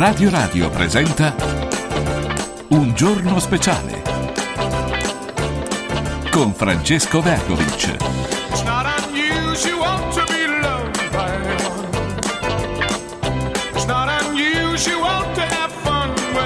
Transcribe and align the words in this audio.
Radio 0.00 0.30
Radio 0.30 0.70
presenta 0.70 1.34
Un 2.68 2.94
giorno 2.94 3.38
speciale 3.38 4.02
con 6.30 6.54
Francesco 6.54 7.20
Vergovic. 7.20 7.98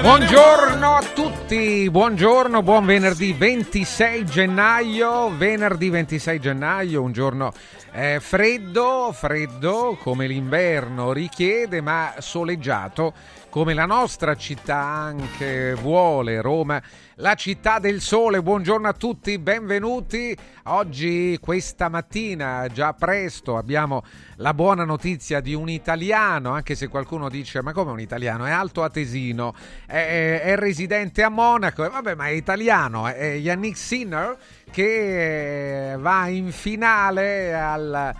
Buongiorno 0.01 0.95
a 0.95 1.03
tutti, 1.15 1.89
buongiorno, 1.89 2.61
buon 2.61 2.85
venerdì 2.85 3.33
26 3.33 4.25
gennaio, 4.25 5.35
venerdì 5.35 5.89
26 5.89 6.39
gennaio, 6.39 7.01
un 7.01 7.11
giorno 7.11 7.51
eh, 7.91 8.19
freddo, 8.19 9.11
freddo 9.13 9.97
come 9.99 10.27
l'inverno 10.27 11.11
richiede, 11.11 11.81
ma 11.81 12.13
soleggiato 12.19 13.13
come 13.55 13.73
la 13.73 13.85
nostra 13.85 14.35
città 14.35 14.75
anche 14.75 15.75
vuole, 15.75 16.41
Roma, 16.41 16.83
la 17.15 17.35
città 17.35 17.79
del 17.79 18.01
sole. 18.01 18.41
Buongiorno 18.41 18.85
a 18.85 18.91
tutti, 18.91 19.39
benvenuti. 19.39 20.35
Oggi, 20.63 21.37
questa 21.39 21.87
mattina, 21.87 22.67
già 22.67 22.91
presto, 22.91 23.55
abbiamo 23.55 24.03
la 24.39 24.53
buona 24.53 24.83
notizia 24.83 25.39
di 25.39 25.53
un 25.53 25.69
italiano, 25.69 26.51
anche 26.51 26.75
se 26.75 26.89
qualcuno 26.89 27.29
dice 27.29 27.61
ma 27.61 27.71
come 27.71 27.91
un 27.91 28.01
italiano? 28.01 28.45
È 28.45 28.51
alto 28.51 28.83
atesino, 28.83 29.53
è, 29.85 30.41
è- 30.43 30.55
residente 30.57 31.23
a 31.23 31.29
Monaco, 31.29 31.89
vabbè 31.89 32.13
ma 32.13 32.27
è 32.27 32.31
italiano, 32.31 33.07
è 33.07 33.35
Yannick 33.35 33.77
Sinner 33.77 34.37
che 34.69 35.95
va 35.97 36.27
in 36.27 36.51
finale 36.51 37.53
al 37.53 38.13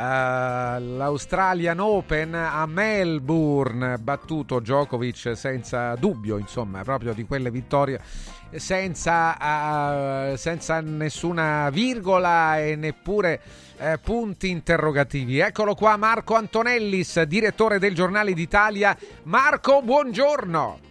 eh, 0.00 0.02
all'Australian 0.02 1.78
Open 1.78 2.34
a 2.34 2.64
Melbourne, 2.64 3.98
battuto 3.98 4.58
Djokovic 4.58 5.32
senza 5.36 5.94
dubbio, 5.96 6.38
insomma, 6.38 6.82
proprio 6.82 7.12
di 7.12 7.26
quelle 7.26 7.50
vittorie 7.50 8.00
senza, 8.56 10.32
eh, 10.32 10.36
senza 10.36 10.80
nessuna 10.80 11.68
virgola 11.70 12.58
e 12.58 12.76
neppure 12.76 13.40
eh, 13.76 13.98
punti 14.02 14.48
interrogativi. 14.48 15.38
Eccolo 15.38 15.74
qua 15.74 15.96
Marco 15.96 16.34
Antonellis, 16.34 17.20
direttore 17.22 17.78
del 17.78 17.94
Giornale 17.94 18.32
d'Italia. 18.32 18.96
Marco, 19.24 19.82
buongiorno. 19.82 20.89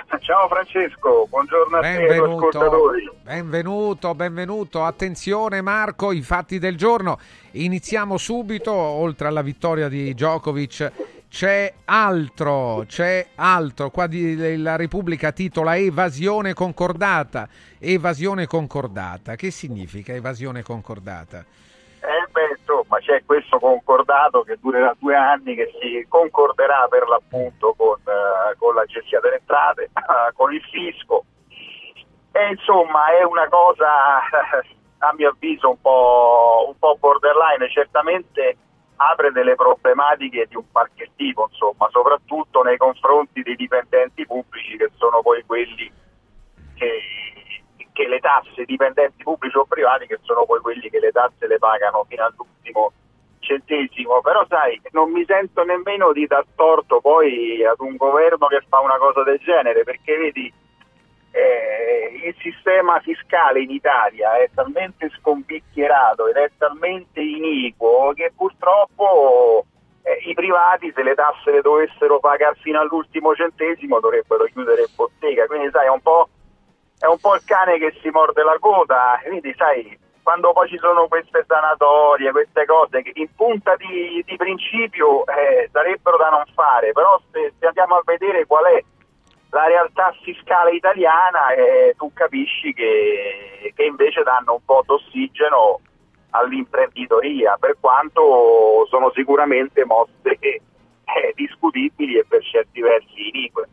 Ciao 0.20 0.48
Francesco, 0.48 1.26
buongiorno 1.28 1.76
a 1.76 1.80
te 1.80 1.96
Benvenuto, 1.96 2.46
ascoltatori. 2.48 3.10
benvenuto, 3.22 4.14
benvenuto. 4.14 4.84
Attenzione 4.84 5.60
Marco, 5.60 6.12
i 6.12 6.22
fatti 6.22 6.58
del 6.58 6.76
giorno. 6.76 7.18
Iniziamo 7.52 8.16
subito, 8.16 8.72
oltre 8.72 9.28
alla 9.28 9.42
vittoria 9.42 9.88
di 9.88 10.12
Djokovic. 10.14 10.92
C'è 11.28 11.72
altro, 11.84 12.84
c'è 12.88 13.28
altro. 13.36 13.90
Qua 13.90 14.06
di- 14.08 14.56
la 14.56 14.76
Repubblica 14.76 15.30
titola 15.32 15.76
evasione 15.76 16.54
concordata. 16.54 17.48
Evasione 17.78 18.46
concordata. 18.46 19.36
Che 19.36 19.50
significa 19.50 20.12
evasione 20.12 20.62
concordata? 20.62 21.44
Eh 22.40 22.48
beh, 22.48 22.56
insomma, 22.58 22.98
c'è 22.98 23.22
questo 23.24 23.58
concordato 23.58 24.42
che 24.42 24.56
durerà 24.60 24.94
due 24.98 25.14
anni, 25.14 25.54
che 25.54 25.70
si 25.80 26.06
concorderà 26.08 26.86
per 26.88 27.06
l'appunto 27.06 27.74
con, 27.76 27.98
eh, 27.98 28.56
con 28.56 28.74
l'Agenzia 28.74 29.20
delle 29.20 29.36
Entrate, 29.36 29.84
eh, 29.84 30.32
con 30.34 30.52
il 30.52 30.62
fisco. 30.62 31.24
E 32.32 32.48
insomma 32.50 33.10
è 33.10 33.24
una 33.24 33.48
cosa, 33.48 34.20
a 34.98 35.12
mio 35.14 35.30
avviso, 35.30 35.70
un 35.70 35.80
po', 35.80 36.66
un 36.68 36.78
po' 36.78 36.96
borderline, 36.98 37.68
certamente 37.70 38.56
apre 38.96 39.32
delle 39.32 39.54
problematiche 39.54 40.46
di 40.46 40.56
un 40.56 40.64
qualche 40.70 41.10
insomma, 41.16 41.88
soprattutto 41.90 42.62
nei 42.62 42.76
confronti 42.76 43.42
dei 43.42 43.56
dipendenti 43.56 44.26
pubblici 44.26 44.76
che 44.76 44.90
sono 44.96 45.22
poi 45.22 45.42
quelli 45.44 45.90
che, 46.74 47.00
che 48.00 48.08
le 48.08 48.20
tasse, 48.20 48.64
dipendenti 48.64 49.22
pubblici 49.22 49.58
o 49.58 49.66
privati, 49.66 50.06
che 50.06 50.18
sono 50.22 50.46
poi 50.46 50.60
quelli 50.60 50.88
che 50.88 50.98
le 50.98 51.12
tasse 51.12 51.46
le 51.46 51.58
pagano 51.58 52.06
fino 52.08 52.24
all'ultimo 52.24 52.92
centesimo. 53.40 54.22
Però 54.22 54.44
sai, 54.48 54.80
non 54.92 55.10
mi 55.10 55.24
sento 55.26 55.64
nemmeno 55.64 56.12
di 56.12 56.26
dar 56.26 56.44
torto 56.56 57.00
poi 57.00 57.62
ad 57.64 57.80
un 57.80 57.96
governo 57.96 58.46
che 58.46 58.62
fa 58.68 58.80
una 58.80 58.96
cosa 58.96 59.22
del 59.22 59.38
genere, 59.38 59.84
perché 59.84 60.16
vedi, 60.16 60.52
eh, 61.32 62.20
il 62.24 62.34
sistema 62.40 63.00
fiscale 63.00 63.60
in 63.60 63.70
Italia 63.70 64.38
è 64.38 64.48
talmente 64.54 65.10
scompicchierato 65.18 66.26
ed 66.26 66.36
è 66.36 66.50
talmente 66.56 67.20
iniquo 67.20 68.12
che 68.14 68.32
purtroppo 68.34 69.66
eh, 70.02 70.28
i 70.28 70.34
privati 70.34 70.90
se 70.94 71.02
le 71.02 71.14
tasse 71.14 71.50
le 71.50 71.60
dovessero 71.60 72.18
pagare 72.18 72.56
fino 72.60 72.80
all'ultimo 72.80 73.34
centesimo 73.34 74.00
dovrebbero 74.00 74.44
chiudere 74.44 74.86
bottega. 74.94 75.46
Quindi 75.46 75.68
sai, 75.70 75.86
è 75.86 75.90
un 75.90 76.00
po' 76.00 76.28
è 77.00 77.06
un 77.06 77.18
po' 77.18 77.34
il 77.34 77.42
cane 77.44 77.78
che 77.78 77.96
si 78.02 78.10
morde 78.10 78.42
la 78.42 78.58
coda, 78.60 79.18
quindi 79.24 79.54
sai, 79.56 79.98
quando 80.22 80.52
poi 80.52 80.68
ci 80.68 80.76
sono 80.76 81.08
queste 81.08 81.44
sanatorie, 81.48 82.30
queste 82.30 82.66
cose 82.66 83.00
che 83.00 83.12
in 83.14 83.34
punta 83.34 83.74
di, 83.76 84.22
di 84.26 84.36
principio 84.36 85.24
eh, 85.26 85.68
sarebbero 85.72 86.18
da 86.18 86.28
non 86.28 86.44
fare, 86.54 86.92
però 86.92 87.18
se, 87.32 87.54
se 87.58 87.66
andiamo 87.66 87.96
a 87.96 88.02
vedere 88.04 88.44
qual 88.44 88.64
è 88.64 88.84
la 89.48 89.66
realtà 89.66 90.14
fiscale 90.22 90.72
italiana, 90.72 91.52
eh, 91.54 91.94
tu 91.96 92.12
capisci 92.12 92.74
che, 92.74 93.72
che 93.74 93.82
invece 93.82 94.22
danno 94.22 94.52
un 94.52 94.64
po' 94.64 94.82
d'ossigeno 94.84 95.80
all'imprenditoria, 96.30 97.56
per 97.58 97.76
quanto 97.80 98.86
sono 98.88 99.10
sicuramente 99.14 99.86
mosse 99.86 100.38
eh, 100.38 100.62
discutibili 101.34 102.18
e 102.18 102.26
per 102.28 102.44
certi 102.44 102.82
versi 102.82 103.28
inique. 103.28 103.68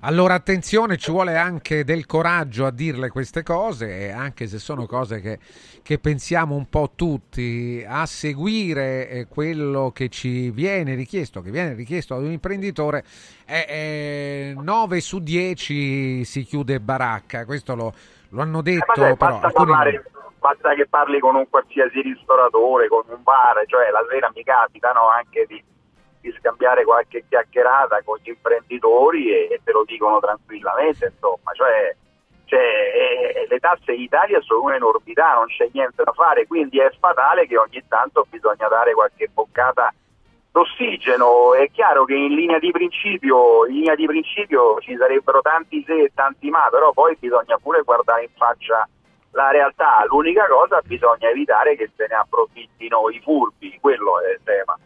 Allora 0.00 0.34
attenzione, 0.34 0.98
ci 0.98 1.10
vuole 1.10 1.36
anche 1.36 1.82
del 1.82 2.04
coraggio 2.06 2.66
a 2.66 2.70
dirle 2.70 3.08
queste 3.08 3.42
cose, 3.42 4.12
anche 4.12 4.46
se 4.46 4.58
sono 4.58 4.86
cose 4.86 5.20
che, 5.20 5.38
che 5.82 5.98
pensiamo 5.98 6.54
un 6.54 6.68
po' 6.68 6.92
tutti, 6.94 7.84
a 7.86 8.04
seguire 8.04 9.08
eh, 9.08 9.26
quello 9.26 9.90
che 9.92 10.08
ci 10.10 10.50
viene 10.50 10.94
richiesto, 10.94 11.40
che 11.40 11.50
viene 11.50 11.72
richiesto 11.74 12.14
ad 12.14 12.22
un 12.24 12.30
imprenditore, 12.30 13.04
è, 13.44 14.52
9 14.54 15.00
su 15.00 15.20
10 15.20 16.24
si 16.24 16.44
chiude 16.44 16.78
baracca, 16.78 17.44
questo 17.46 17.74
lo, 17.74 17.94
lo 18.30 18.42
hanno 18.42 18.60
Eh, 18.60 18.62
detto, 18.62 19.00
vabbè, 19.00 19.16
però 19.16 19.40
basta, 19.40 19.46
alcuni- 19.46 19.70
parlare- 19.72 20.04
basta 20.38 20.74
che 20.74 20.86
parli 20.86 21.18
con 21.18 21.34
un 21.36 21.48
qualsiasi 21.48 22.02
ristoratore, 22.02 22.86
con 22.88 23.02
un 23.08 23.22
bar, 23.22 23.64
cioè 23.66 23.90
la 23.90 24.04
sera 24.10 24.30
mi 24.34 24.44
capita 24.44 24.92
no, 24.92 25.08
anche 25.08 25.46
di, 25.48 25.62
di 26.26 26.36
scambiare 26.38 26.84
qualche 26.84 27.24
chiacchierata 27.28 28.02
con 28.04 28.18
gli 28.22 28.30
imprenditori 28.30 29.30
e, 29.30 29.48
e 29.52 29.60
te 29.62 29.72
lo 29.72 29.84
dicono 29.84 30.18
tranquillamente, 30.18 31.06
insomma, 31.06 31.52
cioè, 31.52 31.94
cioè, 32.46 32.60
eh, 32.60 33.46
le 33.48 33.58
tasse 33.58 33.92
in 33.92 34.00
Italia 34.02 34.40
sono 34.40 34.62
un'enormità, 34.62 35.34
non 35.34 35.46
c'è 35.46 35.68
niente 35.72 36.02
da 36.02 36.12
fare, 36.12 36.46
quindi 36.46 36.78
è 36.78 36.90
fatale 36.98 37.46
che 37.46 37.56
ogni 37.56 37.82
tanto 37.88 38.26
bisogna 38.28 38.68
dare 38.68 38.92
qualche 38.92 39.28
boccata 39.32 39.92
d'ossigeno. 40.50 41.54
È 41.54 41.70
chiaro 41.70 42.04
che 42.04 42.14
in 42.14 42.34
linea 42.34 42.58
di 42.58 42.70
principio, 42.70 43.66
in 43.66 43.74
linea 43.74 43.94
di 43.94 44.06
principio 44.06 44.78
ci 44.80 44.96
sarebbero 44.96 45.40
tanti 45.42 45.84
se 45.86 46.04
e 46.04 46.12
tanti 46.14 46.50
ma, 46.50 46.68
però 46.70 46.92
poi 46.92 47.16
bisogna 47.18 47.58
pure 47.58 47.82
guardare 47.82 48.22
in 48.22 48.30
faccia 48.36 48.88
la 49.32 49.50
realtà. 49.50 50.04
L'unica 50.06 50.46
cosa 50.46 50.80
bisogna 50.84 51.28
evitare 51.28 51.76
che 51.76 51.90
se 51.94 52.06
ne 52.08 52.14
approfittino 52.14 53.10
i 53.10 53.20
furbi, 53.20 53.78
quello 53.80 54.20
è 54.22 54.32
il 54.32 54.40
tema. 54.44 54.78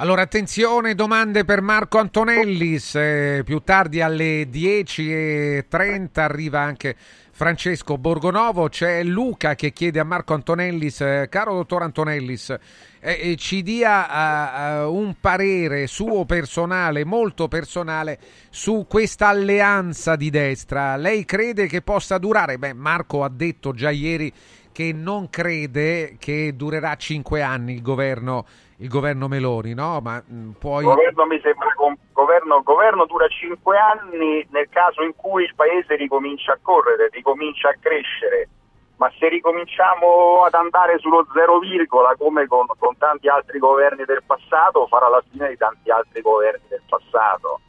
Allora, 0.00 0.22
attenzione, 0.22 0.94
domande 0.94 1.44
per 1.44 1.60
Marco 1.60 1.98
Antonellis. 1.98 2.94
eh, 2.94 3.42
più 3.44 3.58
tardi 3.64 4.00
alle 4.00 4.44
10.30 4.44 6.20
arriva 6.20 6.60
anche 6.60 6.94
Francesco 7.32 7.98
Borgonovo. 7.98 8.68
C'è 8.68 9.02
Luca 9.02 9.56
che 9.56 9.72
chiede 9.72 9.98
a 9.98 10.04
Marco 10.04 10.34
Antonellis, 10.34 10.98
caro 11.28 11.54
dottor 11.54 11.82
Antonellis, 11.82 12.50
eh, 12.50 12.60
eh, 13.00 13.34
ci 13.34 13.62
dia 13.64 14.06
eh, 14.06 14.82
eh, 14.82 14.84
un 14.84 15.16
parere 15.20 15.88
suo 15.88 16.24
personale, 16.24 17.04
molto 17.04 17.48
personale, 17.48 18.20
su 18.50 18.86
questa 18.88 19.26
alleanza 19.26 20.14
di 20.14 20.30
destra. 20.30 20.94
Lei 20.94 21.24
crede 21.24 21.66
che 21.66 21.82
possa 21.82 22.18
durare? 22.18 22.56
Beh, 22.56 22.72
Marco 22.72 23.24
ha 23.24 23.28
detto 23.28 23.72
già 23.72 23.90
ieri 23.90 24.32
che 24.70 24.92
non 24.92 25.28
crede 25.28 26.14
che 26.20 26.52
durerà 26.54 26.94
cinque 26.94 27.42
anni 27.42 27.72
il 27.72 27.82
governo, 27.82 28.46
il 28.78 28.88
governo 28.88 29.28
Meloni, 29.28 29.74
no? 29.74 30.00
Ma 30.00 30.22
mh, 30.24 30.50
poi... 30.58 30.84
Il 30.84 30.90
governo 30.94 31.26
mi 31.26 31.40
sembra 31.40 31.72
con 31.74 31.96
governo, 32.12 32.62
governo 32.62 33.06
dura 33.06 33.26
cinque 33.28 33.76
anni 33.76 34.46
nel 34.50 34.68
caso 34.68 35.02
in 35.02 35.14
cui 35.16 35.44
il 35.44 35.54
paese 35.54 35.96
ricomincia 35.96 36.52
a 36.52 36.58
correre, 36.60 37.08
ricomincia 37.10 37.68
a 37.70 37.76
crescere. 37.80 38.48
Ma 38.96 39.10
se 39.18 39.28
ricominciamo 39.28 40.42
ad 40.44 40.54
andare 40.54 40.98
sullo 40.98 41.24
zero 41.32 41.60
virgola 41.60 42.16
come 42.16 42.46
con, 42.48 42.66
con 42.78 42.96
tanti 42.98 43.28
altri 43.28 43.60
governi 43.60 44.04
del 44.04 44.24
passato, 44.26 44.88
farà 44.88 45.08
la 45.08 45.22
fine 45.30 45.48
di 45.48 45.56
tanti 45.56 45.90
altri 45.90 46.20
governi 46.20 46.66
del 46.68 46.82
passato. 46.88 47.60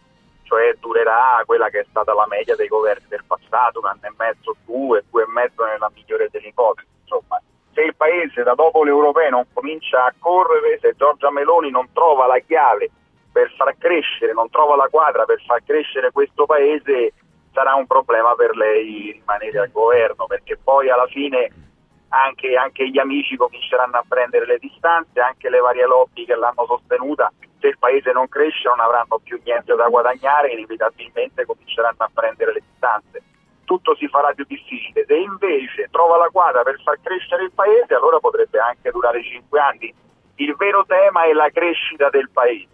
Cioè 0.44 0.76
durerà 0.80 1.44
quella 1.46 1.70
che 1.70 1.82
è 1.82 1.86
stata 1.90 2.14
la 2.16 2.26
media 2.28 2.56
dei 2.56 2.68
governi 2.68 3.06
del 3.08 3.24
passato, 3.28 3.80
un 3.80 3.86
anno 3.86 4.02
e 4.02 4.14
mezzo, 4.18 4.56
due, 4.66 5.06
due 5.12 5.24
e 5.24 5.28
mezzo 5.28 5.64
nella 5.64 5.92
migliore 5.94 6.30
delle 6.32 6.48
ipotesi. 6.48 6.88
Insomma, 7.02 7.40
se 7.80 7.86
il 7.86 7.96
paese 7.96 8.44
da 8.44 8.56
dopo 8.56 8.84
le 8.84 8.92
non 9.30 9.46
comincia 9.54 10.04
a 10.04 10.14
correre, 10.20 10.80
se 10.82 10.96
Giorgia 10.98 11.32
Meloni 11.32 11.72
non 11.72 11.88
trova 11.94 12.28
la 12.28 12.40
chiave 12.40 12.92
per 13.32 13.50
far 13.56 13.74
crescere, 13.78 14.34
non 14.34 14.50
trova 14.50 14.76
la 14.76 14.90
quadra 14.90 15.24
per 15.24 15.42
far 15.46 15.64
crescere 15.64 16.12
questo 16.12 16.46
paese, 16.46 17.14
sarà 17.54 17.76
un 17.76 17.88
problema 17.88 18.36
per 18.36 18.56
lei 18.56 19.12
rimanere 19.14 19.60
al 19.60 19.72
governo, 19.72 20.26
perché 20.26 20.58
poi 20.62 20.90
alla 20.90 21.08
fine 21.08 21.50
anche, 22.10 22.56
anche 22.56 22.90
gli 22.90 23.00
amici 23.00 23.38
cominceranno 23.38 23.96
a 23.96 24.04
prendere 24.06 24.46
le 24.46 24.58
distanze, 24.58 25.22
anche 25.22 25.50
le 25.50 25.60
varie 25.60 25.86
lobby 25.86 26.26
che 26.26 26.36
l'hanno 26.36 26.66
sostenuta, 26.66 27.32
se 27.60 27.68
il 27.68 27.78
paese 27.80 28.12
non 28.12 28.28
cresce 28.28 28.68
non 28.68 28.82
avranno 28.82 29.20
più 29.24 29.40
niente 29.46 29.74
da 29.76 29.88
guadagnare, 29.88 30.52
inevitabilmente 30.52 31.46
cominceranno 31.46 31.98
a 32.00 32.10
prendere 32.14 32.54
le 32.54 32.64
distanze. 32.68 33.24
Tutto 33.70 33.96
si 33.98 34.08
farà 34.08 34.34
più 34.34 34.46
difficile. 34.48 35.06
Se 35.06 35.14
invece 35.14 35.90
trova 35.92 36.18
la 36.18 36.30
quadra 36.32 36.64
per 36.64 36.82
far 36.84 36.98
crescere 37.04 37.44
il 37.44 37.52
paese, 37.54 37.94
allora 37.94 38.18
potrebbe 38.18 38.58
anche 38.58 38.90
durare 38.90 39.22
cinque 39.24 39.60
anni. 39.60 39.94
Il 40.38 40.56
vero 40.58 40.84
tema 40.88 41.26
è 41.26 41.34
la 41.34 41.52
crescita 41.54 42.10
del 42.10 42.32
paese. 42.34 42.66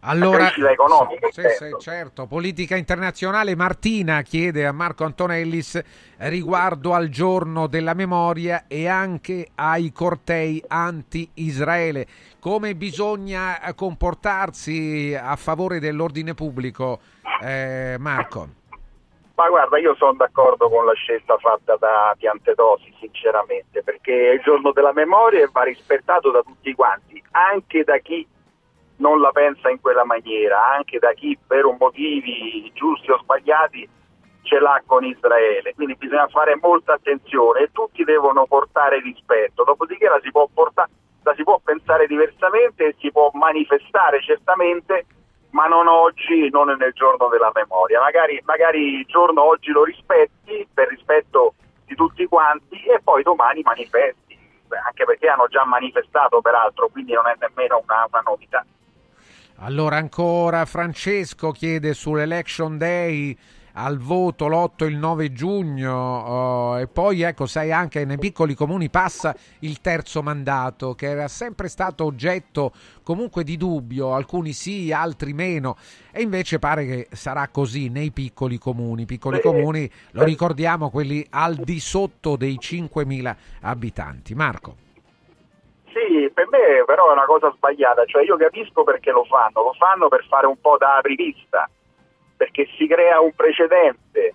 Allora, 0.00 0.38
crescita 0.38 0.70
economica, 0.70 1.28
sì, 1.30 1.42
sì, 1.42 1.46
intendo. 1.48 1.78
certo, 1.78 2.26
politica 2.26 2.74
internazionale. 2.74 3.54
Martina 3.54 4.22
chiede 4.22 4.64
a 4.64 4.72
Marco 4.72 5.04
Antonellis 5.04 5.78
riguardo 6.20 6.94
al 6.94 7.08
giorno 7.10 7.66
della 7.66 7.92
memoria 7.92 8.64
e 8.68 8.88
anche 8.88 9.48
ai 9.56 9.92
cortei 9.92 10.64
anti-Israele. 10.66 12.06
Come 12.40 12.74
bisogna 12.76 13.60
comportarsi 13.74 15.14
a 15.14 15.36
favore 15.36 15.80
dell'ordine 15.80 16.32
pubblico, 16.32 16.98
eh, 17.42 17.96
Marco? 17.98 18.64
Ma 19.36 19.48
guarda, 19.50 19.76
io 19.78 19.94
sono 19.96 20.14
d'accordo 20.14 20.70
con 20.70 20.86
la 20.86 20.94
scelta 20.94 21.36
fatta 21.36 21.76
da 21.76 22.14
Piantedosi, 22.16 22.90
sinceramente, 22.98 23.82
perché 23.82 24.30
è 24.30 24.32
il 24.32 24.40
giorno 24.40 24.72
della 24.72 24.94
memoria 24.94 25.42
e 25.42 25.50
va 25.52 25.62
rispettato 25.62 26.30
da 26.30 26.40
tutti 26.40 26.72
quanti, 26.72 27.22
anche 27.32 27.84
da 27.84 27.98
chi 27.98 28.26
non 28.96 29.20
la 29.20 29.30
pensa 29.32 29.68
in 29.68 29.78
quella 29.78 30.04
maniera, 30.04 30.72
anche 30.72 30.98
da 30.98 31.12
chi 31.12 31.38
per 31.46 31.66
motivi 31.78 32.70
giusti 32.72 33.10
o 33.10 33.18
sbagliati 33.18 33.86
ce 34.40 34.58
l'ha 34.58 34.82
con 34.86 35.04
Israele. 35.04 35.74
Quindi 35.74 35.96
bisogna 35.96 36.28
fare 36.28 36.56
molta 36.58 36.94
attenzione 36.94 37.60
e 37.60 37.72
tutti 37.72 38.04
devono 38.04 38.46
portare 38.46 39.00
rispetto, 39.00 39.64
dopodiché 39.64 40.08
la 40.08 40.18
si 40.22 40.30
può, 40.30 40.48
portare, 40.50 40.88
la 41.24 41.34
si 41.34 41.42
può 41.42 41.60
pensare 41.62 42.06
diversamente 42.06 42.86
e 42.86 42.94
si 42.98 43.12
può 43.12 43.28
manifestare 43.34 44.22
certamente, 44.22 45.04
ma 45.50 45.66
non 45.66 45.86
oggi, 45.86 46.48
non 46.50 46.74
nel 46.78 46.92
giorno 46.92 47.28
della 47.28 47.50
memoria. 47.54 48.00
Magari, 48.00 48.40
magari 48.44 48.98
il 49.00 49.06
giorno 49.06 49.44
oggi 49.44 49.70
lo 49.70 49.84
rispetti 49.84 50.66
per 50.72 50.88
rispetto 50.88 51.54
di 51.84 51.94
tutti 51.94 52.26
quanti 52.26 52.82
e 52.84 53.00
poi 53.02 53.22
domani 53.22 53.62
manifesti, 53.62 54.36
anche 54.84 55.04
perché 55.04 55.28
hanno 55.28 55.46
già 55.48 55.64
manifestato 55.64 56.40
peraltro, 56.40 56.88
quindi 56.88 57.12
non 57.12 57.26
è 57.26 57.34
nemmeno 57.38 57.82
una, 57.82 58.06
una 58.10 58.22
novità. 58.24 58.64
Allora 59.60 59.96
ancora 59.96 60.66
Francesco 60.66 61.50
chiede 61.50 61.94
sull'election 61.94 62.76
day 62.76 63.36
al 63.78 63.98
voto 63.98 64.48
l'8 64.48 64.84
e 64.84 64.86
il 64.86 64.96
9 64.96 65.32
giugno 65.32 65.94
oh, 65.94 66.78
e 66.78 66.86
poi 66.86 67.22
ecco 67.22 67.46
sai 67.46 67.72
anche 67.72 68.04
nei 68.04 68.18
piccoli 68.18 68.54
comuni 68.54 68.88
passa 68.88 69.34
il 69.60 69.80
terzo 69.80 70.22
mandato 70.22 70.94
che 70.94 71.08
era 71.08 71.28
sempre 71.28 71.68
stato 71.68 72.04
oggetto 72.04 72.72
comunque 73.02 73.44
di 73.44 73.56
dubbio, 73.56 74.14
alcuni 74.14 74.52
sì, 74.52 74.92
altri 74.92 75.32
meno 75.32 75.76
e 76.10 76.22
invece 76.22 76.58
pare 76.58 76.86
che 76.86 77.08
sarà 77.12 77.48
così 77.48 77.88
nei 77.88 78.10
piccoli 78.10 78.58
comuni, 78.58 79.04
piccoli 79.04 79.36
Sì. 79.36 79.42
comuni 79.42 79.90
lo 80.12 80.24
ricordiamo 80.24 80.90
quelli 80.90 81.26
al 81.30 81.54
di 81.54 81.78
sotto 81.78 82.36
dei 82.36 82.58
5.000 82.60 83.36
abitanti. 83.62 84.34
Marco. 84.34 84.76
Sì, 85.92 86.30
per 86.32 86.48
me 86.50 86.84
però 86.86 87.08
è 87.10 87.12
una 87.12 87.24
cosa 87.24 87.52
sbagliata, 87.54 88.04
cioè 88.06 88.24
io 88.24 88.36
capisco 88.36 88.84
perché 88.84 89.10
lo 89.10 89.24
fanno, 89.24 89.62
lo 89.62 89.72
fanno 89.78 90.08
per 90.08 90.24
fare 90.28 90.46
un 90.46 90.58
po' 90.60 90.76
da 90.78 90.96
apripista, 90.96 91.68
perché 92.36 92.68
si 92.76 92.86
crea 92.86 93.20
un 93.20 93.32
precedente, 93.32 94.34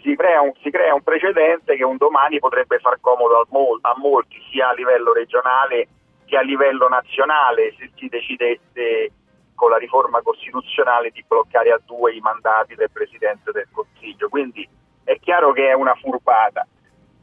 si 0.00 0.14
crea 0.16 0.40
un, 0.40 0.52
si 0.62 0.70
crea 0.70 0.94
un 0.94 1.02
precedente 1.02 1.76
che 1.76 1.84
un 1.84 1.96
domani 1.96 2.38
potrebbe 2.38 2.78
far 2.78 2.98
comodo 3.00 3.38
al 3.38 3.46
mol- 3.50 3.78
a 3.82 3.94
molti, 3.96 4.36
sia 4.50 4.68
a 4.68 4.72
livello 4.72 5.12
regionale 5.12 5.88
che 6.24 6.36
a 6.36 6.42
livello 6.42 6.88
nazionale, 6.88 7.74
se 7.78 7.90
si 7.94 8.08
decidesse 8.08 9.12
con 9.54 9.70
la 9.70 9.76
riforma 9.76 10.20
costituzionale 10.22 11.10
di 11.10 11.24
bloccare 11.26 11.70
a 11.70 11.80
due 11.84 12.14
i 12.14 12.20
mandati 12.20 12.74
del 12.74 12.90
Presidente 12.90 13.52
del 13.52 13.68
Consiglio. 13.70 14.28
Quindi 14.28 14.68
è 15.04 15.18
chiaro 15.20 15.52
che 15.52 15.68
è 15.68 15.72
una 15.72 15.94
furbata 15.94 16.66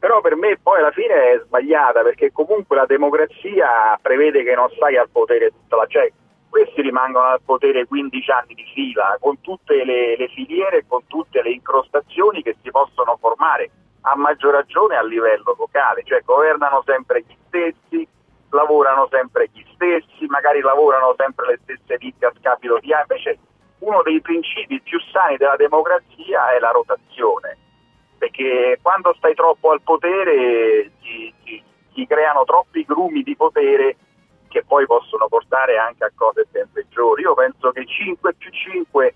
però 0.04 0.20
per 0.20 0.36
me 0.36 0.58
poi 0.62 0.80
alla 0.80 0.90
fine 0.90 1.14
è 1.32 1.40
sbagliata 1.46 2.02
perché 2.02 2.30
comunque 2.30 2.76
la 2.76 2.84
democrazia 2.84 3.98
prevede 4.02 4.42
che 4.42 4.54
non 4.54 4.68
stai 4.76 4.98
al 4.98 5.08
potere 5.08 5.48
tutta 5.48 5.76
la 5.76 5.86
cioè 5.86 6.12
questi 6.54 6.82
rimangono 6.82 7.26
al 7.26 7.40
potere 7.44 7.84
15 7.84 8.30
anni 8.30 8.54
di 8.54 8.64
fila 8.72 9.16
con 9.18 9.40
tutte 9.40 9.84
le, 9.84 10.16
le 10.16 10.28
filiere 10.28 10.84
con 10.86 11.04
tutte 11.08 11.42
le 11.42 11.50
incrostazioni 11.50 12.42
che 12.42 12.54
si 12.62 12.70
possono 12.70 13.16
formare 13.18 13.70
a 14.02 14.14
maggior 14.14 14.52
ragione 14.52 14.94
a 14.94 15.02
livello 15.02 15.56
locale 15.58 16.04
cioè 16.04 16.22
governano 16.22 16.84
sempre 16.86 17.24
gli 17.26 17.34
stessi 17.48 18.06
lavorano 18.50 19.08
sempre 19.10 19.50
gli 19.52 19.64
stessi 19.74 20.26
magari 20.26 20.60
lavorano 20.60 21.16
sempre 21.18 21.46
le 21.48 21.58
stesse 21.64 21.96
ditte 21.96 22.26
a 22.26 22.32
scapito 22.38 22.78
di 22.78 22.92
altri 22.92 23.16
invece 23.16 23.38
uno 23.80 24.02
dei 24.02 24.20
principi 24.20 24.80
più 24.80 25.00
sani 25.10 25.36
della 25.36 25.56
democrazia 25.56 26.54
è 26.54 26.60
la 26.60 26.70
rotazione 26.70 27.58
perché 28.16 28.78
quando 28.80 29.12
stai 29.16 29.34
troppo 29.34 29.72
al 29.72 29.82
potere 29.82 30.92
ti, 31.02 31.34
ti- 31.42 31.62
ti 31.92 32.06
creano 32.06 32.44
troppi 32.44 32.84
grumi 32.84 33.24
di 33.24 33.34
potere 33.34 33.96
che 34.54 34.62
poi 34.62 34.86
possono 34.86 35.26
portare 35.26 35.76
anche 35.78 36.04
a 36.04 36.12
cose 36.14 36.46
ben 36.52 36.70
peggiori. 36.72 37.22
Io 37.22 37.34
penso 37.34 37.72
che 37.72 37.84
5 37.84 38.34
più 38.34 38.50
5 38.52 39.14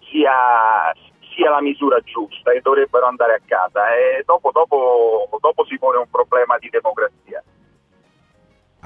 sia, 0.00 0.92
sia 1.32 1.50
la 1.50 1.60
misura 1.60 2.00
giusta 2.00 2.50
e 2.50 2.60
dovrebbero 2.60 3.06
andare 3.06 3.34
a 3.34 3.40
casa 3.46 3.94
e 3.94 4.24
dopo, 4.26 4.50
dopo, 4.50 5.28
dopo 5.38 5.64
si 5.66 5.78
pone 5.78 5.98
un 5.98 6.10
problema 6.10 6.58
di 6.58 6.68
democrazia. 6.70 7.40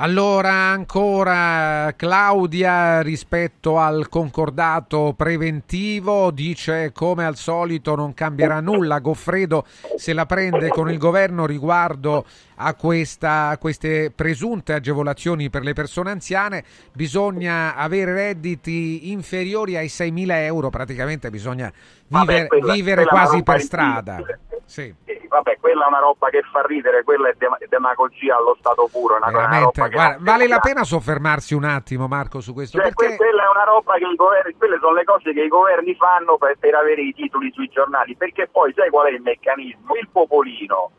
Allora 0.00 0.52
ancora 0.52 1.92
Claudia 1.96 3.00
rispetto 3.00 3.80
al 3.80 4.08
concordato 4.08 5.12
preventivo 5.16 6.30
dice 6.30 6.92
come 6.92 7.24
al 7.24 7.34
solito 7.34 7.96
non 7.96 8.14
cambierà 8.14 8.60
nulla, 8.60 9.00
Goffredo 9.00 9.66
se 9.96 10.12
la 10.12 10.24
prende 10.24 10.68
con 10.68 10.88
il 10.88 10.98
governo 10.98 11.46
riguardo 11.46 12.24
a, 12.58 12.74
questa, 12.74 13.48
a 13.48 13.58
queste 13.58 14.12
presunte 14.14 14.72
agevolazioni 14.72 15.50
per 15.50 15.64
le 15.64 15.72
persone 15.72 16.12
anziane, 16.12 16.62
bisogna 16.92 17.74
avere 17.74 18.12
redditi 18.12 19.10
inferiori 19.10 19.76
ai 19.76 19.86
6.000 19.86 20.30
euro, 20.44 20.70
praticamente 20.70 21.28
bisogna 21.28 21.72
Vabbè, 22.08 22.32
vivere, 22.32 22.46
quella- 22.48 22.72
vivere 22.72 23.02
quella 23.04 23.10
una 23.10 23.20
quasi 23.28 23.42
per 23.42 23.60
strada. 23.60 24.16
Sì. 24.64 24.94
Eh, 25.06 25.24
vabbè, 25.28 25.56
quella 25.60 25.84
è 25.84 25.88
una 25.88 26.00
roba 26.00 26.28
che 26.28 26.42
fa 26.50 26.60
ridere, 26.66 27.02
quella 27.02 27.28
è 27.30 27.34
dem- 27.38 27.56
demagogia 27.68 28.36
allo 28.36 28.54
stato 28.58 28.86
puro. 28.92 29.14
È 29.14 29.16
una, 29.18 29.28
una 29.28 29.38
Veramente, 29.38 29.80
roba 29.80 29.88
che 29.88 29.94
guarda, 29.94 30.16
vale 30.20 30.46
la 30.48 30.58
pena 30.58 30.84
soffermarsi 30.84 31.54
un 31.54 31.64
attimo 31.64 32.06
Marco 32.06 32.40
su 32.40 32.52
questo 32.52 32.76
Cioè, 32.78 32.92
perché 32.92 33.06
que- 33.06 33.16
quella 33.16 33.44
è 33.44 33.48
una 33.48 33.64
roba 33.64 33.94
che 33.94 34.04
i 34.04 34.14
governi, 34.14 34.54
quelle 34.58 34.78
sono 34.78 34.92
le 34.92 35.04
cose 35.04 35.32
che 35.32 35.42
i 35.42 35.48
governi 35.48 35.94
fanno 35.94 36.36
per, 36.36 36.56
per 36.58 36.74
avere 36.74 37.00
i 37.00 37.14
titoli 37.14 37.50
sui 37.52 37.68
giornali, 37.68 38.14
perché 38.16 38.46
poi 38.48 38.72
sai 38.74 38.90
qual 38.90 39.06
è 39.06 39.10
il 39.10 39.22
meccanismo? 39.22 39.94
Il 39.94 40.08
popolino, 40.12 40.90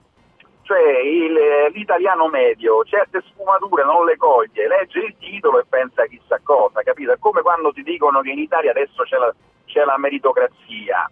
cioè 0.64 0.82
il- 1.02 1.72
l'italiano 1.74 2.28
medio, 2.28 2.84
certe 2.86 3.22
sfumature 3.28 3.84
non 3.84 4.04
le 4.06 4.18
coglie, 4.18 4.68
legge 4.68 5.00
il 5.00 5.16
titolo 5.20 5.60
e 5.60 5.66
pensa 5.70 6.06
chissà 6.06 6.40
cosa, 6.42 6.82
capito? 6.82 7.12
È 7.12 7.18
come 7.20 7.42
quando 7.42 7.72
ti 7.72 7.84
dicono 7.84 8.22
che 8.22 8.32
in 8.32 8.40
Italia 8.40 8.72
adesso 8.72 9.04
c'è 9.04 9.18
la, 9.18 9.32
c'è 9.70 9.86
la 9.86 9.98
meritocrazia. 9.98 11.10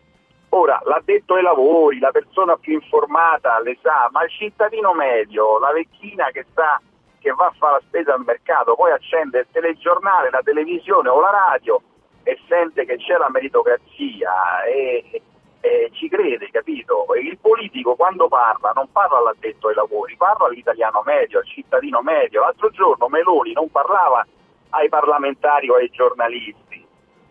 Ora, 0.49 0.81
l'addetto 0.85 1.35
ai 1.35 1.43
lavori, 1.43 1.99
la 1.99 2.11
persona 2.11 2.57
più 2.57 2.73
informata 2.73 3.59
le 3.59 3.77
sa, 3.81 4.09
ma 4.11 4.23
il 4.23 4.31
cittadino 4.31 4.93
medio, 4.93 5.59
la 5.59 5.71
vecchina 5.71 6.29
che 6.31 6.45
sta 6.51 6.81
che 7.19 7.31
va 7.33 7.47
a 7.47 7.53
fare 7.57 7.73
la 7.73 7.81
spesa 7.85 8.13
al 8.13 8.23
mercato, 8.23 8.75
poi 8.75 8.91
accende 8.91 9.39
il 9.39 9.47
telegiornale, 9.51 10.29
la 10.29 10.41
televisione 10.41 11.09
o 11.09 11.19
la 11.19 11.31
radio 11.31 11.81
e 12.23 12.39
sente 12.47 12.85
che 12.85 12.97
c'è 12.97 13.17
la 13.17 13.29
meritocrazia 13.29 14.63
e, 14.63 15.21
e 15.59 15.89
ci 15.93 16.07
crede, 16.07 16.49
capito? 16.51 17.13
E 17.13 17.21
il 17.21 17.37
politico 17.37 17.95
quando 17.95 18.27
parla 18.27 18.71
non 18.75 18.89
parla 18.91 19.17
all'addetto 19.17 19.67
ai 19.67 19.75
lavori, 19.75 20.15
parla 20.15 20.47
all'italiano 20.47 21.01
medio, 21.05 21.39
al 21.39 21.45
cittadino 21.45 22.01
medio. 22.01 22.41
L'altro 22.41 22.69
giorno 22.69 23.09
Meloni 23.09 23.51
non 23.51 23.69
parlava 23.69 24.25
ai 24.69 24.87
parlamentari 24.87 25.69
o 25.69 25.75
ai 25.75 25.89
giornalisti, 25.89 26.86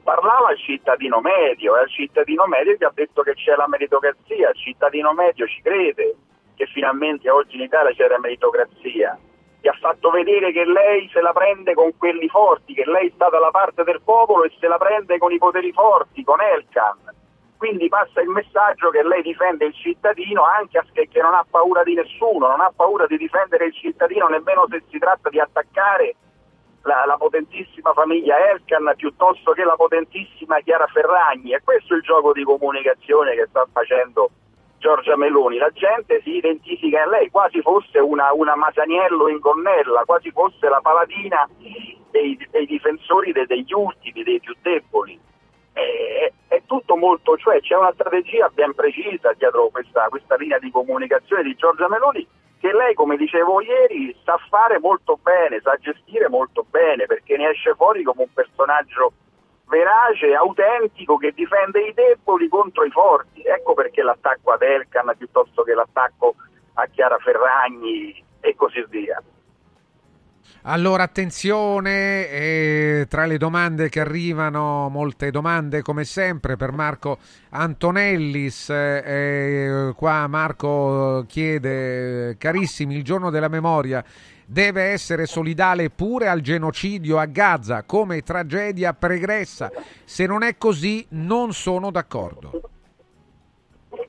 parlava 0.06 0.50
al 0.50 0.58
cittadino 0.58 1.20
medio 1.20 1.76
e 1.76 1.80
al 1.80 1.90
cittadino 1.90 2.46
medio 2.46 2.76
gli 2.78 2.84
ha 2.84 2.92
detto 2.94 3.22
che 3.22 3.34
c'è 3.34 3.56
la 3.56 3.66
meritocrazia, 3.66 4.50
il 4.50 4.56
cittadino 4.56 5.12
medio 5.12 5.48
ci 5.48 5.60
crede 5.60 6.14
che 6.54 6.66
finalmente 6.66 7.28
oggi 7.28 7.56
in 7.56 7.62
Italia 7.62 7.92
c'è 7.92 8.06
la 8.06 8.20
meritocrazia. 8.20 9.18
Gli 9.60 9.66
ha 9.66 9.76
fatto 9.80 10.10
vedere 10.10 10.52
che 10.52 10.64
lei 10.64 11.10
se 11.12 11.20
la 11.20 11.32
prende 11.32 11.74
con 11.74 11.90
quelli 11.98 12.28
forti, 12.28 12.72
che 12.72 12.84
lei 12.86 13.10
sta 13.16 13.28
dalla 13.28 13.50
parte 13.50 13.82
del 13.82 14.00
popolo 14.00 14.44
e 14.44 14.52
se 14.60 14.68
la 14.68 14.78
prende 14.78 15.18
con 15.18 15.32
i 15.32 15.38
poteri 15.38 15.72
forti, 15.72 16.22
con 16.22 16.40
Elkan. 16.40 17.14
Quindi 17.56 17.88
passa 17.88 18.20
il 18.20 18.28
messaggio 18.28 18.90
che 18.90 19.02
lei 19.02 19.22
difende 19.22 19.64
il 19.64 19.74
cittadino 19.74 20.44
anche 20.44 20.80
che 20.92 21.08
che 21.08 21.20
non 21.20 21.34
ha 21.34 21.44
paura 21.50 21.82
di 21.82 21.94
nessuno, 21.94 22.46
non 22.46 22.60
ha 22.60 22.72
paura 22.74 23.06
di 23.06 23.16
difendere 23.16 23.66
il 23.66 23.74
cittadino 23.74 24.28
nemmeno 24.28 24.66
se 24.70 24.84
si 24.88 24.98
tratta 24.98 25.30
di 25.30 25.40
attaccare 25.40 26.14
la, 26.86 27.04
la 27.04 27.16
potentissima 27.16 27.92
famiglia 27.92 28.50
Elkan 28.50 28.92
piuttosto 28.96 29.52
che 29.52 29.64
la 29.64 29.74
potentissima 29.76 30.60
Chiara 30.60 30.86
Ferragni. 30.86 31.52
E 31.52 31.60
questo 31.62 31.92
è 31.92 31.96
il 31.96 32.02
gioco 32.02 32.32
di 32.32 32.44
comunicazione 32.44 33.34
che 33.34 33.46
sta 33.48 33.66
facendo 33.70 34.30
Giorgia 34.78 35.16
Meloni. 35.16 35.58
La 35.58 35.70
gente 35.70 36.22
si 36.22 36.36
identifica 36.36 37.02
in 37.02 37.10
lei 37.10 37.30
quasi 37.30 37.60
fosse 37.60 37.98
una, 37.98 38.32
una 38.32 38.54
Masaniello 38.54 39.28
in 39.28 39.38
gonnella, 39.38 40.04
quasi 40.04 40.30
fosse 40.30 40.68
la 40.68 40.80
paladina 40.80 41.48
dei, 42.10 42.46
dei 42.50 42.66
difensori 42.66 43.32
de, 43.32 43.46
degli 43.46 43.72
ultimi, 43.72 44.22
dei 44.22 44.40
più 44.40 44.54
deboli. 44.62 45.18
È, 45.72 46.32
è, 46.48 46.62
tutto 46.64 46.96
molto, 46.96 47.36
cioè 47.36 47.60
c'è 47.60 47.76
una 47.76 47.92
strategia 47.92 48.48
ben 48.48 48.74
precisa 48.74 49.32
dietro 49.36 49.68
questa, 49.68 50.06
questa 50.08 50.34
linea 50.36 50.58
di 50.58 50.70
comunicazione 50.70 51.42
di 51.42 51.54
Giorgia 51.54 51.86
Meloni 51.88 52.26
che 52.58 52.72
lei, 52.72 52.94
come 52.94 53.16
dicevo 53.16 53.60
ieri, 53.60 54.16
sa 54.24 54.38
fare 54.48 54.78
molto 54.78 55.18
bene, 55.22 55.60
sa 55.60 55.76
gestire 55.76 56.28
molto 56.28 56.64
bene, 56.68 57.06
perché 57.06 57.36
ne 57.36 57.50
esce 57.50 57.74
fuori 57.74 58.02
come 58.02 58.22
un 58.22 58.32
personaggio 58.32 59.12
verace, 59.66 60.34
autentico, 60.34 61.16
che 61.16 61.32
difende 61.32 61.80
i 61.80 61.92
deboli 61.92 62.48
contro 62.48 62.84
i 62.84 62.90
forti. 62.90 63.42
Ecco 63.42 63.74
perché 63.74 64.02
l'attacco 64.02 64.52
ad 64.52 64.62
Elkan 64.62 65.12
piuttosto 65.16 65.62
che 65.62 65.74
l'attacco 65.74 66.34
a 66.74 66.86
Chiara 66.86 67.18
Ferragni 67.18 68.24
e 68.40 68.54
così 68.54 68.84
via. 68.88 69.22
Allora 70.68 71.04
attenzione, 71.04 72.28
eh, 72.28 73.06
tra 73.08 73.24
le 73.24 73.38
domande 73.38 73.88
che 73.88 74.00
arrivano, 74.00 74.88
molte 74.88 75.30
domande 75.30 75.80
come 75.80 76.02
sempre 76.02 76.56
per 76.56 76.72
Marco 76.72 77.18
Antonellis. 77.50 78.70
Eh, 78.70 79.92
qua 79.94 80.26
Marco 80.26 81.24
chiede, 81.28 82.36
carissimi, 82.36 82.96
il 82.96 83.04
giorno 83.04 83.30
della 83.30 83.46
memoria 83.46 84.04
deve 84.44 84.86
essere 84.86 85.26
solidale 85.26 85.90
pure 85.90 86.26
al 86.26 86.40
genocidio 86.40 87.18
a 87.18 87.26
Gaza 87.26 87.84
come 87.84 88.22
tragedia 88.22 88.92
pregressa. 88.92 89.70
Se 90.04 90.26
non 90.26 90.42
è 90.42 90.58
così 90.58 91.06
non 91.10 91.52
sono 91.52 91.92
d'accordo. 91.92 92.60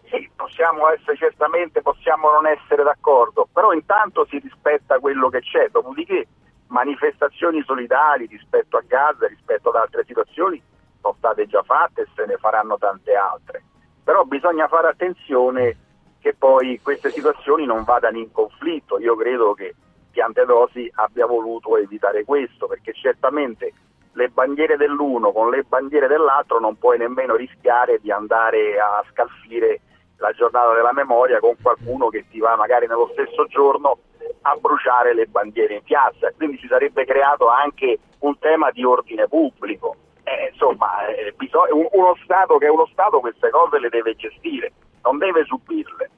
Sì, 0.10 0.28
possiamo 0.36 0.90
essere 0.90 1.18
certamente, 1.18 1.84
possiamo 1.84 2.32
non 2.32 2.48
essere 2.48 2.82
d'accordo, 2.82 3.48
però 3.54 3.74
intanto 3.74 4.26
si 4.28 4.40
rispetta 4.40 4.98
quello 4.98 5.30
che 5.30 5.42
c'è, 5.42 5.70
dopodiché 5.70 6.26
manifestazioni 6.68 7.62
solidali 7.64 8.26
rispetto 8.26 8.78
a 8.78 8.84
Gaza, 8.86 9.28
rispetto 9.28 9.70
ad 9.70 9.76
altre 9.76 10.04
situazioni, 10.06 10.62
sono 11.02 11.16
state 11.18 11.48
già 11.48 11.64
fatte 11.64 12.02
e 12.02 12.08
se 12.16 12.26
ne 12.26 12.38
faranno 12.38 12.78
tante 12.78 13.14
altre. 13.14 13.64
Però 14.04 14.24
bisogna 14.24 14.68
fare 14.68 14.88
attenzione 14.88 15.78
che 16.20 16.34
poi 16.34 16.80
queste 16.82 17.10
situazioni 17.12 17.66
non 17.66 17.84
vadano 17.84 18.18
in 18.18 18.32
conflitto. 18.32 19.00
Io 19.00 19.16
credo 19.16 19.54
che 19.54 19.76
Piantedosi 20.18 20.90
abbia 20.96 21.28
voluto 21.28 21.78
evitare 21.78 22.24
questo, 22.24 22.66
perché 22.66 22.92
certamente 22.92 23.72
le 24.14 24.30
bandiere 24.30 24.76
dell'uno 24.76 25.32
con 25.32 25.52
le 25.52 25.62
bandiere 25.62 26.08
dell'altro 26.08 26.60
non 26.60 26.76
puoi 26.76 26.98
nemmeno 26.98 27.36
rischiare 27.36 28.00
di 28.02 28.12
andare 28.12 28.80
a 28.80 29.06
scalfire 29.12 29.82
la 30.18 30.32
giornata 30.32 30.74
della 30.74 30.94
memoria 30.94 31.40
con 31.40 31.56
qualcuno 31.62 32.10
che 32.10 32.26
ti 32.30 32.40
va 32.40 32.56
magari 32.56 32.88
nello 32.88 33.10
stesso 33.14 33.46
giorno 33.48 34.00
a 34.42 34.56
bruciare 34.56 35.14
le 35.14 35.26
bandiere 35.26 35.76
in 35.76 35.84
piazza, 35.84 36.32
quindi 36.36 36.58
si 36.58 36.68
sarebbe 36.68 37.06
creato 37.06 37.48
anche 37.50 38.00
un 38.20 38.38
tema 38.40 38.72
di 38.72 38.84
ordine 38.84 39.28
pubblico. 39.28 39.96
Eh, 40.24 40.50
insomma, 40.52 41.06
eh, 41.08 41.34
bisog- 41.38 41.72
uno 41.72 42.18
Stato 42.24 42.58
che 42.58 42.66
è 42.66 42.70
uno 42.70 42.88
Stato 42.92 43.20
queste 43.20 43.50
cose 43.50 43.80
le 43.80 43.90
deve 43.90 44.16
gestire, 44.16 44.72
non 45.04 45.18
deve 45.18 45.44
subirle. 45.46 46.10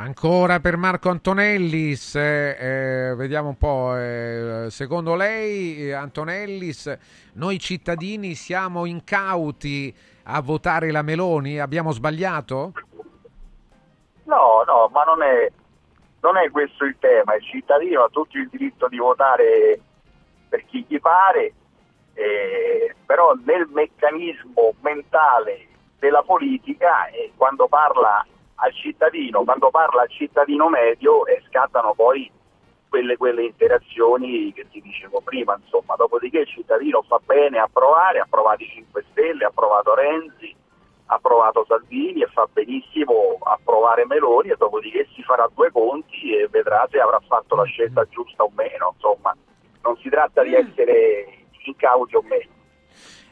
Ancora 0.00 0.60
per 0.60 0.76
Marco 0.76 1.08
Antonellis, 1.08 2.14
eh, 2.14 2.56
eh, 2.56 3.14
vediamo 3.16 3.48
un 3.48 3.56
po', 3.56 3.96
eh, 3.96 4.66
secondo 4.70 5.16
lei 5.16 5.92
Antonellis, 5.92 6.96
noi 7.32 7.58
cittadini 7.58 8.34
siamo 8.34 8.84
incauti 8.86 9.92
a 10.30 10.40
votare 10.42 10.90
la 10.90 11.02
Meloni? 11.02 11.58
Abbiamo 11.58 11.90
sbagliato? 11.90 12.72
No, 14.24 14.62
no, 14.66 14.88
ma 14.92 15.02
non 15.04 15.22
è, 15.22 15.50
non 16.20 16.36
è 16.36 16.50
questo 16.50 16.84
il 16.84 16.96
tema, 16.98 17.34
il 17.34 17.42
cittadino 17.42 18.02
ha 18.02 18.08
tutto 18.10 18.36
il 18.36 18.48
diritto 18.48 18.88
di 18.88 18.98
votare 18.98 19.80
per 20.48 20.64
chi 20.66 20.84
gli 20.86 21.00
pare, 21.00 21.52
eh, 22.14 22.94
però 23.06 23.32
nel 23.44 23.68
meccanismo 23.72 24.74
mentale 24.80 25.66
della 25.98 26.22
politica 26.22 27.06
eh, 27.06 27.32
quando 27.36 27.66
parla 27.68 28.24
al 28.56 28.74
cittadino, 28.74 29.44
quando 29.44 29.70
parla 29.70 30.02
al 30.02 30.10
cittadino 30.10 30.68
medio 30.68 31.24
eh, 31.26 31.42
scattano 31.48 31.94
poi 31.94 32.30
quelle, 32.88 33.16
quelle, 33.16 33.44
interazioni 33.44 34.52
che 34.52 34.66
ti 34.70 34.80
dicevo 34.80 35.20
prima, 35.20 35.58
insomma, 35.62 35.94
dopodiché 35.96 36.40
il 36.40 36.46
cittadino 36.46 37.02
fa 37.02 37.20
bene 37.24 37.58
a 37.58 37.68
provare, 37.72 38.18
ha 38.20 38.26
provato 38.28 38.62
i 38.62 38.68
5 38.68 39.04
Stelle, 39.10 39.44
ha 39.44 39.50
provato 39.50 39.94
Renzi, 39.94 40.54
ha 41.06 41.18
provato 41.18 41.64
Salvini 41.66 42.22
e 42.22 42.26
fa 42.26 42.46
benissimo 42.52 43.38
a 43.42 43.58
provare 43.62 44.04
Meloni 44.04 44.50
e 44.50 44.56
dopodiché 44.56 45.08
si 45.14 45.22
farà 45.22 45.48
due 45.54 45.70
conti 45.70 46.34
e 46.34 46.48
vedrà 46.48 46.86
se 46.90 47.00
avrà 47.00 47.20
fatto 47.26 47.54
la 47.56 47.64
scelta 47.64 48.04
giusta 48.04 48.42
o 48.42 48.50
meno, 48.54 48.92
insomma. 48.94 49.34
Non 49.82 49.96
si 49.98 50.08
tratta 50.08 50.42
di 50.42 50.54
essere 50.54 51.46
incauti 51.64 52.16
o 52.16 52.22
meno. 52.22 52.57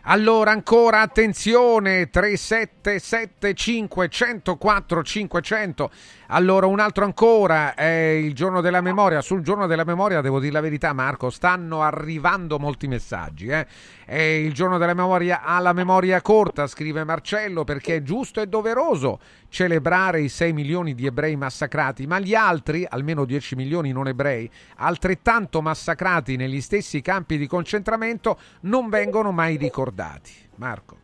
Allora 0.09 0.53
ancora 0.53 1.01
attenzione 1.01 2.11
3775 2.11 4.09
104 4.09 5.03
500 5.03 5.91
allora 6.29 6.67
un 6.67 6.79
altro 6.79 7.05
ancora 7.05 7.75
è 7.75 8.11
il 8.11 8.33
giorno 8.33 8.61
della 8.61 8.81
memoria 8.81 9.21
sul 9.21 9.43
giorno 9.43 9.67
della 9.67 9.83
memoria 9.83 10.21
devo 10.21 10.39
dire 10.39 10.53
la 10.53 10.61
verità 10.61 10.93
Marco 10.93 11.29
stanno 11.29 11.83
arrivando 11.83 12.61
molti 12.61 12.87
messaggi 12.87 13.49
eh? 13.49 13.67
È 14.07 14.15
il 14.15 14.53
giorno 14.53 14.79
della 14.79 14.95
memoria 14.95 15.43
alla 15.43 15.73
memoria 15.73 16.23
corta 16.23 16.69
scrive 16.69 17.03
Marcello 17.03 17.65
perché 17.65 17.97
è 17.97 18.03
giusto 18.03 18.41
e 18.41 18.47
doveroso 18.47 19.19
celebrare 19.49 20.21
i 20.21 20.29
6 20.29 20.53
milioni 20.53 20.95
di 20.95 21.07
ebrei 21.07 21.35
massacrati 21.35 22.07
ma 22.07 22.21
gli 22.21 22.35
altri 22.35 22.87
almeno 22.89 23.25
10 23.25 23.57
milioni 23.57 23.91
non 23.91 24.07
ebrei 24.07 24.49
altrettanto 24.77 25.61
massacrati 25.61 26.37
negli 26.37 26.61
stessi 26.61 27.03
campi 27.03 27.37
di 27.37 27.49
concentramento 27.49 28.39
non 28.61 28.89
vengono 28.89 29.33
mai 29.33 29.57
ricordati. 29.57 30.33
Marco. 30.57 30.97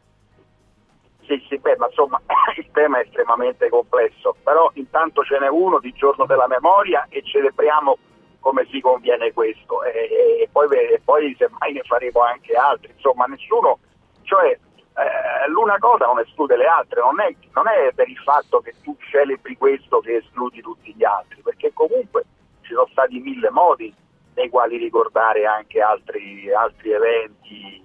Sì, 1.27 1.43
sì, 1.49 1.59
beh, 1.59 1.77
ma 1.77 1.87
insomma 1.87 2.21
il 2.57 2.69
tema 2.73 2.99
è 2.99 3.05
estremamente 3.05 3.69
complesso, 3.69 4.37
però 4.43 4.71
intanto 4.75 5.23
ce 5.25 5.39
n'è 5.39 5.49
uno 5.49 5.79
di 5.79 5.93
giorno 5.93 6.27
della 6.27 6.47
memoria 6.47 7.07
e 7.09 7.23
celebriamo 7.25 7.97
come 8.43 8.67
si 8.71 8.81
conviene 8.81 9.33
questo. 9.33 9.83
E, 9.85 10.43
e, 10.43 10.49
poi, 10.53 10.69
poi 11.03 11.35
semmai 11.39 11.73
ne 11.73 11.83
faremo 11.85 12.21
anche 12.21 12.53
altri, 12.55 12.93
insomma 12.95 13.25
nessuno, 13.25 13.79
cioè 14.25 14.51
eh, 14.51 15.49
l'una 15.49 15.79
cosa 15.79 16.05
non 16.05 16.19
esclude 16.19 16.57
le 16.57 16.67
altre, 16.67 17.01
non 17.01 17.19
è, 17.21 17.35
non 17.55 17.67
è 17.69 17.93
per 17.95 18.09
il 18.09 18.19
fatto 18.19 18.61
che 18.61 18.75
tu 18.83 18.95
celebri 19.11 19.57
questo 19.57 20.01
che 20.01 20.17
escludi 20.17 20.61
tutti 20.61 20.93
gli 20.95 21.05
altri, 21.05 21.41
perché 21.41 21.73
comunque 21.73 22.25
ci 22.61 22.75
sono 22.75 22.89
stati 22.91 23.19
mille 23.19 23.49
modi 23.51 23.95
nei 24.35 24.49
quali 24.51 24.77
ricordare 24.77 25.47
anche 25.47 25.81
altri, 25.81 26.53
altri 26.53 26.91
eventi 26.91 27.81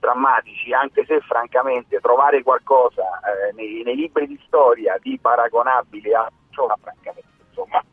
drammatici, 0.00 0.72
anche 0.72 1.04
se 1.04 1.20
francamente 1.20 2.00
trovare 2.00 2.42
qualcosa 2.42 3.02
eh, 3.20 3.52
nei, 3.52 3.82
nei, 3.84 3.96
libri 3.96 4.26
di 4.26 4.40
storia 4.46 4.96
di 4.98 5.18
paragonabile 5.20 6.14
a 6.14 6.32
Ciona, 6.50 6.76
francamente, 6.80 7.28
insomma, 7.48 7.84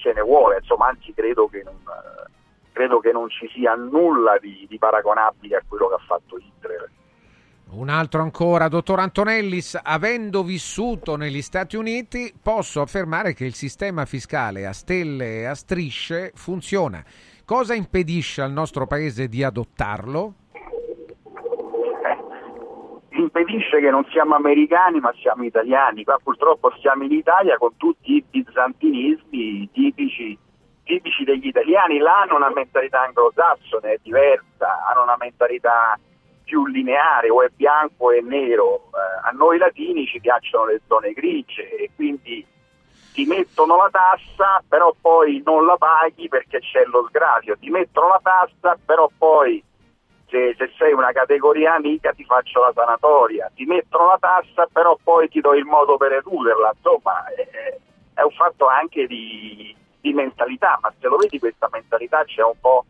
ce 0.00 0.12
ne 0.12 0.22
vuole, 0.22 0.58
insomma, 0.60 0.88
anzi 0.88 1.12
credo 1.12 1.48
che 1.48 1.62
non, 1.62 1.76
credo 2.72 2.98
che 3.00 3.12
non 3.12 3.28
ci 3.28 3.48
sia 3.52 3.74
nulla 3.74 4.38
di, 4.38 4.66
di 4.68 4.78
paragonabile 4.78 5.56
a 5.56 5.62
quello 5.66 5.88
che 5.88 5.94
ha 5.94 6.04
fatto 6.06 6.38
Hitler. 6.38 6.90
Un 7.72 7.88
altro 7.88 8.22
ancora, 8.22 8.66
dottor 8.66 8.98
Antonellis, 8.98 9.78
avendo 9.80 10.42
vissuto 10.42 11.14
negli 11.14 11.40
Stati 11.40 11.76
Uniti, 11.76 12.34
posso 12.42 12.80
affermare 12.80 13.32
che 13.32 13.44
il 13.44 13.54
sistema 13.54 14.06
fiscale 14.06 14.66
a 14.66 14.72
stelle 14.72 15.40
e 15.40 15.44
a 15.44 15.54
strisce 15.54 16.32
funziona. 16.34 17.04
Cosa 17.44 17.74
impedisce 17.74 18.42
al 18.42 18.50
nostro 18.50 18.86
paese 18.86 19.28
di 19.28 19.44
adottarlo? 19.44 20.34
Impedisce 23.20 23.80
che 23.80 23.90
non 23.90 24.04
siamo 24.10 24.34
americani 24.34 25.00
ma 25.00 25.12
siamo 25.20 25.44
italiani. 25.44 26.04
Qua 26.04 26.18
purtroppo 26.22 26.72
siamo 26.80 27.04
in 27.04 27.12
Italia 27.12 27.56
con 27.56 27.76
tutti 27.76 28.14
i 28.14 28.24
bizantinismi 28.28 29.70
tipici, 29.72 30.38
tipici 30.84 31.24
degli 31.24 31.46
italiani. 31.46 31.98
Là 31.98 32.22
hanno 32.22 32.36
una 32.36 32.50
mentalità 32.50 33.02
anglosassone, 33.02 33.92
è 33.92 33.98
diversa, 34.02 34.86
hanno 34.88 35.02
una 35.02 35.16
mentalità 35.18 35.98
più 36.44 36.66
lineare, 36.66 37.30
o 37.30 37.42
è 37.42 37.48
bianco 37.54 38.06
o 38.06 38.10
è 38.12 38.20
nero. 38.20 38.90
Eh, 38.92 39.28
a 39.28 39.30
noi 39.30 39.58
latini 39.58 40.06
ci 40.06 40.20
piacciono 40.20 40.66
le 40.66 40.80
zone 40.86 41.12
grigie 41.12 41.76
e 41.76 41.90
quindi 41.94 42.44
ti 43.12 43.24
mettono 43.24 43.76
la 43.76 43.88
tassa 43.90 44.62
però 44.68 44.94
poi 45.00 45.42
non 45.44 45.66
la 45.66 45.76
paghi 45.76 46.28
perché 46.28 46.60
c'è 46.60 46.84
lo 46.86 47.06
sgravio, 47.08 47.56
ti 47.58 47.70
mettono 47.70 48.08
la 48.08 48.20
tassa 48.22 48.78
però 48.84 49.10
poi 49.16 49.62
se, 50.30 50.54
se, 50.56 50.72
sei 50.78 50.92
una 50.92 51.12
categoria 51.12 51.74
amica 51.74 52.12
ti 52.12 52.24
faccio 52.24 52.60
la 52.60 52.72
sanatoria, 52.74 53.50
ti 53.54 53.64
mettono 53.64 54.06
la 54.06 54.18
tassa 54.18 54.66
però 54.72 54.96
poi 55.02 55.28
ti 55.28 55.40
do 55.40 55.54
il 55.54 55.64
modo 55.64 55.96
per 55.96 56.12
eluderla, 56.12 56.72
insomma 56.74 57.24
è, 57.26 57.76
è 58.14 58.22
un 58.22 58.30
fatto 58.30 58.66
anche 58.66 59.06
di, 59.06 59.74
di, 60.00 60.12
mentalità, 60.12 60.78
ma 60.80 60.92
se 60.98 61.08
lo 61.08 61.16
vedi 61.16 61.38
questa 61.38 61.68
mentalità 61.70 62.24
c'è 62.24 62.42
un 62.42 62.58
po' 62.60 62.84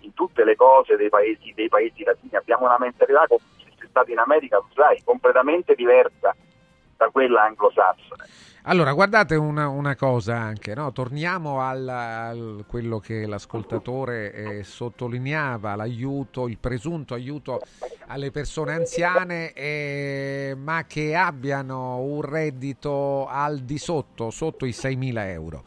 in 0.00 0.12
tutte 0.14 0.44
le 0.44 0.56
cose 0.56 0.96
dei 0.96 1.08
paesi, 1.08 1.52
dei 1.54 1.68
paesi 1.68 2.02
latini. 2.04 2.34
Abbiamo 2.34 2.64
una 2.64 2.78
mentalità, 2.78 3.26
come 3.26 3.40
se 3.58 3.72
sei 3.78 3.88
stato 3.88 4.10
in 4.10 4.18
America, 4.18 4.56
lo 4.56 4.68
sai, 4.74 5.02
completamente 5.04 5.74
diversa 5.74 6.34
da 6.96 7.08
quella 7.10 7.44
anglosassone. 7.44 8.24
Allora, 8.68 8.92
guardate 8.92 9.34
una, 9.34 9.66
una 9.68 9.96
cosa 9.96 10.36
anche, 10.36 10.74
no? 10.74 10.92
torniamo 10.92 11.62
al 11.62 12.66
quello 12.66 12.98
che 12.98 13.24
l'ascoltatore 13.26 14.34
eh, 14.34 14.62
sottolineava, 14.62 15.74
l'aiuto, 15.74 16.46
il 16.48 16.58
presunto 16.58 17.14
aiuto 17.14 17.62
alle 18.08 18.30
persone 18.30 18.74
anziane, 18.74 19.54
eh, 19.54 20.54
ma 20.54 20.84
che 20.86 21.14
abbiano 21.14 22.00
un 22.00 22.20
reddito 22.20 23.26
al 23.26 23.60
di 23.60 23.78
sotto, 23.78 24.28
sotto 24.28 24.66
i 24.66 24.72
6.000 24.72 25.18
euro. 25.28 25.64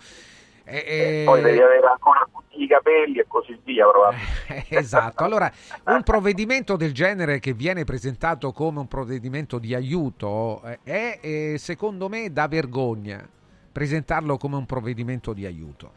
E, 0.72 1.24
poi 1.26 1.42
devi 1.42 1.60
avere 1.60 1.86
ancora 1.88 2.28
tutti 2.32 2.64
i 2.64 2.68
capelli 2.68 3.20
e 3.20 3.26
così 3.28 3.60
via 3.64 3.86
probabilmente. 3.90 4.66
esatto, 4.70 5.24
allora 5.24 5.52
un 5.86 6.04
provvedimento 6.04 6.78
del 6.78 6.94
genere 6.94 7.40
che 7.40 7.54
viene 7.54 7.84
presentato 7.84 8.54
come 8.54 8.80
un 8.80 8.88
provvedimento 8.88 9.60
di 9.60 9.76
aiuto 9.76 10.62
eh, 10.64 10.80
è, 10.84 11.20
è 11.20 11.58
secondo 11.58 12.08
me 12.08 12.32
da 12.32 12.48
vergogna 12.48 13.28
presentarlo 13.72 14.38
come 14.38 14.56
un 14.56 14.66
provvedimento 14.66 15.34
di 15.34 15.46
aiuto. 15.46 15.92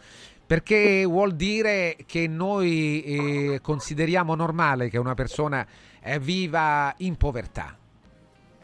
Perché 0.46 1.04
vuol 1.04 1.34
dire 1.34 1.96
che 2.04 2.28
noi 2.28 3.02
eh, 3.02 3.60
consideriamo 3.62 4.34
normale 4.34 4.90
che 4.90 4.98
una 4.98 5.14
persona 5.14 5.66
eh, 6.02 6.18
viva 6.18 6.92
in 6.98 7.16
povertà 7.16 7.76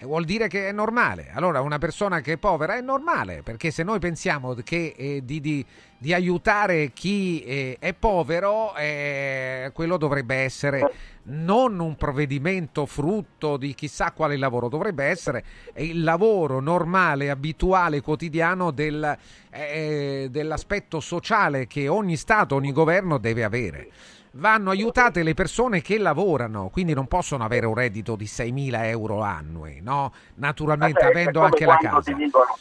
vuol 0.02 0.25
dire 0.25 0.49
che 0.49 0.69
è 0.69 0.73
normale. 0.73 1.30
Allora, 1.33 1.61
una 1.61 1.78
persona 1.78 2.21
che 2.21 2.33
è 2.33 2.37
povera 2.37 2.76
è 2.76 2.80
normale, 2.80 3.42
perché 3.42 3.71
se 3.71 3.83
noi 3.83 3.99
pensiamo 3.99 4.54
che, 4.54 4.95
eh, 4.97 5.21
di, 5.25 5.40
di, 5.40 5.64
di, 5.99 6.12
aiutare 6.12 6.92
chi 6.92 7.42
eh, 7.45 7.76
è 7.78 7.92
povero, 7.92 8.75
eh, 8.76 9.71
quello 9.73 9.97
dovrebbe 9.97 10.37
essere 10.37 10.92
non 11.25 11.78
un 11.78 11.97
provvedimento 11.97 12.87
frutto 12.87 13.57
di 13.57 13.75
chissà 13.75 14.12
quale 14.12 14.37
lavoro, 14.37 14.69
dovrebbe 14.69 15.04
essere 15.04 15.45
il 15.76 16.02
lavoro 16.02 16.61
normale, 16.61 17.30
abituale, 17.30 18.00
quotidiano 18.00 18.71
del, 18.71 19.16
eh, 19.50 20.28
dell'aspetto 20.30 21.00
sociale 21.00 21.66
che 21.66 21.88
ogni 21.88 22.16
Stato, 22.16 22.54
ogni 22.54 22.73
governo 22.73 23.19
deve 23.19 23.45
avere 23.45 23.88
vanno 24.32 24.70
aiutate 24.70 25.22
le 25.22 25.34
persone 25.34 25.80
che 25.80 25.99
lavorano, 25.99 26.68
quindi 26.70 26.94
non 26.94 27.06
possono 27.06 27.44
avere 27.44 27.66
un 27.66 27.75
reddito 27.75 28.16
di 28.16 28.25
6.000 28.25 28.84
euro 28.84 29.20
annui, 29.22 29.80
no? 29.82 30.12
naturalmente 30.34 31.00
Vabbè, 31.00 31.12
avendo 31.12 31.40
anche 31.40 31.64
la 31.64 31.76
casa. 31.76 32.12
Dicono, 32.12 32.56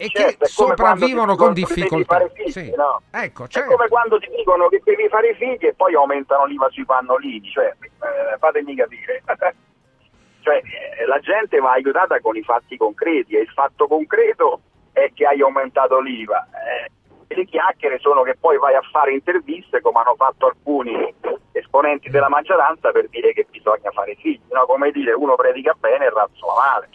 e 0.00 0.08
certo, 0.10 0.44
che 0.44 0.46
sopravvivono 0.46 1.34
con 1.34 1.52
difficoltà. 1.52 2.28
Figli, 2.32 2.50
sì. 2.50 2.72
no? 2.76 3.02
ecco, 3.10 3.48
certo. 3.48 3.68
È 3.68 3.74
come 3.74 3.88
quando 3.88 4.18
ti 4.18 4.28
dicono 4.36 4.68
che 4.68 4.80
devi 4.84 5.08
fare 5.08 5.34
figli 5.34 5.66
e 5.66 5.74
poi 5.74 5.94
aumentano 5.94 6.46
l'IVA 6.46 6.68
sui 6.70 6.84
pannolini, 6.84 7.50
cioè, 7.50 7.66
eh, 7.66 8.38
fatemi 8.38 8.76
capire. 8.76 9.22
cioè, 10.40 10.54
eh, 10.54 11.06
la 11.06 11.18
gente 11.18 11.58
va 11.58 11.72
aiutata 11.72 12.20
con 12.20 12.36
i 12.36 12.42
fatti 12.44 12.76
concreti 12.76 13.34
e 13.34 13.40
il 13.40 13.48
fatto 13.48 13.88
concreto 13.88 14.60
è 14.92 15.10
che 15.12 15.26
hai 15.26 15.40
aumentato 15.40 16.00
l'IVA. 16.00 16.46
Eh, 16.46 16.90
le 17.34 17.44
chiacchiere 17.44 17.98
sono 17.98 18.22
che 18.22 18.36
poi 18.38 18.58
vai 18.58 18.74
a 18.74 18.82
fare 18.90 19.12
interviste 19.12 19.80
come 19.80 20.00
hanno 20.00 20.14
fatto 20.16 20.46
alcuni 20.46 21.14
esponenti 21.52 22.08
della 22.10 22.28
maggioranza 22.28 22.90
per 22.90 23.08
dire 23.08 23.32
che 23.32 23.46
bisogna 23.50 23.90
fare 23.92 24.16
figli, 24.16 24.40
no? 24.50 24.64
come 24.66 24.90
dire 24.90 25.12
uno 25.12 25.36
predica 25.36 25.74
bene 25.78 26.04
e 26.04 26.08
il 26.08 26.14
razzo 26.14 26.46
va 26.46 26.54
male. 26.54 26.88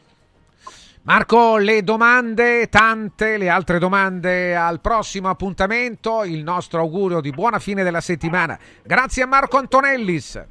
Marco, 1.05 1.57
le 1.57 1.83
domande, 1.83 2.69
tante, 2.69 3.35
le 3.35 3.49
altre 3.49 3.77
domande 3.77 4.55
al 4.55 4.79
prossimo 4.79 5.27
appuntamento, 5.27 6.23
il 6.23 6.43
nostro 6.43 6.79
augurio 6.79 7.19
di 7.19 7.31
buona 7.31 7.59
fine 7.59 7.83
della 7.83 7.99
settimana. 7.99 8.57
Grazie 8.81 9.23
a 9.23 9.27
Marco 9.27 9.57
Antonellis. 9.57 10.41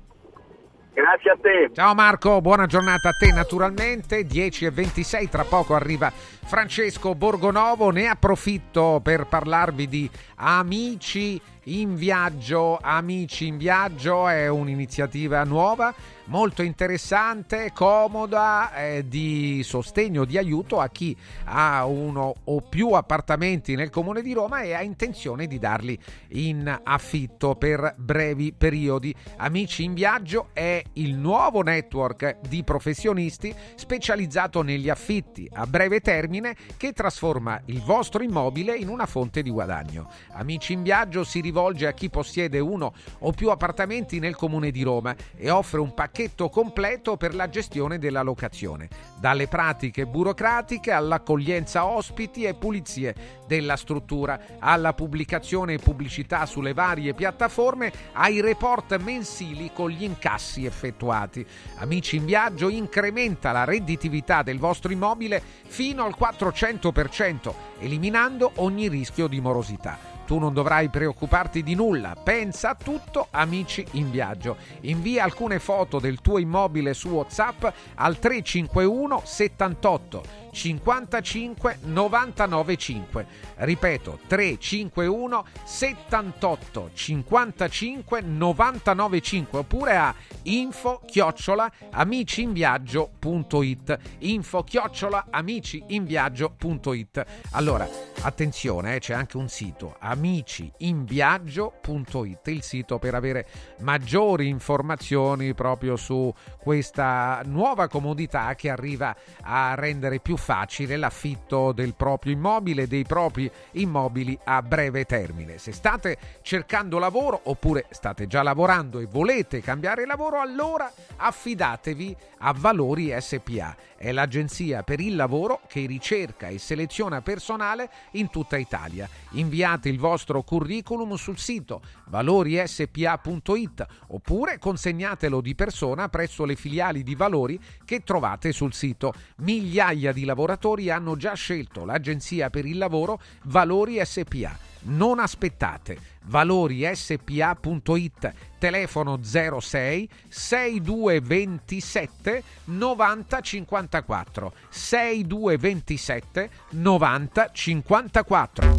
Grazie 0.94 1.30
a 1.30 1.36
te. 1.40 1.70
Ciao 1.72 1.94
Marco, 1.94 2.42
buona 2.42 2.66
giornata 2.66 3.08
a 3.08 3.12
te 3.12 3.32
naturalmente. 3.32 4.24
10 4.24 4.66
e 4.66 4.70
26, 4.70 5.28
tra 5.30 5.44
poco 5.44 5.74
arriva 5.74 6.12
Francesco 6.12 7.14
Borgonovo. 7.14 7.90
Ne 7.90 8.08
approfitto 8.08 9.00
per 9.02 9.26
parlarvi 9.26 9.88
di 9.88 10.10
Amici 10.36 11.40
in 11.64 11.94
viaggio. 11.94 12.78
Amici 12.78 13.46
in 13.46 13.56
viaggio 13.56 14.28
è 14.28 14.48
un'iniziativa 14.48 15.42
nuova 15.44 15.94
molto 16.26 16.62
interessante, 16.62 17.72
comoda, 17.74 18.74
eh, 18.74 19.08
di 19.08 19.62
sostegno, 19.64 20.24
di 20.24 20.38
aiuto 20.38 20.78
a 20.78 20.88
chi 20.88 21.16
ha 21.44 21.84
uno 21.84 22.34
o 22.44 22.60
più 22.60 22.90
appartamenti 22.90 23.74
nel 23.74 23.90
comune 23.90 24.22
di 24.22 24.32
Roma 24.32 24.62
e 24.62 24.72
ha 24.72 24.82
intenzione 24.82 25.46
di 25.46 25.58
darli 25.58 25.98
in 26.28 26.80
affitto 26.84 27.56
per 27.56 27.94
brevi 27.96 28.52
periodi. 28.52 29.14
Amici 29.38 29.84
in 29.84 29.94
Viaggio 29.94 30.50
è 30.52 30.82
il 30.94 31.14
nuovo 31.14 31.62
network 31.62 32.38
di 32.48 32.62
professionisti 32.62 33.54
specializzato 33.74 34.62
negli 34.62 34.88
affitti 34.88 35.48
a 35.52 35.66
breve 35.66 36.00
termine 36.00 36.56
che 36.76 36.92
trasforma 36.92 37.60
il 37.66 37.80
vostro 37.82 38.22
immobile 38.22 38.76
in 38.76 38.88
una 38.88 39.06
fonte 39.06 39.42
di 39.42 39.50
guadagno. 39.50 40.10
Amici 40.32 40.72
in 40.72 40.82
Viaggio 40.82 41.24
si 41.24 41.40
rivolge 41.40 41.86
a 41.86 41.92
chi 41.92 42.10
possiede 42.10 42.58
uno 42.58 42.92
o 43.20 43.32
più 43.32 43.50
appartamenti 43.50 44.18
nel 44.18 44.36
comune 44.36 44.70
di 44.70 44.82
Roma 44.82 45.14
e 45.36 45.50
offre 45.50 45.80
un 45.80 45.92
pacchetto 45.92 46.11
pacchetto 46.12 46.50
completo 46.50 47.16
per 47.16 47.34
la 47.34 47.48
gestione 47.48 47.98
della 47.98 48.20
locazione, 48.20 48.86
dalle 49.18 49.48
pratiche 49.48 50.04
burocratiche 50.04 50.92
all'accoglienza 50.92 51.86
ospiti 51.86 52.44
e 52.44 52.52
pulizie 52.52 53.40
della 53.46 53.76
struttura, 53.76 54.38
alla 54.58 54.92
pubblicazione 54.92 55.72
e 55.72 55.78
pubblicità 55.78 56.44
sulle 56.44 56.74
varie 56.74 57.14
piattaforme, 57.14 57.90
ai 58.12 58.42
report 58.42 58.98
mensili 58.98 59.70
con 59.72 59.88
gli 59.88 60.02
incassi 60.02 60.66
effettuati. 60.66 61.46
Amici 61.76 62.16
in 62.16 62.26
viaggio 62.26 62.68
incrementa 62.68 63.50
la 63.50 63.64
redditività 63.64 64.42
del 64.42 64.58
vostro 64.58 64.92
immobile 64.92 65.42
fino 65.66 66.04
al 66.04 66.14
400%, 66.18 67.54
eliminando 67.78 68.52
ogni 68.56 68.88
rischio 68.88 69.28
di 69.28 69.40
morosità. 69.40 70.11
Tu 70.32 70.38
non 70.38 70.54
dovrai 70.54 70.88
preoccuparti 70.88 71.62
di 71.62 71.74
nulla, 71.74 72.16
pensa 72.16 72.70
a 72.70 72.74
tutto 72.74 73.26
amici 73.32 73.84
in 73.90 74.10
viaggio. 74.10 74.56
Invia 74.80 75.24
alcune 75.24 75.58
foto 75.58 75.98
del 75.98 76.22
tuo 76.22 76.38
immobile 76.38 76.94
su 76.94 77.10
WhatsApp 77.10 77.66
al 77.96 78.18
351 78.18 79.20
78 79.26 80.41
55 80.52 81.78
99 81.82 82.76
5. 82.76 83.26
Ripeto 83.56 84.20
351 84.26 85.44
78 85.64 86.90
55 86.92 88.20
99 88.20 89.20
5 89.20 89.58
oppure 89.58 89.96
a 89.96 90.14
info 90.42 91.00
chiocciola 91.06 91.72
amiciinviaggio.it 91.90 93.98
info 94.18 94.62
chiocciola 94.62 95.28
amiciinviaggio.it 95.30 97.24
allora 97.52 97.88
attenzione 98.22 98.96
eh, 98.96 98.98
c'è 98.98 99.14
anche 99.14 99.36
un 99.36 99.48
sito 99.48 99.94
amiciinviaggio.it 99.98 102.48
il 102.48 102.62
sito 102.62 102.98
per 102.98 103.14
avere 103.14 103.46
maggiori 103.80 104.48
informazioni 104.48 105.54
proprio 105.54 105.96
su 105.96 106.32
questa 106.58 107.42
nuova 107.44 107.88
comodità 107.88 108.54
che 108.54 108.70
arriva 108.70 109.14
a 109.42 109.74
rendere 109.74 110.20
più 110.20 110.36
facile 110.42 110.96
l'affitto 110.96 111.70
del 111.70 111.94
proprio 111.94 112.32
immobile, 112.32 112.88
dei 112.88 113.04
propri 113.04 113.48
immobili 113.72 114.36
a 114.42 114.60
breve 114.60 115.04
termine. 115.04 115.56
Se 115.58 115.70
state 115.70 116.18
cercando 116.42 116.98
lavoro 116.98 117.40
oppure 117.44 117.86
state 117.90 118.26
già 118.26 118.42
lavorando 118.42 118.98
e 118.98 119.06
volete 119.06 119.60
cambiare 119.60 120.04
lavoro, 120.04 120.40
allora 120.40 120.92
affidatevi 121.16 122.16
a 122.38 122.52
Valori 122.52 123.14
SPA. 123.20 123.76
È 123.96 124.10
l'agenzia 124.10 124.82
per 124.82 124.98
il 124.98 125.14
lavoro 125.14 125.60
che 125.68 125.86
ricerca 125.86 126.48
e 126.48 126.58
seleziona 126.58 127.22
personale 127.22 127.88
in 128.12 128.30
tutta 128.30 128.56
Italia. 128.56 129.08
Inviate 129.32 129.88
il 129.88 130.00
vostro 130.00 130.42
curriculum 130.42 131.14
sul 131.14 131.38
sito 131.38 131.80
valorispa.it 132.06 133.86
oppure 134.08 134.58
consegnatelo 134.58 135.40
di 135.40 135.54
persona 135.54 136.08
presso 136.08 136.44
le 136.44 136.56
filiali 136.56 137.04
di 137.04 137.14
Valori 137.14 137.60
che 137.84 138.02
trovate 138.02 138.50
sul 138.50 138.72
sito. 138.72 139.14
Migliaia 139.36 140.12
di 140.12 140.24
lavoratori 140.32 140.90
hanno 140.90 141.16
già 141.16 141.34
scelto 141.34 141.84
l'agenzia 141.84 142.48
per 142.48 142.64
il 142.64 142.78
lavoro 142.78 143.20
Valori 143.44 144.00
SPA. 144.02 144.56
Non 144.84 145.20
aspettate. 145.20 145.96
valorispa.it 146.24 148.32
telefono 148.58 149.20
06 149.22 150.08
6227 150.28 152.42
90 152.64 153.40
54 153.40 154.52
6227 154.70 156.50
90 156.70 157.50
54 157.52 158.76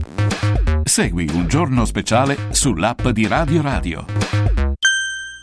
Segui 0.84 1.30
un 1.34 1.48
giorno 1.48 1.86
speciale 1.86 2.36
sull'app 2.52 3.08
di 3.10 3.28
Radio 3.28 3.62
Radio. 3.62 4.73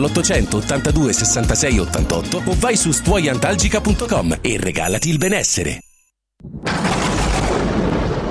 l'882 0.00 1.10
66 1.10 1.78
88 1.78 2.42
o 2.46 2.56
vai 2.58 2.76
su 2.76 2.90
stuoiantalgica.com 2.90 4.38
e 4.40 4.58
regalati 4.58 5.08
il 5.08 5.18
benessere. 5.18 5.80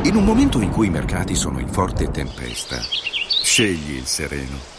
In 0.03 0.15
un 0.15 0.23
momento 0.23 0.59
in 0.59 0.71
cui 0.71 0.87
i 0.87 0.89
mercati 0.89 1.35
sono 1.35 1.59
in 1.59 1.67
forte 1.67 2.09
tempesta, 2.09 2.77
scegli 3.43 3.91
il 3.91 4.05
sereno. 4.05 4.78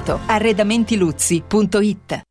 arredamentiluzzi.it 0.09 2.30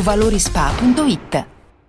valorispa.it. 0.00 1.55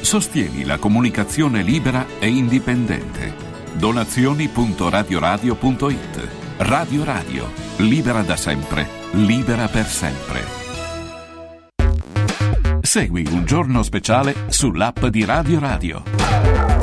Sostieni 0.00 0.64
la 0.64 0.78
comunicazione 0.78 1.62
libera 1.62 2.06
e 2.18 2.28
indipendente. 2.28 3.34
Donazioni.radioradio.it 3.74 6.28
Radio 6.58 7.04
Radio, 7.04 7.50
libera 7.76 8.22
da 8.22 8.36
sempre, 8.36 8.88
libera 9.12 9.68
per 9.68 9.86
sempre. 9.86 10.44
Segui 12.80 13.26
un 13.30 13.44
giorno 13.44 13.82
speciale 13.82 14.34
sull'app 14.48 15.04
di 15.06 15.24
Radio 15.24 15.58
Radio. 15.58 16.77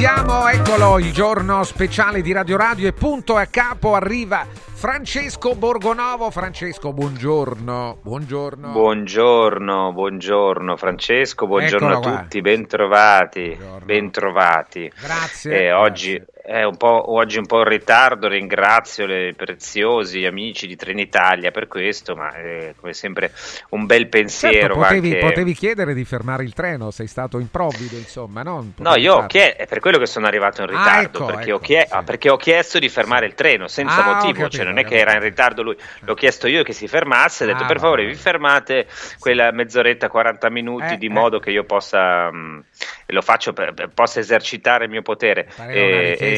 Siamo, 0.00 0.48
eccolo 0.48 0.98
il 0.98 1.12
giorno 1.12 1.62
speciale 1.62 2.22
di 2.22 2.32
Radio 2.32 2.56
Radio 2.56 2.88
e 2.88 2.94
punto 2.94 3.36
a 3.36 3.44
capo 3.44 3.94
arriva 3.94 4.46
Francesco 4.46 5.54
Borgonovo. 5.54 6.30
Francesco, 6.30 6.94
buongiorno. 6.94 7.98
Buongiorno. 8.00 8.70
Buongiorno, 8.70 9.92
buongiorno 9.92 10.76
Francesco, 10.78 11.46
buongiorno 11.46 11.88
Eccolo 11.88 11.98
a 11.98 12.12
qua. 12.12 12.20
tutti, 12.22 12.40
bentrovati, 12.40 13.58
bentrovati. 13.84 14.90
Grazie. 14.98 15.64
Eh, 15.64 15.72
oggi 15.72 16.24
è 16.50 16.64
un 16.64 16.76
po', 16.76 17.12
oggi 17.12 17.38
un 17.38 17.46
po' 17.46 17.58
in 17.58 17.68
ritardo, 17.68 18.26
ringrazio 18.26 19.04
i 19.06 19.34
preziosi 19.34 20.24
amici 20.26 20.66
di 20.66 20.74
Trenitalia 20.74 21.52
per 21.52 21.68
questo, 21.68 22.16
ma 22.16 22.34
eh, 22.34 22.74
come 22.76 22.92
sempre 22.92 23.32
un 23.70 23.86
bel 23.86 24.08
pensiero. 24.08 24.74
Certo, 24.74 24.78
potevi, 24.80 25.12
anche- 25.12 25.18
potevi 25.20 25.54
chiedere 25.54 25.94
di 25.94 26.04
fermare 26.04 26.42
il 26.42 26.52
treno, 26.52 26.90
sei 26.90 27.06
stato 27.06 27.38
improvvido, 27.38 27.96
insomma, 27.96 28.42
no? 28.42 28.72
No, 28.78 28.96
io 28.96 29.14
ho 29.14 29.26
chiesto, 29.26 29.62
è 29.62 29.66
per 29.68 29.78
quello 29.78 29.98
che 29.98 30.06
sono 30.06 30.26
arrivato 30.26 30.62
in 30.62 30.70
Ah, 30.70 30.72
ritardo, 30.72 31.18
ecco, 31.18 31.24
perché, 31.26 31.52
ho 31.52 31.58
chie- 31.60 31.86
ah, 31.88 32.02
perché 32.02 32.30
ho 32.30 32.36
chiesto 32.36 32.78
di 32.80 32.88
fermare 32.88 33.26
il 33.26 33.34
treno 33.34 33.68
senza 33.68 34.00
Ah, 34.00 34.14
motivo, 34.14 34.32
capito, 34.42 34.48
cioè 34.48 34.64
non 34.64 34.78
è 34.78 34.84
che 34.84 34.96
era 34.96 35.12
in 35.14 35.20
ritardo 35.20 35.62
lui, 35.62 35.76
l'ho 36.00 36.14
chiesto 36.14 36.48
io 36.48 36.64
che 36.64 36.72
si 36.72 36.88
fermasse, 36.88 37.44
ho 37.44 37.46
detto 37.46 37.62
Ah, 37.62 37.66
per 37.66 37.78
favore 37.78 38.04
vi 38.06 38.14
fermate 38.14 38.88
quella 39.20 39.52
mezz'oretta, 39.52 40.08
40 40.08 40.50
minuti 40.50 40.94
Eh, 40.94 40.98
di 40.98 41.06
eh. 41.06 41.10
modo 41.10 41.38
che 41.38 41.50
io 41.52 41.62
possa, 41.62 42.28
mh, 42.30 42.64
e 43.06 43.12
lo 43.12 43.22
faccio 43.22 43.52
per- 43.52 43.90
possa 43.94 44.18
esercitare 44.18 44.84
il 44.84 44.90
mio 44.90 45.02
potere. 45.02 45.48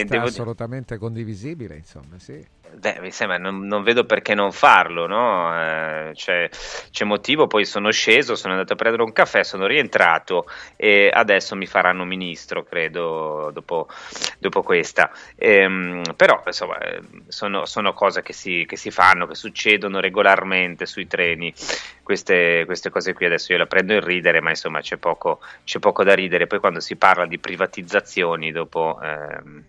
Devo- 0.08 0.26
assolutamente 0.26 0.98
condivisibile, 0.98 1.76
insomma, 1.76 2.18
sì. 2.18 2.44
Beh, 2.74 3.00
mi 3.00 3.10
sembra, 3.10 3.36
non, 3.36 3.66
non 3.66 3.82
vedo 3.82 4.04
perché 4.06 4.34
non 4.34 4.50
farlo, 4.50 5.06
no? 5.06 5.52
Eh, 5.54 6.12
c'è, 6.14 6.48
c'è 6.90 7.04
motivo, 7.04 7.46
poi 7.46 7.66
sono 7.66 7.90
sceso, 7.90 8.34
sono 8.34 8.54
andato 8.54 8.72
a 8.72 8.76
prendere 8.76 9.02
un 9.02 9.12
caffè, 9.12 9.44
sono 9.44 9.66
rientrato 9.66 10.46
e 10.76 11.10
adesso 11.12 11.54
mi 11.54 11.66
faranno 11.66 12.04
ministro, 12.04 12.64
credo, 12.64 13.50
dopo, 13.52 13.88
dopo 14.38 14.62
questa. 14.62 15.10
Ehm, 15.36 16.02
però, 16.16 16.42
insomma, 16.46 16.78
eh, 16.78 17.02
sono, 17.28 17.66
sono 17.66 17.92
cose 17.92 18.22
che 18.22 18.32
si, 18.32 18.64
che 18.66 18.76
si 18.76 18.90
fanno, 18.90 19.26
che 19.26 19.34
succedono 19.34 20.00
regolarmente 20.00 20.86
sui 20.86 21.06
treni. 21.06 21.52
Queste, 22.02 22.62
queste 22.64 22.88
cose 22.88 23.12
qui 23.12 23.26
adesso 23.26 23.52
io 23.52 23.58
la 23.58 23.66
prendo 23.66 23.92
in 23.92 24.00
ridere, 24.00 24.40
ma 24.40 24.48
insomma 24.48 24.80
c'è 24.80 24.96
poco, 24.96 25.40
c'è 25.64 25.78
poco 25.78 26.04
da 26.04 26.14
ridere. 26.14 26.46
Poi 26.46 26.58
quando 26.58 26.80
si 26.80 26.96
parla 26.96 27.26
di 27.26 27.38
privatizzazioni, 27.38 28.50
dopo... 28.50 28.98
ehm, 29.02 29.66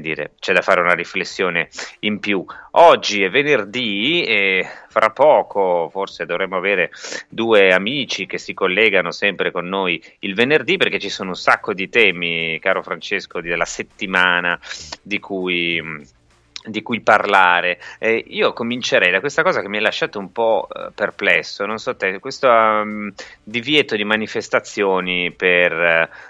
dire, 0.00 0.32
c'è 0.38 0.52
da 0.52 0.62
fare 0.62 0.80
una 0.80 0.94
riflessione 0.94 1.68
in 2.00 2.18
più. 2.20 2.44
Oggi 2.72 3.22
è 3.22 3.30
venerdì 3.30 4.24
e 4.24 4.66
fra 4.88 5.10
poco 5.10 5.88
forse 5.90 6.26
dovremo 6.26 6.56
avere 6.56 6.90
due 7.28 7.72
amici 7.72 8.26
che 8.26 8.38
si 8.38 8.54
collegano 8.54 9.10
sempre 9.10 9.50
con 9.50 9.68
noi 9.68 10.02
il 10.20 10.34
venerdì 10.34 10.76
perché 10.76 10.98
ci 10.98 11.08
sono 11.08 11.30
un 11.30 11.36
sacco 11.36 11.72
di 11.72 11.88
temi, 11.88 12.58
caro 12.60 12.82
Francesco, 12.82 13.40
della 13.40 13.64
settimana 13.64 14.58
di 15.02 15.18
cui 15.18 15.82
di 16.64 16.82
cui 16.82 17.00
parlare. 17.00 17.78
Eh, 17.98 18.24
io 18.28 18.52
comincerei 18.52 19.10
da 19.10 19.20
questa 19.20 19.42
cosa 19.42 19.60
che 19.60 19.68
mi 19.68 19.78
ha 19.78 19.82
lasciato 19.82 20.18
un 20.18 20.32
po' 20.32 20.66
eh, 20.72 20.90
perplesso, 20.94 21.66
non 21.66 21.78
so 21.78 21.94
te, 21.96 22.18
questo 22.18 22.48
um, 22.48 23.12
divieto 23.42 23.96
di 23.96 24.04
manifestazioni 24.04 25.32
per, 25.32 25.72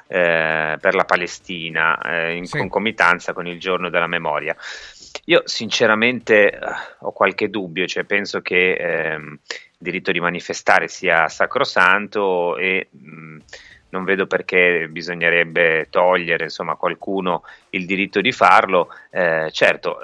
eh, 0.06 0.76
per 0.80 0.94
la 0.94 1.04
Palestina 1.04 1.98
eh, 2.00 2.36
in 2.36 2.46
Sì. 2.46 2.58
concomitanza 2.58 3.32
con 3.32 3.46
il 3.46 3.58
giorno 3.58 3.90
della 3.90 4.06
memoria. 4.08 4.56
Io 5.26 5.42
sinceramente 5.44 6.50
eh, 6.50 6.58
ho 7.00 7.12
qualche 7.12 7.48
dubbio, 7.48 7.86
cioè 7.86 8.04
penso 8.04 8.40
che 8.40 8.72
ehm, 8.74 9.38
il 9.48 9.78
diritto 9.78 10.12
di 10.12 10.20
manifestare 10.20 10.88
sia 10.88 11.28
sacrosanto 11.28 12.56
e 12.56 12.88
mh, 12.90 13.36
non 13.94 14.04
vedo 14.04 14.26
perché 14.26 14.88
bisognerebbe 14.90 15.86
togliere 15.88 16.44
insomma, 16.44 16.72
a 16.72 16.76
qualcuno 16.76 17.44
il 17.70 17.86
diritto 17.86 18.20
di 18.20 18.32
farlo. 18.32 18.88
Eh, 19.08 19.48
certo, 19.52 20.00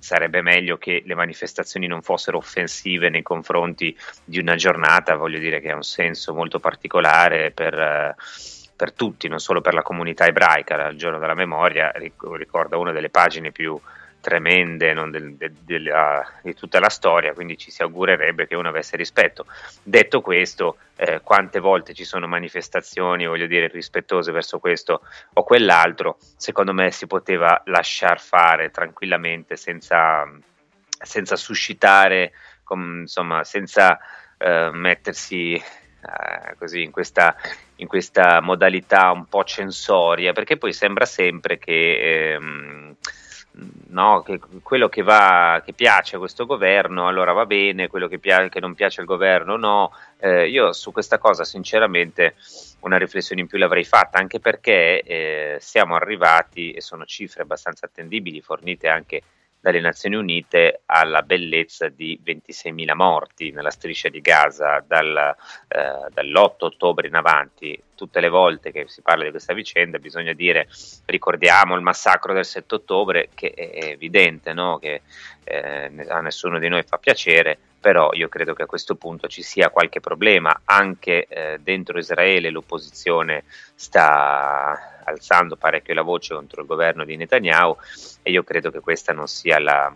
sarebbe 0.00 0.42
meglio 0.42 0.78
che 0.78 1.04
le 1.06 1.14
manifestazioni 1.14 1.86
non 1.86 2.02
fossero 2.02 2.38
offensive 2.38 3.08
nei 3.08 3.22
confronti 3.22 3.96
di 4.24 4.40
una 4.40 4.56
giornata, 4.56 5.14
voglio 5.14 5.38
dire 5.38 5.60
che 5.60 5.70
ha 5.70 5.76
un 5.76 5.84
senso 5.84 6.34
molto 6.34 6.58
particolare 6.58 7.52
per, 7.52 7.78
eh, 7.78 8.14
per 8.74 8.92
tutti, 8.92 9.28
non 9.28 9.38
solo 9.38 9.60
per 9.60 9.74
la 9.74 9.82
comunità 9.82 10.26
ebraica. 10.26 10.88
Il 10.88 10.98
giorno 10.98 11.20
della 11.20 11.34
memoria 11.34 11.92
ric- 11.94 12.26
ricorda 12.32 12.78
una 12.78 12.90
delle 12.90 13.10
pagine 13.10 13.52
più 13.52 13.78
tremende 14.20 14.92
del- 14.94 15.34
del- 15.36 15.52
della- 15.52 16.30
di 16.42 16.54
tutta 16.54 16.78
la 16.78 16.88
storia, 16.88 17.32
quindi 17.32 17.56
ci 17.56 17.70
si 17.70 17.82
augurerebbe 17.82 18.46
che 18.46 18.54
uno 18.54 18.68
avesse 18.68 18.96
rispetto. 18.96 19.46
Detto 19.82 20.20
questo, 20.20 20.76
eh, 20.96 21.20
quante 21.22 21.58
volte 21.58 21.94
ci 21.94 22.04
sono 22.04 22.26
manifestazioni, 22.26 23.26
voglio 23.26 23.46
dire, 23.46 23.68
rispettose 23.68 24.30
verso 24.32 24.58
questo 24.58 25.02
o 25.34 25.42
quell'altro, 25.42 26.18
secondo 26.36 26.72
me 26.72 26.90
si 26.90 27.06
poteva 27.06 27.62
lasciar 27.64 28.20
fare 28.20 28.70
tranquillamente 28.70 29.56
senza, 29.56 30.30
senza 31.02 31.36
suscitare, 31.36 32.32
com- 32.62 33.00
insomma, 33.00 33.42
senza 33.44 33.98
eh, 34.38 34.70
mettersi 34.72 35.54
eh, 35.54 36.54
così 36.58 36.82
in 36.82 36.90
questa, 36.90 37.36
in 37.76 37.86
questa 37.86 38.40
modalità 38.40 39.10
un 39.10 39.26
po' 39.26 39.44
censoria, 39.44 40.32
perché 40.32 40.56
poi 40.56 40.72
sembra 40.72 41.04
sempre 41.06 41.58
che... 41.58 42.32
ehm, 42.34 42.96
no, 43.88 44.22
che 44.22 44.40
quello 44.62 44.88
che, 44.88 45.02
va, 45.02 45.62
che 45.64 45.72
piace 45.72 46.16
a 46.16 46.18
questo 46.18 46.46
governo 46.46 47.06
allora 47.08 47.32
va 47.32 47.46
bene, 47.46 47.88
quello 47.88 48.08
che, 48.08 48.18
pia- 48.18 48.48
che 48.48 48.60
non 48.60 48.74
piace 48.74 49.00
al 49.00 49.06
governo 49.06 49.56
no. 49.56 49.92
Eh, 50.18 50.48
io 50.48 50.72
su 50.72 50.92
questa 50.92 51.18
cosa 51.18 51.44
sinceramente 51.44 52.34
una 52.80 52.98
riflessione 52.98 53.40
in 53.40 53.46
più 53.46 53.58
l'avrei 53.58 53.84
fatta, 53.84 54.18
anche 54.18 54.40
perché 54.40 55.02
eh, 55.02 55.56
siamo 55.60 55.94
arrivati, 55.96 56.72
e 56.72 56.80
sono 56.80 57.04
cifre 57.04 57.42
abbastanza 57.42 57.86
attendibili, 57.86 58.40
fornite 58.40 58.88
anche 58.88 59.22
dalle 59.60 59.80
Nazioni 59.80 60.16
Unite, 60.16 60.82
alla 60.86 61.22
bellezza 61.22 61.88
di 61.88 62.18
26.000 62.24 62.94
morti 62.94 63.50
nella 63.50 63.70
striscia 63.70 64.08
di 64.08 64.20
Gaza 64.20 64.82
dal, 64.86 65.34
eh, 65.68 66.08
dall'8 66.12 66.64
ottobre 66.64 67.06
in 67.06 67.14
avanti. 67.14 67.80
Tutte 68.00 68.20
le 68.20 68.30
volte 68.30 68.72
che 68.72 68.86
si 68.88 69.02
parla 69.02 69.24
di 69.24 69.30
questa 69.30 69.52
vicenda 69.52 69.98
bisogna 69.98 70.32
dire 70.32 70.68
ricordiamo 71.04 71.74
il 71.74 71.82
massacro 71.82 72.32
del 72.32 72.46
7 72.46 72.76
ottobre, 72.76 73.28
che 73.34 73.50
è 73.50 73.90
evidente 73.90 74.54
no? 74.54 74.78
che 74.78 75.02
eh, 75.44 76.06
a 76.08 76.20
nessuno 76.20 76.58
di 76.58 76.68
noi 76.68 76.82
fa 76.82 76.96
piacere, 76.96 77.58
però 77.78 78.08
io 78.14 78.28
credo 78.28 78.54
che 78.54 78.62
a 78.62 78.66
questo 78.66 78.94
punto 78.94 79.28
ci 79.28 79.42
sia 79.42 79.68
qualche 79.68 80.00
problema, 80.00 80.62
anche 80.64 81.26
eh, 81.26 81.58
dentro 81.60 81.98
Israele 81.98 82.48
l'opposizione 82.48 83.44
sta 83.74 85.02
alzando 85.04 85.56
parecchio 85.56 85.92
la 85.92 86.00
voce 86.00 86.32
contro 86.32 86.62
il 86.62 86.66
governo 86.66 87.04
di 87.04 87.16
Netanyahu 87.16 87.76
e 88.22 88.30
io 88.30 88.42
credo 88.44 88.70
che 88.70 88.80
questa 88.80 89.12
non 89.12 89.28
sia 89.28 89.58
la, 89.58 89.94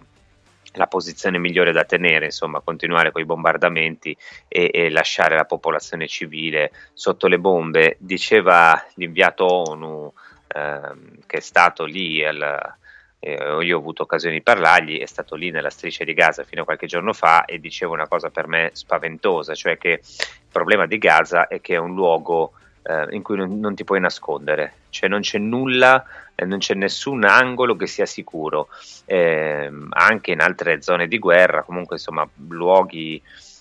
la 0.74 0.86
posizione 0.86 1.38
migliore 1.38 1.72
da 1.72 1.84
tenere, 1.84 2.26
insomma, 2.26 2.60
continuare 2.60 3.10
con 3.10 3.22
i 3.22 3.26
bombardamenti 3.26 4.16
e, 4.48 4.70
e 4.72 4.90
lasciare 4.90 5.36
la 5.36 5.44
popolazione 5.44 6.06
civile 6.06 6.70
sotto 6.92 7.26
le 7.26 7.38
bombe. 7.38 7.96
Diceva 7.98 8.84
l'inviato 8.94 9.46
ONU 9.46 10.12
ehm, 10.48 11.18
che 11.26 11.36
è 11.38 11.40
stato 11.40 11.84
lì 11.84 12.24
al, 12.24 12.76
eh, 13.20 13.64
io 13.64 13.76
ho 13.76 13.80
avuto 13.80 14.02
occasione 14.02 14.34
di 14.34 14.42
parlargli, 14.42 14.98
è 14.98 15.06
stato 15.06 15.34
lì 15.34 15.50
nella 15.50 15.70
striscia 15.70 16.04
di 16.04 16.12
Gaza 16.12 16.44
fino 16.44 16.62
a 16.62 16.64
qualche 16.64 16.86
giorno 16.86 17.12
fa 17.14 17.46
e 17.46 17.58
diceva 17.58 17.92
una 17.92 18.06
cosa 18.06 18.28
per 18.28 18.46
me 18.46 18.70
spaventosa, 18.72 19.54
cioè 19.54 19.78
che 19.78 20.00
il 20.02 20.50
problema 20.52 20.86
di 20.86 20.98
Gaza 20.98 21.48
è 21.48 21.60
che 21.60 21.74
è 21.74 21.78
un 21.78 21.94
luogo 21.94 22.52
eh, 22.84 23.06
in 23.10 23.22
cui 23.22 23.36
non, 23.36 23.58
non 23.58 23.74
ti 23.74 23.84
puoi 23.84 24.00
nascondere, 24.00 24.74
cioè 24.90 25.08
non 25.08 25.20
c'è 25.20 25.38
nulla, 25.38 26.04
eh, 26.34 26.44
non 26.44 26.58
c'è 26.58 26.74
nessun 26.74 27.24
angolo 27.24 27.76
che 27.76 27.86
sia 27.86 28.06
sicuro, 28.06 28.68
Eh, 29.06 29.70
anche 29.90 30.30
in 30.32 30.40
altre 30.40 30.80
zone 30.82 31.08
di 31.08 31.18
guerra, 31.18 31.62
comunque 31.62 31.96
insomma 31.96 32.28
luoghi 32.48 33.20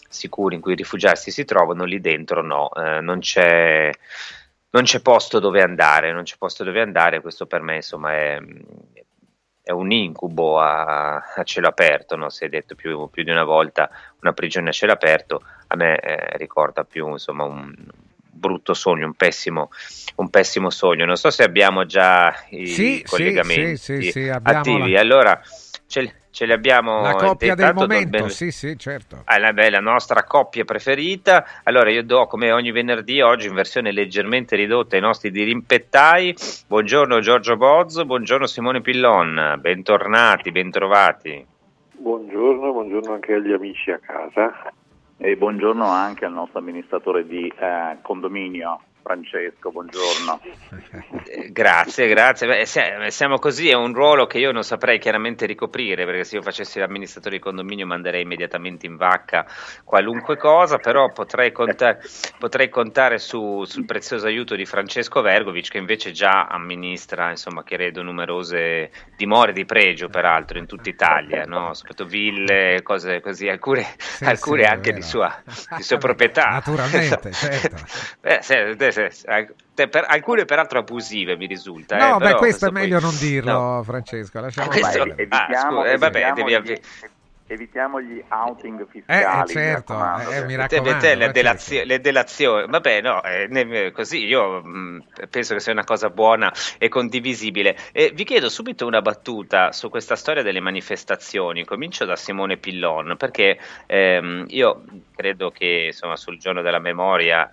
sicuri 0.10 0.56
in 0.56 0.62
cui 0.62 0.76
rifugiarsi 0.76 1.32
si 1.32 1.46
trovano, 1.46 1.86
lì 1.86 2.00
dentro 2.00 2.42
no, 2.42 2.70
eh, 2.74 3.02
non 3.02 3.20
c'è 3.20 3.92
non 4.72 4.84
c'è 4.84 5.02
posto 5.02 5.40
dove 5.40 5.62
andare, 5.62 6.12
non 6.12 6.24
c'è 6.24 6.36
posto 6.38 6.64
dove 6.64 6.82
andare, 6.82 7.22
questo 7.22 7.46
per 7.46 7.62
me 7.62 7.76
insomma 7.76 8.14
è, 8.14 8.40
è 9.62 9.72
un 9.72 9.92
incubo 9.92 10.60
a, 10.60 11.16
a 11.18 11.44
cielo 11.44 11.68
aperto, 11.68 12.16
no? 12.16 12.30
si 12.30 12.44
è 12.44 12.50
detto 12.50 12.74
più, 12.76 13.08
più 13.12 13.24
di 13.24 13.30
una 13.30 13.44
volta 13.44 13.90
una 14.22 14.34
prigione 14.34 14.70
a 14.70 14.72
cielo 14.72 14.94
aperto, 14.94 15.44
a 15.68 15.76
me 15.76 16.00
eh, 16.00 16.38
ricorda 16.38 16.84
più 16.84 17.08
insomma 17.10 17.44
un 17.44 17.72
brutto 18.34 18.74
sogno, 18.74 19.06
un 19.06 19.14
pessimo, 19.14 19.70
un 20.16 20.30
pessimo 20.30 20.70
sogno. 20.70 21.06
Non 21.06 21.16
so 21.16 21.30
se 21.30 21.44
abbiamo 21.44 21.86
già 21.86 22.34
i 22.50 22.66
Sì, 22.68 23.04
collegamenti 23.08 23.78
sì, 23.78 24.02
sì, 24.02 24.12
sì, 24.12 24.28
abbiamo 24.30 24.60
attivi, 24.60 24.94
la- 24.94 25.00
allora 25.00 25.42
ce, 25.86 26.14
ce 26.32 26.46
li 26.46 26.52
abbiamo. 26.52 27.02
La 27.04 27.16
coppia 27.16 27.54
del 27.56 27.74
momento, 27.74 28.18
ben- 28.18 28.30
sì, 28.30 28.52
sì, 28.52 28.78
certo. 28.78 29.22
Ah, 29.26 29.38
la, 29.38 29.54
beh, 29.54 29.70
la 29.70 29.80
nostra 29.80 30.24
coppia 30.24 30.66
preferita. 30.66 31.46
Allora, 31.64 31.90
io 31.92 32.04
do 32.04 32.26
come 32.28 32.52
ogni 32.52 32.72
venerdì, 32.72 33.22
oggi 33.22 33.48
in 33.48 33.54
versione 33.54 33.92
leggermente 33.92 34.56
ridotta, 34.56 34.98
i 34.98 35.02
nostri 35.02 35.30
dirimpettai. 35.32 36.36
Buongiorno 36.68 37.20
Giorgio 37.20 37.56
Bozzo, 37.56 38.04
buongiorno 38.06 38.48
Simone 38.48 38.82
Pillon, 38.82 39.58
bentornati, 39.60 40.52
bentrovati. 40.52 41.46
Buongiorno, 41.96 42.72
buongiorno 42.74 43.14
anche 43.14 43.34
agli 43.34 43.52
amici 43.54 43.92
a 43.92 44.00
casa. 44.00 44.74
E 45.18 45.38
buongiorno 45.38 45.86
anche 45.86 46.26
al 46.26 46.34
nostro 46.34 46.60
amministratore 46.60 47.26
di 47.26 47.48
eh, 47.48 47.98
condominio. 48.02 48.82
Francesco, 49.04 49.70
buongiorno. 49.70 50.42
Eh, 51.26 51.52
Grazie, 51.52 52.08
grazie. 52.08 52.48
Beh, 52.48 53.12
siamo 53.12 53.38
così, 53.38 53.70
è 53.70 53.74
un 53.74 53.94
ruolo 53.94 54.26
che 54.26 54.38
io 54.40 54.52
non 54.52 54.64
saprei 54.64 54.98
chiaramente 54.98 55.46
ricoprire, 55.46 56.06
perché 56.06 56.24
se 56.24 56.38
io 56.38 56.42
facessi 56.42 56.80
l'amministratore 56.80 57.36
di 57.36 57.42
condominio 57.42 57.86
manderei 57.86 58.22
immediatamente 58.22 58.86
in 58.86 58.96
vacca 58.96 59.46
qualunque 59.84 60.38
cosa, 60.38 60.78
però 60.78 61.12
potrei, 61.12 61.52
conta- 61.52 61.98
potrei 62.38 62.70
contare 62.70 63.20
su- 63.20 63.64
sul 63.66 63.86
prezioso 63.86 64.26
aiuto 64.26 64.56
di 64.56 64.66
Francesco 64.66 65.22
Vergovic, 65.22 65.70
che 65.70 65.78
invece 65.78 66.12
già 66.12 66.48
amministra, 66.48 67.30
insomma, 67.30 67.64
credo, 67.64 68.02
numerose 68.02 68.92
dimore 69.16 69.52
di 69.54 69.66
pregio, 69.66 70.08
peraltro, 70.10 70.58
in 70.58 70.66
tutta 70.66 70.90
Italia, 70.90 71.44
no? 71.46 71.74
soprattutto 71.74 72.10
ville, 72.10 72.82
cose 72.84 73.20
così, 73.22 73.50
alcune, 73.50 73.86
alcune 74.22 74.64
sì, 74.64 74.70
anche 74.70 74.94
di 74.94 75.02
sua, 75.02 75.44
di 75.76 75.84
sua 75.84 75.98
proprietà. 75.98 76.50
Naturalmente, 76.50 77.32
certo. 77.34 77.82
Eh, 78.26 78.40
se- 78.42 78.76
per- 78.94 80.06
alcune 80.08 80.46
peraltro 80.46 80.80
abusive 80.80 81.36
mi 81.36 81.46
risulta. 81.48 81.98
No, 81.98 82.16
eh, 82.16 82.20
beh, 82.20 82.26
però 82.26 82.38
questo 82.38 82.68
è 82.68 82.72
poi- 82.72 82.82
meglio 82.82 83.00
non 83.00 83.16
dirlo, 83.18 83.52
no. 83.52 83.84
Francesco. 83.84 84.40
Lasciamo 84.40 84.68
Questo- 84.70 85.04
perdere. 85.04 85.28
ah, 85.30 85.48
scusa, 85.48 85.92
eh, 85.92 85.98
vabbè, 85.98 86.32
devi 86.34 86.54
avvi- 86.54 86.82
evitiamo 87.46 88.02
gli 88.02 88.24
outing 88.30 88.82
Eh, 88.82 88.86
fiscali. 88.90 89.44
eh, 89.44 89.54
certo, 89.54 89.94
mi 89.94 90.00
raccomando. 90.00 90.32
eh, 90.32 90.46
mi 90.46 90.56
raccomando. 90.56 91.00
te- 91.00 91.16
le, 91.16 91.26
eh, 91.26 91.32
delazio- 91.32 91.84
le 91.86 92.00
delazioni, 92.00 92.66
vabbè, 92.68 93.02
no, 93.02 93.22
eh, 93.24 93.92
così 93.94 94.26
io 94.26 94.62
mh, 94.64 95.04
penso 95.30 95.54
che 95.54 95.60
sia 95.60 95.72
una 95.72 95.84
cosa 95.84 96.10
buona 96.10 96.52
e 96.80 96.88
condivisibile. 96.90 97.78
E 97.92 98.12
vi 98.16 98.24
chiedo 98.24 98.50
subito 98.50 98.88
una 98.88 99.02
battuta 99.02 99.72
su 99.72 99.90
questa 99.90 100.16
storia 100.16 100.42
delle 100.42 100.62
manifestazioni. 100.62 101.66
Comincio 101.66 102.06
da 102.06 102.16
Simone 102.16 102.58
Pillon, 102.58 103.16
perché 103.18 103.60
ehm, 103.86 104.46
io 104.48 104.84
credo 105.16 105.52
che 105.52 105.88
insomma, 105.88 106.16
sul 106.16 106.40
giorno 106.40 106.62
della 106.62 106.80
memoria 106.80 107.52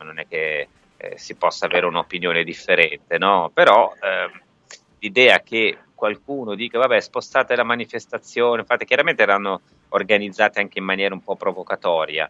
non 0.00 0.18
è 0.18 0.26
che 0.28 0.68
eh, 0.98 1.16
si 1.16 1.36
possa 1.36 1.66
avere 1.66 1.86
un'opinione 1.86 2.42
differente, 2.44 3.18
no? 3.18 3.50
Però 3.54 3.94
ehm, 4.00 4.40
l'idea 4.98 5.40
che 5.40 5.78
qualcuno 5.94 6.54
dica 6.54 6.78
vabbè 6.78 7.00
spostate 7.00 7.56
la 7.56 7.64
manifestazione, 7.64 8.60
infatti 8.60 8.84
chiaramente 8.84 9.22
erano 9.22 9.60
organizzate 9.90 10.60
anche 10.60 10.78
in 10.78 10.84
maniera 10.84 11.14
un 11.14 11.22
po' 11.22 11.36
provocatoria, 11.36 12.28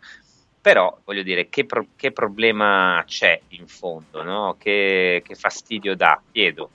però 0.61 0.99
voglio 1.05 1.23
dire 1.23 1.49
che, 1.49 1.65
pro- 1.65 1.87
che 1.97 2.13
problema 2.13 3.03
c'è 3.07 3.41
in 3.49 3.67
fondo, 3.67 4.23
no? 4.23 4.57
che, 4.59 5.23
che 5.25 5.35
fastidio 5.35 5.97
dà, 5.97 6.21
chiedo. 6.31 6.71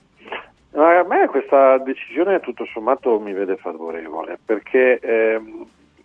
A 0.72 1.04
me 1.04 1.28
questa 1.28 1.78
decisione 1.78 2.40
tutto 2.40 2.64
sommato 2.66 3.20
mi 3.20 3.32
vede 3.32 3.56
favorevole 3.56 4.38
perché 4.44 4.98
ehm, 4.98 5.64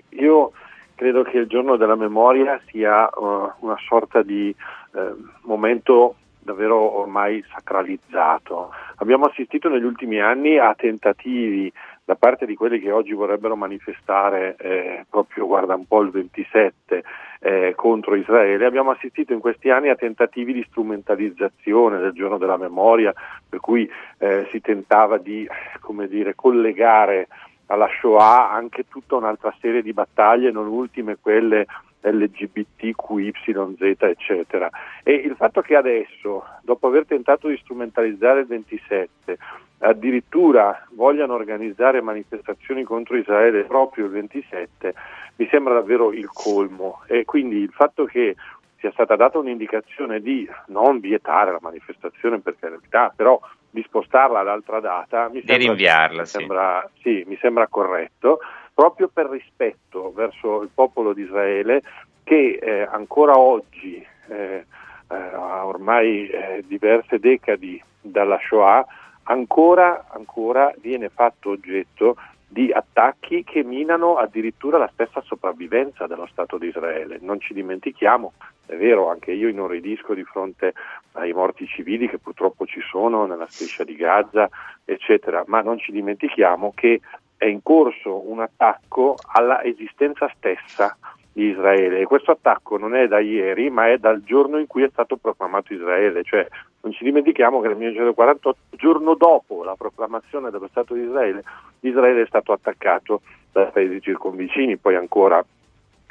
io 0.09 0.51
credo 0.99 1.23
che 1.23 1.37
il 1.37 1.47
giorno 1.47 1.77
della 1.77 1.95
memoria 1.95 2.59
sia 2.65 3.07
eh, 3.07 3.11
una 3.59 3.77
sorta 3.87 4.21
di 4.21 4.53
eh, 4.93 5.13
momento 5.43 6.15
davvero 6.41 6.99
ormai 6.99 7.41
sacralizzato. 7.53 8.71
Abbiamo 8.97 9.27
assistito 9.27 9.69
negli 9.69 9.85
ultimi 9.85 10.19
anni 10.19 10.57
a 10.57 10.75
tentativi 10.75 11.71
da 12.03 12.15
parte 12.15 12.45
di 12.45 12.55
quelli 12.55 12.81
che 12.81 12.91
oggi 12.91 13.13
vorrebbero 13.13 13.55
manifestare 13.55 14.57
eh, 14.57 15.05
proprio, 15.09 15.45
guarda 15.45 15.75
un 15.75 15.85
po' 15.85 16.01
il 16.01 16.09
27 16.09 17.03
eh, 17.39 17.73
contro 17.77 18.15
Israele, 18.15 18.65
abbiamo 18.65 18.91
assistito 18.91 19.31
in 19.31 19.39
questi 19.39 19.69
anni 19.69 19.87
a 19.87 19.95
tentativi 19.95 20.51
di 20.51 20.65
strumentalizzazione 20.69 21.99
del 21.99 22.11
giorno 22.11 22.37
della 22.37 22.57
memoria, 22.57 23.13
per 23.47 23.61
cui 23.61 23.89
eh, 24.17 24.49
si 24.51 24.59
tentava 24.59 25.17
di 25.17 25.47
come 25.79 26.09
dire, 26.09 26.35
collegare 26.35 27.29
alla 27.71 27.89
Shoah 27.99 28.51
anche 28.51 28.87
tutta 28.87 29.15
un'altra 29.15 29.53
serie 29.59 29.81
di 29.81 29.93
battaglie, 29.93 30.51
non 30.51 30.67
ultime 30.67 31.17
quelle 31.19 31.65
LGBTQYZ, 32.01 33.95
eccetera. 33.99 34.69
E 35.03 35.13
il 35.13 35.35
fatto 35.35 35.61
che 35.61 35.75
adesso, 35.75 36.45
dopo 36.61 36.87
aver 36.87 37.05
tentato 37.05 37.47
di 37.47 37.57
strumentalizzare 37.57 38.41
il 38.41 38.47
27, 38.47 39.37
addirittura 39.79 40.87
vogliano 40.91 41.33
organizzare 41.33 42.01
manifestazioni 42.01 42.83
contro 42.83 43.17
Israele 43.17 43.63
proprio 43.63 44.05
il 44.05 44.11
27, 44.11 44.93
mi 45.35 45.47
sembra 45.49 45.73
davvero 45.75 46.11
il 46.11 46.27
colmo. 46.31 47.01
E 47.07 47.25
quindi 47.25 47.57
il 47.57 47.71
fatto 47.71 48.05
che 48.05 48.35
sia 48.79 48.91
stata 48.91 49.15
data 49.15 49.37
un'indicazione 49.37 50.21
di 50.21 50.47
non 50.67 50.99
vietare 50.99 51.51
la 51.51 51.59
manifestazione 51.61 52.39
per 52.39 52.55
carità, 52.57 53.13
però 53.15 53.39
di 53.69 53.83
spostarla 53.83 54.39
ad 54.39 54.47
altra 54.47 54.79
data, 54.79 55.27
mi 55.29 55.41
Di 55.41 55.47
sembra, 55.47 55.67
rinviarla, 55.67 56.21
mi 56.21 56.25
sì. 56.27 56.37
sembra- 56.37 56.89
sì, 57.01 57.23
mi 57.27 57.37
sembra 57.39 57.67
corretto, 57.67 58.39
proprio 58.73 59.09
per 59.09 59.27
rispetto 59.29 60.11
verso 60.13 60.61
il 60.61 60.69
popolo 60.73 61.13
di 61.13 61.23
Israele 61.23 61.81
che 62.23 62.59
eh, 62.61 62.87
ancora 62.89 63.37
oggi, 63.37 64.05
eh, 64.27 64.65
eh, 65.11 65.35
ormai 65.35 66.27
eh, 66.27 66.63
diverse 66.65 67.19
decadi 67.19 67.81
dalla 68.01 68.39
Shoah, 68.47 68.85
ancora, 69.23 70.05
ancora 70.09 70.71
viene 70.79 71.09
fatto 71.09 71.51
oggetto 71.51 72.15
di 72.51 72.71
attacchi 72.71 73.43
che 73.43 73.63
minano 73.63 74.17
addirittura 74.17 74.79
la 74.79 74.89
stessa 74.91 75.21
sopravvivenza 75.21 76.07
dello 76.07 76.25
Stato 76.25 76.57
di 76.57 76.67
Israele. 76.67 77.19
Non 77.21 77.39
ci 77.39 77.53
dimentichiamo, 77.53 78.33
è 78.65 78.75
vero, 78.75 79.09
anche 79.09 79.31
io 79.31 79.47
inorridisco 79.47 80.15
di 80.15 80.23
fronte 80.23 80.73
ai 81.13 81.31
morti 81.31 81.67
civili 81.67 82.09
che 82.09 82.17
purtroppo 82.17 82.65
ci 82.65 82.81
sono 82.81 83.27
nella 83.27 83.45
striscia 83.47 83.83
di 83.83 83.95
Gaza, 83.95 84.49
eccetera, 84.83 85.43
ma 85.45 85.61
non 85.61 85.77
ci 85.77 85.91
dimentichiamo 85.91 86.73
che 86.75 87.01
è 87.37 87.45
in 87.45 87.61
corso 87.61 88.27
un 88.29 88.41
attacco 88.41 89.15
alla 89.31 89.63
esistenza 89.63 90.27
stessa 90.35 90.97
di 91.39 91.51
Israele. 91.51 91.99
E 91.99 92.05
questo 92.05 92.31
attacco 92.31 92.77
non 92.77 92.93
è 92.93 93.07
da 93.07 93.19
ieri 93.19 93.69
ma 93.69 93.87
è 93.87 93.97
dal 93.97 94.21
giorno 94.23 94.59
in 94.59 94.67
cui 94.67 94.83
è 94.83 94.89
stato 94.91 95.15
proclamato 95.15 95.73
Israele, 95.73 96.23
cioè 96.23 96.45
non 96.81 96.91
ci 96.91 97.05
dimentichiamo 97.05 97.61
che 97.61 97.67
nel 97.69 97.77
1948, 97.77 98.75
giorno 98.77 99.15
dopo 99.15 99.63
la 99.63 99.75
proclamazione 99.75 100.49
dello 100.49 100.67
Stato 100.67 100.93
di 100.93 101.01
Israele, 101.01 101.43
Israele 101.81 102.23
è 102.23 102.27
stato 102.27 102.51
attaccato 102.51 103.21
dai 103.53 103.71
paesi 103.71 104.01
circonvicini, 104.01 104.77
poi 104.77 104.95
ancora 104.95 105.43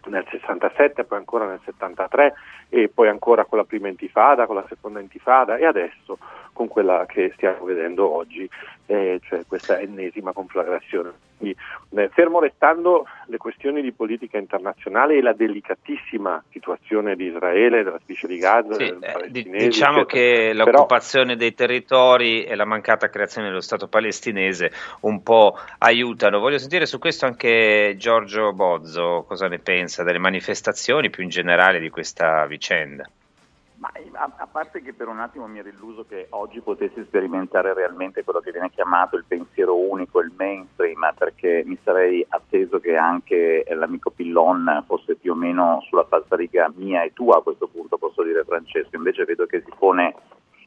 nel 0.06 0.24
67, 0.30 1.04
poi 1.04 1.18
ancora 1.18 1.46
nel 1.46 1.60
73 1.64 2.34
e 2.70 2.88
poi 2.88 3.08
ancora 3.08 3.44
con 3.44 3.58
la 3.58 3.64
prima 3.64 3.88
intifada, 3.88 4.46
con 4.46 4.56
la 4.56 4.64
seconda 4.66 5.00
intifada 5.00 5.56
e 5.56 5.66
adesso 5.66 6.18
con 6.54 6.68
quella 6.68 7.04
che 7.06 7.32
stiamo 7.34 7.64
vedendo 7.64 8.10
oggi, 8.10 8.48
eh, 8.86 9.20
cioè 9.24 9.44
questa 9.46 9.78
ennesima 9.78 10.32
conflagrazione. 10.32 11.27
Quindi, 11.38 11.56
eh, 11.90 12.08
fermo 12.12 12.40
restando 12.40 13.06
le 13.26 13.36
questioni 13.36 13.80
di 13.80 13.92
politica 13.92 14.38
internazionale 14.38 15.16
e 15.16 15.22
la 15.22 15.32
delicatissima 15.32 16.42
situazione 16.50 17.14
di 17.14 17.26
Israele, 17.26 17.84
della 17.84 18.00
striscia 18.02 18.26
di 18.26 18.38
Gaza, 18.38 18.74
Sì, 18.74 18.84
eh, 18.84 19.30
diciamo 19.30 20.00
eccetera. 20.00 20.04
che 20.04 20.50
Però- 20.52 20.70
l'occupazione 20.70 21.36
dei 21.36 21.54
territori 21.54 22.44
e 22.44 22.54
la 22.56 22.64
mancata 22.64 23.08
creazione 23.08 23.48
dello 23.48 23.60
Stato 23.60 23.86
palestinese 23.86 24.72
un 25.02 25.22
po' 25.22 25.56
aiutano. 25.78 26.40
Voglio 26.40 26.58
sentire 26.58 26.86
su 26.86 26.98
questo 26.98 27.26
anche 27.26 27.94
Giorgio 27.98 28.52
Bozzo, 28.52 29.24
cosa 29.26 29.46
ne 29.46 29.58
pensa 29.60 30.02
delle 30.02 30.18
manifestazioni 30.18 31.08
più 31.10 31.22
in 31.22 31.28
generale 31.28 31.78
di 31.78 31.88
questa 31.90 32.44
vicenda. 32.46 33.08
Ma 33.78 33.92
a, 34.14 34.32
a 34.36 34.46
parte 34.48 34.82
che 34.82 34.92
per 34.92 35.06
un 35.06 35.20
attimo 35.20 35.46
mi 35.46 35.60
ero 35.60 35.68
illuso 35.68 36.04
che 36.04 36.26
oggi 36.30 36.60
potessi 36.60 37.00
sperimentare 37.04 37.72
realmente 37.74 38.24
quello 38.24 38.40
che 38.40 38.50
viene 38.50 38.70
chiamato 38.70 39.16
il 39.16 39.24
pensiero 39.24 39.76
unico, 39.76 40.20
il 40.20 40.32
mainstream, 40.36 40.98
perché 41.16 41.62
mi 41.64 41.78
sarei 41.84 42.26
atteso 42.28 42.80
che 42.80 42.96
anche 42.96 43.64
l'amico 43.70 44.10
Pillon 44.10 44.82
fosse 44.84 45.14
più 45.14 45.30
o 45.30 45.36
meno 45.36 45.80
sulla 45.86 46.04
falsariga 46.04 46.72
mia 46.74 47.04
e 47.04 47.12
tua 47.12 47.36
a 47.36 47.42
questo 47.42 47.68
punto, 47.68 47.98
posso 47.98 48.24
dire 48.24 48.42
Francesco, 48.42 48.96
invece 48.96 49.24
vedo 49.24 49.46
che 49.46 49.62
si 49.64 49.72
pone 49.78 50.14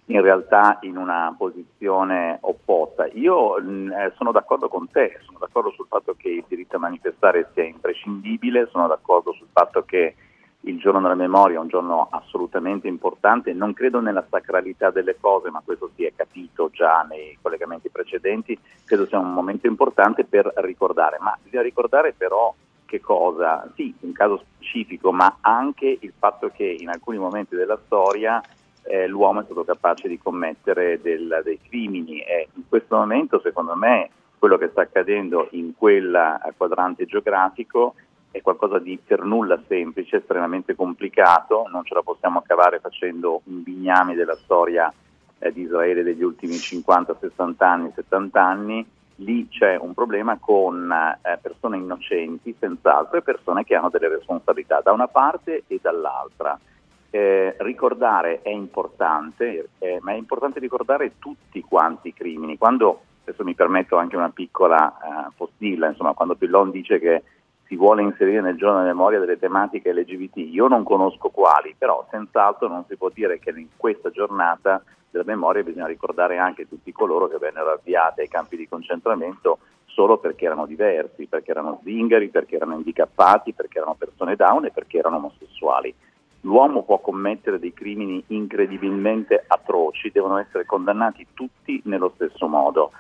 in 0.05 0.21
realtà 0.21 0.77
in 0.81 0.95
una 0.95 1.35
posizione 1.37 2.37
opposta. 2.41 3.07
Io 3.07 3.59
mh, 3.59 3.91
eh, 3.91 4.13
sono 4.15 4.31
d'accordo 4.31 4.69
con 4.69 4.89
te, 4.89 5.19
sono 5.25 5.37
d'accordo 5.37 5.71
sul 5.71 5.87
fatto 5.87 6.15
che 6.17 6.29
il 6.29 6.45
diritto 6.47 6.77
a 6.77 6.79
manifestare 6.79 7.49
sia 7.53 7.63
imprescindibile, 7.63 8.69
sono 8.71 8.87
d'accordo 8.87 9.33
sul 9.33 9.47
fatto 9.51 9.83
che 9.83 10.15
il 10.61 10.77
giorno 10.77 11.01
della 11.01 11.15
memoria 11.15 11.57
è 11.57 11.61
un 11.61 11.67
giorno 11.67 12.07
assolutamente 12.11 12.87
importante, 12.87 13.53
non 13.53 13.73
credo 13.73 13.99
nella 13.99 14.25
sacralità 14.29 14.91
delle 14.91 15.17
cose, 15.19 15.49
ma 15.49 15.61
questo 15.63 15.89
si 15.95 16.05
è 16.05 16.13
capito 16.15 16.69
già 16.71 17.05
nei 17.09 17.37
collegamenti 17.41 17.89
precedenti, 17.89 18.57
credo 18.85 19.07
sia 19.07 19.17
un 19.17 19.33
momento 19.33 19.65
importante 19.67 20.23
per 20.23 20.51
ricordare, 20.57 21.17
ma 21.19 21.35
bisogna 21.41 21.63
ricordare 21.63 22.13
però 22.13 22.53
che 22.85 22.99
cosa? 22.99 23.67
Sì, 23.75 23.93
un 24.01 24.11
caso 24.11 24.43
specifico, 24.43 25.11
ma 25.11 25.37
anche 25.39 25.97
il 25.99 26.13
fatto 26.17 26.51
che 26.53 26.75
in 26.77 26.89
alcuni 26.89 27.17
momenti 27.17 27.55
della 27.55 27.79
storia 27.85 28.41
eh, 28.83 29.07
l'uomo 29.07 29.41
è 29.41 29.43
stato 29.45 29.63
capace 29.63 30.07
di 30.07 30.19
commettere 30.19 30.99
del- 31.01 31.41
dei 31.43 31.59
crimini 31.61 32.19
e 32.19 32.49
in 32.53 32.63
questo 32.67 32.97
momento 32.97 33.39
secondo 33.39 33.75
me 33.75 34.09
quello 34.37 34.57
che 34.57 34.69
sta 34.69 34.81
accadendo 34.81 35.47
in 35.51 35.75
quel 35.77 36.39
quadrante 36.57 37.05
geografico 37.05 37.93
è 38.31 38.41
qualcosa 38.41 38.79
di 38.79 38.97
per 39.05 39.23
nulla 39.23 39.61
semplice, 39.67 40.17
estremamente 40.17 40.73
complicato, 40.73 41.67
non 41.69 41.83
ce 41.83 41.93
la 41.93 42.01
possiamo 42.01 42.41
cavare 42.41 42.79
facendo 42.79 43.41
un 43.45 43.61
bignami 43.61 44.15
della 44.15 44.35
storia 44.35 44.91
eh, 45.37 45.51
di 45.51 45.61
Israele 45.61 46.01
degli 46.01 46.23
ultimi 46.23 46.57
50, 46.57 47.17
60 47.19 47.69
anni, 47.69 47.91
70 47.93 48.41
anni, 48.41 48.85
lì 49.15 49.47
c'è 49.49 49.77
un 49.77 49.93
problema 49.93 50.37
con 50.39 50.91
eh, 50.91 51.37
persone 51.41 51.77
innocenti, 51.77 52.55
senz'altro, 52.57 53.17
e 53.17 53.21
persone 53.21 53.63
che 53.63 53.75
hanno 53.75 53.89
delle 53.89 54.07
responsabilità 54.07 54.81
da 54.81 54.91
una 54.91 55.07
parte 55.07 55.63
e 55.67 55.79
dall'altra. 55.81 56.57
eh, 57.13 57.55
ricordare 57.59 58.41
è 58.41 58.49
importante, 58.49 59.71
eh, 59.79 59.99
ma 60.01 60.13
è 60.13 60.15
importante 60.15 60.61
ricordare 60.61 61.19
tutti 61.19 61.61
quanti 61.61 62.09
i 62.09 62.13
crimini. 62.13 62.57
Quando, 62.57 63.01
adesso 63.23 63.43
mi 63.43 63.53
permetto 63.53 63.97
anche 63.97 64.15
una 64.15 64.29
piccola 64.29 64.97
eh, 65.27 65.31
postilla, 65.35 65.89
insomma, 65.89 66.13
quando 66.13 66.35
Pillon 66.35 66.71
dice 66.71 66.99
che 66.99 67.23
si 67.71 67.77
vuole 67.77 68.01
inserire 68.01 68.41
nel 68.41 68.57
giorno 68.57 68.79
della 68.79 68.91
memoria 68.91 69.19
delle 69.19 69.39
tematiche 69.39 69.93
LGBT, 69.93 70.35
io 70.51 70.67
non 70.67 70.83
conosco 70.83 71.29
quali, 71.29 71.73
però 71.77 72.05
senz'altro 72.11 72.67
non 72.67 72.83
si 72.89 72.97
può 72.97 73.07
dire 73.07 73.39
che 73.39 73.51
in 73.51 73.69
questa 73.77 74.09
giornata 74.11 74.83
della 75.09 75.23
memoria 75.25 75.63
bisogna 75.63 75.87
ricordare 75.87 76.37
anche 76.37 76.67
tutti 76.67 76.91
coloro 76.91 77.29
che 77.29 77.37
vennero 77.37 77.71
avviati 77.71 78.19
ai 78.19 78.27
campi 78.27 78.57
di 78.57 78.67
concentramento 78.67 79.59
solo 79.85 80.17
perché 80.17 80.43
erano 80.43 80.65
diversi, 80.65 81.27
perché 81.27 81.51
erano 81.51 81.79
zingari, 81.81 82.27
perché 82.27 82.57
erano 82.57 82.73
handicappati, 82.73 83.53
perché 83.53 83.77
erano 83.77 83.95
persone 83.97 84.35
down 84.35 84.65
e 84.65 84.71
perché 84.71 84.97
erano 84.97 85.15
omosessuali. 85.15 85.95
L'uomo 86.41 86.83
può 86.83 86.99
commettere 86.99 87.57
dei 87.57 87.73
crimini 87.73 88.21
incredibilmente 88.27 89.45
atroci, 89.47 90.11
devono 90.11 90.39
essere 90.39 90.65
condannati 90.65 91.25
tutti 91.33 91.81
nello 91.85 92.11
stesso 92.15 92.47
modo 92.47 92.91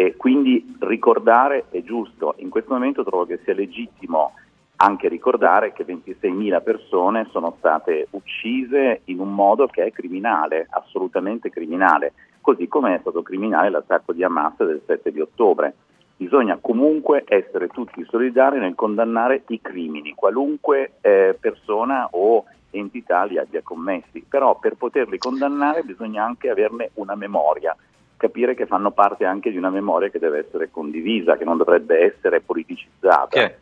e 0.00 0.14
quindi 0.14 0.76
ricordare 0.78 1.64
è 1.70 1.82
giusto. 1.82 2.36
In 2.36 2.50
questo 2.50 2.72
momento 2.72 3.02
trovo 3.02 3.26
che 3.26 3.40
sia 3.42 3.52
legittimo 3.52 4.30
anche 4.76 5.08
ricordare 5.08 5.72
che 5.72 5.84
26.000 5.84 6.62
persone 6.62 7.26
sono 7.32 7.56
state 7.58 8.06
uccise 8.10 9.00
in 9.06 9.18
un 9.18 9.34
modo 9.34 9.66
che 9.66 9.82
è 9.82 9.90
criminale, 9.90 10.68
assolutamente 10.70 11.50
criminale, 11.50 12.12
così 12.40 12.68
come 12.68 12.94
è 12.94 12.98
stato 13.00 13.22
criminale 13.22 13.70
l'attacco 13.70 14.12
di 14.12 14.22
Hamas 14.22 14.58
del 14.58 14.82
7 14.86 15.10
di 15.10 15.18
ottobre. 15.18 15.74
Bisogna 16.16 16.58
comunque 16.60 17.24
essere 17.26 17.66
tutti 17.66 18.06
solidari 18.08 18.60
nel 18.60 18.76
condannare 18.76 19.42
i 19.48 19.60
crimini, 19.60 20.14
qualunque 20.14 20.92
eh, 21.00 21.36
persona 21.40 22.06
o 22.12 22.44
entità 22.70 23.24
li 23.24 23.36
abbia 23.36 23.62
commessi, 23.64 24.24
però 24.28 24.56
per 24.60 24.76
poterli 24.76 25.18
condannare 25.18 25.82
bisogna 25.82 26.22
anche 26.22 26.50
averne 26.50 26.90
una 26.94 27.16
memoria, 27.16 27.76
capire 28.18 28.54
che 28.54 28.66
fanno 28.66 28.90
parte 28.90 29.24
anche 29.24 29.50
di 29.50 29.56
una 29.56 29.70
memoria 29.70 30.10
che 30.10 30.18
deve 30.18 30.40
essere 30.40 30.70
condivisa, 30.70 31.38
che 31.38 31.44
non 31.44 31.56
dovrebbe 31.56 32.00
essere 32.00 32.42
politicizzata. 32.42 33.28
Che 33.28 33.56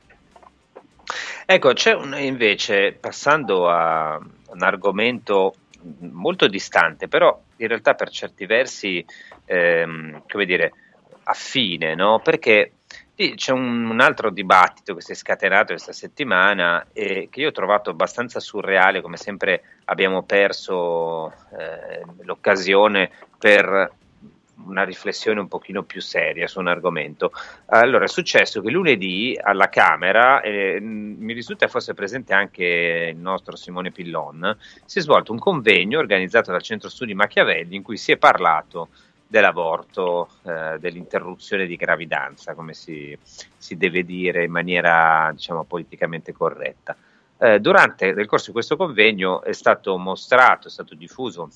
Ecco, 1.49 1.75
c'è 1.75 1.95
un, 1.95 2.13
invece, 2.19 2.97
passando 2.99 3.69
a 3.69 4.19
un 4.19 4.63
argomento 4.63 5.55
molto 6.01 6.49
distante, 6.49 7.07
però 7.07 7.41
in 7.59 7.69
realtà 7.69 7.95
per 7.95 8.11
certi 8.11 8.47
versi, 8.47 9.05
ehm, 9.45 10.25
come 10.29 10.45
dire, 10.45 10.73
affine, 11.23 11.95
no? 11.95 12.19
Perché 12.19 12.73
c'è 13.15 13.53
un, 13.53 13.89
un, 13.89 14.01
altro 14.01 14.31
dibattito 14.31 14.97
che 14.97 15.03
si 15.03 15.13
è 15.13 15.15
scatenato 15.15 15.67
questa 15.67 15.93
settimana 15.93 16.89
e 16.93 17.29
che 17.31 17.41
io 17.41 17.49
ho 17.49 17.53
trovato 17.53 17.91
abbastanza 17.91 18.41
surreale, 18.41 19.01
come 19.01 19.17
sempre 19.17 19.63
abbiamo 19.85 20.25
perso 20.25 21.31
eh, 21.57 22.03
l'occasione 22.23 23.09
per 23.39 23.93
una 24.65 24.85
riflessione 24.85 25.41
un 25.41 25.49
pochino 25.49 25.83
più 25.83 26.01
seria 26.01 26.47
su 26.47 26.61
un 26.61 26.69
argomento. 26.69 27.33
Allora, 27.67 28.05
è 28.05 28.09
successo 28.09 28.61
che 28.61 28.71
lunedì 28.71 29.39
alla 29.41 29.69
Camera, 29.69 30.41
eh, 30.41 30.79
mi 30.81 31.33
risulta 31.33 31.69
fosse 31.69 31.95
presente 31.95 32.33
anche 32.33 33.13
il 33.13 33.19
nostro 33.19 33.57
Simone 33.57 33.91
Pillon, 33.91 34.57
si 34.85 34.99
è 34.99 35.03
svolto 35.03 35.33
un 35.33 35.39
convegno 35.39 35.99
organizzato 35.99 36.51
dal 36.51 36.63
Centro 36.63 36.89
Studi 36.89 37.15
Machiavelli 37.15 37.77
in 37.77 37.83
cui 37.83 37.97
si 37.97 38.13
è 38.13 38.17
parlato 38.17 38.89
dell'aborto, 39.27 40.29
eh, 40.45 40.79
dell'interruzione 40.79 41.67
di 41.67 41.77
gravidanza, 41.77 42.55
come 42.55 42.75
si, 42.75 43.17
si, 43.57 43.77
deve 43.77 44.05
dire 44.05 44.45
in 44.45 44.53
maniera 44.53 45.31
diciamo, 45.33 45.65
politicamente 45.65 46.33
corretta. 46.33 46.97
Eh, 47.39 47.61
durante 47.61 48.13
nel 48.13 48.27
corso 48.27 48.47
di 48.47 48.53
questo 48.53 48.77
convegno 48.77 49.43
è 49.43 49.53
stato 49.53 49.99
mostrato, 49.99 50.69
è 50.69 50.71
stato 50.71 50.95
diffuso 50.95 51.51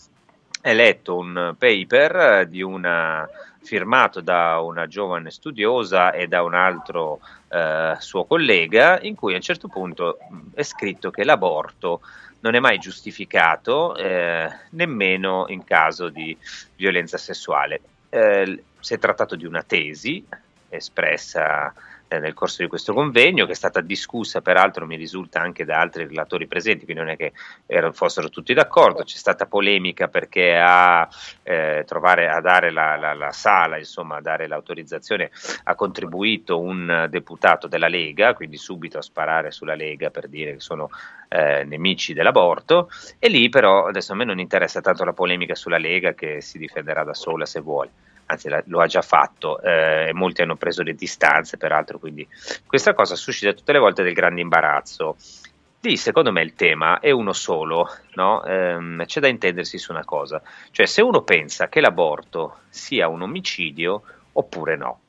è 0.61 0.75
letto 0.75 1.17
un 1.17 1.55
paper 1.59 2.49
una, 2.63 3.29
firmato 3.63 4.21
da 4.21 4.61
una 4.61 4.87
giovane 4.87 5.31
studiosa 5.31 6.13
e 6.13 6.27
da 6.27 6.43
un 6.43 6.55
altro 6.55 7.21
eh, 7.49 7.95
suo 7.99 8.25
collega 8.25 9.01
in 9.01 9.15
cui 9.15 9.33
a 9.33 9.37
un 9.37 9.43
certo 9.43 9.69
punto 9.69 10.19
è 10.55 10.63
scritto 10.63 11.11
che 11.11 11.25
l'aborto 11.25 12.01
non 12.41 12.55
è 12.55 12.59
mai 12.59 12.79
giustificato 12.79 13.95
eh, 13.97 14.49
nemmeno 14.71 15.45
in 15.49 15.65
caso 15.65 16.09
di 16.09 16.37
violenza 16.77 17.19
sessuale. 17.19 17.81
Eh, 18.09 18.63
si 18.81 18.95
è 18.95 18.99
trattato 18.99 19.37
di 19.37 19.45
una 19.45 19.63
tesi 19.63 20.25
espressa 20.69 21.73
eh, 22.13 22.19
nel 22.19 22.35
corso 22.35 22.63
di 22.63 22.69
questo 22.69 22.93
convegno, 22.93 23.47
che 23.47 23.53
è 23.53 23.55
stata 23.55 23.81
discussa 23.81 24.41
peraltro 24.41 24.85
mi 24.85 24.97
risulta 24.97 25.41
anche 25.41 25.65
da 25.65 25.79
altri 25.79 26.07
relatori 26.07 26.49
presenti, 26.49 26.85
quindi 26.85 27.05
non 27.05 27.13
è 27.13 27.17
che 27.17 27.33
erano, 27.67 27.93
fossero 27.93 28.29
tutti 28.29 28.53
d'accordo, 28.53 29.05
c'è 29.05 29.17
stata 29.17 29.47
polemica 29.47 30.09
perché 30.09 30.57
a, 30.57 31.09
eh, 31.45 31.85
trovare, 31.87 32.29
a 32.29 32.41
dare 32.41 32.73
la, 32.73 32.97
la, 32.97 33.15
la, 33.15 33.31
sala, 33.31 33.79
insomma 33.79 34.17
a 34.17 34.21
dare 34.21 34.49
l'autorizzazione 34.49 35.31
ha 35.65 35.75
contribuito 35.77 36.59
un 36.59 37.07
deputato 37.09 37.69
della 37.69 37.89
Lega, 37.89 38.35
quindi 38.35 38.57
subito 38.57 38.99
a 38.99 39.03
sparare 39.03 39.53
sulla 39.53 39.77
Lega 39.77 40.11
per 40.11 40.27
dire 40.27 40.55
che 40.55 40.61
sono 40.61 40.91
eh, 41.29 41.63
nemici 41.63 42.13
dell'aborto. 42.13 42.91
E 43.21 43.29
lì 43.29 43.49
però 43.49 43.87
adesso 43.87 44.13
a 44.13 44.17
me 44.17 44.25
non 44.25 44.41
interessa 44.41 44.81
tanto 44.81 45.05
la 45.05 45.13
polemica 45.13 45.55
sulla 45.55 45.79
Lega 45.79 46.15
che 46.15 46.41
si 46.41 46.59
difenderà 46.59 47.05
da 47.05 47.15
sola 47.15 47.47
se 47.47 47.61
vuole 47.61 47.91
anzi 48.31 48.49
lo 48.67 48.81
ha 48.81 48.87
già 48.87 49.03
fatto 49.03 49.61
eh, 49.61 50.09
e 50.09 50.13
molti 50.13 50.43
hanno 50.43 50.57
preso 50.57 50.83
le 50.83 50.95
distanze 50.95 51.57
peraltro, 51.57 51.99
quindi 51.99 52.27
questa 52.67 52.95
cosa 52.95 53.17
suscita 53.17 53.53
tutte 53.53 53.73
le 53.73 53.79
volte 53.79 54.03
del 54.03 54.15
grande 54.15 54.41
imbarazzo. 54.41 55.17
Lì 55.83 55.97
secondo 55.97 56.31
me 56.31 56.43
il 56.43 56.55
tema 56.55 57.01
è 57.01 57.11
uno 57.11 57.33
solo, 57.33 57.89
no? 58.15 58.45
ehm, 58.45 59.05
c'è 59.07 59.19
da 59.19 59.29
intendersi 59.29 59.79
su 59.79 59.93
una 59.93 60.05
cosa, 60.05 60.43
cioè 60.71 60.87
se 60.87 61.01
uno 61.01 61.23
pensa 61.23 61.69
che 61.69 61.81
l'aborto 61.81 62.59
sia 62.69 63.09
un 63.09 63.23
omicidio 63.23 64.03
oppure 64.33 64.77
no. 64.77 65.01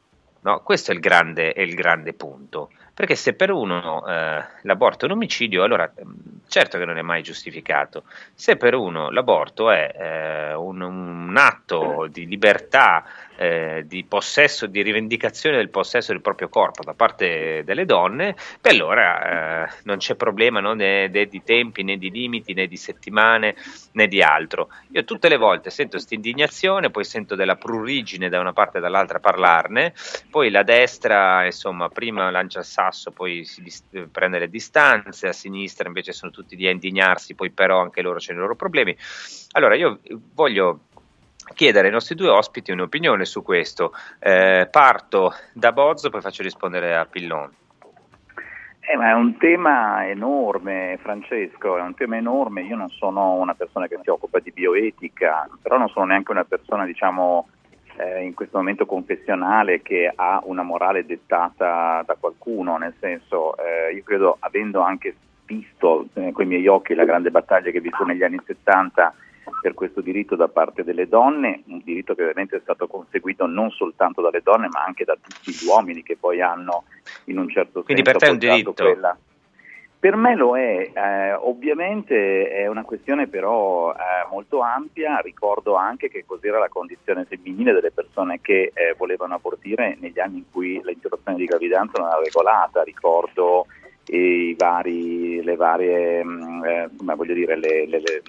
no? 0.42 0.62
Questo 0.62 0.92
è 0.92 0.94
il, 0.94 1.02
grande, 1.02 1.52
è 1.52 1.62
il 1.62 1.76
grande 1.76 2.14
punto. 2.14 2.72
Perché 3.02 3.16
se 3.16 3.34
per 3.34 3.50
uno 3.50 4.06
eh, 4.06 4.44
l'aborto 4.62 5.06
è 5.06 5.10
un 5.10 5.16
omicidio, 5.16 5.64
allora 5.64 5.92
mm, 5.92 6.12
certo 6.48 6.78
che 6.78 6.86
non 6.86 7.00
è 7.00 7.02
mai 7.02 7.24
giustificato. 7.24 8.04
Se 8.36 8.58
per 8.58 8.76
uno 8.76 9.10
l'aborto 9.10 9.72
è 9.72 9.92
eh, 9.98 10.54
un, 10.54 10.82
un, 10.82 11.36
atto 11.36 12.06
di 12.12 12.28
libertà 12.28 13.04
eh, 13.42 13.86
di 13.88 14.04
possesso, 14.04 14.68
di 14.68 14.84
rivendicazione 14.84 15.58
del 15.58 15.72
possesso 15.72 16.12
del 16.12 16.22
proprio 16.22 16.48
corpo 16.48 16.84
da 16.84 16.94
parte 16.94 17.64
delle 17.66 17.86
donne, 17.86 18.36
beh 18.62 18.70
allora 18.70 19.66
eh, 19.66 19.74
non 19.86 19.98
c'è 19.98 20.14
problema 20.14 20.60
no? 20.60 20.74
né, 20.76 21.08
né, 21.08 21.26
di 21.26 21.42
tempi, 21.44 21.82
né 21.82 21.98
di 21.98 22.12
limiti, 22.12 22.54
né 22.54 22.68
di 22.68 22.78
settimane, 22.78 23.56
né 23.94 24.08
di 24.08 24.22
altro. 24.22 24.70
Io 24.92 25.04
tutte 25.06 25.28
le 25.28 25.38
volte 25.38 25.72
sento 25.72 25.96
questa 25.96 26.14
indignazione, 26.14 26.92
poi 26.92 27.04
sento 27.04 27.34
della 27.34 27.56
prurigine 27.56 28.30
da 28.30 28.40
una 28.40 28.54
parte 28.54 28.78
e 28.78 28.82
dall'altra 28.82 29.20
parlarne, 29.20 29.96
poi 30.30 30.52
la 30.52 30.62
destra 30.62 31.44
insomma 31.44 31.90
prima 31.90 32.30
lancia 32.30 32.60
il 32.60 32.66
sasso, 32.66 33.10
poi 33.10 33.44
si 33.44 33.64
dist- 33.64 34.08
prende 34.12 34.38
le 34.38 34.50
distanze, 34.50 35.30
a 35.30 35.34
sinistra 35.34 35.88
invece 35.88 36.14
sono 36.14 36.30
tutti 36.30 36.56
di 36.56 36.70
indignarsi, 36.70 37.34
poi 37.34 37.50
però 37.50 37.82
anche 37.82 38.04
loro 38.04 38.20
hanno 38.24 38.38
i 38.38 38.42
loro 38.42 38.56
problemi. 38.56 38.96
Allora 39.54 39.74
io 39.74 40.00
voglio 40.36 40.82
chiedere 41.54 41.88
ai 41.88 41.94
nostri 41.94 42.16
due 42.16 42.30
ospiti 42.30 42.72
un'opinione 42.72 43.26
su 43.26 43.44
questo. 43.44 43.94
Eh, 44.20 44.68
parto 44.70 45.34
da 45.54 45.72
Bozzo, 45.72 46.10
poi 46.10 46.22
faccio 46.22 46.44
rispondere 46.44 46.96
a 46.96 47.06
Pillon. 47.06 47.50
Eh, 48.80 48.94
è 48.94 49.14
un 49.14 49.38
tema 49.38 50.08
enorme, 50.08 50.98
Francesco, 51.02 51.78
è 51.78 51.82
un 51.82 51.94
tema 51.94 52.18
enorme. 52.18 52.64
Io 52.64 52.76
non 52.76 52.90
sono 52.90 53.34
una 53.34 53.54
persona 53.54 53.88
che 53.88 54.00
si 54.02 54.10
occupa 54.10 54.40
di 54.40 54.52
bioetica, 54.52 55.50
però 55.62 55.78
non 55.78 55.90
sono 55.90 56.06
neanche 56.06 56.32
una 56.32 56.44
persona, 56.44 56.86
diciamo, 56.86 57.48
eh, 57.98 58.24
in 58.24 58.34
questo 58.34 58.58
momento 58.58 58.86
confessionale 58.86 59.82
che 59.82 60.12
ha 60.14 60.42
una 60.44 60.64
morale 60.64 61.06
dettata 61.06 62.04
da 62.06 62.16
qualcuno, 62.20 62.78
nel 62.78 62.96
senso, 63.00 63.56
eh, 63.58 63.94
io 63.94 64.04
credo, 64.04 64.38
avendo 64.40 64.82
anche 64.82 65.16
visto 65.46 66.08
eh, 66.14 66.32
con 66.32 66.46
i 66.46 66.48
miei 66.48 66.68
occhi 66.68 66.94
la 66.94 67.06
grande 67.06 67.30
battaglia 67.30 67.72
che 67.72 67.82
vi 67.82 67.92
negli 68.06 68.24
anni 68.24 68.40
70 68.46 69.14
per 69.62 69.74
questo 69.74 70.02
diritto 70.02 70.36
da 70.36 70.48
parte 70.48 70.84
delle 70.84 71.08
donne, 71.08 71.64
un 71.68 71.82
diritto 71.84 72.14
che 72.14 72.22
ovviamente 72.22 72.58
è 72.58 72.62
stato 72.62 72.88
conseguito 72.88 73.46
non 73.46 73.70
soltanto 73.72 74.22
dalle 74.22 74.42
donne 74.42 74.68
ma 74.70 74.84
anche 74.84 75.04
da 75.04 75.16
tutti 75.16 75.52
gli 75.52 75.68
uomini 75.68 76.04
che 76.04 76.18
poi 76.18 76.42
hanno 76.42 76.84
in 77.26 77.38
un 77.38 77.50
certo 77.50 77.84
Quindi 77.84 78.04
senso... 78.04 78.04
Quindi 78.04 78.04
per 78.04 78.18
te 78.18 78.26
è 78.28 78.30
un 78.30 78.38
diritto? 78.38 78.74
Quella... 78.74 79.18
Per 80.02 80.16
me 80.16 80.36
lo 80.36 80.58
è, 80.58 80.92
eh, 80.96 81.34
ovviamente 81.34 82.50
è 82.50 82.66
una 82.66 82.84
questione 82.84 83.28
però 83.28 83.94
eh, 83.94 84.28
molto 84.32 84.62
ampia, 84.62 85.20
ricordo 85.20 85.76
anche 85.76 86.10
che 86.10 86.26
cos'era 86.26 86.58
la 86.58 86.70
condizione 86.70 87.26
femminile 87.26 87.72
delle 87.72 87.92
persone 87.92 88.42
che 88.42 88.72
eh, 88.74 88.96
volevano 88.98 89.36
abortire 89.36 89.98
negli 90.00 90.20
anni 90.20 90.38
in 90.38 90.46
cui 90.52 90.82
l'interruzione 90.84 91.38
di 91.38 91.46
gravidanza 91.46 92.00
non 92.00 92.08
era 92.10 92.20
regolata, 92.20 92.82
ricordo 92.82 93.68
i 94.08 94.56
vari, 94.58 95.44
le 95.44 95.56
varie, 95.56 96.24
mh, 96.24 96.30
mm, 96.30 96.66
eh, 96.66 96.90
come 96.98 97.16
voglio 97.16 97.34
dire, 97.36 97.56
le, 97.56 97.86
le, 97.86 98.00
le 98.00 98.22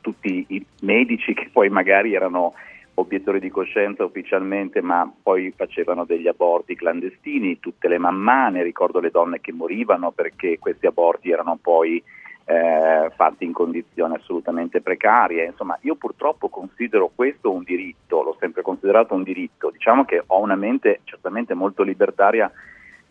tutti 0.00 0.44
i 0.48 0.64
medici 0.82 1.34
che 1.34 1.48
poi 1.52 1.68
magari 1.68 2.14
erano 2.14 2.54
obiettori 2.94 3.40
di 3.40 3.50
coscienza 3.50 4.04
ufficialmente, 4.04 4.80
ma 4.82 5.10
poi 5.22 5.52
facevano 5.56 6.04
degli 6.04 6.28
aborti 6.28 6.76
clandestini, 6.76 7.58
tutte 7.58 7.88
le 7.88 7.98
mammane, 7.98 8.62
ricordo 8.62 9.00
le 9.00 9.10
donne 9.10 9.40
che 9.40 9.52
morivano 9.52 10.10
perché 10.10 10.58
questi 10.58 10.86
aborti 10.86 11.30
erano 11.30 11.58
poi 11.60 12.02
eh, 12.44 13.10
fatti 13.14 13.44
in 13.44 13.52
condizioni 13.52 14.14
assolutamente 14.14 14.80
precarie. 14.80 15.46
Insomma, 15.46 15.78
io 15.82 15.94
purtroppo 15.94 16.48
considero 16.48 17.10
questo 17.14 17.50
un 17.50 17.62
diritto, 17.62 18.22
l'ho 18.22 18.36
sempre 18.38 18.62
considerato 18.62 19.14
un 19.14 19.22
diritto. 19.22 19.70
Diciamo 19.70 20.04
che 20.04 20.22
ho 20.26 20.40
una 20.40 20.56
mente 20.56 21.00
certamente 21.04 21.54
molto 21.54 21.82
libertaria. 21.82 22.50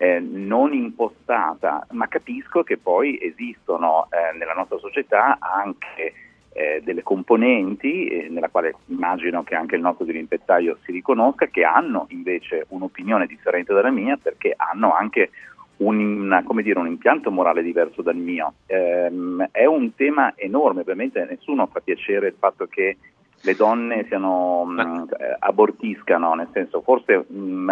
Eh, 0.02 0.20
non 0.22 0.72
impostata, 0.74 1.86
ma 1.92 2.08
capisco 2.08 2.64
che 2.64 2.78
poi 2.78 3.20
esistono 3.22 4.08
eh, 4.10 4.38
nella 4.38 4.54
nostra 4.54 4.78
società 4.78 5.38
anche 5.42 6.14
eh, 6.54 6.82
delle 6.84 7.04
componenti, 7.04 8.08
eh, 8.08 8.28
nella 8.30 8.50
quale 8.50 8.76
immagino 8.88 9.44
che 9.44 9.56
anche 9.56 9.76
il 9.76 9.82
nostro 9.82 10.06
dirimpettaio 10.06 10.78
si 10.84 10.92
riconosca, 10.92 11.48
che 11.48 11.64
hanno 11.64 12.08
invece 12.10 12.66
un'opinione 12.70 13.28
differente 13.28 13.74
dalla 13.74 13.92
mia 13.92 14.18
perché 14.22 14.54
hanno 14.56 14.94
anche 14.94 15.30
un, 15.78 16.44
dire, 16.62 16.80
un 16.80 16.88
impianto 16.88 17.32
morale 17.32 17.62
diverso 17.62 18.02
dal 18.02 18.16
mio. 18.16 18.54
Ehm, 18.66 19.48
è 19.52 19.66
un 19.66 19.94
tema 19.96 20.34
enorme, 20.36 20.82
ovviamente 20.82 21.26
nessuno 21.30 21.68
fa 21.68 21.80
piacere 21.80 22.28
il 22.28 22.36
fatto 22.38 22.66
che 22.68 22.98
le 23.42 23.56
donne 23.56 24.06
siano, 24.08 24.66
mh, 24.66 24.82
mm, 24.82 25.04
eh, 25.18 25.36
abortiscano, 25.40 26.34
nel 26.34 26.50
senso 26.52 26.82
forse 26.82 27.26
mh, 27.28 27.40
mm, 27.40 27.70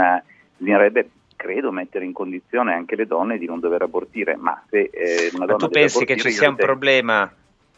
bisognerebbe 0.58 1.10
credo 1.36 1.72
mettere 1.72 2.06
in 2.06 2.14
condizione 2.14 2.74
anche 2.74 2.96
le 2.96 3.06
donne 3.06 3.38
di 3.38 3.46
non 3.46 3.60
dover 3.60 3.82
abortire, 3.82 4.36
ma 4.36 4.62
se 4.70 4.90
eh, 4.92 5.30
una 5.34 5.46
donna 5.46 5.58
ma 5.60 5.68
tu 5.68 5.70
pensi 5.70 6.06
che 6.06 6.18
ci 6.18 6.32
sia 6.32 6.50
un 6.50 6.56
problema 6.56 7.32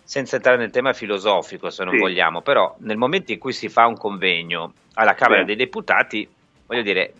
senza 0.10 0.38
entrare 0.38 0.58
nel 0.58 0.72
tema 0.72 0.92
filosofico 0.92 1.70
se 1.70 1.84
non 1.84 1.94
sì. 1.94 2.00
vogliamo, 2.00 2.42
però 2.42 2.74
nel 2.80 2.98
momento 2.98 3.32
in 3.32 3.38
cui 3.38 3.54
si 3.54 3.70
fa 3.70 3.86
un 3.86 3.96
convegno 3.96 4.74
alla 4.96 5.14
Camera 5.14 5.42
sì. 5.42 5.46
dei 5.46 5.56
Deputati 5.56 6.28
voglio 6.66 6.82
dire, 6.82 7.14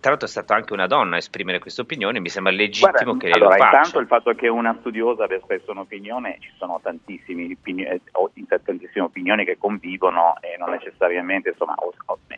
tra 0.00 0.10
l'altro 0.10 0.28
è 0.28 0.30
stata 0.30 0.54
anche 0.54 0.72
una 0.72 0.86
donna 0.86 1.16
a 1.16 1.18
esprimere 1.18 1.58
questa 1.58 1.82
opinione, 1.82 2.20
mi 2.20 2.28
sembra 2.28 2.52
legittimo 2.52 2.92
Guarda, 2.92 3.18
che 3.18 3.26
lei 3.26 3.34
allora, 3.34 3.56
lo 3.56 3.62
faccia. 3.62 3.76
Intanto 3.76 3.98
il 3.98 4.06
fatto 4.06 4.32
che 4.34 4.46
una 4.46 4.76
studiosa 4.78 5.24
abbia 5.24 5.38
espresso 5.38 5.72
un'opinione, 5.72 6.36
ci 6.38 6.52
sono 6.56 6.78
tantissime 6.80 7.48
opinioni, 7.52 8.00
tantissime 8.46 9.04
opinioni 9.04 9.44
che 9.44 9.58
convivono 9.58 10.36
e 10.40 10.56
non 10.56 10.70
necessariamente, 10.70 11.48
insomma, 11.48 11.74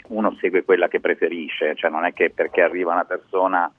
uno 0.09 0.37
segue 0.41 0.65
quella 0.65 0.89
che 0.89 1.01
preferisce, 1.01 1.75
cioè 1.75 1.91
non 1.91 2.07
è 2.07 2.15
che 2.15 2.31
perché 2.31 2.63
arriva 2.63 2.95
una 2.95 3.05
persona 3.05 3.71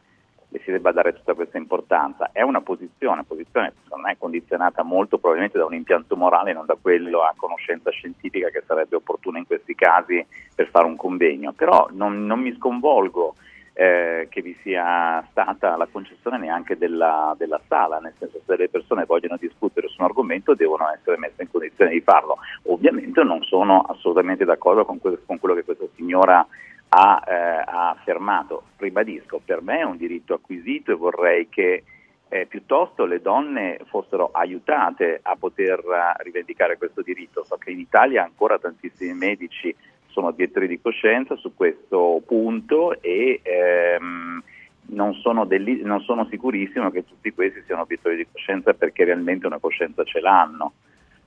le 0.50 0.62
si 0.64 0.72
debba 0.72 0.92
dare 0.92 1.14
tutta 1.14 1.34
questa 1.34 1.58
importanza. 1.58 2.30
È 2.32 2.42
una 2.42 2.62
posizione, 2.62 3.24
posizione 3.24 3.74
secondo 3.84 4.08
me 4.08 4.18
condizionata 4.18 4.84
molto 4.84 5.18
probabilmente 5.18 5.58
da 5.58 5.66
un 5.66 5.76
impianto 5.76 6.16
morale, 6.16 6.54
non 6.54 6.66
da 6.66 6.78
quello 6.80 7.22
a 7.22 7.34
conoscenza 7.36 7.92
scientifica 7.92 8.50
che 8.50 8.64
sarebbe 8.66 8.96
opportuna 8.96 9.38
in 9.38 9.46
questi 9.46 9.76
casi 9.76 10.26
per 10.54 10.68
fare 10.70 10.86
un 10.86 10.96
convegno. 10.96 11.54
Però 11.54 11.88
non, 11.92 12.26
non 12.26 12.40
mi 12.40 12.56
sconvolgo 12.56 13.36
eh, 13.74 14.28
che 14.30 14.42
vi 14.42 14.58
sia 14.62 15.26
stata 15.32 15.78
la 15.78 15.88
concessione 15.90 16.38
neanche 16.38 16.78
della, 16.78 17.34
della, 17.38 17.62
sala, 17.68 18.00
nel 18.00 18.14
senso 18.18 18.42
se 18.46 18.58
le 18.58 18.68
persone 18.68 19.06
vogliono 19.06 19.38
discutere 19.40 19.88
su 19.88 19.96
un 20.00 20.08
argomento 20.08 20.54
devono 20.54 20.90
essere 20.90 21.18
messe 21.18 21.44
in 21.44 21.52
condizione 21.52 21.92
di 21.92 22.02
farlo. 22.02 22.40
Ovviamente 22.64 23.24
non 23.24 23.42
sono 23.44 23.82
assolutamente 23.82 24.44
d'accordo 24.44 24.84
con, 24.84 25.00
que- 25.00 25.20
con 25.26 25.40
quello 25.40 25.56
che 25.56 25.64
questa 25.64 25.86
signora 25.96 26.46
ha, 26.90 27.24
eh, 27.28 27.34
ha, 27.34 27.90
affermato, 27.92 28.64
ribadisco, 28.78 29.42
per 29.44 29.62
me 29.62 29.80
è 29.80 29.84
un 29.84 29.98
diritto 29.98 30.34
acquisito 30.34 30.92
e 30.92 30.96
vorrei 30.96 31.48
che 31.50 31.84
eh, 32.30 32.46
piuttosto 32.46 33.06
le 33.06 33.22
donne 33.22 33.80
fossero 33.86 34.30
aiutate 34.32 35.20
a 35.24 35.36
poter 35.36 35.80
uh, 35.80 36.22
rivendicare 36.24 36.78
questo 36.78 37.02
diritto. 37.02 37.44
So 37.44 37.58
che 37.58 37.72
in 37.72 37.80
Italia 37.80 38.24
ancora 38.24 38.60
tantissimi 38.60 39.14
medici 39.14 39.76
sono 40.08 40.28
obiettori 40.28 40.68
di 40.68 40.80
coscienza 40.80 41.36
su 41.36 41.54
questo 41.56 42.22
punto 42.26 43.00
e 43.02 43.40
ehm, 43.44 44.44
non, 44.88 45.14
sono 45.16 45.46
deli- 45.46 45.82
non 45.82 46.02
sono 46.02 46.28
sicurissimo 46.30 46.92
che 46.92 47.06
tutti 47.06 47.34
questi 47.34 47.64
siano 47.66 47.82
obiettori 47.82 48.16
di 48.16 48.28
coscienza 48.32 48.74
perché 48.74 49.06
realmente 49.06 49.48
una 49.48 49.60
coscienza 49.60 50.04
ce 50.04 50.20
l'hanno. 50.20 50.74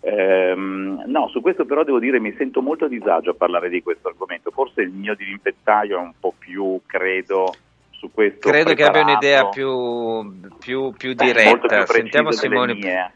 Ehm, 0.05 1.05
no, 1.07 1.28
su 1.28 1.40
questo 1.40 1.64
però 1.64 1.84
devo 1.84 2.00
dire 2.00 2.18
mi 2.18 2.34
sento 2.36 2.61
molto 2.61 2.86
a 2.86 2.88
disagio 2.88 3.30
a 3.30 3.34
parlare 3.34 3.68
di 3.68 3.82
questo 3.82 4.09
argomento, 4.09 4.50
forse 4.50 4.82
il 4.82 4.90
mio 4.90 5.14
dirimpettaio 5.14 5.96
è 5.96 6.00
un 6.00 6.12
po' 6.18 6.34
più, 6.36 6.80
credo, 6.86 7.55
su 7.90 8.11
questo. 8.11 8.48
Credo 8.48 8.74
preparato. 8.74 8.74
che 8.74 8.84
abbia 8.84 9.12
un'idea 9.12 9.48
più, 9.48 10.50
più, 10.59 10.92
più 10.96 11.12
diretta. 11.14 11.78
Beh, 11.78 11.86
sentiamo 11.86 12.32
Simone, 12.32 13.12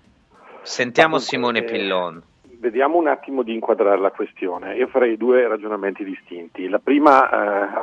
sentiamo 0.63 1.19
Simone 1.19 1.65
Pillon. 1.65 2.23
Vediamo 2.59 2.97
un 2.97 3.07
attimo 3.07 3.43
di 3.43 3.53
inquadrare 3.53 3.99
la 3.99 4.11
questione. 4.11 4.77
Io 4.77 4.87
farei 4.87 5.19
due 5.19 5.47
ragionamenti 5.47 6.05
distinti. 6.05 6.69
La 6.69 6.79
prima 6.79 7.29
eh, 7.29 7.37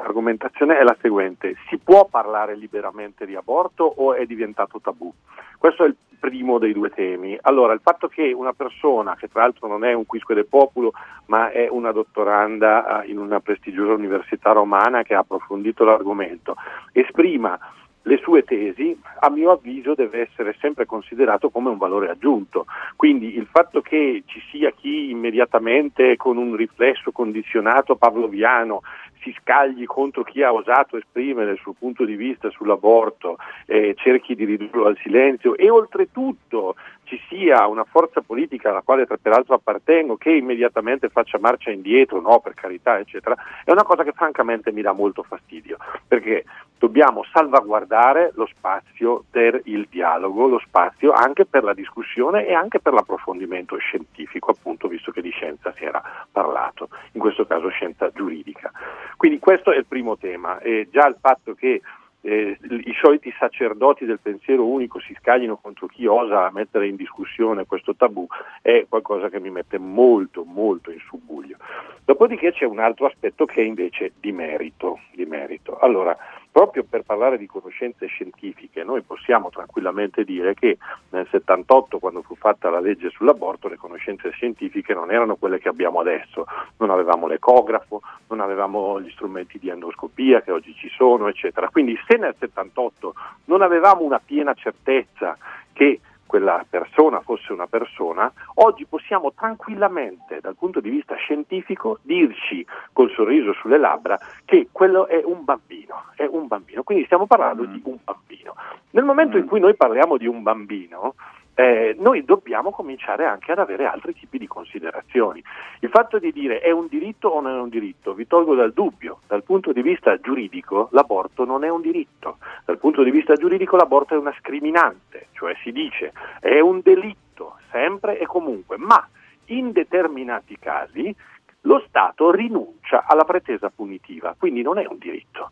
argomentazione 0.06 0.78
è 0.78 0.84
la 0.84 0.96
seguente. 1.00 1.56
Si 1.70 1.78
può 1.78 2.06
parlare 2.06 2.56
liberamente 2.56 3.28
di 3.28 3.36
aborto 3.36 3.84
o 3.84 4.16
è 4.16 4.26
diventato 4.26 4.80
tabù? 4.82 5.14
Questo 5.60 5.84
è 5.84 5.88
il 5.88 5.96
primo 6.20 6.58
dei 6.58 6.74
due 6.74 6.90
temi. 6.90 7.38
Allora, 7.42 7.74
il 7.74 7.82
fatto 7.84 8.08
che 8.08 8.34
una 8.34 8.54
persona, 8.54 9.16
che 9.16 9.28
tra 9.28 9.42
l'altro 9.42 9.68
non 9.68 9.86
è 9.86 9.94
un 9.94 10.06
quisque 10.08 10.34
del 10.34 10.48
popolo, 10.48 10.94
ma 11.28 11.52
è 11.52 11.68
una 11.70 11.92
dottoranda 11.92 13.04
eh, 13.04 13.10
in 13.12 13.20
una 13.20 13.42
prestigiosa 13.42 13.94
università 13.94 14.54
romana 14.54 15.04
che 15.04 15.14
ha 15.14 15.20
approfondito 15.20 15.84
l'argomento, 15.84 16.56
esprima 16.94 17.60
le 18.04 18.18
sue 18.18 18.44
tesi, 18.44 19.00
a 19.20 19.30
mio 19.30 19.52
avviso 19.52 19.94
deve 19.94 20.22
essere 20.22 20.56
sempre 20.60 20.86
considerato 20.86 21.50
come 21.50 21.70
un 21.70 21.78
valore 21.78 22.10
aggiunto. 22.10 22.66
Quindi 22.96 23.38
il 23.38 23.48
fatto 23.50 23.82
che 23.82 24.24
ci 24.26 24.42
sia 24.52 24.72
chi 24.72 25.10
immediatamente 25.10 26.18
con 26.18 26.38
un 26.38 26.56
riflesso 26.56 27.12
condizionato 27.12 27.96
pavloviano 27.96 28.82
si 29.24 29.36
scagli 29.40 29.86
contro 29.86 30.24
chi 30.24 30.44
ha 30.44 30.54
osato 30.54 30.98
esprimere 30.98 31.52
il 31.52 31.60
suo 31.60 31.74
punto 31.74 32.06
di 32.06 32.16
vista 32.16 32.50
sull'aborto, 32.50 33.38
eh, 33.66 33.96
cerchi 33.98 34.36
di 34.36 34.46
ridurlo 34.46 34.86
al 34.86 34.98
silenzio 35.02 35.56
e 35.56 35.70
oltretutto 35.70 36.76
ci 37.06 37.20
sia 37.28 37.68
una 37.68 37.84
forza 37.84 38.22
politica 38.22 38.70
alla 38.70 38.82
quale 38.82 39.06
peraltro 39.06 39.56
appartengo 39.56 40.16
che 40.16 40.32
immediatamente 40.32 41.10
faccia 41.10 41.40
marcia 41.40 41.72
indietro, 41.72 42.22
no 42.22 42.40
per 42.40 42.54
carità 42.54 42.98
eccetera, 43.00 43.36
è 43.64 43.72
una 43.72 43.84
cosa 43.84 44.04
che 44.04 44.14
francamente 44.14 44.72
mi 44.72 44.82
dà 44.82 44.94
molto 44.94 45.24
fastidio 45.24 45.78
perché 46.08 46.46
dobbiamo 46.84 47.24
salvaguardare 47.32 48.32
lo 48.36 48.46
spazio 48.46 49.24
per 49.30 49.62
il 49.66 49.88
dialogo, 49.90 50.48
lo 50.48 50.60
spazio 50.60 51.14
anche 51.14 51.46
per 51.46 51.64
la 51.64 51.74
discussione 51.74 52.46
e 52.46 52.54
anche 52.54 52.82
per 52.82 52.92
l'approfondimento 52.92 53.78
scientifico, 53.78 54.52
appunto 54.52 54.90
visto 54.90 55.12
che 55.12 55.22
di 55.22 55.30
scienza 55.30 55.74
si 55.78 55.86
era 55.86 56.02
parlato, 56.30 56.90
in 57.14 57.22
questo 57.22 57.46
caso 57.46 57.70
scienza 57.70 58.12
giuridica. 58.12 58.70
Quindi 59.18 59.40
questo 59.40 59.72
è 59.72 59.78
il 59.78 59.86
primo 59.86 60.18
tema 60.18 60.60
e 60.60 60.88
già 60.92 61.08
il 61.08 61.18
fatto 61.20 61.54
che 61.54 61.82
eh, 62.26 62.58
i 62.62 62.94
soliti 63.02 63.34
sacerdoti 63.38 64.06
del 64.06 64.20
pensiero 64.20 64.66
unico 64.66 65.00
si 65.00 65.14
scaglino 65.20 65.58
contro 65.58 65.88
chi 65.88 66.06
osa 66.06 66.50
mettere 66.54 66.88
in 66.88 66.96
discussione 66.96 67.66
questo 67.66 67.96
tabù 67.96 68.26
è 68.62 68.86
qualcosa 68.88 69.30
che 69.30 69.42
mi 69.42 69.50
mette 69.50 69.78
molto 69.78 70.46
molto 70.46 70.90
in 70.90 71.00
subbuglio. 71.00 71.58
Dopodiché 72.06 72.54
c'è 72.54 72.66
un 72.66 72.80
altro 72.80 73.08
aspetto 73.08 73.46
che 73.46 73.62
è 73.62 73.66
invece 73.66 74.14
di 74.20 74.32
merito. 74.32 75.00
Di 75.14 75.26
merito. 75.26 75.78
Allora, 75.80 76.18
proprio 76.54 76.86
per 76.88 77.02
parlare 77.02 77.40
di 77.40 77.48
conoscenze 77.48 78.06
scientifiche, 78.06 78.84
noi 78.84 79.02
possiamo 79.02 79.50
tranquillamente 79.50 80.24
dire 80.24 80.54
che 80.54 80.78
nel 81.10 81.28
78, 81.32 81.98
quando 81.98 82.22
fu 82.22 82.36
fatta 82.36 82.70
la 82.70 82.80
legge 82.80 83.10
sull'aborto, 83.10 83.68
le 83.68 83.76
conoscenze 83.76 84.30
scientifiche 84.30 84.94
non 84.94 85.12
erano 85.12 85.36
quelle 85.36 85.58
che 85.58 85.70
abbiamo 85.70 86.00
adesso. 86.00 86.46
Non 86.78 86.92
avevamo 86.92 87.26
l'ecografo, 87.26 88.02
non 88.28 88.40
avevamo 88.40 89.02
gli 89.02 89.10
strumenti 89.10 89.58
di 89.58 89.70
endoscopia 89.70 90.44
che 90.44 90.52
oggi 90.52 90.76
ci 90.76 90.90
sono, 90.90 91.28
eccetera. 91.28 91.70
Quindi 91.70 92.00
se 92.08 92.18
nel 92.18 92.36
78 92.38 93.16
non 93.46 93.64
avevamo 93.64 94.04
una 94.04 94.22
piena 94.24 94.54
certezza 94.54 95.36
che 95.74 96.02
quella 96.34 96.66
persona 96.68 97.22
fosse 97.22 97.54
una 97.54 97.68
persona, 97.68 98.34
oggi 98.56 98.88
possiamo 98.88 99.34
tranquillamente 99.34 100.40
dal 100.42 100.56
punto 100.58 100.80
di 100.80 100.90
vista 100.90 101.14
scientifico 101.14 102.00
dirci 102.02 102.66
col 102.92 103.12
sorriso 103.12 103.54
sulle 103.54 103.78
labbra 103.78 104.18
che 104.44 104.70
quello 104.72 105.06
è 105.06 105.22
un 105.24 105.44
bambino, 105.44 106.06
è 106.16 106.26
un 106.26 106.48
bambino. 106.48 106.82
Quindi 106.82 107.06
stiamo 107.06 107.28
parlando 107.28 107.66
di 107.66 107.80
un 107.84 108.00
bambino. 108.04 108.56
Nel 108.90 109.04
momento 109.04 109.38
in 109.38 109.46
cui 109.46 109.60
noi 109.60 109.76
parliamo 109.76 110.18
di 110.18 110.26
un 110.26 110.42
bambino, 110.42 111.14
eh, 111.56 111.96
noi 112.00 112.24
dobbiamo 112.26 112.72
cominciare 112.72 113.26
anche 113.26 113.52
ad 113.52 113.60
avere 113.60 113.86
altri 113.86 114.14
tipi 114.14 114.38
di 114.38 114.48
considerazioni. 114.48 115.44
Il 115.80 115.90
fatto 115.90 116.18
di 116.20 116.32
dire 116.32 116.60
è 116.60 116.72
un 116.72 116.88
diritto 116.88 117.30
o 117.30 117.42
non 117.42 117.56
è 117.56 117.60
un 117.60 117.70
diritto, 117.70 118.14
vi 118.14 118.28
tolgo 118.28 118.56
dal 118.56 118.74
dubbio, 118.74 119.20
dal 119.28 119.44
punto 119.44 119.72
di 119.72 119.82
vista 119.82 120.18
giuridico 120.20 120.90
l'aborto 120.92 121.46
non 121.46 121.64
è 121.64 121.70
un 121.70 121.82
diritto, 121.82 122.38
dal 122.66 122.78
punto 122.78 123.04
di 123.04 123.12
vista 123.12 123.36
giuridico 123.36 123.76
l'aborto 123.76 124.16
è 124.16 124.18
una 124.18 124.34
scriminante, 124.40 125.28
cioè 125.34 125.56
si 125.62 125.72
dice 125.72 126.14
è 126.40 126.60
un 126.60 126.82
delitto, 126.82 127.58
sempre 127.72 128.18
e 128.20 128.26
comunque, 128.26 128.78
ma 128.78 129.08
in 129.48 129.72
determinati 129.72 130.58
casi 130.58 131.14
lo 131.62 131.84
Stato 131.88 132.32
rinuncia 132.32 133.06
alla 133.06 133.24
pretesa 133.24 133.70
punitiva, 133.70 134.36
quindi 134.38 134.62
non 134.62 134.80
è 134.80 134.86
un 134.88 134.98
diritto, 134.98 135.52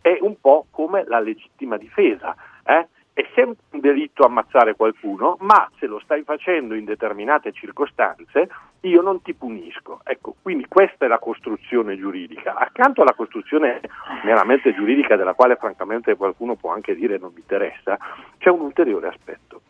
è 0.00 0.18
un 0.20 0.40
po' 0.40 0.66
come 0.70 1.04
la 1.06 1.20
legittima 1.20 1.76
difesa. 1.76 2.34
Eh? 2.64 2.88
È 3.14 3.26
sempre 3.34 3.64
un 3.70 3.80
delitto 3.80 4.24
ammazzare 4.24 4.74
qualcuno, 4.74 5.36
ma 5.40 5.68
se 5.78 5.86
lo 5.86 6.00
stai 6.00 6.22
facendo 6.22 6.74
in 6.74 6.84
determinate 6.84 7.52
circostanze, 7.52 8.48
io 8.80 9.02
non 9.02 9.20
ti 9.22 9.34
punisco. 9.34 10.00
Ecco, 10.04 10.36
quindi 10.40 10.66
questa 10.66 11.04
è 11.04 11.08
la 11.08 11.18
costruzione 11.18 11.96
giuridica. 11.96 12.54
Accanto 12.54 13.02
alla 13.02 13.14
costruzione 13.14 13.80
meramente 14.24 14.74
giuridica, 14.74 15.16
della 15.16 15.34
quale 15.34 15.56
francamente 15.56 16.16
qualcuno 16.16 16.54
può 16.54 16.72
anche 16.72 16.94
dire 16.94 17.18
non 17.18 17.32
mi 17.34 17.40
interessa, 17.40 17.98
c'è 18.38 18.50
un 18.50 18.60
ulteriore 18.60 19.08
aspetto 19.08 19.60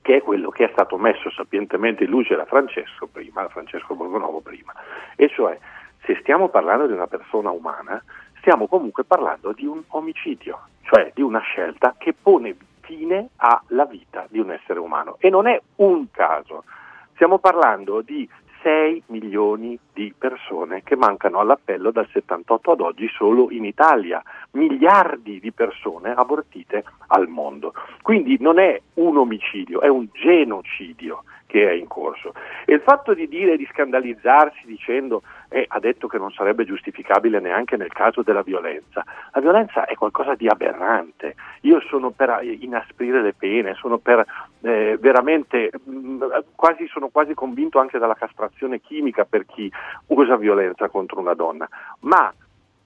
che 0.00 0.16
è 0.16 0.22
quello 0.22 0.48
che 0.48 0.64
è 0.64 0.70
stato 0.72 0.96
messo 0.96 1.30
sapientemente 1.30 2.04
in 2.04 2.10
luce 2.10 2.34
da 2.34 2.46
Francesco 2.46 3.06
prima, 3.08 3.42
da 3.42 3.48
Francesco 3.48 3.94
Borgonovo 3.94 4.40
prima, 4.40 4.72
e 5.14 5.28
cioè 5.28 5.58
se 6.04 6.16
stiamo 6.20 6.48
parlando 6.48 6.86
di 6.86 6.94
una 6.94 7.06
persona 7.06 7.50
umana, 7.50 8.02
stiamo 8.38 8.66
comunque 8.68 9.04
parlando 9.04 9.52
di 9.52 9.66
un 9.66 9.82
omicidio, 9.88 10.60
cioè 10.80 11.10
di 11.14 11.20
una 11.20 11.40
scelta 11.40 11.94
che 11.98 12.14
pone 12.14 12.56
fine 12.88 13.28
alla 13.36 13.84
vita 13.84 14.26
di 14.30 14.38
un 14.38 14.50
essere 14.50 14.78
umano. 14.80 15.16
E 15.20 15.28
non 15.28 15.46
è 15.46 15.60
un 15.76 16.10
caso, 16.10 16.64
stiamo 17.12 17.38
parlando 17.38 18.00
di 18.00 18.26
6 18.62 19.02
milioni 19.06 19.78
di 19.92 20.12
persone 20.16 20.82
che 20.82 20.96
mancano 20.96 21.38
all'appello 21.38 21.90
dal 21.90 22.08
78 22.10 22.72
ad 22.72 22.80
oggi 22.80 23.08
solo 23.08 23.50
in 23.50 23.64
Italia, 23.66 24.22
miliardi 24.52 25.38
di 25.38 25.52
persone 25.52 26.12
abortite 26.12 26.84
al 27.08 27.28
mondo. 27.28 27.74
Quindi 28.02 28.38
non 28.40 28.58
è 28.58 28.80
un 28.94 29.18
omicidio, 29.18 29.80
è 29.80 29.88
un 29.88 30.08
genocidio 30.12 31.24
che 31.48 31.66
è 31.66 31.72
in 31.72 31.88
corso. 31.88 32.34
E 32.66 32.74
il 32.74 32.82
fatto 32.82 33.14
di 33.14 33.26
dire, 33.26 33.56
di 33.56 33.66
scandalizzarsi 33.72 34.66
dicendo, 34.66 35.22
eh, 35.48 35.64
ha 35.66 35.80
detto 35.80 36.06
che 36.06 36.18
non 36.18 36.30
sarebbe 36.30 36.66
giustificabile 36.66 37.40
neanche 37.40 37.78
nel 37.78 37.90
caso 37.90 38.22
della 38.22 38.42
violenza, 38.42 39.02
la 39.32 39.40
violenza 39.40 39.86
è 39.86 39.94
qualcosa 39.94 40.34
di 40.34 40.46
aberrante. 40.46 41.34
Io 41.62 41.80
sono 41.80 42.10
per 42.10 42.40
inasprire 42.42 43.22
le 43.22 43.32
pene, 43.32 43.74
sono 43.74 43.96
per 43.96 44.24
eh, 44.60 44.98
veramente, 45.00 45.70
mh, 45.82 46.24
quasi, 46.54 46.86
sono 46.88 47.08
quasi 47.08 47.32
convinto 47.32 47.78
anche 47.78 47.98
dalla 47.98 48.14
castrazione 48.14 48.80
chimica 48.80 49.24
per 49.24 49.46
chi 49.46 49.72
usa 50.08 50.36
violenza 50.36 50.88
contro 50.88 51.18
una 51.18 51.34
donna, 51.34 51.66
ma 52.00 52.30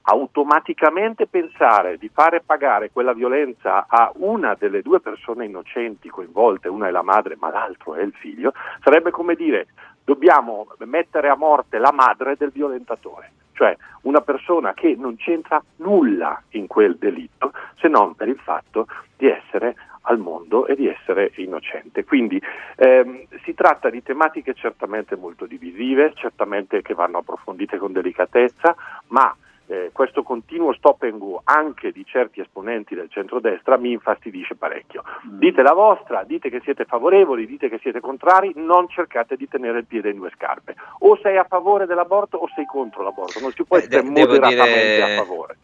automaticamente 0.03 1.26
pensare 1.26 1.96
di 1.96 2.11
fare 2.12 2.40
pagare 2.40 2.90
quella 2.90 3.12
violenza 3.12 3.86
a 3.88 4.11
una 4.16 4.57
delle 4.59 4.82
due 4.82 5.00
persone 5.00 5.44
innocenti 5.44 6.09
coinvolte, 6.09 6.68
una 6.68 6.88
è 6.88 6.90
la 6.90 7.03
madre 7.03 7.36
ma 7.38 7.50
l'altro 7.50 7.94
è 7.94 8.03
il 8.03 8.12
figlio, 8.12 8.53
sarebbe 8.82 9.11
come 9.11 9.34
dire 9.34 9.68
dobbiamo 10.05 10.66
mettere 10.78 11.28
a 11.28 11.36
morte 11.36 11.78
la 11.78 11.92
madre 11.92 12.36
del 12.36 12.50
violentatore, 12.50 13.30
cioè 13.53 13.76
una 14.03 14.20
persona 14.20 14.74
che 14.74 14.96
non 14.98 15.16
c'entra 15.16 15.62
nulla 15.76 16.42
in 16.50 16.66
quel 16.66 16.96
delitto 16.96 17.53
se 17.78 17.86
non 17.88 18.14
per 18.14 18.28
il 18.28 18.38
fatto 18.38 18.86
di 19.16 19.28
essere 19.28 19.76
al 20.03 20.18
mondo 20.18 20.66
e 20.66 20.74
di 20.74 20.88
essere 20.88 21.30
innocente. 21.36 22.05
Quindi 22.05 22.40
ehm, 22.76 23.24
si 23.44 23.55
tratta 23.55 23.88
di 23.88 24.03
tematiche 24.03 24.55
certamente 24.55 25.14
molto 25.14 25.46
divisive, 25.46 26.12
certamente 26.14 26.82
che 26.82 26.94
vanno 26.94 27.18
approfondite 27.18 27.78
con 27.78 27.92
delicatezza, 27.92 28.74
ma 29.09 29.32
eh, 29.66 29.90
questo 29.92 30.22
continuo 30.22 30.72
stop 30.74 31.02
and 31.02 31.18
go 31.18 31.40
anche 31.44 31.92
di 31.92 32.04
certi 32.04 32.40
esponenti 32.40 32.94
del 32.94 33.08
centrodestra 33.10 33.76
mi 33.78 33.92
infastidisce 33.92 34.54
parecchio. 34.56 35.02
Dite 35.22 35.62
la 35.62 35.72
vostra, 35.72 36.24
dite 36.24 36.50
che 36.50 36.60
siete 36.64 36.84
favorevoli, 36.84 37.46
dite 37.46 37.68
che 37.68 37.78
siete 37.78 38.00
contrari, 38.00 38.52
non 38.56 38.88
cercate 38.88 39.36
di 39.36 39.48
tenere 39.48 39.78
il 39.78 39.86
piede 39.86 40.10
in 40.10 40.16
due 40.16 40.30
scarpe. 40.34 40.74
O 41.00 41.16
sei 41.22 41.36
a 41.38 41.44
favore 41.44 41.86
dell'aborto 41.86 42.36
o 42.36 42.48
sei 42.54 42.66
contro 42.66 43.02
l'aborto, 43.02 43.40
non 43.40 43.52
si 43.52 43.64
può 43.64 43.76
Eh, 43.76 43.80
essere 43.84 44.02
de- 44.02 44.08
moderatamente 44.10 44.94
dire- 44.94 45.14
a 45.14 45.16
favore. 45.24 45.56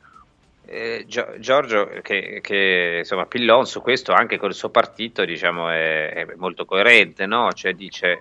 Eh, 0.70 1.04
Gio- 1.06 1.38
Giorgio, 1.38 1.88
che, 2.02 2.40
che, 2.42 2.96
insomma, 2.98 3.24
Pillon 3.24 3.64
su 3.66 3.80
questo 3.80 4.12
anche 4.12 4.36
col 4.36 4.52
suo 4.52 4.68
partito 4.68 5.24
diciamo, 5.24 5.70
è, 5.70 6.12
è 6.12 6.26
molto 6.36 6.66
coerente, 6.66 7.24
no? 7.24 7.50
Cioè 7.52 7.72
dice 7.72 8.18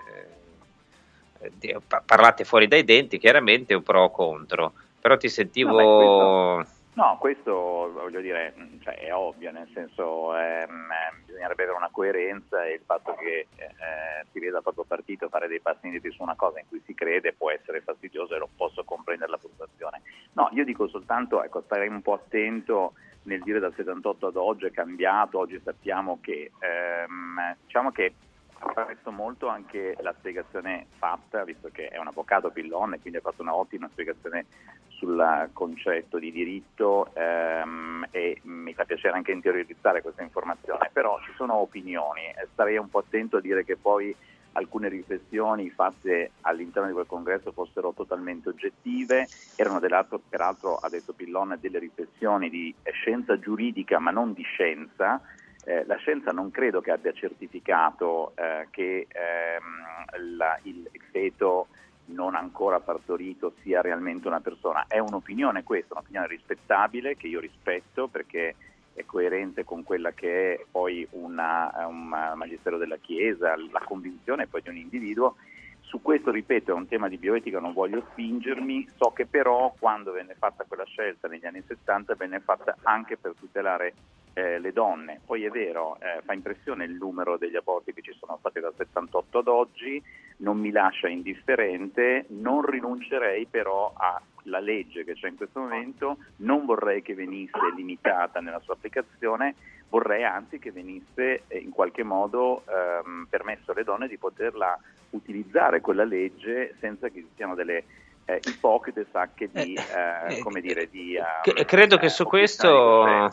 eh, 1.59 1.77
parlate 2.05 2.45
fuori 2.45 2.67
dai 2.67 2.83
denti, 2.83 3.17
chiaramente 3.19 3.73
un 3.73 3.83
pro 3.83 4.03
o 4.03 4.11
contro, 4.11 4.73
però 5.07 5.17
ti 5.17 5.29
sentivo... 5.29 5.69
No, 5.71 6.55
questo- 6.65 6.75
No, 6.97 7.15
questo 7.19 7.51
voglio 7.93 8.21
dire, 8.21 8.53
mh, 8.55 8.79
cioè, 8.81 8.95
è 8.95 9.13
ovvio, 9.13 9.51
nel 9.51 9.69
senso 9.71 10.35
ehm, 10.35 10.89
eh, 10.89 11.21
bisognerebbe 11.27 11.61
avere 11.61 11.77
una 11.77 11.91
coerenza 11.91 12.65
e 12.65 12.73
il 12.73 12.81
fatto 12.83 13.13
che 13.13 13.45
eh, 13.55 14.25
si 14.31 14.39
veda 14.39 14.57
il 14.57 14.63
proprio 14.63 14.83
partito 14.83 15.29
fare 15.29 15.47
dei 15.47 15.59
passi 15.59 15.85
indietro 15.85 16.11
su 16.11 16.23
una 16.23 16.33
cosa 16.35 16.59
in 16.59 16.65
cui 16.67 16.81
si 16.87 16.95
crede 16.95 17.33
può 17.33 17.51
essere 17.51 17.81
fastidioso 17.81 18.33
e 18.33 18.39
lo 18.39 18.49
posso 18.57 18.83
comprendere 18.83 19.29
la 19.29 19.37
frustrazione. 19.37 20.01
No, 20.33 20.49
io 20.53 20.65
dico 20.65 20.87
soltanto, 20.87 21.43
ecco, 21.43 21.61
starei 21.61 21.87
un 21.87 22.01
po' 22.01 22.13
attento 22.13 22.93
nel 23.25 23.43
dire 23.43 23.59
dal 23.59 23.75
78 23.75 24.25
ad 24.25 24.35
oggi 24.35 24.65
è 24.65 24.71
cambiato, 24.71 25.37
oggi 25.37 25.61
sappiamo 25.63 26.17
che, 26.19 26.51
ehm, 26.57 27.57
diciamo 27.63 27.91
che 27.91 28.15
apprezzo 28.59 29.11
molto 29.11 29.47
anche 29.47 29.95
la 30.01 30.13
spiegazione 30.17 30.87
fatta, 30.97 31.43
visto 31.43 31.69
che 31.71 31.87
è 31.87 31.97
un 31.97 32.07
avvocato 32.07 32.49
Pillon 32.49 32.93
e 32.93 32.99
quindi 32.99 33.19
ha 33.19 33.21
fatto 33.21 33.41
una 33.41 33.55
ottima 33.55 33.87
spiegazione 33.91 34.45
sul 34.89 35.49
concetto 35.53 36.17
di 36.17 36.31
diritto 36.31 37.11
ehm, 37.13 38.07
e 38.11 38.39
mi 38.43 38.73
fa 38.73 38.85
piacere 38.85 39.15
anche 39.15 39.31
interiorizzare 39.31 40.01
questa 40.01 40.23
informazione, 40.23 40.89
però 40.91 41.19
ci 41.21 41.31
sono 41.35 41.55
opinioni 41.55 42.33
starei 42.53 42.77
un 42.77 42.89
po' 42.89 42.99
attento 42.99 43.37
a 43.37 43.41
dire 43.41 43.63
che 43.63 43.77
poi 43.77 44.15
alcune 44.53 44.89
riflessioni 44.89 45.69
fatte 45.69 46.31
all'interno 46.41 46.87
di 46.87 46.93
quel 46.95 47.05
congresso 47.05 47.51
fossero 47.51 47.93
totalmente 47.93 48.49
oggettive, 48.49 49.29
erano 49.55 49.79
peraltro, 50.27 50.77
ha 50.77 50.89
detto 50.89 51.13
Pillon, 51.13 51.57
delle 51.59 51.77
riflessioni 51.77 52.49
di 52.49 52.73
scienza 52.91 53.37
giuridica 53.37 53.99
ma 53.99 54.09
non 54.09 54.33
di 54.33 54.41
scienza, 54.41 55.21
eh, 55.67 55.83
la 55.85 55.97
scienza 55.97 56.31
non 56.31 56.49
credo 56.49 56.79
che 56.79 56.91
abbia 56.91 57.11
certificato 57.11 58.31
eh, 58.35 58.67
che 58.71 59.05
ehm, 59.11 60.37
la- 60.37 60.57
il 60.63 60.89
feto 61.11 61.67
non 62.05 62.35
ancora 62.35 62.79
partorito 62.79 63.53
sia 63.61 63.81
realmente 63.81 64.29
una 64.29 64.39
persona. 64.39 64.85
È 64.87 64.97
un'opinione 64.97 65.63
questa, 65.63 65.93
un'opinione 65.93 66.27
rispettabile 66.27 67.17
che 67.17 67.27
io 67.27 67.41
rispetto 67.41 68.07
perché 68.07 68.55
è 68.93 69.03
coerente 69.03 69.65
con 69.65 69.83
quella 69.83 70.11
che 70.11 70.53
è 70.53 70.65
poi 70.71 71.05
una, 71.11 71.85
un 71.85 72.07
magistero 72.07 72.77
della 72.77 72.95
Chiesa, 72.95 73.53
la 73.69 73.81
convinzione 73.83 74.47
poi 74.47 74.61
di 74.61 74.69
un 74.69 74.77
individuo. 74.77 75.35
Su 75.81 76.01
questo, 76.01 76.31
ripeto, 76.31 76.71
è 76.71 76.75
un 76.75 76.87
tema 76.87 77.09
di 77.09 77.17
bioetica, 77.17 77.59
non 77.59 77.73
voglio 77.73 78.05
spingermi, 78.11 78.87
so 78.95 79.11
che 79.11 79.25
però 79.25 79.73
quando 79.77 80.13
venne 80.13 80.35
fatta 80.35 80.63
quella 80.65 80.85
scelta 80.85 81.27
negli 81.27 81.45
anni 81.45 81.61
70 81.65 82.15
venne 82.15 82.39
fatta 82.39 82.77
anche 82.83 83.17
per 83.17 83.33
tutelare 83.37 83.93
eh, 84.37 84.59
le 84.59 84.71
donne. 84.71 85.19
Poi 85.25 85.45
è 85.45 85.49
vero, 85.49 85.97
eh, 85.99 86.21
fa 86.23 86.33
impressione 86.33 86.85
il 86.85 86.91
numero 86.91 87.37
degli 87.37 87.55
aborti 87.55 87.91
che 87.91 88.03
ci 88.03 88.15
sono 88.19 88.37
stati 88.39 88.59
dal 88.59 88.73
78 88.77 89.39
ad 89.39 89.47
oggi, 89.47 90.01
non 90.37 90.59
mi 90.59 90.69
lascia 90.69 91.07
indifferente, 91.07 92.25
non 92.29 92.63
rinuncerei 92.63 93.47
però 93.47 93.91
alla 93.95 94.59
legge 94.59 95.03
che 95.03 95.15
c'è 95.15 95.29
in 95.29 95.37
questo 95.37 95.59
momento, 95.59 96.17
non 96.37 96.65
vorrei 96.65 97.01
che 97.01 97.15
venisse 97.15 97.57
limitata 97.75 98.39
nella 98.39 98.59
sua 98.59 98.75
applicazione, 98.75 99.55
vorrei 99.89 100.23
anzi 100.23 100.59
che 100.59 100.71
venisse 100.71 101.45
eh, 101.47 101.57
in 101.57 101.71
qualche 101.71 102.03
modo 102.03 102.63
ehm, 102.67 103.25
permesso 103.31 103.71
alle 103.71 103.83
donne 103.83 104.07
di 104.07 104.19
poterla 104.19 104.77
utilizzare 105.11 105.81
quella 105.81 106.03
legge 106.03 106.75
senza 106.79 107.07
che 107.07 107.21
ci 107.21 107.29
siano 107.35 107.55
delle 107.55 107.85
eh, 108.25 108.39
ipocrite 108.43 109.07
sacche 109.11 109.49
di, 109.51 109.73
eh, 109.73 110.39
come 110.43 110.61
dire, 110.61 110.87
di... 110.91 111.15
ehm, 111.15 111.41
Che- 111.41 111.65
credo 111.65 111.97
che 111.97 112.09
su 112.09 112.23
questo, 112.25 113.29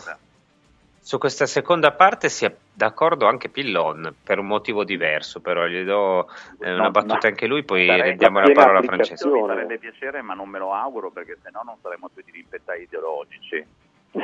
su 1.05 1.18
questa 1.18 1.44
seconda 1.44 1.92
parte 1.92 2.30
sia 2.30 2.50
d'accordo 2.72 3.26
anche 3.26 3.50
Pillon, 3.50 4.14
per 4.24 4.38
un 4.38 4.46
motivo 4.46 4.84
diverso, 4.84 5.42
però 5.42 5.66
gli 5.66 5.84
do 5.84 6.30
eh, 6.61 6.72
una 6.72 6.84
No, 6.84 6.90
battuta 6.92 7.28
anche 7.28 7.46
lui, 7.46 7.62
poi 7.62 7.84
rendiamo 7.86 8.40
la 8.40 8.50
parola 8.52 8.78
a. 8.78 8.82
Francesco. 8.82 9.30
Mi 9.30 9.46
farebbe 9.46 9.76
piacere, 9.76 10.22
ma 10.22 10.32
non 10.32 10.48
me 10.48 10.59
lo 10.59 10.72
auguro 10.72 11.11
perché 11.11 11.36
sennò 11.42 11.61
non 11.62 11.76
saremo 11.82 12.09
tutti 12.09 12.30
dirimpettai 12.30 12.84
ideologici. 12.84 13.66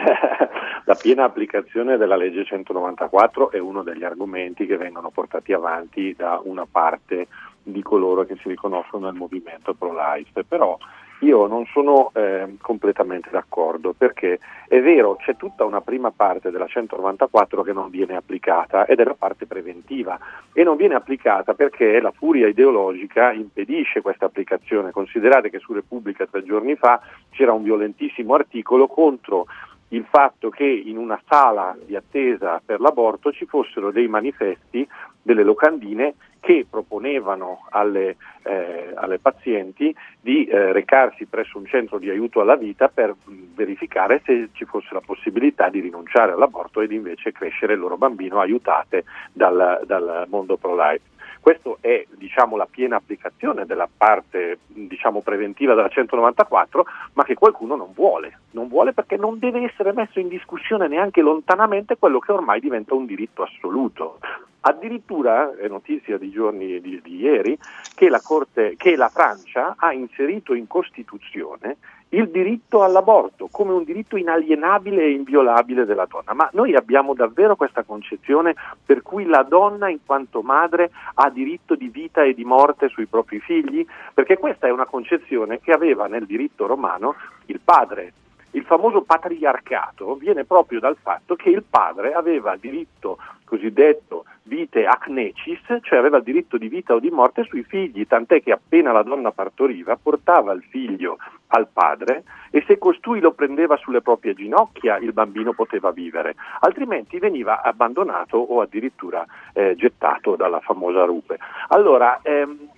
La 0.86 0.94
piena 0.94 1.24
applicazione 1.24 1.98
della 1.98 2.16
legge 2.16 2.46
194 2.46 3.50
è 3.50 3.58
uno 3.58 3.82
degli 3.82 4.02
argomenti 4.02 4.64
che 4.64 4.78
vengono 4.78 5.10
portati 5.10 5.52
avanti 5.52 6.14
da 6.16 6.40
una 6.42 6.64
parte 6.64 7.26
di 7.62 7.82
coloro 7.82 8.24
che 8.24 8.36
si 8.36 8.48
riconoscono 8.48 9.04
nel 9.04 9.18
movimento 9.18 9.74
pro-life, 9.74 10.44
però 10.44 10.78
io 11.20 11.46
non 11.46 11.66
sono 11.66 12.10
eh, 12.14 12.56
completamente 12.60 13.30
d'accordo 13.30 13.92
perché 13.92 14.38
è 14.68 14.80
vero 14.80 15.16
c'è 15.16 15.36
tutta 15.36 15.64
una 15.64 15.80
prima 15.80 16.10
parte 16.10 16.50
della 16.50 16.66
194 16.66 17.62
che 17.62 17.72
non 17.72 17.90
viene 17.90 18.16
applicata 18.16 18.86
ed 18.86 19.00
è 19.00 19.04
la 19.04 19.16
parte 19.18 19.46
preventiva 19.46 20.18
e 20.52 20.62
non 20.62 20.76
viene 20.76 20.94
applicata 20.94 21.54
perché 21.54 22.00
la 22.00 22.12
furia 22.12 22.48
ideologica 22.48 23.32
impedisce 23.32 24.00
questa 24.00 24.26
applicazione. 24.26 24.92
Considerate 24.92 25.50
che 25.50 25.58
su 25.58 25.72
Repubblica 25.72 26.26
tre 26.26 26.42
giorni 26.44 26.76
fa 26.76 27.00
c'era 27.30 27.52
un 27.52 27.62
violentissimo 27.62 28.34
articolo 28.34 28.86
contro 28.86 29.46
il 29.92 30.04
fatto 30.08 30.50
che 30.50 30.64
in 30.64 30.96
una 30.96 31.20
sala 31.28 31.76
di 31.84 31.96
attesa 31.96 32.60
per 32.64 32.80
l'aborto 32.80 33.32
ci 33.32 33.46
fossero 33.46 33.90
dei 33.90 34.08
manifesti, 34.08 34.86
delle 35.22 35.42
locandine 35.42 36.14
che 36.40 36.66
proponevano 36.68 37.66
alle, 37.70 38.16
eh, 38.44 38.92
alle 38.94 39.18
pazienti 39.18 39.94
di 40.20 40.46
eh, 40.46 40.72
recarsi 40.72 41.26
presso 41.26 41.58
un 41.58 41.66
centro 41.66 41.98
di 41.98 42.08
aiuto 42.08 42.40
alla 42.40 42.56
vita 42.56 42.88
per 42.88 43.10
mh, 43.10 43.54
verificare 43.54 44.22
se 44.24 44.48
ci 44.52 44.64
fosse 44.64 44.94
la 44.94 45.02
possibilità 45.04 45.68
di 45.68 45.80
rinunciare 45.80 46.32
all'aborto 46.32 46.80
ed 46.80 46.92
invece 46.92 47.32
crescere 47.32 47.74
il 47.74 47.80
loro 47.80 47.98
bambino 47.98 48.40
aiutate 48.40 49.04
dal, 49.32 49.82
dal 49.86 50.24
mondo 50.28 50.56
pro-life. 50.56 51.02
Questo 51.40 51.78
è 51.80 52.06
diciamo, 52.16 52.56
la 52.56 52.68
piena 52.70 52.96
applicazione 52.96 53.64
della 53.64 53.88
parte 53.94 54.58
diciamo, 54.66 55.20
preventiva 55.20 55.74
della 55.74 55.88
194, 55.88 56.84
ma 57.14 57.24
che 57.24 57.34
qualcuno 57.34 57.76
non 57.76 57.92
vuole. 57.94 58.40
Non 58.52 58.68
vuole 58.68 58.92
perché 58.92 59.16
non 59.16 59.38
deve 59.38 59.64
essere 59.64 59.92
messo 59.92 60.20
in 60.20 60.28
discussione 60.28 60.86
neanche 60.86 61.22
lontanamente 61.22 61.96
quello 61.96 62.18
che 62.18 62.32
ormai 62.32 62.60
diventa 62.60 62.94
un 62.94 63.06
diritto 63.06 63.42
assoluto. 63.42 64.18
Addirittura 64.62 65.56
è 65.56 65.68
notizia 65.68 66.18
di 66.18 66.30
giorni 66.30 66.80
di, 66.80 67.00
di 67.02 67.16
ieri 67.16 67.58
che 67.94 68.08
la, 68.10 68.20
Corte, 68.20 68.74
che 68.76 68.94
la 68.94 69.08
Francia 69.08 69.74
ha 69.78 69.92
inserito 69.92 70.52
in 70.54 70.66
Costituzione 70.66 71.78
il 72.10 72.28
diritto 72.28 72.82
all'aborto 72.82 73.48
come 73.50 73.72
un 73.72 73.84
diritto 73.84 74.16
inalienabile 74.16 75.02
e 75.02 75.12
inviolabile 75.12 75.84
della 75.84 76.06
donna. 76.06 76.34
Ma 76.34 76.48
noi 76.52 76.74
abbiamo 76.74 77.14
davvero 77.14 77.56
questa 77.56 77.84
concezione 77.84 78.54
per 78.84 79.02
cui 79.02 79.24
la 79.26 79.42
donna 79.42 79.88
in 79.88 80.00
quanto 80.04 80.42
madre 80.42 80.90
ha 81.14 81.30
diritto 81.30 81.74
di 81.74 81.88
vita 81.88 82.22
e 82.22 82.34
di 82.34 82.44
morte 82.44 82.88
sui 82.88 83.06
propri 83.06 83.40
figli? 83.40 83.86
Perché 84.12 84.38
questa 84.38 84.66
è 84.66 84.70
una 84.70 84.86
concezione 84.86 85.60
che 85.60 85.72
aveva 85.72 86.06
nel 86.06 86.26
diritto 86.26 86.66
romano 86.66 87.14
il 87.46 87.60
padre. 87.62 88.12
Il 88.52 88.64
famoso 88.64 89.02
patriarcato 89.02 90.16
viene 90.16 90.44
proprio 90.44 90.80
dal 90.80 90.96
fatto 91.00 91.36
che 91.36 91.50
il 91.50 91.62
padre 91.62 92.12
aveva 92.14 92.56
diritto 92.56 93.18
cosiddetto 93.50 94.26
vite 94.44 94.86
acnecis, 94.86 95.60
cioè 95.82 95.98
aveva 95.98 96.18
il 96.18 96.22
diritto 96.22 96.56
di 96.56 96.68
vita 96.68 96.94
o 96.94 97.00
di 97.00 97.10
morte 97.10 97.42
sui 97.44 97.64
figli, 97.64 98.06
tant'è 98.06 98.40
che 98.42 98.52
appena 98.52 98.92
la 98.92 99.02
donna 99.02 99.32
partoriva 99.32 99.96
portava 99.96 100.52
il 100.52 100.62
figlio 100.62 101.18
al 101.48 101.66
padre 101.72 102.22
e 102.50 102.62
se 102.66 102.78
costui 102.78 103.18
lo 103.18 103.32
prendeva 103.32 103.76
sulle 103.76 104.02
proprie 104.02 104.34
ginocchia 104.34 104.98
il 104.98 105.12
bambino 105.12 105.52
poteva 105.52 105.90
vivere, 105.90 106.36
altrimenti 106.60 107.18
veniva 107.18 107.62
abbandonato 107.62 108.38
o 108.38 108.60
addirittura 108.60 109.24
eh, 109.52 109.74
gettato 109.76 110.36
dalla 110.36 110.60
famosa 110.60 111.04
rupe. 111.04 111.38
Allora, 111.68 112.20
ehm, 112.22 112.68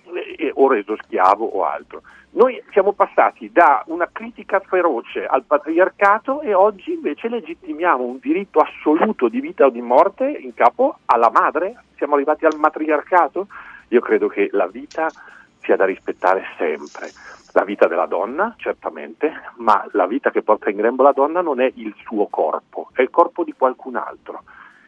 o 0.53 0.67
reso 0.67 0.95
schiavo 1.03 1.45
o 1.45 1.65
altro. 1.65 2.01
Noi 2.31 2.61
siamo 2.71 2.93
passati 2.93 3.51
da 3.51 3.83
una 3.87 4.09
critica 4.11 4.59
feroce 4.59 5.23
al 5.25 5.43
patriarcato 5.43 6.41
e 6.41 6.53
oggi 6.55 6.93
invece 6.93 7.29
legittimiamo 7.29 8.03
un 8.03 8.17
diritto 8.19 8.59
assoluto 8.59 9.27
di 9.27 9.39
vita 9.39 9.65
o 9.65 9.69
di 9.69 9.81
morte 9.81 10.27
in 10.29 10.53
capo 10.55 10.97
alla 11.05 11.29
madre. 11.29 11.83
Siamo 11.95 12.15
arrivati 12.15 12.45
al 12.45 12.57
matriarcato? 12.57 13.47
Io 13.89 14.01
credo 14.01 14.27
che 14.27 14.49
la 14.51 14.65
vita 14.65 15.09
sia 15.61 15.75
da 15.75 15.85
rispettare 15.85 16.43
sempre. 16.57 17.11
La 17.51 17.63
vita 17.63 17.87
della 17.87 18.07
donna, 18.07 18.55
certamente, 18.57 19.31
ma 19.57 19.87
la 19.91 20.07
vita 20.07 20.31
che 20.31 20.41
porta 20.41 20.71
in 20.71 20.77
grembo 20.77 21.03
la 21.03 21.11
donna 21.11 21.41
non 21.41 21.61
è 21.61 21.71
il 21.75 21.93
suo 22.03 22.25
corpo, 22.25 22.89
è 22.93 23.01
il 23.01 23.11
corpo 23.11 23.43
di 23.43 23.53
qualcun 23.55 23.95
altro 23.95 24.43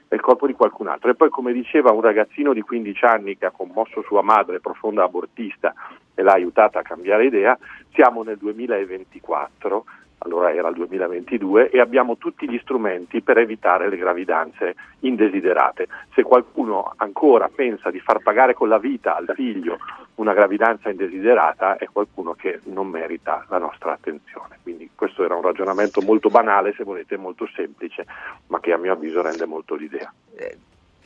il 0.10 0.22
corpo 0.22 0.48
di 0.48 0.54
qualcun 0.54 0.88
altro. 0.88 1.10
E 1.10 1.16
poi, 1.16 1.30
come 1.30 1.54
diceva 1.54 1.92
un 1.92 2.02
ragazzino 2.02 2.54
di 2.54 2.62
15 2.62 3.06
anni 3.06 3.38
che 3.38 3.46
ha 3.46 3.52
commosso 3.52 4.02
sua 4.04 4.22
madre, 4.22 4.60
profonda 4.60 5.04
abortista, 5.04 5.74
e 6.14 6.22
l'ha 6.22 6.34
aiutata 6.34 6.80
a 6.80 6.84
cambiare 6.84 7.26
idea, 7.26 7.58
siamo 7.94 8.24
nel 8.24 8.38
2024 8.38 9.86
allora 10.26 10.52
era 10.52 10.70
il 10.70 10.76
2022, 10.76 11.70
e 11.70 11.80
abbiamo 11.80 12.18
tutti 12.18 12.50
gli 12.50 12.60
strumenti 12.62 13.22
per 13.22 13.38
evitare 13.38 13.90
le 13.90 13.98
gravidanze 13.98 14.76
indesiderate. 15.00 15.88
Se 16.14 16.24
qualcuno 16.24 16.94
ancora 16.98 17.50
pensa 17.54 17.92
di 17.92 18.00
far 18.00 18.20
pagare 18.20 18.54
con 18.54 18.68
la 18.68 18.80
vita 18.80 19.16
al 19.16 19.32
figlio 19.34 19.78
una 20.16 20.34
gravidanza 20.34 20.90
indesiderata, 20.90 21.78
è 21.78 21.88
qualcuno 21.92 22.34
che 22.34 22.60
non 22.66 22.88
merita 22.88 23.46
la 23.50 23.60
nostra 23.60 23.94
attenzione. 23.94 24.58
Quindi 24.64 24.90
questo 24.96 25.24
era 25.24 25.36
un 25.36 25.42
ragionamento 25.42 26.02
molto 26.02 26.30
banale, 26.30 26.74
se 26.76 26.84
volete, 26.84 27.18
molto 27.18 27.48
semplice, 27.56 28.06
ma 28.48 28.60
che 28.60 28.74
a 28.74 28.78
mio 28.78 28.94
avviso 28.94 29.22
rende 29.22 29.46
molto 29.46 29.76
l'idea. 29.76 30.12
Eh, 30.36 30.58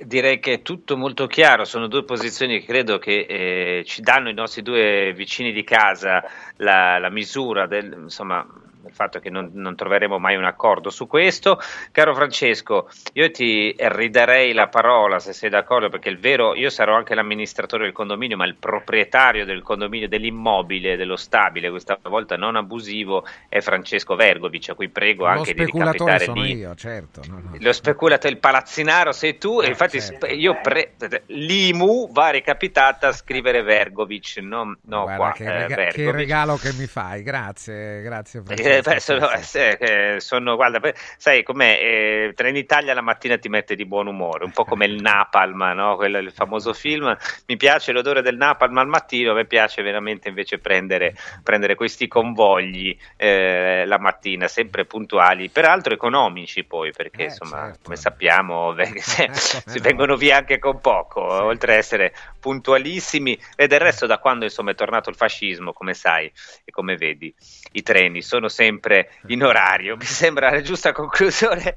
direi 0.06 0.40
che 0.40 0.54
è 0.54 0.62
tutto 0.62 0.96
molto 0.96 1.28
chiaro, 1.28 1.66
sono 1.66 1.88
due 1.88 2.04
posizioni 2.04 2.60
che 2.60 2.66
credo 2.66 2.98
che 3.00 3.26
eh, 3.28 3.84
ci 3.86 4.02
danno 4.02 4.30
i 4.30 4.34
nostri 4.34 4.62
due 4.62 5.12
vicini 5.14 5.52
di 5.52 5.64
casa 5.64 6.24
la, 6.58 6.98
la 7.00 7.10
misura 7.10 7.68
del, 7.68 7.98
insomma, 8.04 8.46
il 8.90 8.96
fatto 8.96 9.20
che 9.20 9.30
non, 9.30 9.52
non, 9.54 9.76
troveremo 9.76 10.20
mai 10.20 10.36
un 10.36 10.44
accordo 10.44 10.90
su 10.90 11.08
questo. 11.08 11.60
Caro 11.92 12.14
Francesco, 12.14 12.90
io 13.14 13.32
ti 13.32 13.74
ridarei 13.78 14.54
la 14.54 14.68
parola 14.68 15.20
se 15.20 15.34
sei 15.34 15.50
d'accordo, 15.50 15.90
perché 15.90 16.10
il 16.10 16.20
vero, 16.20 16.56
io 16.56 16.70
sarò 16.70 16.96
anche 16.96 17.16
l'amministratore 17.16 17.84
del 17.84 17.94
condominio, 17.94 18.36
ma 18.38 18.46
il 18.46 18.56
proprietario 18.56 19.46
del 19.46 19.62
condominio, 19.62 20.08
dell'immobile, 20.08 20.96
dello 20.98 21.16
stabile, 21.16 21.70
questa 21.70 21.98
volta 22.04 22.36
non 22.36 22.56
abusivo, 22.56 23.26
è 23.48 23.60
Francesco 23.62 24.16
Vergovic, 24.16 24.70
a 24.70 24.74
cui 24.74 24.90
prego 24.90 25.24
Lo 25.26 25.32
anche 25.32 25.54
di 25.54 25.64
ricapitare 25.66 26.26
sono 26.26 26.42
lì. 26.42 26.56
io, 26.56 26.76
certo. 26.76 27.22
No, 27.28 27.40
no. 27.44 27.56
Lo 27.60 27.72
speculatore, 27.74 28.34
il 28.34 28.40
palazzinaro 28.40 29.12
sei 29.12 29.38
tu, 29.38 29.62
Eh, 29.62 29.66
e 29.66 29.70
infatti 29.70 30.02
certo. 30.02 30.26
io 30.26 30.60
pre- 30.62 30.94
l'IMU 31.28 32.12
va 32.12 32.32
recapitata 32.32 33.08
a 33.10 33.12
scrivere 33.12 33.62
Vergovic, 33.62 34.38
no, 34.38 34.78
no 34.82 35.02
Guarda, 35.04 35.16
qua, 35.16 35.32
che, 35.32 35.44
eh, 35.44 35.52
rega- 35.52 35.68
che 35.68 35.76
Vergovic. 35.76 36.16
regalo 36.16 36.56
che 36.58 36.74
mi 36.74 36.88
fai, 36.88 37.24
grazie, 37.24 38.02
grazie. 38.02 38.44
Eh, 38.48 38.79
Francesco. 38.82 38.92
beh, 38.92 39.00
sono, 39.00 39.30
Sì, 39.38 39.44
sì. 39.44 39.58
eh, 39.58 39.78
eh, 40.16 40.20
sono- 40.20 40.56
guarda, 40.56 40.80
sai 41.18 41.44
com'è? 41.44 41.78
Eh, 41.82 42.34
Trenitalia 42.36 42.94
la 42.94 43.02
mattina 43.02 43.38
ti 43.38 43.50
mette 43.50 43.76
di 43.76 43.86
buon 43.86 44.08
umore, 44.08 44.46
un 44.46 44.52
po' 44.52 44.66
come 44.66 44.86
il 44.86 44.96
Napalm, 45.02 45.62
no? 45.76 45.96
Quello, 45.96 46.18
il 46.18 46.32
famoso 46.32 46.74
film. 46.74 47.16
Mi 47.48 47.58
piace 47.58 47.92
l'odore 47.92 48.22
del 48.22 48.36
Napalm 48.38 48.78
al 48.78 48.88
mattino, 48.88 49.32
a 49.32 49.34
me 49.36 49.46
piace 49.46 49.82
veramente 49.82 50.30
invece 50.30 50.60
prendere, 50.60 51.16
prendere 51.44 51.76
questi 51.76 52.08
convogli 52.08 52.98
eh, 53.18 53.84
la 53.86 53.98
mattina, 54.00 54.48
sempre 54.48 54.86
puntuali, 54.86 55.50
peraltro 55.50 55.94
economici 55.94 56.64
poi, 56.64 56.92
perché 56.92 57.22
Eh, 57.22 57.26
insomma, 57.26 57.66
certo. 57.66 57.80
come 57.84 57.96
sappiamo, 57.96 58.74
ve- 58.74 58.94
se- 59.00 59.26
come 59.26 59.38
si 59.66 59.78
no. 59.78 59.82
vengono 59.82 60.16
via 60.16 60.38
anche 60.38 60.60
con 60.60 60.80
poco, 60.82 61.22
oltre 61.22 61.74
a 61.74 61.78
essere 61.78 62.14
puntualissimi. 62.40 63.38
E 63.56 63.68
del 63.68 63.80
resto, 63.80 64.06
da 64.06 64.18
quando 64.20 64.46
insomma, 64.46 64.72
è 64.72 64.76
tornato 64.76 65.10
il 65.10 65.16
fascismo, 65.16 65.74
come 65.74 65.94
sai 65.94 66.32
e 66.66 66.72
come 66.72 66.96
vedi, 66.98 67.34
i 67.74 67.82
treni 67.82 68.22
sono 68.22 68.48
sempre 68.60 69.12
in 69.28 69.42
orario. 69.42 69.96
Mi 69.96 70.04
sembra 70.04 70.52
la 70.52 70.60
giusta 70.62 70.92
conclusione 70.92 71.76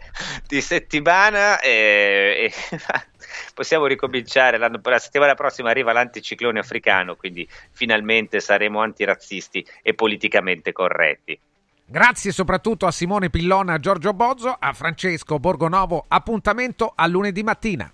di 0.49 0.61
settimana. 0.61 1.61
E, 1.61 2.51
e 2.51 2.53
possiamo 3.55 3.87
ricominciare. 3.87 4.59
La 4.59 4.99
settimana 4.99 5.35
prossima 5.35 5.71
arriva 5.71 5.93
l'anticiclone 5.93 6.59
africano, 6.59 7.15
quindi 7.15 7.49
finalmente 7.71 8.41
saremo 8.41 8.81
antirazzisti 8.81 9.65
e 9.81 9.95
politicamente 9.95 10.73
corretti. 10.73 11.39
Grazie 11.85 12.33
soprattutto 12.33 12.87
a 12.87 12.91
Simone 12.91 13.31
Pillona, 13.31 13.75
a 13.75 13.79
Giorgio 13.79 14.13
Bozzo, 14.13 14.57
a 14.59 14.73
Francesco 14.73 15.39
Borgonovo. 15.39 16.07
Appuntamento 16.09 16.93
a 16.97 17.07
lunedì 17.07 17.45
mattina. 17.45 17.93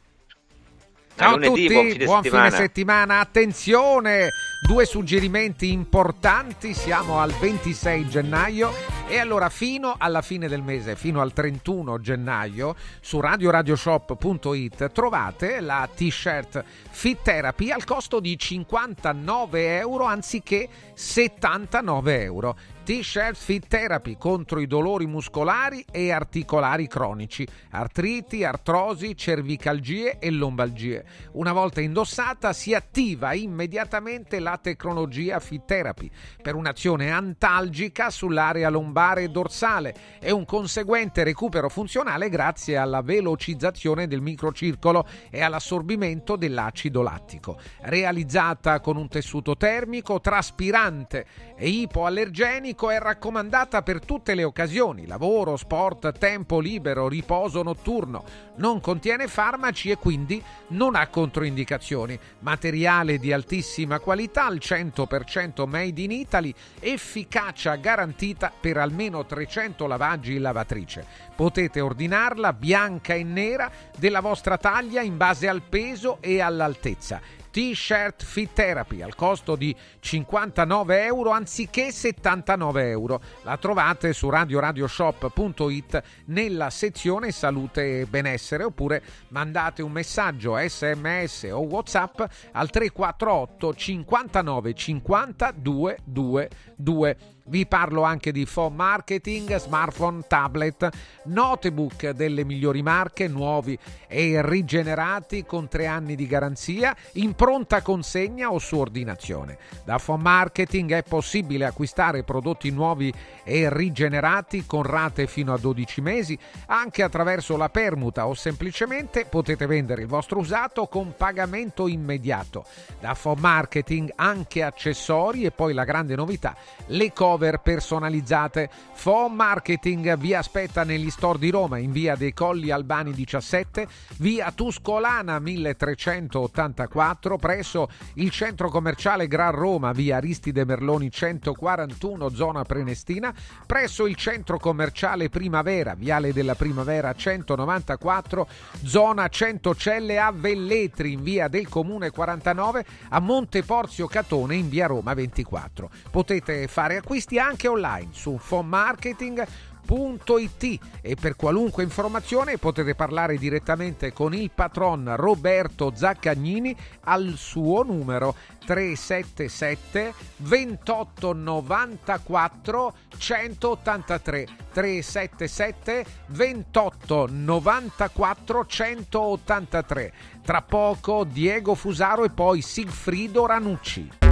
Ciao 1.18 1.34
a 1.34 1.36
lunedì, 1.36 1.66
tutti, 1.66 2.04
buon 2.04 2.22
fine 2.22 2.30
settimana. 2.30 2.50
settimana. 2.50 3.18
Attenzione, 3.18 4.28
due 4.64 4.84
suggerimenti 4.84 5.72
importanti. 5.72 6.74
Siamo 6.74 7.18
al 7.18 7.32
26 7.32 8.08
gennaio 8.08 8.72
e 9.10 9.18
allora 9.18 9.48
fino 9.48 9.94
alla 9.96 10.20
fine 10.20 10.48
del 10.48 10.62
mese, 10.62 10.94
fino 10.94 11.22
al 11.22 11.32
31 11.32 11.98
gennaio, 11.98 12.76
su 13.00 13.20
radioradioshop.it 13.20 14.92
trovate 14.92 15.60
la 15.60 15.88
t-shirt 15.92 16.62
Fit 16.90 17.22
Therapy 17.22 17.70
al 17.70 17.84
costo 17.84 18.20
di 18.20 18.36
59 18.36 19.78
euro 19.78 20.04
anziché 20.04 20.68
79 20.92 22.22
euro. 22.22 22.56
T-shirt 22.84 23.36
Fit 23.36 23.66
Therapy 23.66 24.16
contro 24.16 24.60
i 24.60 24.66
dolori 24.66 25.06
muscolari 25.06 25.84
e 25.90 26.10
articolari 26.10 26.86
cronici, 26.86 27.46
artriti, 27.72 28.44
artrosi, 28.44 29.14
cervicalgie 29.14 30.18
e 30.18 30.30
lombalgie. 30.30 31.04
Una 31.32 31.52
volta 31.52 31.82
indossata 31.82 32.54
si 32.54 32.72
attiva 32.72 33.34
immediatamente 33.34 34.40
la 34.40 34.58
tecnologia 34.60 35.38
Fit 35.38 35.66
Therapy 35.66 36.10
per 36.40 36.54
un'azione 36.54 37.10
antalgica 37.10 38.08
sull'area 38.08 38.70
lombare 38.70 38.97
e 38.98 39.28
dorsale 39.28 39.94
e 40.18 40.32
un 40.32 40.44
conseguente 40.44 41.22
recupero 41.22 41.68
funzionale 41.68 42.28
grazie 42.28 42.76
alla 42.76 43.00
velocizzazione 43.00 44.08
del 44.08 44.20
microcircolo 44.20 45.06
e 45.30 45.40
all'assorbimento 45.40 46.34
dell'acido 46.34 47.02
lattico. 47.02 47.58
Realizzata 47.82 48.80
con 48.80 48.96
un 48.96 49.06
tessuto 49.08 49.56
termico, 49.56 50.20
traspirante 50.20 51.26
e 51.56 51.68
ipoallergenico, 51.68 52.90
è 52.90 52.98
raccomandata 52.98 53.82
per 53.82 54.04
tutte 54.04 54.34
le 54.34 54.42
occasioni: 54.42 55.06
lavoro, 55.06 55.56
sport, 55.56 56.10
tempo 56.18 56.58
libero, 56.58 57.06
riposo 57.06 57.62
notturno. 57.62 58.24
Non 58.56 58.80
contiene 58.80 59.28
farmaci 59.28 59.90
e 59.90 59.96
quindi 59.96 60.42
non 60.68 60.96
ha 60.96 61.06
controindicazioni. 61.06 62.18
Materiale 62.40 63.18
di 63.18 63.32
altissima 63.32 64.00
qualità, 64.00 64.46
al 64.46 64.58
100% 64.60 65.68
made 65.68 66.00
in 66.00 66.10
Italy, 66.10 66.52
efficacia 66.80 67.76
garantita 67.76 68.52
per 68.58 68.78
almeno 68.88 69.26
300 69.26 69.86
lavaggi 69.86 70.34
in 70.34 70.42
lavatrice. 70.42 71.04
Potete 71.36 71.80
ordinarla 71.80 72.52
bianca 72.54 73.14
e 73.14 73.22
nera 73.22 73.70
della 73.96 74.20
vostra 74.20 74.56
taglia 74.56 75.02
in 75.02 75.16
base 75.16 75.46
al 75.46 75.62
peso 75.62 76.18
e 76.20 76.40
all'altezza. 76.40 77.20
T-shirt 77.50 78.24
Fit 78.24 78.52
Therapy 78.52 79.02
al 79.02 79.14
costo 79.14 79.56
di 79.56 79.74
59 79.98 81.04
euro 81.04 81.30
anziché 81.30 81.90
79 81.90 82.88
euro. 82.90 83.20
La 83.42 83.56
trovate 83.56 84.12
su 84.12 84.28
radioradioshop.it 84.28 86.02
nella 86.26 86.70
sezione 86.70 87.32
salute 87.32 88.00
e 88.00 88.06
benessere 88.06 88.64
oppure 88.64 89.02
mandate 89.28 89.82
un 89.82 89.92
messaggio 89.92 90.56
sms 90.56 91.48
o 91.50 91.60
whatsapp 91.60 92.20
al 92.52 92.70
348 92.70 93.74
59 93.74 94.74
50 94.74 95.52
222. 95.56 97.37
Vi 97.48 97.64
parlo 97.64 98.02
anche 98.02 98.30
di 98.30 98.44
phone 98.44 98.76
marketing, 98.76 99.56
smartphone, 99.56 100.22
tablet, 100.28 100.90
notebook 101.24 102.10
delle 102.10 102.44
migliori 102.44 102.82
marche, 102.82 103.26
nuovi 103.26 103.78
e 104.06 104.42
rigenerati 104.44 105.46
con 105.46 105.66
tre 105.66 105.86
anni 105.86 106.14
di 106.14 106.26
garanzia, 106.26 106.94
in 107.14 107.34
pronta 107.34 107.80
consegna 107.80 108.52
o 108.52 108.58
su 108.58 108.76
ordinazione. 108.76 109.56
Da 109.82 109.98
phone 109.98 110.22
marketing 110.22 110.92
è 110.92 111.02
possibile 111.02 111.64
acquistare 111.64 112.22
prodotti 112.22 112.70
nuovi 112.70 113.10
e 113.44 113.72
rigenerati 113.72 114.66
con 114.66 114.82
rate 114.82 115.26
fino 115.26 115.54
a 115.54 115.58
12 115.58 116.02
mesi, 116.02 116.38
anche 116.66 117.02
attraverso 117.02 117.56
la 117.56 117.70
permuta 117.70 118.26
o 118.26 118.34
semplicemente 118.34 119.24
potete 119.24 119.64
vendere 119.64 120.02
il 120.02 120.08
vostro 120.08 120.38
usato 120.38 120.86
con 120.86 121.14
pagamento 121.16 121.88
immediato. 121.88 122.66
Da 123.00 123.16
phone 123.18 123.40
marketing 123.40 124.12
anche 124.16 124.62
accessori 124.62 125.44
e 125.44 125.50
poi 125.50 125.72
la 125.72 125.84
grande 125.84 126.14
novità, 126.14 126.54
le 126.88 127.10
cover 127.14 127.36
personalizzate. 127.62 128.68
Phone 129.00 129.34
marketing 129.34 130.16
vi 130.16 130.34
aspetta 130.34 130.84
negli 130.84 131.10
store 131.10 131.38
di 131.38 131.50
Roma 131.50 131.78
in 131.78 131.92
via 131.92 132.16
dei 132.16 132.32
Colli 132.32 132.70
Albani 132.70 133.12
17, 133.12 133.86
via 134.18 134.50
Tuscolana 134.52 135.38
1384 135.38 137.36
presso 137.36 137.88
il 138.14 138.30
centro 138.30 138.70
commerciale 138.70 139.28
Gran 139.28 139.52
Roma 139.52 139.92
via 139.92 140.16
Aristide 140.16 140.64
Merloni 140.64 141.10
141 141.10 142.28
zona 142.30 142.64
Prenestina, 142.64 143.32
presso 143.66 144.06
il 144.06 144.16
centro 144.16 144.58
commerciale 144.58 145.28
Primavera, 145.28 145.94
viale 145.94 146.32
della 146.32 146.54
Primavera 146.54 147.14
194 147.14 148.48
zona 148.84 149.28
Centocelle 149.28 150.18
a 150.18 150.32
Velletri 150.32 151.12
in 151.12 151.22
via 151.22 151.48
del 151.48 151.68
Comune 151.68 152.10
49 152.10 152.84
a 153.10 153.20
Monteporzio 153.20 154.06
Catone 154.06 154.56
in 154.56 154.68
via 154.68 154.86
Roma 154.86 155.14
24. 155.14 155.90
Potete 156.10 156.66
fare 156.68 156.96
acquisti 156.96 157.27
anche 157.36 157.68
online 157.68 158.08
su 158.12 158.38
fonmarketing.it 158.38 160.78
e 161.02 161.16
per 161.20 161.36
qualunque 161.36 161.82
informazione 161.82 162.56
potete 162.58 162.94
parlare 162.94 163.36
direttamente 163.36 164.12
con 164.12 164.34
il 164.34 164.50
patron 164.54 165.14
Roberto 165.16 165.92
Zaccagnini 165.94 166.74
al 167.04 167.34
suo 167.36 167.82
numero 167.82 168.34
377 168.64 170.14
28 170.36 171.32
94 171.32 172.94
183 173.16 174.46
377 174.72 176.04
28 176.26 177.28
94 177.30 178.66
183 178.66 180.12
tra 180.42 180.62
poco 180.62 181.24
Diego 181.24 181.74
Fusaro 181.74 182.24
e 182.24 182.30
poi 182.30 182.62
Sigfrido 182.62 183.46
Ranucci 183.46 184.27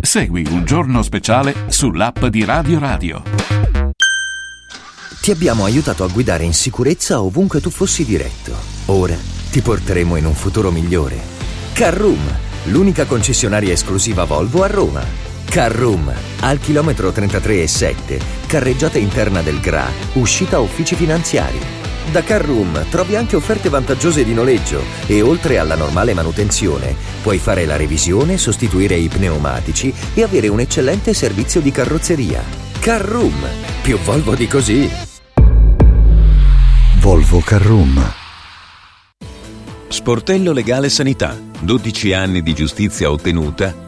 Segui 0.00 0.46
un 0.50 0.64
giorno 0.64 1.02
speciale 1.02 1.54
sull'app 1.68 2.24
di 2.26 2.44
Radio 2.44 2.78
Radio. 2.78 3.22
Ti 5.20 5.30
abbiamo 5.30 5.64
aiutato 5.64 6.04
a 6.04 6.08
guidare 6.08 6.44
in 6.44 6.54
sicurezza 6.54 7.20
ovunque 7.20 7.60
tu 7.60 7.70
fossi 7.70 8.04
diretto. 8.04 8.52
Ora 8.86 9.16
ti 9.50 9.60
porteremo 9.60 10.16
in 10.16 10.24
un 10.24 10.34
futuro 10.34 10.70
migliore. 10.70 11.18
Carroom, 11.72 12.22
l'unica 12.66 13.04
concessionaria 13.06 13.72
esclusiva 13.72 14.24
Volvo 14.24 14.62
a 14.62 14.68
Roma. 14.68 15.02
Carroom, 15.44 16.12
al 16.40 16.60
chilometro 16.60 17.10
33 17.10 17.62
e 17.62 17.66
7, 17.66 18.20
carreggiata 18.46 18.98
interna 18.98 19.42
del 19.42 19.58
GRA, 19.58 19.88
uscita 20.14 20.60
uffici 20.60 20.94
finanziari. 20.94 21.85
Da 22.12 22.22
Carroom 22.22 22.88
trovi 22.88 23.16
anche 23.16 23.36
offerte 23.36 23.68
vantaggiose 23.68 24.24
di 24.24 24.32
noleggio 24.32 24.82
e 25.06 25.22
oltre 25.22 25.58
alla 25.58 25.74
normale 25.74 26.14
manutenzione 26.14 26.94
puoi 27.20 27.38
fare 27.38 27.66
la 27.66 27.76
revisione, 27.76 28.38
sostituire 28.38 28.94
i 28.94 29.08
pneumatici 29.08 29.92
e 30.14 30.22
avere 30.22 30.48
un 30.48 30.60
eccellente 30.60 31.12
servizio 31.12 31.60
di 31.60 31.70
carrozzeria. 31.70 32.42
Carroom, 32.78 33.46
più 33.82 33.98
Volvo 33.98 34.34
di 34.34 34.46
così. 34.46 34.88
Volvo 37.00 37.40
Carroom. 37.40 38.14
Sportello 39.88 40.52
Legale 40.52 40.88
Sanità. 40.88 41.36
12 41.58 42.12
anni 42.12 42.42
di 42.42 42.52
giustizia 42.54 43.10
ottenuta 43.10 43.85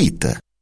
jesuíta. 0.00 0.40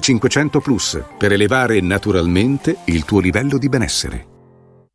500 0.00 0.60
Plus 0.60 1.02
per 1.16 1.32
elevare 1.32 1.80
naturalmente 1.80 2.78
il 2.86 3.04
tuo 3.04 3.20
livello 3.20 3.58
di 3.58 3.68
benessere. 3.68 4.26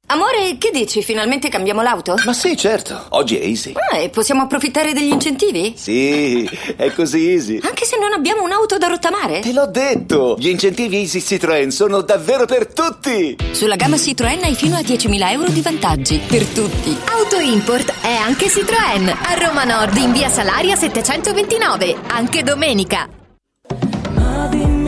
Amore, 0.07 0.57
che 0.57 0.69
dici? 0.71 1.01
Finalmente 1.01 1.47
cambiamo 1.47 1.81
l'auto? 1.81 2.15
Ma 2.25 2.33
sì, 2.33 2.57
certo. 2.57 3.05
Oggi 3.09 3.37
è 3.37 3.45
easy. 3.45 3.71
Ah, 3.89 3.97
e 3.97 4.09
possiamo 4.09 4.41
approfittare 4.41 4.91
degli 4.91 5.11
incentivi? 5.11 5.73
Sì, 5.77 6.47
è 6.75 6.91
così 6.91 7.29
easy. 7.29 7.59
Anche 7.63 7.85
se 7.85 7.97
non 7.97 8.11
abbiamo 8.11 8.43
un'auto 8.43 8.77
da 8.77 8.87
rottamare? 8.87 9.39
Te 9.39 9.53
l'ho 9.53 9.65
detto! 9.65 10.35
Gli 10.37 10.49
incentivi 10.49 10.97
Easy 10.97 11.19
Citroën 11.19 11.69
sono 11.69 12.01
davvero 12.01 12.45
per 12.45 12.67
tutti! 12.67 13.37
Sulla 13.51 13.77
gamma 13.77 13.95
Citroën 13.95 14.43
hai 14.43 14.55
fino 14.55 14.75
a 14.75 14.81
10.000 14.81 15.31
euro 15.31 15.49
di 15.49 15.61
vantaggi. 15.61 16.19
Per 16.27 16.45
tutti. 16.47 16.95
Auto 17.05 17.39
Import 17.39 17.93
è 18.01 18.13
anche 18.13 18.47
Citroën. 18.47 19.07
A 19.07 19.33
Roma 19.35 19.63
Nord 19.63 19.95
in 19.95 20.11
via 20.11 20.27
Salaria 20.27 20.75
729. 20.75 21.95
Anche 22.07 22.43
domenica. 22.43 23.22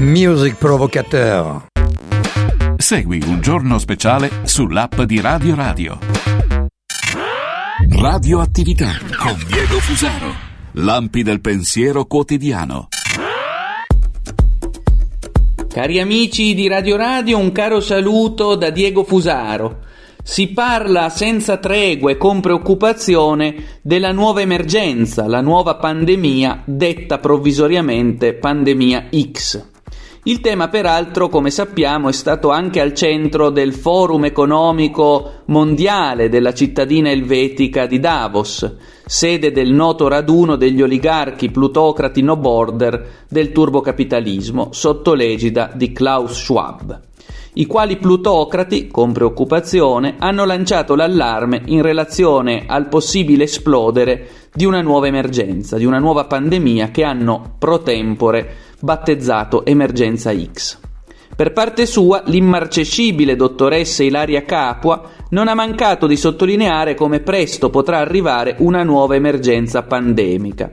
Music 0.00 0.54
Provocateur. 0.54 1.66
Segui 2.76 3.20
un 3.26 3.40
giorno 3.40 3.78
speciale 3.78 4.30
sull'app 4.44 5.00
di 5.00 5.20
Radio 5.20 5.56
Radio. 5.56 5.98
Radioattività 7.98 8.92
con 9.16 9.36
Diego 9.48 9.80
Fusaro. 9.80 10.32
Lampi 10.74 11.24
del 11.24 11.40
pensiero 11.40 12.04
quotidiano. 12.04 12.86
Cari 15.68 15.98
amici 15.98 16.54
di 16.54 16.68
Radio 16.68 16.94
Radio, 16.94 17.38
un 17.38 17.50
caro 17.50 17.80
saluto 17.80 18.54
da 18.54 18.70
Diego 18.70 19.02
Fusaro. 19.02 19.80
Si 20.22 20.46
parla 20.52 21.08
senza 21.08 21.56
tregua 21.56 22.12
e 22.12 22.16
con 22.16 22.40
preoccupazione 22.40 23.80
della 23.82 24.12
nuova 24.12 24.42
emergenza, 24.42 25.26
la 25.26 25.40
nuova 25.40 25.74
pandemia, 25.74 26.62
detta 26.66 27.18
provvisoriamente 27.18 28.34
pandemia 28.34 29.08
X. 29.32 29.67
Il 30.28 30.40
tema, 30.40 30.68
peraltro, 30.68 31.30
come 31.30 31.48
sappiamo, 31.50 32.10
è 32.10 32.12
stato 32.12 32.50
anche 32.50 32.82
al 32.82 32.92
centro 32.92 33.48
del 33.48 33.72
Forum 33.72 34.26
economico 34.26 35.40
mondiale 35.46 36.28
della 36.28 36.52
cittadina 36.52 37.08
elvetica 37.08 37.86
di 37.86 37.98
Davos, 37.98 38.74
sede 39.06 39.52
del 39.52 39.72
noto 39.72 40.06
raduno 40.06 40.56
degli 40.56 40.82
oligarchi 40.82 41.50
plutocrati 41.50 42.20
no 42.20 42.36
border 42.36 43.24
del 43.26 43.52
turbocapitalismo, 43.52 44.68
sotto 44.70 45.14
l'egida 45.14 45.70
di 45.74 45.92
Klaus 45.92 46.34
Schwab 46.34 47.06
i 47.54 47.66
quali 47.66 47.96
plutocrati, 47.96 48.88
con 48.88 49.12
preoccupazione, 49.12 50.16
hanno 50.18 50.44
lanciato 50.44 50.94
l'allarme 50.94 51.62
in 51.66 51.82
relazione 51.82 52.64
al 52.66 52.88
possibile 52.88 53.44
esplodere 53.44 54.28
di 54.52 54.64
una 54.64 54.80
nuova 54.80 55.06
emergenza, 55.06 55.76
di 55.76 55.84
una 55.84 55.98
nuova 55.98 56.24
pandemia 56.24 56.90
che 56.90 57.04
hanno 57.04 57.54
pro 57.58 57.82
tempore 57.82 58.54
battezzato 58.80 59.64
emergenza 59.64 60.32
X. 60.34 60.78
Per 61.34 61.52
parte 61.52 61.86
sua, 61.86 62.22
l'immarcescibile 62.26 63.36
dottoressa 63.36 64.02
Ilaria 64.02 64.42
Capua 64.42 65.02
non 65.30 65.46
ha 65.46 65.54
mancato 65.54 66.08
di 66.08 66.16
sottolineare 66.16 66.94
come 66.94 67.20
presto 67.20 67.70
potrà 67.70 67.98
arrivare 67.98 68.56
una 68.58 68.82
nuova 68.82 69.14
emergenza 69.14 69.82
pandemica. 69.82 70.70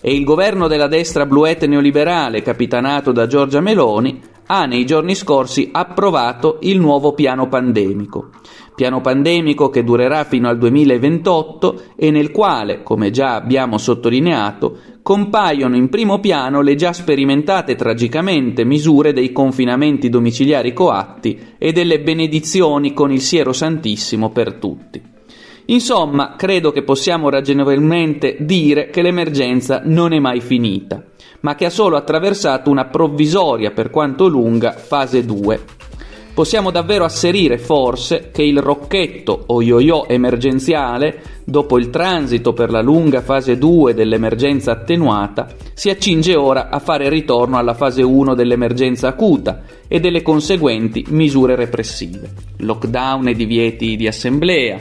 E 0.00 0.12
il 0.12 0.24
governo 0.24 0.66
della 0.66 0.88
destra 0.88 1.26
bluette 1.26 1.68
neoliberale, 1.68 2.42
capitanato 2.42 3.12
da 3.12 3.28
Giorgia 3.28 3.60
Meloni, 3.60 4.20
ha 4.52 4.66
nei 4.66 4.84
giorni 4.84 5.14
scorsi 5.14 5.70
approvato 5.72 6.58
il 6.60 6.78
nuovo 6.78 7.14
piano 7.14 7.48
pandemico. 7.48 8.28
Piano 8.74 9.00
pandemico 9.00 9.70
che 9.70 9.82
durerà 9.82 10.24
fino 10.24 10.46
al 10.46 10.58
2028 10.58 11.82
e 11.96 12.10
nel 12.10 12.30
quale, 12.30 12.82
come 12.82 13.10
già 13.10 13.34
abbiamo 13.34 13.78
sottolineato, 13.78 14.76
compaiono 15.00 15.74
in 15.74 15.88
primo 15.88 16.20
piano 16.20 16.60
le 16.60 16.74
già 16.74 16.92
sperimentate 16.92 17.76
tragicamente 17.76 18.64
misure 18.64 19.14
dei 19.14 19.32
confinamenti 19.32 20.10
domiciliari 20.10 20.74
coatti 20.74 21.54
e 21.56 21.72
delle 21.72 22.00
benedizioni 22.00 22.92
con 22.92 23.10
il 23.10 23.22
siero 23.22 23.54
santissimo 23.54 24.28
per 24.28 24.54
tutti. 24.54 25.00
Insomma, 25.66 26.34
credo 26.36 26.72
che 26.72 26.82
possiamo 26.82 27.30
ragionevolmente 27.30 28.36
dire 28.40 28.90
che 28.90 29.00
l'emergenza 29.00 29.80
non 29.82 30.12
è 30.12 30.18
mai 30.18 30.42
finita 30.42 31.02
ma 31.42 31.54
che 31.54 31.66
ha 31.66 31.70
solo 31.70 31.96
attraversato 31.96 32.70
una 32.70 32.86
provvisoria, 32.86 33.70
per 33.70 33.90
quanto 33.90 34.26
lunga, 34.26 34.72
fase 34.72 35.24
2. 35.24 35.60
Possiamo 36.34 36.70
davvero 36.70 37.04
asserire, 37.04 37.58
forse, 37.58 38.30
che 38.32 38.42
il 38.42 38.58
rocchetto 38.58 39.44
o 39.48 39.60
yo-yo 39.60 40.08
emergenziale, 40.08 41.20
dopo 41.44 41.78
il 41.78 41.90
transito 41.90 42.54
per 42.54 42.70
la 42.70 42.80
lunga 42.80 43.20
fase 43.20 43.58
2 43.58 43.92
dell'emergenza 43.92 44.72
attenuata, 44.72 45.48
si 45.74 45.90
accinge 45.90 46.34
ora 46.34 46.70
a 46.70 46.78
fare 46.78 47.10
ritorno 47.10 47.58
alla 47.58 47.74
fase 47.74 48.02
1 48.02 48.34
dell'emergenza 48.34 49.08
acuta 49.08 49.60
e 49.86 50.00
delle 50.00 50.22
conseguenti 50.22 51.04
misure 51.10 51.54
repressive, 51.54 52.30
lockdown 52.56 53.28
e 53.28 53.34
divieti 53.34 53.96
di 53.96 54.06
assemblea, 54.06 54.78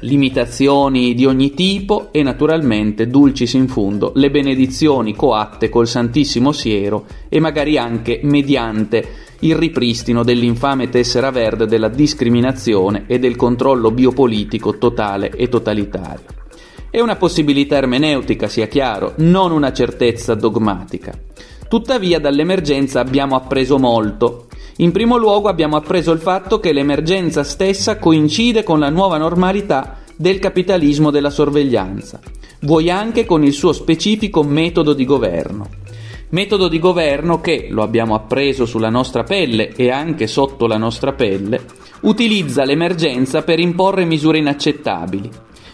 limitazioni 0.00 1.14
di 1.14 1.24
ogni 1.24 1.54
tipo 1.54 2.08
e 2.12 2.22
naturalmente 2.22 3.06
dulcis 3.06 3.52
in 3.54 3.68
fundo 3.68 4.12
le 4.14 4.30
benedizioni 4.30 5.14
coatte 5.14 5.68
col 5.68 5.88
Santissimo 5.88 6.52
Siero 6.52 7.06
e 7.28 7.40
magari 7.40 7.78
anche 7.78 8.20
mediante 8.22 9.26
il 9.40 9.54
ripristino 9.54 10.24
dell'infame 10.24 10.88
tessera 10.88 11.30
verde 11.30 11.66
della 11.66 11.88
discriminazione 11.88 13.04
e 13.06 13.18
del 13.18 13.36
controllo 13.36 13.90
biopolitico 13.90 14.78
totale 14.78 15.30
e 15.30 15.48
totalitario. 15.48 16.24
È 16.90 17.00
una 17.00 17.16
possibilità 17.16 17.76
ermeneutica, 17.76 18.48
sia 18.48 18.66
chiaro, 18.66 19.12
non 19.18 19.52
una 19.52 19.72
certezza 19.72 20.34
dogmatica. 20.34 21.12
Tuttavia 21.68 22.18
dall'emergenza 22.18 23.00
abbiamo 23.00 23.36
appreso 23.36 23.78
molto 23.78 24.47
in 24.80 24.92
primo 24.92 25.16
luogo 25.16 25.48
abbiamo 25.48 25.76
appreso 25.76 26.12
il 26.12 26.20
fatto 26.20 26.60
che 26.60 26.72
l'emergenza 26.72 27.42
stessa 27.42 27.98
coincide 27.98 28.62
con 28.62 28.78
la 28.78 28.90
nuova 28.90 29.18
normalità 29.18 29.98
del 30.14 30.38
capitalismo 30.38 31.10
della 31.10 31.30
sorveglianza, 31.30 32.20
vuoi 32.60 32.88
anche 32.88 33.24
con 33.24 33.42
il 33.42 33.52
suo 33.52 33.72
specifico 33.72 34.44
metodo 34.44 34.92
di 34.92 35.04
governo. 35.04 35.68
Metodo 36.30 36.68
di 36.68 36.78
governo 36.78 37.40
che, 37.40 37.66
lo 37.70 37.82
abbiamo 37.82 38.14
appreso 38.14 38.66
sulla 38.66 38.90
nostra 38.90 39.24
pelle 39.24 39.74
e 39.74 39.90
anche 39.90 40.28
sotto 40.28 40.68
la 40.68 40.76
nostra 40.76 41.12
pelle, 41.12 41.60
utilizza 42.02 42.64
l'emergenza 42.64 43.42
per 43.42 43.58
imporre 43.58 44.04
misure 44.04 44.38
inaccettabili, 44.38 45.28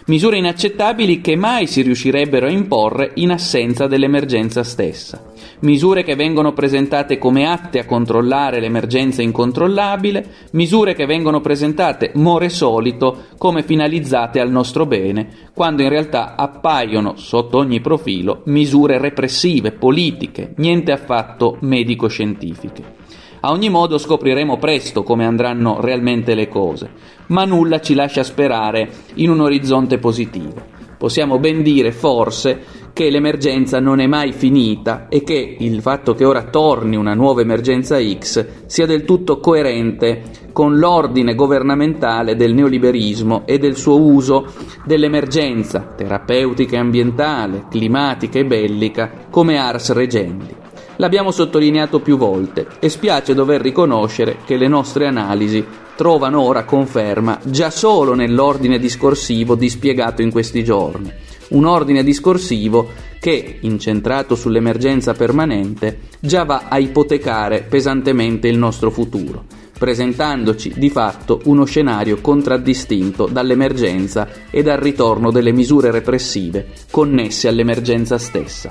misure 0.07 0.37
inaccettabili 0.37 1.21
che 1.21 1.35
mai 1.35 1.67
si 1.67 1.83
riuscirebbero 1.83 2.47
a 2.47 2.51
imporre 2.51 3.11
in 3.15 3.29
assenza 3.29 3.85
dell'emergenza 3.85 4.63
stessa 4.63 5.33
misure 5.59 6.03
che 6.03 6.15
vengono 6.15 6.53
presentate 6.53 7.17
come 7.17 7.47
atte 7.47 7.79
a 7.79 7.85
controllare 7.85 8.59
l'emergenza 8.59 9.21
incontrollabile, 9.21 10.25
misure 10.51 10.93
che 10.93 11.05
vengono 11.05 11.41
presentate 11.41 12.11
more 12.15 12.49
solito 12.49 13.25
come 13.37 13.63
finalizzate 13.63 14.39
al 14.39 14.51
nostro 14.51 14.85
bene, 14.85 15.49
quando 15.53 15.81
in 15.81 15.89
realtà 15.89 16.35
appaiono 16.35 17.15
sotto 17.15 17.57
ogni 17.57 17.81
profilo 17.81 18.41
misure 18.45 18.97
repressive, 18.97 19.71
politiche, 19.71 20.53
niente 20.57 20.91
affatto 20.91 21.57
medico-scientifiche. 21.61 22.93
A 23.41 23.51
ogni 23.51 23.69
modo 23.69 23.99
scopriremo 23.99 24.57
presto 24.57 25.03
come 25.03 25.23
andranno 25.23 25.79
realmente 25.79 26.33
le 26.33 26.47
cose, 26.47 26.89
ma 27.27 27.45
nulla 27.45 27.79
ci 27.79 27.93
lascia 27.93 28.23
sperare 28.23 28.89
in 29.15 29.29
un 29.29 29.41
orizzonte 29.41 29.99
positivo. 29.99 30.73
Possiamo 30.97 31.37
ben 31.37 31.61
dire, 31.61 31.91
forse, 31.91 32.59
che 32.95 33.09
l'emergenza 33.09 33.81
non 33.81 33.99
è 33.99 34.07
mai 34.07 34.31
finita 34.31 35.09
e 35.09 35.21
che 35.21 35.57
il 35.59 35.81
fatto 35.81 36.13
che 36.15 36.23
ora 36.23 36.43
torni 36.43 36.95
una 36.95 37.13
nuova 37.13 37.41
emergenza 37.41 37.99
X 38.01 38.45
sia 38.67 38.85
del 38.85 39.03
tutto 39.03 39.41
coerente 39.41 40.21
con 40.53 40.77
l'ordine 40.77 41.35
governamentale 41.35 42.37
del 42.37 42.53
neoliberismo 42.53 43.41
e 43.45 43.57
del 43.57 43.75
suo 43.75 43.99
uso 43.99 44.45
dell'emergenza 44.85 45.93
terapeutica 45.93 46.77
e 46.77 46.79
ambientale, 46.79 47.65
climatica 47.69 48.39
e 48.39 48.45
bellica 48.45 49.11
come 49.29 49.57
ars 49.57 49.91
regendi. 49.91 50.55
L'abbiamo 50.95 51.31
sottolineato 51.31 51.99
più 51.99 52.15
volte 52.15 52.65
e 52.79 52.87
spiace 52.87 53.33
dover 53.33 53.59
riconoscere 53.59 54.37
che 54.45 54.55
le 54.55 54.69
nostre 54.69 55.05
analisi 55.05 55.65
trovano 55.97 56.39
ora 56.39 56.63
conferma 56.63 57.39
già 57.43 57.69
solo 57.69 58.13
nell'ordine 58.13 58.79
discorsivo 58.79 59.55
dispiegato 59.55 60.21
in 60.21 60.31
questi 60.31 60.63
giorni. 60.63 61.11
Un 61.49 61.65
ordine 61.65 62.03
discorsivo 62.03 62.89
che, 63.19 63.57
incentrato 63.61 64.35
sull'emergenza 64.35 65.13
permanente, 65.13 65.99
già 66.19 66.43
va 66.43 66.65
a 66.69 66.77
ipotecare 66.79 67.63
pesantemente 67.63 68.47
il 68.47 68.57
nostro 68.57 68.91
futuro, 68.91 69.45
presentandoci 69.77 70.73
di 70.75 70.89
fatto 70.89 71.41
uno 71.45 71.65
scenario 71.65 72.19
contraddistinto 72.21 73.27
dall'emergenza 73.27 74.27
e 74.49 74.63
dal 74.63 74.77
ritorno 74.77 75.31
delle 75.31 75.51
misure 75.51 75.91
repressive 75.91 76.67
connesse 76.91 77.47
all'emergenza 77.47 78.17
stessa. 78.17 78.69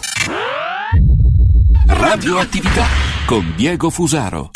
Radioattività 1.86 2.86
con 3.26 3.52
Diego 3.56 3.90
Fusaro. 3.90 4.50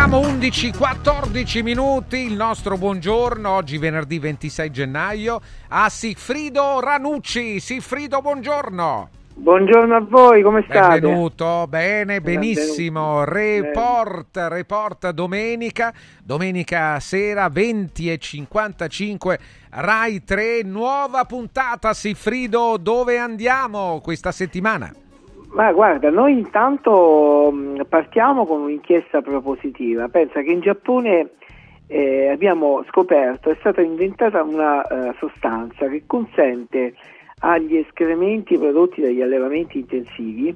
Siamo 0.00 0.20
11-14 0.20 1.62
minuti, 1.62 2.24
il 2.24 2.32
nostro 2.32 2.78
buongiorno, 2.78 3.50
oggi 3.50 3.76
venerdì 3.76 4.18
26 4.18 4.70
gennaio, 4.70 5.42
a 5.68 5.90
Sigfrido 5.90 6.80
Ranucci. 6.80 7.60
Sigfrido, 7.60 8.22
buongiorno. 8.22 9.10
Buongiorno 9.34 9.94
a 9.94 10.00
voi, 10.00 10.42
come 10.42 10.64
state? 10.66 11.00
Benvenuto, 11.00 11.66
bene, 11.68 12.22
benissimo. 12.22 13.24
Report, 13.24 14.46
report 14.48 15.10
domenica, 15.10 15.92
domenica 16.24 16.98
sera 16.98 17.50
20 17.50 18.10
e 18.10 18.16
55, 18.16 19.38
Rai 19.68 20.24
3, 20.24 20.62
nuova 20.62 21.26
puntata. 21.26 21.92
Sigfrido, 21.92 22.78
dove 22.78 23.18
andiamo 23.18 24.00
questa 24.02 24.32
settimana? 24.32 24.90
Ma 25.52 25.72
guarda, 25.72 26.10
noi 26.10 26.32
intanto 26.32 27.50
mh, 27.52 27.82
partiamo 27.88 28.46
con 28.46 28.62
un'inchiesta 28.62 29.20
propositiva. 29.20 30.08
Pensa 30.08 30.42
che 30.42 30.50
in 30.52 30.60
Giappone 30.60 31.30
eh, 31.88 32.28
abbiamo 32.28 32.84
scoperto, 32.88 33.50
è 33.50 33.56
stata 33.58 33.80
inventata 33.80 34.42
una 34.42 34.82
eh, 34.86 35.14
sostanza 35.18 35.88
che 35.88 36.04
consente 36.06 36.94
agli 37.40 37.76
escrementi 37.76 38.56
prodotti 38.58 39.00
dagli 39.00 39.22
allevamenti 39.22 39.78
intensivi 39.78 40.54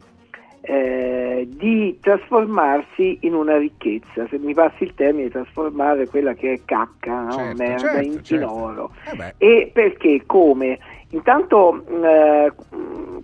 eh, 0.66 1.46
di 1.50 1.98
trasformarsi 2.00 3.18
in 3.22 3.34
una 3.34 3.58
ricchezza, 3.58 4.26
se 4.28 4.38
mi 4.38 4.54
passi 4.54 4.84
il 4.84 4.94
termine, 4.94 5.28
trasformare 5.28 6.06
quella 6.08 6.32
che 6.32 6.52
è 6.52 6.60
cacca, 6.64 7.22
no? 7.22 7.32
Certo, 7.32 7.62
merda, 7.62 7.78
certo, 7.78 8.00
in, 8.00 8.24
certo. 8.24 8.34
in 8.34 8.42
oro. 8.44 8.90
e 9.36 9.70
perché? 9.72 10.22
Come? 10.24 10.78
Intanto 11.14 11.84
eh, 12.02 12.52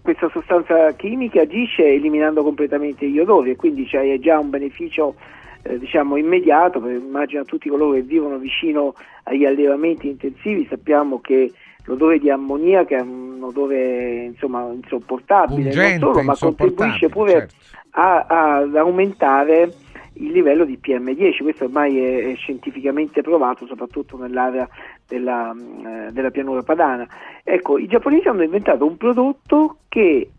questa 0.01 0.29
sostanza 0.31 0.93
chimica 0.93 1.43
agisce 1.43 1.85
eliminando 1.85 2.45
completamente 2.45 3.09
gli 3.09 3.19
odori 3.19 3.51
e 3.51 3.57
quindi 3.57 3.85
c'è 3.85 4.17
già 4.21 4.39
un 4.39 4.49
beneficio 4.49 5.17
eh, 5.63 5.77
diciamo 5.77 6.17
immediato, 6.17 6.81
perché 6.81 7.05
immagino 7.05 7.45
tutti 7.45 7.69
coloro 7.69 7.95
che 7.95 8.03
vivono 8.03 8.39
vicino 8.39 8.95
agli 9.25 9.45
allevamenti 9.45 10.09
intensivi 10.09 10.67
sappiamo 10.71 11.21
che 11.21 11.53
l'odore 11.87 12.21
di 12.21 12.31
ammoniaca 12.31 12.97
è 12.97 13.01
un 13.01 13.41
odore 13.43 14.25
insomma 14.25 14.71
insopportabile, 14.73 15.71
Pungente, 15.71 16.05
non 16.05 16.13
solo, 16.15 16.25
ma 16.25 16.37
contribuisce 16.39 17.09
pure 17.09 17.33
certo. 17.33 17.55
a- 17.91 18.27
a- 18.29 18.57
ad 18.59 18.77
aumentare 18.77 19.73
il 20.15 20.33
livello 20.33 20.65
di 20.65 20.79
PM10, 20.81 21.43
questo 21.43 21.65
ormai 21.65 21.99
è, 21.99 22.33
è 22.33 22.35
scientificamente 22.37 23.23
provato 23.23 23.67
soprattutto 23.67 24.17
nell'area 24.17 24.69
della, 25.11 25.53
eh, 25.53 26.13
della 26.13 26.31
pianura 26.31 26.63
padana. 26.63 27.07
Ecco, 27.43 27.79
i 27.79 27.89
giapponesi 27.89 28.29
hanno 28.29 28.45
inventato 28.45 28.87
un 28.87 28.97
prodotto 28.97 29.79
che 29.89 30.31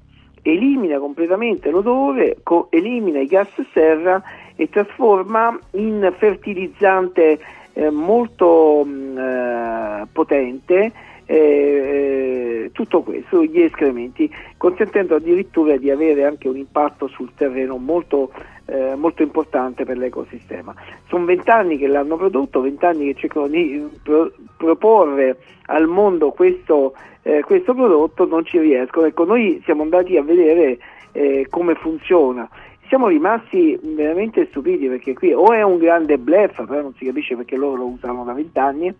elimina 0.41 0.97
completamente 0.97 1.69
l'odore, 1.69 2.38
co- 2.41 2.67
elimina 2.72 3.19
i 3.19 3.28
gas 3.28 3.49
serra 3.74 4.24
e 4.55 4.69
trasforma 4.69 5.59
in 5.72 6.13
fertilizzante 6.17 7.39
eh, 7.74 7.89
molto 7.89 8.84
mh, 8.86 9.17
eh, 9.17 10.07
potente 10.11 10.91
eh, 11.26 12.69
tutto 12.74 13.01
questo, 13.01 13.43
gli 13.43 13.61
escrementi, 13.61 14.30
consentendo 14.57 15.15
addirittura 15.15 15.78
di 15.78 15.89
avere 15.89 16.26
anche 16.26 16.47
un 16.47 16.57
impatto 16.57 17.07
sul 17.07 17.32
terreno 17.36 17.78
molto, 17.78 18.32
eh, 18.65 18.95
molto 18.95 19.24
importante 19.24 19.86
per 19.86 19.97
l'ecosistema. 19.97 20.74
Sono 21.07 21.26
vent'anni 21.26 21.78
che 21.78 21.88
l'hanno 21.88 22.17
prodotto, 22.17 22.61
vent'anni 22.61 23.05
che 23.05 23.19
cercano 23.19 23.47
di 23.47 23.88
pro- 24.03 24.32
proporre 24.57 25.38
al 25.67 25.88
mondo 25.88 26.32
questo, 26.32 26.93
eh, 27.24 27.41
questo 27.41 27.74
prodotto, 27.74 28.26
non 28.26 28.45
ci 28.45 28.59
riescono. 28.59 29.05
Ecco, 29.05 29.26
noi 29.26 29.61
siamo 29.63 29.84
andati 29.84 30.17
a 30.17 30.24
vedere 30.24 30.78
eh, 31.11 31.47
come 31.49 31.76
funziona. 31.76 32.49
Siamo 32.88 33.07
rimasti 33.07 33.80
veramente 33.82 34.47
stupiti 34.47 34.88
perché 34.88 35.13
qui 35.13 35.32
o 35.32 35.53
è 35.53 35.61
un 35.61 35.78
grande 35.78 36.17
bluff, 36.17 36.65
però 36.65 36.82
non 36.82 36.93
si 36.95 37.05
capisce 37.05 37.38
perché 37.38 37.55
loro 37.55 37.78
lo 37.78 37.86
usano 37.86 38.26
da 38.26 38.34
vent'anni, 38.34 38.93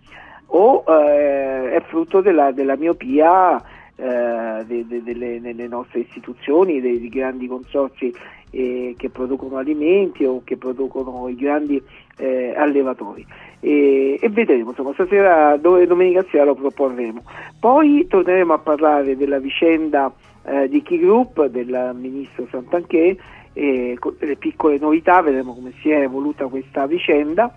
o 0.54 0.84
eh, 0.88 1.72
è 1.72 1.82
frutto 1.88 2.22
della, 2.22 2.52
della 2.52 2.76
miopia 2.76 3.62
eh, 3.96 4.64
de- 4.66 4.86
de- 4.88 5.04
delle, 5.04 5.40
delle 5.40 5.68
nostre 5.68 6.00
istituzioni, 6.00 6.82
dei, 6.82 7.00
dei 7.00 7.10
grandi 7.10 7.48
consorzi 7.48 8.14
eh, 8.50 8.96
che 8.98 9.10
producono 9.10 9.58
alimenti 9.58 10.26
o 10.26 10.42
che 10.44 10.58
producono 10.58 11.28
i 11.30 11.36
grandi 11.36 11.82
eh, 12.18 12.54
allevatori. 12.56 13.26
E, 13.60 14.18
e 14.20 14.30
vedremo, 14.30 14.70
insomma, 14.70 14.94
stasera, 14.94 15.56
dove, 15.58 15.86
domenica 15.88 16.26
sera 16.30 16.46
lo 16.46 16.56
proporremo. 16.56 17.24
Poi 17.60 18.08
torneremo 18.08 18.54
a 18.54 18.58
parlare 18.58 19.16
della 19.16 19.40
vicenda 19.40 20.12
eh, 20.44 20.68
di 20.68 20.82
Key 20.82 21.00
Group, 21.00 21.46
del 21.46 21.92
ministro 21.94 22.48
Santanché, 22.50 23.18
e 23.54 23.98
delle 24.18 24.36
piccole 24.38 24.78
novità, 24.80 25.22
vedremo 25.22 25.54
come 25.54 25.74
si 25.82 25.90
è 25.92 26.02
evoluta 26.02 26.48
questa 26.48 26.88
vicenda 26.88 27.54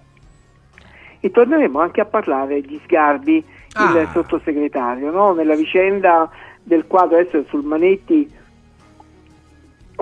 e 1.24 1.30
torneremo 1.30 1.80
anche 1.80 2.02
a 2.02 2.04
parlare 2.04 2.60
di 2.60 2.78
Sgarbi, 2.84 3.36
il 3.36 3.44
Ah. 3.72 4.10
sottosegretario, 4.12 5.10
no? 5.10 5.32
nella 5.32 5.54
vicenda 5.56 6.30
del 6.62 6.86
quadro 6.86 7.16
adesso 7.16 7.44
sul 7.48 7.64
Manetti 7.64 8.30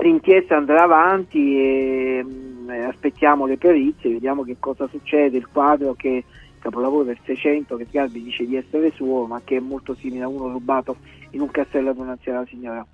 l'inchiesta 0.01 0.57
andrà 0.57 0.83
avanti 0.83 1.57
e 1.57 2.23
mh, 2.25 2.69
eh, 2.71 2.83
aspettiamo 2.83 3.45
le 3.45 3.55
perizie, 3.55 4.11
vediamo 4.11 4.43
che 4.43 4.57
cosa 4.59 4.85
succede, 4.89 5.37
il 5.37 5.47
quadro 5.47 5.93
che 5.93 6.25
capolavoro 6.59 7.05
del 7.05 7.19
600 7.23 7.77
che 7.77 7.85
Sgarbi 7.85 8.21
dice 8.21 8.45
di 8.45 8.57
essere 8.57 8.91
suo 8.91 9.25
ma 9.25 9.39
che 9.45 9.55
è 9.55 9.61
molto 9.61 9.95
simile 9.95 10.25
a 10.25 10.27
uno 10.27 10.49
rubato 10.49 10.97
in 11.29 11.39
un 11.39 11.51
castello 11.51 11.91
ad 11.91 11.99
un'anziana 11.99 12.45
signora 12.47 12.85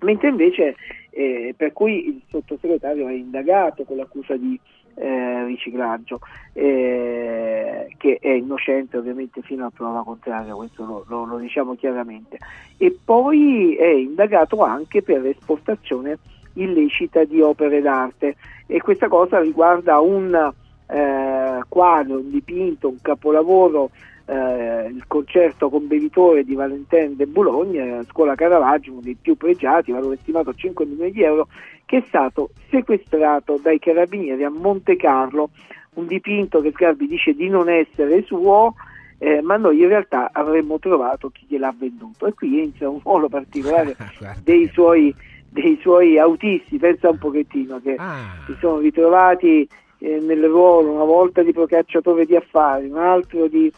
mentre 0.00 0.28
invece 0.28 0.76
eh, 1.10 1.54
per 1.56 1.72
cui 1.72 2.06
il 2.08 2.22
sottosegretario 2.28 3.08
è 3.08 3.12
indagato 3.12 3.84
con 3.84 3.96
l'accusa 3.98 4.36
di 4.36 4.58
eh, 4.94 5.44
riciclaggio 5.44 6.20
eh, 6.52 7.94
che 7.96 8.18
è 8.20 8.30
innocente 8.30 8.96
ovviamente 8.96 9.42
fino 9.42 9.66
a 9.66 9.72
prova 9.74 10.02
contraria 10.04 10.54
questo 10.54 10.84
lo, 10.84 11.04
lo- 11.08 11.24
lo 11.24 11.38
diciamo 11.38 11.74
chiaramente. 11.74 12.38
E 12.76 12.96
poi 13.04 13.74
è 13.74 13.86
indagato 13.86 14.62
anche 14.62 15.02
per 15.02 15.24
esportazione 15.26 16.18
illecita 16.54 17.24
di 17.24 17.40
opere 17.40 17.80
d'arte. 17.80 18.36
E 18.66 18.80
questa 18.80 19.08
cosa 19.08 19.40
riguarda 19.40 20.00
un 20.00 20.52
eh, 20.86 21.60
quadro, 21.68 22.18
un 22.18 22.30
dipinto, 22.30 22.88
un 22.88 23.00
capolavoro 23.00 23.90
eh, 24.26 24.88
il 24.88 25.04
concerto 25.06 25.68
con 25.68 25.86
bevitore 25.86 26.44
di 26.44 26.54
Valentin 26.54 27.16
de 27.16 27.26
Boulogne, 27.26 27.98
eh, 27.98 28.04
scuola 28.04 28.34
Caravaggio, 28.34 28.92
uno 28.92 29.00
dei 29.00 29.16
più 29.20 29.36
pregiati, 29.36 29.92
valore 29.92 30.18
stimato 30.20 30.50
a 30.50 30.54
5 30.54 30.86
milioni 30.86 31.12
di 31.12 31.22
euro, 31.22 31.48
che 31.84 31.98
è 31.98 32.04
stato 32.06 32.50
sequestrato 32.70 33.58
dai 33.62 33.78
carabinieri 33.78 34.44
a 34.44 34.50
Monte 34.50 34.96
Carlo, 34.96 35.50
un 35.94 36.06
dipinto 36.06 36.60
che 36.60 36.70
Sgarbi 36.70 37.06
dice 37.06 37.34
di 37.34 37.48
non 37.48 37.68
essere 37.68 38.22
suo, 38.22 38.74
eh, 39.18 39.40
ma 39.42 39.56
noi 39.56 39.80
in 39.80 39.88
realtà 39.88 40.30
avremmo 40.32 40.78
trovato 40.78 41.28
chi 41.30 41.44
gliel'ha 41.46 41.74
venduto. 41.76 42.26
E 42.26 42.32
qui 42.32 42.60
entra 42.60 42.88
un 42.88 43.00
ruolo 43.02 43.28
particolare 43.28 43.96
dei 44.42 44.68
suoi, 44.72 45.14
dei 45.48 45.78
suoi 45.80 46.18
autisti, 46.18 46.78
pensa 46.78 47.10
un 47.10 47.18
pochettino, 47.18 47.80
che 47.80 47.96
si 48.46 48.56
sono 48.58 48.78
ritrovati 48.78 49.68
eh, 49.98 50.18
nel 50.20 50.44
ruolo 50.44 50.90
una 50.90 51.04
volta 51.04 51.42
di 51.42 51.52
procacciatore 51.52 52.26
di 52.26 52.34
affari, 52.34 52.88
un 52.88 52.98
altro 52.98 53.46
di, 53.46 53.70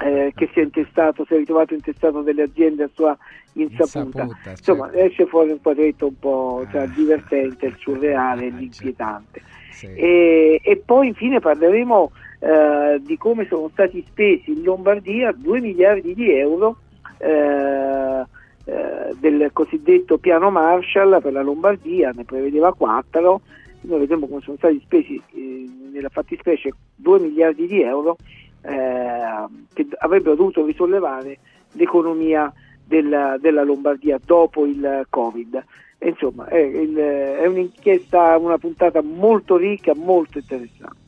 eh, 0.00 0.32
che 0.34 0.48
si 0.52 0.60
è 0.60 0.62
intestato, 0.62 1.24
si 1.26 1.34
è 1.34 1.36
ritrovato 1.36 1.74
intestato 1.74 2.22
delle 2.22 2.42
aziende 2.42 2.84
a 2.84 2.90
sua 2.94 3.16
insaputa. 3.54 4.22
Insaputa, 4.22 4.50
Insomma, 4.50 4.90
certo. 4.90 4.98
esce 5.06 5.26
fuori 5.26 5.50
un 5.50 5.60
quadretto 5.60 6.06
un 6.06 6.18
po' 6.18 6.66
tra 6.70 6.82
Ah. 6.82 6.86
divertente, 6.86 7.66
il 7.66 7.76
surreale 7.78 8.40
e 8.40 8.48
certo. 8.48 8.58
l'inquietante. 8.60 9.42
E, 9.94 10.60
e 10.62 10.76
poi 10.84 11.08
infine 11.08 11.40
parleremo 11.40 12.12
eh, 12.40 13.00
di 13.02 13.16
come 13.16 13.46
sono 13.46 13.68
stati 13.72 14.04
spesi 14.08 14.52
in 14.52 14.62
Lombardia 14.62 15.32
2 15.32 15.60
miliardi 15.60 16.14
di 16.14 16.30
euro 16.32 16.76
eh, 17.18 18.22
eh, 18.64 19.14
del 19.18 19.50
cosiddetto 19.52 20.18
piano 20.18 20.50
Marshall 20.50 21.20
per 21.20 21.32
la 21.32 21.42
Lombardia, 21.42 22.12
ne 22.14 22.24
prevedeva 22.24 22.72
4, 22.72 23.40
noi 23.82 23.98
vedremo 24.00 24.26
come 24.28 24.40
sono 24.40 24.56
stati 24.56 24.80
spesi 24.84 25.20
eh, 25.34 25.64
nella 25.92 26.08
fattispecie 26.08 26.72
2 26.94 27.20
miliardi 27.20 27.66
di 27.66 27.82
euro 27.82 28.16
eh, 28.62 29.46
che 29.72 29.86
avrebbero 29.98 30.34
dovuto 30.34 30.64
risollevare 30.64 31.38
l'economia 31.72 32.52
della, 32.84 33.36
della 33.38 33.62
Lombardia 33.62 34.18
dopo 34.24 34.66
il 34.66 35.06
Covid. 35.08 35.64
E 35.98 36.08
insomma, 36.08 36.46
è, 36.46 36.70
è 36.70 37.46
un'inchiesta, 37.46 38.36
una 38.36 38.58
puntata 38.58 39.02
molto 39.02 39.56
ricca, 39.56 39.94
molto 39.94 40.38
interessante. 40.38 41.00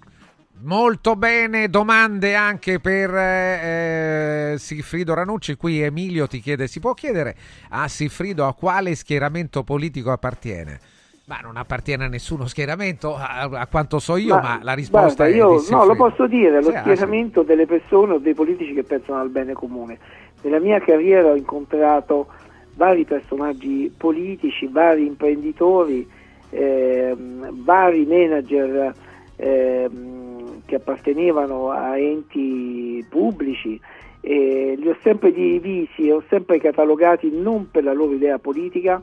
Molto 0.60 1.14
bene, 1.16 1.68
domande 1.68 2.34
anche 2.34 2.80
per 2.80 3.14
eh, 3.14 4.52
eh, 4.52 4.58
Sigfrido 4.58 5.12
Ranucci. 5.12 5.56
Qui 5.56 5.82
Emilio 5.82 6.26
ti 6.26 6.40
chiede: 6.40 6.68
si 6.68 6.80
può 6.80 6.94
chiedere 6.94 7.36
a 7.70 7.86
Sigfrido 7.88 8.46
a 8.46 8.54
quale 8.54 8.94
schieramento 8.94 9.62
politico 9.62 10.10
appartiene? 10.10 10.80
Ma 11.26 11.38
non 11.42 11.56
appartiene 11.56 12.04
a 12.04 12.08
nessuno 12.08 12.46
schieramento, 12.46 13.16
a, 13.16 13.48
a 13.50 13.66
quanto 13.66 13.98
so 13.98 14.16
io, 14.16 14.38
ma, 14.38 14.58
la 14.62 14.74
risposta 14.74 15.24
guarda, 15.24 15.34
è 15.34 15.36
io 15.36 15.64
no, 15.70 15.84
lo 15.86 15.94
posso 15.94 16.26
dire, 16.26 16.60
lo 16.60 16.68
Sì, 16.68 16.76
ah, 16.76 16.80
schieramento 16.80 17.42
delle 17.42 17.64
persone 17.64 18.12
o 18.12 18.18
dei 18.18 18.34
politici 18.34 18.74
che 18.74 18.82
pensano 18.82 19.20
al 19.20 19.30
bene 19.30 19.54
comune. 19.54 19.98
Nella 20.42 20.60
mia 20.60 20.78
carriera 20.80 21.30
ho 21.30 21.34
incontrato 21.34 22.26
vari 22.74 23.04
personaggi 23.04 23.90
politici, 23.96 24.66
vari 24.66 25.06
imprenditori, 25.06 26.06
ehm, 26.50 27.62
vari 27.64 28.04
manager 28.04 28.94
ehm, 29.36 30.62
che 30.66 30.74
appartenevano 30.74 31.70
a 31.70 31.98
enti 31.98 33.04
pubblici 33.08 33.80
e 34.20 34.74
li 34.78 34.88
ho 34.88 34.96
sempre 35.02 35.32
divisi, 35.32 36.10
ho 36.10 36.22
sempre 36.28 36.58
catalogati 36.58 37.30
non 37.32 37.70
per 37.70 37.84
la 37.84 37.92
loro 37.92 38.12
idea 38.12 38.38
politica, 38.38 39.00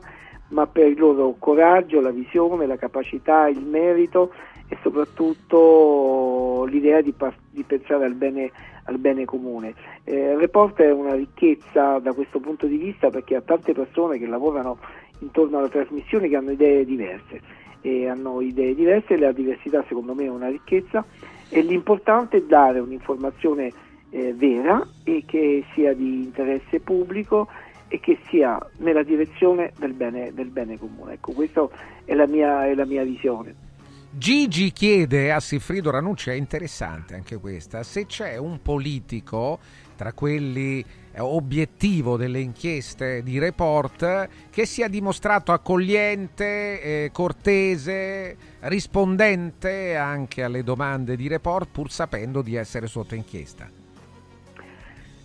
ma 0.52 0.66
per 0.66 0.86
il 0.86 0.98
loro 0.98 1.34
coraggio, 1.38 2.00
la 2.00 2.10
visione, 2.10 2.66
la 2.66 2.76
capacità, 2.76 3.48
il 3.48 3.64
merito 3.64 4.32
e 4.68 4.76
soprattutto 4.82 6.64
l'idea 6.68 7.00
di, 7.00 7.12
par- 7.12 7.36
di 7.50 7.62
pensare 7.62 8.04
al 8.04 8.14
bene, 8.14 8.50
al 8.84 8.98
bene 8.98 9.24
comune. 9.24 9.74
Eh, 10.04 10.36
report 10.36 10.80
è 10.80 10.90
una 10.90 11.14
ricchezza 11.14 11.98
da 11.98 12.12
questo 12.12 12.38
punto 12.38 12.66
di 12.66 12.76
vista 12.76 13.10
perché 13.10 13.36
ha 13.36 13.42
tante 13.42 13.72
persone 13.72 14.18
che 14.18 14.26
lavorano 14.26 14.78
intorno 15.18 15.58
alla 15.58 15.68
trasmissione 15.68 16.28
che 16.28 16.36
hanno 16.36 16.52
idee 16.52 16.84
diverse 16.84 17.40
e 17.80 18.08
hanno 18.08 18.40
idee 18.40 18.74
diverse, 18.74 19.18
la 19.18 19.32
diversità 19.32 19.84
secondo 19.88 20.14
me 20.14 20.24
è 20.24 20.30
una 20.30 20.48
ricchezza 20.48 21.04
e 21.48 21.60
l'importante 21.62 22.38
è 22.38 22.42
dare 22.42 22.78
un'informazione 22.78 23.72
eh, 24.10 24.32
vera 24.34 24.86
e 25.04 25.24
che 25.26 25.64
sia 25.74 25.92
di 25.94 26.22
interesse 26.22 26.80
pubblico 26.80 27.48
e 27.92 28.00
che 28.00 28.18
sia 28.30 28.58
nella 28.78 29.02
direzione 29.02 29.74
del 29.78 29.92
bene, 29.92 30.32
del 30.32 30.48
bene 30.48 30.78
comune. 30.78 31.12
Ecco, 31.12 31.32
questa 31.32 31.68
è 32.06 32.14
la 32.14 32.26
mia, 32.26 32.66
è 32.66 32.74
la 32.74 32.86
mia 32.86 33.04
visione. 33.04 33.54
Gigi 34.10 34.72
chiede 34.72 35.30
a 35.30 35.40
Sigfrido 35.40 35.90
Ranucci, 35.90 36.30
è 36.30 36.32
interessante 36.32 37.14
anche 37.14 37.36
questa, 37.36 37.82
se 37.82 38.06
c'è 38.06 38.38
un 38.38 38.62
politico 38.62 39.58
tra 39.94 40.14
quelli 40.14 40.80
eh, 40.80 41.20
obiettivo 41.20 42.16
delle 42.16 42.40
inchieste 42.40 43.22
di 43.22 43.38
report 43.38 44.28
che 44.48 44.64
sia 44.64 44.88
dimostrato 44.88 45.52
accogliente, 45.52 46.80
eh, 46.80 47.10
cortese, 47.12 48.36
rispondente 48.60 49.96
anche 49.96 50.42
alle 50.42 50.62
domande 50.62 51.14
di 51.14 51.28
report 51.28 51.68
pur 51.70 51.90
sapendo 51.90 52.40
di 52.40 52.54
essere 52.54 52.86
sotto 52.86 53.14
inchiesta. 53.14 53.81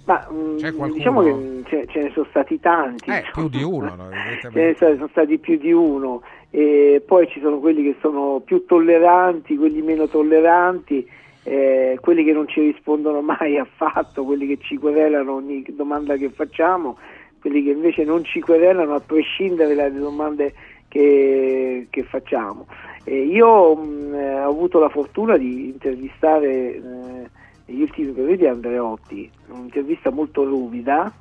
Ma 0.07 0.25
qualcuno? 0.25 0.93
diciamo 0.93 1.21
che 1.21 1.33
mh, 1.33 1.63
ce, 1.65 1.85
ce 1.89 2.01
ne 2.03 2.11
sono 2.13 2.25
stati 2.29 2.59
tanti. 2.61 3.11
Eh, 3.11 3.25
più 3.33 3.49
di 3.49 3.61
uno, 3.61 3.93
no, 3.95 4.09
Ce 4.41 4.49
ne 4.53 4.75
sono 4.77 5.07
stati 5.11 5.37
più 5.37 5.57
di 5.57 5.73
uno, 5.73 6.21
e 6.49 7.03
poi 7.05 7.27
ci 7.27 7.41
sono 7.41 7.59
quelli 7.59 7.83
che 7.83 7.97
sono 7.99 8.41
più 8.43 8.65
tolleranti, 8.65 9.57
quelli 9.57 9.81
meno 9.81 10.07
tolleranti, 10.07 11.05
eh, 11.43 11.97
quelli 11.99 12.23
che 12.23 12.31
non 12.31 12.47
ci 12.47 12.61
rispondono 12.61 13.19
mai 13.19 13.57
affatto, 13.59 14.23
quelli 14.23 14.47
che 14.47 14.57
ci 14.61 14.77
querelano 14.77 15.33
ogni 15.33 15.65
domanda 15.75 16.15
che 16.15 16.29
facciamo, 16.29 16.97
quelli 17.41 17.61
che 17.63 17.71
invece 17.71 18.05
non 18.05 18.23
ci 18.23 18.39
querelano 18.39 18.95
a 18.95 19.01
prescindere 19.01 19.75
dalle 19.75 19.99
domande 19.99 20.53
che, 20.87 21.87
che 21.89 22.03
facciamo. 22.03 22.65
Eh, 23.03 23.25
io 23.25 23.75
mh, 23.75 24.13
ho 24.45 24.49
avuto 24.49 24.79
la 24.79 24.89
fortuna 24.89 25.35
di 25.35 25.65
intervistare 25.65 26.47
eh, 26.75 27.29
negli 27.67 27.81
ultimi 27.81 28.11
periodi 28.11 28.47
Andreotti, 28.47 29.29
un'intervista 29.47 30.09
molto 30.09 30.43
ruvida 30.43 31.13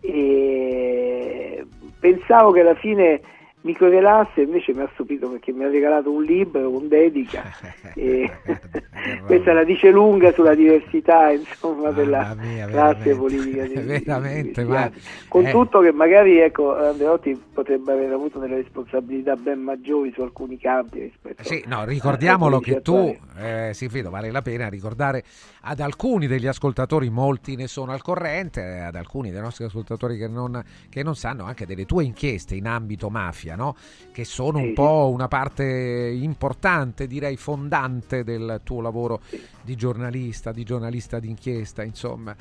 e 0.00 1.66
pensavo 1.98 2.52
che 2.52 2.60
alla 2.60 2.74
fine 2.74 3.20
mi 3.62 3.74
querelasse, 3.76 4.42
invece 4.42 4.72
mi 4.72 4.80
ha 4.80 4.90
stupito 4.94 5.28
perché 5.28 5.52
mi 5.52 5.64
ha 5.64 5.68
regalato 5.68 6.10
un 6.10 6.22
libro 6.24 6.70
con 6.70 6.88
dedica. 6.88 7.44
E 7.94 8.30
questa 9.26 9.52
la 9.52 9.64
dice 9.64 9.90
lunga 9.90 10.32
sulla 10.32 10.54
diversità 10.54 11.30
insomma 11.30 11.90
della 11.90 12.34
mia, 12.38 12.66
classe 12.66 13.14
veramente. 13.14 13.14
politica 13.16 13.66
di, 13.66 13.74
Veramente, 14.04 14.62
di- 14.62 14.68
ma- 14.68 14.88
di- 14.88 15.00
con 15.28 15.46
eh. 15.46 15.50
tutto 15.50 15.80
che 15.80 15.92
magari 15.92 16.38
ecco 16.38 16.76
Andreotti 16.76 17.40
potrebbe 17.52 17.92
aver 17.92 18.12
avuto 18.12 18.38
delle 18.38 18.56
responsabilità 18.56 19.34
ben 19.34 19.60
maggiori 19.60 20.12
su 20.12 20.20
alcuni 20.22 20.56
campi 20.58 21.00
rispetto 21.00 21.42
Sì, 21.42 21.64
no, 21.66 21.84
ricordiamolo 21.84 22.60
che 22.60 22.80
tu, 22.80 23.14
eh, 23.38 23.70
Sigfrido, 23.74 24.10
vale 24.10 24.30
la 24.30 24.42
pena 24.42 24.68
ricordare 24.68 25.24
ad 25.62 25.80
alcuni 25.80 26.26
degli 26.26 26.46
ascoltatori, 26.46 27.10
molti 27.10 27.56
ne 27.56 27.66
sono 27.66 27.92
al 27.92 28.02
corrente, 28.02 28.60
eh, 28.60 28.78
ad 28.80 28.94
alcuni 28.94 29.30
dei 29.30 29.40
nostri 29.40 29.64
ascoltatori 29.64 30.16
che 30.16 30.28
non, 30.28 30.62
che 30.88 31.02
non 31.02 31.16
sanno 31.16 31.44
anche 31.44 31.66
delle 31.66 31.86
tue 31.86 32.04
inchieste 32.04 32.54
in 32.54 32.66
ambito 32.66 33.10
mafia, 33.10 33.49
no? 33.56 33.76
che 34.12 34.24
sono 34.24 34.58
un 34.58 34.72
po' 34.72 35.10
una 35.12 35.28
parte 35.28 35.64
importante, 35.64 37.06
direi 37.06 37.36
fondante 37.36 38.24
del 38.24 38.60
tuo 38.64 38.80
lavoro 38.80 39.20
di 39.62 39.76
giornalista, 39.76 40.52
di 40.52 40.64
giornalista 40.64 41.18
d'inchiesta, 41.18 41.82
insomma. 41.82 42.34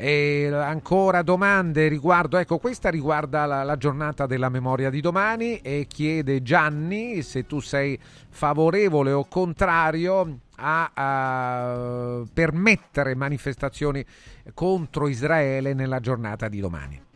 E 0.00 0.48
ancora 0.52 1.22
domande 1.22 1.88
riguardo, 1.88 2.36
ecco 2.36 2.58
questa 2.58 2.88
riguarda 2.88 3.46
la, 3.46 3.64
la 3.64 3.76
giornata 3.76 4.26
della 4.26 4.48
memoria 4.48 4.90
di 4.90 5.00
domani 5.00 5.58
e 5.58 5.86
chiede 5.88 6.40
Gianni 6.40 7.22
se 7.22 7.46
tu 7.46 7.58
sei 7.58 7.98
favorevole 8.28 9.10
o 9.10 9.26
contrario 9.26 10.38
a, 10.54 10.90
a 10.94 12.22
permettere 12.32 13.16
manifestazioni 13.16 14.04
contro 14.54 15.08
Israele 15.08 15.74
nella 15.74 15.98
giornata 15.98 16.48
di 16.48 16.60
domani. 16.60 17.07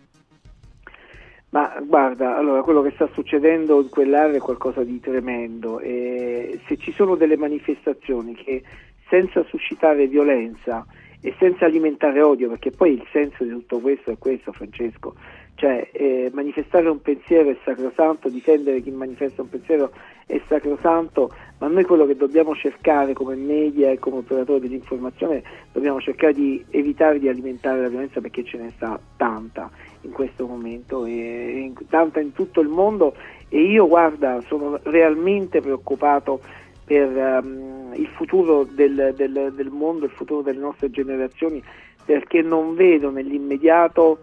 Ma 1.53 1.83
guarda, 1.85 2.39
allora 2.39 2.63
quello 2.63 2.81
che 2.81 2.93
sta 2.93 3.09
succedendo 3.13 3.83
in 3.83 3.91
quell'area 3.91 4.37
è 4.37 4.41
qualcosa 4.41 4.83
di 4.85 4.99
tremendo. 5.01 5.81
E 5.81 6.61
se 6.67 6.79
ci 6.79 6.93
sono 6.93 7.15
delle 7.15 7.37
manifestazioni 7.37 8.35
che 8.35 8.63
senza 9.09 9.45
suscitare 9.45 10.07
violenza 10.07 10.87
e 11.21 11.35
senza 11.39 11.67
alimentare 11.67 12.23
odio, 12.23 12.49
perché 12.49 12.71
poi 12.71 12.95
il 12.95 13.07
senso 13.13 13.45
di 13.45 13.51
tutto 13.51 13.81
questo 13.81 14.11
è 14.11 14.19
questo, 14.19 14.53
Francesco, 14.53 15.15
cioè 15.55 15.91
eh, 15.93 16.31
manifestare 16.33 16.89
un 16.89 17.03
pensiero 17.03 17.51
è 17.51 17.57
sacrosanto, 17.63 18.31
difendere 18.31 18.81
chi 18.81 18.91
manifesta 18.91 19.43
un 19.43 19.51
pensiero 19.51 19.93
è 20.27 20.41
sacrosanto, 20.49 21.31
ma 21.59 21.69
noi 21.69 21.85
quello 21.85 22.07
che 22.07 22.17
dobbiamo 22.17 22.55
cercare 22.55 23.13
come 23.13 23.35
media 23.35 23.91
e 23.91 23.99
come 23.99 24.17
operatori 24.17 24.61
dell'informazione 24.61 25.43
dobbiamo 25.71 26.01
cercare 26.01 26.33
di 26.33 26.65
evitare 26.71 27.19
di 27.19 27.29
alimentare 27.29 27.83
la 27.83 27.89
violenza 27.89 28.23
perché 28.23 28.43
ce 28.43 28.57
ne 28.57 28.71
sta 28.71 28.99
tanta 29.19 29.71
in 30.03 30.11
questo 30.11 30.47
momento 30.47 31.07
in- 31.07 31.75
in 32.15 32.33
tutto 32.33 32.61
il 32.61 32.69
mondo 32.69 33.15
e 33.49 33.61
io 33.63 33.87
guarda 33.87 34.41
sono 34.43 34.79
realmente 34.85 35.61
preoccupato 35.61 36.41
per 36.85 37.17
ehm, 37.17 37.93
il 37.95 38.07
futuro 38.09 38.65
del, 38.65 39.13
del- 39.17 39.53
del 39.55 39.71
mondo, 39.71 40.05
il 40.07 40.11
futuro 40.11 40.43
delle 40.43 40.59
nostre 40.61 40.91
generazioni 40.91 41.63
perché 42.05 42.43
non 42.43 42.75
vedo 42.75 43.11
nell'immediato 43.11 44.19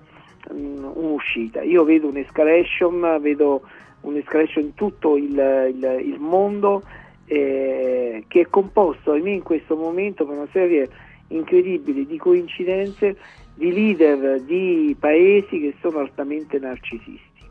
mm, 0.53 0.83
un'uscita, 0.93 1.61
io 1.61 1.83
vedo 1.83 2.07
un'escalation, 2.07 3.17
vedo 3.21 3.61
un'escalation 4.01 4.63
in 4.65 4.73
tutto 4.73 5.15
il, 5.15 5.31
il- 5.73 6.01
il 6.05 6.19
mondo 6.19 6.81
eh, 7.25 8.23
che 8.27 8.41
è 8.41 8.47
composto 8.49 9.11
ahimè 9.11 9.29
in 9.29 9.43
questo 9.43 9.75
momento 9.75 10.25
per 10.25 10.35
una 10.37 10.47
serie 10.51 10.89
incredibili 11.27 12.07
di 12.07 12.17
coincidenze 12.17 13.15
di 13.59 13.73
leader 13.73 14.39
di 14.39 14.95
paesi 14.97 15.59
che 15.59 15.75
sono 15.81 15.99
altamente 15.99 16.57
narcisisti, 16.59 17.43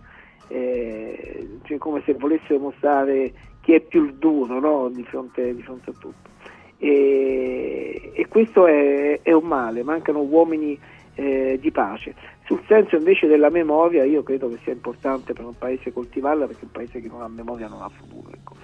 eh, 0.48 1.48
cioè 1.64 1.76
come 1.76 2.00
se 2.06 2.14
volessero 2.14 2.58
mostrare 2.58 3.30
chi 3.60 3.74
è 3.74 3.80
più 3.80 4.14
duro 4.16 4.58
no? 4.58 4.88
di, 4.88 5.04
fronte, 5.04 5.54
di, 5.54 5.62
fronte, 5.62 5.90
a 5.90 5.92
tutto. 5.92 6.30
E, 6.78 8.12
e 8.14 8.26
questo 8.26 8.66
è, 8.66 9.20
è, 9.20 9.32
un 9.32 9.44
male, 9.44 9.82
mancano 9.82 10.20
uomini 10.20 10.78
eh, 11.14 11.58
di 11.60 11.70
pace. 11.70 12.14
Sul 12.46 12.62
senso 12.66 12.96
invece 12.96 13.26
della 13.26 13.50
memoria 13.50 14.04
io 14.04 14.22
credo 14.22 14.48
che 14.48 14.60
sia 14.62 14.72
importante 14.72 15.34
per 15.34 15.44
un 15.44 15.58
paese 15.58 15.92
coltivarla 15.92 16.46
perché 16.46 16.64
un 16.64 16.70
paese 16.70 17.02
che 17.02 17.08
non 17.08 17.20
ha 17.20 17.28
memoria 17.28 17.68
non 17.68 17.82
ha 17.82 17.90
futuro. 17.90 18.32
Ecco. 18.32 18.54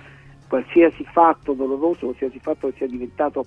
Qualsiasi 0.48 1.04
fatto 1.12 1.52
doloroso, 1.52 2.06
qualsiasi 2.06 2.38
fatto 2.40 2.68
che 2.68 2.74
sia 2.78 2.86
diventato 2.86 3.44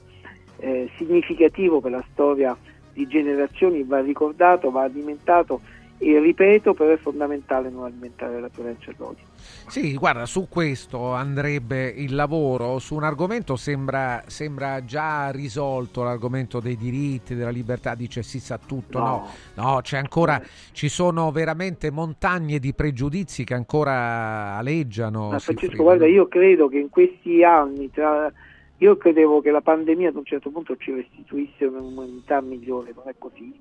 eh, 0.60 0.88
significativo 0.98 1.82
per 1.82 1.92
la 1.92 2.06
storia 2.12 2.56
di 2.98 3.06
generazioni 3.06 3.84
va 3.84 4.02
ricordato, 4.02 4.72
va 4.72 4.82
alimentato 4.82 5.62
e 6.00 6.20
ripeto, 6.20 6.74
però 6.74 6.92
è 6.92 6.98
fondamentale 6.98 7.70
non 7.70 7.84
alimentare 7.86 8.40
la 8.40 8.50
violenza 8.54 8.90
e 8.90 8.96
l'odio. 8.98 9.24
Sì, 9.68 9.96
guarda, 9.96 10.26
su 10.26 10.48
questo 10.50 11.14
andrebbe 11.14 11.88
il 11.88 12.16
lavoro, 12.16 12.80
su 12.80 12.96
un 12.96 13.04
argomento 13.04 13.56
sembra, 13.56 14.24
sembra 14.26 14.84
già 14.84 15.30
risolto, 15.30 16.04
l'argomento 16.04 16.60
dei 16.60 16.76
diritti, 16.76 17.36
della 17.36 17.52
libertà, 17.52 17.94
dice 17.94 18.24
si 18.24 18.40
sa 18.40 18.58
tutto, 18.58 18.98
no, 18.98 19.28
no, 19.56 19.64
no 19.64 19.80
c'è 19.82 19.98
ancora, 19.98 20.42
ci 20.72 20.90
sono 20.90 21.32
veramente 21.32 21.92
montagne 21.92 22.58
di 22.58 22.74
pregiudizi 22.74 23.44
che 23.44 23.54
ancora 23.54 24.56
aleggiano. 24.56 25.30
Ma 25.30 25.40
Francesco, 25.40 25.84
guarda, 25.84 26.08
io 26.08 26.28
credo 26.28 26.68
che 26.68 26.80
in 26.80 26.90
questi 26.90 27.44
anni, 27.44 27.92
tra, 27.92 28.32
io 28.78 28.98
credevo 28.98 29.42
che 29.42 29.52
la 29.52 29.62
pandemia 29.62 30.10
ad 30.10 30.16
un 30.16 30.26
certo 30.26 30.50
punto 30.50 30.76
ci 30.78 30.92
restituisse 30.92 31.66
un'umanità 31.66 32.42
migliore, 32.42 32.94
non 32.96 33.08
è 33.08 33.16
così. 33.18 33.54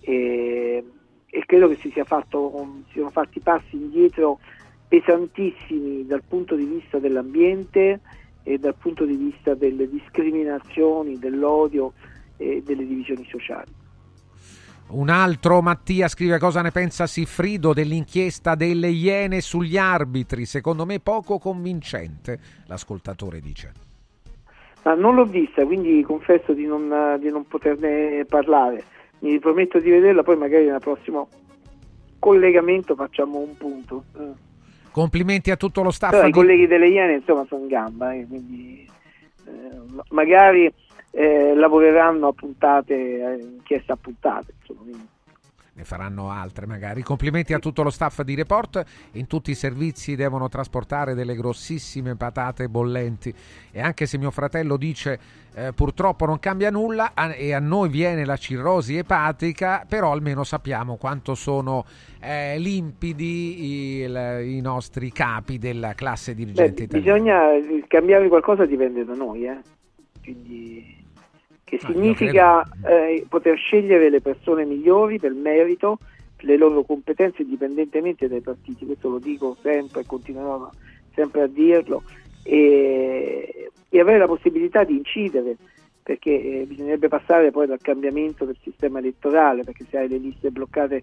E 0.00 0.84
e 1.34 1.46
credo 1.46 1.66
che 1.66 1.78
si, 1.80 1.90
sia 1.94 2.04
fatto, 2.04 2.82
si 2.88 2.92
siano 2.92 3.08
fatti 3.08 3.40
passi 3.40 3.74
indietro 3.74 4.38
pesantissimi 4.86 6.04
dal 6.04 6.22
punto 6.28 6.54
di 6.54 6.66
vista 6.66 6.98
dell'ambiente 6.98 8.00
e 8.42 8.58
dal 8.58 8.74
punto 8.74 9.06
di 9.06 9.16
vista 9.16 9.54
delle 9.54 9.88
discriminazioni, 9.88 11.18
dell'odio 11.18 11.94
e 12.36 12.62
delle 12.62 12.86
divisioni 12.86 13.26
sociali. 13.30 13.72
Un 14.88 15.08
altro 15.08 15.62
Mattia 15.62 16.06
scrive 16.06 16.38
cosa 16.38 16.60
ne 16.60 16.70
pensa 16.70 17.06
Siffrido 17.06 17.72
dell'inchiesta 17.72 18.54
delle 18.54 18.90
Iene 18.90 19.40
sugli 19.40 19.78
arbitri, 19.78 20.44
secondo 20.44 20.84
me 20.84 21.00
poco 21.00 21.38
convincente, 21.38 22.38
l'ascoltatore 22.66 23.40
dice. 23.40 23.91
Ma 24.82 24.94
non 24.94 25.14
l'ho 25.14 25.24
vista, 25.24 25.64
quindi 25.64 26.02
confesso 26.02 26.52
di 26.52 26.66
non, 26.66 27.16
di 27.20 27.30
non 27.30 27.46
poterne 27.46 28.24
parlare 28.28 28.84
mi 29.22 29.38
prometto 29.38 29.78
di 29.78 29.90
vederla, 29.90 30.22
poi 30.22 30.36
magari 30.36 30.66
nel 30.66 30.80
prossimo 30.80 31.28
collegamento 32.18 32.94
facciamo 32.94 33.38
un 33.38 33.56
punto. 33.56 34.04
Complimenti 34.90 35.50
a 35.50 35.56
tutto 35.56 35.82
lo 35.82 35.90
staff. 35.90 36.10
Però 36.10 36.24
di... 36.24 36.28
I 36.28 36.32
colleghi 36.32 36.66
delle 36.66 36.88
Iene 36.88 37.14
insomma 37.14 37.44
sono 37.46 37.62
in 37.62 37.68
gamba, 37.68 38.12
eh, 38.12 38.26
quindi 38.26 38.88
eh, 39.46 40.02
magari 40.10 40.72
eh, 41.12 41.54
lavoreranno 41.54 42.28
a 42.28 42.32
puntate, 42.32 42.94
eh, 42.94 43.42
inchieste 43.42 43.92
a 43.92 43.96
puntate. 43.96 44.54
Insomma, 44.60 44.80
quindi 44.82 45.06
ne 45.74 45.84
faranno 45.84 46.30
altre 46.30 46.66
magari. 46.66 47.02
Complimenti 47.02 47.54
a 47.54 47.58
tutto 47.58 47.82
lo 47.82 47.90
staff 47.90 48.22
di 48.22 48.34
Report. 48.34 48.82
In 49.12 49.26
tutti 49.26 49.50
i 49.50 49.54
servizi 49.54 50.16
devono 50.16 50.48
trasportare 50.48 51.14
delle 51.14 51.34
grossissime 51.34 52.14
patate 52.16 52.68
bollenti. 52.68 53.32
E 53.70 53.80
anche 53.80 54.06
se 54.06 54.18
mio 54.18 54.30
fratello 54.30 54.76
dice 54.76 55.18
eh, 55.54 55.72
purtroppo 55.72 56.26
non 56.26 56.38
cambia 56.38 56.70
nulla 56.70 57.12
a, 57.14 57.34
e 57.34 57.52
a 57.52 57.58
noi 57.58 57.88
viene 57.88 58.24
la 58.24 58.36
cirrosi 58.36 58.96
epatica, 58.96 59.84
però 59.88 60.12
almeno 60.12 60.44
sappiamo 60.44 60.96
quanto 60.96 61.34
sono 61.34 61.84
eh, 62.20 62.58
limpidi 62.58 64.00
il, 64.00 64.40
i 64.44 64.60
nostri 64.60 65.10
capi 65.10 65.58
della 65.58 65.94
classe 65.94 66.34
dirigente 66.34 66.86
Beh, 66.86 66.98
Bisogna 66.98 67.48
cambiare 67.88 68.28
qualcosa 68.28 68.66
dipende 68.66 69.04
da 69.04 69.14
noi, 69.14 69.46
eh? 69.46 69.58
quindi 70.22 71.01
che 71.72 71.78
ah, 71.86 71.90
significa 71.90 72.62
eh, 72.84 73.24
poter 73.26 73.56
scegliere 73.56 74.10
le 74.10 74.20
persone 74.20 74.66
migliori 74.66 75.18
per 75.18 75.32
merito, 75.32 75.98
le 76.40 76.58
loro 76.58 76.82
competenze 76.82 77.42
indipendentemente 77.42 78.28
dai 78.28 78.42
partiti, 78.42 78.84
questo 78.84 79.08
lo 79.08 79.18
dico 79.18 79.56
sempre 79.62 80.02
e 80.02 80.06
continuerò 80.06 80.70
sempre 81.14 81.42
a 81.42 81.46
dirlo, 81.46 82.02
e, 82.42 83.70
e 83.88 84.00
avere 84.00 84.18
la 84.18 84.26
possibilità 84.26 84.84
di 84.84 84.96
incidere, 84.96 85.56
perché 86.02 86.60
eh, 86.60 86.64
bisognerebbe 86.66 87.08
passare 87.08 87.50
poi 87.50 87.66
dal 87.66 87.80
cambiamento 87.80 88.44
del 88.44 88.58
sistema 88.62 88.98
elettorale, 88.98 89.64
perché 89.64 89.86
se 89.88 89.96
hai 89.96 90.08
le 90.08 90.18
liste 90.18 90.50
bloccate 90.50 91.02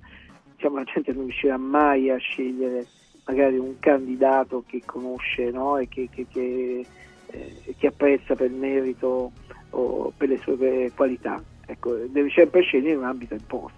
diciamo, 0.54 0.76
la 0.76 0.84
gente 0.84 1.14
non 1.14 1.24
riuscirà 1.24 1.58
mai 1.58 2.12
a 2.12 2.18
scegliere 2.18 2.86
magari 3.26 3.58
un 3.58 3.80
candidato 3.80 4.64
che 4.68 4.84
conosce 4.86 5.50
no? 5.50 5.78
e 5.78 5.88
che, 5.88 6.10
che, 6.12 6.28
che, 6.32 6.86
eh, 7.32 7.76
che 7.78 7.88
apprezza 7.88 8.36
per 8.36 8.50
merito 8.50 9.32
o 9.72 10.14
per 10.16 10.30
le 10.30 10.38
sue 10.38 10.92
qualità. 10.96 11.42
Ecco, 11.66 11.96
devi 12.10 12.32
sempre 12.32 12.62
scegliere 12.62 12.96
un 12.96 13.04
ambito 13.04 13.34
imposto. 13.36 13.78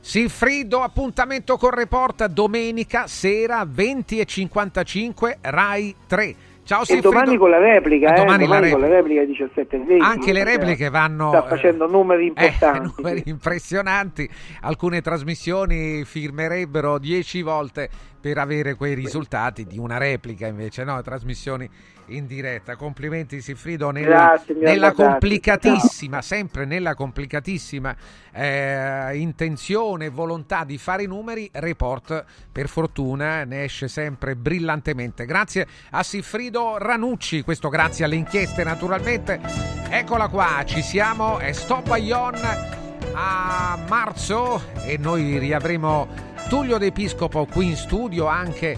Silfrido, 0.00 0.82
appuntamento 0.82 1.56
con 1.56 1.70
Report 1.70 2.26
domenica 2.26 3.06
sera 3.06 3.62
20.55 3.64 5.38
Rai 5.40 5.94
3. 6.06 6.36
Ciao 6.62 6.84
Silfrido. 6.84 7.08
E 7.08 7.12
domani 7.12 7.36
con 7.36 7.50
la 7.50 7.58
replica, 7.58 8.12
eh, 8.12 8.16
domani, 8.16 8.44
domani 8.44 8.66
la 8.66 8.72
con 8.72 8.80
la 8.80 8.88
replica 8.88 9.24
17 9.24 9.78
20, 9.78 10.04
Anche 10.04 10.32
le 10.32 10.42
repliche 10.42 10.90
vanno... 10.90 11.28
Sta 11.28 11.42
facendo 11.42 11.88
numeri 11.88 12.24
eh, 12.24 12.26
importanti. 12.26 12.78
Eh, 12.78 12.92
numeri 12.96 13.22
impressionanti. 13.26 14.28
Alcune 14.62 15.00
trasmissioni 15.00 16.04
firmerebbero 16.04 16.98
10 16.98 17.42
volte 17.42 17.88
per 18.26 18.38
avere 18.38 18.74
quei 18.74 18.94
risultati 18.94 19.64
di 19.66 19.78
una 19.78 19.98
replica 19.98 20.48
invece, 20.48 20.82
no? 20.82 21.00
Trasmissioni 21.00 21.70
in 22.06 22.26
diretta. 22.26 22.74
Complimenti 22.74 23.40
Sifrido 23.40 23.90
nella, 23.90 24.34
Grazie, 24.34 24.54
nella 24.56 24.90
complicatissima, 24.90 26.20
sempre 26.22 26.64
nella 26.64 26.96
complicatissima 26.96 27.94
eh, 28.32 29.16
intenzione 29.16 30.06
e 30.06 30.08
volontà 30.08 30.64
di 30.64 30.76
fare 30.76 31.04
i 31.04 31.06
numeri. 31.06 31.48
Report 31.52 32.24
per 32.50 32.66
fortuna 32.68 33.44
ne 33.44 33.62
esce 33.62 33.86
sempre 33.86 34.34
brillantemente. 34.34 35.24
Grazie 35.24 35.64
a 35.90 36.02
Sifrido 36.02 36.78
Ranucci, 36.78 37.42
questo 37.42 37.68
grazie 37.68 38.06
alle 38.06 38.16
inchieste 38.16 38.64
naturalmente. 38.64 39.40
Eccola 39.88 40.26
qua, 40.26 40.64
ci 40.64 40.82
siamo, 40.82 41.38
è 41.38 41.52
Stop 41.52 41.94
Ion 41.96 42.85
a 43.18 43.78
marzo 43.88 44.60
e 44.84 44.98
noi 44.98 45.38
riavremo 45.38 46.06
Tullio 46.48 46.76
D'Episcopo 46.76 47.46
qui 47.46 47.68
in 47.68 47.76
studio 47.76 48.26
anche 48.26 48.76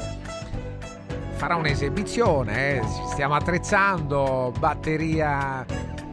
farà 1.32 1.56
un'esibizione, 1.56 2.76
eh. 2.76 2.82
stiamo 3.10 3.34
attrezzando, 3.34 4.52
batteria 4.58 5.64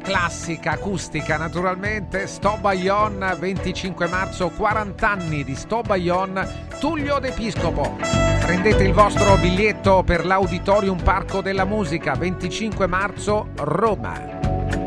classica, 0.03 0.71
acustica 0.71 1.37
naturalmente, 1.37 2.27
Sto 2.27 2.57
Bayon 2.59 3.35
25 3.39 4.07
marzo, 4.07 4.49
40 4.49 5.09
anni 5.09 5.43
di 5.43 5.55
Sto 5.55 5.81
Bayon, 5.81 6.47
Tullio 6.79 7.17
D'Episcopo. 7.19 7.97
Prendete 8.39 8.83
il 8.83 8.93
vostro 8.93 9.35
biglietto 9.37 10.03
per 10.03 10.25
l'Auditorium 10.25 11.01
Parco 11.01 11.41
della 11.41 11.65
Musica, 11.65 12.13
25 12.13 12.85
marzo, 12.85 13.47
Roma. 13.55 14.84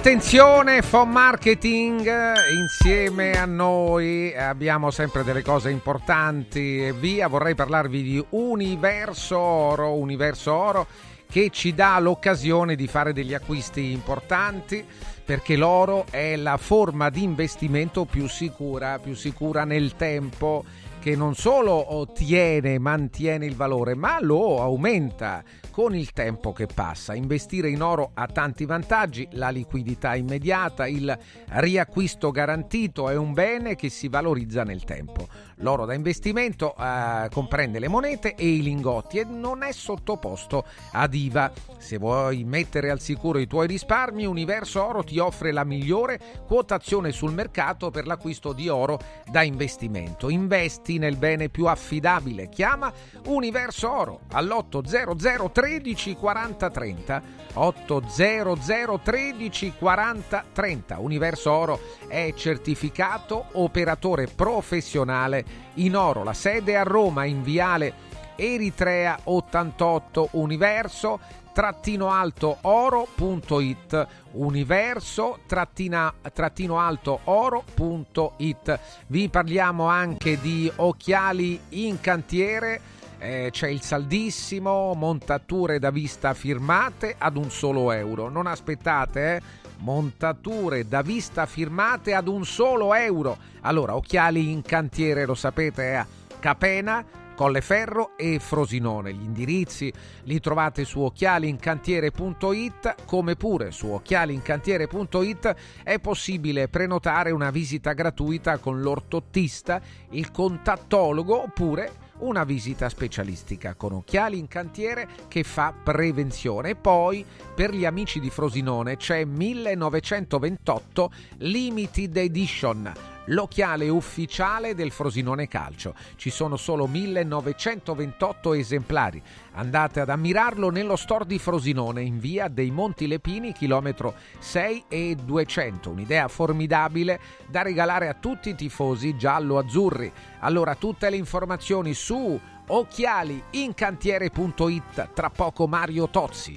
Attenzione, 0.00 0.80
Phone 0.80 1.12
Marketing, 1.12 2.10
insieme 2.58 3.32
a 3.32 3.44
noi 3.44 4.34
abbiamo 4.34 4.90
sempre 4.90 5.22
delle 5.24 5.42
cose 5.42 5.68
importanti 5.68 6.86
e 6.86 6.94
via. 6.94 7.28
Vorrei 7.28 7.54
parlarvi 7.54 8.02
di 8.02 8.24
Universo 8.30 9.36
Oro, 9.38 9.92
Universo 9.92 10.54
Oro 10.54 10.86
che 11.30 11.50
ci 11.50 11.74
dà 11.74 11.98
l'occasione 11.98 12.76
di 12.76 12.86
fare 12.86 13.12
degli 13.12 13.34
acquisti 13.34 13.92
importanti 13.92 14.82
perché 15.22 15.54
l'oro 15.54 16.06
è 16.10 16.34
la 16.36 16.56
forma 16.56 17.10
di 17.10 17.22
investimento 17.22 18.06
più 18.06 18.26
sicura, 18.26 18.98
più 18.98 19.14
sicura 19.14 19.64
nel 19.64 19.96
tempo 19.96 20.64
che 21.00 21.16
non 21.16 21.34
solo 21.34 21.94
ottiene, 21.94 22.78
mantiene 22.78 23.46
il 23.46 23.56
valore, 23.56 23.94
ma 23.94 24.18
lo 24.20 24.60
aumenta 24.60 25.42
con 25.70 25.94
il 25.94 26.12
tempo 26.12 26.52
che 26.52 26.66
passa. 26.66 27.14
Investire 27.14 27.70
in 27.70 27.80
oro 27.80 28.10
ha 28.12 28.26
tanti 28.26 28.66
vantaggi, 28.66 29.26
la 29.32 29.48
liquidità 29.48 30.14
immediata, 30.14 30.86
il 30.86 31.18
riacquisto 31.52 32.30
garantito 32.30 33.08
è 33.08 33.16
un 33.16 33.32
bene 33.32 33.76
che 33.76 33.88
si 33.88 34.08
valorizza 34.08 34.62
nel 34.62 34.84
tempo. 34.84 35.26
L'oro 35.60 35.84
da 35.84 35.92
investimento 35.94 36.74
eh, 36.74 37.28
comprende 37.30 37.78
le 37.78 37.88
monete 37.88 38.34
e 38.34 38.48
i 38.48 38.62
lingotti 38.62 39.18
e 39.18 39.24
non 39.24 39.62
è 39.62 39.72
sottoposto 39.72 40.64
ad 40.92 41.12
IVA. 41.12 41.52
Se 41.76 41.98
vuoi 41.98 42.44
mettere 42.44 42.90
al 42.90 43.00
sicuro 43.00 43.38
i 43.38 43.46
tuoi 43.46 43.66
risparmi, 43.66 44.24
Universo 44.24 44.82
Oro 44.84 45.02
ti 45.02 45.18
offre 45.18 45.52
la 45.52 45.64
migliore 45.64 46.18
quotazione 46.46 47.12
sul 47.12 47.32
mercato 47.32 47.90
per 47.90 48.06
l'acquisto 48.06 48.52
di 48.52 48.68
oro 48.68 48.98
da 49.26 49.42
investimento. 49.42 50.30
Investi 50.30 50.98
nel 50.98 51.16
bene 51.16 51.50
più 51.50 51.66
affidabile. 51.66 52.48
Chiama 52.48 52.92
Universo 53.26 53.90
Oro 53.90 54.20
all'800 54.32 55.52
13 55.52 56.14
40 56.16 56.70
30 56.70 57.22
800 57.54 59.00
13 59.02 59.72
40 59.78 60.44
30. 60.52 60.98
Universo 61.00 61.52
Oro 61.52 61.80
è 62.08 62.32
certificato 62.34 63.46
operatore 63.52 64.26
professionale 64.26 65.49
in 65.74 65.96
oro. 65.96 66.24
La 66.24 66.34
sede 66.34 66.76
a 66.76 66.82
Roma 66.82 67.24
in 67.24 67.42
Viale 67.42 68.08
Eritrea 68.36 69.18
88 69.24 70.30
Universo 70.32 71.20
trattino 71.52 72.10
alto 72.10 72.58
oro.it 72.62 74.06
universo 74.32 75.40
trattina, 75.46 76.12
trattino 76.32 76.78
alto 76.78 77.20
oro.it 77.24 78.78
vi 79.08 79.28
parliamo 79.28 79.86
anche 79.86 80.40
di 80.40 80.70
occhiali 80.76 81.60
in 81.70 82.00
cantiere 82.00 82.80
eh, 83.18 83.48
c'è 83.50 83.68
il 83.68 83.82
saldissimo 83.82 84.94
montature 84.94 85.78
da 85.78 85.90
vista 85.90 86.32
firmate 86.34 87.16
ad 87.18 87.36
un 87.36 87.50
solo 87.50 87.90
euro 87.92 88.28
non 88.28 88.46
aspettate 88.46 89.36
eh 89.36 89.69
montature 89.80 90.86
da 90.86 91.02
vista 91.02 91.46
firmate 91.46 92.14
ad 92.14 92.28
un 92.28 92.44
solo 92.44 92.94
euro 92.94 93.36
allora 93.62 93.96
occhiali 93.96 94.50
in 94.50 94.62
cantiere 94.62 95.26
lo 95.26 95.34
sapete 95.34 95.82
è 95.82 95.94
a 95.94 96.06
Capena 96.38 97.04
Colleferro 97.40 98.18
e 98.18 98.38
Frosinone. 98.38 99.14
Gli 99.14 99.22
indirizzi 99.22 99.90
li 100.24 100.40
trovate 100.40 100.84
su 100.84 101.00
occhialincantiere.it, 101.00 102.96
come 103.06 103.34
pure 103.34 103.70
su 103.70 103.86
occhialincantiere.it 103.86 105.54
è 105.82 105.98
possibile 106.00 106.68
prenotare 106.68 107.30
una 107.30 107.50
visita 107.50 107.94
gratuita 107.94 108.58
con 108.58 108.82
l'ortottista, 108.82 109.80
il 110.10 110.30
contattologo 110.30 111.44
oppure 111.44 112.09
una 112.20 112.44
visita 112.44 112.88
specialistica 112.88 113.74
con 113.74 113.92
occhiali 113.92 114.38
in 114.38 114.48
cantiere 114.48 115.08
che 115.28 115.42
fa 115.42 115.72
prevenzione. 115.72 116.74
Poi 116.74 117.24
per 117.54 117.74
gli 117.74 117.84
amici 117.84 118.20
di 118.20 118.30
Frosinone 118.30 118.96
c'è 118.96 119.24
1928 119.24 121.12
Limited 121.38 122.16
Edition 122.16 122.92
l'occhiale 123.30 123.88
ufficiale 123.88 124.74
del 124.74 124.90
Frosinone 124.90 125.46
Calcio. 125.48 125.94
Ci 126.16 126.28
sono 126.30 126.56
solo 126.56 126.86
1928 126.86 128.54
esemplari. 128.54 129.22
Andate 129.52 130.00
ad 130.00 130.08
ammirarlo 130.08 130.70
nello 130.70 130.96
store 130.96 131.26
di 131.26 131.38
Frosinone 131.38 132.00
in 132.02 132.18
via 132.18 132.48
dei 132.48 132.70
Monti 132.70 133.06
Lepini, 133.06 133.52
chilometro 133.52 134.14
6 134.38 134.84
e 134.88 135.16
200. 135.22 135.90
Un'idea 135.90 136.26
formidabile 136.28 137.20
da 137.48 137.60
regalare 137.62 138.08
a 138.08 138.14
tutti 138.14 138.48
i 138.50 138.54
tifosi 138.54 139.16
giallo-azzurri. 139.16 140.12
Allora 140.40 140.74
tutte 140.74 141.08
le 141.10 141.16
informazioni 141.16 141.94
su 141.94 142.38
occhialiincantiere.it. 142.66 145.12
Tra 145.12 145.30
poco 145.30 145.66
Mario 145.66 146.08
Tozzi. 146.08 146.56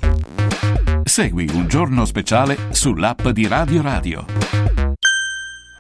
Segui 1.04 1.50
un 1.54 1.68
giorno 1.68 2.06
speciale 2.06 2.58
sull'app 2.72 3.28
di 3.28 3.48
Radio 3.48 3.82
Radio. 3.82 4.83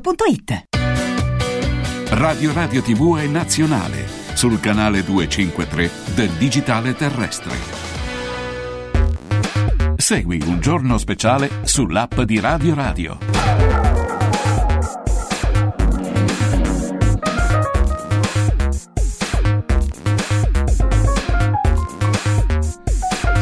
radioradioshop.it. 0.00 0.68
Radio 2.10 2.52
Radio 2.52 2.82
TV 2.82 3.18
è 3.18 3.26
nazionale. 3.26 4.18
sul 4.32 4.58
canale 4.58 5.04
253 5.04 5.90
del 6.14 6.30
digitale 6.30 6.94
terrestre. 6.94 7.52
Segui 9.96 10.40
un 10.46 10.60
giorno 10.60 10.96
speciale 10.96 11.50
sull'app 11.64 12.20
di 12.20 12.40
Radio 12.40 12.74
Radio. 12.74 14.09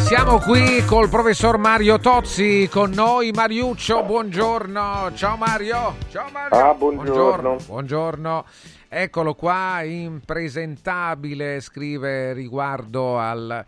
Siamo 0.08 0.38
qui 0.38 0.82
col 0.86 1.10
professor 1.10 1.58
Mario 1.58 1.98
Tozzi 1.98 2.66
con 2.72 2.92
noi. 2.92 3.30
Mariuccio, 3.30 4.04
buongiorno. 4.04 5.12
Ciao 5.12 5.36
Mario. 5.36 5.96
Ciao 6.10 6.30
Mario. 6.32 6.56
Ah, 6.58 6.72
buongiorno. 6.72 7.12
Buongiorno. 7.12 7.56
buongiorno. 7.66 8.44
Eccolo 8.88 9.34
qua, 9.34 9.82
impresentabile, 9.82 11.60
scrive 11.60 12.32
riguardo 12.32 13.18
al, 13.18 13.62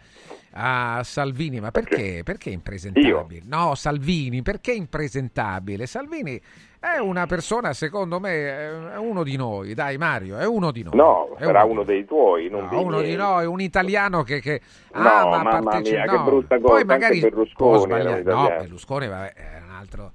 a 0.52 1.00
Salvini. 1.04 1.60
Ma 1.60 1.70
perché? 1.70 2.22
Perché 2.24 2.50
impresentabile? 2.50 3.42
No, 3.46 3.74
Salvini, 3.74 4.42
perché 4.42 4.72
impresentabile? 4.72 5.86
Salvini 5.86 6.40
è 6.78 6.96
una 6.98 7.26
persona, 7.26 7.72
secondo 7.74 8.18
me, 8.20 8.92
è 8.92 8.96
uno 8.96 9.22
di 9.22 9.36
noi. 9.36 9.74
Dai, 9.74 9.98
Mario, 9.98 10.38
è 10.38 10.46
uno 10.46 10.70
di 10.70 10.82
noi. 10.82 10.96
No, 10.96 11.34
È 11.36 11.44
sarà 11.44 11.62
uno 11.64 11.72
uno 11.72 11.82
dei 11.84 12.04
tuoi, 12.04 12.48
non 12.48 12.62
No, 12.64 12.68
dei 12.70 12.82
uno 12.82 12.96
miei. 12.98 13.10
di 13.10 13.16
noi, 13.16 13.46
un 13.46 13.60
italiano 13.60 14.22
che, 14.22 14.40
che 14.40 14.60
No, 14.94 15.08
ama 15.34 15.60
partecipare. 15.60 16.06
mia, 16.06 16.16
che 16.16 16.22
brutta 16.24 16.58
cosa, 16.58 16.72
Poi 16.74 16.84
magari 16.84 17.20
Berlusconi. 17.20 18.22
No. 18.24 18.46
Berlusconi 18.48 19.08
vabbè, 19.08 19.32
è 19.34 19.62
un 19.62 19.74
altro- 19.74 20.12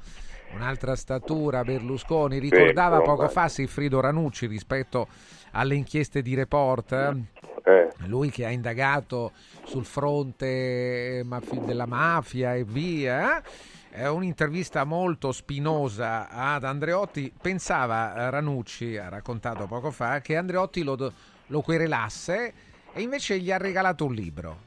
un'altra 0.56 0.96
statura. 0.96 1.64
Berlusconi 1.64 2.40
ricordava 2.40 2.98
insomma. 2.98 3.16
poco 3.18 3.30
fa 3.30 3.48
Sigfrido 3.48 4.00
Ranucci 4.00 4.48
rispetto 4.48 5.08
alle 5.56 5.76
inchieste 5.76 6.22
di 6.22 6.36
Report. 6.36 6.92
Eh. 6.92 7.90
Lui 8.08 8.30
che 8.30 8.46
ha 8.46 8.52
indagato 8.52 9.32
sul 9.64 9.86
fronte 9.86 11.24
mafi- 11.26 11.64
della 11.66 11.88
mafia 11.88 12.54
e 12.54 12.64
via. 12.64 13.40
eh? 13.40 13.44
È 13.90 14.08
un'intervista 14.08 14.84
molto 14.84 15.32
spinosa 15.32 16.28
ad 16.30 16.64
Andreotti. 16.66 17.34
Pensava 17.42 18.16
eh, 18.16 18.30
Ranucci, 18.30 18.98
ha 18.98 19.10
raccontato 19.10 19.66
poco 19.66 19.90
fa, 19.90 20.20
che 20.20 20.36
Andreotti 20.36 20.84
lo, 20.84 21.12
lo 21.48 21.62
querelasse 21.62 22.54
e 22.94 23.02
invece 23.02 23.40
gli 23.40 23.52
ha 23.52 23.58
regalato 23.58 24.06
un 24.06 24.14
libro. 24.14 24.58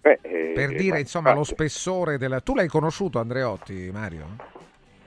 Eh, 0.00 0.18
eh, 0.22 0.52
Per 0.54 0.70
eh, 0.70 0.76
dire 0.76 0.92
ma 0.92 0.98
insomma 1.00 1.32
lo 1.32 1.38
infatti, 1.40 1.54
spessore 1.56 2.16
della... 2.16 2.40
Tu 2.40 2.54
l'hai 2.54 2.68
conosciuto 2.68 3.18
Andreotti, 3.18 3.90
Mario? 3.92 4.36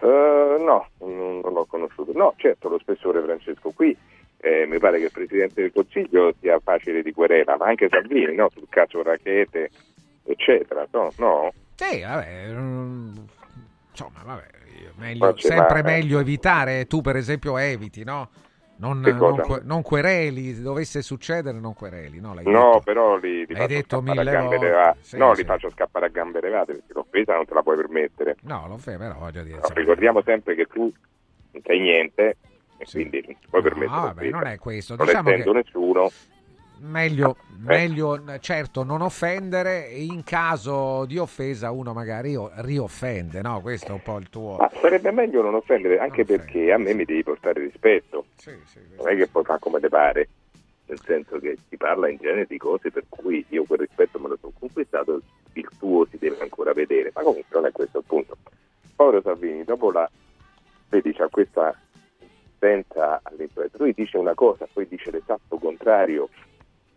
eh, 0.02 0.56
no, 0.60 0.88
non 0.99 1.41
l'ho 1.41 1.65
conosciuto. 1.65 2.11
No, 2.14 2.34
certo, 2.36 2.68
lo 2.68 2.77
spessore 2.80 3.22
Francesco 3.22 3.72
qui. 3.72 3.98
Eh, 4.41 4.66
mi 4.68 4.78
pare 4.80 4.98
che 4.99 5.06
il 5.06 5.11
Presidente 5.11 5.61
del 5.61 5.72
Consiglio 5.74 6.34
sia 6.40 6.60
facile 6.60 7.02
di 7.02 7.11
querela, 7.11 7.57
ma 7.57 7.66
anche 7.68 7.88
Salvini, 7.90 8.36
no? 8.36 8.49
Sul 8.49 8.68
caso 8.70 9.03
Rachete, 9.03 9.70
eccetera. 10.24 10.88
No, 10.91 11.11
no? 11.18 11.52
Sì, 11.76 12.02
vabbè. 12.02 12.48
mm, 12.53 13.16
Insomma, 13.91 14.22
vabbè. 14.24 14.48
meglio- 14.95 15.36
sempre 15.38 15.82
ma- 15.84 15.90
meglio 15.90 16.20
evitare. 16.20 16.86
Tu, 16.86 17.02
per 17.02 17.18
esempio, 17.18 17.57
eviti, 17.57 18.03
no? 18.03 18.30
Non, 18.78 19.02
non, 19.02 19.61
non 19.64 19.82
quereli, 19.82 20.53
se 20.53 20.61
dovesse 20.61 21.02
succedere, 21.02 21.60
non 21.60 21.74
quereli. 21.74 22.22
No, 22.22 22.34
No, 22.45 22.80
però 22.82 23.18
li, 23.18 23.40
li 23.45 23.53
Hai 23.53 23.68
faccio. 23.68 23.68
Sì, 25.02 25.18
no, 25.18 25.34
sì. 25.34 25.41
li 25.41 25.48
faccio 25.48 25.70
scappare 25.70 26.06
a 26.06 26.10
gambe 26.10 26.40
levate 26.40 26.74
perché 26.76 26.94
l'offesa 26.94 27.36
non 27.36 27.44
te 27.45 27.53
la 27.53 27.61
puoi 27.61 27.76
permettere. 27.76 28.38
No, 28.44 28.68
lo 28.70 28.78
fai, 28.78 28.95
però 28.98 29.16
voglio 29.16 29.44
dire. 29.44 29.57
No, 29.57 29.68
ricordiamo 29.74 30.22
sempre 30.22 30.56
che 30.56 30.66
tu 30.66 30.90
non 31.52 31.61
sei 31.66 31.80
niente 31.82 32.38
e 32.80 32.86
quindi 32.92 33.24
non 33.26 33.36
ti 33.40 33.48
puoi 33.50 33.62
permettere. 33.62 33.96
No, 33.96 34.02
vabbè, 34.02 34.14
l'offesa. 34.24 34.38
non 34.38 34.48
è 34.48 34.58
questo. 34.58 34.96
Non 34.96 35.06
Diciamo 35.06 35.30
che- 35.30 35.52
nessuno. 35.52 36.12
Meglio, 36.82 37.36
Eh. 37.38 37.44
meglio, 37.58 38.24
certo, 38.40 38.84
non 38.84 39.02
offendere. 39.02 39.82
In 39.90 40.24
caso 40.24 41.04
di 41.06 41.18
offesa, 41.18 41.72
uno 41.72 41.92
magari 41.92 42.38
rioffende, 42.58 43.42
no? 43.42 43.60
Questo 43.60 43.88
è 43.88 43.92
un 43.92 44.02
po' 44.02 44.18
il 44.18 44.30
tuo. 44.30 44.56
Ma 44.56 44.72
sarebbe 44.82 45.12
meglio 45.12 45.42
non 45.42 45.56
offendere, 45.56 46.00
anche 46.00 46.24
perché 46.24 46.72
a 46.72 46.78
me 46.78 46.94
mi 46.94 47.04
devi 47.04 47.22
portare 47.24 47.60
rispetto. 47.62 48.28
non 48.98 49.10
è 49.10 49.16
che 49.18 49.28
poi 49.28 49.44
fa 49.44 49.58
come 49.60 49.82
te 49.82 49.90
pare, 49.90 50.30
nel 50.86 51.02
senso 51.04 51.38
che 51.40 51.58
si 51.68 51.76
parla 51.76 52.08
in 52.08 52.16
genere 52.18 52.46
di 52.48 52.58
cose 52.58 52.92
per 52.92 53.04
cui 53.10 53.46
io 53.50 53.66
quel 53.66 53.80
rispetto 53.80 54.18
me 54.18 54.30
lo 54.30 54.38
sono 54.40 54.54
conquistato, 54.58 55.20
il 55.54 55.68
tuo 55.78 56.06
si 56.10 56.18
deve 56.18 56.38
ancora 56.40 56.72
vedere. 56.72 57.12
Ma 57.14 57.24
comunque 57.24 57.60
non 57.60 57.66
è 57.66 57.72
questo 57.74 57.98
il 57.98 58.06
punto. 58.08 58.38
Povero 58.96 59.22
Salvini, 59.22 59.66
dopo 59.66 59.92
la 59.92 60.10
vedi, 60.88 61.12
c'ha 61.14 61.28
questa 61.30 61.78
senza 62.60 63.19
all'impresa, 63.23 63.77
lui 63.77 63.94
dice 63.94 64.18
una 64.18 64.34
cosa, 64.34 64.68
poi 64.72 64.88
dice 64.88 65.11
l'esatto 65.11 65.57
contrario 65.57 66.30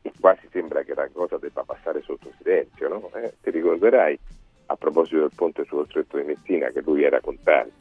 e 0.02 0.12
quasi 0.20 0.48
sembra 0.51 0.82
che 0.82 0.94
la 0.94 1.09
cosa 1.12 1.39
debba 1.39 1.62
passare 1.64 2.02
sotto 2.02 2.30
silenzio, 2.39 2.89
no? 2.89 3.10
Eh, 3.14 3.34
ti 3.40 3.51
ricorderai 3.51 4.18
a 4.66 4.76
proposito 4.76 5.20
del 5.20 5.30
ponte 5.34 5.64
sullo 5.64 5.86
stretto 5.89 6.18
di 6.18 6.24
Messina 6.24 6.68
che 6.70 6.80
lui 6.82 7.05
era 7.05 7.20
contrario. 7.20 7.72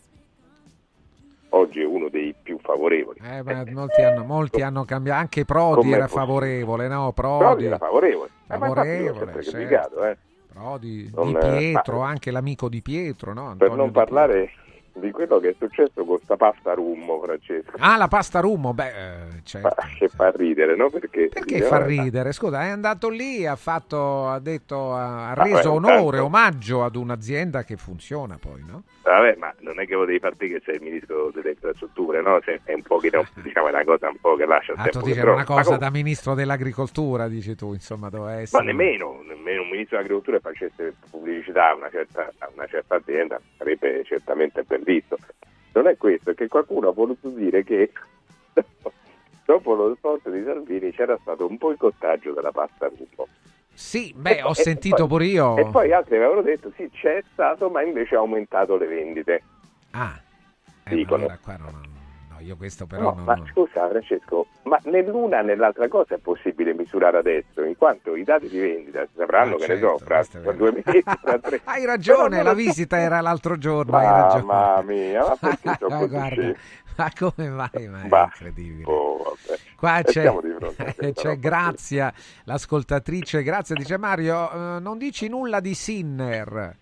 Oggi 1.54 1.82
è 1.82 1.86
uno 1.86 2.08
dei 2.08 2.34
più 2.42 2.58
favorevoli. 2.60 3.20
Eh, 3.22 3.44
ma 3.44 3.64
molti 3.70 4.02
hanno, 4.02 4.24
molti 4.24 4.62
hanno 4.62 4.86
cambiato. 4.86 5.20
Anche 5.20 5.44
Prodi 5.44 5.92
era 5.92 6.08
favorevole, 6.08 6.88
no? 6.88 7.12
Prodi 7.12 7.44
Prodi, 7.44 7.66
era 7.66 7.78
favorevole. 7.78 8.30
Eh, 8.48 8.58
favorevole, 8.58 9.18
sempre 9.18 9.44
certo. 9.44 10.06
eh. 10.06 10.18
Prodi, 10.54 11.12
Non, 11.14 11.28
Di 11.28 11.34
eh, 11.36 11.40
Pietro, 11.40 12.00
ma- 12.00 12.08
anche 12.08 12.32
l'amico 12.32 12.70
di 12.70 12.82
Pietro, 12.82 13.34
no? 13.34 13.42
Per 13.44 13.52
Antonio 13.52 13.76
non 13.76 13.88
Di 13.88 13.92
parlare 13.94 14.52
di 14.94 15.12
quello 15.12 15.40
che 15.40 15.50
è 15.50 15.56
successo 15.58 16.04
con 16.04 16.18
sta 16.20 16.36
pasta 16.36 16.74
rummo, 16.74 17.22
Francesco. 17.24 17.72
Ah, 17.78 17.98
la 17.98 18.08
pasta 18.08 18.40
rummo, 18.40 18.74
beh, 18.74 18.88
eh, 18.88 19.42
certo. 19.44 19.68
Ma 19.78 19.88
che 19.98 20.08
fa 20.10 20.32
ridere, 20.32 20.76
no? 20.76 20.90
Perché, 20.90 21.30
Perché 21.30 21.62
fa 21.62 21.78
"Vabbè, 21.80 21.88
ridere? 21.90 22.32
Scusa, 22.34 22.64
è 22.64 22.70
andato 22.70 23.10
lì, 23.10 23.46
ha 23.46 23.56
fatto, 23.56 24.28
ha 24.28 24.40
detto, 24.40 24.94
ha 24.94 25.32
Ah, 25.32 25.34
reso 25.44 25.72
beh, 25.72 25.76
onore, 25.78 26.18
intanto- 26.18 26.24
omaggio 26.26 26.84
ad 26.84 26.96
un'azienda 26.96 27.64
che 27.64 27.78
funziona 27.78 28.38
poi, 28.40 28.64
no? 28.66 28.84
Vabbè, 29.04 29.36
ma 29.38 29.54
non 29.60 29.80
è 29.80 29.88
che 29.88 29.96
volevi 29.96 30.20
far 30.20 30.36
te 30.36 30.48
che 30.48 30.62
sei 30.64 30.76
il 30.76 30.82
ministro 30.84 31.32
delle 31.34 31.52
infrastrutture, 31.52 32.22
no? 32.22 32.40
Se- 32.44 32.62
È 32.64 32.74
un 32.74 32.84
po' 32.84 32.98
che 33.00 33.10
no, 33.12 33.24
diciamo, 33.42 33.68
è 33.68 33.72
una 33.72 33.84
cosa 33.84 34.08
un 34.10 34.18
po' 34.22 34.36
che 34.36 34.46
lascia 34.46 34.74
Ah, 34.74 34.84
tu 34.84 34.90
tempo 34.92 35.00
dici 35.08 35.14
che 35.14 35.22
era 35.22 35.32
una. 35.34 35.46
Ma 35.48 35.56
cosa 35.56 35.78
da 35.78 35.90
ministro 35.90 36.34
dell'agricoltura, 36.36 37.28
dici 37.28 37.56
tu, 37.56 37.74
insomma, 37.74 38.10
doveva 38.10 38.32
Ma 38.34 38.40
essere. 38.42 38.64
nemmeno, 38.66 39.22
nemmeno 39.26 39.62
un 39.64 39.70
ministro 39.70 39.98
dell'agricoltura 39.98 40.40
facesse 40.40 40.94
pubblicità 41.10 41.70
a 41.70 41.76
una 41.76 41.90
certa, 41.90 42.32
a 42.38 42.50
una 42.54 42.68
certa 42.68 42.96
azienda 42.96 43.40
sarebbe 43.58 44.04
certamente 44.06 44.64
ben 44.64 44.81
visto. 44.84 45.18
Non 45.74 45.88
è 45.88 45.96
questo, 45.98 46.32
è 46.32 46.36
che 46.36 46.48
qualcuno 46.48 46.90
ha 46.90 46.94
voluto 46.94 47.30
dire 47.30 47.64
che 47.64 47.92
dopo 49.46 49.74
lo 49.74 49.96
spot 49.96 50.30
di 50.30 50.44
Salvini 50.44 50.92
c'era 50.92 51.18
stato 51.22 51.48
un 51.48 51.58
boicottaggio 51.58 52.34
della 52.34 52.52
pasta 52.52 52.88
rumbo. 52.88 53.28
Sì, 53.74 54.14
beh, 54.16 54.38
E 54.38 54.42
ho 54.42 54.46
poi- 54.54 54.56
sentito 54.56 54.96
poi- 54.98 55.08
pure 55.08 55.26
io. 55.26 55.58
E 55.58 55.66
poi 55.72 55.94
altri 55.94 56.18
avevano 56.18 56.42
detto 56.42 56.72
sì, 56.76 56.90
c'è 56.92 57.24
stato, 57.32 57.70
ma 57.70 57.82
invece 57.82 58.16
ha 58.16 58.20
aumentato 58.20 58.76
le 58.78 58.86
vendite. 58.88 59.44
Ah, 59.92 60.20
eh, 60.84 60.96
Dicono. 60.96 61.24
allora 61.24 61.40
qua 61.42 61.56
non, 61.58 61.72
no, 61.72 61.91
io 62.42 62.56
questo 62.58 62.86
però 62.86 63.02
No, 63.04 63.14
non... 63.16 63.24
ma 63.26 63.42
scusa 63.52 63.88
Francesco, 63.88 64.48
ma 64.64 64.78
nell'una 64.86 65.42
né 65.42 65.50
nell'altra 65.52 65.88
cosa 65.88 66.16
è 66.16 66.18
possibile 66.18 66.74
misurare 66.74 67.18
adesso, 67.18 67.62
in 67.64 67.76
quanto 67.78 68.16
i 68.16 68.24
dati 68.24 68.48
di 68.48 68.60
vendita 68.60 69.04
si 69.06 69.12
sapranno, 69.18 69.56
Ah, 69.56 69.58
che 69.58 69.66
certo, 69.66 69.86
ne 69.92 69.98
so, 69.98 70.06
fra, 70.06 70.24
fra 70.24 70.52
due 70.54 70.72
mesi, 70.72 71.02
fra 71.04 71.40
tre. 71.40 71.62
Hai 71.66 71.86
ragione, 71.86 72.42
la 72.44 72.54
visita 72.54 72.98
era 72.98 73.22
l'altro 73.22 73.58
giorno, 73.58 73.98
hai 73.98 74.06
ragione. 74.06 74.44
Mamma 74.44 74.82
mia, 74.84 75.20
ma 75.28 75.36
perché 75.40 75.76
sono 75.80 75.98
così 76.00 76.08
Guarda, 76.10 76.54
ma 76.98 77.12
come 77.18 77.50
mai? 77.50 77.88
Ma 77.88 78.22
è 78.22 78.24
incredibile. 78.26 78.84
oh. 78.86 79.36
Qua 79.76 80.00
E 80.00 80.04
c'è, 80.04 80.32
c'è. 81.14 81.38
Grazia, 81.38 82.14
l'ascoltatrice. 82.44 83.42
Grazia 83.44 83.76
dice 83.76 83.98
Mario, 83.98 84.52
eh, 84.52 84.80
non 84.80 84.98
dici 84.98 85.28
nulla 85.28 85.60
di 85.60 85.74
Sinner. 85.74 86.78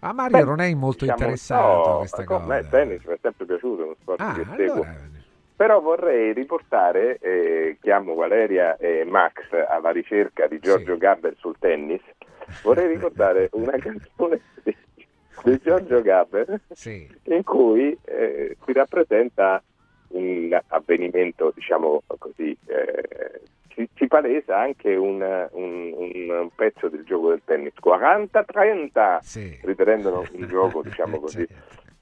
A 0.00 0.12
Mario 0.12 0.38
Beh, 0.38 0.44
non 0.44 0.60
è 0.60 0.72
molto 0.74 1.04
diciamo, 1.04 1.20
interessato 1.22 1.88
no, 1.88 1.94
a 1.94 1.98
questa 1.98 2.24
cosa. 2.24 2.42
a 2.42 2.46
me 2.46 2.58
il 2.58 2.68
tennis 2.68 3.04
mi 3.04 3.14
è 3.14 3.18
sempre 3.20 3.44
piaciuto, 3.46 3.82
è 3.82 3.84
uno 3.84 3.96
sport 4.00 4.20
Ah, 4.20 4.32
che 4.34 4.44
seguo. 4.56 4.72
allora, 4.82 4.94
Però 5.56 5.80
vorrei 5.80 6.32
riportare, 6.34 7.18
eh, 7.18 7.78
chiamo 7.80 8.14
Valeria 8.14 8.76
e 8.76 9.04
Max 9.04 9.34
alla 9.68 9.90
ricerca 9.90 10.46
di 10.46 10.58
Giorgio 10.60 10.96
Gabber 10.98 11.34
sul 11.38 11.56
tennis, 11.58 12.02
vorrei 12.62 12.88
ricordare 12.88 13.48
una 13.54 13.76
canzone 13.78 14.40
di, 14.62 14.76
di 15.44 15.60
Giorgio 15.62 16.02
Gabber 16.02 16.60
in 17.24 17.42
cui 17.42 17.96
eh, 18.04 18.56
si 18.64 18.72
rappresenta 18.74 19.62
un 20.08 20.58
avvenimento, 20.68 21.52
diciamo 21.54 22.02
così, 22.18 22.56
eh, 22.66 23.40
si, 23.74 23.88
si 23.94 24.06
palesa 24.06 24.58
anche 24.58 24.94
un, 24.94 25.20
un- 25.52 25.92
un 25.96 26.48
pezzo 26.54 26.88
del 26.88 27.04
gioco 27.04 27.30
del 27.30 27.42
tennis, 27.44 27.72
40-30, 27.82 29.18
ritenendolo 29.62 30.24
un 30.32 30.46
gioco, 30.48 30.82
diciamo 30.82 31.18
così. 31.20 31.46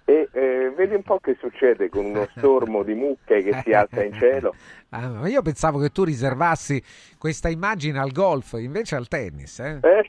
E 0.06 0.28
eh, 0.32 0.70
vedi 0.76 0.94
un 0.94 1.02
po' 1.02 1.18
che 1.18 1.34
succede 1.40 1.88
con 1.88 2.04
uno 2.04 2.26
stormo 2.36 2.82
di 2.82 2.92
mucche 2.92 3.42
che 3.42 3.60
si 3.64 3.72
alza 3.72 4.02
in 4.02 4.12
cielo. 4.14 4.54
Ah, 4.94 5.08
ma 5.08 5.26
io 5.28 5.42
pensavo 5.42 5.80
che 5.80 5.88
tu 5.88 6.04
riservassi 6.04 6.80
questa 7.18 7.48
immagine 7.48 7.98
al 7.98 8.12
golf, 8.12 8.52
invece 8.52 8.94
al 8.94 9.08
tennis. 9.08 9.58
Eh? 9.58 9.80
Eh, 9.82 10.08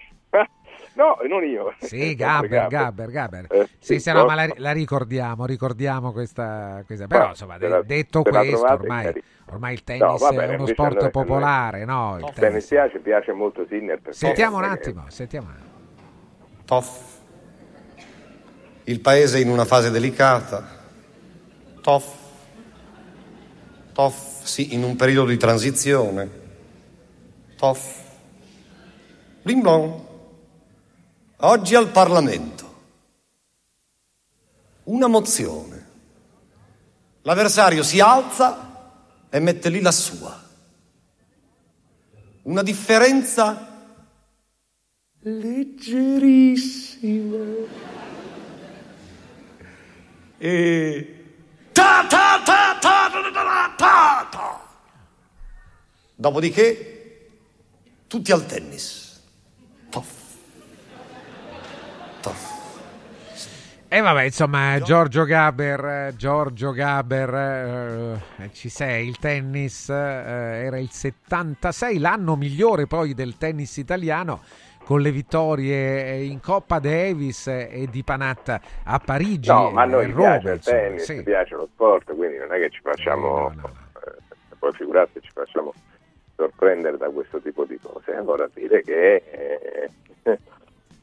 No, 0.96 1.18
non 1.28 1.44
io. 1.44 1.74
Sì, 1.80 2.16
Gabber, 2.18 2.68
Gabber, 2.68 3.12
Gabber. 3.12 3.46
Eh, 3.50 3.68
sì, 3.80 3.96
sì, 3.96 4.00
se 4.00 4.12
no, 4.14 4.20
no. 4.20 4.26
ma 4.26 4.36
la, 4.36 4.48
la 4.56 4.72
ricordiamo, 4.72 5.46
ricordiamo 5.46 6.12
questa, 6.12 6.82
questa. 6.86 7.08
Però, 7.08 7.24
Ma 7.26 7.30
insomma, 7.30 7.58
la- 7.60 7.82
detto 7.82 8.22
questo, 8.22 8.56
trovate, 8.56 8.74
ormai, 8.82 9.24
ormai 9.50 9.74
il 9.74 9.80
No, 9.80 9.94
tennis 9.98 10.22
va 10.22 10.30
è 10.30 10.36
bene, 10.36 10.56
uno 10.56 10.66
sport 10.68 10.90
noi- 10.92 11.00
a 11.00 11.02
noi- 11.04 11.12
popolare, 11.12 11.86
no? 11.86 12.16
Il 12.18 12.24
mi 12.24 12.32
tennis. 12.34 12.66
piace, 12.68 13.00
piace 13.00 13.32
molto 13.34 13.66
Sinner. 13.68 14.00
Sentiamo 14.10 14.58
un 14.58 14.64
attimo, 14.64 15.04
sentiamo. 15.10 15.48
Toff. 16.66 17.14
Il 18.86 19.02
paese 19.02 19.38
è 19.40 19.42
in 19.42 19.50
una 19.50 19.66
fase 19.66 19.90
delicata. 19.92 20.66
Toff. 21.82 22.24
Toff, 23.94 24.44
sì, 24.44 24.74
in 24.74 24.84
un 24.84 24.96
periodo 24.96 25.30
di 25.30 25.38
transizione. 25.38 26.30
Toff. 27.58 28.02
Bling 29.42 29.62
blong. 29.62 30.04
Oggi 31.46 31.76
al 31.76 31.90
Parlamento. 31.90 32.64
Una 34.86 35.06
mozione. 35.06 35.86
L'avversario 37.22 37.84
si 37.84 38.00
alza 38.00 39.04
e 39.30 39.40
mette 39.40 39.70
lì 39.70 39.80
la 39.80 39.92
sua. 39.92 40.44
Una 42.42 42.64
differenza 42.64 43.94
leggerissima. 45.20 46.64
E 50.40 51.26
ta 51.74 52.08
ta 52.08 52.42
ta 52.44 52.80
ta 52.82 53.10
ta 53.12 53.76
ta 53.78 54.28
ta. 54.32 54.68
Dopodiché 56.16 57.30
tutti 58.08 58.32
al 58.32 58.48
tennis. 58.48 59.05
E 63.88 64.02
vabbè, 64.02 64.24
insomma, 64.24 64.80
Giorgio 64.80 65.24
Gaber, 65.24 65.86
eh, 65.86 66.14
Giorgio 66.18 66.72
Gaber, 66.72 68.20
eh, 68.38 68.50
ci 68.52 68.68
sei, 68.68 69.08
il 69.08 69.18
tennis 69.20 69.90
eh, 69.90 69.94
era 69.94 70.80
il 70.80 70.90
76, 70.90 72.00
l'anno 72.00 72.36
migliore 72.36 72.88
poi 72.88 73.14
del 73.14 73.38
tennis 73.38 73.78
italiano 73.78 74.42
con 74.84 75.02
le 75.02 75.12
vittorie 75.12 76.24
in 76.24 76.40
Coppa 76.42 76.80
Davis 76.80 77.48
e 77.48 77.88
di 77.90 78.04
Panatta 78.04 78.60
a 78.84 79.00
Parigi 79.00 79.50
No, 79.50 79.72
ma 79.72 79.84
a 79.84 79.86
e 79.86 79.88
noi 79.88 80.12
Roma. 80.12 80.38
piace 80.40 80.52
il 80.52 80.60
tennis, 80.60 81.04
sì. 81.04 81.24
piace 81.24 81.56
lo 81.56 81.68
sport, 81.72 82.14
quindi 82.16 82.38
non 82.38 82.52
è 82.54 82.60
che 82.60 82.70
ci 82.72 82.82
facciamo, 82.84 83.52
eh, 83.52 84.56
poi 84.60 84.72
figurate, 84.74 85.22
ci 85.22 85.32
facciamo 85.34 85.74
sorprendere 86.36 86.98
da 86.98 87.10
questo 87.10 87.40
tipo 87.40 87.66
di 87.66 87.80
cose. 87.82 88.14
Allora 88.14 88.48
dire 88.54 88.82
che 88.82 89.24
eh, 90.24 90.40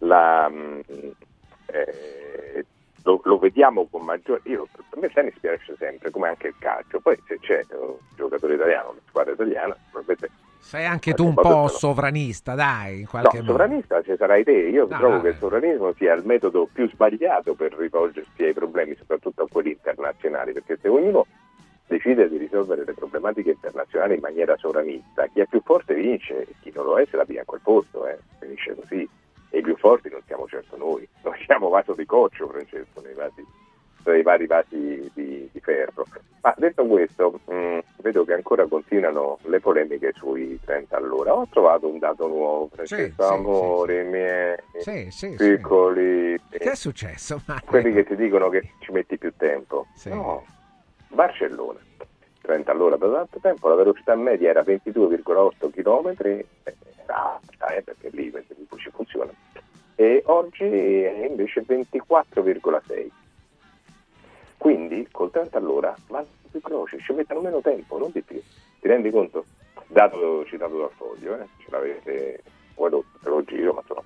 la, 0.03 0.49
mm, 0.51 0.81
eh, 1.67 2.65
lo, 3.05 3.21
lo 3.25 3.39
vediamo 3.39 3.87
con 3.91 4.05
maggiore... 4.05 4.41
Io, 4.45 4.67
per 4.73 4.99
me 5.01 5.07
il 5.07 5.13
tennis 5.13 5.39
piace 5.39 5.75
sempre, 5.79 6.11
come 6.11 6.29
anche 6.29 6.49
il 6.49 6.55
calcio. 6.59 7.01
Poi 7.01 7.21
se 7.27 7.39
c'è 7.41 7.65
un 7.71 7.95
giocatore 8.17 8.55
italiano, 8.55 8.91
una 8.91 9.01
squadra 9.09 9.33
italiana, 9.33 9.77
probabilmente... 9.91 10.31
Sei 10.59 10.87
anche 10.87 11.13
tu 11.13 11.27
un 11.27 11.35
po' 11.35 11.67
sovranista, 11.67 12.55
dai, 12.55 12.99
in 12.99 13.03
No, 13.03 13.09
qualche 13.11 13.39
modo. 13.39 13.51
sovranista 13.51 14.01
ci 14.03 14.15
sarai 14.17 14.45
te. 14.45 14.53
Io 14.53 14.87
No, 14.89 14.97
trovo 14.97 15.15
no, 15.17 15.21
che 15.21 15.29
il 15.31 15.37
sovranismo 15.37 15.93
sia 15.95 16.15
il 16.15 16.25
metodo 16.25 16.69
più 16.73 16.89
sbagliato 16.89 17.55
per 17.55 17.75
rivolgersi 17.75 18.45
ai 18.45 18.53
problemi, 18.53 18.95
soprattutto 18.95 19.43
a 19.43 19.49
quelli 19.49 19.71
internazionali, 19.73 20.53
perché 20.53 20.79
se 20.81 20.87
ognuno 20.89 21.27
decide 21.89 22.29
di 22.29 22.37
risolvere 22.39 22.85
le 22.85 22.95
problematiche 22.95 23.51
internazionali 23.51 24.15
in 24.15 24.21
maniera 24.21 24.57
sovranista, 24.57 25.27
chi 25.27 25.41
è 25.41 25.47
più 25.47 25.61
forte 25.65 25.95
vince, 25.95 26.43
e 26.43 26.55
chi 26.61 26.71
non 26.73 26.85
lo 26.85 26.97
è 26.99 27.07
se 27.11 27.17
la 27.17 27.25
pia 27.25 27.43
a 27.43 27.45
quel 27.45 27.61
posto, 27.61 28.07
eh. 28.07 28.19
finisce 28.39 28.75
così. 28.77 29.09
E 29.55 29.59
i 29.59 29.63
più 29.63 29.77
forti 29.77 30.09
non 30.09 30.23
siamo 30.27 30.47
certo 30.49 30.77
noi, 30.79 31.07
noi 31.23 31.39
siamo 31.45 31.69
vaso 31.69 31.93
di 31.93 32.07
coccio, 32.07 32.49
Francesco, 32.49 33.01
nei 33.03 33.13
vasi 33.15 33.45
tra 34.03 34.17
i 34.17 34.23
vari 34.23 34.47
vasi 34.47 35.11
di, 35.15 35.49
di 35.53 35.61
ferro. 35.61 36.05
Ma 36.41 36.53
detto 36.57 36.85
questo, 36.87 37.39
mh, 37.47 37.79
vedo 37.99 38.25
che 38.25 38.33
ancora 38.33 38.67
continuano 38.67 39.39
le 39.43 39.61
polemiche 39.61 40.11
sui 40.17 40.59
30 40.65 40.97
all'ora. 40.97 41.33
Ho 41.37 41.47
trovato 41.49 41.87
un 41.87 41.99
dato 42.01 42.27
nuovo, 42.27 42.69
Francesco, 42.73 43.23
sì, 43.25 43.33
amore, 43.33 44.03
miei 44.03 44.57
Sì, 44.79 45.11
sì, 45.13 45.37
sì. 45.37 45.55
piccoli, 45.55 46.37
Che 46.49 46.59
è 46.59 46.75
successo? 46.75 47.43
Mario? 47.47 47.65
quelli 47.69 47.93
che 47.93 48.05
ti 48.05 48.17
dicono 48.17 48.49
che 48.49 48.71
ci 48.81 48.91
metti 48.91 49.17
più 49.19 49.33
tempo. 49.37 49.87
No, 50.07 50.45
Barcellona. 51.09 51.79
30 52.43 52.71
all'ora 52.73 52.99
per 52.99 53.11
tanto 53.11 53.39
tempo, 53.41 53.69
la 53.69 53.77
velocità 53.77 54.15
media 54.15 54.51
era 54.51 54.63
22,8 54.63 55.71
km, 55.71 56.45
era 57.05 57.41
alta 57.41 57.67
eh, 57.75 57.83
perché 57.83 58.11
lì 58.11 58.33
ci 58.77 58.91
funziona, 58.91 59.33
e 59.95 60.23
oggi 60.27 60.65
è 60.65 61.27
invece 61.29 61.65
24,6. 61.65 63.09
Quindi 64.59 65.09
col 65.11 65.31
30 65.31 65.59
all'ora 65.59 65.95
vanno 66.09 66.27
più 66.51 66.61
veloci, 66.61 66.99
ci 67.01 67.13
mettono 67.13 67.41
meno 67.41 67.61
tempo, 67.61 67.99
non 67.99 68.11
di 68.13 68.23
più. 68.23 68.41
Ti 68.81 68.89
rendi 68.89 69.11
conto? 69.11 69.45
Dato 69.87 70.45
citato 70.47 70.79
dal 70.79 70.91
foglio, 70.91 71.39
eh? 71.41 71.47
ce 71.59 71.71
l'avete, 71.71 72.43
vuoi 72.75 72.91
te 72.91 73.29
lo 73.29 73.45
giro, 73.45 73.73
ma 73.73 73.81
insomma, 73.81 74.03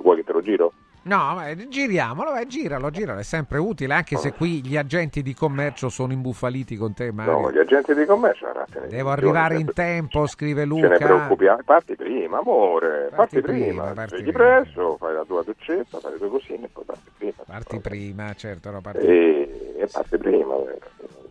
vuoi 0.00 0.16
che 0.16 0.24
te 0.24 0.32
lo 0.32 0.42
giro? 0.42 0.72
No, 1.02 1.34
ma 1.34 1.54
giriamolo, 1.54 2.30
vai, 2.32 2.46
giralo, 2.46 2.90
giralo, 2.90 3.20
è 3.20 3.22
sempre 3.22 3.56
utile, 3.58 3.94
anche 3.94 4.16
se 4.18 4.32
qui 4.34 4.62
gli 4.62 4.76
agenti 4.76 5.22
di 5.22 5.32
commercio 5.32 5.88
sono 5.88 6.12
imbufaliti 6.12 6.76
con 6.76 6.92
te, 6.92 7.10
Mario. 7.10 7.40
No, 7.40 7.50
gli 7.52 7.58
agenti 7.58 7.94
di 7.94 8.04
commercio, 8.04 8.46
ragazzi, 8.52 8.86
Devo 8.88 9.10
arrivare 9.10 9.56
in 9.56 9.72
tempo, 9.72 10.26
scrive 10.26 10.60
Ce 10.62 10.66
ne 10.66 10.82
Luca. 10.82 10.96
preoccupiamo, 10.98 11.62
parti 11.64 11.96
prima, 11.96 12.38
amore, 12.38 13.08
parti, 13.14 13.16
Parti 13.16 13.40
prima, 13.40 13.66
prima, 13.66 13.92
parti 13.94 14.16
svegli 14.16 14.32
prima. 14.32 14.60
presto, 14.60 14.96
fai 14.98 15.14
la 15.14 15.24
tua 15.26 15.42
doccetta, 15.42 15.98
fai 16.00 16.12
le 16.12 16.18
tue 16.18 16.28
cosine 16.28 16.68
poi 16.70 16.84
parti 16.84 17.10
prima. 17.16 17.32
Parti 17.46 17.80
prima, 17.80 18.34
certo, 18.34 18.70
no, 18.70 18.80
parti 18.82 19.06
E, 19.06 19.74
e 19.78 19.88
parti 19.90 20.18
prima. 20.18 20.54
eh. 20.54 20.78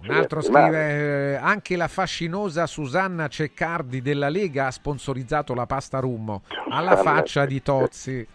Un 0.02 0.10
altro 0.16 0.41
scrive: 0.41 1.34
eh, 1.34 1.36
Anche 1.36 1.76
la 1.76 1.88
fascinosa 1.88 2.66
Susanna 2.66 3.28
Ceccardi 3.28 4.02
della 4.02 4.30
Lega 4.30 4.66
ha 4.68 4.72
sponsorizzato 4.72 5.54
la 5.54 5.66
pasta 5.68 6.00
rummo 6.00 6.41
alla 6.70 6.96
faccia 6.96 7.46
di 7.46 7.62
Tozzi. 7.62 8.28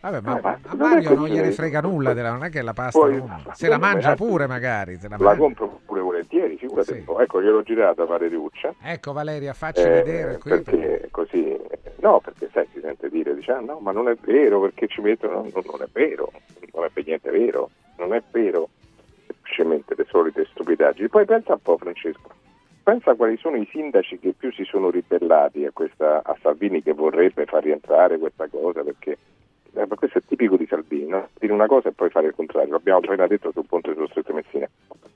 Vabbè, 0.00 0.20
ma 0.22 0.40
ma 0.42 0.50
a 0.50 0.58
non 0.74 0.88
Mario 0.88 1.14
non 1.14 1.28
gliene 1.28 1.50
frega 1.50 1.80
nulla, 1.80 2.14
della, 2.14 2.30
non 2.32 2.44
è 2.44 2.48
che 2.48 2.62
la 2.62 2.72
pasta 2.72 2.98
Poi- 2.98 3.18
rummo. 3.18 3.42
Se 3.52 3.68
la 3.68 3.78
mangia 3.78 4.14
pure, 4.14 4.46
magari. 4.46 4.96
Se 4.96 5.08
la 5.08 5.16
La 5.18 5.36
compro 5.36 5.80
pure 5.84 6.00
volentieri, 6.00 6.56
figurati 6.56 6.92
un 6.92 7.04
po'. 7.04 7.20
Ecco, 7.20 7.42
gliel'ho 7.42 7.62
girata 7.62 8.04
a 8.04 8.06
fare 8.06 8.28
riuccia. 8.28 8.72
Ecco, 8.82 9.12
Valeria, 9.12 9.52
facci 9.52 9.82
Eh, 9.82 9.88
vedere 9.90 10.38
qui. 10.38 10.50
perché 10.62 11.08
così 11.10 11.58
no 12.02 12.18
perché 12.20 12.48
sai 12.50 12.66
si 12.72 12.80
sente 12.80 13.10
dire 13.10 13.34
dice 13.34 13.52
ah, 13.52 13.60
no 13.60 13.78
ma 13.78 13.92
non 13.92 14.08
è 14.08 14.14
vero 14.22 14.58
perché 14.62 14.86
ci 14.86 15.02
mettono 15.02 15.42
no, 15.42 15.48
non 15.52 15.82
è 15.82 15.88
vero 15.92 16.32
non 16.72 16.84
è 16.86 16.88
per 16.90 17.04
niente 17.04 17.30
vero 17.30 17.68
non 17.98 18.14
è 18.14 18.22
vero 18.30 18.70
semplicemente 19.26 19.94
le 19.94 20.06
solite 20.08 20.46
stupidaggini 20.50 21.08
poi 21.08 21.26
pensa 21.26 21.52
un 21.52 21.60
po' 21.60 21.76
Francesco 21.76 22.30
pensa 22.82 23.14
quali 23.14 23.36
sono 23.36 23.56
i 23.56 23.68
sindaci 23.70 24.18
che 24.18 24.32
più 24.36 24.50
si 24.50 24.64
sono 24.64 24.88
ribellati 24.88 25.66
a, 25.66 25.70
questa, 25.72 26.22
a 26.24 26.34
Salvini 26.40 26.82
che 26.82 26.94
vorrebbe 26.94 27.44
far 27.44 27.64
rientrare 27.64 28.16
questa 28.18 28.48
cosa 28.48 28.82
perché 28.82 29.18
eh, 29.74 29.86
ma 29.86 29.94
questo 29.96 30.18
è 30.18 30.22
tipico 30.26 30.56
di 30.56 30.66
Salvini 30.66 31.08
no? 31.08 31.28
dire 31.38 31.52
una 31.52 31.66
cosa 31.66 31.88
e 31.88 31.92
poi 31.92 32.10
fare 32.10 32.28
il 32.28 32.34
contrario 32.34 32.72
l'abbiamo 32.72 32.98
appena 33.00 33.26
detto 33.26 33.50
sul 33.52 33.66
ponte 33.66 33.92
dello 33.94 34.08
Stretto 34.08 34.32
Messina 34.32 34.68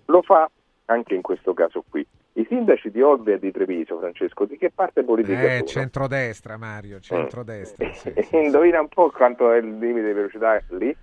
lo 0.06 0.22
fa 0.22 0.50
anche 0.86 1.14
in 1.14 1.22
questo 1.22 1.54
caso 1.54 1.82
qui 1.88 2.06
i 2.36 2.44
sindaci 2.48 2.90
di 2.90 3.00
Olbia 3.00 3.34
e 3.34 3.38
di 3.38 3.52
Treviso 3.52 3.98
Francesco 3.98 4.44
di 4.44 4.56
che 4.58 4.70
parte 4.74 5.04
politica 5.04 5.40
Eh, 5.40 5.56
sono? 5.58 5.64
centrodestra, 5.66 6.56
Mario, 6.56 6.98
centrodestra. 6.98 7.92
sì. 7.92 8.12
Indovina 8.36 8.80
un 8.80 8.88
po' 8.88 9.08
quanto 9.10 9.52
è 9.52 9.58
il 9.58 9.78
limite 9.78 10.08
di 10.08 10.12
velocità 10.12 10.60
lì? 10.70 10.94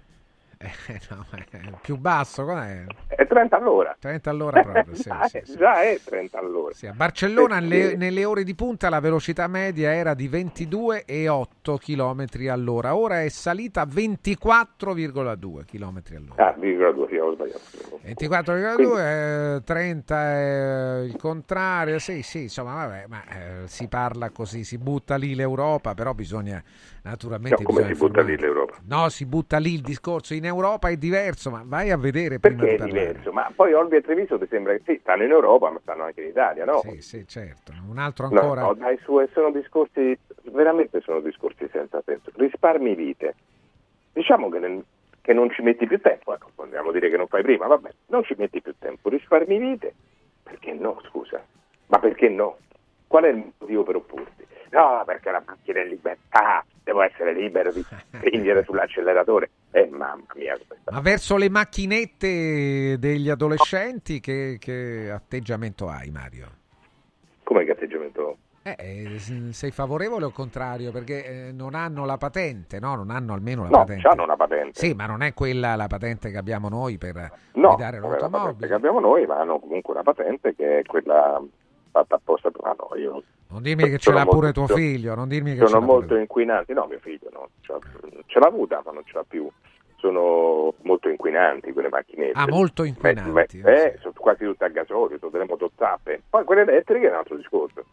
Eh, 0.63 0.99
no, 1.09 1.25
è 1.49 1.71
più 1.81 1.97
basso, 1.97 2.45
com'è? 2.45 2.83
È 3.07 3.25
30 3.25 3.57
all'ora. 3.57 3.95
30 3.99 4.29
all'ora 4.29 4.61
proprio, 4.61 4.93
sì, 4.93 5.09
già, 5.09 5.23
sì, 5.27 5.38
è- 5.38 5.41
sì. 5.43 5.57
già 5.57 5.81
è 5.81 5.99
30 6.03 6.38
all'ora. 6.38 6.73
A 6.88 6.93
Barcellona 6.93 7.59
le- 7.59 7.95
nelle 7.95 8.23
ore 8.25 8.43
di 8.43 8.53
punta 8.53 8.89
la 8.89 8.99
velocità 8.99 9.47
media 9.47 9.91
era 9.91 10.13
di 10.13 10.29
22,8 10.29 11.77
km 11.77 12.25
all'ora, 12.49 12.95
ora 12.95 13.23
è 13.23 13.29
salita 13.29 13.81
a 13.81 13.85
24,2 13.88 15.65
km 15.65 16.01
all'ora. 16.15 16.47
Ah, 16.47 16.53
virgola 16.57 16.91
due, 16.91 17.07
sì, 17.09 17.15
ho 17.17 17.33
sbagliato. 17.33 17.99
24,2, 18.03 19.55
eh, 19.57 19.61
30 19.63 20.15
è 20.23 20.99
il 21.05 21.15
contrario, 21.15 21.99
sì, 21.99 22.21
sì, 22.21 22.43
insomma, 22.43 22.73
vabbè, 22.85 23.05
ma 23.07 23.23
eh, 23.27 23.67
si 23.67 23.88
parla 23.88 24.29
così, 24.29 24.63
si 24.63 24.77
butta 24.77 25.15
lì 25.15 25.35
l'Europa, 25.35 25.93
però 25.93 26.13
bisogna 26.13 26.63
naturalmente... 27.03 27.64
No, 27.64 27.69
come 27.69 27.86
si 27.86 27.94
butta 27.95 28.22
lì 28.22 28.38
l'Europa? 28.38 28.78
No, 28.88 29.10
si 29.10 29.26
butta 29.26 29.57
lì 29.57 29.73
il 29.73 29.82
discorso, 29.82 30.34
in 30.34 30.45
Europa 30.45 30.90
è 30.90 30.98
diverso, 30.98 31.49
ma 31.49 31.64
vai 31.65 31.90
a 31.91 31.98
vedere 31.98 32.40
prima 32.40 32.64
Perché 32.64 32.69
di 32.69 32.76
è 32.76 32.78
parlare. 32.88 33.07
diverso? 33.07 33.32
Ma 33.32 33.52
poi 33.56 33.73
Olbia 33.73 33.98
e 33.98 34.02
Treviso 34.02 34.38
ti 34.38 34.48
sembra 34.49 34.73
che 34.73 34.82
sì, 34.86 34.99
stanno 35.02 35.23
in 35.23 35.32
Europa, 35.32 35.69
ma 35.69 35.80
stanno 35.82 36.03
anche 36.03 36.22
in 36.22 36.28
Italia, 36.30 36.65
no? 36.65 36.80
Sì, 36.80 37.02
sì, 37.02 37.28
certo. 37.28 37.73
Un 37.90 37.98
altro 37.98 38.30
No, 38.30 38.40
ancora... 38.40 38.61
no, 38.61 38.73
dai, 38.73 38.98
su, 39.03 39.19
sono 39.34 39.52
discorsi, 39.52 40.18
veramente 40.44 41.02
sono 41.02 41.19
discorsi 41.19 41.68
senza 41.72 42.02
senso. 42.06 42.32
Risparmi 42.36 42.95
vite. 42.95 43.36
Diciamo 44.14 44.49
che, 44.49 44.60
nel- 44.60 44.84
che 45.22 45.34
non 45.34 45.49
ci 45.52 45.61
metti 45.61 45.88
più 45.88 45.99
tempo, 46.02 46.34
ecco, 46.34 46.49
vogliamo 46.56 46.91
dire 46.91 47.10
che 47.10 47.18
non 47.18 47.28
fai 47.28 47.44
prima, 47.44 47.68
vabbè, 47.68 47.90
non 48.07 48.23
ci 48.23 48.36
metti 48.38 48.61
più 48.61 48.73
tempo, 48.78 49.10
risparmi 49.10 49.57
vite. 49.57 49.94
Perché 50.44 50.73
no, 50.73 51.02
scusa? 51.07 51.41
Ma 51.88 51.99
perché 51.99 52.28
no? 52.30 52.57
Qual 53.07 53.23
è 53.23 53.30
il 53.30 53.52
motivo 53.57 53.84
per 53.84 53.95
opporti? 53.98 54.45
No, 54.72 55.03
perché 55.06 55.31
la 55.31 55.43
macchina 55.45 55.81
è 55.81 55.85
libertà, 55.85 56.64
devo 56.84 57.02
essere 57.02 57.34
libero 57.34 57.72
di 57.72 57.84
spingere 58.15 58.64
sull'acceleratore. 58.64 59.49
Eh, 59.72 59.88
mamma 59.89 60.23
mia. 60.35 60.57
Ma 60.89 60.99
verso 61.02 61.38
le 61.38 61.49
macchinette 61.49 62.98
degli 62.98 63.30
adolescenti 63.30 64.19
che, 64.19 64.57
che 64.60 65.10
atteggiamento 65.11 65.88
hai 65.88 66.10
Mario? 66.10 66.48
Come 67.43 67.65
che 67.65 67.72
atteggiamento 67.72 68.22
ho? 68.22 68.38
Eh, 68.64 68.76
eh, 68.77 69.19
sei 69.52 69.72
favorevole 69.72 70.26
o 70.26 70.31
contrario? 70.31 70.91
Perché 70.91 71.48
eh, 71.48 71.52
non 71.52 71.73
hanno 71.73 72.06
la 72.06 72.18
patente, 72.18 72.80
no? 72.80 72.95
Non 72.95 73.10
hanno 73.10 73.34
almeno 73.34 73.64
la 73.64 73.69
no, 73.69 73.77
patente. 73.80 74.07
hanno 74.07 74.23
una 74.23 74.35
patente. 74.35 74.80
Sì, 74.80 74.93
ma 74.93 75.06
non 75.07 75.22
è 75.23 75.34
quella 75.34 75.76
la 75.76 75.88
patente 75.88 76.30
che 76.30 76.38
abbiamo 76.38 76.69
noi 76.69 76.98
per 76.98 77.31
no, 77.53 77.69
guidare 77.69 77.99
la 77.99 78.07
l'automobile. 78.07 78.68
che 78.68 78.73
abbiamo 78.73 78.99
noi, 78.99 79.26
ma 79.26 79.39
hanno 79.39 79.60
comunque 79.60 79.93
una 79.93 80.03
patente 80.03 80.53
che 80.53 80.80
è 80.80 80.84
quella 80.84 81.41
fatta 81.91 82.15
apposta 82.15 82.49
per 82.51 82.61
noi. 82.89 83.01
Io 83.01 83.23
Non 83.49 83.61
dirmi 83.61 83.84
che 83.89 83.97
ce 83.97 84.11
l'ha 84.11 84.23
pure 84.26 84.51
molto- 84.53 84.65
tuo 84.65 84.76
figlio, 84.76 85.13
non 85.15 85.27
dirmi 85.27 85.53
che 85.53 85.59
ce 85.61 85.68
sono 85.68 85.80
l'ha 85.80 85.85
pure 85.85 85.97
molto 85.99 86.15
inquinanti. 86.15 86.73
No, 86.73 86.85
mio 86.89 86.99
figlio 86.99 87.30
no, 87.34 87.49
ce 87.61 87.73
l'ha, 87.73 87.80
ce 88.26 88.39
l'ha 88.39 88.47
avuta, 88.47 88.81
ma 88.85 88.91
non 88.91 89.03
ce 89.05 89.11
l'ha 89.13 89.26
più. 89.27 89.49
Sono 89.97 90.73
molto 90.81 91.09
inquinanti 91.09 91.72
quelle 91.73 91.89
macchinette. 91.89 92.34
Ah, 92.34 92.47
molto 92.47 92.84
inquinanti, 92.84 93.30
Beh, 93.30 93.61
beh, 93.61 93.84
eh, 93.85 93.97
sono 93.99 94.13
quasi 94.18 94.45
tutte 94.45 94.65
a 94.65 94.69
gasolio, 94.69 95.18
sono 95.19 95.30
delle 95.31 95.45
motozappe. 95.45 96.23
Poi 96.27 96.43
quelle 96.43 96.61
elettriche 96.63 97.05
è 97.07 97.11
un 97.11 97.18
altro 97.18 97.35
discorso. 97.35 97.85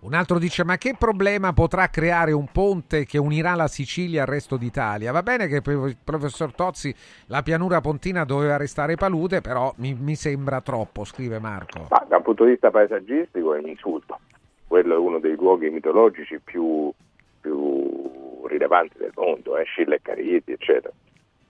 Un 0.00 0.14
altro 0.14 0.38
dice: 0.38 0.64
Ma 0.64 0.76
che 0.76 0.94
problema 0.96 1.52
potrà 1.52 1.88
creare 1.88 2.30
un 2.30 2.46
ponte 2.52 3.04
che 3.04 3.18
unirà 3.18 3.54
la 3.56 3.66
Sicilia 3.66 4.22
al 4.22 4.28
resto 4.28 4.56
d'Italia? 4.56 5.10
Va 5.10 5.24
bene 5.24 5.48
che 5.48 5.56
il 5.56 5.96
professor 6.02 6.54
Tozzi 6.54 6.94
la 7.26 7.42
pianura 7.42 7.80
pontina 7.80 8.24
doveva 8.24 8.56
restare 8.56 8.94
palude, 8.94 9.40
però 9.40 9.72
mi, 9.78 9.94
mi 9.94 10.14
sembra 10.14 10.60
troppo, 10.60 11.04
scrive 11.04 11.40
Marco. 11.40 11.88
Ma 11.90 12.04
da 12.08 12.18
un 12.18 12.22
punto 12.22 12.44
di 12.44 12.50
vista 12.50 12.70
paesaggistico 12.70 13.54
è 13.54 13.58
un 13.58 13.68
insulto. 13.68 14.20
Quello 14.68 14.94
è 14.94 14.98
uno 14.98 15.18
dei 15.18 15.34
luoghi 15.34 15.68
mitologici 15.68 16.38
più, 16.44 16.92
più 17.40 18.46
rilevanti 18.46 18.98
del 18.98 19.12
mondo, 19.16 19.56
eh? 19.56 19.64
Scilla 19.64 19.96
e 19.96 20.00
Cariti, 20.00 20.52
eccetera. 20.52 20.94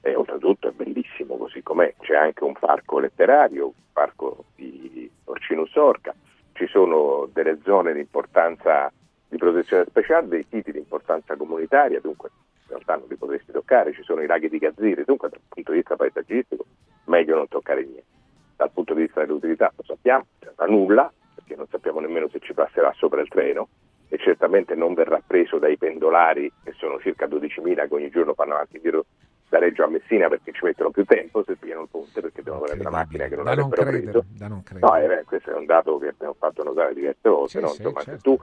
E 0.01 0.15
oltretutto 0.15 0.69
è 0.69 0.73
bellissimo 0.73 1.37
così 1.37 1.63
com'è. 1.63 1.93
C'è 2.01 2.15
anche 2.15 2.45
un 2.45 2.55
parco 2.59 2.99
letterario, 2.99 3.67
un 3.67 3.73
parco 3.93 4.45
di 4.55 5.11
Orcinus 5.25 5.75
Orca, 5.75 6.15
ci 6.59 6.67
sono 6.67 7.29
delle 7.33 7.61
zone 7.63 7.93
di 7.93 8.01
importanza 8.01 8.93
di 9.29 9.37
protezione 9.37 9.85
speciale, 9.87 10.27
dei 10.27 10.47
siti 10.51 10.73
di 10.73 10.79
importanza 10.79 11.37
comunitaria, 11.37 12.01
dunque 12.01 12.31
in 12.63 12.69
realtà 12.71 12.97
non 12.97 13.07
li 13.09 13.17
potresti 13.17 13.53
toccare, 13.53 13.93
ci 13.93 14.03
sono 14.03 14.23
i 14.23 14.27
laghi 14.27 14.49
di 14.49 14.59
Gazziri, 14.59 15.05
dunque 15.05 15.29
dal 15.29 15.41
punto 15.49 15.71
di 15.71 15.79
vista 15.79 15.95
paesaggistico 15.95 16.65
meglio 17.05 17.37
non 17.37 17.47
toccare 17.47 17.85
niente. 17.85 18.17
Dal 18.57 18.73
punto 18.73 18.95
di 18.95 19.03
vista 19.03 19.21
dell'utilità 19.21 19.73
lo 19.77 19.85
sappiamo, 19.85 20.27
non 20.27 20.37
serve 20.41 20.65
a 20.65 20.67
nulla, 20.67 21.13
perché 21.37 21.55
non 21.55 21.67
sappiamo 21.69 22.01
nemmeno 22.01 22.29
se 22.29 22.41
ci 22.41 22.53
passerà 22.53 22.93
sopra 22.97 23.21
il 23.21 23.29
treno 23.29 23.69
e 24.09 24.19
certamente 24.19 24.75
non 24.75 24.95
verrà 24.95 25.23
preso 25.25 25.59
dai 25.59 25.77
pendolari, 25.79 26.51
che 26.65 26.73
sono 26.73 26.99
circa 26.99 27.27
12.000 27.27 27.87
che 27.87 27.95
ogni 27.95 28.11
giorno 28.11 28.35
fanno 28.35 28.55
avanti 28.55 28.75
e 28.75 28.77
indietro 28.79 29.07
da 29.49 29.59
Reggio 29.59 29.85
a 29.85 29.89
Messina 29.89 30.29
perché 30.29 30.53
ci 30.53 30.65
mettono 30.65 30.91
più 30.91 31.05
tempo 31.05 31.43
se 31.45 31.57
pigliano 31.57 31.83
il 31.83 31.89
ponte 31.91 32.21
perché 32.21 32.43
devono 32.43 32.63
prendere 32.65 32.91
la 32.91 32.97
macchina 32.97 33.27
che 33.27 33.35
non 33.37 33.45
Da 33.45 33.55
non 33.55 33.65
avrebbero 33.65 33.83
credere, 33.91 34.11
preso. 34.13 34.27
da 34.39 34.49
non 34.49 34.63
credere. 34.63 34.87
No, 35.09 35.13
eh, 35.21 35.25
questo 35.25 35.51
è 35.51 35.55
un 35.55 35.65
dato 35.67 35.99
che 35.99 36.09
abbiamo 36.09 36.35
fatto 36.39 36.63
notare 36.63 36.95
diverse 36.95 37.29
volte. 37.29 37.49
Sì, 37.51 37.61
no? 37.61 37.69
sì, 37.69 37.77
Insomma, 37.83 38.03
certo. 38.03 38.11
se 38.17 38.23
tu 38.23 38.41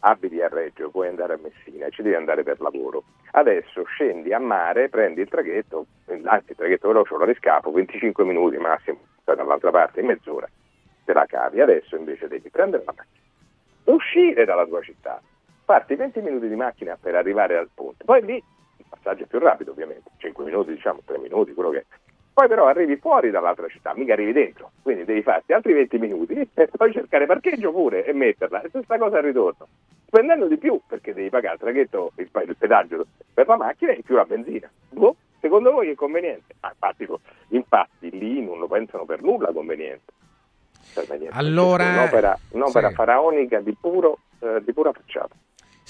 abiti 0.00 0.40
a 0.40 0.48
Reggio, 0.48 0.90
puoi 0.90 1.08
andare 1.08 1.34
a 1.34 1.38
Messina 1.42 1.86
e 1.86 1.90
ci 1.90 2.02
devi 2.02 2.14
andare 2.14 2.42
per 2.42 2.60
lavoro. 2.60 3.02
Adesso 3.32 3.82
scendi 3.84 4.32
a 4.32 4.38
mare, 4.38 4.88
prendi 4.88 5.20
il 5.20 5.28
traghetto, 5.28 5.86
anzi 6.24 6.50
il 6.50 6.56
traghetto 6.56 6.88
veloce, 6.88 7.14
ora 7.14 7.24
riscapo, 7.24 7.70
25 7.72 8.24
minuti 8.24 8.56
massimo, 8.56 8.98
stai 9.22 9.36
dall'altra 9.36 9.70
parte 9.70 10.00
in 10.00 10.06
mezz'ora, 10.06 10.48
te 11.04 11.12
la 11.12 11.26
cavi. 11.26 11.60
Adesso 11.60 11.96
invece 11.96 12.28
devi 12.28 12.48
prendere 12.50 12.84
la 12.86 12.94
macchina, 12.96 13.94
uscire 13.96 14.44
dalla 14.44 14.64
tua 14.66 14.80
città, 14.82 15.20
farti 15.64 15.94
20 15.96 16.20
minuti 16.20 16.48
di 16.48 16.54
macchina 16.56 16.96
per 17.00 17.14
arrivare 17.16 17.56
al 17.56 17.68
ponte, 17.74 18.04
poi 18.04 18.24
lì 18.24 18.42
passaggio 18.90 19.24
è 19.24 19.26
più 19.26 19.38
rapido 19.38 19.70
ovviamente, 19.70 20.10
5 20.18 20.44
minuti, 20.44 20.72
diciamo 20.72 21.00
3 21.04 21.18
minuti, 21.18 21.54
quello 21.54 21.70
che 21.70 21.78
è. 21.78 21.84
Poi 22.32 22.48
però 22.48 22.66
arrivi 22.66 22.96
fuori 22.96 23.30
dall'altra 23.30 23.66
città, 23.68 23.92
mica 23.94 24.12
arrivi 24.12 24.32
dentro, 24.32 24.72
quindi 24.82 25.04
devi 25.04 25.22
farti 25.22 25.52
altri 25.52 25.72
20 25.72 25.98
minuti 25.98 26.34
e 26.54 26.68
poi 26.68 26.92
cercare 26.92 27.26
parcheggio 27.26 27.72
pure 27.72 28.04
e 28.04 28.12
metterla, 28.12 28.62
e 28.62 28.68
stessa 28.68 28.98
cosa 28.98 29.18
al 29.18 29.24
ritorno, 29.24 29.66
spendendo 30.06 30.46
di 30.46 30.58
più 30.58 30.80
perché 30.86 31.14
devi 31.14 31.30
pagare 31.30 31.54
il 31.54 31.60
traghetto, 31.60 32.12
il, 32.16 32.28
il 32.46 32.56
pedaggio 32.56 33.06
per 33.32 33.46
la 33.46 33.56
macchina 33.56 33.92
e 33.92 34.02
più 34.02 34.14
la 34.14 34.24
benzina. 34.24 34.70
Boh, 34.90 35.16
secondo 35.40 35.70
voi 35.70 35.90
è 35.90 35.94
conveniente? 35.94 36.54
Ah, 36.60 36.70
infatti, 36.70 37.06
infatti 37.48 38.10
lì 38.10 38.44
non 38.44 38.58
lo 38.58 38.68
pensano 38.68 39.04
per 39.04 39.22
nulla 39.22 39.52
conveniente. 39.52 40.12
Niente. 40.94 41.28
Allora- 41.30 41.88
un'opera, 41.90 42.38
un'opera 42.50 42.88
sì. 42.88 42.94
faraonica 42.94 43.60
di, 43.60 43.76
puro, 43.80 44.18
eh, 44.40 44.60
di 44.64 44.72
pura 44.72 44.92
facciata. 44.92 45.34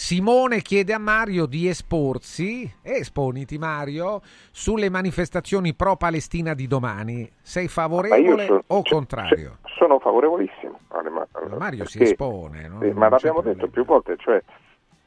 Simone 0.02 0.62
chiede 0.62 0.94
a 0.94 0.98
Mario 0.98 1.44
di 1.44 1.68
esporsi, 1.68 2.68
esponiti 2.80 3.58
Mario, 3.58 4.22
sulle 4.50 4.88
manifestazioni 4.88 5.74
pro-Palestina 5.74 6.54
di 6.54 6.66
domani. 6.66 7.30
Sei 7.42 7.68
favorevole 7.68 8.46
sono- 8.46 8.64
o 8.68 8.82
cioè, 8.82 8.94
contrario? 8.94 9.58
Sono 9.76 9.98
favorevolissimo. 9.98 10.78
ma- 10.88 11.28
Mario 11.58 11.84
si 11.84 11.98
perché- 11.98 12.12
espone, 12.14 12.66
no? 12.66 12.78
Non 12.78 12.92
ma 12.94 13.10
l'abbiamo 13.10 13.42
detto 13.42 13.68
più 13.68 13.84
volte, 13.84 14.16
cioè 14.16 14.42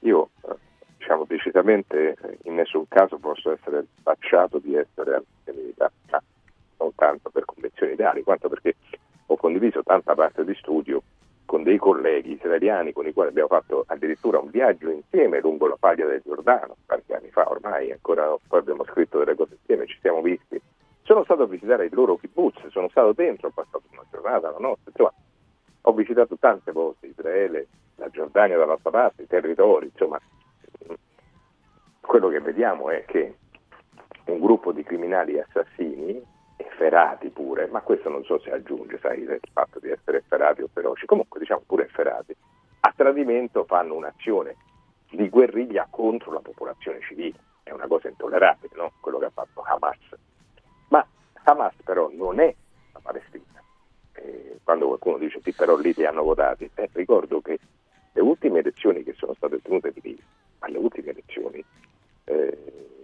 io 0.02 0.30
eh, 0.48 0.56
diciamo 1.00 1.26
decisamente 1.28 2.12
eh, 2.22 2.38
in 2.44 2.54
nessun 2.54 2.88
caso 2.88 3.18
posso 3.18 3.52
essere 3.52 3.88
spacciato 3.98 4.60
di 4.60 4.76
essere 4.76 5.16
antisemita, 5.16 5.92
ma 6.12 6.22
non 6.78 6.92
tanto 6.94 7.32
per 7.32 7.46
convenzioni 7.46 7.94
ideali, 7.94 8.22
quanto 8.22 8.48
perché 8.48 8.76
ho 9.26 9.36
condiviso 9.38 9.82
tanta 9.82 10.14
parte 10.14 10.46
di 10.46 10.54
studio 10.54 11.02
con 11.54 11.62
dei 11.62 11.78
colleghi 11.78 12.32
israeliani 12.32 12.94
con 12.94 13.06
i 13.06 13.14
quali 13.14 13.30
abbiamo 13.30 13.48
fatto 13.48 13.84
addirittura 13.86 14.40
un 14.40 14.50
viaggio 14.50 14.90
insieme 14.90 15.40
lungo 15.40 15.68
la 15.68 15.76
faglia 15.76 16.08
del 16.08 16.24
Giordano, 16.26 16.78
tanti 16.88 17.14
anni 17.14 17.30
fa 17.30 17.48
ormai, 17.48 17.92
ancora 17.92 18.36
poi 18.48 18.58
abbiamo 18.58 18.84
scritto 18.86 19.20
delle 19.20 19.36
cose 19.36 19.58
insieme, 19.60 19.86
ci 19.86 20.00
siamo 20.02 20.24
visti. 20.24 20.60
Sono 21.04 21.24
stato 21.24 21.44
a 21.44 21.46
visitare 21.46 21.86
il 21.86 21.94
loro 21.94 22.16
kibbutz, 22.16 22.66
sono 22.70 22.90
stato 22.90 23.14
dentro, 23.14 23.50
ho 23.50 23.52
passato 23.52 23.84
una 23.92 24.04
giornata, 24.10 24.50
la 24.50 24.58
notte, 24.58 24.90
insomma, 24.90 25.14
ho 25.82 25.94
visitato 25.94 26.38
tante 26.40 26.72
posti, 26.72 27.10
Israele, 27.10 27.68
la 27.98 28.10
Giordania 28.10 28.58
dall'altra 28.58 28.90
parte, 28.90 29.22
i 29.22 29.28
territori, 29.28 29.92
insomma, 29.92 30.20
quello 32.02 32.30
che 32.30 32.40
vediamo 32.40 32.90
è 32.90 33.06
che 33.06 33.36
un 34.26 34.40
gruppo 34.40 34.72
di 34.72 34.82
criminali 34.82 35.40
assassini, 35.40 36.20
efferati 36.56 37.30
pure, 37.30 37.68
ma 37.68 37.82
questo 37.82 38.10
non 38.10 38.24
so 38.24 38.40
se 38.40 38.52
aggiunge, 38.52 39.00
sai, 39.00 39.22
il 39.22 39.40
fatto 39.52 39.80
di 39.80 39.90
essere 39.90 40.18
efferati 40.18 40.62
o 40.62 40.70
feroci, 40.72 41.06
comunque 41.06 41.40
diciamo 41.40 41.64
pure 41.66 41.86
efferati, 41.86 42.36
a 42.82 42.94
tradimento 42.96 43.64
fanno 43.66 43.96
un'azione 43.96 44.56
di 45.10 45.30
guerriglia 45.30 45.88
contro 45.90 46.32
la 46.32 46.40
popolazione 46.40 47.00
civile, 47.02 47.38
è 47.64 47.72
una 47.72 47.88
cosa 47.88 48.10
intollerabile, 48.10 48.74
no? 48.76 48.92
quello 49.00 49.20
che 49.20 49.26
ha 49.26 49.32
fatto 49.32 49.62
Hamas. 49.62 49.98
Ma 50.90 51.06
Hamas 51.44 51.76
però 51.84 52.10
non 52.12 52.40
è 52.40 52.54
la 52.92 53.00
Palestina. 53.00 53.62
Eh, 54.14 54.60
quando 54.64 54.88
qualcuno 54.88 55.18
dice 55.18 55.40
sì, 55.42 55.54
però 55.54 55.78
lì 55.78 55.94
li 55.96 56.06
hanno 56.06 56.24
votati, 56.24 56.70
eh, 56.74 56.90
ricordo 56.94 57.42
che 57.42 57.60
le 58.12 58.22
ultime 58.22 58.60
elezioni 58.60 59.04
che 59.04 59.14
sono 59.14 59.34
state 59.34 59.62
tenute 59.62 59.94
lì, 60.02 60.22
alle 60.60 60.78
ultime 60.78 61.10
elezioni, 61.10 61.64
eh, 62.26 62.58
di 63.02 63.03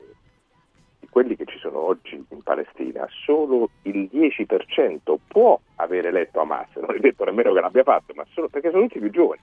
quelli 1.10 1.36
che 1.36 1.46
ci 1.46 1.58
sono 1.60 1.80
oggi 1.80 2.24
in 2.30 2.44
Palestina, 2.44 3.08
solo 3.26 3.70
il 3.84 4.10
10% 4.12 5.16
può 5.28 5.60
aver 5.76 6.08
eletto 6.08 6.40
Hamas. 6.40 6.76
Non 6.76 6.96
è 6.96 7.00
detto 7.00 7.24
nemmeno 7.26 7.54
che 7.54 7.62
l'abbia 7.62 7.84
fatto, 7.84 8.14
ma 8.16 8.26
solo 8.32 8.48
perché 8.50 8.72
sono 8.72 8.84
tutti 8.84 9.00
più 9.00 9.10
giovani. 9.10 9.42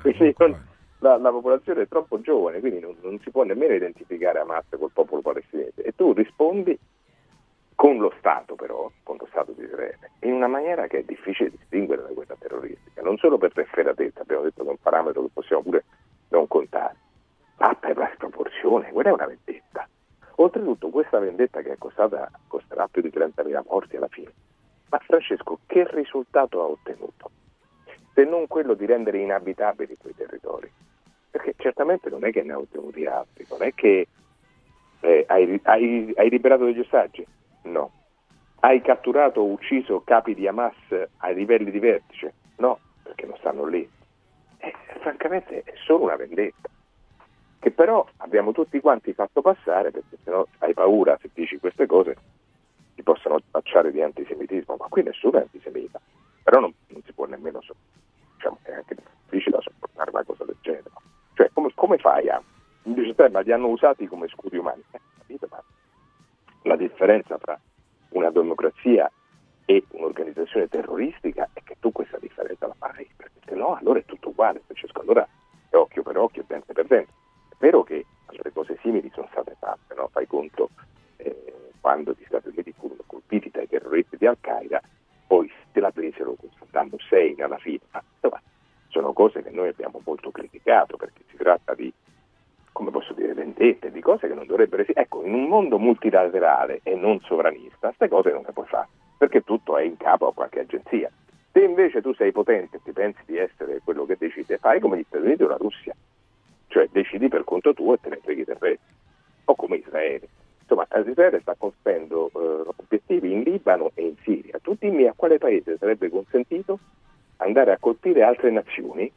Quindi 0.00 0.34
non- 0.38 0.74
la, 1.00 1.16
la 1.18 1.30
popolazione 1.30 1.82
è 1.82 1.88
troppo 1.88 2.20
giovane, 2.20 2.60
quindi 2.60 2.80
non, 2.80 2.96
non 3.02 3.18
si 3.20 3.30
può 3.30 3.42
nemmeno 3.44 3.74
identificare 3.74 4.38
Hamas 4.38 4.64
col 4.78 4.90
popolo 4.92 5.20
palestinese. 5.20 5.82
E 5.82 5.94
tu 5.94 6.12
rispondi 6.12 6.78
con 7.74 7.98
lo 7.98 8.12
Stato, 8.18 8.54
però, 8.54 8.90
con 9.02 9.16
lo 9.18 9.26
Stato 9.30 9.52
di 9.52 9.62
Israele, 9.62 10.10
in 10.20 10.32
una 10.32 10.48
maniera 10.48 10.86
che 10.86 10.98
è 11.00 11.02
difficile 11.02 11.50
distinguere 11.50 12.02
da 12.02 12.08
quella 12.08 12.34
terroristica, 12.38 13.02
non 13.02 13.18
solo 13.18 13.36
per 13.36 13.52
l'efferatezza, 13.54 14.22
abbiamo 14.22 14.42
detto 14.42 14.62
che 14.62 14.68
è 14.68 14.70
un 14.70 14.78
parametro 14.80 15.22
che 15.22 15.30
possiamo 15.32 15.62
pure 15.62 15.84
non 16.30 16.46
contare, 16.48 16.96
ma 17.58 17.74
per 17.74 17.96
la 17.96 18.10
sproporzione, 18.14 18.90
quella 18.92 19.10
è 19.10 19.12
una 19.12 19.26
vendetta. 19.26 19.88
Oltretutto 20.36 20.90
questa 20.90 21.18
vendetta 21.18 21.62
che 21.62 21.72
è 21.72 21.78
costata, 21.78 22.30
costerà 22.46 22.86
più 22.88 23.00
di 23.00 23.08
30.000 23.08 23.62
morti 23.68 23.96
alla 23.96 24.08
fine. 24.08 24.32
Ma 24.90 24.98
Francesco, 24.98 25.60
che 25.66 25.86
risultato 25.90 26.62
ha 26.62 26.66
ottenuto? 26.66 27.30
Se 28.12 28.24
non 28.24 28.46
quello 28.46 28.74
di 28.74 28.86
rendere 28.86 29.18
inabitabili 29.18 29.96
quei 29.96 30.14
territori. 30.14 30.70
Perché 31.30 31.54
certamente 31.56 32.10
non 32.10 32.24
è 32.24 32.30
che 32.30 32.42
ne 32.42 32.52
ha 32.52 32.58
ottenuti 32.58 33.04
altri, 33.06 33.46
non 33.48 33.62
è 33.62 33.72
che 33.74 34.08
eh, 35.00 35.24
hai, 35.28 35.60
hai- 35.64 36.12
hai 36.16 36.30
liberato 36.30 36.64
degli 36.64 36.80
ostaggi? 36.80 37.26
No. 37.62 37.92
Hai 38.60 38.80
catturato 38.80 39.40
o 39.40 39.50
ucciso 39.50 40.00
capi 40.00 40.34
di 40.34 40.46
Hamas 40.46 40.74
ai 41.18 41.34
livelli 41.34 41.70
di 41.70 41.78
vertice? 41.78 42.34
No, 42.56 42.78
perché 43.02 43.26
non 43.26 43.36
stanno 43.38 43.66
lì. 43.66 43.88
Eh, 44.58 44.74
francamente 45.00 45.62
è 45.62 45.72
solo 45.84 46.04
una 46.04 46.16
vendetta, 46.16 46.68
che 47.58 47.70
però 47.70 48.06
abbiamo 48.18 48.52
tutti 48.52 48.80
quanti 48.80 49.12
fatto 49.12 49.42
passare 49.42 49.90
perché 49.90 50.16
sennò 50.22 50.46
hai 50.58 50.74
paura 50.74 51.18
se 51.20 51.30
dici 51.32 51.58
queste 51.58 51.86
cose 51.86 52.16
ti 52.94 53.02
possono 53.02 53.38
tacciare 53.50 53.90
di 53.92 54.00
antisemitismo, 54.00 54.76
ma 54.78 54.86
qui 54.88 55.02
nessuno 55.02 55.38
è 55.38 55.42
antisemita, 55.42 56.00
però 56.42 56.60
non, 56.60 56.72
non 56.88 57.02
si 57.04 57.12
può 57.12 57.26
nemmeno, 57.26 57.60
so- 57.60 57.76
diciamo, 58.34 58.58
è 58.62 58.72
anche 58.72 58.94
difficile 58.94 59.58
sopportare 59.60 60.10
una 60.10 60.24
cosa 60.24 60.44
del 60.44 60.56
genere. 60.60 60.90
Cioè 61.34 61.50
come, 61.52 61.70
come 61.74 61.98
fai 61.98 62.28
a 62.28 62.42
dice, 62.82 63.28
ma 63.30 63.40
li 63.40 63.52
hanno 63.52 63.68
usati 63.68 64.06
come 64.06 64.28
scudi 64.28 64.56
umani. 64.56 64.82
Eh, 64.90 65.00
capito, 65.18 65.46
ma 65.50 65.62
la 66.62 66.76
differenza 66.76 67.38
tra 67.38 67.58
una 68.10 68.30
democrazia 68.30 69.10
e 69.64 69.84
un'organizzazione 69.90 70.68
terroristica 70.68 71.48
è 71.52 71.62
che 71.62 71.76
tu 71.80 71.92
questa 71.92 72.18
differenza 72.18 72.66
la 72.66 72.74
fai, 72.78 73.08
perché 73.16 73.40
se 73.44 73.54
no 73.54 73.74
allora 73.74 73.98
è 73.98 74.04
tutto 74.04 74.28
uguale, 74.28 74.62
Francesco, 74.64 75.00
allora 75.00 75.26
è 75.68 75.76
occhio 75.76 76.02
per 76.02 76.16
occhio 76.16 76.44
dente 76.46 76.72
per 76.72 76.86
dente. 76.86 77.12
È 77.58 77.64
vero 77.64 77.82
che 77.82 78.04
altre 78.26 78.52
cose 78.52 78.78
simili 78.82 79.10
sono 79.14 79.28
state 79.30 79.56
fatte, 79.58 79.94
no? 79.94 80.08
fai 80.12 80.26
conto 80.26 80.70
eh, 81.16 81.70
quando 81.80 82.14
gli 82.16 82.24
Stati 82.26 82.48
Uniti 82.48 82.72
furono 82.72 83.02
colpiti 83.06 83.50
dai 83.50 83.66
terroristi 83.66 84.16
di 84.16 84.26
Al-Qaeda, 84.26 84.82
poi 85.26 85.50
se 85.72 85.80
la 85.80 85.90
presero 85.90 86.34
con 86.34 86.50
Saddam 86.58 86.90
Hussein 86.92 87.42
alla 87.42 87.58
fine, 87.58 87.80
ma 87.92 88.02
insomma 88.12 88.42
sono 88.88 89.12
cose 89.12 89.42
che 89.42 89.50
noi 89.50 89.68
abbiamo 89.68 90.00
molto 90.04 90.30
criticato 90.30 90.96
perché 90.96 91.22
si 91.28 91.36
tratta 91.36 91.74
di 91.74 91.92
come 92.76 92.90
posso 92.90 93.14
dire, 93.14 93.32
vendette, 93.32 93.90
di 93.90 94.02
cose 94.02 94.28
che 94.28 94.34
non 94.34 94.46
dovrebbero 94.46 94.82
esistere. 94.82 95.06
Ecco, 95.06 95.24
in 95.24 95.32
un 95.32 95.44
mondo 95.48 95.78
multilaterale 95.78 96.80
e 96.82 96.94
non 96.94 97.18
sovranista, 97.20 97.86
queste 97.88 98.08
cose 98.08 98.32
non 98.32 98.42
le 98.44 98.52
puoi 98.52 98.66
fare, 98.66 98.88
perché 99.16 99.40
tutto 99.40 99.78
è 99.78 99.82
in 99.82 99.96
capo 99.96 100.26
a 100.26 100.34
qualche 100.34 100.60
agenzia. 100.60 101.10
Se 101.52 101.64
invece 101.64 102.02
tu 102.02 102.12
sei 102.12 102.32
potente 102.32 102.76
e 102.76 102.80
ti 102.84 102.92
pensi 102.92 103.22
di 103.24 103.38
essere 103.38 103.80
quello 103.82 104.04
che 104.04 104.16
decide, 104.18 104.58
fai 104.58 104.78
come 104.78 104.98
gli 104.98 105.04
Stati 105.08 105.24
Uniti 105.24 105.42
o 105.44 105.48
la 105.48 105.56
Russia, 105.56 105.94
cioè 106.68 106.88
decidi 106.90 107.28
per 107.28 107.44
conto 107.44 107.72
tuo 107.74 107.94
e 107.94 107.98
te 108.00 108.08
ne 108.08 108.20
freghi 108.22 108.44
del 108.44 108.56
resto, 108.58 108.84
o 109.44 109.54
come 109.54 109.76
Israele. 109.76 110.28
Insomma, 110.60 110.86
Israele 111.06 111.40
sta 111.40 111.54
colpendo 111.56 112.30
eh, 112.34 112.72
obiettivi 112.76 113.32
in 113.32 113.42
Libano 113.42 113.92
e 113.94 114.02
in 114.02 114.14
Siria. 114.22 114.58
Tu 114.60 114.76
dimmi 114.78 115.06
a 115.06 115.12
quale 115.14 115.38
paese 115.38 115.76
sarebbe 115.78 116.10
consentito 116.10 116.78
andare 117.36 117.72
a 117.72 117.78
colpire 117.78 118.22
altre 118.22 118.50
nazioni 118.50 119.10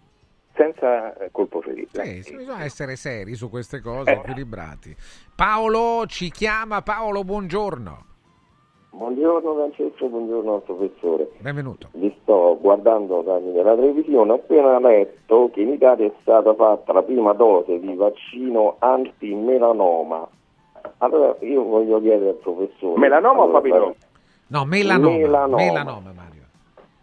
senza 0.56 1.18
eh, 1.18 1.30
colpo 1.32 1.62
ferito. 1.62 2.04
Sì, 2.04 2.22
sì, 2.22 2.36
bisogna 2.36 2.64
essere 2.64 2.96
seri 2.96 3.34
su 3.34 3.50
queste 3.50 3.80
cose, 3.80 4.12
eh. 4.12 4.16
equilibrati. 4.16 4.96
Paolo 5.36 6.06
ci 6.06 6.30
chiama, 6.30 6.82
Paolo, 6.82 7.24
buongiorno. 7.24 8.06
Buongiorno 8.91 9.53
Francesco, 9.53 10.07
buongiorno 10.07 10.56
al 10.56 10.61
professore. 10.64 11.30
Benvenuto. 11.40 11.90
Vi 11.94 12.14
sto 12.22 12.57
guardando 12.60 13.22
tramite 13.24 13.61
la 13.61 13.76
televisione, 13.76 14.32
ho 14.32 14.36
appena 14.36 14.80
letto 14.80 15.49
che 15.53 15.61
in 15.61 15.70
Italia 15.70 16.07
è 16.07 16.11
stata 16.22 16.53
fatta 16.56 16.91
la 16.94 17.03
prima 17.03 17.34
dose 17.34 17.80
di 17.80 17.94
vaccino 17.95 18.76
anti-melanoma. 18.80 20.28
Allora 20.98 21.36
io 21.41 21.64
voglio 21.64 22.02
chiedere 22.02 22.30
al 22.30 22.36
professore... 22.36 22.99
Melanoma 22.99 23.44
allora, 23.44 23.57
o 23.57 23.61
papilloma? 23.61 23.94
No, 24.48 24.66
melanoma. 24.66 25.18
Melanoma. 25.18 25.57
melanoma 25.57 26.11
Mario. 26.16 26.44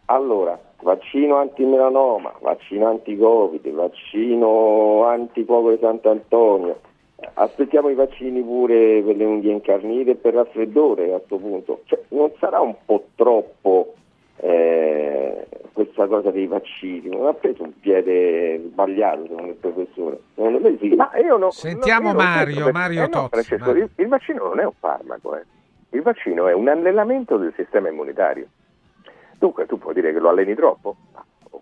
Allora, 0.06 0.60
vaccino 0.82 1.36
antimelanoma, 1.36 2.34
vaccino 2.40 2.88
anti-covid, 2.88 3.70
vaccino 3.70 5.04
di 5.14 5.78
Sant'Antonio. 5.80 6.78
Aspettiamo 7.34 7.88
i 7.88 7.94
vaccini 7.94 8.42
pure 8.42 9.00
per 9.02 9.16
le 9.16 9.24
unghie 9.24 9.52
incarnite 9.52 10.10
e 10.12 10.14
per 10.16 10.34
raffreddore 10.34 11.12
a 11.14 11.16
questo 11.18 11.38
punto. 11.38 11.80
Cioè, 11.84 12.00
non 12.08 12.30
sarà 12.38 12.60
un 12.60 12.74
po' 12.84 13.06
troppo 13.14 13.94
eh, 14.36 15.46
questa 15.72 16.06
cosa 16.06 16.30
dei 16.30 16.46
vaccini? 16.46 17.08
Non 17.08 17.26
ha 17.26 17.32
preso 17.32 17.62
un 17.62 17.72
piede 17.80 18.60
sbagliato 18.66 19.22
secondo 19.28 19.48
il 19.50 19.54
professore? 19.56 20.18
Secondo 20.34 20.60
me 20.60 20.76
sì. 20.78 20.94
Ma 20.94 21.10
io 21.18 21.36
non, 21.38 21.50
Sentiamo 21.52 22.12
non- 22.12 22.20
io 22.20 22.22
Mario, 22.22 22.54
perché- 22.56 22.72
Mario 22.72 23.02
eh 23.04 23.08
no, 23.08 23.28
Tozzi, 23.30 23.56
Mario. 23.56 23.82
il, 23.84 23.90
il 23.96 24.08
vaccino 24.08 24.44
non 24.48 24.60
è 24.60 24.64
un 24.64 24.72
farmaco, 24.78 25.36
eh. 25.36 25.42
il 25.90 26.02
vaccino 26.02 26.48
è 26.48 26.52
un 26.52 26.68
allenamento 26.68 27.38
del 27.38 27.52
sistema 27.56 27.88
immunitario. 27.88 28.46
Dunque 29.38 29.66
tu 29.66 29.78
puoi 29.78 29.94
dire 29.94 30.12
che 30.12 30.18
lo 30.18 30.28
alleni 30.28 30.54
troppo, 30.54 30.96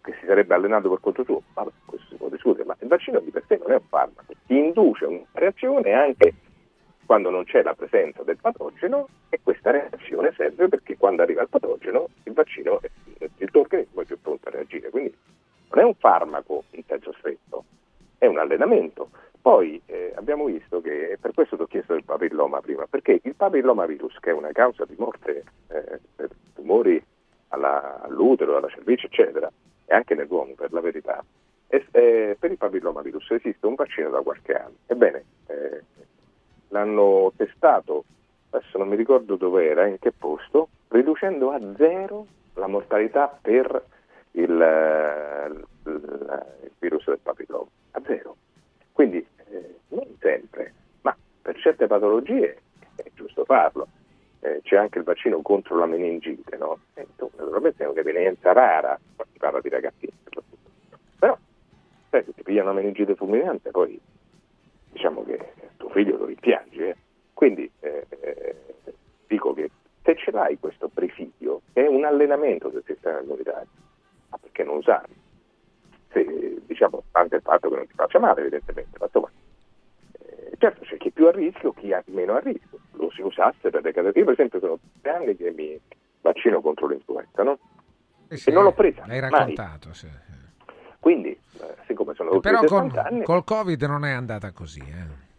che 0.04 0.14
si 0.20 0.26
sarebbe 0.26 0.54
allenato 0.54 0.90
per 0.90 1.00
conto 1.00 1.24
tuo, 1.24 1.42
Vabbè, 1.54 1.70
questo 1.86 2.06
si 2.10 2.16
può 2.16 2.28
discutere, 2.28 2.66
ma 2.66 2.76
il 2.78 2.88
vaccino 2.88 3.20
di 3.20 3.30
per 3.30 3.42
sé 3.48 3.56
non 3.56 3.72
è 3.72 3.76
un 3.76 3.88
farmaco, 3.88 4.34
ti 4.46 4.56
induce 4.56 5.06
una 5.06 5.24
reazione 5.32 5.92
anche 5.92 6.34
quando 7.06 7.30
non 7.30 7.44
c'è 7.44 7.62
la 7.62 7.74
presenza 7.74 8.22
del 8.22 8.36
patogeno 8.36 9.08
e 9.30 9.40
questa 9.42 9.70
reazione 9.70 10.32
serve 10.36 10.68
perché 10.68 10.96
quando 10.96 11.22
arriva 11.22 11.42
il 11.42 11.48
patogeno 11.48 12.08
il 12.24 12.32
vaccino, 12.34 12.80
il 13.38 13.50
tuo 13.50 13.62
organismo 13.62 14.02
è 14.02 14.04
più 14.04 14.20
pronto 14.20 14.48
a 14.48 14.52
reagire, 14.52 14.90
quindi 14.90 15.14
non 15.70 15.84
è 15.84 15.86
un 15.86 15.94
farmaco 15.94 16.64
in 16.72 16.82
senso 16.86 17.14
stretto, 17.18 17.64
è 18.18 18.26
un 18.26 18.38
allenamento. 18.38 19.08
Poi 19.40 19.80
eh, 19.86 20.12
abbiamo 20.16 20.44
visto 20.46 20.80
che, 20.80 21.18
per 21.20 21.32
questo 21.34 21.56
ti 21.56 21.62
ho 21.62 21.66
chiesto 21.66 21.94
il 21.94 22.04
papilloma 22.04 22.60
prima, 22.60 22.86
perché 22.88 23.20
il 23.22 23.34
papillomavirus, 23.34 24.18
che 24.20 24.30
è 24.30 24.32
una 24.32 24.52
causa 24.52 24.84
di 24.86 24.94
morte 24.98 25.44
eh, 25.68 26.00
per 26.14 26.30
tumori 26.54 27.02
all'utero, 27.48 28.56
alla 28.56 28.68
cervice, 28.68 29.06
eccetera, 29.06 29.50
e 29.86 29.94
anche 29.94 30.14
nell'uomo 30.14 30.54
per 30.54 30.72
la 30.72 30.80
verità, 30.80 31.24
è- 31.66 31.84
è- 31.90 32.36
per 32.38 32.50
il 32.50 32.58
papillomavirus 32.58 33.30
esiste 33.32 33.66
un 33.66 33.74
vaccino 33.74 34.10
da 34.10 34.20
qualche 34.20 34.52
anno. 34.54 34.74
Ebbene, 34.86 35.24
eh, 35.46 35.82
l'hanno 36.68 37.32
testato, 37.36 38.04
adesso 38.50 38.78
non 38.78 38.88
mi 38.88 38.96
ricordo 38.96 39.36
dove 39.36 39.66
era, 39.68 39.86
in 39.86 39.98
che 39.98 40.12
posto, 40.12 40.68
riducendo 40.88 41.50
a 41.50 41.60
zero 41.76 42.26
la 42.54 42.66
mortalità 42.66 43.36
per 43.40 43.84
il, 44.32 44.60
eh, 44.60 45.46
il- 45.46 45.64
il 46.62 46.70
virus 46.78 47.04
del 47.06 47.18
papilloma, 47.22 47.68
a 47.92 48.02
zero. 48.06 48.36
Quindi 48.92 49.24
eh, 49.50 49.74
non 49.88 50.06
sempre, 50.20 50.72
ma 51.02 51.16
per 51.42 51.56
certe 51.58 51.86
patologie 51.86 52.58
è 52.96 53.04
giusto 53.14 53.44
farlo. 53.44 53.86
Eh, 54.44 54.60
c'è 54.62 54.76
anche 54.76 54.98
il 54.98 55.04
vaccino 55.04 55.40
contro 55.40 55.78
la 55.78 55.86
meningite, 55.86 56.58
no? 56.58 56.78
E 56.92 57.06
tu, 57.16 57.30
naturalmente 57.34 57.82
è 57.82 57.88
un'evenienza 57.88 58.52
rara, 58.52 58.98
si 59.32 59.38
parla 59.38 59.58
di 59.62 59.70
ragazzini 59.70 60.12
soprattutto. 60.22 60.68
Però, 61.18 61.38
sai, 62.10 62.24
se 62.24 62.34
ti 62.34 62.42
piglia 62.42 62.60
una 62.60 62.74
meningite 62.74 63.14
fulminante, 63.14 63.70
poi 63.70 63.98
diciamo 64.92 65.24
che 65.24 65.52
tuo 65.78 65.88
figlio 65.88 66.18
lo 66.18 66.26
rimpiangi. 66.26 66.78
eh. 66.78 66.96
Quindi 67.32 67.70
eh, 67.80 68.06
eh, 68.20 68.56
dico 69.26 69.54
che 69.54 69.70
se 70.02 70.14
ce 70.16 70.30
l'hai 70.30 70.58
questo 70.58 70.88
presidio, 70.92 71.62
è 71.72 71.86
un 71.86 72.04
allenamento 72.04 72.68
del 72.68 72.82
sistema 72.84 73.20
immunitario, 73.20 73.68
ma 74.28 74.36
perché 74.36 74.62
non 74.62 74.76
usarlo? 74.76 75.14
Se, 76.10 76.60
diciamo, 76.66 77.02
anche 77.12 77.36
il 77.36 77.42
fatto 77.42 77.70
che 77.70 77.76
non 77.76 77.86
ti 77.86 77.94
faccia 77.94 78.18
male, 78.18 78.42
evidentemente, 78.42 78.98
ma 78.98 79.06
insomma, 79.06 79.30
eh, 80.18 80.52
certo 80.58 80.82
c'è 80.84 80.98
chi 80.98 81.08
è 81.08 81.12
più 81.12 81.28
a 81.28 81.30
rischio, 81.30 81.72
chi 81.72 81.92
è 81.92 82.02
meno 82.08 82.34
a 82.34 82.40
rischio. 82.40 82.73
Si 83.14 83.22
usasse 83.22 83.70
per 83.70 83.82
le 83.82 83.92
categorie. 83.92 84.18
Io 84.20 84.24
per 84.24 84.34
esempio 84.34 84.58
sono 84.58 84.78
tre 85.00 85.10
anni 85.12 85.36
che 85.36 85.52
mi 85.52 85.78
vaccino 86.20 86.60
contro 86.60 86.86
l'influenza, 86.88 87.42
no? 87.42 87.58
Sì, 88.28 88.50
e 88.50 88.52
non 88.52 88.64
l'ho 88.64 88.72
presa. 88.72 89.04
L'hai 89.06 89.20
mai. 89.20 89.30
raccontato, 89.30 89.92
sì. 89.94 90.08
Quindi, 90.98 91.30
eh, 91.30 91.76
siccome 91.86 92.14
sono 92.14 92.32
oltre 92.32 92.50
Però 92.52 92.64
con, 92.64 92.90
60 92.90 93.04
anni, 93.04 93.24
col 93.24 93.44
Covid 93.44 93.82
non 93.84 94.04
è 94.04 94.10
andata 94.12 94.50
così. 94.52 94.80
eh. 94.80 95.32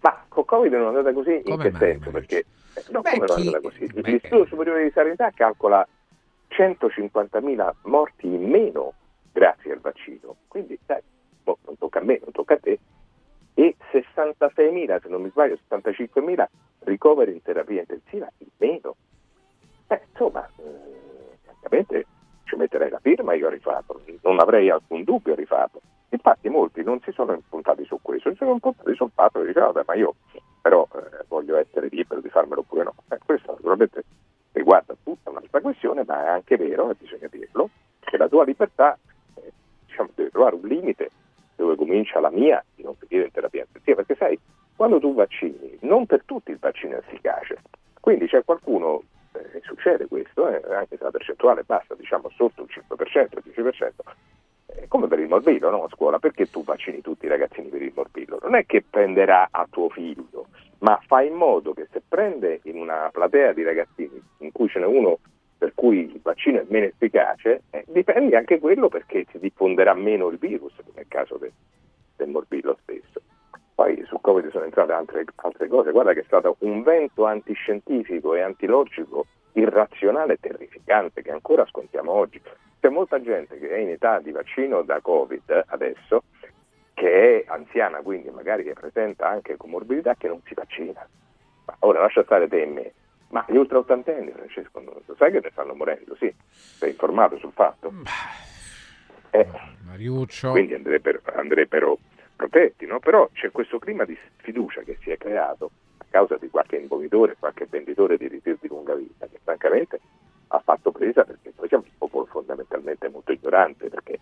ma 0.00 0.24
con 0.28 0.44
Covid 0.44 0.72
non 0.72 0.82
è 0.82 0.86
andata 0.98 1.12
così 1.12 1.34
in 1.36 1.42
Come 1.42 1.62
che 1.64 1.70
mai, 1.70 1.80
senso? 1.80 2.10
Perché 2.10 2.44
eh, 2.74 2.84
no, 2.90 3.00
Beh, 3.00 3.10
come 3.12 3.26
non 3.26 3.36
è 3.36 3.40
chi- 3.40 3.46
andata 3.46 3.60
così? 3.62 3.86
beh, 3.86 4.10
L'Istituto 4.10 4.44
Superiore 4.46 4.84
di 4.84 4.90
Sanità 4.92 5.30
calcola 5.30 5.88
150.000 6.48 7.74
morti 7.84 8.26
in 8.26 8.48
meno 8.48 8.92
grazie 9.32 9.72
al 9.72 9.80
vaccino. 9.80 10.36
Quindi, 10.46 10.78
dai, 10.86 11.00
boh, 11.42 11.58
non 11.64 11.76
tocca 11.78 11.98
a 11.98 12.02
me, 12.04 12.20
non 12.22 12.30
tocca 12.32 12.54
a 12.54 12.58
te. 12.58 12.78
E 13.58 13.74
66.000, 13.90 15.00
se 15.00 15.08
non 15.08 15.22
mi 15.22 15.30
sbaglio, 15.30 15.56
65.000 15.70 16.46
ricoveri 16.80 17.32
in 17.32 17.40
terapia 17.40 17.80
intensiva 17.80 18.30
in 18.38 18.48
meno. 18.58 18.96
Beh, 19.86 20.02
insomma, 20.10 20.46
eh, 20.56 21.38
francamente 21.42 22.06
ci 22.44 22.56
metterei 22.56 22.90
la 22.90 22.98
firma 22.98 23.32
io 23.32 23.46
a 23.46 23.50
rifarlo, 23.50 24.02
non 24.20 24.40
avrei 24.40 24.68
alcun 24.68 25.04
dubbio 25.04 25.32
a 25.32 25.36
rifarlo. 25.36 25.80
Infatti 26.10 26.50
molti 26.50 26.82
non 26.82 27.00
si 27.00 27.12
sono 27.12 27.32
impuntati 27.32 27.82
su 27.86 27.98
questo, 28.02 28.28
si 28.28 28.36
sono 28.36 28.52
impuntati 28.52 28.94
sul 28.94 29.10
fatto 29.14 29.40
che 29.40 29.46
dicevano, 29.46 29.72
vabbè, 29.72 29.84
ma 29.86 29.94
io 29.94 30.14
però 30.60 30.86
eh, 30.94 31.24
voglio 31.26 31.56
essere 31.56 31.88
libero 31.90 32.20
di 32.20 32.28
farmelo 32.28 32.60
oppure 32.60 32.84
no. 32.84 32.94
Eh, 33.08 33.18
questo 33.24 33.52
naturalmente 33.52 34.04
riguarda 34.52 34.94
tutta 35.02 35.30
un'altra 35.30 35.62
questione, 35.62 36.04
ma 36.06 36.24
è 36.24 36.28
anche 36.28 36.58
vero, 36.58 36.90
e 36.90 36.94
bisogna 36.94 37.28
dirlo, 37.30 37.70
che 38.00 38.18
la 38.18 38.28
tua 38.28 38.44
libertà 38.44 38.98
eh, 39.36 39.52
diciamo, 39.86 40.10
deve 40.14 40.28
trovare 40.30 40.56
un 40.56 40.68
limite 40.68 41.10
dove 41.56 41.76
comincia 41.76 42.20
la 42.20 42.30
mia 42.30 42.64
di 42.74 42.82
non 42.82 42.94
finire 42.94 43.26
in 43.26 43.32
terapia 43.32 43.64
intensiva, 43.66 43.96
perché 43.96 44.14
sai, 44.14 44.38
quando 44.76 45.00
tu 45.00 45.14
vaccini, 45.14 45.78
non 45.80 46.06
per 46.06 46.22
tutti 46.24 46.50
il 46.50 46.58
vaccino 46.58 46.94
è 46.94 46.98
efficace, 46.98 47.60
quindi 48.00 48.26
c'è 48.26 48.44
qualcuno, 48.44 49.02
eh, 49.32 49.60
succede 49.62 50.06
questo, 50.06 50.48
eh, 50.48 50.74
anche 50.74 50.96
se 50.96 51.02
la 51.02 51.10
percentuale 51.10 51.64
basta, 51.64 51.94
diciamo 51.94 52.30
sotto 52.36 52.62
il 52.62 52.68
5%, 52.70 53.38
il 53.44 53.52
10%, 53.54 53.90
eh, 54.66 54.88
come 54.88 55.06
per 55.08 55.18
il 55.18 55.28
morbillo 55.28 55.70
no? 55.70 55.84
a 55.84 55.88
scuola, 55.88 56.18
perché 56.18 56.50
tu 56.50 56.62
vaccini 56.62 57.00
tutti 57.00 57.24
i 57.24 57.28
ragazzini 57.28 57.68
per 57.68 57.82
il 57.82 57.92
morbillo? 57.94 58.38
Non 58.42 58.54
è 58.54 58.66
che 58.66 58.84
prenderà 58.88 59.48
a 59.50 59.66
tuo 59.68 59.88
figlio, 59.88 60.46
ma 60.78 61.00
fai 61.06 61.28
in 61.28 61.34
modo 61.34 61.72
che 61.72 61.88
se 61.90 62.02
prende 62.06 62.60
in 62.64 62.78
una 62.78 63.08
platea 63.10 63.52
di 63.52 63.62
ragazzini 63.62 64.22
in 64.38 64.52
cui 64.52 64.68
ce 64.68 64.78
n'è 64.78 64.86
uno 64.86 65.18
per 65.58 65.72
cui 65.74 66.10
il 66.12 66.20
vaccino 66.22 66.60
è 66.60 66.64
meno 66.68 66.86
efficace, 66.86 67.62
eh, 67.70 67.84
dipende 67.88 68.36
anche 68.36 68.58
quello 68.58 68.88
perché 68.88 69.26
si 69.30 69.38
diffonderà 69.38 69.94
meno 69.94 70.28
il 70.28 70.38
virus, 70.38 70.74
come 70.76 70.90
nel 70.94 71.08
caso 71.08 71.36
de- 71.36 71.52
del 72.16 72.28
morbillo 72.28 72.76
stesso. 72.82 73.20
Poi 73.74 74.02
su 74.06 74.18
Covid 74.20 74.50
sono 74.50 74.64
entrate 74.64 74.92
altre, 74.92 75.24
altre 75.36 75.68
cose, 75.68 75.90
guarda 75.92 76.12
che 76.12 76.20
è 76.20 76.24
stato 76.24 76.56
un 76.60 76.82
vento 76.82 77.26
antiscientifico 77.26 78.34
e 78.34 78.40
antilogico 78.40 79.26
irrazionale 79.52 80.34
e 80.34 80.38
terrificante 80.40 81.22
che 81.22 81.30
ancora 81.30 81.66
scontiamo 81.66 82.12
oggi. 82.12 82.40
C'è 82.80 82.88
molta 82.88 83.20
gente 83.20 83.58
che 83.58 83.68
è 83.70 83.78
in 83.78 83.90
età 83.90 84.20
di 84.20 84.30
vaccino 84.30 84.82
da 84.82 85.00
Covid 85.00 85.64
adesso 85.66 86.24
che 86.94 87.44
è 87.44 87.44
anziana, 87.48 88.00
quindi 88.00 88.30
magari 88.30 88.62
che 88.64 88.72
presenta 88.72 89.28
anche 89.28 89.58
comorbidità, 89.58 90.14
che 90.14 90.28
non 90.28 90.40
si 90.46 90.54
vaccina. 90.54 91.06
Ma 91.66 91.76
ora 91.80 92.00
lascia 92.00 92.22
stare 92.24 92.48
te 92.48 92.62
e 92.62 92.66
me. 92.66 92.92
Ma 93.28 93.44
gli 93.48 93.56
ultra 93.56 93.78
ottantenni, 93.78 94.30
Francesco, 94.30 94.80
non- 94.80 94.94
lo 95.04 95.14
sai 95.16 95.32
che 95.32 95.40
ne 95.42 95.50
stanno 95.50 95.74
morendo, 95.74 96.14
sì? 96.16 96.32
Sei 96.50 96.90
informato 96.90 97.36
sul 97.38 97.52
fatto? 97.52 97.92
Eh, 99.30 99.46
Mariuccio. 99.84 100.50
quindi 100.52 100.74
andrebbero, 100.74 101.20
andrebbero 101.34 101.98
protetti, 102.36 102.86
no? 102.86 103.00
Però 103.00 103.28
c'è 103.32 103.50
questo 103.50 103.78
clima 103.78 104.04
di 104.04 104.16
sfiducia 104.38 104.82
che 104.82 104.96
si 105.02 105.10
è 105.10 105.18
creato 105.18 105.70
a 105.98 106.04
causa 106.08 106.36
di 106.36 106.48
qualche 106.48 106.76
imponitore, 106.76 107.36
qualche 107.38 107.66
venditore 107.68 108.16
di 108.16 108.28
ritiro 108.28 108.56
di 108.60 108.68
lunga 108.68 108.94
vita, 108.94 109.26
che 109.26 109.38
francamente 109.42 110.00
ha 110.48 110.60
fatto 110.60 110.92
presa 110.92 111.24
perché 111.24 111.52
noi 111.56 111.68
siamo 111.68 111.84
un 111.86 111.98
popolo 111.98 112.26
fondamentalmente 112.26 113.08
molto 113.08 113.32
ignorante, 113.32 113.88
perché 113.88 114.18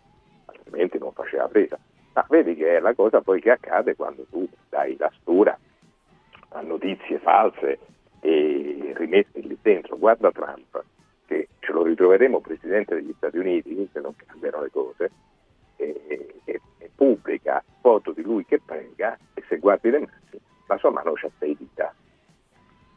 altrimenti 0.47 0.99
non 0.99 1.13
faceva 1.13 1.47
presa. 1.49 1.79
Ma 2.15 2.25
vedi 2.29 2.55
che 2.57 2.77
è 2.77 2.81
la 2.81 2.95
cosa 2.95 3.21
poi 3.21 3.41
che 3.41 3.51
accade 3.51 3.95
quando 3.97 4.25
tu 4.31 4.49
dai 4.69 4.97
la 4.97 5.11
stura 5.21 5.57
a 6.51 6.61
notizie 6.63 7.19
false 7.19 7.79
e 8.25 8.93
rimesse 8.97 9.39
lì 9.41 9.57
dentro. 9.61 9.99
Guarda 9.99 10.31
Trump, 10.33 10.83
che 11.27 11.49
ce 11.59 11.73
lo 11.73 11.83
ritroveremo 11.83 12.41
presidente 12.41 12.95
degli 12.95 13.13
Stati 13.19 13.37
Uniti, 13.37 13.89
se 13.93 14.01
non 14.01 14.15
cambiano 14.17 14.63
le 14.63 14.71
cose, 14.71 15.11
e, 15.77 16.35
e- 16.45 16.61
e 16.79 16.91
pubblica 16.95 17.63
foto 17.83 18.13
di 18.13 18.23
lui 18.23 18.47
che 18.47 18.61
prega 18.65 19.19
e 19.35 19.43
se 19.49 19.59
guardi 19.59 19.91
le 19.91 19.99
mani, 19.99 20.41
la 20.69 20.79
sua 20.79 20.91
mano 20.91 21.13
c'ha 21.13 21.29
sei 21.39 21.55
dita. 21.57 21.93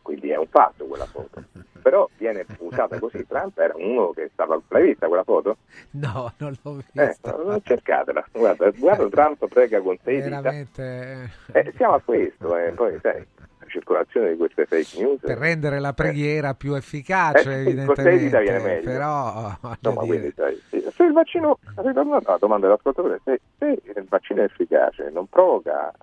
Quindi 0.01 0.29
è 0.29 0.37
un 0.37 0.47
fatto 0.47 0.85
quella 0.85 1.05
foto. 1.05 1.43
Però 1.81 2.09
viene 2.17 2.45
usata 2.59 2.97
così. 2.97 3.25
Trump 3.27 3.57
era 3.57 3.73
uno 3.75 4.11
che 4.11 4.29
stava. 4.31 4.57
L'hai 4.69 4.83
vista 4.87 5.07
quella 5.07 5.23
foto? 5.25 5.57
No, 5.91 6.31
non 6.37 6.55
l'ho 6.63 6.77
Eh, 6.93 7.05
vista. 7.07 7.35
non 7.35 7.59
cercatela. 7.61 8.25
Guarda, 8.31 8.69
guarda 8.71 9.09
Trump 9.09 9.47
prega 9.49 9.81
con 9.81 9.97
sei 10.03 10.21
dita. 10.21 10.39
Veramente 10.41 11.29
Eh, 11.51 11.73
siamo 11.75 11.95
a 11.95 12.01
questo, 12.01 12.55
eh. 12.55 12.71
poi 12.71 12.97
sai, 13.01 13.25
circolazione 13.67 14.31
di 14.31 14.37
queste 14.37 14.65
fake 14.65 15.01
news. 15.03 15.19
per 15.21 15.37
rendere 15.37 15.79
la 15.79 15.93
preghiera 15.93 16.53
più 16.53 16.73
efficace, 16.75 17.59
Eh, 17.59 17.63
viene 17.63 17.83
evidentemente. 17.83 18.59
meglio. 18.59 18.81
Però 18.89 19.51
Insomma, 19.61 20.03
dire, 20.03 20.07
quindi, 20.07 20.33
sai, 20.35 20.61
se 20.91 21.03
il 21.03 21.11
vaccino, 21.13 21.57
ritornando 21.75 22.21
alla 22.25 22.37
domanda 22.37 22.67
dell'ascoltatore, 22.67 23.21
se, 23.23 23.41
se 23.57 23.65
il 23.83 24.05
vaccino 24.09 24.41
è 24.41 24.45
efficace, 24.45 25.09
non 25.11 25.27
provoca, 25.27 25.93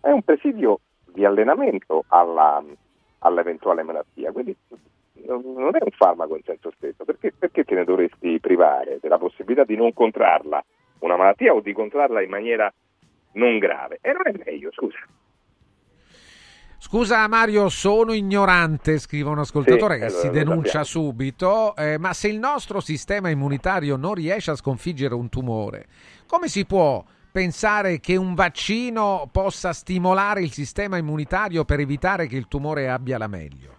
è 0.00 0.10
un 0.10 0.22
presidio 0.22 0.80
di 1.12 1.24
allenamento 1.24 2.04
alla, 2.08 2.62
all'eventuale 3.20 3.82
malattia, 3.82 4.32
quindi 4.32 4.56
non 5.26 5.70
è 5.74 5.82
un 5.82 5.90
farmaco 5.90 6.36
in 6.36 6.42
senso 6.44 6.72
stretto, 6.74 7.04
perché, 7.04 7.32
perché 7.36 7.64
te 7.64 7.74
ne 7.74 7.84
dovresti 7.84 8.40
privare 8.40 8.98
della 9.00 9.18
possibilità 9.18 9.64
di 9.64 9.76
non 9.76 9.92
contrarla 9.92 10.64
una 11.00 11.16
malattia 11.16 11.52
o 11.52 11.60
di 11.60 11.72
contrarla 11.72 12.22
in 12.22 12.30
maniera 12.30 12.72
non 13.32 13.58
grave? 13.58 13.98
E 14.00 14.12
non 14.12 14.22
è 14.24 14.32
meglio, 14.44 14.70
scusa. 14.72 14.98
Scusa 16.82 17.28
Mario, 17.28 17.68
sono 17.68 18.14
ignorante, 18.14 18.98
scrive 18.98 19.28
un 19.28 19.38
ascoltatore 19.38 19.94
Sì, 19.94 20.00
che 20.00 20.06
allora 20.06 20.20
si 20.20 20.30
denuncia 20.30 20.82
subito, 20.82 21.76
eh, 21.76 21.98
ma 21.98 22.14
se 22.14 22.28
il 22.28 22.38
nostro 22.38 22.80
sistema 22.80 23.28
immunitario 23.28 23.96
non 23.96 24.14
riesce 24.14 24.50
a 24.50 24.54
sconfiggere 24.54 25.12
un 25.12 25.28
tumore, 25.28 25.84
come 26.26 26.48
si 26.48 26.64
può 26.64 27.04
pensare 27.30 28.00
che 28.00 28.16
un 28.16 28.34
vaccino 28.34 29.28
possa 29.30 29.74
stimolare 29.74 30.40
il 30.40 30.52
sistema 30.52 30.96
immunitario 30.96 31.66
per 31.66 31.80
evitare 31.80 32.26
che 32.26 32.36
il 32.36 32.48
tumore 32.48 32.88
abbia 32.88 33.18
la 33.18 33.28
meglio? 33.28 33.76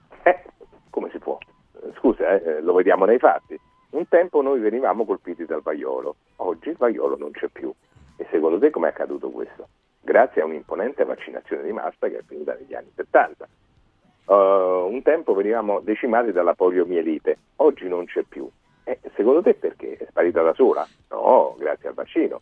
come 0.92 1.10
si 1.12 1.18
può? 1.18 1.40
Eh, 1.84 1.94
Scusa, 1.98 2.40
eh, 2.40 2.62
lo 2.62 2.74
vediamo 2.74 3.06
nei 3.06 3.18
fatti. 3.18 3.60
Un 3.90 4.08
tempo 4.10 4.44
noi 4.44 4.60
venivamo 4.60 5.06
colpiti 5.06 5.46
dal 5.46 5.64
vaiolo, 5.64 6.18
oggi 6.36 6.70
il 6.70 6.78
vaiolo 6.78 7.18
non 7.18 7.32
c'è 7.32 7.48
più. 7.48 7.74
E 8.18 8.28
secondo 8.30 8.60
te 8.60 8.70
com'è 8.70 8.90
accaduto 8.90 9.32
questo? 9.32 9.68
Grazie 10.04 10.42
a 10.42 10.46
un'imponente 10.46 11.06
vaccinazione 11.06 11.64
di 11.64 11.72
massa 11.72 12.08
che 12.08 12.18
è 12.18 12.24
finita 12.26 12.54
negli 12.54 12.74
anni 12.74 12.92
70. 12.96 13.48
Uh, 14.26 14.34
un 14.34 15.02
tempo 15.04 15.34
venivamo 15.34 15.80
decimati 15.80 16.32
dalla 16.32 16.54
poliomielite, 16.56 17.38
oggi 17.58 17.88
non 17.88 18.06
c'è 18.06 18.24
più. 18.24 18.50
E 18.84 19.00
secondo 19.16 19.42
te 19.42 19.54
perché? 19.54 19.98
È 19.98 20.06
sparita 20.10 20.42
da 20.42 20.54
sola? 20.54 20.88
No, 21.10 21.56
grazie 21.58 21.90
al 21.90 21.94
vaccino. 21.94 22.42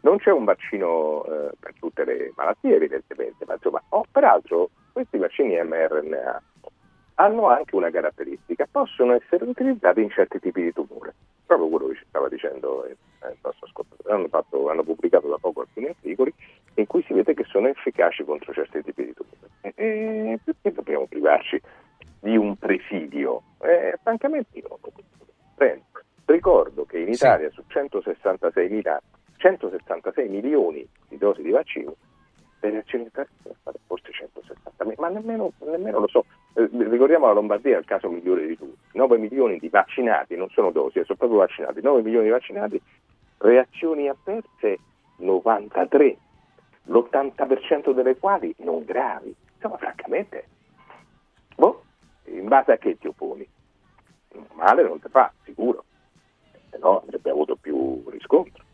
Non 0.00 0.18
c'è 0.18 0.30
un 0.30 0.44
vaccino 0.44 1.24
eh, 1.24 1.50
per 1.58 1.72
tutte 1.80 2.04
le 2.04 2.32
malattie, 2.36 2.76
evidentemente, 2.76 3.44
ma 3.44 3.54
insomma, 3.54 3.82
oh, 3.88 4.04
peraltro 4.10 4.70
questi 4.92 5.18
vaccini 5.18 5.60
mRNA 5.60 6.42
hanno 7.14 7.48
anche 7.48 7.74
una 7.74 7.90
caratteristica, 7.90 8.68
possono 8.70 9.14
essere 9.14 9.44
utilizzati 9.44 10.02
in 10.02 10.10
certi 10.10 10.38
tipi 10.38 10.62
di 10.62 10.72
tumore. 10.72 11.14
Proprio 11.46 11.68
quello 11.68 11.86
che 11.88 11.96
ci 11.96 12.04
stava 12.08 12.28
dicendo 12.28 12.84
eh, 12.84 12.90
il 12.90 13.38
nostro 13.42 13.66
ascoltatore. 13.66 14.14
Hanno, 14.14 14.28
fatto- 14.28 14.68
hanno 14.68 14.82
pubblicato 14.82 15.28
da 15.28 15.38
poco 15.38 15.60
alcuni 15.60 15.86
articoli 15.86 16.32
in 16.74 16.86
cui 16.86 17.02
si 17.04 17.12
vede 17.12 17.34
che 17.34 17.44
sono 17.44 17.68
efficaci 17.68 18.24
contro 18.24 18.52
certi 18.52 18.82
tipi 18.82 19.06
di 19.06 19.14
tumore. 19.14 19.72
E, 19.74 20.38
perché 20.44 20.72
dobbiamo 20.72 21.06
privarci 21.06 21.60
di 22.20 22.36
un 22.36 22.56
presidio? 22.56 23.42
Eh, 23.60 23.98
francamente 24.02 24.58
io 24.58 24.66
non 24.68 24.78
lo 24.82 24.90
comprendo. 24.92 25.84
Ricordo 26.26 26.84
che 26.84 26.98
in 26.98 27.08
Italia 27.08 27.48
su 27.50 27.62
166.000 27.68 28.98
166 29.36 30.28
milioni 30.28 30.86
di 31.08 31.18
dosi 31.18 31.42
di 31.42 31.50
vaccino, 31.50 31.94
sono 32.60 33.54
state 33.60 33.78
forse 33.86 34.12
160 34.12 34.84
mila, 34.84 34.96
ma 34.98 35.08
nemmeno, 35.08 35.52
nemmeno 35.60 36.00
lo 36.00 36.08
so. 36.08 36.24
Eh, 36.54 36.68
ricordiamo 36.72 37.26
la 37.26 37.32
Lombardia 37.32 37.78
il 37.78 37.84
caso 37.84 38.08
migliore 38.08 38.46
di 38.46 38.56
tutti. 38.56 38.96
9 38.96 39.18
milioni 39.18 39.58
di 39.58 39.68
vaccinati, 39.68 40.36
non 40.36 40.48
sono 40.50 40.70
dosi, 40.70 41.02
sono 41.04 41.18
proprio 41.18 41.38
vaccinati, 41.38 41.80
9 41.82 42.02
milioni 42.02 42.24
di 42.26 42.30
vaccinati, 42.30 42.80
reazioni 43.38 44.08
avverse 44.08 44.78
93, 45.18 46.16
l'80% 46.84 47.92
delle 47.92 48.16
quali 48.16 48.54
non 48.58 48.84
gravi. 48.84 49.34
Insomma, 49.54 49.76
francamente, 49.78 50.46
boh, 51.54 51.82
in 52.24 52.48
base 52.48 52.72
a 52.72 52.76
che 52.78 52.98
ti 52.98 53.06
opponi? 53.06 53.46
Male 54.52 54.82
non 54.82 55.00
ti 55.00 55.08
fa, 55.08 55.32
sicuro, 55.44 55.84
se 56.70 56.78
no 56.78 57.00
avrebbe 57.00 57.30
avuto 57.30 57.56
più 57.56 58.02
riscontro. 58.08 58.64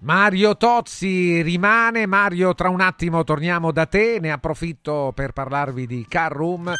Mario 0.00 0.56
Tozzi 0.56 1.42
rimane. 1.42 2.06
Mario, 2.06 2.54
tra 2.54 2.68
un 2.68 2.80
attimo 2.80 3.24
torniamo 3.24 3.72
da 3.72 3.86
te. 3.86 4.18
Ne 4.20 4.30
approfitto 4.30 5.12
per 5.12 5.32
parlarvi 5.32 5.86
di 5.86 6.06
Car 6.08 6.30
Room, 6.30 6.72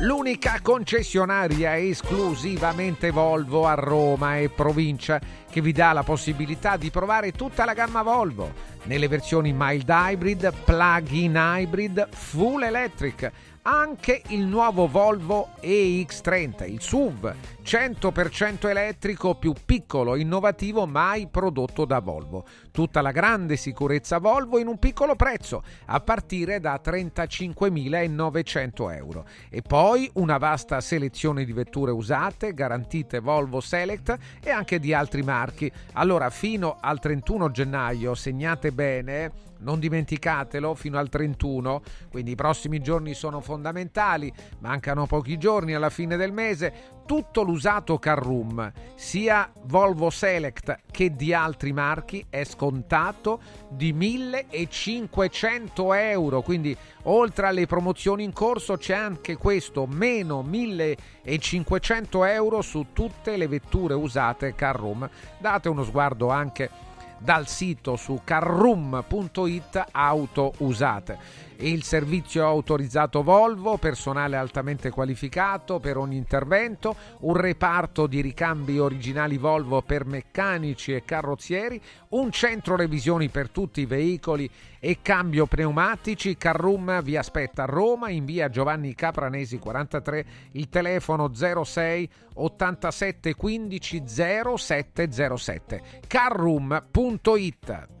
l'unica 0.00 0.58
concessionaria 0.62 1.76
esclusivamente 1.76 3.10
Volvo 3.10 3.66
a 3.66 3.74
Roma 3.74 4.38
e 4.38 4.48
provincia 4.48 5.20
che 5.50 5.60
vi 5.60 5.72
dà 5.72 5.92
la 5.92 6.02
possibilità 6.02 6.78
di 6.78 6.90
provare 6.90 7.32
tutta 7.32 7.66
la 7.66 7.74
gamma 7.74 8.00
Volvo 8.00 8.50
nelle 8.84 9.06
versioni 9.06 9.52
mild 9.54 9.88
hybrid, 9.90 10.52
plug-in 10.64 11.34
hybrid, 11.36 12.08
full 12.10 12.62
electric. 12.62 13.30
Anche 13.64 14.22
il 14.30 14.44
nuovo 14.44 14.88
Volvo 14.88 15.50
EX30, 15.60 16.68
il 16.68 16.80
SUV 16.80 17.32
100% 17.62 18.68
elettrico 18.68 19.36
più 19.36 19.52
piccolo, 19.64 20.16
innovativo 20.16 20.84
mai 20.84 21.28
prodotto 21.28 21.84
da 21.84 22.00
Volvo. 22.00 22.44
Tutta 22.72 23.00
la 23.00 23.12
grande 23.12 23.54
sicurezza 23.54 24.18
Volvo 24.18 24.58
in 24.58 24.66
un 24.66 24.80
piccolo 24.80 25.14
prezzo, 25.14 25.62
a 25.86 26.00
partire 26.00 26.58
da 26.58 26.80
35.900 26.84 28.96
euro. 28.96 29.26
E 29.48 29.62
poi 29.62 30.10
una 30.14 30.38
vasta 30.38 30.80
selezione 30.80 31.44
di 31.44 31.52
vetture 31.52 31.92
usate, 31.92 32.54
garantite 32.54 33.20
Volvo 33.20 33.60
Select 33.60 34.18
e 34.42 34.50
anche 34.50 34.80
di 34.80 34.92
altri 34.92 35.22
marchi. 35.22 35.70
Allora, 35.92 36.30
fino 36.30 36.78
al 36.80 36.98
31 36.98 37.52
gennaio, 37.52 38.16
segnate 38.16 38.72
bene, 38.72 39.51
non 39.62 39.78
dimenticatelo 39.78 40.74
fino 40.74 40.98
al 40.98 41.08
31, 41.08 41.82
quindi 42.10 42.32
i 42.32 42.36
prossimi 42.36 42.80
giorni 42.80 43.14
sono 43.14 43.40
fondamentali, 43.40 44.32
mancano 44.58 45.06
pochi 45.06 45.38
giorni 45.38 45.74
alla 45.74 45.90
fine 45.90 46.16
del 46.16 46.32
mese, 46.32 47.00
tutto 47.06 47.42
l'usato 47.42 47.98
car 47.98 48.18
room, 48.18 48.72
sia 48.94 49.50
Volvo 49.64 50.10
Select 50.10 50.80
che 50.90 51.14
di 51.14 51.34
altri 51.34 51.72
marchi, 51.72 52.24
è 52.28 52.44
scontato 52.44 53.40
di 53.68 53.92
1500 53.92 55.94
euro, 55.94 56.42
quindi 56.42 56.76
oltre 57.04 57.48
alle 57.48 57.66
promozioni 57.66 58.24
in 58.24 58.32
corso 58.32 58.76
c'è 58.76 58.94
anche 58.94 59.36
questo, 59.36 59.86
meno 59.86 60.42
1500 60.42 62.24
euro 62.24 62.62
su 62.62 62.86
tutte 62.92 63.36
le 63.36 63.48
vetture 63.48 63.94
usate 63.94 64.54
car 64.54 64.76
room. 64.76 65.08
Date 65.38 65.68
uno 65.68 65.84
sguardo 65.84 66.28
anche 66.28 66.90
dal 67.22 67.46
sito 67.46 67.96
su 67.96 68.20
carroom.it 68.24 69.86
auto 69.92 70.52
usate. 70.58 71.18
Il 71.62 71.84
servizio 71.84 72.44
autorizzato 72.44 73.22
Volvo, 73.22 73.76
personale 73.76 74.34
altamente 74.36 74.90
qualificato 74.90 75.78
per 75.78 75.96
ogni 75.96 76.16
intervento, 76.16 76.96
un 77.20 77.36
reparto 77.36 78.08
di 78.08 78.20
ricambi 78.20 78.80
originali 78.80 79.38
Volvo 79.38 79.80
per 79.80 80.04
meccanici 80.04 80.92
e 80.92 81.04
carrozzieri, 81.04 81.80
un 82.08 82.32
centro 82.32 82.74
revisioni 82.74 83.28
per 83.28 83.50
tutti 83.50 83.82
i 83.82 83.86
veicoli 83.86 84.50
e 84.80 84.98
cambio 85.02 85.46
pneumatici. 85.46 86.36
Carroom 86.36 87.00
vi 87.00 87.16
aspetta 87.16 87.62
a 87.62 87.66
Roma 87.66 88.10
in 88.10 88.24
via 88.24 88.48
Giovanni 88.48 88.92
Capranesi 88.96 89.60
43, 89.60 90.26
il 90.52 90.68
telefono 90.68 91.32
06 91.32 92.10
87 92.34 93.36
15 93.36 94.02
0707. 94.08 95.82
carroom.it 96.08 98.00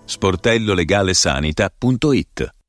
sportellolegalesanita.it 0.11 2.60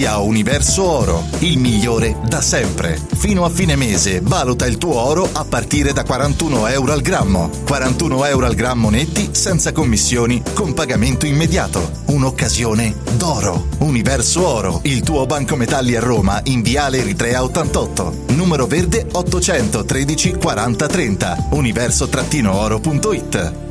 a 0.00 0.18
Universo 0.18 0.88
Oro, 0.88 1.24
il 1.40 1.58
migliore 1.58 2.16
da 2.26 2.40
sempre. 2.40 2.98
Fino 3.14 3.44
a 3.44 3.50
fine 3.50 3.76
mese 3.76 4.20
valuta 4.22 4.66
il 4.66 4.78
tuo 4.78 4.98
oro 4.98 5.28
a 5.30 5.44
partire 5.44 5.92
da 5.92 6.02
41 6.02 6.68
euro 6.68 6.92
al 6.92 7.02
grammo. 7.02 7.50
41 7.66 8.24
euro 8.24 8.46
al 8.46 8.54
grammo 8.54 8.88
netti, 8.88 9.28
senza 9.32 9.72
commissioni, 9.72 10.42
con 10.54 10.72
pagamento 10.72 11.26
immediato. 11.26 11.90
Un'occasione 12.06 12.94
d'oro. 13.16 13.66
Universo 13.80 14.46
Oro, 14.46 14.80
il 14.84 15.02
tuo 15.02 15.26
banco 15.26 15.56
metalli 15.56 15.94
a 15.94 16.00
Roma, 16.00 16.40
in 16.44 16.62
Viale 16.62 16.98
Eritrea 16.98 17.42
88. 17.42 18.24
Numero 18.28 18.66
verde 18.66 19.06
813 19.12 20.32
40 20.32 20.86
30. 20.86 21.48
Universo-oro.it 21.50 23.70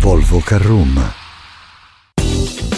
Volvo 0.00 0.40
Carroom. 0.40 1.19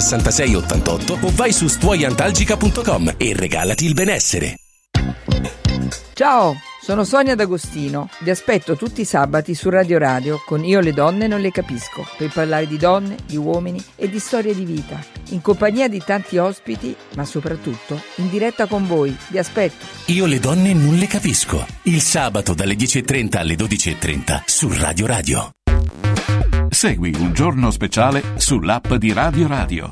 66 0.00 0.54
88 0.54 1.18
o 1.22 1.30
vai 1.34 1.52
su 1.52 1.68
stuoiantalgica.com 1.68 3.14
e 3.16 3.34
regalati 3.34 3.84
il 3.86 3.94
benessere. 3.94 4.56
Ciao, 6.14 6.54
Sono 6.82 7.04
Sonia 7.04 7.34
D'Agostino, 7.34 8.08
vi 8.20 8.30
aspetto 8.30 8.74
tutti 8.74 9.02
i 9.02 9.04
sabati 9.04 9.54
su 9.54 9.68
Radio 9.68 9.98
Radio 9.98 10.42
con 10.44 10.64
Io 10.64 10.80
le 10.80 10.92
donne 10.92 11.26
non 11.26 11.40
le 11.40 11.50
capisco, 11.50 12.06
per 12.16 12.32
parlare 12.32 12.66
di 12.66 12.78
donne, 12.78 13.16
di 13.26 13.36
uomini 13.36 13.82
e 13.96 14.08
di 14.08 14.18
storie 14.18 14.54
di 14.54 14.64
vita, 14.64 14.98
in 15.28 15.42
compagnia 15.42 15.88
di 15.88 16.02
tanti 16.04 16.38
ospiti, 16.38 16.96
ma 17.16 17.24
soprattutto 17.24 18.00
in 18.16 18.30
diretta 18.30 18.66
con 18.66 18.86
voi. 18.86 19.14
Vi 19.28 19.38
aspetto. 19.38 19.84
Io 20.06 20.24
le 20.24 20.40
donne 20.40 20.72
non 20.72 20.96
le 20.96 21.06
capisco, 21.06 21.66
il 21.82 22.00
sabato 22.00 22.54
dalle 22.54 22.74
10.30 22.74 23.36
alle 23.36 23.54
12.30 23.54 24.42
su 24.46 24.68
Radio 24.72 25.06
Radio. 25.06 25.50
Segui 26.70 27.12
un 27.18 27.32
giorno 27.32 27.72
speciale 27.72 28.22
sull'app 28.36 28.94
di 28.94 29.12
Radio 29.12 29.48
Radio. 29.48 29.90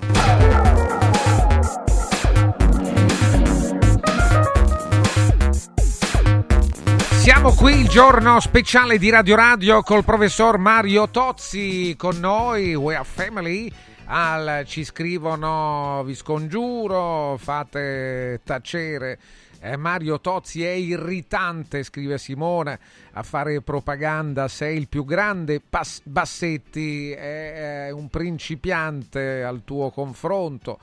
Siamo 7.20 7.52
qui 7.52 7.80
il 7.80 7.88
giorno 7.88 8.38
speciale 8.38 8.96
di 8.96 9.10
Radio 9.10 9.34
Radio 9.34 9.82
col 9.82 10.05
professor 10.05 10.56
Mario 10.56 11.10
Tozzi 11.10 11.94
con 11.98 12.16
noi, 12.20 12.74
We 12.76 12.94
Are 12.94 13.05
Family. 13.05 13.70
Al, 14.06 14.62
ci 14.64 14.84
scrivono, 14.84 16.02
vi 16.06 16.14
scongiuro, 16.14 17.36
fate 17.38 18.40
tacere. 18.44 19.18
Eh, 19.60 19.76
Mario 19.76 20.20
Tozzi 20.20 20.64
è 20.64 20.70
irritante, 20.70 21.82
scrive 21.82 22.18
Simone, 22.18 22.78
a 23.12 23.22
fare 23.22 23.60
propaganda. 23.60 24.48
Sei 24.48 24.76
il 24.76 24.89
più 24.89 25.05
grande. 25.05 25.60
Pas- 25.60 26.02
Bassetti 26.05 27.10
è, 27.10 27.86
è 27.86 27.90
un 27.90 28.09
principiante 28.09 29.43
al 29.43 29.62
tuo 29.64 29.90
confronto 29.90 30.78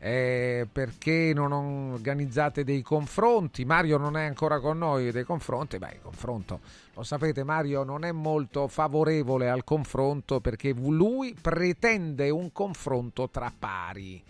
eh, 0.00 0.66
perché 0.70 1.32
non 1.34 1.52
organizzate 1.52 2.64
dei 2.64 2.82
confronti? 2.82 3.64
Mario 3.64 3.98
non 3.98 4.16
è 4.16 4.24
ancora 4.24 4.60
con 4.60 4.78
noi 4.78 5.10
dei 5.10 5.24
confronti, 5.24 5.78
beh 5.78 5.94
il 5.94 6.00
confronto 6.00 6.60
lo 6.94 7.02
sapete 7.02 7.42
Mario 7.44 7.82
non 7.82 8.04
è 8.04 8.12
molto 8.12 8.68
favorevole 8.68 9.48
al 9.50 9.64
confronto 9.64 10.40
perché 10.40 10.72
lui 10.72 11.34
pretende 11.40 12.30
un 12.30 12.52
confronto 12.52 13.28
tra 13.28 13.52
pari, 13.56 14.22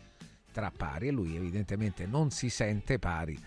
tra 0.53 0.73
pari 0.75 1.09
e 1.09 1.11
lui 1.11 1.37
evidentemente 1.37 2.07
non 2.07 2.31
si 2.31 2.51
sente 2.51 2.99
pari. 2.99 3.39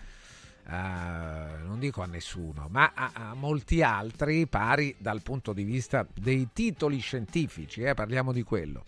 Uh, 0.64 1.66
non 1.66 1.78
dico 1.78 2.02
a 2.02 2.06
nessuno, 2.06 2.68
ma 2.70 2.92
a, 2.94 3.10
a, 3.12 3.34
molti 3.34 3.82
altri 3.82 4.46
pari 4.46 4.94
dal 4.96 5.20
punto 5.20 5.52
di 5.52 5.64
vista 5.64 6.06
dei 6.14 6.50
titoli 6.52 6.98
scientifici, 6.98 7.82
eh, 7.82 7.94
parliamo 7.94 8.32
di 8.32 8.42
quello. 8.42 8.84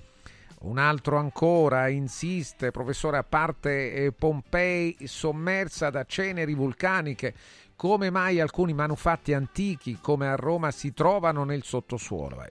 Un 0.60 0.78
altro 0.78 1.18
ancora 1.18 1.88
insiste, 1.88 2.70
professore, 2.70 3.18
a 3.18 3.24
parte 3.24 3.92
eh, 3.92 4.12
Pompei 4.12 4.96
sommersa 5.04 5.90
da 5.90 6.04
ceneri 6.04 6.54
vulcaniche, 6.54 7.34
come 7.76 8.08
mai 8.08 8.40
alcuni 8.40 8.72
manufatti 8.72 9.34
antichi 9.34 9.98
come 10.00 10.28
a 10.28 10.36
Roma 10.36 10.70
si 10.70 10.94
trovano 10.94 11.44
nel 11.44 11.64
sottosuolo? 11.64 12.42
Eh, 12.44 12.50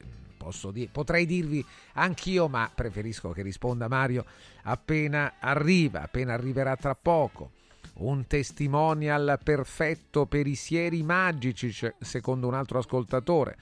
dir- 0.71 0.91
potrei 0.91 1.25
dirvi 1.25 1.65
anch'io, 1.93 2.47
ma 2.47 2.69
preferisco 2.73 3.31
che 3.31 3.41
risponda 3.41 3.87
Mario 3.87 4.25
appena 4.63 5.35
arriva, 5.39 6.03
appena 6.03 6.33
arriverà 6.33 6.75
tra 6.75 6.93
poco. 6.93 7.51
Un 7.95 8.25
testimonial 8.25 9.39
perfetto 9.43 10.25
per 10.25 10.47
i 10.47 10.55
sieri 10.55 11.03
magici, 11.03 11.71
secondo 11.99 12.47
un 12.47 12.55
altro 12.55 12.79
ascoltatore. 12.79 13.57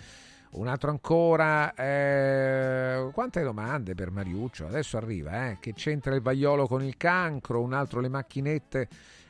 Un 0.52 0.68
altro 0.68 0.90
ancora, 0.90 1.74
eh, 1.74 3.10
quante 3.14 3.41
domande 3.41 3.95
per 3.95 4.12
Mariuccio? 4.12 4.66
Adesso 4.68 4.98
arriva, 4.98 5.49
eh, 5.49 5.58
che 5.60 5.74
c'entra 5.74 6.14
il 6.14 6.22
vaiolo 6.22 6.68
con 6.68 6.84
il 6.84 6.98
cancro, 6.98 7.62
un 7.62 7.74
altro 7.74 8.02
le 8.02 8.10
macchinette 8.10 8.88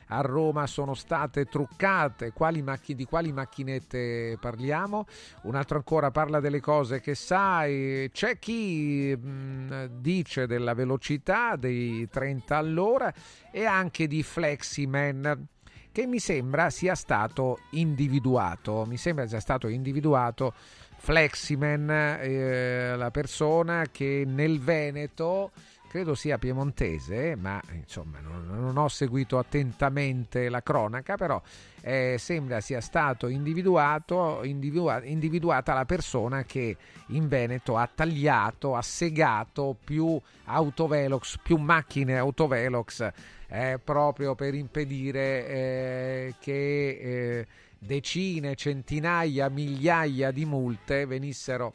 a 0.08 0.20
Roma 0.20 0.66
sono 0.66 0.94
state 0.94 1.46
truccate, 1.46 2.32
quali 2.32 2.62
macch- 2.62 2.92
di 2.92 3.04
quali 3.04 3.32
macchinette 3.32 4.36
parliamo? 4.40 5.06
Un 5.42 5.54
altro 5.54 5.76
ancora 5.76 6.10
parla 6.10 6.40
delle 6.40 6.60
cose 6.60 7.00
che 7.00 7.14
sai, 7.14 8.10
c'è 8.12 8.38
chi 8.38 9.16
mh, 9.16 10.00
dice 10.00 10.46
della 10.46 10.74
velocità 10.74 11.56
dei 11.56 12.08
30 12.08 12.56
all'ora 12.56 13.12
e 13.50 13.64
anche 13.64 14.06
di 14.06 14.22
Fleximan 14.22 15.48
che 15.92 16.06
mi 16.06 16.18
sembra 16.18 16.70
sia 16.70 16.94
stato 16.94 17.60
individuato, 17.72 18.86
mi 18.86 18.96
sembra 18.96 19.26
sia 19.26 19.40
stato 19.40 19.68
individuato 19.68 20.54
Fleximan, 20.96 21.90
eh, 21.90 22.94
la 22.96 23.10
persona 23.10 23.86
che 23.90 24.24
nel 24.26 24.58
Veneto, 24.60 25.50
credo 25.92 26.14
sia 26.14 26.38
piemontese, 26.38 27.36
ma 27.36 27.60
insomma 27.74 28.18
non, 28.20 28.46
non 28.48 28.78
ho 28.78 28.88
seguito 28.88 29.36
attentamente 29.36 30.48
la 30.48 30.62
cronaca, 30.62 31.16
però 31.16 31.38
eh, 31.82 32.16
sembra 32.18 32.62
sia 32.62 32.80
stato 32.80 33.28
individuato, 33.28 34.42
individua, 34.42 35.04
individuata 35.04 35.74
la 35.74 35.84
persona 35.84 36.44
che 36.44 36.78
in 37.08 37.28
Veneto 37.28 37.76
ha 37.76 37.86
tagliato, 37.94 38.74
ha 38.74 38.80
segato 38.80 39.76
più 39.84 40.18
autovelox, 40.44 41.36
più 41.42 41.58
macchine 41.58 42.16
autovelox, 42.16 43.10
eh, 43.48 43.78
proprio 43.84 44.34
per 44.34 44.54
impedire 44.54 45.46
eh, 45.46 46.34
che 46.40 46.88
eh, 46.88 47.46
decine, 47.78 48.54
centinaia, 48.54 49.50
migliaia 49.50 50.30
di 50.30 50.46
multe 50.46 51.04
venissero, 51.04 51.74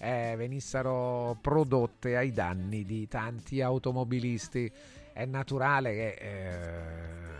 eh, 0.00 0.34
venissero 0.36 1.36
prodotte 1.40 2.16
ai 2.16 2.32
danni 2.32 2.84
di 2.84 3.06
tanti 3.08 3.60
automobilisti. 3.60 4.70
È 5.12 5.24
naturale 5.24 5.92
che 5.92 6.08
eh, 6.18 7.36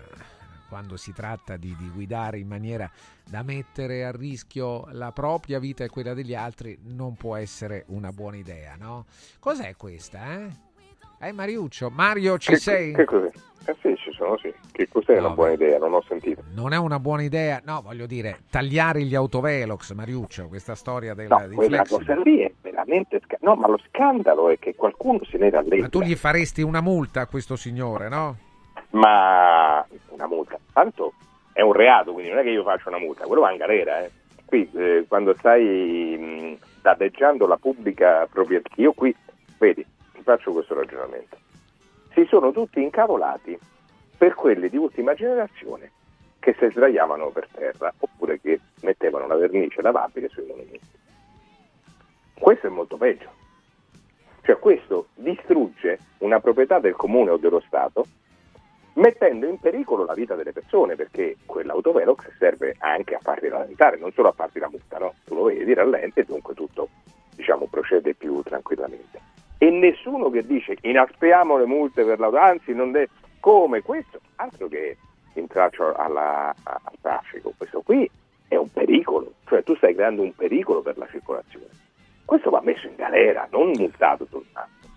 quando 0.68 0.96
si 0.96 1.12
tratta 1.12 1.56
di, 1.56 1.74
di, 1.78 1.88
guidare 1.90 2.38
in 2.38 2.48
maniera 2.48 2.90
da 3.24 3.42
mettere 3.42 4.04
a 4.04 4.10
rischio 4.10 4.86
la 4.92 5.12
propria 5.12 5.58
vita 5.58 5.84
e 5.84 5.88
quella 5.88 6.14
degli 6.14 6.34
altri 6.34 6.78
non 6.82 7.14
può 7.14 7.36
essere 7.36 7.84
una 7.88 8.10
buona 8.12 8.36
idea, 8.36 8.76
no? 8.76 9.06
Cos'è 9.38 9.76
questa, 9.76 10.34
eh? 10.34 10.64
Eh 11.18 11.32
Mariuccio, 11.32 11.88
Mario 11.90 12.38
ci 12.38 12.52
che, 12.52 12.58
sei? 12.58 12.92
Che 12.92 13.04
cos'è? 13.04 13.30
Eh 13.66 13.76
sì, 13.80 13.94
sono 14.16 14.36
sì. 14.38 14.52
Che 14.72 14.88
cos'è 14.88 15.14
no, 15.20 15.26
una 15.26 15.34
buona 15.34 15.52
idea? 15.52 15.78
Non 15.78 15.94
ho 15.94 16.02
sentito. 16.02 16.42
Non 16.54 16.72
è 16.72 16.76
una 16.78 16.98
buona 16.98 17.22
idea, 17.22 17.60
no, 17.64 17.82
voglio 17.82 18.06
dire, 18.06 18.40
tagliare 18.50 19.02
gli 19.02 19.14
autovelox, 19.14 19.92
Mariuccio, 19.92 20.48
questa 20.48 20.74
storia 20.74 21.14
del, 21.14 21.28
no, 21.28 21.36
quella 21.54 21.84
Flexi. 21.84 21.94
cosa 21.94 22.20
lì 22.22 22.40
è 22.40 22.52
veramente... 22.60 23.20
Sc- 23.22 23.36
no, 23.40 23.54
ma 23.54 23.68
lo 23.68 23.78
scandalo 23.88 24.48
è 24.48 24.58
che 24.58 24.74
qualcuno 24.74 25.20
se 25.24 25.38
ne 25.38 25.50
rallenta. 25.50 25.76
Ma 25.76 25.88
tu 25.88 26.00
gli 26.00 26.14
faresti 26.16 26.62
una 26.62 26.80
multa 26.80 27.20
a 27.20 27.26
questo 27.26 27.54
signore, 27.54 28.08
no? 28.08 28.36
Ma 28.90 29.86
una 30.08 30.26
multa, 30.26 30.58
tanto 30.72 31.12
è 31.52 31.60
un 31.60 31.72
reato, 31.72 32.12
quindi 32.12 32.30
non 32.30 32.40
è 32.40 32.42
che 32.42 32.50
io 32.50 32.62
faccio 32.62 32.88
una 32.88 32.98
multa, 32.98 33.24
quello 33.26 33.42
va 33.42 33.52
in 33.52 33.58
galera, 33.58 34.02
eh. 34.02 34.10
Qui, 34.44 34.70
eh, 34.74 35.04
quando 35.08 35.34
stai 35.34 36.16
mh, 36.16 36.58
danneggiando 36.80 37.46
la 37.46 37.56
pubblica 37.56 38.26
proprietà, 38.30 38.70
io 38.76 38.92
qui, 38.92 39.14
vedi, 39.58 39.84
ti 40.12 40.22
faccio 40.22 40.52
questo 40.52 40.74
ragionamento. 40.74 41.36
Si 42.14 42.24
sono 42.26 42.52
tutti 42.52 42.80
incavolati 42.80 43.58
per 44.16 44.34
quelli 44.34 44.68
di 44.68 44.76
ultima 44.76 45.14
generazione 45.14 45.90
che 46.38 46.54
si 46.58 46.68
sdraiavano 46.70 47.30
per 47.30 47.48
terra 47.52 47.92
oppure 47.98 48.40
che 48.40 48.60
mettevano 48.82 49.26
la 49.26 49.34
vernice 49.34 49.82
lavabile 49.82 50.28
sui 50.28 50.46
monumenti. 50.46 50.80
Questo 52.38 52.66
è 52.68 52.70
molto 52.70 52.96
peggio. 52.96 53.28
Cioè 54.42 54.58
questo 54.58 55.08
distrugge 55.14 55.98
una 56.18 56.38
proprietà 56.38 56.78
del 56.78 56.94
comune 56.94 57.30
o 57.30 57.36
dello 57.36 57.60
Stato 57.66 58.06
mettendo 58.94 59.46
in 59.46 59.58
pericolo 59.58 60.04
la 60.04 60.14
vita 60.14 60.36
delle 60.36 60.52
persone 60.52 60.94
perché 60.94 61.36
quell'autovelox 61.44 62.36
serve 62.38 62.76
anche 62.78 63.14
a 63.14 63.20
farti 63.20 63.48
rallentare, 63.48 63.98
non 63.98 64.12
solo 64.12 64.28
a 64.28 64.32
farti 64.32 64.58
la 64.58 64.70
multa, 64.70 64.98
no? 64.98 65.14
Tu 65.24 65.34
lo 65.34 65.44
vedi, 65.44 65.74
rallenti 65.74 66.20
e 66.20 66.24
dunque 66.24 66.54
tutto 66.54 66.88
diciamo, 67.34 67.66
procede 67.66 68.14
più 68.14 68.40
tranquillamente. 68.42 69.20
E 69.58 69.70
nessuno 69.70 70.30
che 70.30 70.46
dice 70.46 70.76
inaspriamo 70.80 71.58
le 71.58 71.66
multe 71.66 72.04
per 72.04 72.18
l'auto, 72.18 72.36
anzi 72.36 72.72
non 72.72 72.92
deve 72.92 73.08
come 73.46 73.80
questo, 73.80 74.18
altro 74.34 74.66
che 74.66 74.96
intraccio 75.34 75.94
alla, 75.94 76.52
al 76.64 76.98
traffico, 77.00 77.52
questo 77.56 77.80
qui 77.80 78.10
è 78.48 78.56
un 78.56 78.72
pericolo, 78.72 79.34
cioè 79.46 79.62
tu 79.62 79.76
stai 79.76 79.94
creando 79.94 80.22
un 80.22 80.34
pericolo 80.34 80.82
per 80.82 80.98
la 80.98 81.06
circolazione. 81.08 81.68
Questo 82.24 82.50
va 82.50 82.60
messo 82.60 82.88
in 82.88 82.96
galera, 82.96 83.46
non 83.52 83.70
multato 83.70 84.26
soltanto, 84.28 84.88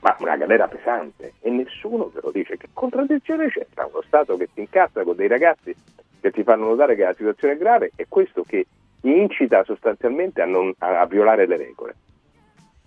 ma 0.00 0.14
una 0.18 0.36
galera 0.36 0.68
pesante 0.68 1.32
e 1.40 1.48
nessuno 1.48 2.08
te 2.08 2.20
lo 2.22 2.30
dice. 2.30 2.58
Che 2.58 2.68
contraddizione 2.70 3.48
c'è 3.48 3.66
tra 3.72 3.86
uno 3.86 4.02
Stato 4.02 4.36
che 4.36 4.50
ti 4.52 4.60
incazza 4.60 5.02
con 5.02 5.16
dei 5.16 5.28
ragazzi 5.28 5.74
che 6.20 6.30
ti 6.32 6.42
fanno 6.42 6.66
notare 6.66 6.94
che 6.96 7.04
la 7.04 7.14
situazione 7.14 7.54
è 7.54 7.56
grave 7.56 7.92
e 7.96 8.04
questo 8.10 8.42
che 8.42 8.66
incita 9.00 9.64
sostanzialmente 9.64 10.42
a, 10.42 10.44
non, 10.44 10.70
a, 10.80 11.00
a 11.00 11.06
violare 11.06 11.46
le 11.46 11.56
regole 11.56 11.94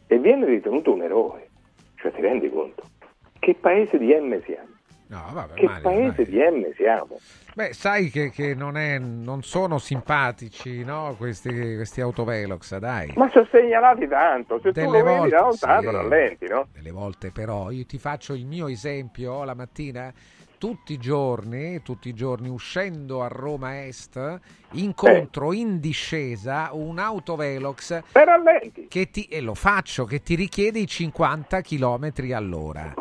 e 0.05 0.19
viene 0.19 0.45
ritenuto 0.45 0.93
un 0.93 1.01
eroe, 1.01 1.49
cioè 1.95 2.11
ti 2.11 2.21
rendi 2.21 2.47
conto? 2.51 2.83
Che 3.39 3.55
paese 3.55 3.97
di 3.97 4.13
M 4.13 4.39
siamo? 4.43 4.72
No, 5.13 5.29
vabbè, 5.31 5.53
che 5.53 5.65
Mario, 5.65 5.81
paese 5.83 6.23
dai. 6.23 6.25
di 6.25 6.37
M 6.39 6.73
siamo? 6.73 7.19
Beh, 7.53 7.71
sai 7.73 8.09
che, 8.09 8.31
che 8.31 8.55
non, 8.55 8.77
è, 8.77 8.97
non 8.97 9.43
sono 9.43 9.77
simpatici 9.77 10.83
no? 10.83 11.13
questi, 11.15 11.75
questi 11.75 12.01
autovelox, 12.01 12.77
dai. 12.77 13.13
Ma 13.15 13.29
sono 13.29 13.47
segnalati 13.51 14.07
tanto, 14.07 14.59
se 14.59 14.71
Delle 14.71 14.87
tu 14.87 14.91
lo 14.91 15.03
vedi 15.03 15.17
volte, 15.17 15.35
da 15.35 15.41
lontano 15.41 15.81
sì. 15.81 15.95
rallenti, 15.95 16.47
no? 16.47 16.67
Delle 16.73 16.89
volte 16.89 17.29
però, 17.29 17.69
io 17.69 17.85
ti 17.85 17.99
faccio 17.99 18.33
il 18.33 18.47
mio 18.47 18.67
esempio 18.67 19.43
la 19.43 19.53
mattina, 19.53 20.11
tutti 20.63 20.93
i 20.93 20.97
giorni, 20.97 21.81
tutti 21.81 22.07
i 22.07 22.13
giorni 22.13 22.47
uscendo 22.47 23.21
a 23.21 23.27
Roma 23.27 23.83
Est, 23.83 24.39
incontro 24.71 25.51
in 25.51 25.81
discesa 25.81 26.69
un 26.71 26.99
autovelox 26.99 28.01
che 28.87 29.09
ti, 29.11 29.25
e 29.25 29.41
lo 29.41 29.55
faccio, 29.55 30.05
che 30.05 30.21
ti 30.21 30.35
richiede 30.35 30.79
i 30.79 30.87
50 30.87 31.59
km 31.59 32.13
all'ora. 32.33 32.93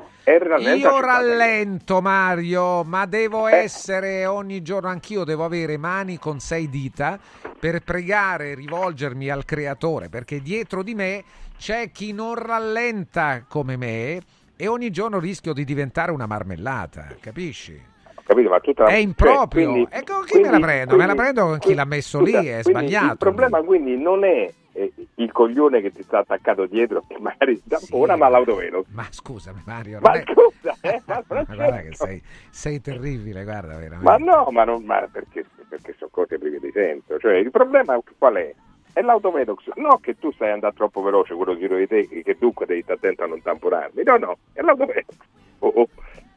Io 0.59 1.01
rallento 1.01 2.01
Mario, 2.01 2.83
ma 2.83 3.07
devo 3.07 3.47
Eh. 3.47 3.59
essere 3.59 4.27
ogni 4.27 4.61
giorno, 4.63 4.89
anch'io 4.89 5.23
devo 5.23 5.45
avere 5.45 5.77
mani 5.77 6.19
con 6.19 6.41
sei 6.41 6.69
dita 6.69 7.17
per 7.61 7.85
pregare 7.85 8.51
e 8.51 8.55
rivolgermi 8.57 9.29
al 9.29 9.45
creatore, 9.45 10.09
perché 10.09 10.41
dietro 10.41 10.83
di 10.83 10.97
me 10.97 11.23
c'è 11.57 11.93
chi 11.93 12.13
non 12.13 12.35
rallenta 12.35 13.45
come 13.47 13.77
me 13.77 14.21
e 14.57 14.67
ogni 14.69 14.91
giorno 14.91 15.19
rischio 15.19 15.53
di 15.53 15.65
diventare 15.65 16.11
una 16.13 16.27
marmellata, 16.27 17.09
capisci? 17.21 17.91
Capito, 18.25 18.49
ma 18.51 18.61
tutta 18.61 18.85
È 18.85 18.91
cioè, 18.91 18.97
improprio. 18.99 19.71
quindi- 19.71 19.89
E 19.93 20.05
con 20.05 20.25
chi 20.25 20.37
me 20.37 20.43
la 20.43 20.49
quindi- 20.51 20.61
prendo? 20.67 20.93
Me 20.97 20.99
la 20.99 21.05
quindi- 21.15 21.17
prendo 21.17 21.47
con 21.47 21.59
chi 21.59 21.75
l'ha 21.75 21.85
messo 21.85 22.21
lì, 22.21 22.31
scusa, 22.33 22.41
è 22.41 22.63
quindi 22.63 22.71
sbagliato. 22.71 23.13
Il 23.13 23.19
problema 23.19 23.63
quindi 23.63 23.97
non 24.01 24.25
è 24.25 24.53
eh, 24.75 24.91
il 25.17 25.33
coglione 25.33 25.83
che 25.83 25.93
ti 25.93 26.03
sta 26.03 26.19
attaccato 26.21 26.65
dietro, 26.67 27.05
che 27.07 27.17
magari 27.21 27.61
tampona, 27.69 28.17
ma 28.17 28.29
l'autovelo. 28.29 28.85
Ma 28.91 29.05
scusami 29.11 29.63
Mario, 29.67 29.99
Ma 30.01 30.13
è- 30.13 30.23
scusa, 30.23 30.75
eh, 30.81 31.03
ma, 31.05 31.23
Ma 31.29 31.45
guarda 31.55 31.81
che 31.83 31.95
sei, 31.95 32.23
sei 32.49 32.81
terribile, 32.81 33.43
guarda 33.45 33.75
veramente. 33.77 34.03
ma 34.05 34.17
no, 34.17 34.47
ma, 34.51 34.65
non, 34.65 34.83
ma 34.85 35.07
perché, 35.11 35.45
perché 35.69 35.95
sono 35.99 36.11
cose 36.13 36.39
prive 36.39 36.59
di 36.61 36.71
senso. 36.73 37.19
Cioè, 37.19 37.35
il 37.35 37.51
problema 37.51 38.01
qual 38.17 38.35
è? 38.37 38.55
È 38.93 39.01
l'autovelox, 39.01 39.69
no 39.77 39.99
che 40.03 40.19
tu 40.19 40.31
stai 40.33 40.51
andando 40.51 40.77
troppo 40.77 41.01
veloce, 41.03 41.35
quello 41.35 41.57
giro 41.57 41.77
di 41.77 41.87
te, 41.87 42.07
che 42.09 42.37
dunque 42.39 42.67
devi 42.67 42.83
stare 42.83 42.99
attento 42.99 43.25
a 43.25 43.27
non 43.27 43.41
tamponarmi. 43.41 44.03
No, 44.03 44.17
no, 44.19 44.37
è 44.53 44.61
l'autovelox. 44.61 45.07
Oh, 45.61 45.73
oh. 45.75 45.89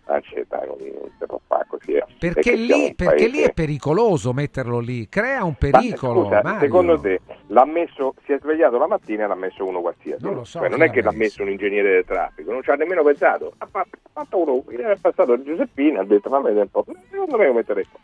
Anzi, 0.08 0.46
dai, 0.48 0.68
non, 0.68 0.78
non 0.80 1.12
si 1.20 1.26
può 1.26 1.42
fare 1.48 1.66
così. 1.68 1.94
eh. 1.94 2.06
Perché, 2.20 2.54
lì, 2.56 2.94
perché 2.94 3.28
lì 3.28 3.42
è 3.42 3.52
pericoloso 3.52 4.34
metterlo 4.34 4.78
lì, 4.78 5.10
crea 5.10 5.44
un 5.44 5.56
Ma, 5.60 5.70
pericolo. 5.72 6.24
scusa, 6.26 6.42
Mario. 6.44 6.60
secondo 6.60 7.00
te 7.00 7.22
l'ha 7.48 7.66
messo, 7.66 8.14
si 8.24 8.32
è 8.34 8.38
svegliato 8.40 8.78
la 8.78 8.86
mattina 8.86 9.24
e 9.24 9.28
l'ha 9.28 9.36
messo 9.36 9.66
uno 9.66 9.82
qualsiasi? 9.82 10.24
Non 10.24 10.36
lo 10.36 10.44
so 10.44 10.60
Cioè, 10.60 10.70
non 10.70 10.84
è 10.84 10.92
che 10.92 11.02
l'ha 11.02 11.12
messo 11.12 11.42
un 11.42 11.50
ingegnere 11.50 11.90
del 11.90 12.06
traffico, 12.06 12.52
non 12.52 12.62
ci 12.62 12.70
ha 12.70 12.76
nemmeno 12.76 13.02
pensato. 13.04 13.54
Ha 13.58 13.66
fatto, 13.70 13.98
ha 14.04 14.10
fatto 14.14 14.38
uno, 14.40 14.64
è 14.70 14.96
passato 15.02 15.42
Giuseppina, 15.42 16.02
ha 16.02 16.06
detto 16.06 16.30
fammi 16.30 16.44
vedere 16.46 16.62
un 16.62 16.70
po', 16.70 16.86
secondo 17.10 17.38
me 17.38 17.48
lo 17.48 17.54
metterei 17.54 17.86
qua. 17.90 18.00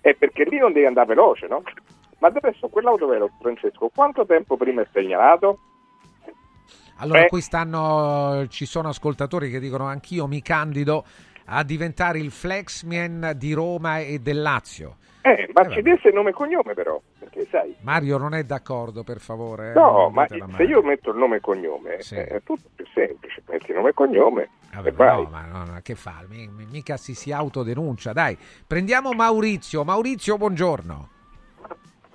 È 0.00 0.12
perché 0.14 0.44
lì 0.44 0.58
non 0.58 0.72
devi 0.72 0.86
andare 0.86 1.06
veloce, 1.06 1.46
no? 1.46 1.62
Ma 2.24 2.32
adesso 2.34 2.68
quell'autovelo, 2.68 3.28
Francesco, 3.38 3.90
quanto 3.94 4.24
tempo 4.24 4.56
prima 4.56 4.80
è 4.80 4.86
segnalato? 4.94 5.58
Allora, 6.98 7.24
Eh. 7.24 7.28
qui 7.28 7.42
stanno, 7.42 8.46
ci 8.48 8.64
sono 8.64 8.88
ascoltatori 8.88 9.50
che 9.50 9.60
dicono 9.60 9.84
anch'io 9.84 10.26
mi 10.26 10.40
candido 10.40 11.04
a 11.46 11.62
diventare 11.62 12.18
il 12.20 12.30
flexman 12.30 13.32
di 13.36 13.52
Roma 13.52 13.98
e 13.98 14.20
del 14.20 14.40
Lazio. 14.40 14.96
Eh, 15.20 15.50
ma 15.52 15.68
ci 15.68 15.82
desse 15.82 16.10
nome 16.12 16.30
e 16.30 16.32
cognome 16.32 16.72
però, 16.72 16.98
perché 17.18 17.46
sai... 17.50 17.76
Mario 17.82 18.16
non 18.16 18.32
è 18.32 18.42
d'accordo, 18.42 19.02
per 19.04 19.20
favore. 19.20 19.72
eh, 19.72 19.74
No, 19.74 20.10
non 20.10 20.12
ma 20.14 20.26
se 20.26 20.62
io 20.62 20.82
metto 20.82 21.10
il 21.10 21.16
nome 21.18 21.36
e 21.36 21.40
cognome 21.40 21.96
è 21.96 22.42
tutto 22.42 22.68
più 22.74 22.86
semplice, 22.94 23.42
metti 23.48 23.70
nome 23.74 23.90
e 23.90 23.92
cognome 23.92 24.48
Vabbè, 24.72 24.88
e 24.88 24.92
vai. 24.92 25.22
no, 25.24 25.28
ma 25.28 25.44
no, 25.44 25.64
no, 25.64 25.78
che 25.82 25.94
fa? 25.94 26.24
Mi- 26.28 26.48
mi- 26.48 26.66
mica 26.70 26.96
si, 26.96 27.14
si 27.14 27.32
autodenuncia. 27.32 28.14
Dai, 28.14 28.36
prendiamo 28.66 29.12
Maurizio. 29.12 29.84
Maurizio, 29.84 30.38
buongiorno. 30.38 31.08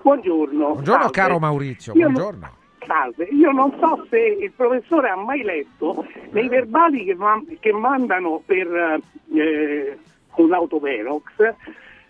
Buongiorno. 0.02 0.72
Buongiorno, 0.74 1.02
salve. 1.04 1.12
caro 1.12 1.40
Maurizio. 1.40 1.94
Io 1.94 2.04
non- 2.06 2.14
Buongiorno. 2.14 2.58
Salve, 2.86 3.26
io 3.26 3.52
non 3.52 3.72
so 3.80 4.06
se 4.10 4.18
il 4.20 4.52
professore 4.56 5.10
ha 5.10 5.16
mai 5.16 5.44
letto 5.44 6.06
nei 6.32 6.48
verbali 6.48 7.04
che, 7.04 7.14
ma- 7.14 7.42
che 7.60 7.72
mandano 7.72 8.42
per 8.44 9.00
eh, 9.34 9.98
un 10.36 10.54
autovelox 10.54 11.24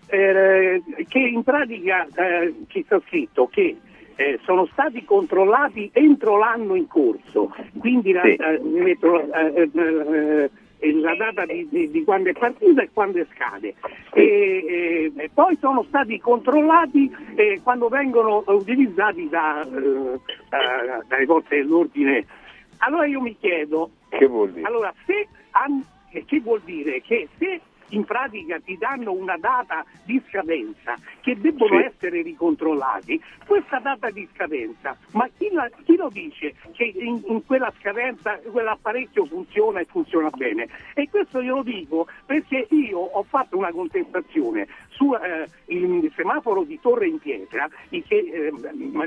eh, 0.08 0.82
che 1.08 1.20
in 1.20 1.44
pratica 1.44 2.08
eh, 2.16 2.54
ci 2.68 2.84
sta 2.86 3.02
scritto 3.08 3.48
che 3.52 3.76
eh, 4.16 4.40
sono 4.44 4.68
stati 4.72 5.04
controllati 5.04 5.90
entro 5.94 6.38
l'anno 6.38 6.76
in 6.76 6.88
corso, 6.88 7.54
quindi 7.78 8.14
la, 8.14 8.22
Sì. 8.22 8.36
eh, 8.36 10.50
la 10.82 11.16
data 11.16 11.46
di, 11.46 11.68
di- 11.70 11.92
di 11.92 12.04
quando 12.04 12.30
è 12.30 12.34
partita 12.34 12.82
e 12.82 12.90
quando 12.94 13.26
scade. 13.34 13.76
E, 14.14 15.12
e- 15.16 15.30
poi 15.34 15.58
sono 15.60 15.84
stati 15.84 16.20
controllati 16.20 17.14
eh, 17.36 17.60
quando 17.64 17.88
vengono 17.90 18.44
utilizzati 18.48 19.28
da, 19.30 19.62
eh, 19.64 20.20
da- 20.50 21.04
dalle 21.08 21.26
forze 21.26 21.56
dell'ordine. 21.58 22.26
Allora 22.80 23.06
io 23.06 23.20
mi 23.20 23.36
chiedo, 23.38 23.92
Che 24.10 24.26
vuol 24.26 24.52
dire? 24.52 24.66
allora, 24.68 24.94
se 25.06 25.28
eh, 26.12 26.24
che 26.26 26.40
vuol 26.40 26.62
dire? 26.64 27.02
Che 27.02 27.28
se 27.38 27.60
in 27.90 28.06
pratica 28.06 28.60
ti 28.60 28.78
danno 28.78 29.12
una 29.12 29.38
data 29.38 29.84
di 30.04 30.22
scadenza 30.28 30.96
che 31.22 31.36
debbono 31.40 31.80
Sì. 31.80 31.86
essere 31.86 32.22
ricontrollati, 32.22 33.22
questa 33.46 33.80
data 33.80 34.10
di 34.10 34.28
scadenza, 34.34 34.96
ma 35.12 35.28
chi, 35.38 35.50
la- 35.52 35.70
chi 35.84 35.96
lo 35.96 36.10
dice 36.10 36.56
che 36.74 36.84
in, 36.96 37.22
in 37.28 37.46
quella 37.46 37.72
scadenza 37.80 38.38
quell'apparecchio 38.40 39.26
funziona 39.26 39.80
e 39.80 39.86
funziona 39.86 40.30
bene? 40.30 40.68
E 40.94 41.10
questo 41.10 41.42
io 41.42 41.56
lo 41.56 41.64
dico 41.64 42.08
perché 42.26 42.68
io 42.72 43.00
ho 43.00 43.24
fatto 43.24 43.58
una 43.58 43.72
contestazione 43.72 44.68
sul 45.00 46.12
semaforo 46.16 46.64
di 46.64 46.78
Torre 46.82 47.08
in 47.08 47.20
Pietra 47.20 47.70
che 47.90 48.04
eh, 48.10 48.52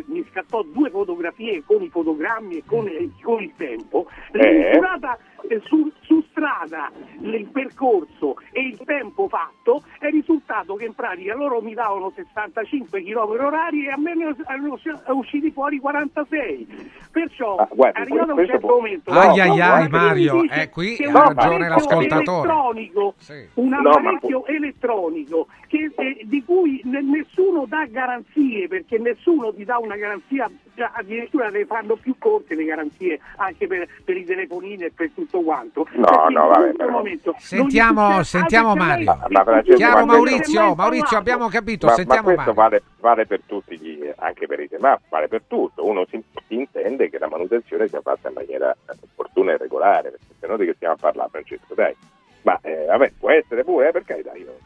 mi 0.06 0.24
scattò 0.30 0.62
due 0.62 0.88
fotografie 0.90 1.62
con 1.66 1.82
i 1.82 1.88
fotogrammi 1.90 2.56
e 2.56 2.62
con, 2.66 2.86
eh, 2.86 3.10
con 3.22 3.42
il 3.42 3.52
tempo, 3.56 4.06
Eh. 4.32 4.68
misurata 4.70 5.18
eh, 5.48 5.60
su, 5.64 5.90
su 6.00 6.24
strada 6.30 6.90
il 7.20 7.46
percorso 7.52 8.36
e 8.52 8.60
il 8.62 8.80
tempo 8.84 9.28
fatto 9.28 9.82
è 9.98 10.08
risultato 10.08 10.74
che 10.76 10.86
in 10.86 10.94
pratica 10.94 11.34
loro 11.34 11.60
mi 11.60 11.74
davano 11.74 12.10
65 12.14 13.02
km 13.02 13.18
orari 13.44 13.86
e 13.86 13.90
a 13.90 13.98
me 13.98 14.14
ne 14.14 14.34
erano 14.46 14.78
usciti 15.18 15.50
fuori 15.50 15.78
46 15.78 16.90
perciò 17.10 17.56
Ah, 17.56 17.68
guardi, 17.70 18.00
arrivato 18.00 18.30
a 18.30 18.34
un 18.34 18.46
certo 18.46 18.66
può- 18.66 18.76
momento 18.76 19.10
Ai, 19.10 19.26
no, 19.26 19.42
ai, 19.42 19.58
no, 19.58 19.64
ai, 19.64 19.88
Mario, 19.88 20.40
dice 20.42 20.62
eh, 20.62 20.68
qui 20.70 20.94
che 20.96 21.04
ha 21.04 21.08
un 21.08 21.14
ragione 21.34 21.66
apparecchio 21.66 21.68
l'ascoltatore. 21.68 22.48
elettronico, 22.48 23.14
Sì. 23.18 23.46
un 23.54 23.68
No, 23.68 23.80
ma 23.82 23.90
apparecchio 23.90 24.46
elettronico 24.46 25.46
che, 25.72 25.90
eh, 25.96 26.20
di 26.24 26.44
cui 26.44 26.82
ne- 26.84 27.00
nessuno 27.00 27.64
dà 27.66 27.86
garanzie 27.86 28.68
perché 28.68 28.98
nessuno 28.98 29.54
ti 29.54 29.64
dà 29.64 29.78
una 29.78 29.96
garanzia 29.96 30.50
cioè, 30.74 30.90
addirittura 30.92 31.48
ne 31.48 31.64
fanno 31.64 31.96
più 31.96 32.14
corte 32.18 32.54
le 32.54 32.64
garanzie 32.64 33.18
anche 33.36 33.66
per, 33.66 33.88
per 34.04 34.16
i 34.18 34.24
telefonini 34.26 34.84
e 34.84 34.92
per 34.94 35.10
tutto 35.14 35.40
quanto 35.40 35.86
No, 35.92 36.04
Perché 36.04 36.32
no, 36.34 36.46
vabbè, 36.48 36.58
questo 36.60 36.76
però. 36.76 36.90
momento 36.90 37.34
Sentiamo, 37.38 38.00
succede- 38.08 38.24
sentiamo 38.24 38.74
Mario. 38.74 39.04
Ma- 39.28 39.44
ma 39.44 39.62
Chiaro 39.62 40.04
ma- 40.04 40.12
Maurizio, 40.12 40.74
Maurizio, 40.74 41.16
abbiamo 41.16 41.48
capito, 41.48 41.86
Ma, 41.86 41.92
ma 41.92 41.96
sentiamo 41.98 42.22
questo 42.34 42.40
Mario. 42.52 42.54
vale, 42.62 42.82
vale 43.00 43.26
per 43.26 43.40
tutti, 43.46 43.78
gli, 43.78 44.10
anche 44.16 44.46
per 44.46 44.60
i 44.60 44.68
semafori, 44.68 45.04
vale 45.08 45.28
per 45.28 45.42
tutto. 45.46 45.86
Uno 45.86 46.04
si, 46.10 46.22
si 46.48 46.54
intende 46.54 47.08
che 47.08 47.18
la 47.18 47.28
manutenzione 47.28 47.88
sia 47.88 48.00
fatta 48.02 48.28
in 48.28 48.34
maniera 48.34 48.70
eh, 48.72 48.94
opportuna 49.00 49.52
e 49.52 49.56
regolare, 49.56 50.10
perché 50.10 50.24
se 50.38 50.46
no 50.46 50.56
di 50.58 50.66
che 50.66 50.74
stiamo 50.74 50.94
a 50.94 50.98
parlare, 50.98 51.28
Francesco, 51.30 51.74
dai. 51.74 51.94
Ma 52.42 52.58
eh, 52.62 52.84
vabbè, 52.86 53.12
può 53.18 53.30
essere 53.30 53.62
pure, 53.64 53.88
eh, 53.88 53.92
per 53.92 54.04
carità, 54.04 54.32
io 54.34 54.58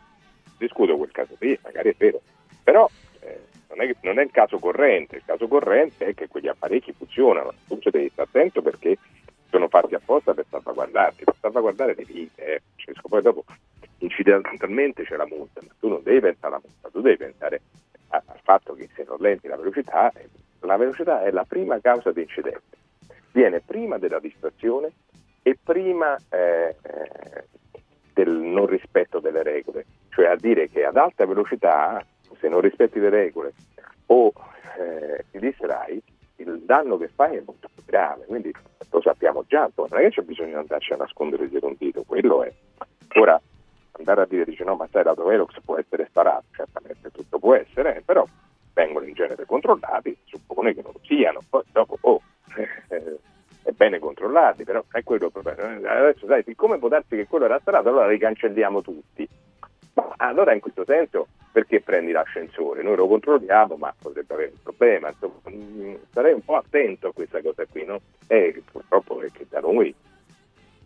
discuto 0.58 0.96
quel 0.96 1.10
caso 1.10 1.34
lì, 1.38 1.58
magari 1.62 1.90
è 1.90 1.94
vero, 1.96 2.20
però 2.62 2.88
eh, 3.20 3.40
non, 3.68 3.82
è, 3.82 3.94
non 4.02 4.18
è 4.18 4.22
il 4.22 4.30
caso 4.30 4.58
corrente, 4.58 5.16
il 5.16 5.24
caso 5.24 5.48
corrente 5.48 6.06
è 6.06 6.14
che 6.14 6.28
quegli 6.28 6.48
apparecchi 6.48 6.92
funzionano, 6.92 7.52
tu 7.66 7.78
ci 7.80 7.90
devi 7.90 8.08
stare 8.10 8.28
attento 8.28 8.62
perché 8.62 8.96
sono 9.50 9.68
fatti 9.68 9.94
apposta 9.94 10.34
per 10.34 10.44
salvaguardarti, 10.48 11.24
per 11.24 11.34
salvaguardare 11.40 11.94
le 11.94 12.04
vite, 12.04 12.44
eh, 12.44 12.62
Francesco. 12.86 13.08
poi 13.08 13.22
dopo 13.22 13.44
incidentalmente 13.98 15.04
c'è 15.04 15.16
la 15.16 15.26
multa, 15.26 15.60
ma 15.62 15.72
tu 15.78 15.88
non 15.88 16.02
devi 16.02 16.20
pensare 16.20 16.54
alla 16.54 16.62
multa, 16.64 16.88
tu 16.90 17.00
devi 17.00 17.16
pensare 17.16 17.60
al 18.08 18.40
fatto 18.42 18.74
che 18.74 18.88
se 18.94 19.04
rallenti 19.04 19.48
la 19.48 19.56
velocità, 19.56 20.10
eh, 20.12 20.28
la 20.60 20.76
velocità 20.76 21.22
è 21.22 21.30
la 21.30 21.44
prima 21.44 21.78
causa 21.80 22.12
di 22.12 22.22
incidente, 22.22 22.76
viene 23.32 23.60
prima 23.60 23.98
della 23.98 24.20
distrazione 24.20 24.92
e 25.42 25.56
prima 25.62 26.16
eh, 26.30 26.76
eh, 26.82 27.44
del 28.12 28.30
non 28.30 28.66
rispetto 28.66 29.20
delle 29.20 29.42
regole, 29.42 29.84
cioè 30.16 30.28
a 30.28 30.36
dire 30.36 30.70
che 30.70 30.86
ad 30.86 30.96
alta 30.96 31.26
velocità, 31.26 32.02
se 32.40 32.48
non 32.48 32.62
rispetti 32.62 32.98
le 32.98 33.10
regole 33.10 33.52
o 34.06 34.32
eh, 34.78 35.26
ti 35.30 35.38
distrai, 35.38 36.02
il 36.36 36.62
danno 36.64 36.96
che 36.96 37.08
fai 37.08 37.36
è 37.36 37.42
molto 37.44 37.68
più 37.72 37.84
grave, 37.84 38.24
quindi 38.24 38.50
lo 38.90 39.00
sappiamo 39.02 39.44
già, 39.46 39.70
non 39.76 39.88
è 39.90 40.04
che 40.04 40.10
c'è 40.10 40.22
bisogno 40.22 40.48
di 40.48 40.54
andarci 40.54 40.94
a 40.94 40.96
nascondere 40.96 41.50
dietro 41.50 41.68
un 41.68 41.74
dito, 41.78 42.02
quello 42.06 42.44
è. 42.44 42.52
Ora, 43.16 43.38
andare 43.92 44.22
a 44.22 44.26
dire, 44.26 44.46
dice 44.46 44.64
no, 44.64 44.74
ma 44.74 44.88
sai, 44.90 45.04
l'autovelox 45.04 45.60
può 45.62 45.76
essere 45.76 46.06
sparato, 46.08 46.44
certamente 46.52 47.10
tutto 47.10 47.38
può 47.38 47.54
essere, 47.54 48.02
però 48.02 48.26
vengono 48.72 49.04
in 49.04 49.12
genere 49.12 49.44
controllati, 49.44 50.16
suppone 50.24 50.72
che 50.72 50.80
non 50.80 50.92
lo 50.94 51.00
siano, 51.02 51.40
poi 51.50 51.62
dopo, 51.72 51.98
oh, 52.00 52.22
eh, 52.88 53.18
è 53.64 53.70
bene 53.72 53.98
controllarli, 53.98 54.64
però 54.64 54.82
è 54.90 55.02
quello 55.02 55.26
il 55.26 55.32
problema. 55.32 55.74
Adesso 55.74 56.26
sai, 56.26 56.42
siccome 56.42 56.78
può 56.78 56.88
darsi 56.88 57.16
che 57.16 57.26
quello 57.26 57.44
era 57.44 57.58
sparato, 57.58 57.90
allora 57.90 58.08
li 58.08 58.16
cancelliamo 58.16 58.80
tutti. 58.80 59.28
Ma 59.96 60.14
allora 60.18 60.52
in 60.52 60.60
questo 60.60 60.84
senso 60.84 61.28
perché 61.50 61.80
prendi 61.80 62.12
l'ascensore? 62.12 62.82
Noi 62.82 62.96
lo 62.96 63.06
controlliamo, 63.08 63.76
ma 63.76 63.94
potrebbe 64.00 64.34
avere 64.34 64.52
un 64.52 64.62
problema. 64.62 65.08
Insomma, 65.08 65.34
mm, 65.50 65.94
sarei 66.12 66.34
un 66.34 66.44
po' 66.44 66.56
attento 66.56 67.08
a 67.08 67.12
questa 67.12 67.40
cosa 67.40 67.64
qui, 67.70 67.84
no? 67.84 68.00
E 68.26 68.62
purtroppo 68.70 69.20
è 69.22 69.30
che 69.32 69.46
da 69.48 69.60
noi 69.60 69.94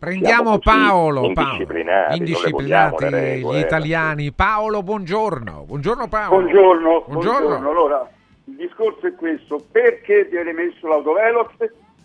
Prendiamo 0.01 0.57
Paolo, 0.57 1.25
indisciplinati, 1.25 2.17
indisciplinati 2.17 3.09
regole, 3.09 3.57
gli 3.57 3.61
italiani. 3.61 4.31
Paolo, 4.31 4.81
buongiorno. 4.81 5.65
Buongiorno 5.67 6.07
Paolo. 6.07 6.41
Buongiorno, 6.41 7.03
Buongiorno. 7.05 7.47
buongiorno. 7.47 7.69
Allora, 7.69 8.09
il 8.45 8.55
discorso 8.55 9.05
è 9.05 9.13
questo. 9.13 9.63
Perché 9.71 10.25
viene 10.25 10.53
messo 10.53 10.87
l'autovelox? 10.87 11.51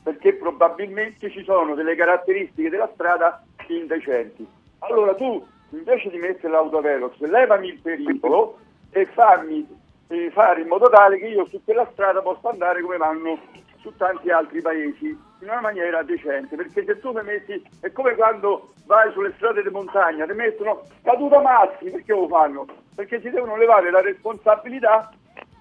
Perché 0.02 0.34
probabilmente 0.34 1.30
ci 1.30 1.42
sono 1.42 1.74
delle 1.74 1.94
caratteristiche 1.94 2.68
della 2.68 2.90
strada 2.92 3.42
indecenti. 3.68 4.46
Allora 4.80 5.14
tu, 5.14 5.42
invece 5.70 6.10
di 6.10 6.18
mettere 6.18 6.52
l'autovelox, 6.52 7.18
levami 7.20 7.68
il 7.68 7.80
pericolo 7.80 8.58
e 8.90 9.06
fammi 9.06 9.66
eh, 10.08 10.30
fare 10.30 10.60
in 10.60 10.68
modo 10.68 10.88
tale 10.88 11.18
che 11.18 11.26
io 11.26 11.46
su 11.46 11.60
quella 11.64 11.88
strada 11.92 12.22
possa 12.22 12.50
andare 12.50 12.80
come 12.80 12.96
vanno 12.96 13.38
su 13.80 13.94
tanti 13.96 14.30
altri 14.30 14.60
paesi 14.60 15.06
in 15.06 15.48
una 15.48 15.60
maniera 15.60 16.02
decente 16.02 16.56
perché 16.56 16.84
se 16.84 16.98
tu 16.98 17.12
mi 17.12 17.22
metti 17.22 17.62
è 17.80 17.92
come 17.92 18.14
quando 18.14 18.72
vai 18.86 19.12
sulle 19.12 19.32
strade 19.36 19.62
di 19.62 19.68
montagna 19.68 20.26
ti 20.26 20.32
mettono 20.32 20.82
caduta 21.02 21.40
mazzi 21.40 21.90
perché 21.90 22.12
lo 22.12 22.26
fanno? 22.26 22.66
perché 22.94 23.20
si 23.20 23.30
devono 23.30 23.56
levare 23.56 23.90
la 23.90 24.00
responsabilità 24.00 25.12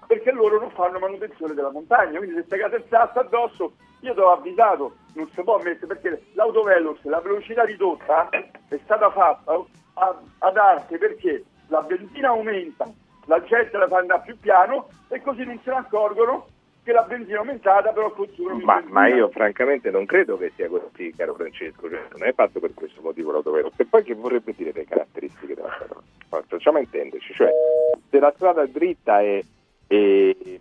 perché 0.06 0.32
loro 0.32 0.58
non 0.58 0.70
fanno 0.70 0.98
manutenzione 0.98 1.54
della 1.54 1.70
montagna 1.70 2.18
quindi 2.18 2.42
se 2.48 2.56
cade 2.56 2.76
il 2.76 2.84
sasso 2.88 3.18
addosso 3.18 3.72
io 4.00 4.14
ti 4.14 4.20
ho 4.20 4.32
avvisato 4.32 4.96
non 5.14 5.28
si 5.28 5.42
può 5.42 5.58
mettere 5.58 5.86
perché 5.86 6.22
l'autovelox 6.32 7.02
la 7.02 7.20
velocità 7.20 7.64
ridotta 7.64 8.28
è 8.30 8.78
stata 8.84 9.10
fatta 9.10 9.52
a- 9.98 10.20
ad 10.38 10.56
arte 10.56 10.98
perché 10.98 11.44
la 11.68 11.82
benzina 11.82 12.28
aumenta 12.28 12.90
la 13.26 13.42
gente 13.42 13.76
la 13.76 13.88
fa 13.88 13.98
andare 13.98 14.22
più 14.24 14.38
piano 14.38 14.88
e 15.08 15.20
così 15.20 15.44
non 15.44 15.58
se 15.64 15.70
ne 15.70 15.76
accorgono 15.76 16.46
che 16.84 16.92
la 16.92 17.02
benzina 17.02 17.38
è 17.38 17.40
aumentata 17.40 17.90
però 17.92 18.12
consumano 18.12 18.60
Ma, 18.64 18.80
ma 18.86 19.08
io 19.08 19.28
francamente 19.30 19.90
non 19.90 20.06
credo 20.06 20.36
che 20.38 20.52
sia 20.54 20.68
così, 20.68 21.12
caro 21.16 21.34
Francesco, 21.34 21.88
cioè, 21.90 22.04
non 22.16 22.28
è 22.28 22.32
fatto 22.32 22.60
per 22.60 22.74
questo 22.74 23.00
motivo 23.02 23.32
l'autovelox. 23.32 23.72
E 23.78 23.86
poi 23.86 24.04
che 24.04 24.14
vorrebbe 24.14 24.54
dire 24.56 24.70
le 24.72 24.84
caratteristiche 24.84 25.54
della 25.54 25.72
strada? 25.74 26.44
Facciamo 26.46 26.78
intenderci, 26.78 27.32
cioè 27.34 27.50
se 28.08 28.18
la 28.20 28.32
strada 28.36 28.62
è 28.62 28.68
dritta 28.68 29.20
e, 29.20 29.44
e- 29.88 30.60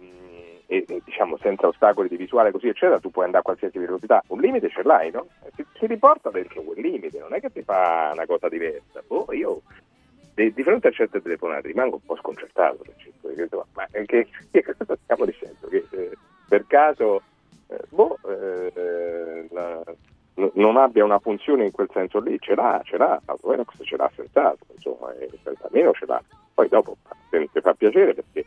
e- 0.67 0.85
e, 0.87 1.01
diciamo 1.03 1.37
senza 1.37 1.67
ostacoli 1.67 2.07
di 2.09 2.17
visuale 2.17 2.51
così 2.51 2.67
eccetera, 2.67 2.99
tu 2.99 3.11
puoi 3.11 3.25
andare 3.25 3.41
a 3.41 3.45
qualsiasi 3.45 3.77
velocità, 3.77 4.23
un 4.27 4.39
limite 4.39 4.69
ce 4.69 4.83
l'hai, 4.83 5.11
no? 5.11 5.27
Ti, 5.55 5.65
ti 5.73 5.87
riporta 5.87 6.29
dentro 6.29 6.61
quel 6.61 6.81
limite, 6.81 7.19
non 7.19 7.33
è 7.33 7.39
che 7.39 7.51
ti 7.51 7.61
fa 7.63 8.11
una 8.13 8.25
cosa 8.25 8.49
diversa. 8.49 9.03
Boh, 9.07 9.27
io 9.31 9.61
di, 10.33 10.53
di 10.53 10.63
fronte 10.63 10.89
a 10.89 10.91
certe 10.91 11.21
telefonate 11.21 11.67
rimango 11.67 11.95
un 11.95 12.05
po' 12.05 12.17
sconcertato, 12.17 12.77
perché 12.77 13.49
ma 13.73 13.87
che, 14.05 14.27
che 14.51 14.63
cosa 14.63 14.97
stiamo 15.03 15.25
dicendo? 15.25 15.67
Che 15.67 15.85
eh, 15.91 16.11
per 16.47 16.65
caso 16.67 17.21
eh, 17.67 17.79
boh, 17.89 18.17
eh, 18.27 19.47
la- 19.51 19.83
n- 20.35 20.51
non 20.53 20.77
abbia 20.77 21.03
una 21.03 21.19
funzione 21.19 21.65
in 21.65 21.71
quel 21.71 21.89
senso 21.93 22.19
lì, 22.19 22.37
ce 22.39 22.55
l'ha, 22.55 22.81
ce 22.83 22.97
l'ha, 22.97 23.19
l'autovelox 23.25 23.75
ce 23.83 23.95
l'ha 23.97 24.11
senz'altro, 24.15 24.65
insomma, 24.73 25.13
e 25.15 25.29
almeno 25.61 25.91
ce 25.93 26.05
l'ha. 26.05 26.21
Poi 26.53 26.67
dopo 26.69 26.97
se 27.29 27.49
ti 27.51 27.61
fa 27.61 27.73
piacere 27.73 28.13
perché 28.13 28.45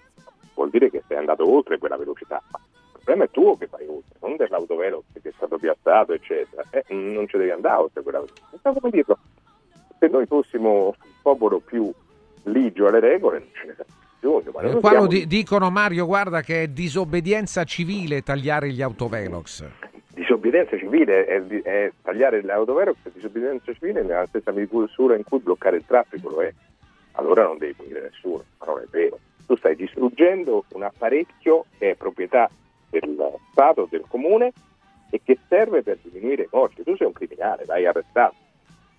vuol 0.58 0.70
dire 0.70 0.90
che 0.90 1.02
sei 1.06 1.16
andato 1.18 1.48
oltre 1.48 1.78
quella 1.78 1.96
velocità. 1.96 2.42
Il 2.52 2.90
problema 3.04 3.24
è 3.24 3.30
tuo 3.30 3.56
che 3.56 3.68
vai 3.70 3.86
oltre, 3.86 4.18
non 4.20 4.34
dell'autovelox 4.36 5.04
che 5.22 5.28
è 5.28 5.32
stato 5.36 5.56
piazzato, 5.56 6.12
eccetera. 6.12 6.64
Eh, 6.70 6.84
non 6.88 7.28
ci 7.28 7.36
devi 7.38 7.50
andare 7.50 7.82
oltre 7.82 8.02
quella 8.02 8.18
velocità. 8.20 8.58
So 8.62 8.72
come 8.72 8.90
dirlo. 8.90 9.18
Se 9.98 10.08
noi 10.08 10.26
fossimo 10.26 10.86
un 10.86 10.92
popolo 11.22 11.60
più 11.60 11.92
ligio 12.44 12.86
alle 12.88 13.00
regole, 13.00 13.38
non 13.38 13.48
ce 13.52 13.66
ne 13.66 13.74
sarebbe 13.76 13.92
bisogno. 14.20 14.50
Ma 14.52 14.62
Eh, 14.62 14.80
siamo- 14.80 15.06
di- 15.06 15.26
dicono 15.26 15.70
Mario, 15.70 16.06
guarda 16.06 16.40
che 16.42 16.62
è 16.64 16.68
disobbedienza 16.68 17.62
civile 17.64 18.22
tagliare 18.22 18.70
gli 18.70 18.82
autovelox. 18.82 19.64
disobbedienza 20.12 20.76
civile 20.76 21.24
è, 21.26 21.40
è 21.62 21.92
tagliare 22.02 22.42
l'autovelox 22.42 22.96
è 23.04 23.10
disobbedienza 23.14 23.72
civile 23.72 24.02
nella 24.02 24.26
stessa 24.26 24.50
misura 24.50 25.14
in 25.14 25.22
cui 25.22 25.38
bloccare 25.38 25.76
il 25.76 25.84
traffico 25.86 26.28
lo 26.30 26.42
è 26.42 26.52
allora 27.12 27.44
non 27.44 27.56
devi 27.58 27.74
punire 27.74 28.00
nessuno 28.00 28.42
ma 28.58 28.66
non 28.66 28.78
è 28.80 28.84
vero 28.90 29.16
tu 29.48 29.56
stai 29.56 29.74
distruggendo 29.76 30.66
un 30.74 30.82
apparecchio 30.82 31.64
che 31.78 31.92
è 31.92 31.94
proprietà 31.94 32.50
del 32.90 33.16
Stato, 33.50 33.88
del 33.90 34.04
Comune 34.06 34.52
e 35.10 35.22
che 35.24 35.38
serve 35.48 35.82
per 35.82 35.96
diminuire 36.02 36.42
i 36.42 36.48
morti 36.52 36.82
tu 36.82 36.94
sei 36.96 37.06
un 37.06 37.14
criminale, 37.14 37.64
vai 37.64 37.86
arrestato 37.86 38.34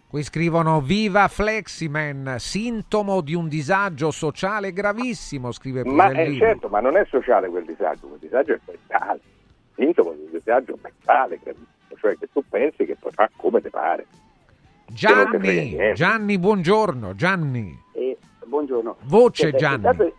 Qui 0.09 0.23
scrivono 0.23 0.81
Viva 0.81 1.27
Fleximan, 1.27 2.37
sintomo 2.39 3.21
di 3.21 3.35
un 3.35 3.47
disagio 3.47 4.09
sociale 4.09 4.73
gravissimo, 4.73 5.51
scrive 5.51 5.83
ma 5.85 6.05
è 6.05 6.09
Pusellini. 6.09 6.37
certo, 6.39 6.67
ma 6.67 6.79
non 6.79 6.97
è 6.97 7.05
sociale 7.07 7.47
quel 7.47 7.63
disagio 7.65 8.07
quel 8.07 8.19
disagio 8.19 8.53
è 8.53 8.59
mentale 8.65 9.19
sintomo 9.75 10.13
di 10.13 10.21
un 10.23 10.31
disagio 10.31 10.79
mentale 10.81 11.39
gravissimo, 11.43 11.95
cioè 11.99 12.17
che 12.17 12.27
tu 12.33 12.43
pensi 12.49 12.85
che 12.85 12.95
puoi 12.95 13.11
fare 13.13 13.29
come 13.35 13.61
ti 13.61 13.69
pare 13.69 14.07
Gianni. 14.87 15.93
Gianni, 15.93 16.39
buongiorno. 16.39 17.13
Gianni, 17.13 17.77
Eh, 17.93 18.17
buongiorno. 18.45 18.97
voce 19.03 19.51
Gianni. 19.53 19.75
intanto- 19.75 20.13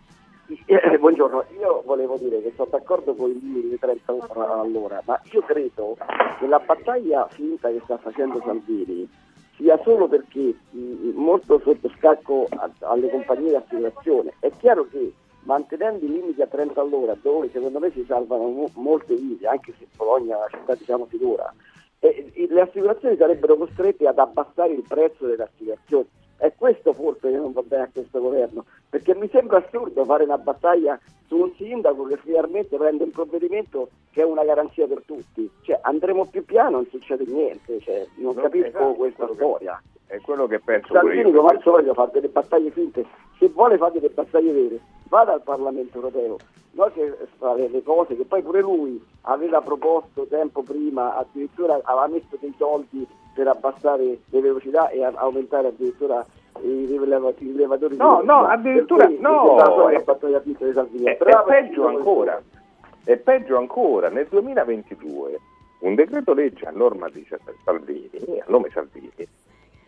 eh, 0.67 0.99
buongiorno, 0.99 1.45
io 1.61 1.83
volevo 1.85 2.17
dire 2.17 2.43
che 2.43 2.53
sono 2.57 2.69
d'accordo 2.71 3.15
con 3.15 3.31
i 3.31 3.39
limiti 3.39 3.69
di 3.69 3.79
30 3.79 4.17
all'ora, 4.61 5.01
ma 5.07 5.21
io 5.33 5.43
credo 5.43 5.97
che 6.39 6.47
la 6.47 6.59
battaglia 6.59 7.27
finta 7.31 7.69
che 7.71 7.81
sta 7.85 7.97
facendo 7.99 8.41
Salvini 8.45 9.09
sia 9.57 9.79
solo 9.83 10.09
perché 10.09 10.55
mh, 10.71 11.11
molto 11.15 11.61
sotto 11.61 11.89
scacco 11.99 12.49
a- 12.51 12.71
alle 12.81 13.11
compagnie 13.11 13.51
di 13.51 13.55
assicurazione. 13.57 14.35
È 14.41 14.51
chiaro 14.59 14.89
che 14.91 15.13
mantenendo 15.43 16.05
i 16.05 16.09
limiti 16.09 16.43
a 16.43 16.47
30 16.47 16.81
all'ora, 16.81 17.17
dove 17.21 17.51
secondo 17.51 17.79
me 17.79 17.91
si 17.93 18.05
salvano 18.07 18.49
mo- 18.49 18.71
molte 18.75 19.15
vite, 19.15 19.47
anche 19.47 19.73
se 19.79 19.87
Bologna 19.97 20.35
è 20.35 20.39
una 20.39 20.49
città 20.49 20.75
diciamo 20.75 21.07
sicura, 21.11 21.53
eh, 22.01 22.33
le 22.49 22.61
assicurazioni 22.61 23.17
sarebbero 23.17 23.57
costrette 23.57 24.07
ad 24.09 24.19
abbassare 24.19 24.73
il 24.73 24.85
prezzo 24.89 25.27
delle 25.27 25.45
assicurazioni. 25.45 26.09
È 26.41 26.55
questo 26.57 26.95
forse 26.95 27.31
che 27.31 27.37
non 27.37 27.53
va 27.53 27.61
bene 27.61 27.83
a 27.83 27.89
questo 27.93 28.19
governo, 28.19 28.65
perché 28.89 29.15
mi 29.15 29.29
sembra 29.29 29.59
assurdo 29.59 30.07
fare 30.07 30.25
una 30.25 30.39
battaglia 30.39 30.99
su 31.27 31.37
un 31.37 31.53
sindaco 31.57 32.05
che 32.05 32.17
finalmente 32.17 32.79
prende 32.79 33.05
un 33.05 33.11
provvedimento 33.11 33.91
che 34.11 34.23
è 34.23 34.25
una 34.25 34.43
garanzia 34.43 34.87
per 34.87 35.03
tutti. 35.05 35.49
Cioè 35.61 35.79
andremo 35.83 36.25
più 36.25 36.43
piano, 36.47 36.71
non 36.77 36.87
succede 36.89 37.25
niente, 37.27 37.79
cioè, 37.81 38.07
non 38.17 38.35
No, 38.37 38.41
capisco 38.41 38.67
esatto, 38.69 38.93
questa 38.95 39.27
quello 39.27 39.35
che- 39.39 39.45
storia. 39.45 39.83
è 40.07 40.21
quello 40.23 40.47
che 40.47 40.59
penso 40.61 40.95
Salvini 40.95 41.31
come 41.31 41.51
al 41.51 41.61
solito 41.63 41.93
fa 41.93 42.07
delle 42.11 42.29
battaglie 42.29 42.71
finte, 42.71 43.05
se 43.39 43.49
vuole 43.49 43.77
fare 43.77 43.93
delle 44.01 44.09
battaglie 44.09 44.53
vere, 44.53 44.81
vada 45.11 45.35
al 45.35 45.43
Parlamento 45.43 45.97
europeo, 45.99 46.39
non 46.73 46.91
che 46.95 47.17
fa 47.37 47.53
le 47.55 47.69
le 47.69 47.83
cose 47.83 48.17
che 48.17 48.25
poi 48.25 48.41
pure 48.43 48.61
lui 48.63 48.99
aveva 49.23 49.61
proposto 49.61 50.25
tempo 50.27 50.63
prima, 50.63 51.17
addirittura 51.17 51.79
aveva 51.83 52.07
messo 52.07 52.39
dei 52.41 52.55
soldi 52.57 53.07
per 53.35 53.49
abbassare 53.49 54.19
le 54.29 54.41
velocità 54.41 54.89
e 54.89 55.05
aumentare 55.05 55.69
addirittura 55.69 56.25
i 56.63 56.87
rileva- 56.87 57.31
i 57.39 57.45
rilevatori 57.47 57.97
No, 57.97 58.21
di 58.21 58.27
no, 58.27 58.47
addirittura 58.47 59.07
cui 59.07 59.19
no, 59.21 59.41
questa 59.41 59.73
è 59.91 60.03
è-. 61.05 61.17
È, 61.17 61.17
peggio 61.47 61.87
ancora, 61.87 62.43
è 63.05 63.17
peggio 63.17 63.57
ancora, 63.57 64.09
nel 64.09 64.27
2022 64.29 65.41
un 65.81 65.95
decreto 65.95 66.35
legge 66.35 66.67
a 66.67 66.73
norma 66.73 67.09
di 67.09 67.27
Salvini, 67.65 68.41
a 68.41 68.45
nome 68.49 68.69
Salvini, 68.71 69.11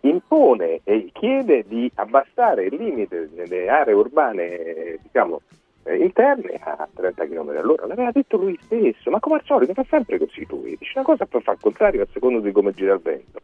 impone 0.00 0.80
e 0.84 1.10
chiede 1.12 1.64
di 1.66 1.90
abbassare 1.96 2.64
il 2.64 2.74
limite 2.74 3.28
nelle 3.34 3.68
aree 3.68 3.94
urbane 3.94 4.58
eh, 4.58 4.98
diciamo, 5.02 5.40
eh, 5.50 5.56
interne 5.90 6.60
a 6.62 6.88
30 6.92 7.26
km 7.26 7.48
all'ora. 7.56 7.86
L'aveva 7.86 8.10
detto 8.10 8.36
lui 8.36 8.58
stesso, 8.62 9.10
ma 9.10 9.20
come 9.20 9.36
al 9.36 9.44
solito 9.44 9.74
fa 9.74 9.84
sempre 9.88 10.18
così 10.18 10.46
lui, 10.48 10.76
dice 10.78 10.92
una 10.94 11.04
cosa 11.04 11.26
poi 11.26 11.42
fa 11.42 11.52
il 11.52 11.58
contrario 11.60 12.02
a 12.02 12.06
secondo 12.12 12.40
di 12.40 12.52
come 12.52 12.72
gira 12.72 12.94
il 12.94 13.00
vento. 13.00 13.40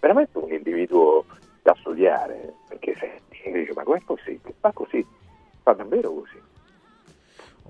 Veramente 0.00 0.38
un 0.38 0.52
individuo 0.52 1.24
da 1.62 1.74
studiare, 1.78 2.54
perché 2.68 2.96
senti, 2.98 3.50
dice, 3.52 3.72
ma 3.74 3.82
com'è 3.84 4.00
possibile? 4.04 4.54
Fa 4.58 4.72
così, 4.72 5.04
fa 5.62 5.72
davvero 5.72 6.12
così. 6.12 6.40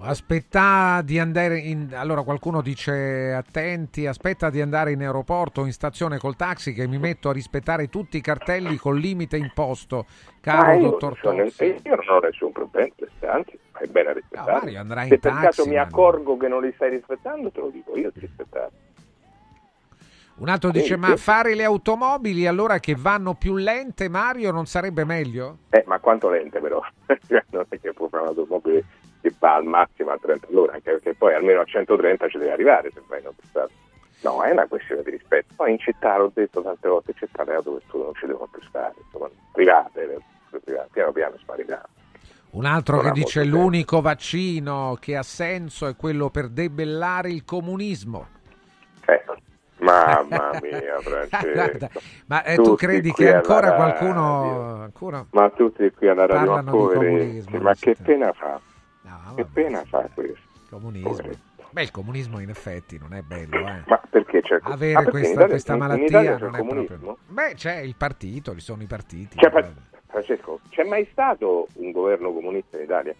Aspetta 0.00 1.00
di 1.02 1.18
andare 1.18 1.58
in... 1.58 1.90
Allora 1.94 2.22
qualcuno 2.22 2.60
dice 2.60 3.32
attenti, 3.32 4.06
aspetta 4.06 4.50
di 4.50 4.60
andare 4.60 4.92
in 4.92 5.00
aeroporto 5.00 5.60
o 5.60 5.64
in 5.64 5.72
stazione 5.72 6.18
col 6.18 6.34
taxi 6.34 6.72
che 6.72 6.88
mi 6.88 6.98
metto 6.98 7.28
a 7.28 7.32
rispettare 7.32 7.88
tutti 7.88 8.16
i 8.16 8.20
cartelli 8.20 8.76
col 8.76 8.98
limite 8.98 9.36
imposto, 9.36 10.06
caro 10.40 10.80
dottor 10.80 11.18
Tozzi. 11.20 11.76
io 11.84 11.94
non 11.94 12.08
ho 12.08 12.18
nessun 12.18 12.50
problema, 12.50 12.92
anzi, 13.20 13.56
fai 13.70 13.86
bene 13.86 14.08
a 14.08 14.12
rispettare. 14.14 14.52
Mario, 14.52 14.80
andrai 14.80 15.08
Se 15.08 15.14
in 15.14 15.20
per 15.20 15.30
taxi, 15.30 15.44
caso 15.44 15.66
mi 15.66 15.76
accorgo 15.76 16.36
che 16.36 16.48
non 16.48 16.62
li 16.62 16.72
stai 16.74 16.90
rispettando, 16.90 17.50
te 17.52 17.60
lo 17.60 17.68
dico 17.68 17.96
io 17.96 18.10
di 18.12 18.20
rispettare. 18.20 18.70
Un 20.34 20.48
altro 20.48 20.70
dice 20.70 20.94
Sì, 20.94 20.96
ma 20.96 21.14
fare 21.16 21.54
le 21.54 21.62
automobili 21.62 22.46
allora 22.46 22.80
che 22.80 22.96
vanno 22.98 23.34
più 23.34 23.54
lente 23.54 24.08
Mario 24.08 24.50
non 24.50 24.66
sarebbe 24.66 25.04
meglio? 25.04 25.58
Eh, 25.70 25.84
ma 25.86 26.00
quanto 26.00 26.28
lente 26.30 26.58
però? 26.58 26.80
Non 27.50 27.66
è 27.68 27.78
che 27.78 27.92
può 27.92 28.08
fare 28.08 28.22
un'automobile 28.22 28.84
che 29.22 29.32
va 29.38 29.54
al 29.54 29.64
massimo 29.64 30.10
a 30.10 30.18
30 30.20 30.48
all'ora, 30.48 30.72
anche 30.74 30.90
perché 30.90 31.14
poi 31.14 31.32
almeno 31.32 31.60
a 31.60 31.64
130 31.64 32.28
ci 32.28 32.38
deve 32.38 32.52
arrivare 32.52 32.90
se 32.92 33.00
vai 33.06 33.20
in 33.20 33.26
autostrada. 33.26 33.70
No, 34.22 34.42
è 34.42 34.50
una 34.50 34.66
questione 34.66 35.02
di 35.02 35.10
rispetto. 35.10 35.54
Poi 35.56 35.70
in 35.70 35.78
città, 35.78 36.16
l'ho 36.16 36.30
detto 36.34 36.62
tante 36.62 36.88
volte, 36.88 37.12
in 37.12 37.16
città 37.16 37.44
le 37.44 37.54
autovetture 37.54 38.04
non 38.04 38.14
ci 38.14 38.26
devono 38.26 38.48
più 38.50 38.62
stare, 38.62 38.94
insomma, 39.04 39.30
private, 39.52 40.18
private, 40.50 40.88
piano 40.92 41.12
piano 41.12 41.36
spariranno. 41.38 41.88
Un 42.50 42.64
altro 42.66 42.96
Non 42.96 43.06
che 43.06 43.12
dice 43.12 43.44
l'unico 43.44 44.00
vaccino 44.00 44.98
che 45.00 45.16
ha 45.16 45.22
senso 45.22 45.86
è 45.86 45.96
quello 45.96 46.28
per 46.28 46.48
debellare 46.48 47.30
il 47.30 47.44
comunismo. 47.44 48.28
Eh, 49.06 49.24
ma 49.78 50.24
Mamma 50.28 50.58
mia, 50.60 50.98
Francesco. 51.00 51.88
Ma 52.26 52.44
eh, 52.44 52.56
tu 52.56 52.74
credi 52.74 53.12
che 53.12 53.34
ancora 53.34 53.74
qualcuno, 53.74 54.82
ancora 54.82 55.24
Ma 55.30 55.50
tutti 55.50 55.90
qui 55.90 56.08
alla 56.08 56.26
radio, 56.26 56.52
ma 56.52 56.64
comunismo, 56.64 57.58
ma 57.58 57.74
che 57.74 57.96
pena 58.00 58.32
fa? 58.32 58.60
Che 59.34 59.44
pena 59.44 59.84
fa 59.84 60.08
questo? 60.14 60.50
comunismo. 60.72 61.30
Beh, 61.70 61.82
il 61.82 61.90
comunismo 61.90 62.38
in 62.38 62.50
effetti 62.50 62.98
non 62.98 63.14
è 63.14 63.22
bello, 63.22 63.66
eh. 63.66 63.82
Ma 63.86 64.00
perché 64.10 64.42
c'è 64.42 64.58
Avere 64.62 64.92
ah, 64.92 64.96
perché 64.96 65.10
questa, 65.10 65.32
Italia- 65.32 65.48
questa 65.48 65.76
malattia 65.76 66.38
non 66.38 66.54
è 66.54 66.66
proprio... 66.66 67.18
Beh, 67.28 67.54
c'è 67.54 67.78
il 67.78 67.94
partito, 67.96 68.52
ci 68.54 68.60
sono 68.60 68.82
i 68.82 68.86
partiti. 68.86 69.36
C'è, 69.36 69.50
Fra- 69.50 69.72
Francesco, 70.06 70.60
c'è 70.68 70.84
mai 70.84 71.08
stato 71.12 71.68
un 71.74 71.90
governo 71.92 72.32
comunista 72.32 72.76
in 72.76 72.84
Italia? 72.84 73.14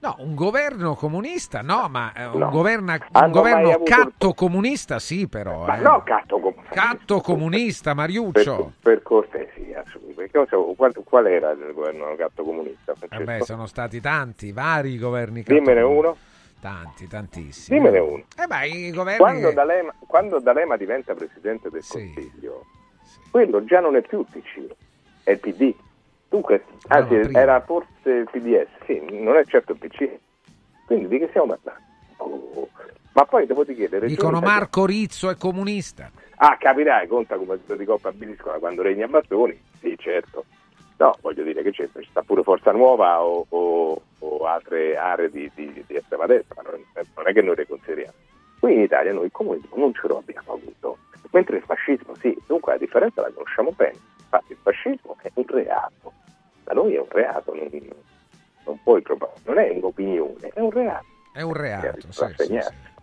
No, 0.00 0.14
un 0.18 0.36
governo 0.36 0.94
comunista 0.94 1.60
no, 1.60 1.88
ma 1.88 2.12
eh, 2.14 2.26
un, 2.26 2.38
No. 2.38 2.50
governa- 2.50 2.98
un 3.12 3.30
governo 3.32 3.82
catto 3.82 4.32
comunista 4.32 5.00
sì 5.00 5.26
però. 5.26 5.66
Ma 5.66 5.76
eh. 5.78 5.80
no, 5.80 6.02
catto 6.04 6.38
comunista. 6.38 6.70
Catto 6.70 7.20
comunista, 7.20 7.94
Mariuccio. 7.94 8.56
Per, 8.80 8.94
per 8.94 9.02
cortesia, 9.02 9.82
qual, 10.76 10.92
qual 11.04 11.26
era 11.26 11.50
il 11.50 11.72
governo 11.74 12.14
gatto 12.14 12.44
comunista? 12.44 12.94
Francesco? 12.94 13.24
Vabbè, 13.24 13.42
sono 13.44 13.66
stati 13.66 14.00
tanti, 14.00 14.52
vari 14.52 14.98
governi 14.98 15.42
catto 15.42 15.54
Dimmene 15.58 15.82
uno. 15.82 16.16
Tanti, 16.60 17.08
tantissimi. 17.08 17.78
Dimmene 17.78 17.98
uno. 17.98 18.22
Eh 18.36 18.46
beh, 18.46 18.66
i 18.68 18.90
governi... 18.90 19.18
Quando 19.18 19.52
D'Alema, 19.52 19.94
quando 20.06 20.38
D'Alema 20.40 20.76
diventa 20.76 21.14
presidente 21.14 21.70
del 21.70 21.84
Consiglio, 21.86 22.64
quello 23.30 23.64
già 23.64 23.80
non 23.80 23.96
è 23.96 24.02
più 24.02 24.20
il 24.20 24.26
PC, 24.30 24.74
è 25.24 25.30
il 25.32 25.38
PD. 25.38 25.74
Dunque, 26.28 26.64
anzi, 26.88 27.14
no, 27.14 27.20
prima. 27.22 27.38
era 27.40 27.60
forse 27.60 28.10
il 28.10 28.28
PDS, 28.30 28.84
sì, 28.84 29.02
non 29.10 29.36
è 29.36 29.44
certo 29.46 29.72
il 29.72 29.78
PC. 29.78 30.08
Quindi 30.86 31.08
di 31.08 31.18
che 31.18 31.28
stiamo 31.28 31.46
parlando? 31.56 31.86
Oh. 32.18 32.68
Ma 33.12 33.24
poi 33.24 33.46
dopodiché 33.46 33.82
le 33.88 33.98
regioni 33.98 34.14
Dicono 34.14 34.40
Marco 34.40 34.84
Rizzo 34.86 35.30
è 35.30 35.36
comunista. 35.36 36.10
Ah, 36.36 36.56
capirai, 36.56 37.06
conta 37.08 37.36
come 37.36 37.58
di 37.64 37.84
Coppa 37.84 38.12
Biliscola 38.12 38.58
quando 38.58 38.82
regna 38.82 39.06
Bastoni. 39.08 39.60
Sì, 39.80 39.96
certo. 39.98 40.44
No, 40.98 41.16
voglio 41.20 41.42
dire 41.44 41.62
che 41.62 41.70
c'è, 41.72 41.88
ci 41.98 42.06
sta 42.10 42.22
pure 42.22 42.42
Forza 42.42 42.70
Nuova 42.72 43.22
o, 43.22 43.46
o- 43.48 44.02
o 44.18 44.44
altre 44.46 44.96
aree 44.96 45.30
di, 45.30 45.50
di- 45.54 45.84
di 45.86 45.94
estrema 45.96 46.26
destra, 46.26 46.60
ma 46.62 46.70
non, 46.70 46.80
non 47.16 47.28
è 47.28 47.32
che 47.32 47.42
noi 47.42 47.56
le 47.56 47.66
consideriamo. 47.66 48.12
Qui 48.60 48.72
in 48.74 48.80
Italia 48.80 49.12
noi 49.12 49.26
il 49.26 49.32
comunismo 49.32 49.76
non 49.76 49.94
ce 49.94 50.06
lo 50.08 50.18
abbiamo 50.18 50.52
avuto, 50.54 50.98
mentre 51.30 51.56
il 51.58 51.62
fascismo 51.62 52.14
sì, 52.16 52.36
dunque 52.46 52.72
la 52.72 52.78
differenza 52.78 53.20
la 53.22 53.30
conosciamo 53.32 53.72
bene. 53.76 53.96
Infatti 54.30 54.52
il 54.52 54.58
fascismo 54.60 55.16
è 55.22 55.30
un 55.34 55.44
reato, 55.46 56.12
da 56.64 56.74
noi 56.74 56.94
è 56.94 56.98
un 56.98 57.08
reato, 57.08 57.54
non, 57.54 57.68
non 58.64 58.82
puoi 58.82 59.02
non 59.44 59.58
è 59.58 59.70
un'opinione, 59.70 60.50
è 60.52 60.60
un 60.60 60.70
reato. 60.70 61.06
È 61.32 61.40
un 61.40 61.54
reato, 61.54 62.00
sì, 62.00 62.12
sì, 62.12 62.20
Rassegnato. 62.20 62.68
sì. 62.68 62.96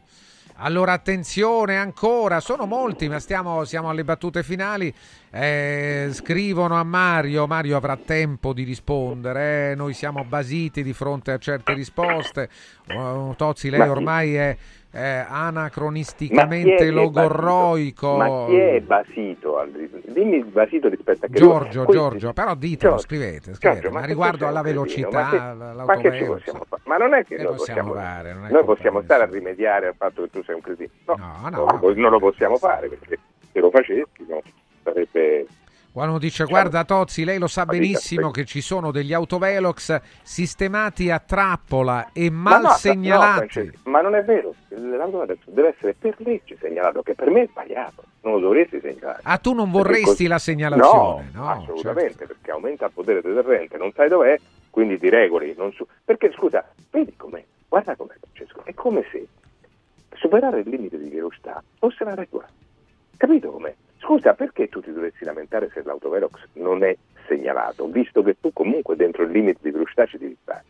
Allora 0.57 0.93
attenzione 0.93 1.77
ancora, 1.77 2.39
sono 2.39 2.65
molti, 2.65 3.09
ma 3.09 3.19
stiamo, 3.19 3.65
siamo 3.65 3.89
alle 3.89 4.05
battute 4.05 4.41
finali. 4.41 4.93
Eh, 5.29 6.09
scrivono 6.13 6.75
a 6.79 6.83
Mario, 6.83 7.45
Mario 7.45 7.75
avrà 7.75 7.97
tempo 7.97 8.53
di 8.53 8.63
rispondere, 8.63 9.71
eh, 9.71 9.75
noi 9.75 9.93
siamo 9.93 10.23
basiti 10.23 10.81
di 10.81 10.93
fronte 10.93 11.33
a 11.33 11.37
certe 11.39 11.73
risposte. 11.73 12.49
Oh, 12.95 13.35
Tozzi, 13.35 13.69
lei 13.69 13.89
ormai 13.89 14.35
è 14.35 14.57
eh, 14.95 15.25
Ma 15.27 15.45
anacronisticamente 15.47 16.77
è 16.77 16.89
logorroico. 16.89 18.15
Ma 18.15 18.45
chi 18.47 18.55
è 18.55 18.79
basito? 18.79 19.67
Dimmi 20.05 20.41
basito 20.43 20.87
rispetto 20.87 21.25
a 21.25 21.27
che 21.27 21.37
Giorgio, 21.37 21.83
Questi- 21.83 22.01
Giorgio, 22.01 22.33
però 22.33 22.55
ditelo, 22.55 22.91
Giorgio, 22.91 23.05
scrivete, 23.05 23.53
scrivete, 23.55 23.81
Giorgio, 23.81 23.91
ma 23.91 24.01
che 24.01 24.07
riguardo 24.07 24.47
alla 24.47 24.61
velocità, 24.61 25.21
ma 25.21 25.29
che- 25.29 25.75
ma 25.75 26.25
possiamo 26.35 26.65
fare? 26.67 26.81
Ma 26.85 26.97
non 26.97 27.13
è 27.13 27.25
che 27.25 27.35
Che 27.35 27.43
noi 27.43 27.55
possiamo 27.55 27.93
fare? 27.93 28.33
Noi 28.33 28.63
possiamo 28.63 29.01
stare 29.01 29.23
a 29.23 29.25
rimediare 29.25 29.87
al 29.87 29.95
fatto 29.95 30.21
che 30.23 30.29
tu 30.29 30.43
sei 30.43 30.55
un 30.55 30.61
cretino. 30.61 30.89
No, 31.05 31.15
no. 31.15 31.49
non, 31.49 31.79
lo, 31.81 31.93
non 31.95 32.11
lo 32.11 32.19
possiamo 32.19 32.55
fare 32.57 32.87
perché 32.87 33.19
se 33.51 33.59
lo 33.59 33.69
facessi 33.69 34.25
no, 34.27 34.41
sarebbe 34.83 35.45
Quando 35.95 36.17
dice 36.17 36.43
guarda 36.43 36.83
Tozzi, 36.83 37.23
lei 37.23 37.37
lo 37.39 37.47
sa 37.47 37.65
benissimo 37.65 38.29
che 38.29 38.43
ci 38.43 38.59
sono 38.59 38.91
degli 38.91 39.13
autovelox 39.13 40.01
sistemati 40.23 41.09
a 41.09 41.19
trappola 41.19 42.09
e 42.11 42.29
Ma 42.29 42.49
mal 42.49 42.61
no, 42.63 42.67
no, 42.67 42.73
segnalati. 42.73 43.47
Francesco, 43.49 43.89
ma 43.89 44.01
non 44.01 44.13
è 44.15 44.21
vero, 44.25 44.53
deve 44.67 45.69
essere 45.69 45.93
per 45.97 46.15
legge 46.17 46.57
segnalato, 46.59 47.01
che 47.01 47.13
per 47.15 47.29
me 47.29 47.43
è 47.43 47.47
sbagliato, 47.47 48.03
non 48.23 48.33
lo 48.33 48.39
dovresti 48.41 48.81
segnalare. 48.81 49.21
ah, 49.23 49.37
tu 49.37 49.53
non 49.53 49.71
vorresti 49.71 50.27
la 50.27 50.37
segnalazione? 50.37 51.29
No, 51.31 51.43
No, 51.43 51.49
assolutamente, 51.49 52.17
certo. 52.17 52.25
perché 52.33 52.51
aumenta 52.51 52.87
il 52.87 52.91
potere 52.91 53.21
deterrente, 53.21 53.77
non 53.77 53.93
sai 53.93 54.09
dov'è, 54.09 54.37
quindi 54.69 54.99
ti 54.99 55.09
regoli. 55.09 55.55
non 55.57 55.71
su- 55.71 55.87
Perché 56.03 56.29
scusa, 56.33 56.65
vedi 56.91 57.13
com'è, 57.15 57.41
guarda 57.69 57.95
com'è 57.95 58.15
Francesco, 58.19 58.65
è 58.65 58.73
come 58.73 59.05
se 59.13 59.25
superare 60.13 60.59
il 60.59 60.67
limite 60.67 60.97
di 60.97 61.07
velocità 61.09 61.63
fosse 61.79 62.03
una 62.03 62.15
regola. 62.15 62.45
Capito 63.15 63.49
com'è? 63.49 63.73
Scusa, 64.05 64.35
perché 64.35 64.69
tu 64.69 64.81
ti 64.81 64.93
dovresti 64.93 65.25
lamentare 65.25 65.71
se 65.73 65.81
l'autovelox 65.83 66.39
non 66.53 66.83
è 66.83 66.95
segnalato, 67.27 67.87
visto 67.87 68.21
che 68.21 68.35
tu 68.39 68.53
comunque 68.53 68.95
dentro 68.95 69.23
il 69.23 69.31
limite 69.31 69.57
di 69.63 69.71
velocità 69.71 70.05
ci 70.05 70.19
devi 70.19 70.37
stare? 70.43 70.63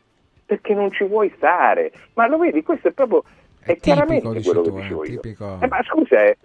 Perché 0.46 0.74
non 0.74 0.90
ci 0.94 1.04
vuoi 1.04 1.30
stare. 1.36 1.92
Ma 2.14 2.28
lo 2.28 2.38
vedi, 2.38 2.64
questo 2.64 2.88
è 2.88 2.92
proprio... 2.92 3.26
È, 3.60 3.78
chiaramente 3.78 4.30
dici 4.30 4.46
quello 4.46 4.62
tu, 4.62 4.74
che 4.74 4.82
dicevo 4.82 5.04
io. 5.04 5.20
tipico. 5.20 5.58
Eh, 5.60 5.68
ma 5.68 5.84
scusa, 5.84 6.24
eh, 6.24 6.38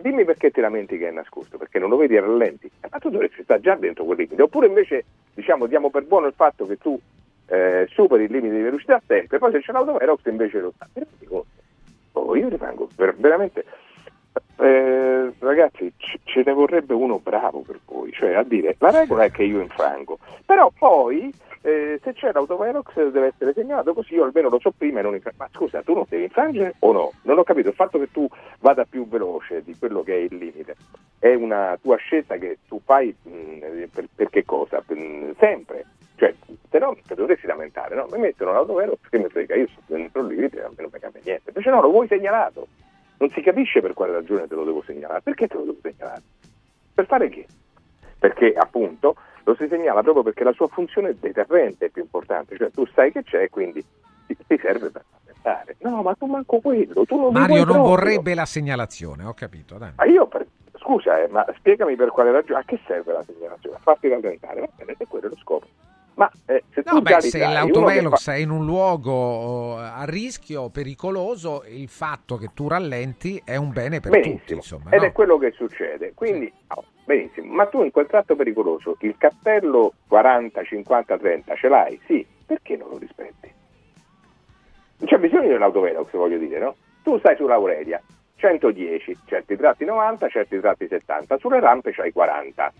dimmi 0.00 0.24
perché 0.24 0.50
ti 0.50 0.62
lamenti 0.62 0.96
che 0.96 1.08
è 1.08 1.10
nascosto, 1.10 1.58
perché 1.58 1.78
non 1.78 1.90
lo 1.90 1.96
vedi 1.96 2.16
a 2.16 2.22
rallenti. 2.22 2.70
Eh, 2.80 2.88
ma 2.90 2.98
tu 2.98 3.10
dovresti 3.10 3.42
stare 3.42 3.60
già 3.60 3.74
dentro 3.74 4.04
quel 4.04 4.16
limite. 4.16 4.40
Oppure 4.40 4.68
invece, 4.68 5.04
diciamo, 5.34 5.66
diamo 5.66 5.90
per 5.90 6.04
buono 6.04 6.28
il 6.28 6.34
fatto 6.34 6.66
che 6.66 6.78
tu 6.78 6.98
eh, 7.48 7.86
superi 7.90 8.24
il 8.24 8.30
limite 8.30 8.54
di 8.54 8.62
velocità 8.62 9.02
sempre, 9.06 9.36
poi 9.36 9.52
se 9.52 9.60
c'è 9.60 9.72
l'autovelox 9.72 10.20
invece 10.24 10.60
lo 10.60 10.72
sta. 10.74 10.88
Oh, 12.12 12.34
io 12.34 12.48
rimango 12.48 12.88
ver- 12.96 13.16
veramente... 13.18 13.66
Eh, 14.60 15.32
ragazzi, 15.38 15.92
ce 15.96 16.42
ne 16.44 16.52
vorrebbe 16.52 16.94
uno 16.94 17.18
bravo 17.18 17.60
per 17.60 17.78
voi, 17.84 18.12
cioè 18.12 18.34
a 18.34 18.42
dire 18.42 18.74
la 18.78 18.90
regola 18.90 19.24
è 19.24 19.30
che 19.30 19.44
io 19.44 19.60
infrango, 19.60 20.18
però 20.44 20.70
poi 20.76 21.32
eh, 21.62 22.00
se 22.02 22.12
c'è 22.12 22.32
l'autovelox 22.32 22.94
deve 23.10 23.28
essere 23.28 23.52
segnalato 23.52 23.94
così 23.94 24.14
io 24.14 24.24
almeno 24.24 24.48
lo 24.48 24.58
so 24.58 24.72
prima 24.76 24.98
e 24.98 25.02
non 25.02 25.14
infrango. 25.14 25.38
Ma 25.38 25.48
scusa, 25.52 25.82
tu 25.82 25.94
non 25.94 26.04
devi 26.08 26.24
infrangere 26.24 26.74
o 26.80 26.92
no? 26.92 27.12
Non 27.22 27.38
ho 27.38 27.42
capito, 27.44 27.68
il 27.68 27.74
fatto 27.74 27.98
che 27.98 28.10
tu 28.10 28.28
vada 28.60 28.84
più 28.84 29.06
veloce 29.08 29.62
di 29.62 29.76
quello 29.78 30.02
che 30.02 30.14
è 30.14 30.18
il 30.18 30.36
limite 30.36 30.76
è 31.18 31.34
una 31.34 31.76
tua 31.80 31.96
scelta 31.96 32.36
che 32.36 32.58
tu 32.68 32.80
fai 32.84 33.14
mh, 33.22 33.84
per, 33.92 34.06
per 34.14 34.30
che 34.30 34.44
cosa? 34.44 34.82
Per- 34.86 35.34
sempre. 35.38 35.86
Cioè, 36.16 36.34
se 36.68 36.78
no 36.78 36.96
ti 37.06 37.14
dovresti 37.14 37.46
lamentare, 37.46 37.94
no? 37.94 38.08
Mi 38.10 38.18
mettono 38.18 38.52
l'autovelox 38.52 38.98
che 39.08 39.18
mi 39.18 39.28
frega, 39.28 39.54
io 39.54 39.68
sto 39.68 39.80
dentro 39.86 40.22
il 40.22 40.34
limite, 40.34 40.62
a 40.62 40.68
me 40.68 40.74
non 40.78 40.90
mi 40.92 40.98
cambia 40.98 41.20
niente. 41.24 41.50
Invece 41.50 41.70
no, 41.70 41.80
lo 41.80 41.90
vuoi 41.90 42.08
segnalato. 42.08 42.66
Non 43.18 43.30
si 43.30 43.40
capisce 43.40 43.80
per 43.80 43.94
quale 43.94 44.12
ragione 44.12 44.46
te 44.46 44.54
lo 44.54 44.64
devo 44.64 44.82
segnalare. 44.86 45.22
Perché 45.22 45.46
te 45.48 45.54
lo 45.54 45.62
devo 45.62 45.78
segnalare? 45.82 46.22
Per 46.94 47.06
fare 47.06 47.28
che? 47.28 47.46
Perché 48.18 48.52
appunto 48.54 49.14
lo 49.44 49.54
si 49.54 49.66
segnala 49.68 50.02
proprio 50.02 50.22
perché 50.22 50.44
la 50.44 50.52
sua 50.52 50.66
funzione 50.68 51.16
deterrente 51.18 51.86
è 51.86 51.88
più 51.88 52.02
importante, 52.02 52.56
cioè 52.56 52.70
tu 52.70 52.84
sai 52.88 53.10
che 53.12 53.22
c'è, 53.22 53.48
quindi 53.48 53.82
ti, 54.26 54.36
ti 54.46 54.58
serve 54.60 54.90
per 54.90 55.04
lamentare. 55.24 55.76
No, 55.80 56.02
ma 56.02 56.14
tu 56.14 56.26
manco 56.26 56.60
quello, 56.60 57.04
tu 57.06 57.16
non 57.16 57.32
Mario 57.32 57.56
non 57.56 57.64
proprio. 57.64 57.84
vorrebbe 57.84 58.34
la 58.34 58.44
segnalazione, 58.44 59.24
ho 59.24 59.32
capito. 59.32 59.78
Dai. 59.78 59.92
Ma 59.96 60.04
io, 60.04 60.26
per- 60.26 60.46
scusa, 60.76 61.22
eh, 61.22 61.28
ma 61.28 61.46
spiegami 61.56 61.96
per 61.96 62.10
quale 62.10 62.30
ragione, 62.30 62.60
a 62.60 62.64
che 62.64 62.78
serve 62.86 63.12
la 63.12 63.24
segnalazione? 63.24 63.76
A 63.76 63.80
farti 63.80 64.08
rallentare, 64.08 64.60
va 64.60 64.68
bene, 64.76 64.94
se 64.98 65.06
quello 65.06 65.26
è 65.26 65.28
lo 65.30 65.36
scopo. 65.36 65.66
Ma 66.18 66.28
eh, 66.46 66.64
se 66.74 66.82
tu 66.82 66.94
No, 66.96 67.00
beh, 67.00 67.20
se 67.20 67.38
l'autovelox 67.38 68.24
fa- 68.24 68.34
è 68.34 68.38
in 68.38 68.50
un 68.50 68.64
luogo 68.64 69.78
eh, 69.78 69.84
a 69.84 70.04
rischio, 70.04 70.68
pericoloso, 70.68 71.62
il 71.68 71.86
fatto 71.86 72.36
che 72.36 72.50
tu 72.54 72.66
rallenti 72.66 73.40
è 73.44 73.54
un 73.54 73.70
bene 73.72 74.00
per 74.00 74.10
Benissimo, 74.10 74.38
tutti. 74.38 74.54
Insomma, 74.54 74.90
ed 74.90 75.00
no? 75.00 75.06
è 75.06 75.12
quello 75.12 75.38
che 75.38 75.52
succede. 75.52 76.14
Quindi, 76.14 76.52
oh, 76.74 76.84
benissimo, 77.04 77.52
ma 77.52 77.66
tu 77.66 77.84
in 77.84 77.92
quel 77.92 78.06
tratto 78.08 78.34
pericoloso 78.34 78.96
il 79.02 79.14
cappello 79.16 79.92
40, 80.08 80.64
50, 80.64 81.18
30 81.18 81.54
ce 81.54 81.68
l'hai? 81.68 82.00
Sì, 82.06 82.26
perché 82.44 82.76
non 82.76 82.88
lo 82.88 82.98
rispetti? 82.98 83.54
Non 84.98 85.08
c'è 85.08 85.18
bisogno 85.18 85.46
dell'autovelox, 85.46 86.10
voglio 86.10 86.38
dire, 86.38 86.58
no? 86.58 86.74
Tu 87.04 87.16
stai 87.20 87.36
sull'Aurelia, 87.36 88.02
110, 88.34 89.18
certi 89.26 89.56
tratti 89.56 89.84
90, 89.84 90.28
certi 90.28 90.58
tratti 90.58 90.88
70, 90.88 91.38
sulle 91.38 91.60
rampe 91.60 91.92
c'hai 91.92 92.10
40. 92.10 92.72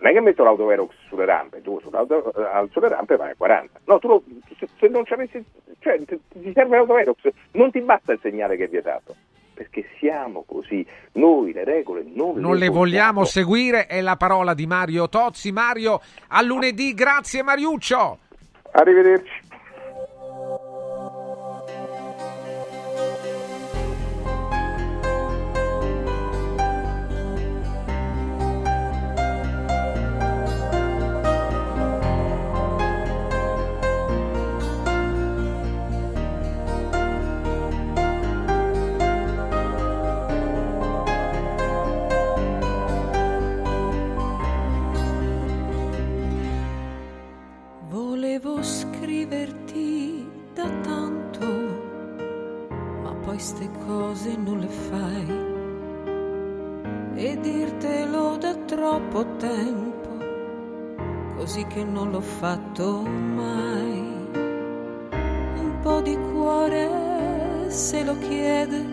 Non 0.00 0.10
è 0.10 0.12
che 0.14 0.20
metto 0.20 0.44
l'autovelox 0.44 0.92
sulle 1.08 1.24
rampe, 1.24 1.62
tu 1.62 1.80
eh, 1.80 2.68
sulle 2.70 2.88
rampe 2.88 3.16
vai 3.16 3.30
a 3.30 3.34
40. 3.36 3.80
No, 3.84 3.98
tu 3.98 4.08
lo- 4.08 4.22
se, 4.58 4.68
se 4.78 4.88
non 4.88 5.04
ci 5.06 5.12
avessi, 5.14 5.42
cioè 5.78 5.98
ti 6.04 6.52
serve 6.54 6.76
l'autovelox, 6.76 7.18
non 7.52 7.70
ti 7.70 7.80
basta 7.80 8.12
il 8.12 8.18
segnale 8.22 8.56
che 8.56 8.64
è 8.64 8.68
vietato. 8.68 9.14
Perché 9.54 9.86
siamo 9.98 10.44
così, 10.46 10.86
noi 11.12 11.52
le 11.54 11.64
regole 11.64 12.02
non, 12.04 12.34
Non 12.36 12.56
le 12.56 12.68
vogliamo 12.68 12.74
vogliamo. 12.78 13.24
seguire, 13.24 13.86
è 13.86 14.02
la 14.02 14.16
parola 14.16 14.52
di 14.52 14.66
Mario 14.66 15.08
Tozzi. 15.08 15.50
Mario, 15.50 16.00
a 16.28 16.42
lunedì, 16.42 16.92
grazie 16.92 17.42
Mariuccio. 17.42 18.18
Arrivederci. 18.72 19.30
Fatto 62.38 63.00
mai. 63.00 64.14
Un 65.58 65.78
po' 65.80 66.00
di 66.02 66.16
cuore 66.32 67.68
se 67.68 68.04
lo 68.04 68.18
chiede, 68.18 68.84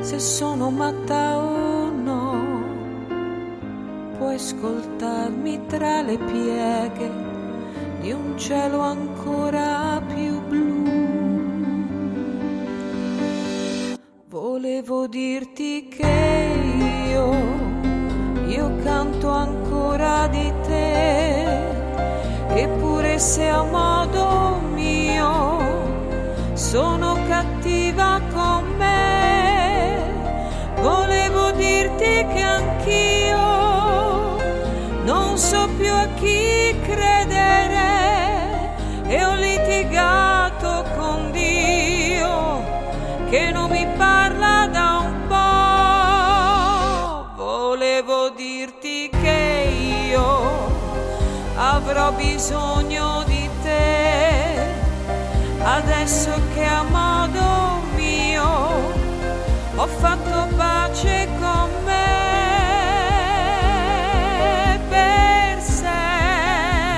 se 0.00 0.18
sono 0.18 0.70
matta 0.70 1.38
o 1.38 1.90
no. 1.90 2.46
Puoi 4.16 4.34
ascoltarmi 4.34 5.66
tra 5.66 6.02
le 6.02 6.18
pieghe 6.18 7.10
di 8.00 8.10
un 8.10 8.36
cielo 8.36 8.80
ancora 8.80 9.97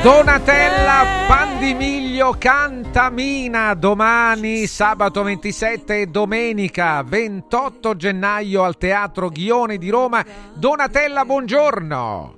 Donatella 0.03 1.03
Pandimiglio 1.29 2.35
Cantamina 2.39 3.75
domani 3.75 4.65
sabato 4.67 5.23
27 5.23 6.01
e 6.01 6.07
domenica 6.07 7.03
28 7.03 7.97
gennaio 7.97 8.63
al 8.63 8.79
Teatro 8.79 9.29
Ghione 9.29 9.77
di 9.77 9.91
Roma. 9.91 10.25
Donatella, 10.55 11.27
buongiorno. 11.27 12.35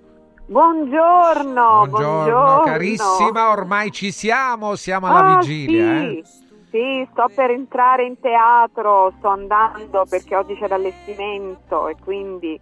Buongiorno, 0.47 1.86
buongiorno, 1.89 2.62
carissima, 2.65 3.50
ormai 3.50 3.92
ci 3.92 4.10
siamo, 4.10 4.74
siamo 4.74 5.07
alla 5.07 5.36
Ah, 5.36 5.39
vigilia. 5.39 5.99
Sì, 6.00 6.18
eh. 6.18 6.23
sì, 6.68 7.08
sto 7.12 7.31
per 7.32 7.50
entrare 7.50 8.05
in 8.05 8.18
teatro, 8.18 9.12
sto 9.18 9.28
andando 9.28 10.05
perché 10.10 10.34
oggi 10.34 10.57
c'è 10.57 10.66
l'allestimento 10.66 11.86
e 11.86 11.94
quindi... 12.02 12.60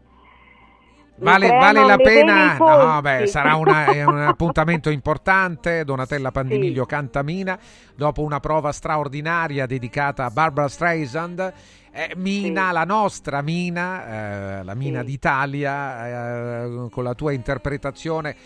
Vale, 1.21 1.49
vale 1.49 1.85
la 1.85 1.97
pena? 1.97 2.57
No, 2.95 3.01
beh, 3.01 3.27
sarà 3.27 3.55
una- 3.57 3.87
un 4.07 4.19
appuntamento 4.19 4.91
importante. 4.91 5.85
Donatella 5.85 6.31
Pandimiglio 6.31 6.87
Cantamina, 6.87 7.59
dopo 7.95 8.23
una 8.23 8.41
prova 8.41 8.73
straordinaria 8.73 9.67
dedicata 9.67 10.25
a 10.25 10.31
Barbara 10.31 10.69
Streisand. 10.69 11.53
Eh, 11.93 12.13
Mina, 12.17 12.71
la 12.73 12.85
nostra 12.85 13.43
Mina, 13.43 14.61
eh, 14.61 14.65
la 14.65 14.75
Mina 14.75 15.03
d'Italia, 15.03 16.63
eh, 16.65 16.89
con 16.91 17.03
la 17.05 17.15
tua 17.15 17.33
interpretazione 17.33 18.37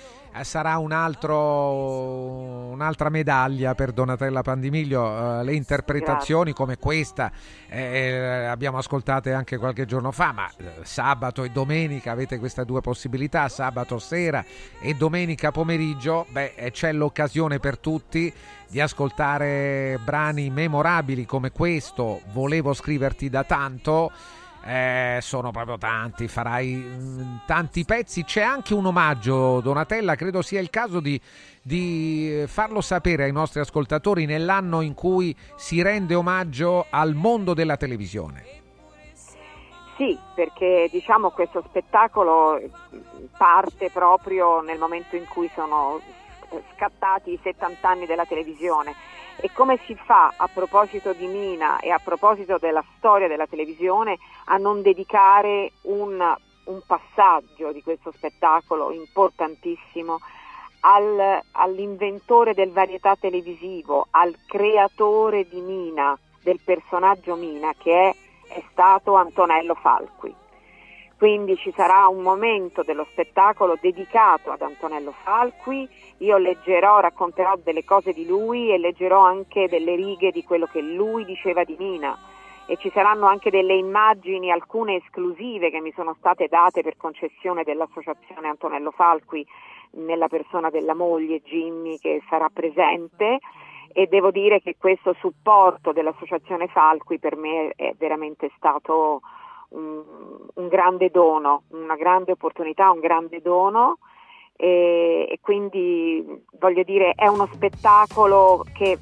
sarà 0.43 0.79
un 0.79 0.91
altro, 0.91 2.71
un'altra 2.71 3.09
medaglia 3.09 3.75
per 3.75 3.93
Donatella 3.93 4.43
Pandimiglio. 4.43 5.41
Eh, 5.41 5.45
le 5.45 5.55
interpretazioni 5.55 6.53
come 6.53 6.77
questa 6.77 7.31
eh, 7.69 8.47
abbiamo 8.47 8.79
ascoltate 8.79 9.33
anche 9.33 9.59
qualche 9.59 9.87
giorno 9.87 10.11
fa, 10.11 10.33
ma 10.33 10.51
eh, 10.57 10.73
sabato 10.83 11.45
e 11.45 11.51
domenica 11.51 12.11
avete 12.13 12.39
queste 12.39 12.65
due 12.65 12.81
possibilità, 12.81 13.49
sabato 13.49 13.99
sera 13.99 14.45
e 14.81 14.95
domenica 14.95 15.53
pomeriggio, 15.53 16.27
beh, 16.31 16.55
eh, 16.57 16.71
c'è 16.71 16.93
l'occasione 16.93 17.61
per 17.61 17.79
tutti 17.79 18.33
di 18.69 18.81
ascoltare 18.81 20.01
brani 20.03 20.51
memorabili 20.51 21.27
come 21.27 21.53
questo, 21.53 22.23
volevo 22.33 22.73
scriverti 22.73 23.31
da 23.31 23.45
tanto. 23.45 24.11
Eh, 24.67 25.19
sono 25.21 25.51
proprio 25.51 25.77
tanti, 25.77 26.27
farai 26.27 26.73
mm, 26.75 27.37
tanti 27.47 27.85
pezzi. 27.85 28.25
C'è 28.25 28.41
anche 28.41 28.73
un 28.73 28.87
omaggio, 28.87 29.61
Donatella. 29.61 30.15
Credo 30.15 30.41
sia 30.41 30.61
il 30.61 30.71
caso 30.71 31.01
di, 31.01 31.21
di 31.61 32.45
farlo 32.47 32.81
sapere 32.81 33.25
ai 33.25 33.33
nostri 33.33 33.61
ascoltatori 33.61 34.25
nell'anno 34.25 34.81
in 34.81 34.95
cui 34.95 35.37
si 35.57 35.83
rende 35.83 36.15
omaggio 36.15 36.87
al 36.89 37.13
mondo 37.15 37.53
della 37.53 37.77
televisione. 37.77 38.63
Sì, 39.99 40.19
perché 40.35 40.89
diciamo 40.91 41.31
questo 41.31 41.63
spettacolo 41.69 42.57
eh, 42.57 42.71
parte 43.37 43.91
proprio 43.91 44.61
nel 44.61 44.79
momento 44.79 45.15
in 45.15 45.27
cui 45.29 45.49
sono 45.55 46.01
eh, 46.51 46.63
scattati 46.75 47.33
i 47.33 47.41
70 47.41 47.87
anni 47.87 48.07
della 48.07 48.25
televisione 48.25 48.95
e 49.37 49.51
come 49.53 49.79
si 49.87 49.95
fa 49.95 50.33
a 50.37 50.49
proposito 50.53 51.13
di 51.13 51.27
Mina 51.27 51.79
e 51.81 51.91
a 51.91 52.01
proposito 52.03 52.59
della 52.59 52.85
storia 52.97 53.29
della 53.29 53.47
televisione 53.47 54.19
a 54.47 54.57
non 54.57 54.83
dedicare 54.83 55.73
un, 55.83 56.37
un 56.65 56.81
passaggio 56.87 57.73
di 57.73 57.83
questo 57.83 58.13
spettacolo 58.13 58.93
importantissimo 58.93 60.19
al- 60.81 61.41
all'inventore 61.53 62.55
del 62.55 62.71
varietà 62.71 63.17
televisivo, 63.17 64.07
al 64.11 64.37
creatore 64.47 65.49
di 65.49 65.61
Mina, 65.61 66.19
del 66.43 66.61
personaggio 66.63 67.37
Mina 67.37 67.73
che 67.79 68.11
è 68.11 68.15
è 68.55 68.63
stato 68.71 69.15
Antonello 69.15 69.75
Falqui. 69.75 70.35
Quindi 71.25 71.57
ci 71.57 71.73
sarà 71.75 72.07
un 72.07 72.21
momento 72.21 72.83
dello 72.83 73.07
spettacolo 73.11 73.79
dedicato 73.81 74.51
ad 74.51 74.61
Antonello 74.61 75.13
Falqui, 75.23 75.89
io 76.19 76.37
leggerò, 76.37 77.01
racconterò 77.01 77.57
delle 77.65 77.83
cose 77.83 78.13
di 78.13 78.27
lui 78.27 78.71
e 78.71 78.77
leggerò 78.77 79.21
anche 79.21 79.67
delle 79.67 79.95
righe 79.95 80.31
di 80.33 80.45
quello 80.45 80.67
che 80.67 80.83
lui 80.83 81.25
diceva 81.25 81.65
di 81.65 81.77
Mina. 81.79 82.15
E 82.67 82.77
ci 82.77 82.91
saranno 82.91 83.25
anche 83.25 83.49
delle 83.49 83.73
immagini, 83.73 84.51
alcune 84.51 84.97
esclusive 84.97 85.71
che 85.71 85.81
mi 85.81 85.93
sono 85.93 86.15
state 86.19 86.47
date 86.47 86.83
per 86.83 86.99
concessione 86.99 87.63
dell'associazione 87.63 88.49
Antonello 88.49 88.91
Falqui 88.91 89.47
nella 89.93 90.29
persona 90.29 90.69
della 90.69 90.95
moglie 90.95 91.41
Jimmy 91.41 91.97
che 91.97 92.23
sarà 92.29 92.51
presente. 92.53 93.39
E 93.95 94.09
devo 94.09 94.31
dire 94.31 94.61
che 94.61 94.77
questo 94.77 95.15
supporto 95.15 95.93
dell'associazione 95.93 96.67
Falqui 96.67 97.19
per 97.19 97.37
me 97.37 97.73
è 97.77 97.95
veramente 97.97 98.51
stato 98.59 99.23
un, 99.71 100.03
un 100.55 100.69
grande 100.69 101.11
dono, 101.11 101.63
una 101.69 101.97
grande 101.97 102.33
opportunità, 102.33 102.91
un 102.91 103.01
grande 103.01 103.41
dono. 103.41 103.99
E, 104.57 105.27
e 105.29 105.39
quindi 105.41 106.25
voglio 106.61 106.85
dire 106.85 107.13
è 107.17 107.27
uno 107.27 107.49
spettacolo 107.53 108.65
che 108.73 108.99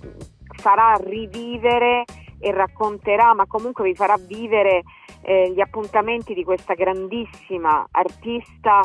farà 0.56 0.94
rivivere 0.94 2.04
e 2.38 2.50
racconterà, 2.52 3.34
ma 3.34 3.46
comunque 3.46 3.84
vi 3.84 3.94
farà 3.94 4.16
vivere 4.18 4.82
eh, 5.22 5.50
gli 5.50 5.60
appuntamenti 5.60 6.34
di 6.34 6.42
questa 6.42 6.74
grandissima 6.74 7.86
artista 7.90 8.80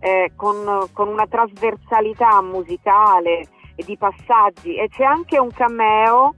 eh, 0.00 0.32
con, 0.34 0.88
con 0.92 1.08
una 1.08 1.26
trasversalità 1.26 2.40
musicale 2.42 3.46
e 3.76 3.84
di 3.84 3.96
passaggi. 3.96 4.74
E 4.74 4.88
c'è 4.88 5.04
anche 5.04 5.38
un 5.38 5.50
cameo, 5.52 6.34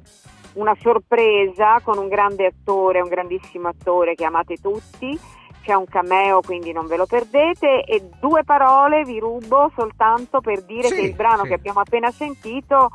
una 0.54 0.76
sorpresa 0.80 1.80
con 1.82 1.98
un 1.98 2.08
grande 2.08 2.46
attore, 2.46 3.00
un 3.00 3.08
grandissimo 3.08 3.68
attore 3.68 4.14
che 4.14 4.24
amate 4.24 4.56
tutti. 4.56 5.18
C'è 5.62 5.74
un 5.74 5.86
cameo, 5.86 6.40
quindi 6.40 6.72
non 6.72 6.86
ve 6.86 6.96
lo 6.96 7.06
perdete. 7.06 7.84
E 7.84 8.08
due 8.20 8.42
parole 8.44 9.04
vi 9.04 9.18
rubo 9.20 9.70
soltanto 9.76 10.40
per 10.40 10.62
dire 10.64 10.88
Sì, 10.88 10.94
che 10.96 11.00
il 11.02 11.14
brano 11.14 11.42
sì. 11.42 11.48
che 11.48 11.54
abbiamo 11.54 11.80
appena 11.80 12.10
sentito, 12.10 12.90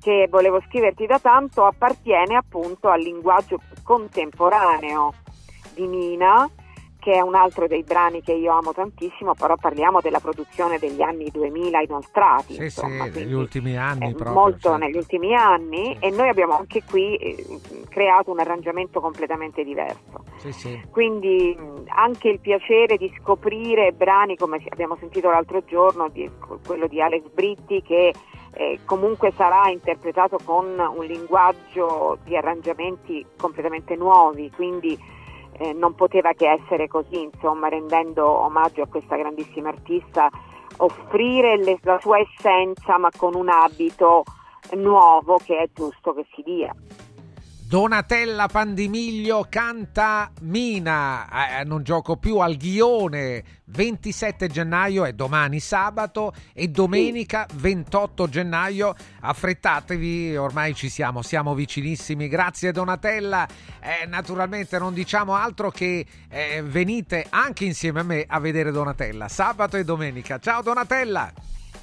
che 0.00 0.26
volevo 0.30 0.60
scriverti 0.66 1.06
da 1.06 1.18
tanto, 1.18 1.66
appartiene 1.66 2.36
appunto 2.36 2.88
al 2.88 3.00
linguaggio 3.00 3.60
contemporaneo 3.82 5.12
di 5.74 5.86
Mina, 5.86 6.48
che 6.98 7.12
è 7.12 7.20
un 7.20 7.34
altro 7.34 7.66
dei 7.66 7.84
brani 7.84 8.22
che 8.22 8.32
io 8.32 8.52
amo 8.52 8.72
tantissimo, 8.72 9.34
però 9.34 9.56
parliamo 9.56 10.00
della 10.00 10.18
produzione 10.18 10.78
degli 10.78 11.00
anni 11.00 11.30
2000 11.30 11.80
inoltrati. 11.82 12.54
Sì, 12.54 12.62
insomma, 12.62 13.04
sì, 13.04 13.20
negli 13.20 13.32
ultimi 13.32 13.76
anni 13.76 14.14
proprio. 14.14 14.32
molto 14.32 14.72
sì. 14.72 14.78
negli 14.78 14.96
ultimi 14.96 15.34
anni 15.34 15.96
e 16.00 16.10
noi 16.10 16.28
abbiamo 16.28 16.56
anche 16.56 16.82
qui 16.82 17.16
eh, 17.16 17.60
creato 17.88 18.32
un 18.32 18.40
arrangiamento 18.40 19.00
completamente 19.00 19.62
diverso. 19.62 20.24
Sì, 20.38 20.52
sì. 20.52 20.82
Quindi 20.90 21.56
anche 21.86 22.28
il 22.28 22.40
piacere 22.40 22.96
di 22.96 23.12
scoprire 23.20 23.92
brani 23.92 24.36
come 24.36 24.62
abbiamo 24.68 24.96
sentito 24.98 25.30
l'altro 25.30 25.62
giorno, 25.64 26.08
di- 26.08 26.30
quello 26.66 26.88
di 26.88 27.00
Alex 27.00 27.22
Britti 27.32 27.80
che 27.82 28.12
eh, 28.54 28.80
comunque 28.84 29.32
sarà 29.36 29.70
interpretato 29.70 30.38
con 30.42 30.66
un 30.66 31.04
linguaggio 31.04 32.18
di 32.24 32.36
arrangiamenti 32.36 33.24
completamente 33.36 33.94
nuovi, 33.94 34.50
quindi 34.50 34.98
eh, 35.58 35.72
non 35.72 35.94
poteva 35.94 36.32
che 36.32 36.48
essere 36.48 36.88
così, 36.88 37.22
insomma, 37.22 37.68
rendendo 37.68 38.26
omaggio 38.26 38.82
a 38.82 38.86
questa 38.86 39.16
grandissima 39.16 39.68
artista, 39.68 40.28
offrire 40.78 41.56
le, 41.56 41.78
la 41.82 41.98
sua 42.00 42.18
essenza 42.18 42.98
ma 42.98 43.10
con 43.16 43.34
un 43.34 43.48
abito 43.48 44.24
nuovo 44.76 45.38
che 45.38 45.58
è 45.58 45.68
giusto 45.72 46.14
che 46.14 46.26
si 46.34 46.42
dia. 46.42 46.74
Donatella 47.68 48.46
Pandimiglio 48.46 49.44
canta 49.46 50.32
Mina, 50.40 51.58
eh, 51.60 51.64
non 51.64 51.82
gioco 51.82 52.16
più 52.16 52.38
al 52.38 52.56
Ghione, 52.56 53.44
27 53.66 54.48
gennaio 54.48 55.04
è 55.04 55.12
domani 55.12 55.60
sabato 55.60 56.32
e 56.54 56.68
domenica 56.68 57.46
28 57.52 58.26
gennaio 58.30 58.94
affrettatevi, 59.20 60.34
ormai 60.34 60.74
ci 60.74 60.88
siamo, 60.88 61.20
siamo 61.20 61.52
vicinissimi. 61.52 62.26
Grazie 62.26 62.72
Donatella, 62.72 63.46
eh, 63.80 64.06
naturalmente 64.06 64.78
non 64.78 64.94
diciamo 64.94 65.34
altro 65.34 65.68
che 65.70 66.06
eh, 66.30 66.62
venite 66.64 67.26
anche 67.28 67.66
insieme 67.66 68.00
a 68.00 68.04
me 68.04 68.24
a 68.26 68.40
vedere 68.40 68.70
Donatella, 68.70 69.28
sabato 69.28 69.76
e 69.76 69.84
domenica. 69.84 70.38
Ciao 70.38 70.62
Donatella! 70.62 71.30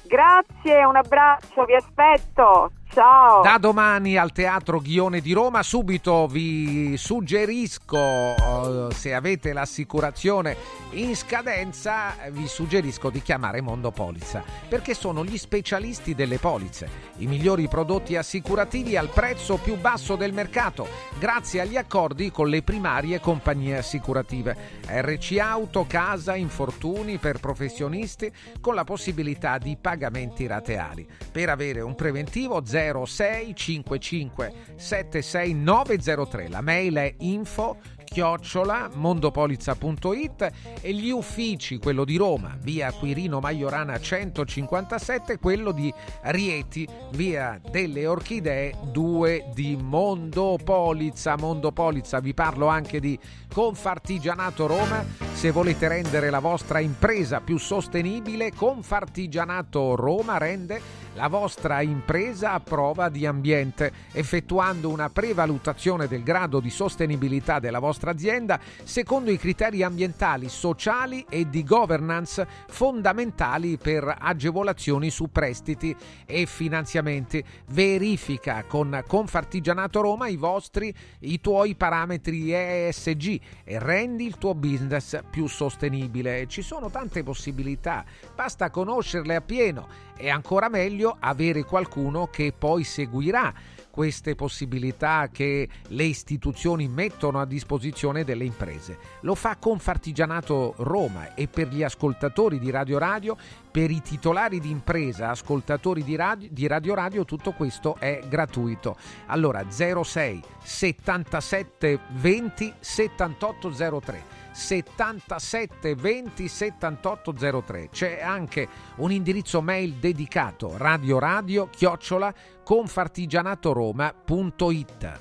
Grazie, 0.02 0.84
un 0.84 0.96
abbraccio, 0.96 1.64
vi 1.64 1.76
aspetto. 1.76 2.72
Ciao. 2.88 3.42
Da 3.42 3.58
domani 3.58 4.16
al 4.16 4.32
Teatro 4.32 4.80
Ghione 4.80 5.20
di 5.20 5.32
Roma, 5.32 5.62
subito 5.62 6.26
vi 6.26 6.96
suggerisco, 6.96 7.98
eh, 7.98 8.86
se 8.94 9.12
avete 9.12 9.52
l'assicurazione 9.52 10.56
in 10.92 11.14
scadenza, 11.14 12.14
vi 12.30 12.46
suggerisco 12.46 13.10
di 13.10 13.20
chiamare 13.20 13.60
Mondo 13.60 13.90
Polizza, 13.90 14.42
perché 14.66 14.94
sono 14.94 15.24
gli 15.24 15.36
specialisti 15.36 16.14
delle 16.14 16.38
polizze, 16.38 16.88
i 17.18 17.26
migliori 17.26 17.68
prodotti 17.68 18.16
assicurativi 18.16 18.96
al 18.96 19.10
prezzo 19.10 19.56
più 19.56 19.76
basso 19.76 20.16
del 20.16 20.32
mercato, 20.32 20.88
grazie 21.18 21.60
agli 21.60 21.76
accordi 21.76 22.30
con 22.30 22.48
le 22.48 22.62
primarie 22.62 23.20
compagnie 23.20 23.76
assicurative. 23.76 24.56
RC 24.86 25.36
Auto, 25.38 25.84
casa, 25.86 26.34
infortuni 26.34 27.18
per 27.18 27.40
professionisti, 27.40 28.32
con 28.58 28.74
la 28.74 28.84
possibilità 28.84 29.58
di 29.58 29.76
pagamenti 29.78 30.46
rateali. 30.46 31.06
Per 31.30 31.50
avere 31.50 31.82
un 31.82 31.94
preventivo 31.94 32.64
0 32.64 32.84
0655 32.92 34.52
76903. 34.76 36.48
La 36.48 36.60
mail 36.60 36.94
è 36.96 37.14
info 37.18 37.78
chiocciola 38.06 38.88
mondopolizza.it 38.94 40.50
e 40.80 40.92
gli 40.94 41.10
uffici, 41.10 41.78
quello 41.78 42.04
di 42.04 42.16
Roma, 42.16 42.56
via 42.60 42.92
Quirino 42.92 43.40
Maiorana 43.40 43.98
157, 43.98 45.38
quello 45.38 45.72
di 45.72 45.92
Rieti, 46.22 46.88
via 47.10 47.60
delle 47.70 48.06
Orchidee 48.06 48.74
2 48.90 49.50
di 49.52 49.76
Mondopolizza. 49.76 51.36
Mondopolizza, 51.36 52.20
vi 52.20 52.32
parlo 52.32 52.68
anche 52.68 53.00
di 53.00 53.18
Confartigianato 53.52 54.66
Roma. 54.66 55.04
Se 55.34 55.50
volete 55.50 55.88
rendere 55.88 56.30
la 56.30 56.38
vostra 56.38 56.78
impresa 56.78 57.40
più 57.40 57.58
sostenibile, 57.58 58.52
Confartigianato 58.52 59.94
Roma 59.94 60.38
rende 60.38 61.05
la 61.16 61.28
vostra 61.28 61.80
impresa 61.80 62.52
a 62.52 62.60
prova 62.60 63.08
di 63.08 63.24
ambiente, 63.24 63.90
effettuando 64.12 64.90
una 64.90 65.08
prevalutazione 65.08 66.06
del 66.08 66.22
grado 66.22 66.60
di 66.60 66.68
sostenibilità 66.68 67.58
della 67.58 67.78
vostra 67.78 68.10
azienda 68.10 68.60
secondo 68.84 69.30
i 69.30 69.38
criteri 69.38 69.82
ambientali, 69.82 70.50
sociali 70.50 71.24
e 71.28 71.48
di 71.48 71.64
governance 71.64 72.46
fondamentali 72.68 73.78
per 73.78 74.14
agevolazioni 74.18 75.08
su 75.08 75.30
prestiti 75.32 75.96
e 76.26 76.44
finanziamenti. 76.44 77.42
Verifica 77.68 78.64
con 78.64 79.02
Confartigianato 79.06 80.02
Roma 80.02 80.28
i 80.28 80.36
vostri, 80.36 80.94
i 81.20 81.40
tuoi 81.40 81.74
parametri 81.76 82.52
ESG 82.52 83.40
e 83.64 83.78
rendi 83.78 84.26
il 84.26 84.36
tuo 84.36 84.54
business 84.54 85.18
più 85.30 85.46
sostenibile. 85.46 86.46
Ci 86.46 86.60
sono 86.60 86.90
tante 86.90 87.22
possibilità, 87.22 88.04
basta 88.34 88.68
conoscerle 88.68 89.34
appieno 89.34 90.05
e 90.16 90.30
ancora 90.30 90.68
meglio 90.68 91.16
avere 91.18 91.64
qualcuno 91.64 92.28
che 92.28 92.52
poi 92.56 92.84
seguirà 92.84 93.52
queste 93.96 94.34
possibilità 94.34 95.30
che 95.32 95.66
le 95.88 96.04
istituzioni 96.04 96.86
mettono 96.86 97.40
a 97.40 97.46
disposizione 97.46 98.24
delle 98.24 98.44
imprese. 98.44 98.98
Lo 99.20 99.34
fa 99.34 99.56
Confartigianato 99.56 100.74
Roma 100.76 101.34
e 101.34 101.48
per 101.48 101.68
gli 101.68 101.82
ascoltatori 101.82 102.58
di 102.58 102.68
Radio 102.68 102.98
Radio, 102.98 103.38
per 103.70 103.90
i 103.90 104.02
titolari 104.02 104.60
di 104.60 104.68
impresa, 104.68 105.30
ascoltatori 105.30 106.04
di 106.04 106.14
Radio, 106.14 106.46
di 106.50 106.66
Radio 106.66 106.94
Radio, 106.94 107.24
tutto 107.24 107.52
questo 107.52 107.96
è 107.98 108.20
gratuito. 108.28 108.96
Allora 109.28 109.64
06 109.70 110.42
77 110.62 111.98
20 112.10 112.74
7803 112.78 114.35
77 114.56 115.94
20 115.94 116.48
78 116.48 117.34
03. 117.64 117.88
C'è 117.92 118.22
anche 118.22 118.66
un 118.96 119.12
indirizzo 119.12 119.60
mail 119.60 119.92
dedicato 119.94 120.72
radio 120.76 121.18
radio 121.18 121.68
chiocciola 121.68 122.32
confartigianatoroma.it. 122.64 125.20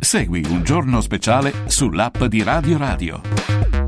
Segui 0.00 0.44
un 0.48 0.64
giorno 0.64 1.00
speciale 1.00 1.52
sull'app 1.66 2.24
di 2.24 2.42
Radio 2.42 2.76
Radio. 2.76 3.87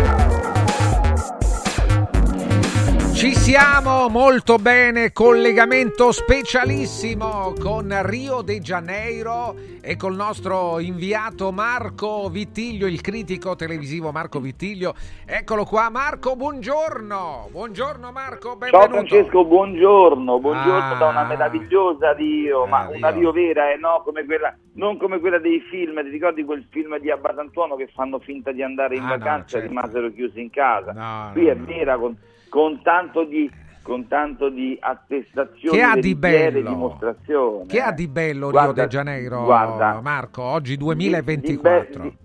Ci 3.21 3.35
siamo 3.35 4.09
molto 4.09 4.55
bene, 4.55 5.11
collegamento 5.11 6.11
specialissimo 6.11 7.53
con 7.61 7.95
Rio 8.01 8.41
de 8.41 8.57
Janeiro 8.61 9.53
e 9.79 9.95
col 9.95 10.15
nostro 10.15 10.79
inviato 10.79 11.51
Marco 11.51 12.29
Vittiglio, 12.29 12.87
il 12.87 12.99
critico 13.01 13.55
televisivo 13.55 14.11
Marco 14.11 14.39
Vittiglio. 14.39 14.95
Eccolo 15.27 15.65
qua, 15.65 15.91
Marco, 15.91 16.35
buongiorno. 16.35 17.49
Buongiorno 17.51 18.11
Marco, 18.11 18.55
benvenuto. 18.55 18.79
Ciao 18.79 18.89
Francesco, 19.05 19.45
buongiorno, 19.45 20.39
buongiorno 20.39 20.95
Ah. 20.95 20.97
da 20.97 21.07
una 21.09 21.23
meravigliosa 21.25 22.13
Rio, 22.13 22.65
ma 22.65 22.89
Eh, 22.89 22.97
una 22.97 23.09
Rio. 23.09 23.31
Rio 23.31 23.31
vera 23.33 23.71
e 23.71 23.77
no 23.77 24.01
come 24.03 24.25
quella, 24.25 24.51
non 24.73 24.97
come 24.97 25.19
quella 25.19 25.37
dei 25.37 25.59
film, 25.69 26.01
ti 26.03 26.09
ricordi 26.09 26.43
quel 26.43 26.65
film 26.71 26.97
di 26.97 27.11
Abbatantuono 27.11 27.75
che 27.75 27.87
fanno 27.93 28.17
finta 28.17 28.51
di 28.51 28.63
andare 28.63 28.95
in 28.95 29.03
Ah, 29.03 29.09
no, 29.09 29.17
vacanza 29.19 29.57
e 29.57 29.59
certo. 29.61 29.67
rimasero 29.67 30.11
chiusi 30.11 30.41
in 30.41 30.49
casa? 30.49 30.91
No, 30.91 31.29
Qui 31.33 31.43
no, 31.45 31.51
è 31.51 31.55
vera 31.55 31.97
con, 31.97 32.17
con 32.51 32.81
tanto 32.83 33.23
di 33.23 33.49
con 33.81 34.07
tanto 34.07 34.49
di 34.49 34.77
attestazioni, 34.79 35.75
Che 35.75 35.81
ha 35.81 35.95
di 35.95 36.13
bello? 36.13 36.69
dimostrazioni. 36.69 37.65
Che 37.65 37.79
ha 37.81 37.89
eh. 37.89 37.93
di 37.95 38.07
bello 38.07 38.49
Rio 38.51 38.59
Guarda- 38.59 38.81
de 38.83 38.87
Janeiro, 38.89 39.43
guarda, 39.43 39.99
Marco, 40.01 40.43
oggi 40.43 40.73
di- 40.77 40.83
2024? 40.83 42.01
di 42.03 42.09
be- 42.09 42.19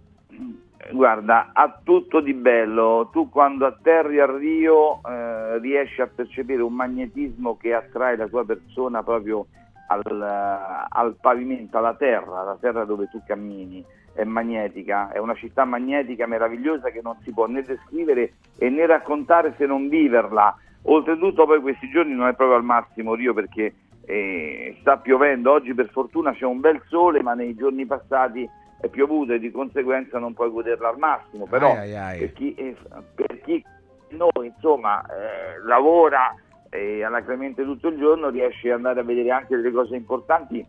Guarda, 0.93 1.51
ha 1.55 1.81
tutto 1.83 2.21
di 2.21 2.35
bello. 2.35 3.09
Tu 3.11 3.29
quando 3.31 3.65
atterri 3.67 4.21
a 4.21 4.27
Rio 4.27 5.01
eh, 5.03 5.59
riesci 5.59 6.01
a 6.03 6.07
percepire 6.07 6.63
un 6.63 6.75
magnetismo 6.75 7.57
che 7.57 7.73
attrae 7.75 8.17
la 8.17 8.29
tua 8.29 8.45
persona 8.45 9.03
proprio 9.03 9.47
al, 9.89 10.87
al 10.89 11.17
pavimento, 11.21 11.79
alla 11.79 11.95
terra, 11.95 12.43
la 12.45 12.57
terra 12.61 12.85
dove 12.85 13.09
tu 13.11 13.21
cammini. 13.27 13.83
È 14.17 14.25
magnetica, 14.25 15.13
è 15.13 15.19
una 15.19 15.35
città 15.35 15.67
magnetica 15.67 16.27
meravigliosa 16.27 16.89
che 16.89 17.01
non 17.03 17.17
si 17.23 17.33
può 17.33 17.47
né 17.47 17.63
descrivere 17.63 18.33
e 18.57 18.71
né 18.71 18.87
raccontare 18.87 19.55
se 19.59 19.67
non 19.67 19.91
viverla. 19.91 20.57
Oltretutto 20.85 21.45
poi 21.45 21.61
questi 21.61 21.91
giorni 21.91 22.15
non 22.15 22.29
è 22.29 22.35
proprio 22.35 22.57
al 22.57 22.65
massimo 22.65 23.15
Rio 23.15 23.35
perché 23.35 23.75
eh, 24.07 24.77
sta 24.81 24.97
piovendo, 24.97 25.53
oggi 25.53 25.75
per 25.75 25.91
fortuna 25.91 26.33
c'è 26.33 26.47
un 26.47 26.61
bel 26.61 26.81
sole 26.89 27.23
ma 27.23 27.35
nei 27.35 27.55
giorni 27.55 27.85
passati 27.85 28.49
è 28.81 28.89
piovuto 28.89 29.35
e 29.35 29.39
di 29.39 29.51
conseguenza 29.51 30.19
non 30.19 30.33
puoi 30.33 30.51
goderla 30.51 30.89
al 30.89 30.99
massimo, 30.99 31.47
però 31.47 31.73
Ai, 31.73 31.95
ai, 31.95 31.97
ai. 31.97 32.19
Per, 32.21 32.33
chi, 32.33 32.55
eh, 32.55 32.75
per 33.15 33.41
chi 33.43 33.63
noi 34.11 34.47
insomma 34.47 35.03
eh, 35.03 35.63
lavora 35.67 36.35
eh, 36.71 37.05
alla 37.05 37.23
Clemente 37.23 37.65
tutto 37.65 37.89
il 37.89 37.99
giorno 37.99 38.31
riesce 38.31 38.71
ad 38.71 38.77
andare 38.77 39.01
a 39.01 39.05
vedere 39.05 39.31
anche 39.31 39.57
delle 39.57 39.73
cose 39.73 39.97
importanti 39.97 40.65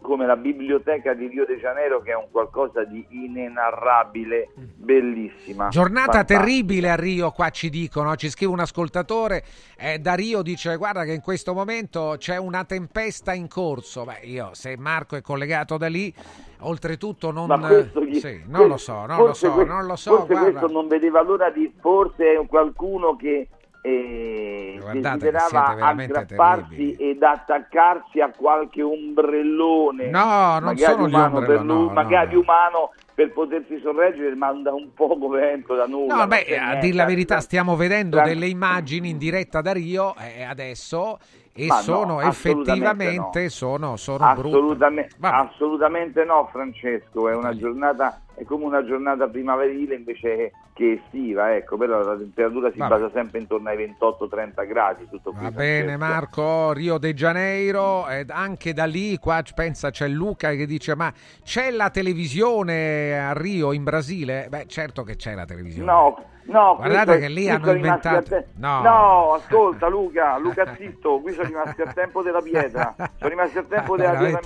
come 0.00 0.26
la 0.26 0.36
biblioteca 0.36 1.12
di 1.12 1.26
Rio 1.26 1.44
de 1.44 1.58
Janeiro 1.58 2.00
che 2.00 2.12
è 2.12 2.14
un 2.14 2.28
qualcosa 2.30 2.84
di 2.84 3.04
inenarrabile, 3.10 4.50
bellissima. 4.54 5.68
Giornata 5.68 6.12
fantastica. 6.12 6.40
terribile 6.40 6.90
a 6.90 6.94
Rio, 6.94 7.30
qua 7.30 7.50
ci 7.50 7.68
dicono, 7.68 8.14
ci 8.16 8.30
scrive 8.30 8.52
un 8.52 8.60
ascoltatore, 8.60 9.44
eh, 9.76 9.98
da 9.98 10.14
Rio 10.14 10.42
dice 10.42 10.76
guarda 10.76 11.04
che 11.04 11.12
in 11.12 11.20
questo 11.20 11.52
momento 11.52 12.14
c'è 12.18 12.36
una 12.36 12.64
tempesta 12.64 13.32
in 13.32 13.48
corso, 13.48 14.04
beh 14.04 14.20
io 14.22 14.50
se 14.52 14.76
Marco 14.78 15.16
è 15.16 15.20
collegato 15.20 15.76
da 15.76 15.88
lì, 15.88 16.12
oltretutto 16.60 17.30
non... 17.30 17.48
Questo 17.60 18.00
chi- 18.00 18.20
sì, 18.20 18.42
non 18.46 18.68
lo 18.68 18.76
so, 18.76 19.04
non 19.06 19.18
lo 19.18 19.34
so, 19.34 19.52
que- 19.52 19.64
non 19.64 19.84
lo 19.84 19.96
so, 19.96 20.16
Forse 20.18 20.32
guarda. 20.32 20.50
questo 20.50 20.72
non 20.72 20.86
vedeva 20.88 21.22
l'ora 21.22 21.50
di, 21.50 21.72
forse 21.80 22.32
è 22.34 22.46
qualcuno 22.46 23.16
che 23.16 23.48
eh, 23.80 24.76
Guardate 24.80 25.30
desiderava 25.30 25.86
aggrapparsi 25.86 26.92
ed 26.92 27.22
attaccarsi 27.22 28.20
a 28.20 28.30
qualche 28.36 28.82
ombrellone. 28.82 30.10
No, 30.10 30.58
non 30.58 30.62
magari 30.62 30.92
sono 30.92 31.08
gli 31.08 31.14
umano 31.14 31.40
per 31.40 31.62
lui, 31.62 31.86
no, 31.86 31.92
magari 31.92 32.34
no. 32.34 32.40
umano 32.40 32.92
per 33.14 33.32
potersi 33.32 33.80
sorreggere, 33.80 34.34
manda 34.34 34.72
un 34.72 34.92
poco 34.94 35.28
vento 35.28 35.74
da 35.74 35.86
nulla. 35.86 36.14
No, 36.14 36.26
beh, 36.26 36.56
a 36.56 36.66
niente. 36.66 36.86
dir 36.86 36.94
la 36.94 37.04
verità, 37.04 37.40
stiamo 37.40 37.76
vedendo 37.76 38.16
Tran- 38.16 38.28
delle 38.28 38.46
immagini 38.46 39.10
in 39.10 39.18
diretta 39.18 39.60
da 39.60 39.72
Rio 39.72 40.14
eh, 40.16 40.44
adesso 40.44 41.18
e 41.52 41.66
Ma 41.66 41.76
no, 41.76 41.82
sono 41.82 42.18
assolutamente 42.18 42.70
effettivamente 42.70 43.42
no. 43.42 43.48
sono, 43.48 43.96
sono 43.96 44.34
brutte. 44.34 44.56
Assolutamente, 44.56 45.16
assolutamente 45.18 46.24
no, 46.24 46.48
Francesco. 46.52 47.28
È 47.28 47.34
una 47.34 47.56
giornata, 47.56 48.20
è 48.38 48.44
come 48.44 48.64
una 48.64 48.84
giornata 48.84 49.26
primaverile 49.28 49.94
invece 49.96 50.52
che 50.72 51.00
estiva, 51.04 51.54
ecco, 51.56 51.76
però 51.76 52.00
la 52.02 52.16
temperatura 52.16 52.70
si 52.70 52.78
Vabbè. 52.78 52.98
basa 53.00 53.10
sempre 53.12 53.40
intorno 53.40 53.68
ai 53.68 53.76
28-30 53.98 54.66
gradi. 54.66 55.08
Tutto 55.10 55.32
qui, 55.32 55.42
Va 55.42 55.50
bene. 55.50 55.96
Marco, 55.96 56.72
Rio 56.72 56.98
de 56.98 57.14
Janeiro, 57.14 58.06
ed 58.08 58.30
anche 58.30 58.72
da 58.72 58.84
lì 58.84 59.18
qua 59.18 59.42
pensa 59.54 59.90
c'è 59.90 60.06
Luca 60.08 60.50
che 60.52 60.66
dice 60.66 60.94
ma 60.94 61.12
c'è 61.42 61.70
la 61.70 61.90
televisione 61.90 63.18
a 63.18 63.32
Rio 63.32 63.72
in 63.72 63.82
Brasile? 63.84 64.46
Beh 64.48 64.66
certo 64.66 65.02
che 65.02 65.16
c'è 65.16 65.34
la 65.34 65.44
televisione. 65.44 65.90
No, 65.90 66.24
no, 66.44 66.76
Guardate 66.76 67.04
qui 67.04 67.14
so- 67.14 67.18
che 67.20 67.28
lì 67.28 67.48
hanno 67.50 67.72
inventato- 67.72 68.22
te- 68.28 68.46
no. 68.56 68.82
No. 68.82 69.32
ascolta 69.34 69.88
Luca, 69.88 70.38
Luca 70.38 70.74
zitto, 70.76 71.20
qui 71.20 71.32
sono 71.32 71.46
rimasti 71.48 71.82
a 71.82 71.92
tempo 71.92 72.22
della 72.22 72.40
pietra, 72.40 72.94
sono 72.96 73.28
rimasti 73.28 73.58
a 73.58 73.62
tempo 73.64 73.96
della 73.96 74.12
pietra 74.16 74.40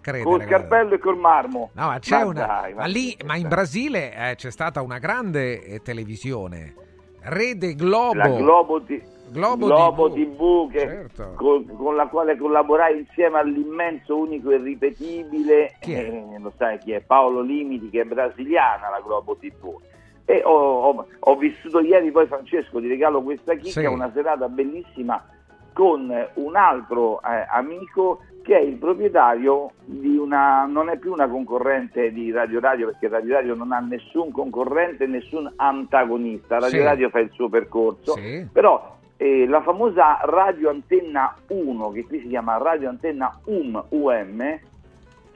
credere, 0.00 0.22
col 0.22 0.36
guarda. 0.36 0.44
cappello 0.58 0.94
e 0.94 0.98
col 0.98 1.16
marmo. 1.18 1.70
No, 1.74 1.86
ma 1.88 1.98
c'è 1.98 2.18
Ma 2.18 2.24
una. 2.26 2.46
dai, 2.46 2.74
ma 2.74 2.84
lì, 2.84 3.16
ma 3.30 3.36
in 3.36 3.46
Brasile 3.46 4.12
eh, 4.30 4.34
c'è 4.34 4.50
stata 4.50 4.82
una 4.82 4.98
grande 4.98 5.62
eh, 5.62 5.82
televisione. 5.82 6.74
Rede 7.20 7.74
Globo. 7.76 8.16
La 8.16 8.28
Globo, 8.28 8.82
T- 8.82 9.00
Globo 9.30 9.66
Globo 9.66 10.10
TV. 10.10 10.34
TV, 10.34 10.70
che- 10.72 10.78
Certo. 10.80 11.34
con, 11.36 11.64
con 11.76 11.94
la 11.94 12.08
quale 12.08 12.36
collaborai 12.36 12.98
insieme 12.98 13.38
all'immenso, 13.38 14.16
unico 14.16 14.50
e 14.50 14.56
ripetibile, 14.56 15.76
Chi 15.78 15.92
è? 15.92 15.98
eh, 16.08 16.38
lo 16.40 16.52
sai 16.56 16.78
chi 16.80 16.90
è, 16.90 17.02
Paolo 17.02 17.40
Limiti, 17.40 17.88
che 17.88 18.00
è 18.00 18.04
brasiliana 18.04 18.88
la 18.90 19.00
Globo 19.00 19.36
TV. 19.36 19.76
E 20.24 20.42
ho, 20.44 20.50
ho- 20.88 21.06
ho 21.20 21.36
vissuto 21.36 21.78
ieri, 21.78 22.10
poi 22.10 22.26
Francesco, 22.26 22.80
ti 22.80 22.88
regalo 22.88 23.22
questa 23.22 23.54
chicca, 23.54 23.80
Sì. 23.80 23.86
una 23.86 24.10
serata 24.12 24.48
bellissima 24.48 25.24
con 25.72 26.12
un 26.34 26.56
altro 26.56 27.22
eh, 27.22 27.46
amico 27.48 28.22
che 28.50 28.58
è 28.58 28.62
il 28.62 28.78
proprietario 28.78 29.70
di 29.84 30.16
una, 30.16 30.64
non 30.64 30.88
è 30.88 30.98
più 30.98 31.12
una 31.12 31.28
concorrente 31.28 32.10
di 32.10 32.32
Radio 32.32 32.58
Radio 32.58 32.86
perché 32.86 33.06
Radio 33.06 33.34
Radio 33.34 33.54
non 33.54 33.70
ha 33.70 33.78
nessun 33.78 34.32
concorrente, 34.32 35.06
nessun 35.06 35.52
antagonista, 35.54 36.58
Radio 36.58 36.80
Sì. 36.80 36.82
Radio 36.84 37.10
fa 37.10 37.20
il 37.20 37.30
suo 37.30 37.48
percorso, 37.48 38.14
Sì. 38.14 38.44
però 38.52 38.96
eh, 39.18 39.46
la 39.46 39.62
famosa 39.62 40.18
Radio 40.24 40.68
Antenna 40.68 41.32
1, 41.46 41.90
che 41.92 42.04
qui 42.06 42.22
si 42.22 42.26
chiama 42.26 42.56
Radio 42.56 42.88
Antenna 42.88 43.38
UM, 43.44 43.84
UM, 43.90 44.58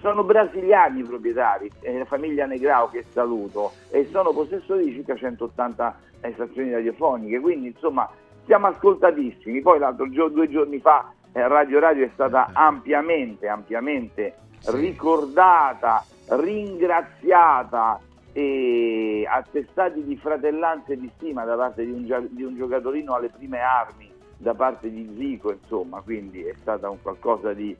sono 0.00 0.24
brasiliani 0.24 0.98
i 0.98 1.04
proprietari, 1.04 1.70
è 1.82 1.96
la 1.96 2.04
famiglia 2.06 2.46
Negrao 2.46 2.88
che 2.88 3.04
saluto, 3.12 3.70
e 3.90 4.08
sono 4.10 4.32
possessori 4.32 4.86
di 4.86 4.92
circa 4.92 5.14
180 5.14 5.98
stazioni 6.32 6.72
radiofoniche, 6.72 7.38
quindi 7.38 7.68
insomma 7.68 8.10
siamo 8.44 8.66
ascoltatissimi. 8.66 9.60
Poi 9.60 9.78
l'altro 9.78 10.10
giorno, 10.10 10.34
due 10.34 10.48
giorni 10.48 10.80
fa, 10.80 11.10
eh, 11.10 11.13
Radio 11.42 11.80
Radio 11.80 12.04
è 12.04 12.10
stata 12.14 12.50
ampiamente, 12.52 13.48
ampiamente 13.48 14.34
ricordata, 14.66 16.04
ringraziata 16.28 18.00
e 18.32 19.24
attestati 19.28 20.04
di 20.04 20.16
fratellanza 20.16 20.92
e 20.92 20.98
di 20.98 21.10
stima 21.16 21.44
da 21.44 21.56
parte 21.56 21.84
di 21.84 21.90
un, 21.90 22.28
di 22.30 22.42
un 22.42 22.56
giocatorino 22.56 23.14
alle 23.14 23.30
prime 23.30 23.58
armi 23.60 24.10
da 24.36 24.54
parte 24.54 24.90
di 24.90 25.12
Zico, 25.18 25.52
insomma, 25.52 26.00
quindi 26.00 26.42
è 26.42 26.54
stata 26.60 26.88
un 26.88 27.00
qualcosa 27.02 27.52
di, 27.52 27.76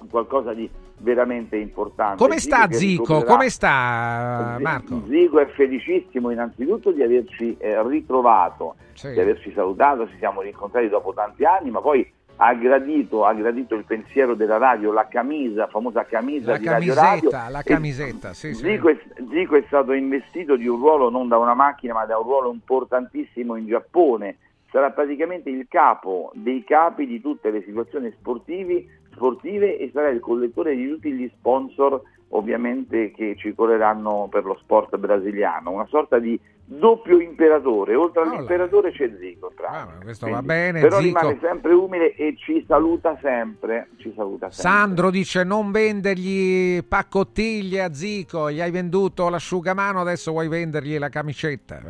un 0.00 0.08
qualcosa 0.08 0.52
di 0.52 0.68
veramente 0.98 1.56
importante. 1.56 2.22
Come 2.22 2.38
sta 2.38 2.66
che 2.66 2.74
Zico? 2.74 3.22
Come 3.24 3.48
sta 3.48 4.56
Marco? 4.60 5.02
Zico 5.08 5.38
è 5.38 5.46
felicissimo 5.48 6.30
innanzitutto 6.30 6.90
di 6.90 7.02
averci 7.02 7.56
eh, 7.58 7.82
ritrovato, 7.86 8.76
Sì. 8.94 9.12
di 9.12 9.20
averci 9.20 9.52
salutato, 9.52 10.08
ci 10.08 10.16
siamo 10.18 10.42
rincontrati 10.42 10.88
dopo 10.88 11.12
tanti 11.12 11.44
anni, 11.44 11.70
ma 11.70 11.80
poi 11.80 12.08
ha 12.40 12.54
gradito, 12.54 13.24
ha 13.24 13.34
gradito 13.34 13.74
il 13.74 13.84
pensiero 13.84 14.34
della 14.34 14.58
radio, 14.58 14.92
la 14.92 15.08
camisa, 15.08 15.66
famosa 15.66 16.04
camisa 16.04 16.52
La 16.52 16.58
di 16.58 16.66
Radio 16.66 16.94
Radio. 16.94 17.30
la 17.30 17.60
E 17.60 17.64
camisetta, 17.64 18.32
sì, 18.32 18.54
sì. 18.54 18.62
Zico, 18.64 18.88
è, 18.90 18.98
Zico 19.30 19.56
è 19.56 19.64
stato 19.66 19.92
investito 19.92 20.54
di 20.56 20.68
un 20.68 20.78
ruolo 20.78 21.10
non 21.10 21.26
da 21.26 21.36
una 21.36 21.54
macchina, 21.54 21.94
ma 21.94 22.04
da 22.04 22.16
un 22.16 22.24
ruolo 22.24 22.52
importantissimo 22.52 23.56
in 23.56 23.66
Giappone. 23.66 24.36
Sarà 24.70 24.90
praticamente 24.90 25.50
il 25.50 25.66
capo 25.68 26.30
dei 26.34 26.62
capi 26.62 27.06
di 27.06 27.20
tutte 27.20 27.50
le 27.50 27.62
situazioni 27.64 28.12
sportivi, 28.12 28.88
sportive 29.12 29.76
e 29.76 29.90
sarà 29.92 30.08
il 30.10 30.20
collettore 30.20 30.76
di 30.76 30.88
tutti 30.88 31.10
gli 31.10 31.28
sponsor 31.38 32.00
ovviamente 32.30 33.10
che 33.12 33.34
ci 33.38 33.54
correranno 33.54 34.28
per 34.30 34.44
lo 34.44 34.56
sport 34.60 34.96
brasiliano, 34.96 35.70
una 35.70 35.86
sorta 35.88 36.18
di 36.18 36.38
doppio 36.70 37.18
imperatore, 37.18 37.94
oltre 37.94 38.22
all'imperatore 38.22 38.92
c'è 38.92 39.10
Zico. 39.18 39.50
tra. 39.56 39.68
Ah, 39.70 39.88
questo 40.02 40.26
Quindi- 40.26 40.46
va 40.46 40.52
bene, 40.54 40.80
Però 40.80 41.00
Zico. 41.00 41.18
rimane 41.20 41.38
sempre 41.40 41.72
umile 41.72 42.14
e 42.14 42.34
ci 42.36 42.62
saluta 42.68 43.18
sempre, 43.22 43.88
ci 43.96 44.12
saluta 44.14 44.50
sempre. 44.50 44.70
Sandro 44.70 45.10
dice 45.10 45.44
non 45.44 45.70
vendergli 45.70 46.84
paccottiglie 46.84 47.82
a 47.82 47.94
Zico, 47.94 48.50
gli 48.50 48.60
hai 48.60 48.70
venduto 48.70 49.30
l'asciugamano, 49.30 50.00
adesso 50.00 50.30
vuoi 50.32 50.48
vendergli 50.48 50.98
la 50.98 51.08
camicetta. 51.08 51.80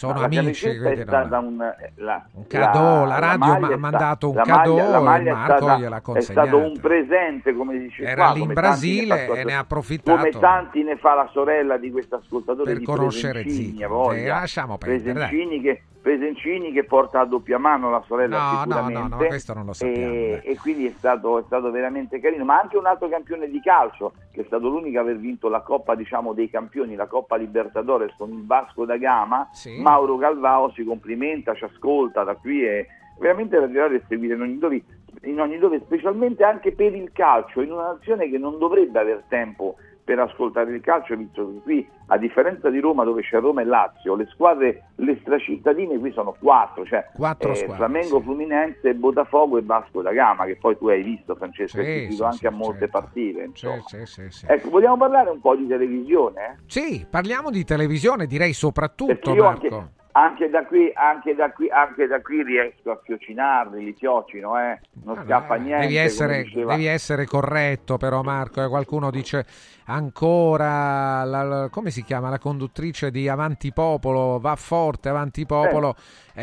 No, 0.00 0.08
no. 0.12 0.14
Sono 0.14 0.14
No, 0.14 0.20
la 0.20 0.26
amici. 0.26 0.66
è 0.66 1.04
no. 1.40 1.46
un, 1.48 1.62
eh, 1.62 1.92
la, 1.96 2.24
Un 2.32 2.46
cadeau, 2.46 3.04
la 3.06 3.18
radio 3.18 3.38
maglia 3.38 3.58
mi 3.58 3.72
ha 3.72 3.74
è 3.74 3.78
mandato 3.78 4.28
un 4.30 4.34
la 4.36 4.42
cadeau 4.42 4.76
maglia- 4.76 4.88
la 4.90 5.00
e 5.00 5.28
è 5.28 5.32
Marco 5.32 5.56
stata- 5.56 5.78
gliel'ha 5.78 5.96
È 5.96 6.00
consegnato. 6.02 6.46
stato 6.48 6.62
un 6.64 6.80
presente, 6.80 7.52
come 7.54 7.78
dice 7.78 8.02
Era 8.04 8.24
qua, 8.26 8.34
lì 8.34 8.42
in 8.42 8.52
Brasile 8.52 9.26
e 9.28 9.44
ne 9.44 9.54
ha 9.54 9.58
approfittato. 9.58 10.16
Come 10.18 10.30
tanti 10.30 10.82
ne 10.84 10.96
fa 10.96 11.14
la 11.14 11.28
sorella 11.32 11.76
di 11.78 11.90
questo 11.90 12.16
ascoltatore 12.16 12.72
Per 12.74 12.82
conoscere 12.82 13.42
voglia. 13.88 14.18
Eh, 14.20 14.26
lasciamo 14.28 14.78
perdere. 14.78 15.12
Presencini 15.12 15.60
che, 15.60 15.82
Presencini 16.08 16.72
che 16.72 16.84
porta 16.84 17.20
a 17.20 17.26
doppia 17.26 17.58
mano 17.58 17.90
la 17.90 18.02
sorella 18.06 18.38
No, 18.38 18.50
no, 18.52 18.58
sicuramente. 18.60 18.98
no, 19.02 19.08
no, 19.08 19.16
questo 19.26 19.52
non 19.52 19.66
lo 19.66 19.72
sappiamo, 19.74 20.10
E, 20.10 20.40
e 20.42 20.56
quindi 20.56 20.86
è 20.86 20.92
stato, 20.96 21.38
è 21.38 21.42
stato 21.44 21.70
veramente 21.70 22.18
carino. 22.18 22.46
Ma 22.46 22.58
anche 22.58 22.78
un 22.78 22.86
altro 22.86 23.08
campione 23.10 23.50
di 23.50 23.60
calcio, 23.60 24.14
che 24.32 24.40
è 24.40 24.44
stato 24.46 24.68
l'unico 24.70 24.96
a 24.96 25.02
aver 25.02 25.18
vinto 25.18 25.50
la 25.50 25.60
Coppa 25.60 25.94
diciamo, 25.94 26.32
dei 26.32 26.48
campioni, 26.48 26.94
la 26.94 27.06
Coppa 27.08 27.36
Libertadores 27.36 28.14
con 28.16 28.30
il 28.32 28.46
Vasco 28.46 28.86
da 28.86 28.96
Gama, 28.96 29.50
Sì. 29.52 29.78
Mauro 29.82 30.16
Galvao 30.16 30.70
si 30.72 30.82
complimenta, 30.82 31.52
ci 31.54 31.64
ascolta 31.64 32.24
da 32.24 32.36
qui 32.36 32.64
e 32.64 32.86
veramente 33.18 33.60
la 33.60 33.68
girare 33.68 33.96
e 33.96 34.02
seguire 34.08 34.32
in 34.34 34.40
ogni, 34.40 34.56
dove, 34.58 34.82
in 35.24 35.38
ogni 35.38 35.58
dove, 35.58 35.78
specialmente 35.84 36.42
anche 36.42 36.72
per 36.72 36.94
il 36.94 37.12
calcio, 37.12 37.60
in 37.60 37.70
una 37.70 37.88
nazione 37.88 38.30
che 38.30 38.38
non 38.38 38.56
dovrebbe 38.58 38.98
aver 38.98 39.24
tempo 39.28 39.76
per 40.08 40.18
ascoltare 40.20 40.74
il 40.74 40.80
calcio, 40.80 41.14
visto 41.16 41.46
che 41.46 41.60
qui, 41.62 41.88
a 42.06 42.16
differenza 42.16 42.70
di 42.70 42.80
Roma, 42.80 43.04
dove 43.04 43.20
c'è 43.20 43.38
Roma 43.40 43.60
e 43.60 43.66
Lazio, 43.66 44.14
le 44.14 44.24
squadre, 44.32 44.84
le 44.94 45.18
stracittadine 45.20 45.98
qui 45.98 46.12
sono 46.12 46.34
quattro, 46.40 46.86
cioè 46.86 47.10
Quattro 47.14 47.50
eh, 47.50 47.56
squadre, 47.56 47.76
Flamengo, 47.76 48.22
Fluminense, 48.22 48.94
Botafogo 48.94 49.58
e 49.58 49.62
Vasco 49.62 50.00
da 50.00 50.12
Gama, 50.12 50.46
che 50.46 50.56
poi 50.56 50.78
tu 50.78 50.88
hai 50.88 51.02
visto, 51.02 51.34
Francesco, 51.34 51.82
Sì, 51.82 51.86
hai 51.86 52.10
sì, 52.10 52.22
anche 52.22 52.36
sì, 52.38 52.46
a 52.46 52.50
molte 52.50 52.78
certo. 52.78 52.98
partite. 53.00 53.50
Sì, 53.52 54.06
sì, 54.06 54.30
sì. 54.30 54.46
Ecco, 54.48 54.70
vogliamo 54.70 54.96
parlare 54.96 55.28
un 55.28 55.42
po' 55.42 55.54
di 55.54 55.66
televisione? 55.66 56.40
eh? 56.42 56.62
Sì, 56.64 57.04
parliamo 57.08 57.50
di 57.50 57.64
televisione, 57.64 58.24
direi 58.24 58.54
soprattutto 58.54 59.12
Perché 59.12 59.34
Marco. 59.34 59.76
anche, 59.76 59.88
anche 60.20 60.48
da 60.50 60.64
qui, 60.66 60.90
anche 60.94 61.34
da 61.34 61.50
qui, 61.52 61.68
anche 61.70 62.06
da 62.06 62.20
qui 62.20 62.42
riesco 62.42 62.90
a 62.90 63.00
fiocinarli, 63.02 63.84
li 63.84 63.92
fiocino, 63.92 64.58
eh? 64.58 64.80
non 65.04 65.22
scappa 65.24 65.54
niente. 65.54 65.86
Devi 65.86 65.96
essere, 65.96 66.44
devi 66.52 66.86
essere 66.86 67.24
corretto 67.24 67.96
però 67.98 68.22
Marco, 68.22 68.62
eh, 68.62 68.68
qualcuno 68.68 69.10
dice 69.10 69.46
ancora, 69.86 71.24
la- 71.24 71.42
la- 71.42 71.68
come 71.70 71.90
si 71.90 72.02
chiama 72.02 72.30
la 72.30 72.38
conduttrice 72.38 73.10
di 73.10 73.28
Avanti 73.28 73.72
Popolo, 73.72 74.38
va 74.40 74.56
forte 74.56 75.08
Avanti 75.08 75.46
Popolo. 75.46 75.94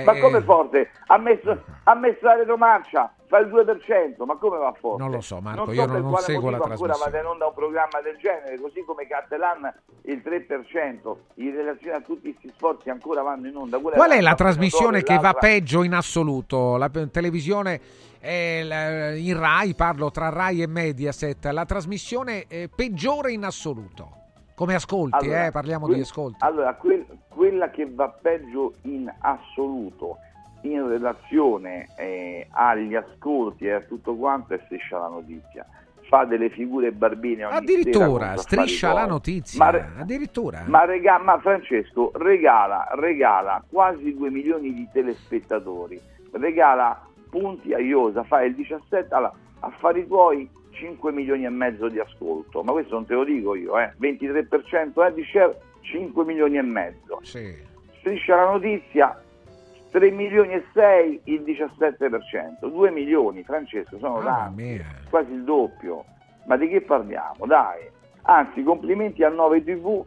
Ma 0.03 0.13
Eh, 0.13 0.19
come 0.19 0.41
forte? 0.41 0.89
Ha 1.07 1.17
messo, 1.17 1.63
ha 1.83 1.93
messo 1.95 2.25
la 2.25 2.35
retromarcia, 2.35 3.13
fa 3.27 3.39
il 3.39 3.47
2%, 3.47 4.23
ma 4.25 4.35
come 4.37 4.57
va 4.57 4.73
forte? 4.79 5.01
Non 5.01 5.11
lo 5.11 5.21
so, 5.21 5.39
Marco, 5.39 5.65
non 5.65 5.73
io 5.73 5.81
so 5.81 5.85
non, 5.87 5.93
per 5.95 6.01
non 6.03 6.11
quale 6.11 6.25
seguo 6.25 6.49
la 6.49 6.57
motivo 6.57 6.71
ancora 6.73 6.93
trasmissione. 6.93 7.11
vada 7.11 7.19
in 7.23 7.25
onda 7.33 7.47
un 7.47 7.53
programma 7.53 8.01
del 8.03 8.17
genere, 8.17 8.59
così 8.59 8.83
come 8.85 9.07
Cattelan 9.07 9.73
il 10.03 10.21
3%, 10.23 11.15
in 11.35 11.55
relazione 11.55 11.95
a 11.97 12.01
tutti 12.01 12.31
questi 12.31 12.51
sforzi 12.55 12.89
ancora 12.89 13.21
vanno 13.21 13.47
in 13.47 13.55
onda. 13.55 13.79
Quella 13.79 13.95
Qual 13.97 14.09
è 14.11 14.15
la 14.17 14.21
l'altra 14.21 14.45
trasmissione 14.45 15.03
che 15.03 15.17
va 15.17 15.33
peggio 15.33 15.83
in 15.83 15.93
assoluto? 15.93 16.77
La 16.77 16.89
televisione, 16.89 17.79
eh, 18.19 18.63
la- 18.63 19.15
in 19.15 19.37
Rai, 19.39 19.73
parlo 19.75 20.11
tra 20.11 20.29
Rai 20.29 20.61
e 20.61 20.67
Mediaset, 20.67 21.45
la 21.45 21.65
trasmissione 21.65 22.45
eh, 22.47 22.69
peggiore 22.73 23.31
in 23.31 23.43
assoluto. 23.43 24.09
Come 24.55 24.73
ascolti, 24.75 25.25
Allora, 25.25 25.45
eh, 25.47 25.51
parliamo 25.51 25.85
que- 25.85 25.95
di 25.95 26.01
ascolti. 26.01 26.37
Allora, 26.39 26.73
quel- 26.75 27.05
quella 27.27 27.69
che 27.71 27.89
va 27.91 28.07
peggio 28.09 28.75
in 28.83 29.13
assoluto 29.19 30.17
in 30.71 30.87
relazione 30.87 31.87
eh, 31.97 32.47
agli 32.51 32.95
ascolti 32.95 33.65
e 33.65 33.71
a 33.71 33.81
tutto 33.81 34.15
quanto 34.15 34.53
è 34.53 34.61
Striscia 34.65 34.97
la 34.97 35.07
Notizia. 35.07 35.65
Fa 36.07 36.23
delle 36.23 36.49
figure 36.49 36.91
barbine 36.91 37.45
ogni 37.45 37.55
Addirittura, 37.57 38.37
striscia 38.37 38.93
la 38.93 39.07
notizia. 39.07 39.57
Ma, 39.63 39.71
re- 39.71 39.89
Addirittura. 39.97 40.63
ma, 40.67 40.85
rega- 40.85 41.17
ma 41.17 41.39
Francesco 41.39 42.11
regala, 42.13 42.87
regala 42.93 43.63
quasi 43.67 44.15
2 44.15 44.29
milioni 44.29 44.71
di 44.71 44.87
telespettatori, 44.93 45.99
regala 46.33 47.01
punti 47.27 47.73
a 47.73 47.79
Iosa, 47.79 48.23
fa 48.23 48.43
il 48.43 48.53
17, 48.53 49.11
allora, 49.15 49.33
affari 49.61 50.05
tuoi 50.05 50.47
5 50.71 51.11
milioni 51.11 51.45
e 51.45 51.49
mezzo 51.49 51.89
di 51.89 51.99
ascolto, 51.99 52.61
ma 52.61 52.71
questo 52.71 52.93
non 52.93 53.05
te 53.05 53.15
lo 53.15 53.23
dico 53.23 53.55
io, 53.55 53.79
eh. 53.79 53.93
23% 53.99 55.07
è 55.07 55.11
di 55.11 55.23
share, 55.23 55.57
5 55.81 56.23
milioni 56.23 56.57
e 56.57 56.61
mezzo. 56.61 57.19
Striscia 57.99 58.35
la 58.35 58.51
notizia, 58.51 59.19
3 59.95 60.11
milioni 60.11 60.51
e 60.51 60.65
6, 60.73 61.21
il 61.23 61.41
17%, 61.43 62.67
2 62.67 62.91
milioni, 62.91 63.43
Francesco, 63.43 63.97
sono 63.97 64.21
tanti, 64.21 64.61
mia. 64.61 64.83
quasi 65.09 65.31
il 65.31 65.45
doppio. 65.45 66.03
Ma 66.47 66.57
di 66.57 66.67
che 66.67 66.81
parliamo? 66.81 67.45
Dai. 67.45 67.89
Anzi, 68.23 68.61
complimenti 68.63 69.23
a 69.23 69.29
9 69.29 69.63
TV, 69.63 70.03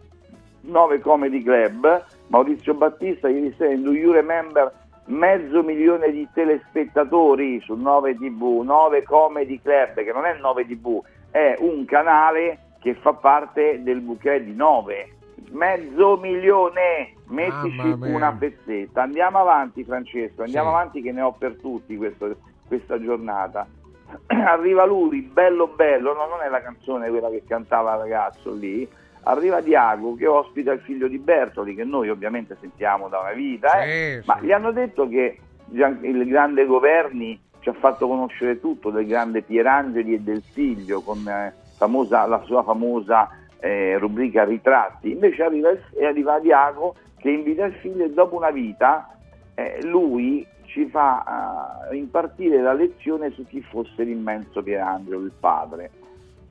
9 0.60 1.00
Comedy 1.00 1.42
Club, 1.42 2.04
Maurizio 2.26 2.74
Battista, 2.74 3.30
ieri 3.30 3.54
sera 3.56 3.72
in 3.72 3.82
Do 3.82 3.94
You 3.94 4.12
Remember 4.12 4.70
mezzo 5.06 5.62
milione 5.62 6.10
di 6.10 6.28
telespettatori 6.34 7.58
su 7.62 7.74
9 7.74 8.14
TV, 8.16 8.60
9 8.62 9.02
Comedy 9.04 9.58
Club, 9.58 9.94
che 9.94 10.12
non 10.12 10.26
è 10.26 10.36
9 10.38 10.66
TV, 10.66 11.02
è 11.30 11.56
un 11.60 11.86
canale 11.86 12.58
che 12.78 12.92
fa 12.92 13.14
parte 13.14 13.82
del 13.82 14.02
bouquet 14.02 14.42
di 14.42 14.54
9. 14.54 15.16
Mezzo 15.50 16.16
milione, 16.18 17.12
mettici 17.28 17.94
una 18.00 18.32
pezzetta. 18.32 19.02
Andiamo 19.02 19.38
avanti 19.38 19.84
Francesco, 19.84 20.42
andiamo 20.42 20.68
Sì. 20.70 20.74
avanti 20.74 21.02
che 21.02 21.12
ne 21.12 21.22
ho 21.22 21.32
per 21.32 21.56
tutti 21.60 21.96
questo- 21.96 22.36
questa 22.66 23.00
giornata. 23.00 23.66
Arriva 24.26 24.84
lui, 24.84 25.20
bello 25.22 25.68
bello, 25.68 26.14
no, 26.14 26.26
non 26.26 26.40
è 26.44 26.48
la 26.48 26.62
canzone 26.62 27.08
quella 27.10 27.28
che 27.30 27.42
cantava 27.46 27.94
il 27.94 28.00
ragazzo 28.00 28.52
lì, 28.52 28.88
arriva 29.24 29.60
Diago 29.60 30.14
che 30.14 30.26
ospita 30.26 30.72
il 30.72 30.80
figlio 30.80 31.08
di 31.08 31.18
Bertoli, 31.18 31.74
che 31.74 31.84
noi 31.84 32.08
ovviamente 32.08 32.56
sentiamo 32.60 33.08
da 33.08 33.20
una 33.20 33.32
vita, 33.32 33.82
eh, 33.82 34.20
Sì, 34.22 34.26
ma 34.26 34.38
sì. 34.38 34.46
gli 34.46 34.52
hanno 34.52 34.72
detto 34.72 35.08
che 35.08 35.38
il 35.70 36.26
grande 36.26 36.64
Governi 36.64 37.38
ci 37.60 37.68
ha 37.68 37.74
fatto 37.74 38.06
conoscere 38.06 38.58
tutto 38.60 38.90
del 38.90 39.06
grande 39.06 39.42
Pierangeli 39.42 40.14
e 40.14 40.20
del 40.20 40.42
figlio 40.52 41.02
con 41.02 41.26
eh, 41.28 41.54
famosa- 41.76 42.26
la 42.26 42.40
sua 42.44 42.62
famosa 42.62 43.28
eh, 43.60 43.98
rubrica 43.98 44.44
Ritratti, 44.44 45.10
invece 45.12 45.42
arriva, 45.42 45.70
il- 45.70 45.80
e 45.94 46.06
arriva 46.06 46.38
Diago 46.38 46.94
che 47.18 47.30
invita 47.30 47.64
il 47.64 47.74
figlio 47.74 48.04
e 48.04 48.10
dopo 48.12 48.36
una 48.36 48.50
vita 48.50 49.08
eh, 49.54 49.80
lui 49.82 50.46
ci 50.64 50.86
fa 50.86 51.88
eh, 51.90 51.96
impartire 51.96 52.60
la 52.60 52.72
lezione 52.72 53.30
su 53.30 53.44
chi 53.46 53.60
fosse 53.62 54.02
l'immenso 54.04 54.62
Pierangelo, 54.62 55.18
il 55.20 55.32
padre, 55.38 55.90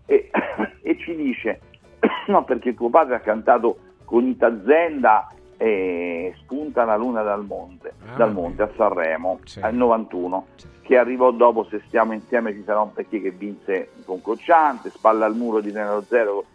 e, 0.06 0.30
e 0.82 0.98
ci 0.98 1.16
dice, 1.16 1.60
no 2.28 2.44
perché 2.44 2.74
tuo 2.74 2.90
padre 2.90 3.16
ha 3.16 3.20
cantato 3.20 3.78
con 4.04 4.26
Itazenda 4.26 5.30
e 5.60 6.34
spunta 6.42 6.84
la 6.86 6.98
luna 6.98 7.22
dal 7.24 7.44
monte, 7.46 7.94
Ah, 8.12 8.16
dal 8.18 8.34
monte 8.34 8.62
a 8.64 8.70
Sanremo 8.76 9.40
Sì. 9.46 9.60
al 9.62 9.74
91 9.76 10.46
che 10.82 10.98
arrivò 10.98 11.32
dopo 11.32 11.66
se 11.66 11.82
stiamo 11.88 12.14
insieme 12.14 12.54
ci 12.54 12.64
sarà 12.64 12.82
un 12.82 12.94
perché 12.94 13.20
che 13.22 13.32
vinse 13.32 13.90
con 14.06 14.22
Cocciante 14.22 14.90
spalla 14.92 15.26
al 15.26 15.36
muro 15.36 15.60
di 15.60 15.72
Nero 15.72 16.02
Zero 16.04 16.46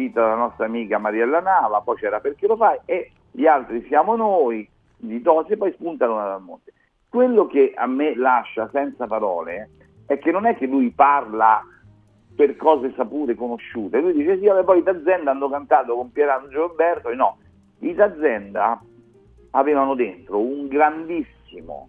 scritta 0.00 0.22
dalla 0.22 0.36
nostra 0.36 0.64
amica 0.64 0.98
Mariella 0.98 1.40
Nava 1.40 1.82
poi 1.82 1.96
c'era 1.96 2.20
perché 2.20 2.46
lo 2.46 2.56
fai? 2.56 2.78
E 2.86 3.10
gli 3.30 3.46
altri 3.46 3.84
siamo 3.86 4.16
noi 4.16 4.66
di 4.96 5.20
Tosi 5.20 5.52
e 5.52 5.56
poi 5.56 5.72
spunta 5.72 6.06
la 6.06 6.12
luna 6.12 6.24
dal 6.24 6.42
monte. 6.42 6.72
Quello 7.08 7.46
che 7.46 7.72
a 7.74 7.86
me 7.86 8.16
lascia 8.16 8.68
senza 8.72 9.06
parole 9.06 9.70
è 10.06 10.18
che 10.18 10.30
non 10.30 10.46
è 10.46 10.56
che 10.56 10.66
lui 10.66 10.90
parla 10.90 11.62
per 12.34 12.56
cose 12.56 12.92
sapute, 12.96 13.34
conosciute. 13.34 14.00
Lui 14.00 14.12
dice 14.12 14.38
sì, 14.38 14.46
vabbè, 14.46 14.64
poi 14.64 14.78
i 14.78 14.82
Tazenda 14.82 15.30
hanno 15.30 15.50
cantato 15.50 15.94
con 15.94 16.10
Pierangelo 16.12 16.68
Roberto. 16.68 17.10
E 17.10 17.14
no, 17.14 17.38
i 17.80 17.94
Tazenda 17.94 18.80
avevano 19.50 19.94
dentro 19.94 20.38
un 20.38 20.68
grandissimo, 20.68 21.88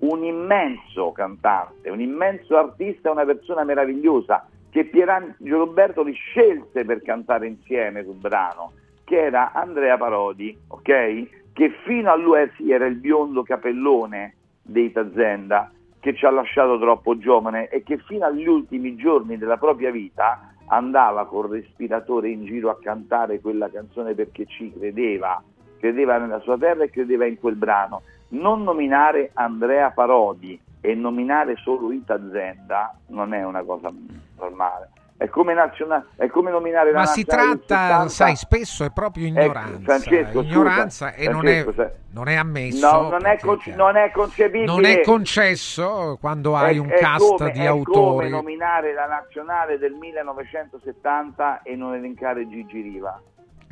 un 0.00 0.24
immenso 0.24 1.12
cantante, 1.12 1.88
un 1.88 2.00
immenso 2.00 2.56
artista, 2.56 3.10
una 3.10 3.24
persona 3.24 3.64
meravigliosa 3.64 4.46
che 4.70 4.84
Pierangelo 4.84 5.58
Roberto 5.58 6.02
li 6.02 6.12
scelse 6.12 6.84
per 6.84 7.02
cantare 7.02 7.46
insieme 7.46 8.04
sul 8.04 8.14
brano, 8.14 8.72
che 9.04 9.20
era 9.20 9.52
Andrea 9.52 9.96
Parodi, 9.96 10.56
ok? 10.68 11.52
Che 11.52 11.70
fino 11.84 12.10
a 12.10 12.16
lui 12.16 12.40
eh, 12.40 12.50
era 12.68 12.86
il 12.86 12.96
biondo 12.96 13.42
capellone 13.42 14.34
dei 14.62 14.92
Tazenda, 14.92 15.70
che 15.98 16.14
ci 16.14 16.24
ha 16.24 16.30
lasciato 16.30 16.78
troppo 16.78 17.18
giovane 17.18 17.68
e 17.68 17.82
che 17.82 17.98
fino 17.98 18.24
agli 18.24 18.46
ultimi 18.46 18.94
giorni 18.94 19.36
della 19.36 19.58
propria 19.58 19.90
vita 19.90 20.54
andava 20.66 21.26
col 21.26 21.50
respiratore 21.50 22.30
in 22.30 22.44
giro 22.44 22.70
a 22.70 22.78
cantare 22.80 23.40
quella 23.40 23.68
canzone 23.68 24.14
perché 24.14 24.46
ci 24.46 24.72
credeva, 24.72 25.42
credeva 25.78 26.16
nella 26.18 26.38
sua 26.40 26.56
terra 26.56 26.84
e 26.84 26.90
credeva 26.90 27.26
in 27.26 27.38
quel 27.38 27.56
brano. 27.56 28.02
Non 28.28 28.62
nominare 28.62 29.30
Andrea 29.34 29.90
Parodi 29.90 30.58
e 30.80 30.94
nominare 30.94 31.56
solo 31.56 31.92
Ita 31.92 32.18
Zenda 32.32 32.94
non 33.08 33.32
è 33.34 33.44
una 33.44 33.62
cosa 33.62 33.90
normale. 34.38 34.90
È 35.20 35.28
come, 35.28 35.52
naziona- 35.52 36.02
è 36.16 36.28
come 36.28 36.50
nominare 36.50 36.92
la 36.92 37.00
Ma 37.00 37.04
si 37.04 37.24
nazionale 37.26 37.58
tratta, 37.66 37.84
70. 38.04 38.08
sai, 38.08 38.36
spesso 38.36 38.84
è 38.84 38.90
proprio 38.90 39.26
Ecco, 39.26 39.38
ignoranza. 39.38 39.78
Francesco, 39.82 40.40
ignoranza 40.40 41.10
scusa, 41.10 41.20
e 41.20 41.28
non 41.28 41.46
è, 41.46 41.66
non 42.12 42.28
è 42.28 42.34
ammesso. 42.36 42.90
No, 42.90 43.02
non 43.10 43.18
è, 43.18 43.20
perché 43.20 43.46
conce- 43.46 43.74
non 43.74 43.96
è 43.96 44.10
concepibile. 44.12 44.64
non 44.64 44.84
è 44.86 45.00
concesso 45.02 46.16
quando 46.18 46.56
hai 46.56 46.76
È- 46.76 46.78
un 46.78 46.88
è 46.88 46.94
cast 46.98 47.36
come- 47.36 47.50
di 47.50 47.60
è 47.60 47.66
autori. 47.66 47.92
come 47.92 48.28
nominare 48.30 48.94
la 48.94 49.06
nazionale 49.06 49.76
del 49.76 49.92
1970 49.92 51.60
e 51.64 51.76
non 51.76 51.92
elencare 51.94 52.48
Gigi 52.48 52.80
Riva. 52.80 53.20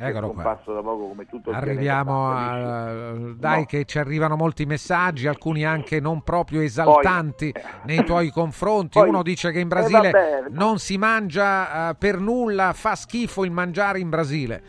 Eccolo 0.01 0.31
qua. 0.31 0.43
da 0.43 0.81
poco 0.81 1.07
come 1.09 1.25
tutto 1.25 1.49
il 1.49 1.55
Arriviamo 1.57 2.29
a... 2.31 3.11
Dai 3.35 3.59
No. 3.59 3.65
che 3.65 3.83
ci 3.83 3.99
arrivano 3.99 4.37
molti 4.37 4.65
messaggi, 4.65 5.27
alcuni 5.27 5.65
anche 5.65 5.99
non 5.99 6.21
proprio 6.21 6.61
esaltanti 6.61 7.53
nei 7.83 8.05
tuoi 8.05 8.29
confronti. 8.31 8.97
poi- 8.97 9.09
Uno 9.09 9.23
dice 9.23 9.51
che 9.51 9.59
in 9.59 9.65
eh, 9.65 9.67
Brasile 9.67 10.09
vabbè. 10.11 10.43
non 10.51 10.79
si 10.79 10.97
mangia 10.97 11.89
eh, 11.89 11.95
per 11.95 12.17
nulla, 12.19 12.71
fa 12.71 12.95
schifo 12.95 13.43
il 13.43 13.51
mangiare 13.51 13.99
in 13.99 14.09
Brasile. 14.09 14.61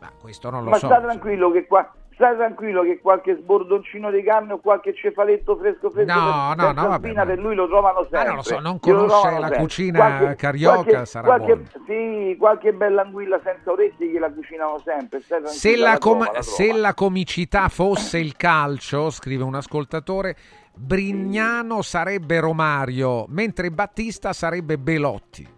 Ma 0.00 0.10
questo 0.20 0.50
non 0.50 0.64
lo 0.64 0.70
Ma 0.70 0.76
so. 0.76 0.86
sta 0.86 1.00
tranquillo 1.00 1.50
che 1.50 1.66
qua 1.66 1.90
stai 2.14 2.36
tranquillo 2.36 2.82
che 2.82 2.98
qualche 3.00 3.36
sbordoncino 3.36 4.10
di 4.10 4.22
carne 4.22 4.54
o 4.54 4.58
qualche 4.58 4.94
cefaletto 4.94 5.56
fresco 5.56 5.90
fresco 5.90 6.12
No, 6.12 6.54
per- 6.54 6.56
no, 6.56 6.64
senza 6.66 6.82
no, 6.82 6.88
vabbè, 6.88 7.12
per 7.26 7.38
lui 7.38 7.54
lo 7.54 7.66
trovano 7.66 8.02
sempre. 8.02 8.24
non 8.26 8.36
lo 8.36 8.42
so, 8.42 8.58
non 8.60 8.80
conosce 8.80 9.30
la 9.30 9.40
sempre. 9.40 9.58
cucina 9.58 10.34
carioca, 10.36 11.04
sarà 11.04 11.26
qualche, 11.26 11.64
Sì, 11.86 12.36
qualche 12.38 12.72
bella 12.72 13.02
anguilla 13.02 13.40
senza 13.44 13.72
orecchie 13.72 14.08
gliela 14.08 14.30
cucinano 14.32 14.80
sempre. 14.84 15.20
Se 15.20 15.76
la, 15.76 15.92
la 15.92 15.98
com- 15.98 16.20
trova, 16.22 16.32
la 16.38 16.42
se 16.42 16.72
la 16.72 16.94
comicità 16.94 17.68
fosse 17.68 18.18
il 18.18 18.36
calcio, 18.36 19.10
scrive 19.10 19.42
un 19.44 19.54
ascoltatore, 19.54 20.36
Brignano 20.76 21.82
sarebbe 21.82 22.40
Romario, 22.40 23.26
mentre 23.28 23.70
Battista 23.70 24.32
sarebbe 24.32 24.78
Belotti. 24.78 25.48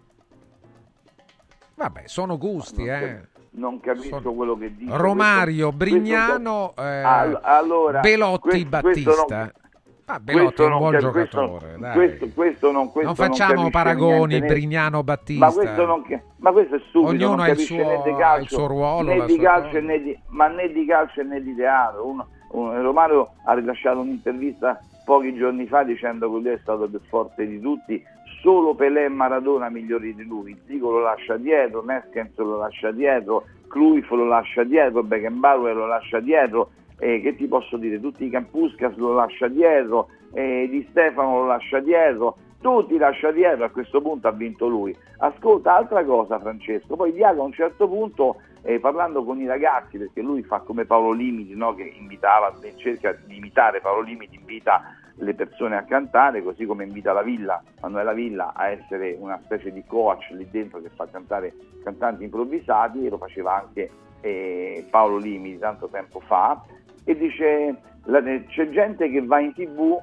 Vabbè, 1.75 2.03
sono 2.05 2.37
gusti, 2.37 2.85
eh. 2.85 3.21
Non 3.57 3.79
capisco 3.79 4.33
quello 4.33 4.55
che 4.57 4.75
dice. 4.75 4.95
Romario, 4.95 5.71
Questo- 5.71 5.77
questo- 5.77 5.99
Brignano, 5.99 6.73
eh, 6.77 6.81
All- 7.01 7.39
allora, 7.41 7.99
Belotti, 8.01 8.39
questo- 8.67 8.79
questo 8.81 9.09
non- 9.15 9.25
Battista. 9.27 9.51
Ah, 10.09 10.19
Belotti 10.21 10.43
questo 10.45 10.61
è 10.61 10.65
un 10.65 10.71
non 10.71 10.79
buon 10.79 10.91
cap- 10.91 11.01
giocatore, 11.01 11.57
questo- 11.57 11.91
questo- 11.97 12.27
questo 12.33 12.71
non, 12.71 12.91
questo 12.91 13.01
non 13.03 13.15
facciamo 13.15 13.49
capisce 13.53 13.71
paragoni 13.71 14.25
niente, 14.27 14.47
Brignano 14.47 15.03
Battista. 15.03 15.45
Ma 15.45 15.51
questo, 15.51 15.85
non, 15.85 16.03
ma 16.37 16.51
questo 16.51 16.75
è 16.75 16.79
stupido, 16.87 17.09
Ognuno 17.11 17.29
non 17.35 17.39
ha 17.41 17.47
il 17.49 17.59
il 17.59 17.65
suo 18.47 18.67
ruolo, 18.67 19.13
né 19.13 19.25
di 19.25 19.37
calcio 19.37 19.79
né 19.81 20.01
di, 20.01 20.17
ma 20.27 20.47
né 20.47 20.71
di 20.71 20.85
calcio 20.85 21.23
né 21.23 21.41
di 21.41 21.55
teatro. 21.55 22.05
Uno- 22.07 22.27
un- 22.51 22.81
Romario 22.81 23.31
ha 23.43 23.53
rilasciato 23.53 23.99
un'intervista 23.99 24.79
pochi 25.03 25.35
giorni 25.35 25.65
fa 25.67 25.83
dicendo 25.83 26.31
che 26.31 26.39
lui 26.39 26.49
è 26.53 26.59
stato 26.61 26.83
il 26.85 26.89
più 26.91 27.01
forte 27.09 27.45
di 27.45 27.59
tutti, 27.59 28.01
solo 28.41 28.75
Pelé 28.75 29.05
e 29.05 29.09
Maradona 29.09 29.69
migliori 29.69 30.13
di 30.15 30.25
lui. 30.25 30.57
Zico 30.65 30.91
lo 30.91 30.99
lascia 30.99 31.37
dietro, 31.37 31.83
Neskens 31.83 32.35
lo 32.37 32.57
lascia 32.57 32.91
dietro, 32.91 33.45
Cruyff 33.67 34.09
lo 34.11 34.25
lascia 34.25 34.63
dietro, 34.63 35.03
Beckenbauer 35.03 35.75
lo 35.75 35.87
lascia 35.87 36.19
dietro, 36.19 36.71
eh, 36.99 37.21
che 37.21 37.35
ti 37.35 37.47
posso 37.47 37.77
dire, 37.77 37.99
tutti 37.99 38.25
i 38.25 38.29
Campuscas 38.29 38.95
lo 38.95 39.13
lascia 39.13 39.47
dietro, 39.47 40.09
eh, 40.33 40.67
Di 40.69 40.85
Stefano 40.89 41.41
lo 41.41 41.45
lascia 41.47 41.79
dietro, 41.79 42.37
tu 42.61 42.85
ti 42.87 42.97
lascia 42.97 43.31
dietro, 43.31 43.65
a 43.65 43.69
questo 43.69 44.01
punto 44.01 44.27
ha 44.27 44.31
vinto 44.31 44.67
lui. 44.67 44.95
Ascolta, 45.19 45.75
altra 45.75 46.03
cosa 46.03 46.39
Francesco, 46.39 46.95
poi 46.95 47.13
Diaco 47.13 47.41
a 47.41 47.45
un 47.45 47.53
certo 47.53 47.87
punto, 47.87 48.37
eh, 48.63 48.79
parlando 48.79 49.23
con 49.23 49.39
i 49.39 49.45
ragazzi, 49.45 49.97
perché 49.97 50.21
lui 50.21 50.43
fa 50.43 50.59
come 50.59 50.85
Paolo 50.85 51.11
Limiti, 51.11 51.55
no? 51.55 51.75
che 51.75 51.83
invitava, 51.83 52.53
cerca 52.75 53.15
di 53.25 53.37
imitare 53.37 53.79
Paolo 53.79 54.01
Limiti, 54.01 54.35
invita 54.35 54.81
le 55.17 55.33
persone 55.33 55.75
a 55.75 55.83
cantare, 55.83 56.43
così 56.43 56.65
come 56.65 56.83
invita 56.83 57.13
la 57.13 57.23
Villa, 57.23 57.61
Manuela 57.81 58.13
Villa, 58.13 58.53
a 58.53 58.69
essere 58.69 59.15
una 59.19 59.39
specie 59.43 59.71
di 59.71 59.83
coach 59.85 60.29
lì 60.31 60.47
dentro 60.49 60.79
che 60.81 60.89
fa 60.89 61.07
cantare 61.09 61.53
cantanti 61.83 62.23
improvvisati, 62.23 63.05
e 63.05 63.09
lo 63.09 63.17
faceva 63.17 63.61
anche 63.61 63.89
eh, 64.21 64.85
Paolo 64.89 65.17
Limiti 65.17 65.59
tanto 65.59 65.87
tempo 65.87 66.19
fa, 66.19 66.63
e 67.03 67.17
dice 67.17 67.75
c'è 68.47 68.69
gente 68.69 69.09
che 69.09 69.21
va 69.25 69.39
in 69.39 69.53
tv 69.53 69.99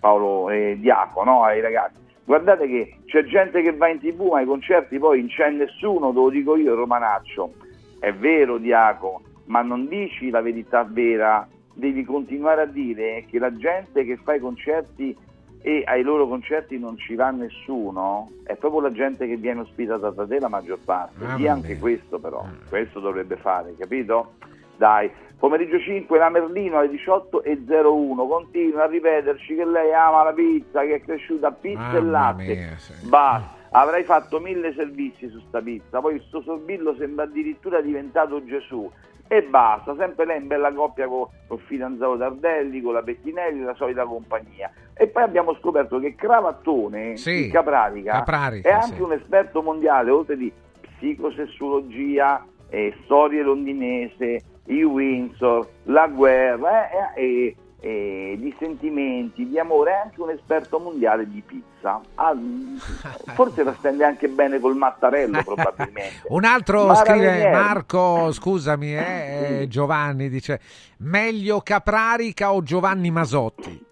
Paolo 0.00 0.50
eh, 0.50 0.76
Diaco, 0.78 1.24
no? 1.24 1.44
ai 1.44 1.60
ragazzi. 1.60 2.02
Guardate 2.24 2.66
che 2.66 2.98
c'è 3.06 3.24
gente 3.24 3.62
che 3.62 3.74
va 3.74 3.88
in 3.88 4.00
tv 4.00 4.32
ai 4.34 4.44
concerti, 4.44 4.98
poi 4.98 5.20
non 5.20 5.28
c'è 5.28 5.50
nessuno, 5.50 6.10
te 6.10 6.18
lo 6.18 6.28
dico 6.28 6.56
io, 6.56 6.74
Romanaccio. 6.74 7.52
È 7.98 8.12
vero, 8.12 8.58
Diaco, 8.58 9.22
ma 9.46 9.62
non 9.62 9.88
dici 9.88 10.28
la 10.28 10.42
verità 10.42 10.84
vera, 10.84 11.46
devi 11.74 12.04
continuare 12.04 12.62
a 12.62 12.66
dire 12.66 13.24
che 13.28 13.38
la 13.38 13.54
gente 13.54 14.04
che 14.04 14.16
fa 14.16 14.34
i 14.34 14.40
concerti 14.40 15.16
e 15.60 15.82
ai 15.86 16.02
loro 16.02 16.28
concerti 16.28 16.78
non 16.78 16.96
ci 16.98 17.14
va 17.14 17.30
nessuno, 17.30 18.30
è 18.44 18.54
proprio 18.54 18.82
la 18.82 18.92
gente 18.92 19.26
che 19.26 19.36
viene 19.36 19.60
ospitata 19.60 20.10
da 20.10 20.26
te 20.26 20.38
la 20.38 20.48
maggior 20.48 20.78
parte. 20.84 21.24
Ah, 21.24 21.52
anche 21.52 21.78
questo 21.78 22.18
però, 22.18 22.44
mm. 22.44 22.68
questo 22.68 23.00
dovrebbe 23.00 23.36
fare, 23.36 23.74
capito? 23.76 24.34
Dai, 24.76 25.10
Pomeriggio 25.38 25.78
5 25.78 26.18
la 26.18 26.28
Merlino 26.28 26.78
alle 26.78 26.90
18.01 26.90 28.28
continua 28.28 28.84
a 28.84 28.86
ripeterci 28.86 29.54
che 29.54 29.64
lei 29.64 29.92
ama 29.92 30.24
la 30.24 30.32
pizza, 30.32 30.82
che 30.82 30.94
è 30.96 31.00
cresciuta 31.00 31.48
a 31.48 31.52
pizza 31.52 31.80
Mamma 31.80 31.96
e 31.96 32.02
latte. 32.02 32.54
Mia, 32.54 32.76
sì. 32.76 33.08
Basta. 33.08 33.62
Avrai 33.70 34.04
fatto 34.04 34.38
mille 34.38 34.72
servizi 34.72 35.28
su 35.28 35.40
sta 35.48 35.60
pizza, 35.60 36.00
poi 36.00 36.22
sto 36.28 36.40
sorbillo 36.42 36.94
sembra 36.96 37.24
addirittura 37.24 37.80
diventato 37.80 38.44
Gesù. 38.44 38.90
E 39.34 39.42
basta, 39.42 39.96
sempre 39.96 40.26
lei 40.26 40.40
in 40.40 40.46
bella 40.46 40.72
coppia 40.72 41.08
con 41.08 41.26
il 41.50 41.58
fidanzato 41.66 42.16
Tardelli, 42.16 42.80
con 42.80 42.92
la 42.92 43.02
Bettinelli, 43.02 43.64
la 43.64 43.74
solita 43.74 44.04
compagnia. 44.04 44.70
E 44.94 45.08
poi 45.08 45.24
abbiamo 45.24 45.56
scoperto 45.56 45.98
che 45.98 46.14
Cravattone, 46.14 47.16
sì, 47.16 47.46
in 47.46 47.50
Capratica, 47.50 48.12
Caprarica, 48.12 48.68
è 48.68 48.72
anche 48.72 48.94
sì. 48.94 49.02
un 49.02 49.10
esperto 49.10 49.60
mondiale, 49.60 50.12
oltre 50.12 50.36
di 50.36 50.52
psicosessuologia, 50.82 52.46
eh, 52.68 52.94
storia 53.02 53.42
londinese, 53.42 54.40
i 54.66 54.84
Windsor, 54.84 55.68
la 55.86 56.06
guerra 56.06 57.12
eh, 57.14 57.20
e, 57.20 57.56
e 57.84 58.36
di 58.38 58.54
sentimenti, 58.58 59.46
di 59.46 59.58
amore, 59.58 59.90
è 59.90 60.00
anche 60.04 60.18
un 60.22 60.30
esperto 60.30 60.78
mondiale 60.78 61.28
di 61.28 61.42
pizza. 61.44 62.00
Ah, 62.14 62.34
forse 63.36 63.62
la 63.62 63.74
stende 63.74 64.04
anche 64.04 64.26
bene 64.28 64.58
col 64.58 64.74
mattarello 64.74 65.42
probabilmente. 65.44 66.22
un 66.28 66.44
altro 66.44 66.86
Mara 66.86 67.04
scrive. 67.04 67.50
Marco, 67.50 68.32
scusami, 68.32 68.94
eh, 68.96 69.60
eh, 69.60 69.68
Giovanni 69.68 70.30
dice 70.30 70.60
meglio 71.00 71.60
Caprarica 71.60 72.54
o 72.54 72.62
Giovanni 72.62 73.10
Masotti? 73.10 73.84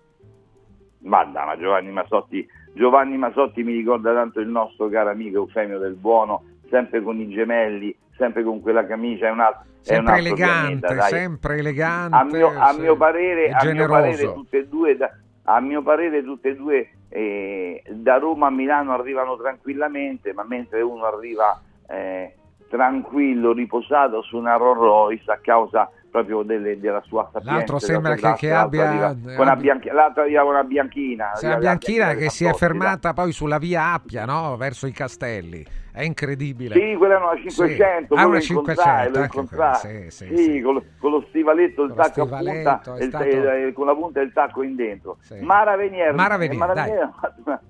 Ma 1.01 1.25
dai, 1.25 1.45
ma 1.45 1.59
Giovanni 1.59 1.91
Masotti, 1.91 2.49
Giovanni 2.73 3.19
Masotti 3.19 3.63
mi 3.63 3.75
ricorda 3.75 4.15
tanto 4.15 4.41
il 4.41 4.49
nostro 4.49 4.89
caro 4.89 5.11
amico 5.11 5.37
Eufemio 5.37 5.79
del 5.79 5.97
Buono, 5.97 6.45
sempre 6.71 7.03
con 7.03 7.21
i 7.21 7.29
gemelli, 7.29 7.95
sempre 8.17 8.43
con 8.43 8.61
quella 8.61 8.87
camicia, 8.87 9.27
è 9.27 9.31
un 9.31 9.41
altro. 9.41 9.63
è 9.85 9.97
un 9.97 10.07
Sempre 10.07 10.17
elegante, 10.19 10.87
pianeta, 10.87 11.07
sempre 11.07 11.57
elegante. 11.59 12.17
a 12.17 12.25
mio, 12.25 12.53
a 12.57 12.73
mio 12.73 12.97
parere, 12.97 13.51
a 13.51 13.65
mio 13.65 13.87
parere 13.87 14.33
tutte 14.33 14.59
e 14.59 14.69
due 14.69 14.97
da, 14.97 15.11
a 15.45 15.61
mio 15.61 15.83
parere 15.83 16.23
tutte 16.23 16.51
e 16.51 16.57
due 16.57 16.91
eh, 17.09 17.83
da 17.91 18.19
Roma 18.19 18.47
a 18.47 18.51
Milano 18.51 18.93
arrivano 18.93 19.37
tranquillamente 19.37 20.33
ma 20.33 20.45
mentre 20.45 20.81
uno 20.81 21.05
arriva 21.05 21.61
eh, 21.89 22.35
tranquillo 22.69 23.53
riposato 23.53 24.23
su 24.23 24.37
una 24.37 24.55
Rolls 24.57 24.81
Royce 24.81 25.31
a 25.31 25.39
causa 25.43 25.91
proprio 26.13 26.43
delle- 26.43 26.79
della 26.79 27.03
sua 27.07 27.25
sapienza 27.33 27.57
L'altro 27.57 27.79
sembra 27.79 28.15
che- 28.15 28.35
che 28.37 28.53
abbia- 28.53 28.89
arriva 28.89 29.09
con 29.35 29.47
una 29.47 29.57
bianchi- 29.57 29.89
l'altro 29.89 30.23
arriva 30.23 30.45
una 30.45 30.63
bianchina 30.63 31.33
arriva 31.33 31.53
la 31.55 31.59
Bianchina 31.59 32.15
che 32.15 32.29
si 32.29 32.45
è 32.45 32.53
fermata 32.53 33.15
poi 33.15 33.33
sulla 33.33 33.57
via 33.57 33.93
Appia, 33.95 34.27
no? 34.27 34.55
Verso 34.59 34.87
i 34.87 34.93
castelli. 34.93 35.65
È 35.91 36.03
incredibile. 36.03 36.75
Sì, 36.75 36.95
quella 36.97 37.15
è 37.15 37.19
una 37.19 37.37
500, 37.37 38.15
Sì. 38.15 38.21
Ah, 38.21 38.27
una 38.27 38.37
lo 38.39 38.43
incontrai, 38.43 38.77
500, 38.77 39.19
lo 39.19 39.25
ecco 39.25 39.41
incontrai. 39.41 39.75
sì, 40.11 40.11
sì, 40.27 40.37
Sì, 40.37 40.61
Con, 40.61 40.75
lo, 40.75 40.85
con 40.99 41.11
lo 41.11 41.25
stivaletto, 41.29 41.83
il 41.85 41.89
tacco 41.95 42.23
a 42.23 42.27
stivaletto, 42.27 42.71
punta, 42.71 42.95
è 42.95 43.01
e 43.01 43.05
il- 43.05 43.09
stato- 43.11 43.25
e- 43.25 43.67
e 43.69 43.73
con 43.73 43.87
la 43.87 43.95
punta 43.95 44.19
del 44.21 44.33
tacco 44.33 44.63
in 44.63 44.75
dentro. 44.77 45.17
Mara 45.41 45.77
Venier, 45.77 46.15
Mara 46.15 46.37
Venier, 46.37 46.55
eh, 46.55 46.59
Mara. 46.67 46.73
Venier 46.75 47.11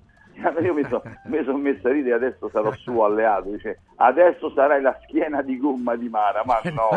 io 0.61 0.73
mi 0.73 0.83
sono 0.89 1.03
son 1.45 1.61
messo 1.61 1.87
a 1.87 1.91
ridere 1.91 2.15
adesso 2.15 2.49
sarò 2.49 2.71
suo 2.73 3.05
alleato 3.05 3.49
dice 3.49 3.79
adesso 3.97 4.51
sarai 4.51 4.81
la 4.81 4.97
schiena 5.03 5.41
di 5.41 5.57
gomma 5.57 5.95
di 5.95 6.09
Mara 6.09 6.43
ma 6.45 6.59
no 6.71 6.89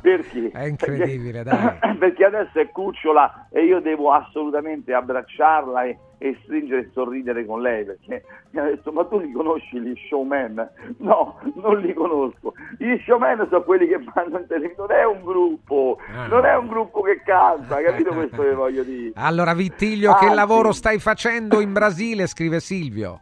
perché? 0.00 0.50
È 0.52 0.64
incredibile, 0.64 1.42
dai. 1.42 1.56
perché, 1.56 1.96
perché 1.98 2.24
adesso 2.24 2.58
è 2.58 2.70
cucciola 2.70 3.48
e 3.50 3.64
io 3.64 3.80
devo 3.80 4.12
assolutamente 4.12 4.92
abbracciarla 4.94 5.84
e, 5.84 5.98
e 6.18 6.38
stringere 6.44 6.80
e 6.80 6.90
sorridere 6.94 7.44
con 7.44 7.60
lei 7.60 7.84
perché 7.84 8.24
mi 8.50 8.60
ha 8.60 8.64
detto 8.64 8.90
ma 8.90 9.04
tu 9.04 9.18
li 9.18 9.30
conosci 9.32 9.78
gli 9.80 9.92
showman? 10.08 10.70
no, 10.98 11.38
non 11.56 11.78
li 11.80 11.92
conosco 11.92 12.54
gli 12.78 12.96
showman 13.04 13.46
sono 13.50 13.62
quelli 13.64 13.86
che 13.86 14.00
fanno 14.14 14.38
in 14.38 14.46
televisione 14.46 14.74
non 14.94 14.98
è 14.98 15.04
un 15.04 15.22
gruppo 15.22 15.98
Ah, 16.14 16.26
non 16.28 16.44
è 16.46 16.56
un 16.56 16.66
gruppo 16.68 17.02
che 17.02 17.20
canta 17.22 17.82
capito 17.82 18.12
questo 18.14 18.42
che 18.42 18.54
voglio 18.54 18.82
dire 18.82 19.12
Allora, 19.16 19.52
Vittiglio, 19.54 20.14
che 20.14 20.24
Anzi. 20.24 20.34
lavoro 20.36 20.72
stai 20.72 20.98
facendo 20.98 21.60
in 21.60 21.72
Brasile? 21.72 22.26
Scrive 22.26 22.60
Silvio. 22.60 23.20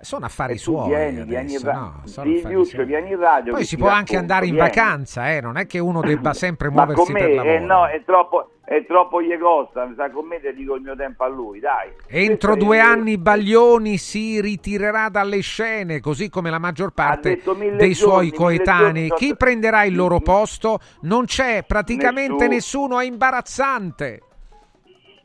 Sono 0.00 0.24
affari 0.24 0.54
E 0.54 0.56
tu 0.56 0.62
suoi. 0.62 0.88
vieni, 0.88 1.22
vieni 1.24 1.54
in 1.54 1.58
adesso, 1.58 1.66
ra- 1.66 1.74
no, 1.74 2.02
Liuccio, 2.48 2.64
suoi. 2.64 2.84
vieni 2.86 3.10
in 3.10 3.18
radio 3.20 3.52
Poi 3.52 3.60
che 3.60 3.66
si 3.66 3.76
può 3.76 3.86
anche 3.88 4.16
andare 4.16 4.46
in 4.46 4.54
vieni. 4.54 4.66
vacanza, 4.68 5.30
eh? 5.32 5.40
non 5.40 5.56
è 5.56 5.66
che 5.66 5.78
uno 5.78 6.00
debba 6.00 6.32
sempre 6.34 6.70
muoversi 6.70 7.12
per 7.12 7.22
me, 7.28 7.34
lavoro. 7.36 7.54
eh, 7.54 7.58
no, 7.60 7.86
è 7.86 8.02
troppo, 8.04 8.50
è 8.76 8.86
troppo 8.86 9.20
gli 9.20 9.36
costa, 9.38 9.84
mi 9.84 9.94
sa 9.96 10.10
con 10.10 10.26
me 10.26 10.40
dico 10.54 10.76
il 10.76 10.80
mio 10.82 10.96
tempo 10.96 11.24
a 11.24 11.28
lui, 11.28 11.60
dai. 11.60 11.90
Entro 12.08 12.56
due 12.56 12.78
è- 12.78 12.80
anni 12.80 13.18
Baglioni 13.18 13.98
si 13.98 14.40
ritirerà 14.40 15.10
dalle 15.10 15.40
scene, 15.40 16.00
così 16.00 16.30
come 16.30 16.48
la 16.48 16.58
maggior 16.58 16.92
parte 16.92 17.40
dei 17.76 17.92
suoi 17.94 17.94
giorni, 17.94 18.20
mille 18.24 18.36
coetanei. 18.36 19.08
Chi 19.10 19.36
prenderà 19.36 19.84
il 19.84 19.94
loro 19.94 20.20
posto? 20.20 20.78
Non 21.02 21.26
c'è 21.26 21.64
praticamente 21.66 22.48
Nessuno. 22.48 22.48
nessuno, 22.48 23.00
è 23.00 23.04
imbarazzante. 23.04 24.22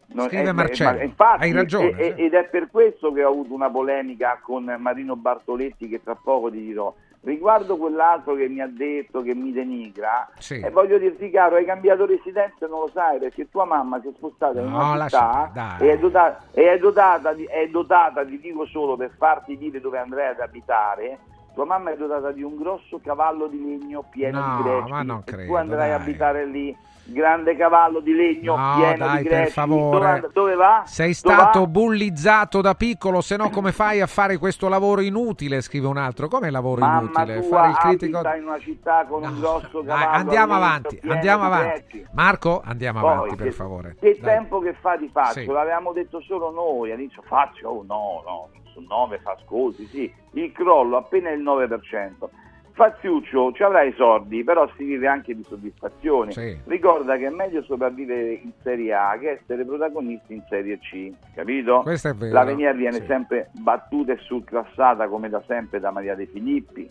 Non- 0.10 0.28
Scrive 0.28 0.50
eh, 0.50 0.54
Marcello. 0.54 0.98
ma 0.98 1.04
infatti, 1.04 1.44
Hai 1.44 1.52
ragione, 1.52 1.90
e- 1.98 2.14
e- 2.18 2.26
ed 2.26 2.34
è 2.34 2.44
per 2.46 2.70
questo 2.72 3.12
che 3.12 3.24
ho 3.24 3.30
avuto 3.30 3.54
una 3.54 3.70
polemica 3.70 4.40
con 4.42 4.64
Marino 4.80 5.16
Bartoletti 5.16 5.88
che 5.90 6.02
tra 6.04 6.16
poco 6.16 6.50
ti 6.50 6.60
dirò. 6.60 6.94
Riguardo 7.32 7.76
quell'altro 7.76 8.36
che 8.36 8.48
mi 8.48 8.62
ha 8.62 8.68
detto 8.72 9.22
che 9.22 9.36
mi 9.36 9.52
denigra, 9.52 10.30
Sì. 10.38 10.62
e 10.62 10.70
voglio 10.70 10.98
dirti 10.98 11.30
caro, 11.30 11.58
hai 11.58 11.66
cambiato 11.66 12.06
residenza 12.06 12.66
e 12.66 12.70
non 12.70 12.80
lo 12.80 12.90
sai 12.94 13.20
perché 13.20 13.50
tua 13.50 13.66
mamma 13.66 14.00
si 14.00 14.08
è 14.08 14.12
spostata 14.16 14.62
in 14.62 14.68
No, 14.70 14.78
una 14.78 14.96
lascia 14.96 15.48
città 15.48 15.78
e 15.78 15.92
è 15.92 15.98
dotata, 16.00 16.42
e 16.54 16.72
è 16.72 16.78
dotata, 16.80 17.34
di, 17.34 17.44
è 17.44 17.68
dotata, 17.68 18.26
ti 18.26 18.40
dico 18.40 18.66
solo 18.66 18.96
per 18.96 19.12
farti 19.18 19.58
dire 19.58 19.82
dove 19.82 19.98
andrai 19.98 20.28
ad 20.30 20.40
abitare, 20.40 21.20
tua 21.54 21.66
mamma 21.66 21.92
è 21.92 21.98
dotata 21.98 22.32
di 22.32 22.44
un 22.44 22.56
grosso 22.56 23.02
cavallo 23.04 23.48
di 23.48 23.62
legno 23.62 24.06
pieno 24.10 24.40
No, 24.40 24.56
di 24.56 24.64
greci 24.64 24.90
ma 24.92 25.02
non 25.02 25.18
e 25.26 25.30
credo, 25.30 25.52
tu 25.52 25.58
andrai 25.58 25.92
a 25.92 25.98
dai. 25.98 26.02
abitare 26.08 26.46
lì, 26.46 26.78
grande 27.10 27.56
cavallo 27.56 28.00
di 28.00 28.14
legno 28.14 28.56
No, 28.56 28.74
pieno 28.78 29.06
dai, 29.06 29.18
di 29.24 29.28
per 29.30 29.38
greci, 29.38 29.52
favore. 29.52 30.20
dove, 30.20 30.30
dove 30.34 30.56
va? 30.56 30.84
Sei 30.86 31.06
Dove 31.22 31.36
stato 31.36 31.60
va? 31.62 31.68
bullizzato 31.68 32.62
da 32.62 32.74
piccolo, 32.76 33.22
se 33.22 33.36
no 33.38 33.50
come 33.50 33.72
fai 33.72 34.02
a 34.02 34.08
fare 34.08 34.38
questo 34.38 34.68
lavoro 34.70 35.02
inutile? 35.02 35.62
Scrive 35.62 35.88
un 35.88 35.98
altro. 35.98 36.28
Come 36.28 36.50
lavoro 36.50 36.82
Mamma 36.82 37.00
inutile? 37.02 37.40
tua 37.48 37.58
Fare 37.58 37.70
il 37.70 37.78
critico. 37.78 38.20
in 38.36 38.44
una 38.44 38.60
città 38.60 39.06
con 39.08 39.24
un 39.24 39.40
grosso 39.40 39.82
Dai, 39.82 39.98
cavallo 39.98 40.18
andiamo 40.18 40.54
a 40.54 40.58
legno 40.58 40.66
avanti, 40.68 41.00
andiamo 41.08 41.40
di 41.48 41.54
avanti. 41.54 41.74
greci. 41.88 42.06
Marco, 42.12 42.62
andiamo 42.66 43.00
Poi, 43.00 43.12
avanti 43.12 43.36
per 43.36 43.46
che- 43.48 43.52
favore. 43.54 43.96
Che 44.00 44.18
Dai. 44.20 44.34
tempo 44.36 44.60
che 44.60 44.74
fa 44.80 44.98
ti 44.98 45.10
faccio? 45.12 45.40
Sì. 45.40 45.46
L'avevamo 45.46 45.94
detto 45.94 46.22
solo 46.22 46.52
noi, 46.52 46.92
all'inizio 46.92 47.22
faccio, 47.26 47.68
oh 47.70 47.84
no, 47.88 48.24
no, 48.26 48.50
su 48.74 48.84
9 48.88 49.20
fa 49.24 49.32
ascolti, 49.40 49.86
sì, 49.88 50.12
il 50.32 50.52
crollo 50.52 50.98
appena 50.98 51.30
il 51.32 51.42
9%. 51.42 52.30
Faziuccio, 52.78 53.54
ci 53.54 53.64
avrai 53.64 53.90
i 53.90 53.94
soldi, 53.94 54.44
però 54.44 54.70
si 54.78 54.84
vive 54.84 55.08
anche 55.08 55.34
di 55.34 55.44
soddisfazione. 55.44 56.32
Sì. 56.32 56.56
Ricorda 56.66 57.18
che 57.18 57.26
è 57.26 57.30
meglio 57.32 57.64
sopravvivere 57.64 58.34
in 58.34 58.52
Serie 58.62 58.94
A 58.94 59.18
che 59.20 59.32
essere 59.32 59.66
protagonisti 59.66 60.36
in 60.36 60.44
Serie 60.48 60.78
C, 60.78 61.12
capito? 61.34 61.82
Questo 61.82 62.10
è 62.10 62.14
vero, 62.14 62.32
La 62.32 62.44
Venier 62.44 62.76
viene 62.76 63.00
sì. 63.00 63.06
sempre 63.08 63.50
battuta 63.54 64.12
e 64.12 64.18
surclassata 64.18 65.08
come 65.08 65.28
da 65.28 65.42
sempre 65.48 65.80
da 65.80 65.90
Maria 65.90 66.14
De 66.14 66.28
Filippi, 66.28 66.88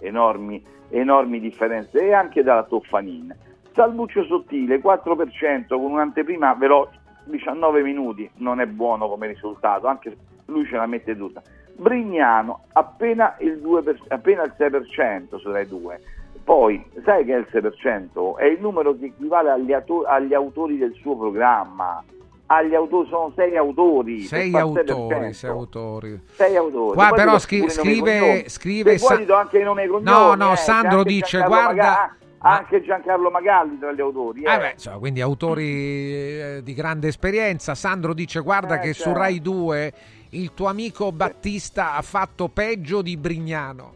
enormi, 0.00 0.60
enormi 0.88 1.38
differenze, 1.38 2.04
e 2.04 2.12
anche 2.12 2.42
dalla 2.42 2.64
Toffanin. 2.64 3.32
Salvuccio 3.74 4.24
Sottile, 4.24 4.80
4% 4.80 5.68
con 5.68 5.92
un'anteprima 5.92 6.52
veloce, 6.54 6.98
19 7.26 7.82
minuti, 7.82 8.28
non 8.38 8.60
è 8.60 8.66
buono 8.66 9.08
come 9.08 9.28
risultato, 9.28 9.86
anche 9.86 10.16
lui 10.46 10.66
ce 10.66 10.74
la 10.74 10.86
mette 10.86 11.16
tutta. 11.16 11.40
Brignano, 11.76 12.64
appena 12.72 13.34
il, 13.40 13.58
2 13.60 13.82
per- 13.82 14.00
appena 14.08 14.42
il 14.44 14.54
6% 14.58 15.38
su 15.38 15.50
Rai 15.50 15.66
2. 15.66 16.00
Poi, 16.44 16.84
sai 17.04 17.24
che 17.24 17.34
è 17.34 17.38
il 17.38 17.46
6%? 17.50 18.36
È 18.36 18.44
il 18.44 18.60
numero 18.60 18.96
che 18.98 19.06
equivale 19.06 19.50
agli, 19.50 19.72
auto- 19.72 20.04
agli 20.04 20.34
autori 20.34 20.76
del 20.78 20.92
suo 21.00 21.16
programma. 21.16 22.02
agli 22.46 22.74
autori, 22.74 23.08
sono 23.08 23.32
sei 23.34 23.56
autori. 23.56 24.20
Sei 24.22 24.54
autori, 24.54 24.84
6%. 24.86 25.30
sei 25.32 25.48
autori. 25.50 26.20
Sei 26.34 26.56
autori. 26.56 26.94
Qua 26.96 27.08
Poi 27.08 27.18
però 27.18 27.38
scri- 27.38 27.70
scrive, 27.70 28.44
scrive 28.48 28.98
Se 28.98 29.06
vuoi 29.06 29.10
Sa- 29.14 29.16
ti 29.20 29.24
do 29.24 29.34
anche 29.36 29.58
i 29.58 29.62
nomi 29.62 29.82
e 29.84 29.86
cognomi. 29.86 30.04
No, 30.04 30.34
no, 30.34 30.52
eh, 30.52 30.56
Sandro 30.56 31.02
dice, 31.02 31.38
Giancarlo 31.38 31.54
guarda- 31.72 31.82
Maga- 31.82 32.16
anche 32.44 32.82
Giancarlo 32.82 33.30
Magalli 33.30 33.78
tra 33.78 33.92
gli 33.92 34.00
autori. 34.02 34.44
Ah 34.44 34.56
eh. 34.56 34.58
beh, 34.58 34.70
insomma, 34.72 34.98
quindi 34.98 35.20
autori 35.22 35.64
eh, 35.64 36.60
di 36.62 36.74
grande 36.74 37.08
esperienza. 37.08 37.74
Sandro 37.74 38.12
dice: 38.12 38.40
Guarda 38.40 38.74
Eh, 38.74 38.80
che 38.80 38.92
su 38.92 39.04
certo. 39.04 39.18
Rai 39.18 39.40
2 39.40 39.92
il 40.34 40.54
tuo 40.54 40.66
amico 40.68 41.12
Battista 41.12 41.94
ha 41.94 42.02
fatto 42.02 42.48
peggio 42.48 43.02
di 43.02 43.16
Brignano. 43.16 43.92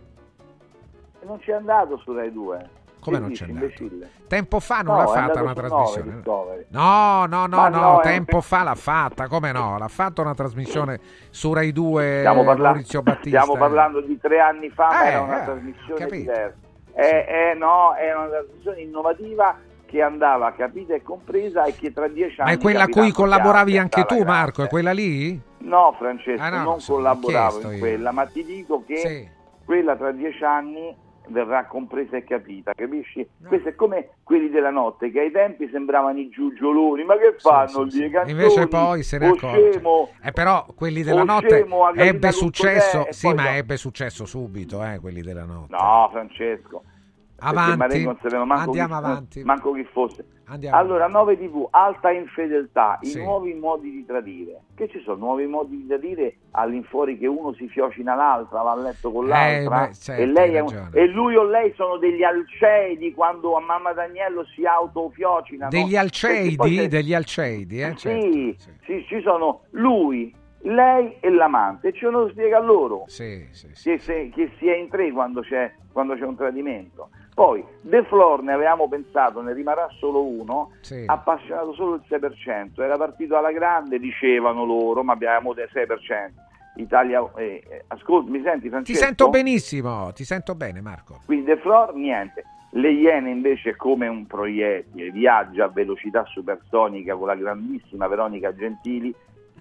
Non 1.23 1.39
c'è 1.41 1.53
andato 1.53 1.97
su 1.99 2.13
Rai 2.15 2.33
2. 2.33 2.71
Come 3.01 3.17
Che 3.17 3.23
non 3.23 3.31
dici, 3.31 3.45
c'è 3.45 3.49
andato? 3.51 3.65
imbecille? 3.67 4.11
Tempo 4.27 4.59
fa 4.61 4.81
non 4.81 4.97
No, 4.97 5.03
l'ha 5.05 5.11
è 5.11 5.15
fatta 5.27 5.43
una 5.43 5.55
trasmissione. 5.55 6.05
Nove, 6.11 6.17
Discovery. 6.17 6.67
No, 6.71 7.27
no, 7.27 7.47
no, 7.47 7.57
Ma 7.57 7.69
no, 7.69 7.81
no, 7.81 8.01
è- 8.01 8.03
tempo 8.03 8.41
fa 8.41 8.63
l'ha 8.65 8.75
fatta, 8.75 9.29
come 9.29 9.53
no? 9.53 9.79
L'ha 9.79 9.89
fatta 9.89 10.23
una 10.23 10.35
trasmissione 10.35 11.01
su 11.31 11.53
Rai 11.53 11.73
2 11.73 12.17
Stiamo, 12.19 12.45
parla- 12.45 12.69
Maurizio 12.71 13.03
Battista. 13.03 13.41
stiamo 13.43 13.59
parlando 13.59 14.01
di 14.01 14.19
tre 14.19 14.41
anni 14.41 14.69
fa, 14.71 14.87
ma 14.89 15.05
Eh, 15.05 15.09
era 15.11 15.21
una 15.23 15.43
eh, 15.43 15.45
trasmissione 15.45 16.01
capito. 16.01 16.17
diversa. 16.33 16.57
Eh, 16.95 17.27
eh, 17.51 17.55
no, 17.57 17.95
era 17.97 18.19
una 18.21 18.29
trasmissione 18.29 18.81
innovativa 18.81 19.57
che 19.87 20.03
andava 20.03 20.53
capita 20.53 20.95
e 20.95 21.03
compresa 21.03 21.65
e 21.65 21.75
che 21.75 21.93
tra 21.93 22.09
dieci 22.09 22.41
anni 22.41 22.51
Ma 22.51 22.57
è 22.57 22.61
quella 22.61 22.83
a 22.85 22.89
cui 22.89 23.11
collaboravi 23.13 23.79
anche 23.79 24.05
che 24.05 24.17
tu, 24.17 24.23
Marco? 24.25 24.63
È 24.65 24.69
quella 24.69 24.93
lì? 24.93 25.41
No, 25.59 25.95
Francesco, 25.99 26.43
Ah, 26.43 26.51
no, 26.51 26.63
non 26.63 26.79
collaboravo 26.85 27.61
in 27.63 27.71
io. 27.73 27.79
quella, 27.79 28.13
ma 28.13 28.27
ti 28.27 28.45
dico 28.45 28.85
che 28.87 28.97
Sì. 28.97 29.29
quella 29.65 29.97
tra 29.97 30.13
dieci 30.13 30.45
anni 30.45 30.95
verrà 31.29 31.67
compresa 31.67 32.17
e 32.17 32.23
capita, 32.23 32.73
capisci? 32.73 33.29
Questo 33.49 33.71
è 33.71 33.75
come 33.75 34.11
quelli 34.23 34.49
della 34.49 34.71
notte 34.71 35.11
che 35.11 35.19
ai 35.21 35.33
tempi 35.33 35.69
sembravano 35.73 36.19
i 36.21 36.29
giugioloni, 36.29 37.03
ma 37.03 37.17
che 37.17 37.35
fanno 37.39 37.83
lì? 37.83 38.05
I 38.05 38.11
canzoni? 38.11 38.31
Invece 38.31 38.69
poi 38.69 39.03
se 39.03 39.19
ne 39.19 39.29
O 39.29 39.33
accorge. 39.33 39.73
scemo, 39.73 40.09
Eh, 40.23 40.31
però 40.31 40.65
quelli 40.77 41.03
della 41.03 41.25
notte 41.25 41.67
ebbe 41.97 42.31
successo, 42.31 43.07
sì, 43.11 43.33
ma 43.35 43.43
no. 43.45 43.49
ebbe 43.57 43.77
successo 43.77 44.25
subito, 44.25 44.85
eh, 44.85 45.01
quelli 45.01 45.21
della 45.21 45.45
notte. 45.45 45.75
No, 45.77 46.09
Francesco. 46.13 46.83
Avanti. 47.39 48.03
Non 48.05 48.17
sapeva 48.23 48.45
manco 48.45 48.65
Andiamo 48.71 48.89
chi, 48.99 49.05
avanti. 49.05 49.45
manco 49.45 49.73
chi 49.73 49.85
fosse. 49.93 50.25
Andiamo 50.49 50.77
allora, 50.77 51.07
9 51.09 51.37
TV, 51.37 51.67
alta 51.71 52.11
infedeltà, 52.13 52.99
Sì. 53.03 53.19
i 53.19 53.23
nuovi 53.23 53.53
modi 53.55 53.91
di 53.91 54.07
tradire. 54.07 54.61
Che 54.75 54.89
ci 54.89 55.01
sono 55.01 55.17
nuovi 55.19 55.47
modi 55.47 55.77
di 55.77 55.87
tradire 55.87 56.37
all'infuori 56.53 57.19
che 57.19 57.27
uno 57.27 57.53
si 57.55 57.69
fiocina 57.69 58.15
l'altra, 58.15 58.63
va 58.63 58.73
a 58.73 58.77
letto 58.77 59.11
con 59.11 59.27
Eh, 59.27 59.29
l'altra 59.29 59.87
beh, 59.89 59.95
certo, 59.95 60.23
e, 60.23 60.27
lei 60.27 60.61
un- 60.61 60.89
e 60.93 61.07
lui 61.09 61.35
o 61.37 61.43
lei 61.45 61.73
sono 61.75 61.99
degli 61.99 62.23
alceidi 62.23 63.13
quando 63.13 63.57
a 63.57 63.61
mamma 63.61 63.93
Daniello 63.93 64.45
si 64.55 64.65
autofiocinano. 64.65 65.71
Degli 65.71 65.83
Perché 65.83 65.99
alceidi, 65.99 66.57
poi 66.57 66.89
degli 66.89 67.13
alceidi, 67.13 67.83
eh, 67.83 67.95
certo. 67.97 68.31
sì, 68.31 68.57
sì, 68.85 69.05
ci 69.09 69.21
sono 69.23 69.63
lui, 69.71 70.33
lei 70.61 71.17
e 71.21 71.31
l'amante, 71.31 71.93
ce 71.93 72.09
lo 72.09 72.29
spiega 72.31 72.61
loro 72.61 73.05
Sì, 73.07 73.47
sì, 73.51 73.69
Che, 73.69 73.99
se- 73.99 74.31
che 74.35 74.51
si 74.59 74.69
è 74.69 74.77
in 74.77 74.89
tre 74.89 75.11
quando 75.13 75.41
c'è, 75.43 75.73
quando 75.93 76.15
c'è 76.15 76.25
un 76.25 76.37
tradimento. 76.37 77.11
Poi 77.37 77.63
De 77.83 78.03
Flor 78.05 78.43
ne 78.43 78.55
avevamo 78.55 78.89
pensato, 78.89 79.43
ne 79.43 79.53
rimarrà 79.53 79.89
solo 79.99 80.25
uno, 80.25 80.71
Sì. 80.81 81.03
appassionato 81.05 81.75
solo 81.75 81.97
il 81.97 82.03
6%, 82.09 82.81
era 82.83 82.97
partito 82.97 83.37
alla 83.37 83.53
grande, 83.53 83.99
dicevano 83.99 84.65
loro, 84.65 85.03
ma 85.03 85.13
abbiamo 85.13 85.53
del 85.53 85.69
6%. 85.71 86.33
Italia, 86.77 87.23
eh, 87.37 87.63
eh, 87.69 87.85
ascolta, 87.89 88.31
mi 88.31 88.41
senti 88.43 88.63
Ti 88.63 88.69
Francesco? 88.71 88.99
sento 89.05 89.29
benissimo, 89.29 90.13
ti 90.15 90.25
sento 90.25 90.55
bene 90.55 90.81
Marco. 90.81 91.21
Quindi 91.27 91.45
De 91.45 91.59
Flor 91.59 91.95
niente. 91.95 92.43
Le 92.71 92.91
Iene 92.91 93.29
invece 93.31 93.71
è 93.71 93.77
come 93.77 94.09
un 94.09 94.27
proiettile, 94.27 95.11
viaggia 95.11 95.65
a 95.67 95.69
velocità 95.69 96.25
supersonica 96.25 97.15
con 97.17 97.27
la 97.27 97.35
grandissima 97.35 98.07
Veronica 98.09 98.55
Gentili, 98.55 99.15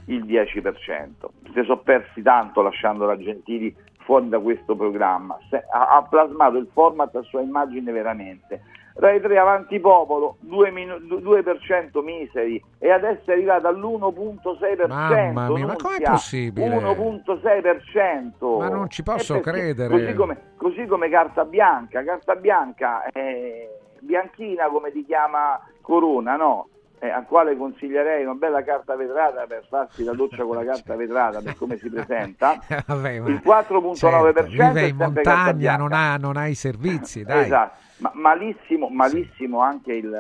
il 0.06 0.24
10%. 0.24 1.30
Si 1.54 1.62
sono 1.64 1.80
persi 1.80 2.22
tanto 2.22 2.62
lasciando 2.62 3.06
la 3.06 3.18
Gentili 3.18 3.76
fuori 4.06 4.30
da 4.30 4.40
questo 4.40 4.75
programma. 4.75 5.38
Ha, 5.72 6.06
plasmato 6.09 6.58
il 6.58 6.69
format 6.72 7.14
a 7.16 7.22
sua 7.24 7.42
immagine 7.42 7.92
veramente. 7.92 8.61
Rai 8.98 9.19
3 9.19 9.38
avanti 9.38 9.77
popolo, 9.82 10.38
2, 10.40 10.72
minu- 10.72 11.00
2% 11.01 12.01
miseri 12.01 12.64
e 12.80 12.92
adesso 12.92 13.30
è 13.30 13.34
arrivata 13.34 13.67
all'1.6%. 13.67 14.88
Mamma 14.88 15.50
mia, 15.50 15.66
ma 15.66 15.75
com'è 15.75 16.00
possibile? 16.01 16.66
1.6%. 16.69 18.58
Ma 18.58 18.69
non 18.69 18.90
ci 18.90 19.03
posso 19.03 19.35
Eh, 19.35 19.40
credere. 19.42 19.90
Così 19.90 20.14
come, 20.14 20.38
così 20.56 20.85
come 20.85 21.09
carta 21.09 21.43
bianca, 21.43 22.03
carta 22.03 22.35
bianca 22.35 23.03
è 23.11 23.67
bianchina 24.00 24.67
come 24.69 24.92
ti 24.92 25.03
chiama 25.03 25.59
Corona, 25.82 26.38
no? 26.38 26.67
Eh, 26.99 27.09
a 27.09 27.24
quale 27.24 27.57
consiglierei 27.57 28.24
una 28.24 28.35
bella 28.35 28.64
carta 28.64 28.95
vetrata 28.95 29.45
per 29.48 29.65
farsi 29.69 30.03
la 30.03 30.14
doccia 30.14 30.43
con 30.43 30.56
la 30.56 30.64
carta 30.72 30.95
vetrata 30.95 31.41
per 31.41 31.56
come 31.57 31.77
si 31.77 31.90
presenta. 31.90 32.57
Vabbè, 32.88 33.19
ma- 33.19 33.30
Il 33.30 33.41
4.9% 33.43 33.98
certo, 33.98 34.43
vive 34.48 34.88
in 34.88 34.95
montagna, 34.95 35.75
non 35.75 35.91
ha, 35.91 36.15
non 36.15 36.38
ha 36.38 36.48
i 36.48 36.56
servizi, 36.56 37.24
dai. 37.24 37.43
Esatto, 37.45 37.77
ma 37.98 38.11
malissimo, 38.14 38.88
malissimo 38.90 39.59
anche 39.59 39.93
il, 39.93 40.17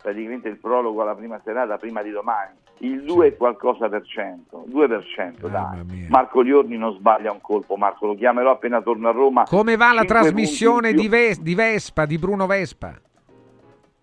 praticamente 0.00 0.48
il 0.48 0.56
prologo 0.58 1.02
alla 1.02 1.14
prima 1.16 1.40
serata, 1.44 1.78
prima 1.78 2.00
di 2.02 2.10
domani. 2.10 2.62
Il 2.78 3.02
2 3.04 3.26
è 3.28 3.36
qualcosa 3.36 3.88
per 3.88 4.04
cento, 4.04 4.64
2% 4.68 5.48
dai. 5.48 6.06
Marco 6.08 6.40
Liorni 6.40 6.76
non 6.76 6.92
sbaglia 6.94 7.30
un 7.32 7.40
colpo, 7.40 7.76
Marco 7.76 8.06
lo 8.06 8.14
chiamerò 8.14 8.50
appena 8.50 8.80
torno 8.82 9.08
a 9.08 9.12
Roma. 9.12 9.44
Come 9.44 9.76
va 9.76 9.92
la 9.92 10.04
trasmissione 10.04 10.92
di. 10.92 11.08
Ves- 11.08 11.40
di 11.40 11.54
Vespa, 11.54 12.04
di 12.04 12.18
Bruno 12.18 12.46
Vespa? 12.46 12.94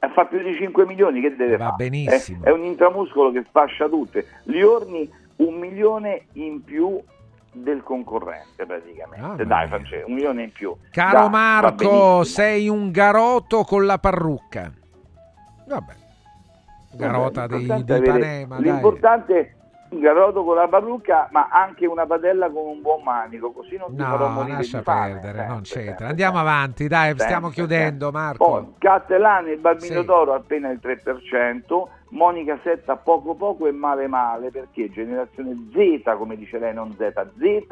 Eh, 0.04 0.10
fa 0.14 0.26
più 0.26 0.42
di 0.42 0.56
5 0.56 0.86
milioni, 0.88 1.22
che 1.22 1.36
deve 1.36 1.58
Va 1.58 1.66
fare? 1.70 1.76
benissimo. 1.90 2.44
È, 2.44 2.48
è 2.48 2.52
un 2.52 2.64
intramuscolo 2.64 3.32
che 3.32 3.46
sfascia 3.48 3.88
tutte. 3.88 4.26
Liorni 4.46 5.08
un 5.38 5.54
milione 5.60 6.26
in 6.34 6.64
più 6.64 7.00
del 7.54 7.84
concorrente 7.84 8.66
praticamente. 8.66 9.46
Dai, 9.46 9.68
Francesco, 9.68 10.08
un 10.08 10.14
milione 10.14 10.44
in 10.44 10.52
più. 10.52 10.76
Caro 10.90 11.20
Dai, 11.20 11.30
Marco, 11.30 12.24
sei 12.24 12.68
un 12.68 12.90
garoto 12.90 13.64
con 13.64 13.86
la 13.86 14.00
parrucca. 14.00 14.72
Vabbè. 15.68 15.94
Garota 16.94 17.48
Vabbè, 17.48 17.64
dei, 17.64 17.84
di 17.84 18.02
dai. 18.02 18.48
L'importante 18.58 19.40
è 19.40 19.54
un 19.92 20.00
garoto 20.00 20.44
con 20.44 20.56
la 20.56 20.68
parrucca, 20.68 21.28
ma 21.32 21.50
anche 21.52 21.86
una 21.86 22.06
padella 22.06 22.50
con 22.50 22.66
un 22.66 22.82
buon 22.82 23.04
manico, 23.04 23.52
così 23.52 23.76
non 23.76 23.94
ti 23.96 24.02
farò 24.02 24.28
No, 24.28 24.34
morire 24.34 24.56
lascia 24.58 24.82
perdere, 24.82 25.22
sempre, 25.22 25.48
non 25.48 25.62
c'entra. 25.62 25.84
sempre, 25.84 26.06
Andiamo 26.08 26.40
avanti, 26.40 26.88
dai, 26.88 27.08
sempre, 27.10 27.26
stiamo 27.26 27.50
chiudendo, 27.50 28.06
sempre. 28.06 28.22
Marco. 28.22 28.46
Poi, 28.46 28.74
Castellani, 28.78 29.52
il 29.52 29.60
bambino 29.60 30.00
Sì. 30.00 30.06
d'oro 30.06 30.34
appena 30.34 30.70
il 30.70 30.80
3%, 30.82 31.88
Monica 32.10 32.58
Setta 32.64 32.96
poco 32.96 33.36
poco 33.36 33.68
e 33.68 33.72
male 33.72 34.08
male, 34.08 34.50
perché 34.50 34.90
generazione 34.90 35.56
Z, 35.74 36.16
come 36.18 36.38
dice 36.38 36.58
lei, 36.58 36.74
non 36.74 36.94
Z, 36.94 37.12
Z 37.38 37.68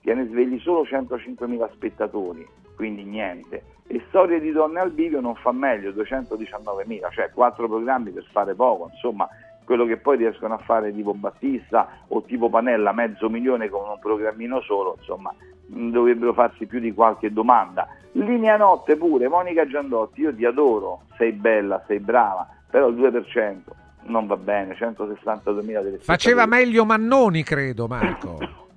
tiene 0.00 0.26
svegli 0.26 0.58
solo 0.58 0.82
105.000 0.82 1.70
spettatori, 1.74 2.44
quindi 2.74 3.04
niente. 3.04 3.64
E 3.86 4.02
Storie 4.08 4.40
di 4.40 4.50
donne 4.50 4.80
al 4.80 4.90
bivio 4.90 5.20
non 5.20 5.36
fa 5.36 5.52
meglio, 5.52 5.90
219.000, 5.92 7.10
cioè 7.12 7.30
quattro 7.32 7.68
programmi 7.68 8.10
per 8.10 8.24
fare 8.32 8.54
poco, 8.54 8.88
insomma 8.92 9.28
quello 9.64 9.84
che 9.84 9.96
poi 9.96 10.16
riescono 10.16 10.54
a 10.54 10.58
fare 10.58 10.92
tipo 10.94 11.14
Battista 11.14 11.88
o 12.08 12.22
tipo 12.22 12.48
Panella, 12.48 12.92
mezzo 12.92 13.28
milione 13.28 13.68
con 13.68 13.88
un 13.88 13.98
programmino 14.00 14.60
solo, 14.62 14.96
insomma 14.98 15.34
mh, 15.66 15.90
dovrebbero 15.90 16.32
farsi 16.32 16.66
più 16.66 16.80
di 16.80 16.92
qualche 16.92 17.32
domanda. 17.32 17.88
Linea 18.12 18.56
notte 18.56 18.96
pure, 18.96 19.28
Monica 19.28 19.66
Giandotti, 19.66 20.20
io 20.20 20.34
ti 20.34 20.44
adoro, 20.44 21.02
sei 21.16 21.32
bella, 21.32 21.82
sei 21.86 21.98
brava, 21.98 22.46
però 22.70 22.88
il 22.88 22.96
2% 22.96 23.56
non 24.04 24.26
va 24.26 24.36
bene, 24.36 24.74
162.000 24.74 25.82
delle 25.82 25.98
Faceva 25.98 26.46
meglio 26.46 26.84
Mannoni, 26.84 27.42
credo, 27.42 27.86
Marco. 27.86 28.38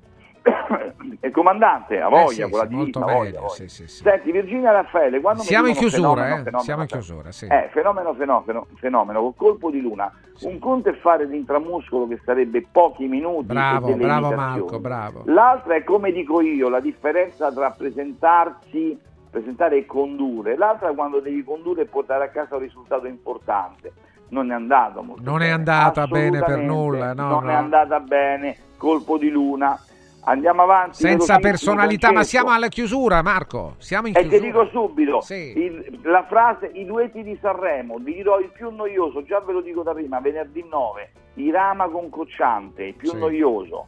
il 1.21 1.31
comandante, 1.31 1.99
a 1.99 2.07
Eh 2.07 2.09
voglia, 2.09 2.45
sì, 2.45 2.49
con 2.51 2.59
la 2.59 2.67
sì, 2.67 2.73
molto 2.75 2.99
divisa, 2.99 3.17
voglia, 3.17 3.37
a 3.37 3.41
voglia. 3.41 3.53
sì, 3.53 3.67
sì, 3.67 3.87
sì. 3.87 4.01
Senti, 4.03 4.31
Virginia 4.31 4.71
Raffaele, 4.71 5.19
quando 5.21 5.41
Siamo 5.41 5.67
in 5.67 5.75
chiusura, 5.75 6.03
fenomeno, 6.07 6.33
eh? 6.35 6.43
fenomeno, 6.43 6.59
Siamo 6.63 6.81
in 6.81 6.87
chiusura, 6.87 7.31
sì. 7.31 7.45
eh, 7.47 7.69
fenomeno, 7.71 8.13
fenomeno, 8.13 8.67
fenomeno, 8.75 9.21
col 9.21 9.33
colpo 9.35 9.71
di 9.71 9.81
luna. 9.81 10.11
Un 10.41 10.59
conto 10.59 10.89
è 10.89 10.93
fare 10.95 11.25
l'intramuscolo 11.25 12.07
che 12.07 12.19
sarebbe 12.23 12.65
pochi 12.69 13.07
minuti. 13.07 13.45
Bravo, 13.47 13.95
bravo. 13.95 14.31
Marco, 14.33 14.79
bravo. 14.79 15.21
L'altra 15.25 15.75
è 15.75 15.83
come 15.83 16.11
dico 16.11 16.41
io, 16.41 16.69
la 16.69 16.79
differenza 16.81 17.51
tra 17.51 17.71
presentarsi, 17.71 18.99
presentare 19.29 19.77
e 19.77 19.85
condurre. 19.85 20.55
L'altra 20.57 20.89
è 20.89 20.95
quando 20.95 21.19
devi 21.19 21.43
condurre 21.43 21.83
e 21.83 21.85
portare 21.85 22.25
a 22.25 22.29
casa 22.29 22.55
un 22.55 22.61
risultato 22.61 23.07
importante. 23.07 23.93
Non 24.27 24.51
è 24.51 24.55
andato 24.55 25.01
molto 25.03 25.21
Non 25.23 25.35
è 25.41 25.45
bene. 25.45 25.51
andata 25.53 26.07
bene 26.07 26.39
per 26.39 26.57
nulla, 26.59 27.13
no, 27.13 27.29
non 27.29 27.43
no. 27.45 27.49
è 27.51 27.53
andata 27.53 27.99
bene, 27.99 28.57
colpo 28.77 29.17
di 29.17 29.29
luna. 29.29 29.79
Andiamo 30.27 30.63
avanti. 30.63 30.97
Senza 30.97 31.37
personalità, 31.37 32.11
ma 32.11 32.23
siamo 32.23 32.49
alla 32.49 32.67
chiusura, 32.67 33.21
Marco. 33.21 33.75
Siamo 33.77 34.07
in 34.07 34.15
E 34.17 34.21
ti 34.23 34.27
chiusura. 34.29 34.49
dico 34.49 34.69
subito, 34.69 35.21
Sì. 35.21 35.53
il- 35.55 35.99
la 36.03 36.25
frase 36.27 36.71
i 36.73 36.83
duetti 36.85 37.21
di 37.21 37.37
Sanremo, 37.39 37.97
vi 37.99 38.15
dirò 38.15 38.39
il 38.39 38.49
più 38.51 38.69
noioso, 38.71 39.23
già 39.23 39.39
ve 39.41 39.53
lo 39.53 39.61
dico 39.61 39.83
da 39.83 39.93
prima, 39.93 40.19
venerdì 40.19 40.65
9, 40.67 41.11
Irama 41.35 41.87
con 41.89 42.09
Cocciante, 42.09 42.83
il 42.85 42.93
più 42.95 43.09
Sì. 43.09 43.17
noioso. 43.17 43.87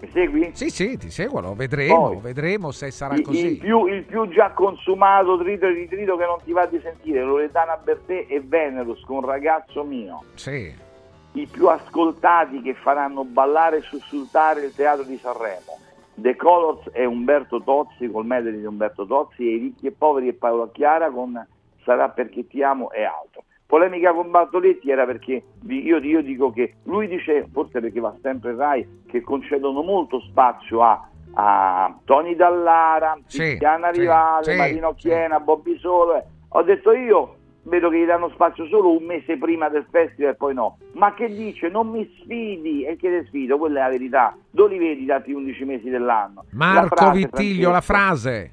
Mi 0.00 0.08
segui? 0.10 0.50
Sì, 0.54 0.70
sì, 0.70 0.96
ti 0.96 1.10
seguo, 1.10 1.40
lo 1.40 1.54
vedremo, 1.54 2.08
Poi, 2.12 2.16
vedremo 2.20 2.70
se 2.70 2.90
sarà 2.90 3.14
Il, 3.14 3.20
così. 3.22 3.46
il 3.52 3.58
più, 3.58 3.86
il 3.86 4.02
più 4.04 4.26
già 4.30 4.50
consumato 4.50 5.38
trito 5.38 5.66
e 5.66 5.72
ritrito 5.74 6.16
che 6.16 6.24
non 6.24 6.38
ti 6.42 6.52
va 6.52 6.64
di 6.66 6.80
sentire, 6.82 7.22
Loredana 7.22 7.76
Bertè 7.76 8.24
e 8.28 8.40
Venerus 8.42 9.00
con 9.04 9.24
ragazzo 9.24 9.84
mio. 9.84 10.24
Sì. 10.34 10.88
I 11.32 11.46
più 11.46 11.68
ascoltati 11.68 12.60
che 12.60 12.74
faranno 12.74 13.24
ballare 13.24 13.78
e 13.78 13.82
sussultare 13.82 14.64
il 14.66 14.74
teatro 14.74 15.04
di 15.04 15.16
Sanremo. 15.18 15.78
The 16.14 16.36
Colors 16.36 16.90
è 16.90 17.04
Umberto 17.04 17.62
Tozzi 17.62 18.10
col 18.10 18.26
medley 18.26 18.58
di 18.58 18.66
Umberto 18.66 19.06
Tozzi 19.06 19.42
e 19.46 19.54
I 19.54 19.58
ricchi 19.58 19.86
e 19.86 19.92
poveri 19.92 20.28
e 20.28 20.32
Paolo 20.34 20.70
Chiara 20.70 21.10
con 21.10 21.46
Sarà 21.84 22.08
perché 22.10 22.46
ti 22.46 22.62
amo 22.62 22.90
e 22.90 23.04
altro. 23.04 23.44
Polemica 23.64 24.12
con 24.12 24.30
Bartoletti 24.30 24.90
era 24.90 25.06
perché 25.06 25.44
io, 25.68 25.98
io 25.98 26.22
dico 26.22 26.50
che 26.50 26.74
lui 26.84 27.06
dice, 27.06 27.48
forse 27.52 27.80
perché 27.80 28.00
va 28.00 28.12
sempre 28.20 28.54
Rai, 28.54 29.04
che 29.06 29.20
concedono 29.22 29.82
molto 29.82 30.20
spazio 30.20 30.82
a 30.82 31.04
a 31.34 31.96
Tony 32.06 32.34
Dallara, 32.34 33.16
Sì, 33.26 33.38
Cristiana 33.38 33.92
sì, 33.92 34.00
Rivale, 34.00 34.44
sì, 34.50 34.56
Marino 34.56 34.94
Chiena, 34.94 35.38
Bobby 35.38 35.78
Solo. 35.78 36.16
eh. 36.16 36.24
Ho 36.48 36.62
detto 36.62 36.90
io 36.92 37.36
vedo 37.62 37.88
che 37.90 37.98
gli 37.98 38.06
danno 38.06 38.30
spazio 38.30 38.66
solo 38.66 38.96
un 38.96 39.04
mese 39.04 39.36
prima 39.36 39.68
del 39.68 39.86
festival 39.90 40.32
e 40.32 40.36
poi 40.36 40.54
no. 40.54 40.78
Ma 40.92 41.14
che 41.14 41.28
dice? 41.28 41.68
Non 41.68 41.88
mi 41.88 42.08
sfidi 42.20 42.84
e 42.84 42.96
che 42.96 43.08
te 43.10 43.24
sfido, 43.26 43.58
quella 43.58 43.80
è 43.80 43.82
la 43.84 43.88
verità. 43.90 44.36
Dove 44.50 44.72
li 44.74 44.78
vedi 44.78 45.10
altri 45.10 45.32
11 45.32 45.64
mesi 45.64 45.88
dell'anno? 45.90 46.44
Marco 46.52 46.96
frase, 46.96 47.18
Vittiglio, 47.18 47.70
la 47.70 47.80
frase. 47.80 48.52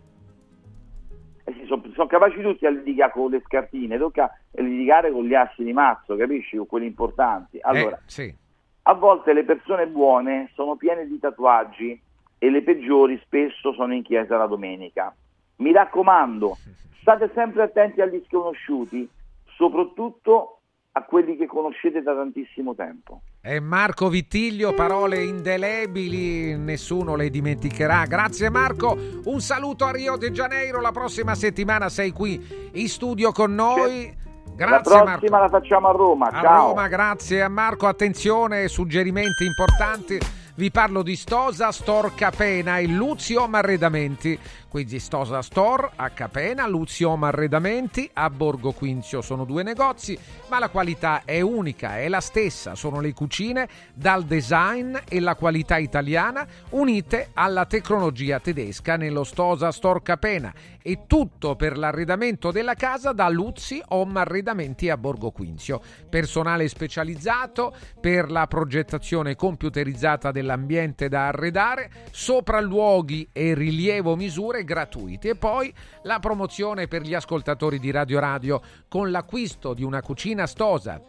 Eh 1.46 1.54
sì, 1.54 1.66
sono, 1.66 1.82
sono 1.94 2.08
capaci 2.08 2.42
tutti 2.42 2.66
a 2.66 2.70
litigare 2.70 3.12
con 3.14 3.32
le 3.32 3.42
scartine, 3.46 3.98
tocca 3.98 4.30
litigare 4.56 5.12
con 5.12 5.24
gli 5.24 5.34
assi 5.34 5.64
di 5.64 5.72
mazzo, 5.72 6.16
capisci? 6.18 6.58
Con 6.58 6.68
quelli 6.68 6.88
importanti. 6.88 7.58
Allora, 7.62 7.96
Eh, 7.96 8.00
sì. 8.06 8.36
a 8.84 8.94
volte 8.94 9.32
le 9.32 9.46
persone 9.46 9.88
buone 9.88 10.50
sono 10.56 10.76
piene 10.76 11.08
di 11.08 11.18
tatuaggi 11.20 12.02
e 12.38 12.50
le 12.50 12.62
peggiori 12.64 13.18
spesso 13.24 13.72
sono 13.74 13.94
in 13.94 14.04
chiesa 14.04 14.36
la 14.38 14.46
domenica. 14.48 15.16
Mi 15.58 15.72
raccomando, 15.72 16.58
state 17.02 17.32
sempre 17.34 17.64
attenti 17.64 18.02
agli 18.02 18.24
sconosciuti, 18.28 19.10
soprattutto 19.56 20.60
a 20.92 21.04
quelli 21.04 21.36
che 21.38 21.46
conoscete 21.46 22.02
da 22.02 22.14
tantissimo 22.16 22.74
tempo. 22.74 23.22
E 23.42 23.60
Marco 23.60 24.10
Vittiglio, 24.10 24.74
parole 24.74 25.24
indelebili, 25.24 26.58
nessuno 26.58 27.16
le 27.16 27.30
dimenticherà. 27.30 28.06
Grazie 28.06 28.50
Marco, 28.50 28.98
un 29.26 29.40
saluto 29.40 29.86
a 29.86 29.92
Rio 29.92 30.18
de 30.18 30.32
Janeiro, 30.32 30.82
la 30.82 30.92
prossima 30.92 31.36
settimana 31.36 31.88
sei 31.90 32.12
qui 32.12 32.72
in 32.74 32.88
studio 32.88 33.32
con 33.32 33.54
noi. 33.54 34.26
Grazie 34.56 34.66
la 34.66 35.04
Marco. 35.04 35.20
prossima 35.20 35.40
la 35.40 35.50
facciamo 35.50 35.88
a 35.88 35.92
Roma. 35.92 36.28
A 36.30 36.42
Ciao. 36.42 36.68
Roma, 36.70 36.88
grazie 36.88 37.44
a 37.44 37.50
Marco. 37.50 37.86
Attenzione, 37.86 38.68
suggerimenti 38.68 39.46
importanti. 39.46 40.18
Vi 40.58 40.72
parlo 40.72 41.04
di 41.04 41.16
Stosa 41.16 41.72
Store 41.72 42.14
Capena 42.16 42.80
e 42.80 42.88
Luziom 42.88 43.54
Arredamenti. 43.54 44.40
Quindi 44.68 44.98
Stosa 44.98 45.44
Store 45.44 45.92
a 45.96 46.10
Capena, 46.10 46.68
Luziom 46.68 47.24
Arredamenti 47.26 48.10
a 48.12 48.28
Borgo 48.32 48.72
Quinzio. 48.72 49.22
Sono 49.22 49.46
due 49.46 49.62
negozi, 49.62 50.18
ma 50.50 50.58
la 50.58 50.70
qualità 50.70 51.22
è 51.26 51.42
unica, 51.42 52.00
è 52.00 52.10
la 52.10 52.22
stessa. 52.22 52.74
Sono 52.74 53.00
le 53.02 53.14
cucine 53.14 53.68
dal 53.94 54.24
design 54.24 54.98
e 55.08 55.20
la 55.20 55.36
qualità 55.36 55.78
italiana 55.78 56.48
unite 56.72 57.30
alla 57.36 57.68
tecnologia 57.68 58.40
tedesca 58.40 58.98
nello 58.98 59.24
Stosa 59.24 59.72
Store 59.72 60.02
Capena. 60.02 60.52
E 60.88 61.00
tutto 61.06 61.58
per 61.58 61.78
l'arredamento 61.78 62.50
della 62.50 62.74
casa 62.76 63.12
da 63.12 63.28
Luzzi 63.28 63.84
Home 63.90 64.22
Arredamenti 64.22 64.90
a 64.90 64.96
Borgo 64.96 65.32
Quinzio. 65.32 65.82
Personale 66.08 66.70
specializzato 66.70 67.76
per 68.00 68.32
la 68.32 68.48
progettazione 68.48 69.36
computerizzata 69.36 70.32
dell'ambiente 70.32 71.10
da 71.10 71.28
arredare, 71.28 71.92
sopralluoghi 72.12 73.28
e 73.34 73.54
rilievo 73.54 74.16
misure 74.16 74.64
gratuiti. 74.64 75.28
E 75.28 75.36
poi 75.36 75.74
la 76.04 76.20
promozione 76.20 76.88
per 76.88 77.02
gli 77.02 77.14
ascoltatori 77.14 77.80
di 77.80 77.92
Radio 77.92 78.20
Radio 78.20 78.62
con 78.88 79.12
l'acquisto 79.12 79.74
di 79.74 79.84
una 79.84 80.02
cucina 80.02 80.48
stosa 80.48 81.04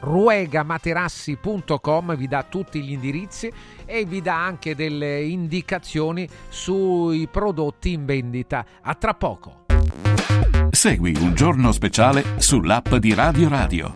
ruegamaterassi.com 0.00 2.16
vi 2.16 2.28
dà 2.28 2.42
tutti 2.42 2.82
gli 2.82 2.92
indirizzi 2.92 3.50
e 3.84 4.04
vi 4.04 4.20
dà 4.22 4.44
anche 4.44 4.74
delle 4.74 5.22
indicazioni 5.22 6.28
sui 6.48 7.28
prodotti 7.28 7.92
in 7.92 8.04
vendita. 8.04 8.66
A 8.82 8.94
tra 8.94 9.14
poco. 9.14 9.64
Segui 10.70 11.14
un 11.20 11.34
giorno 11.34 11.70
speciale 11.72 12.24
sull'app 12.36 12.94
di 12.96 13.14
Radio 13.14 13.48
Radio. 13.48 13.92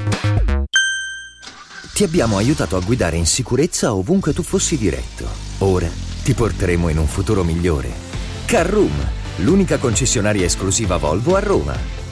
Ti 1.92 2.04
abbiamo 2.04 2.36
aiutato 2.38 2.76
a 2.76 2.80
guidare 2.80 3.16
in 3.16 3.26
sicurezza 3.26 3.94
ovunque 3.94 4.32
tu 4.32 4.42
fossi 4.42 4.78
diretto. 4.78 5.26
Ora 5.58 5.88
ti 6.22 6.32
porteremo 6.32 6.88
in 6.88 6.96
un 6.96 7.06
futuro 7.06 7.44
migliore. 7.44 7.90
Carroom, 8.46 8.94
l'unica 9.36 9.76
concessionaria 9.76 10.46
esclusiva 10.46 10.96
Volvo 10.96 11.36
a 11.36 11.40
Roma. 11.40 11.99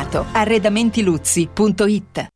trovato. 0.00 0.26
Arredamentiluzzi.it 0.32 2.26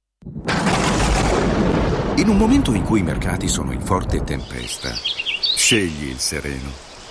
In 2.17 2.29
un 2.29 2.37
momento 2.37 2.73
in 2.75 2.83
cui 2.83 3.01
i 3.01 3.03
mercati 3.03 3.49
sono 3.49 3.73
in 3.73 3.81
forte 3.81 4.23
tempesta, 4.23 4.91
scegli 5.57 6.09
il 6.09 6.19
sereno. 6.19 6.84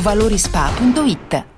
valorispa.it. 0.00 1.57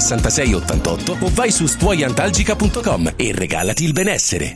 82 0.01 0.21
66 0.21 0.53
88 0.53 1.17
o 1.21 1.29
vai 1.33 1.51
su 1.51 1.67
stuoiantalgica.com 1.67 3.13
e 3.15 3.31
regalati 3.33 3.83
il 3.85 3.93
benessere. 3.93 4.55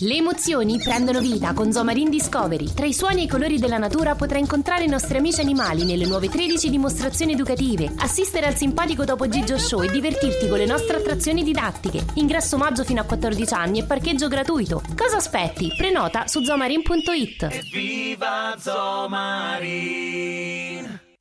Le 0.00 0.16
emozioni 0.16 0.78
prendono 0.78 1.20
vita 1.20 1.52
con 1.52 1.72
Zomarin 1.72 2.10
Discovery. 2.10 2.74
Tra 2.74 2.84
i 2.84 2.92
suoni 2.92 3.20
e 3.20 3.24
i 3.24 3.28
colori 3.28 3.60
della 3.60 3.78
natura 3.78 4.16
potrai 4.16 4.40
incontrare 4.40 4.82
i 4.84 4.88
nostri 4.88 5.18
amici 5.18 5.40
animali 5.40 5.84
nelle 5.84 6.04
nuove 6.04 6.28
13 6.28 6.68
dimostrazioni 6.68 7.32
educative, 7.32 7.92
assistere 7.98 8.46
al 8.46 8.56
simpatico 8.56 9.04
Topo 9.04 9.28
Gigio 9.28 9.56
Show 9.56 9.82
e 9.82 9.90
divertirti 9.90 10.48
con 10.48 10.58
le 10.58 10.66
nostre 10.66 10.96
attrazioni 10.96 11.44
didattiche. 11.44 12.04
Ingresso 12.14 12.56
maggio 12.56 12.82
fino 12.82 13.00
a 13.00 13.04
14 13.04 13.54
anni 13.54 13.78
e 13.78 13.84
parcheggio 13.84 14.26
gratuito. 14.26 14.82
Cosa 14.96 15.18
aspetti? 15.18 15.72
Prenota 15.76 16.26
su 16.26 16.42
zomarin.it. 16.42 17.70
Viva 17.70 18.56
Zomarin! 18.58 20.24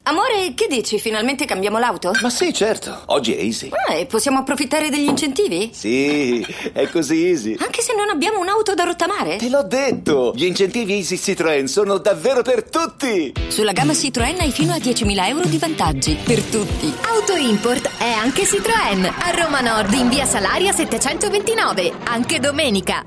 Amore, 0.06 0.54
che 0.54 0.68
dici? 0.68 1.00
Finalmente 1.00 1.46
cambiamo 1.46 1.80
l'auto? 1.80 2.12
Ma 2.22 2.30
sì, 2.30 2.54
certo. 2.54 3.04
Oggi 3.06 3.34
è 3.36 3.40
easy. 3.40 3.70
Ah, 3.88 3.94
e 3.94 4.06
possiamo 4.06 4.40
approfittare 4.40 4.90
degli 4.90 5.08
incentivi? 5.08 5.70
Sì, 5.72 6.46
è 6.74 6.90
così 6.90 7.26
easy. 7.26 7.56
Anche 7.60 7.82
se 7.82 7.94
non 7.96 8.10
abbiamo 8.10 8.40
un'auto 8.40 8.74
da 8.74 8.84
rottamare? 8.84 9.38
Te 9.38 9.48
l'ho 9.48 9.64
detto! 9.64 10.34
Gli 10.36 10.44
incentivi 10.44 10.96
Easy 10.96 11.16
Citroën 11.16 11.66
sono 11.66 12.00
davvero 12.00 12.42
per 12.42 12.70
tutti! 12.70 13.32
Sulla 13.48 13.72
gamma 13.72 13.94
Citroën 13.94 14.42
hai 14.42 14.52
fino 14.52 14.74
a 14.74 14.78
10.000 14.78 15.28
euro 15.28 15.48
di 15.48 15.58
vantaggi. 15.58 16.18
Per 16.22 16.42
tutti. 16.42 16.94
Auto 17.06 17.36
Import 17.36 17.90
è 17.98 18.12
anche 18.12 18.44
Citroën. 18.44 19.06
A 19.06 19.32
Roma 19.42 19.62
Nord 19.62 19.94
in 19.94 20.10
via 20.10 20.26
Salaria 20.26 20.74
729. 20.74 21.94
Anche 22.04 22.40
domenica. 22.42 23.06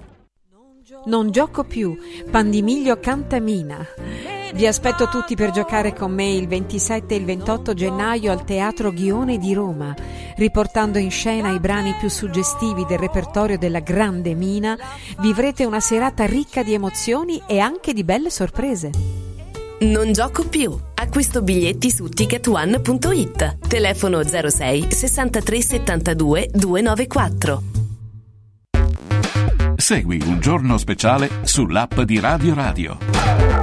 Non 1.05 1.31
gioco 1.31 1.63
più. 1.65 1.95
Pandimiglio 2.31 2.99
Cantamina. 2.99 3.87
Vi 4.57 4.67
aspetto 4.67 5.07
tutti 5.09 5.37
per 5.37 5.51
giocare 5.51 5.93
con 5.93 6.15
me 6.15 6.31
il 6.31 6.49
27 6.49 7.13
e 7.13 7.19
il 7.19 7.27
28 7.27 7.75
gennaio 7.75 8.33
al 8.33 8.43
Teatro 8.43 8.91
Ghione 8.91 9.37
di 9.37 9.53
Roma, 9.53 9.95
riportando 10.37 10.97
in 10.97 11.11
scena 11.11 11.51
i 11.51 11.61
brani 11.61 11.95
più 12.01 12.09
suggestivi 12.09 12.87
del 12.87 12.97
repertorio 12.99 13.59
della 13.59 13.81
Grande 13.81 14.33
Mina. 14.33 14.75
Vivrete 15.19 15.67
una 15.67 15.79
serata 15.79 16.25
ricca 16.25 16.63
di 16.63 16.73
emozioni 16.73 17.43
e 17.47 17.59
anche 17.59 17.93
di 17.93 18.03
belle 18.03 18.31
sorprese. 18.31 18.93
Non 19.81 20.13
gioco 20.13 20.49
più. 20.49 20.75
Acquisto 20.95 21.43
biglietti 21.43 21.91
su 21.91 22.09
ticketone.it. 22.09 23.59
Telefono 23.69 24.23
06 24.23 24.87
63 24.91 25.61
72 25.61 26.49
294. 26.55 27.63
Segui 29.77 30.19
un 30.25 30.41
giorno 30.41 30.79
speciale 30.79 31.29
sull'app 31.43 32.01
di 32.01 32.19
Radio 32.19 32.55
Radio. 32.55 33.56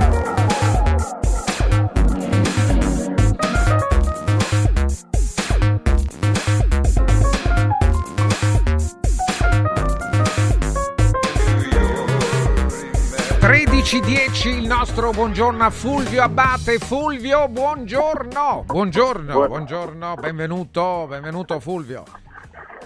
Dieci 14.01 14.49
il 14.49 14.65
nostro 14.67 15.11
buongiorno 15.11 15.63
a 15.63 15.69
Fulvio 15.69 16.23
Abate. 16.23 16.77
Fulvio, 16.77 17.47
buongiorno. 17.47 18.63
Buongiorno, 18.65 19.47
buongiorno, 19.47 20.15
benvenuto, 20.15 21.05
benvenuto 21.07 21.59
Fulvio. 21.59 22.03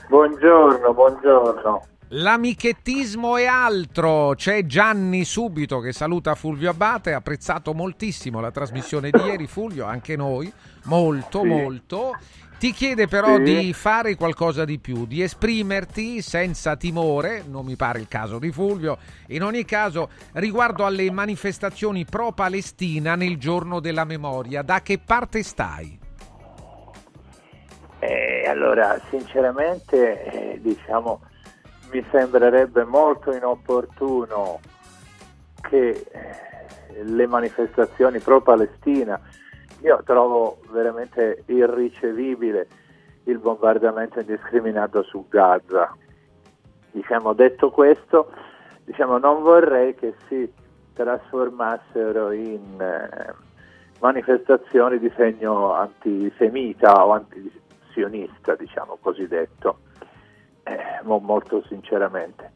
Buongiorno, 0.07 0.93
buongiorno. 0.93 1.81
L'amichettismo 2.09 3.35
e 3.35 3.45
altro. 3.45 4.33
C'è 4.35 4.65
Gianni 4.65 5.25
Subito 5.25 5.79
che 5.79 5.91
saluta 5.91 6.35
Fulvio 6.35 6.69
Abate. 6.69 7.11
Ha 7.11 7.17
apprezzato 7.17 7.73
moltissimo 7.73 8.39
la 8.39 8.51
trasmissione 8.51 9.09
di 9.09 9.19
ieri, 9.19 9.45
Fulvio, 9.47 9.85
anche 9.85 10.15
noi. 10.15 10.51
Molto, 10.85 11.41
Sì. 11.41 11.47
molto. 11.47 12.11
Ti 12.59 12.71
chiede 12.71 13.07
però 13.07 13.35
Sì. 13.37 13.43
di 13.43 13.73
fare 13.73 14.15
qualcosa 14.15 14.65
di 14.65 14.79
più, 14.79 15.05
di 15.05 15.21
esprimerti 15.21 16.23
senza 16.23 16.75
timore, 16.75 17.43
non 17.47 17.63
mi 17.65 17.75
pare 17.75 17.99
il 17.99 18.07
caso 18.07 18.39
di 18.39 18.51
Fulvio, 18.51 18.97
in 19.27 19.43
ogni 19.43 19.63
caso 19.63 20.09
riguardo 20.33 20.83
alle 20.83 21.11
manifestazioni 21.11 22.03
pro-Palestina 22.03 23.15
nel 23.15 23.37
giorno 23.37 23.79
della 23.79 24.05
memoria, 24.05 24.63
da 24.63 24.81
che 24.81 24.97
parte 24.97 25.43
stai? 25.43 25.99
Eh, 27.99 28.43
allora, 28.47 28.99
sinceramente, 29.11 30.23
eh, 30.23 30.59
diciamo, 30.59 31.21
mi 31.91 32.03
sembrerebbe 32.11 32.83
molto 32.85 33.33
inopportuno 33.35 34.59
che 35.61 35.89
eh, 35.89 37.03
le 37.03 37.27
manifestazioni 37.27 38.19
pro-Palestina, 38.19 39.19
io 39.81 40.01
trovo 40.03 40.59
veramente 40.71 41.43
irricevibile 41.47 42.67
il 43.23 43.39
bombardamento 43.39 44.19
indiscriminato 44.19 45.03
su 45.03 45.25
Gaza. 45.29 45.95
Diciamo, 46.91 47.33
detto 47.33 47.69
questo, 47.69 48.31
diciamo, 48.85 49.17
non 49.17 49.41
vorrei 49.43 49.93
che 49.95 50.15
si 50.27 50.51
trasformassero 50.93 52.31
in 52.31 52.79
eh, 52.81 53.33
manifestazioni 53.99 54.97
di 54.97 55.11
segno 55.15 55.73
antisemita 55.73 57.05
o 57.05 57.11
antisionista, 57.11 58.55
diciamo 58.55 58.97
cosiddetto, 58.99 59.79
eh, 60.63 61.01
molto 61.03 61.61
sinceramente. 61.67 62.51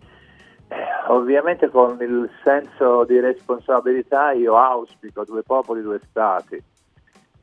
Eh, 0.69 0.85
ovviamente 1.09 1.69
con 1.69 1.97
il 2.01 2.29
senso 2.43 3.03
di 3.03 3.19
responsabilità 3.19 4.31
io 4.31 4.55
auspico 4.55 5.25
due 5.25 5.43
popoli, 5.43 5.81
due 5.81 5.99
stati. 6.09 6.63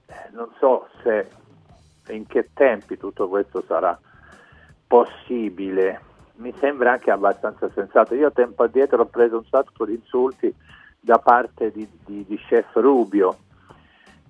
Eh, 0.09 0.31
non 0.31 0.49
so 0.59 0.89
se 1.03 1.29
in 2.09 2.27
che 2.27 2.51
tempi 2.55 2.97
tutto 2.97 3.29
questo 3.29 3.63
sarà 3.67 3.99
possibile. 4.87 6.01
Mi 6.37 6.55
sembra 6.59 6.93
anche 6.93 7.11
abbastanza 7.11 7.69
sensato. 7.75 8.15
Io 8.15 8.33
tempo 8.33 8.63
addietro 8.63 9.03
ho 9.03 9.07
preso 9.07 9.37
un 9.37 9.45
sacco 9.45 9.85
di 9.85 9.95
insulti 9.95 10.53
da 10.99 11.19
parte 11.19 11.71
di, 11.71 11.87
di, 12.05 12.25
di 12.27 12.37
chef 12.39 12.75
Rubio 12.75 13.37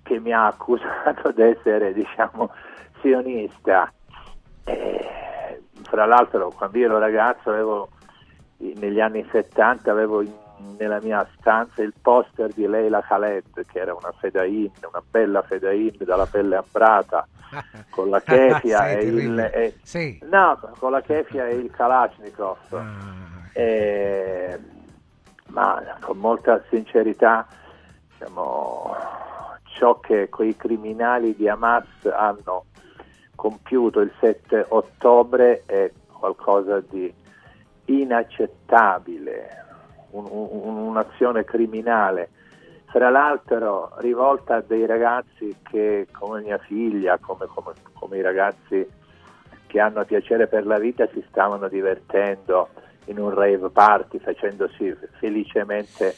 che 0.02 0.18
mi 0.18 0.32
ha 0.32 0.47
accusato 0.47 1.31
di 1.32 1.42
essere 1.42 1.92
diciamo 1.92 2.50
sionista. 3.00 3.92
Eh, 4.65 5.62
fra 5.82 6.05
l'altro 6.05 6.50
quando 6.50 6.76
io 6.76 6.86
ero 6.86 6.98
ragazzo 6.98 7.50
avevo 7.50 7.89
negli 8.58 9.00
anni 9.00 9.26
70 9.31 9.90
avevo 9.90 10.20
in, 10.20 10.32
nella 10.77 11.01
mia 11.01 11.27
stanza 11.39 11.83
il 11.83 11.95
poster 12.01 12.53
di 12.53 12.67
Leila 12.67 13.01
Khaled 13.01 13.67
che 13.67 13.78
era 13.78 13.95
una 13.95 14.12
fedain, 14.19 14.70
una 14.89 15.03
bella 15.09 15.43
fedain 15.43 15.97
dalla 16.01 16.27
pelle 16.27 16.57
ambrata 16.57 17.27
con 17.91 18.11
la 18.11 18.20
kefia 18.20 18.91
e 18.91 19.05
il 19.05 19.39
e, 19.39 19.78
sì. 19.83 20.19
no, 20.31 20.59
con 20.78 20.91
la 20.91 21.01
kefia 21.01 21.47
e 21.47 21.55
il 21.55 21.70
Kalashnikov. 21.70 22.73
Ah, 22.73 23.49
e, 23.53 24.61
ma 25.49 25.83
con 26.01 26.19
molta 26.19 26.62
sincerità 26.69 27.47
diciamo, 28.11 28.95
ciò 29.65 29.99
che 30.01 30.28
quei 30.28 30.57
criminali 30.57 31.35
di 31.35 31.49
Hamas 31.49 31.87
hanno 32.05 32.67
compiuto 33.35 34.01
il 34.01 34.12
7 34.19 34.67
ottobre 34.69 35.62
è 35.65 35.91
qualcosa 36.19 36.81
di 36.81 37.12
inaccettabile, 37.85 39.67
un- 40.11 40.27
un- 40.31 40.77
un'azione 40.89 41.45
criminale, 41.45 42.31
fra 42.87 43.11
l'altro 43.11 43.93
rivolta 43.99 44.57
a 44.57 44.61
dei 44.67 44.87
ragazzi 44.87 45.55
che 45.62 46.07
come 46.11 46.41
mia 46.41 46.59
figlia, 46.59 47.19
come, 47.19 47.47
come- 47.47 47.75
come 47.93 48.17
i 48.17 48.23
ragazzi 48.23 48.87
che 49.67 49.81
hanno 49.81 50.05
piacere 50.05 50.47
per 50.47 50.67
la 50.67 50.78
vita 50.78 51.07
si 51.12 51.23
stavano 51.28 51.69
divertendo 51.69 52.70
in 53.07 53.19
un 53.19 53.35
rave 53.35 53.69
party 53.70 54.19
facendosi 54.19 54.97
felicemente 55.19 56.15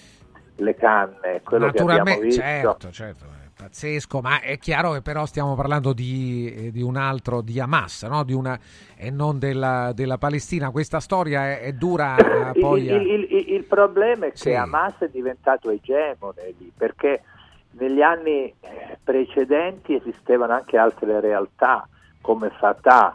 le 0.57 0.75
canne, 0.77 1.41
quello 1.43 1.71
che 1.71 1.81
abbiamo 1.81 2.19
visto. 2.19 2.41
certo, 2.43 2.91
certo, 2.91 3.25
pazzesco, 3.61 4.21
ma 4.21 4.41
è 4.41 4.59
chiaro 4.59 4.93
che 4.93 5.03
però 5.03 5.27
stiamo 5.27 5.55
parlando 5.55 5.93
di, 5.93 6.53
eh, 6.53 6.71
di 6.71 6.81
un 6.83 6.97
altro, 6.97 7.43
di 7.43 7.61
Hamas, 7.61 8.05
no? 8.05 8.25
di 8.25 8.33
una, 8.33 8.59
e 8.97 9.11
non 9.11 9.39
della, 9.39 9.93
della 9.95 10.17
Palestina. 10.19 10.71
Questa 10.71 11.01
storia 11.01 11.51
è, 11.51 11.61
è 11.61 11.73
dura 11.73 12.17
Il, 12.55 12.61
poi... 12.61 12.85
il- 12.87 12.93
il- 13.31 13.53
il 13.53 13.65
problema 13.65 14.27
è 14.27 14.31
che 14.31 14.37
Sì. 14.37 14.55
Hamas 14.55 14.95
è 14.99 15.09
diventato 15.09 15.69
egemone 15.71 16.55
lì, 16.59 16.73
perché 16.77 17.23
negli 17.73 18.01
anni 18.03 18.53
eh, 18.61 18.99
precedenti 19.05 19.95
esistevano 19.95 20.55
anche 20.55 20.77
altre 20.79 21.21
realtà 21.21 21.87
come 22.21 22.51
Fatah 22.59 23.15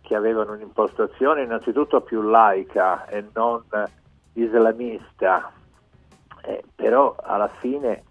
che 0.00 0.14
avevano 0.14 0.52
un'impostazione 0.52 1.42
innanzitutto 1.42 2.00
più 2.00 2.22
laica 2.22 3.06
e 3.06 3.24
non 3.34 3.62
islamista, 4.34 5.52
Eh, 6.44 6.64
però 6.74 7.14
alla 7.22 7.48
fine 7.60 8.02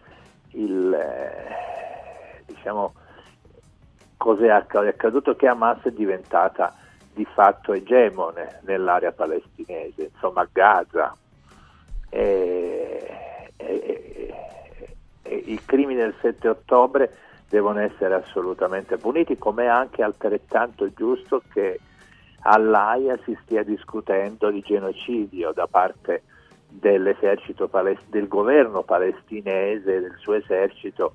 il, 0.53 0.93
eh, 0.93 2.43
diciamo, 2.45 2.93
cos'è 4.17 4.49
acc- 4.49 4.77
è 4.83 4.87
accaduto 4.87 5.35
che 5.35 5.47
Hamas 5.47 5.83
è 5.83 5.91
diventata 5.91 6.75
di 7.13 7.25
fatto 7.25 7.73
egemone 7.73 8.59
nell'area 8.61 9.11
palestinese, 9.11 10.11
insomma 10.13 10.47
Gaza. 10.51 11.15
E, 12.09 13.51
e- 13.57 14.33
e 15.31 15.35
i 15.45 15.61
crimini 15.65 15.99
del 16.01 16.15
7 16.19 16.49
ottobre 16.49 17.15
devono 17.47 17.79
essere 17.79 18.13
assolutamente 18.15 18.97
puniti, 18.97 19.37
come 19.37 19.63
è 19.63 19.67
anche 19.67 20.03
altrettanto 20.03 20.91
giusto 20.93 21.41
che 21.51 21.79
all'AIA 22.41 23.17
si 23.23 23.37
stia 23.43 23.63
discutendo 23.63 24.49
di 24.49 24.61
genocidio 24.61 25.51
da 25.51 25.67
parte 25.67 26.23
dell'esercito 26.71 27.67
pales- 27.67 28.07
del 28.07 28.27
governo 28.27 28.83
palestinese, 28.83 29.99
del 29.99 30.15
suo 30.17 30.33
esercito 30.33 31.13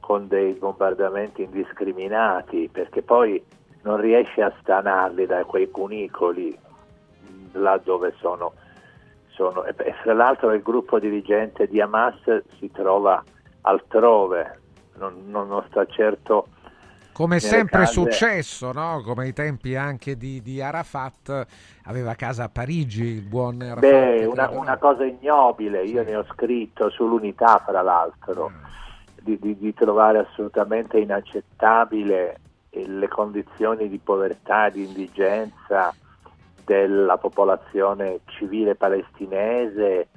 con 0.00 0.26
dei 0.26 0.52
bombardamenti 0.54 1.42
indiscriminati, 1.42 2.68
perché 2.72 3.02
poi 3.02 3.42
non 3.82 4.00
riesce 4.00 4.42
a 4.42 4.52
stanarli 4.60 5.26
da 5.26 5.44
quei 5.44 5.70
cunicoli 5.70 6.56
là 7.52 7.78
dove 7.82 8.14
sono. 8.18 8.54
sono- 9.28 9.64
E 9.64 9.74
fra 10.02 10.12
l'altro 10.12 10.52
il 10.52 10.60
gruppo 10.60 10.98
dirigente 10.98 11.66
di 11.66 11.80
Hamas 11.80 12.42
si 12.58 12.70
trova 12.70 13.22
altrove, 13.62 14.60
non- 14.98 15.24
non 15.30 15.64
sta 15.68 15.86
certo 15.86 16.48
Come 17.12 17.36
è 17.36 17.40
sempre 17.40 17.80
case- 17.80 17.92
successo, 17.92 18.72
no? 18.72 19.02
come 19.04 19.24
ai 19.24 19.32
tempi 19.32 19.76
anche 19.76 20.16
di, 20.16 20.40
di 20.40 20.62
Arafat, 20.62 21.46
aveva 21.84 22.14
casa 22.14 22.44
a 22.44 22.48
Parigi 22.48 23.04
il 23.04 23.22
buon 23.22 23.60
Arafat. 23.60 23.80
Beh, 23.80 24.24
una, 24.24 24.48
una 24.50 24.78
cosa 24.78 25.04
ignobile, 25.04 25.82
io 25.84 26.02
ne 26.02 26.16
ho 26.16 26.24
scritto 26.32 26.88
sull'unità 26.88 27.62
fra 27.64 27.82
l'altro, 27.82 28.50
di, 29.20 29.38
di- 29.38 29.58
di 29.58 29.74
trovare 29.74 30.18
assolutamente 30.18 30.98
inaccettabile 30.98 32.40
le 32.70 33.08
condizioni 33.08 33.88
di 33.88 33.98
povertà, 33.98 34.70
di 34.70 34.84
indigenza 34.84 35.94
della 36.64 37.18
popolazione 37.18 38.20
civile 38.26 38.74
palestinese 38.74 40.08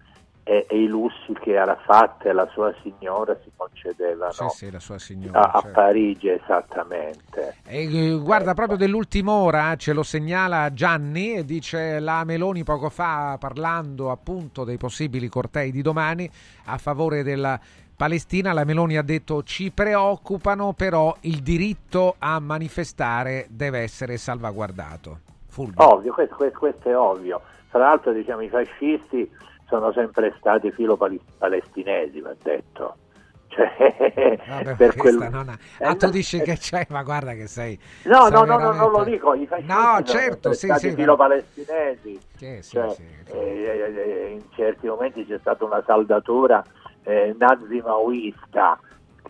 e, 0.47 0.67
e 0.69 0.77
i 0.79 0.85
lussi 0.87 1.33
che 1.41 1.57
Arafat 1.57 2.25
e 2.27 2.31
la 2.31 2.47
sua 2.53 2.71
signora 2.83 3.35
si 3.43 3.49
concedevano 3.55 4.31
Sì, 4.31 4.47
sì, 4.49 4.71
la 4.71 4.79
sua 4.79 4.99
signora. 4.99 5.39
a, 5.39 5.49
a 5.57 5.59
certo. 5.61 5.79
Parigi 5.81 6.29
esattamente. 6.29 7.55
E, 7.65 8.11
eh, 8.11 8.19
guarda, 8.19 8.53
proprio 8.53 8.77
dell'ultima 8.77 9.31
ora 9.31 9.75
ce 9.75 9.91
lo 9.91 10.03
segnala 10.03 10.71
Gianni 10.71 11.33
e 11.33 11.45
dice 11.45 11.99
la 11.99 12.23
Meloni 12.23 12.63
poco 12.63 12.89
fa 12.89 13.37
parlando 13.39 14.11
appunto 14.11 14.63
dei 14.63 14.77
possibili 14.77 15.27
cortei 15.29 15.71
di 15.71 15.81
domani 15.81 16.29
a 16.65 16.77
favore 16.77 17.23
della 17.23 17.59
Palestina, 17.95 18.53
la 18.53 18.65
Meloni 18.65 18.97
ha 18.97 19.01
detto 19.01 19.41
ci 19.41 19.71
preoccupano 19.71 20.73
però 20.73 21.15
il 21.21 21.41
diritto 21.41 22.15
a 22.19 22.39
manifestare 22.39 23.47
deve 23.49 23.79
essere 23.79 24.17
salvaguardato. 24.17 25.19
Fulvio. 25.47 25.81
Ovvio, 25.93 26.13
questo, 26.13 26.35
questo- 26.35 26.59
questo 26.59 26.89
è 26.89 26.95
ovvio. 26.97 27.41
Tra 27.71 27.79
l'altro 27.79 28.11
diciamo 28.11 28.41
i 28.41 28.49
fascisti 28.49 29.27
sono 29.67 29.91
sempre 29.91 30.33
stati 30.37 30.71
filo 30.71 30.97
palestinesi, 31.37 32.19
va 32.21 32.33
detto. 32.41 32.97
Cioè, 33.55 34.39
Vabbè, 34.49 34.75
per 34.75 34.95
questa 34.97 35.29
quel- 35.29 35.31
non 35.31 35.47
ha- 35.49 35.57
Eh, 35.79 35.85
Ah, 35.85 35.95
tu 35.95 36.09
dici 36.09 36.37
eh, 36.37 36.41
che 36.41 36.57
c'è, 36.57 36.85
ma 36.89 37.03
guarda 37.03 37.33
che 37.33 37.47
sei. 37.47 37.79
No, 38.03 38.27
no, 38.27 38.43
no, 38.43 38.57
no, 38.57 38.73
non 38.73 38.91
lo 38.91 39.03
dico, 39.05 39.33
i 39.33 39.45
fascisti 39.47 39.71
No, 39.71 40.03
certo, 40.03 40.51
sì, 40.51 40.73
sì. 40.75 40.91
filo 40.91 41.15
palestinesi. 41.15 42.19
Sì, 42.35 42.57
sì, 42.61 42.71
Cioè, 42.71 42.89
sì, 42.89 43.03
eh, 43.31 44.29
in 44.33 44.43
certi 44.55 44.87
momenti 44.87 45.25
c'è 45.25 45.37
stata 45.39 45.63
una 45.63 45.81
saldatura 45.85 46.61
eh, 47.03 47.33
nazi-maoista, 47.37 48.77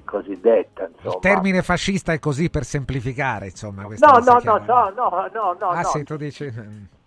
cosiddetta, 0.06 0.88
insomma. 0.88 1.16
Il 1.16 1.20
termine 1.20 1.62
fascista 1.62 2.14
è 2.14 2.20
così 2.20 2.50
per 2.50 2.64
semplificare, 2.64 3.48
insomma. 3.48 3.82
No, 3.82 3.90
no, 3.90 4.40
no, 4.44 4.58
no, 4.66 4.94
no, 4.96 5.30
no, 5.34 5.58
no, 5.60 5.70
ah, 5.70 5.82
no. 5.82 5.88
sì, 5.90 6.04
tu 6.04 6.16
dici... 6.16 6.46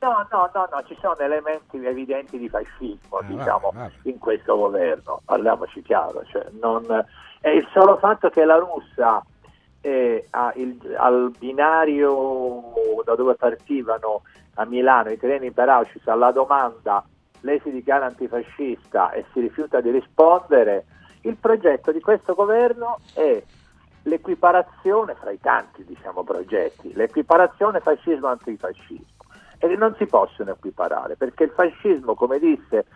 No, 0.01 0.27
no, 0.31 0.51
no, 0.53 0.69
no, 0.71 0.83
ci 0.87 0.97
sono 1.01 1.17
elementi 1.19 1.85
evidenti 1.85 2.39
di 2.39 2.49
fascismo, 2.49 3.17
Ah, 3.19 3.23
diciamo, 3.25 3.71
vabbè, 3.73 3.79
vabbè. 3.79 3.93
in 4.03 4.19
questo 4.19 4.57
governo, 4.57 5.23
parliamoci 5.25 5.83
chiaro, 5.83 6.23
cioè, 6.31 6.47
non, 6.61 6.85
è 7.41 7.49
il 7.49 7.67
solo 7.73 7.97
fatto 7.97 8.29
che 8.29 8.45
la 8.45 8.57
russa 8.59 9.25
eh, 9.81 10.27
il- 10.57 10.95
al 10.99 11.33
binario 11.39 12.63
da 13.05 13.15
dove 13.15 13.35
partivano 13.35 14.23
a 14.55 14.65
Milano 14.67 15.11
i 15.11 15.17
treni 15.19 15.53
per 15.53 15.69
Auschwitz 15.69 16.07
alla 16.09 16.33
domanda 16.33 17.05
lei 17.43 17.61
si 17.63 17.71
dichiara 17.71 18.07
antifascista 18.07 19.13
e 19.13 19.25
si 19.33 19.39
rifiuta 19.41 19.81
di 19.81 19.91
rispondere, 19.93 20.85
il 21.23 21.37
progetto 21.37 21.93
di 21.93 22.01
questo 22.01 22.35
governo 22.35 22.99
è 23.15 23.43
l'equiparazione 24.03 25.15
fra 25.15 25.31
i 25.31 25.41
tanti 25.41 25.85
diciamo, 25.85 26.23
progetti, 26.23 26.93
l'equiparazione 26.95 27.81
fascismo-antifascismo 27.81 29.17
e 29.59 29.77
non 29.77 29.95
si 29.97 30.07
possono 30.07 30.53
equiparare 30.53 31.17
perché 31.17 31.45
il 31.45 31.51
fascismo, 31.51 32.15
come 32.15 32.39
disse 32.39 32.87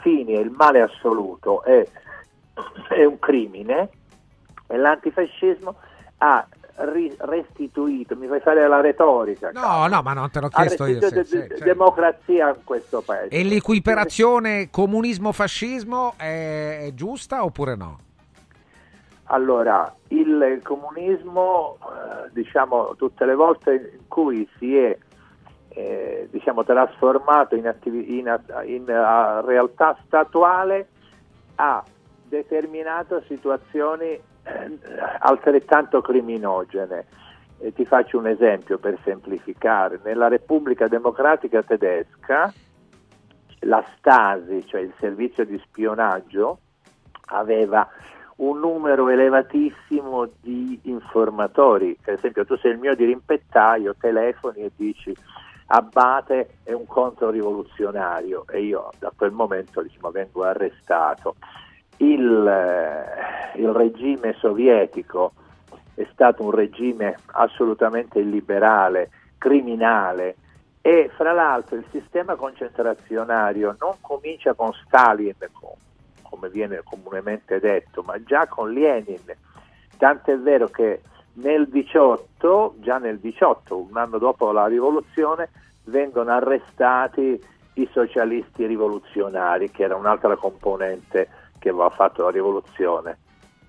fini 0.00 0.34
e 0.34 0.40
il 0.40 0.50
male 0.50 0.80
assoluto 0.80 1.62
è, 1.62 1.86
è 2.88 3.04
un 3.04 3.18
crimine 3.18 3.90
e 4.66 4.76
l'antifascismo 4.76 5.76
ha 6.18 6.46
ri- 6.84 7.14
restituito, 7.18 8.16
mi 8.16 8.26
fai 8.26 8.40
fare 8.40 8.66
la 8.66 8.80
retorica. 8.80 9.50
No, 9.52 9.60
cavolo. 9.60 9.94
no, 9.94 10.02
ma 10.02 10.12
non 10.12 10.30
te 10.30 10.40
l'ho 10.40 10.48
chiesto 10.48 10.86
io. 10.86 11.00
sì, 11.00 11.14
de- 11.14 11.24
sì, 11.24 11.46
sì. 11.56 11.62
democrazia 11.64 12.48
in 12.50 12.64
questo 12.64 13.02
paese. 13.02 13.28
E 13.34 13.42
l'equiparazione 13.44 14.68
comunismo-fascismo 14.70 16.14
è, 16.16 16.86
è 16.86 16.94
giusta 16.94 17.44
oppure 17.44 17.76
no? 17.76 17.98
Allora, 19.32 19.94
il 20.08 20.60
comunismo, 20.64 21.78
eh, 21.82 22.30
diciamo, 22.32 22.96
tutte 22.96 23.24
le 23.24 23.34
volte 23.34 23.92
in 24.00 24.08
cui 24.08 24.48
si 24.58 24.76
è 24.76 24.96
eh, 25.72 26.28
diciamo, 26.32 26.64
trasformato 26.64 27.54
in, 27.54 27.68
attivi- 27.68 28.18
in 28.18 28.28
a- 28.28 28.40
in, 28.64 28.88
eh, 28.88 29.40
realtà 29.42 29.96
statuale, 30.04 30.88
ha 31.54 31.82
determinato 32.24 33.22
situazioni 33.28 34.18
altrettanto 35.20 36.00
criminogene. 36.00 37.06
E 37.58 37.72
ti 37.74 37.84
faccio 37.84 38.18
un 38.18 38.26
esempio 38.26 38.78
per 38.78 38.98
semplificare. 39.04 40.00
Nella 40.02 40.28
Repubblica 40.28 40.88
Democratica 40.88 41.62
Tedesca, 41.62 42.52
la 43.60 43.84
Stasi, 43.96 44.64
cioè 44.66 44.80
il 44.80 44.94
servizio 44.98 45.44
di 45.44 45.58
spionaggio, 45.58 46.58
aveva 47.26 47.86
un 48.36 48.58
numero 48.58 49.08
elevatissimo 49.08 50.30
di 50.40 50.78
informatori. 50.84 51.96
Per 52.02 52.14
esempio, 52.14 52.46
tu 52.46 52.56
sei 52.56 52.72
il 52.72 52.78
mio 52.78 52.94
dirimpettaio, 52.94 53.94
telefoni 53.98 54.60
e 54.62 54.72
dici 54.74 55.14
Abate 55.72 56.56
è 56.64 56.72
un 56.72 56.84
controrivoluzionario 56.84 58.44
e 58.48 58.62
io 58.62 58.90
da 58.98 59.12
quel 59.14 59.30
momento 59.30 59.82
diciamo, 59.82 60.10
vengo 60.10 60.42
arrestato. 60.42 61.36
Il, 62.00 62.46
eh, 62.46 63.58
il 63.60 63.68
regime 63.68 64.34
sovietico 64.38 65.32
è 65.94 66.06
stato 66.12 66.42
un 66.44 66.50
regime 66.50 67.16
assolutamente 67.26 68.20
illiberale, 68.20 69.10
criminale 69.36 70.36
e 70.80 71.10
fra 71.14 71.32
l'altro 71.32 71.76
il 71.76 71.84
sistema 71.90 72.36
concentrazionario 72.36 73.76
non 73.78 73.96
comincia 74.00 74.54
con 74.54 74.72
Stalin, 74.72 75.34
com- 75.52 75.74
come 76.22 76.48
viene 76.48 76.80
comunemente 76.82 77.60
detto, 77.60 78.02
ma 78.02 78.22
già 78.22 78.46
con 78.46 78.72
Lenin. 78.72 79.20
Tant'è 79.98 80.38
vero 80.38 80.68
che 80.68 81.02
nel 81.34 81.68
18, 81.68 82.76
già 82.78 82.96
nel 82.96 83.18
18, 83.18 83.76
un 83.76 83.96
anno 83.96 84.16
dopo 84.16 84.52
la 84.52 84.66
rivoluzione, 84.66 85.50
vengono 85.84 86.30
arrestati 86.30 87.38
i 87.74 87.88
socialisti 87.92 88.64
rivoluzionari, 88.64 89.70
che 89.70 89.82
era 89.82 89.96
un'altra 89.96 90.36
componente 90.36 91.28
che 91.60 91.68
aveva 91.68 91.90
fatto 91.90 92.24
la 92.24 92.30
rivoluzione, 92.30 93.18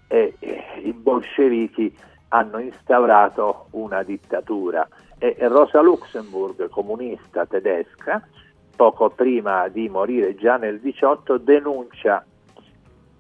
e 0.08 0.34
eh, 0.40 0.64
i 0.84 0.94
bolscevichi 0.94 1.96
hanno 2.30 2.58
instaurato 2.58 3.68
una 3.72 4.02
dittatura. 4.02 4.88
E 5.20 5.36
e 5.38 5.48
Rosa 5.48 5.82
Luxemburg, 5.82 6.70
comunista 6.70 7.46
tedesca, 7.46 8.28
poco 8.76 9.12
prima 9.12 9.68
di 9.68 9.88
morire 9.90 10.34
già 10.34 10.58
nel 10.58 10.80
18, 10.80 11.38
denuncia 11.38 12.26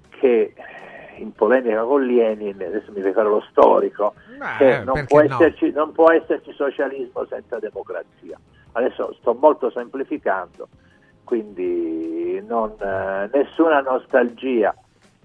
che 0.09 0.53
in 1.17 1.33
polemica 1.33 1.83
con 1.83 2.03
Lenin, 2.03 2.55
adesso 2.55 2.91
mi 2.91 3.01
fare 3.01 3.29
lo 3.29 3.45
storico, 3.49 4.15
Beh, 4.37 4.57
che 4.57 4.83
non 4.83 5.05
può, 5.05 5.21
no? 5.21 5.35
esserci, 5.35 5.71
non 5.71 5.91
può 5.91 6.11
esserci 6.11 6.51
socialismo 6.53 7.25
senza 7.29 7.59
democrazia. 7.59 8.39
Adesso 8.71 9.15
sto 9.19 9.33
molto 9.33 9.69
semplificando, 9.69 10.67
quindi 11.23 12.41
non, 12.45 12.71
eh, 12.79 13.29
nessuna 13.33 13.81
nostalgia 13.81 14.73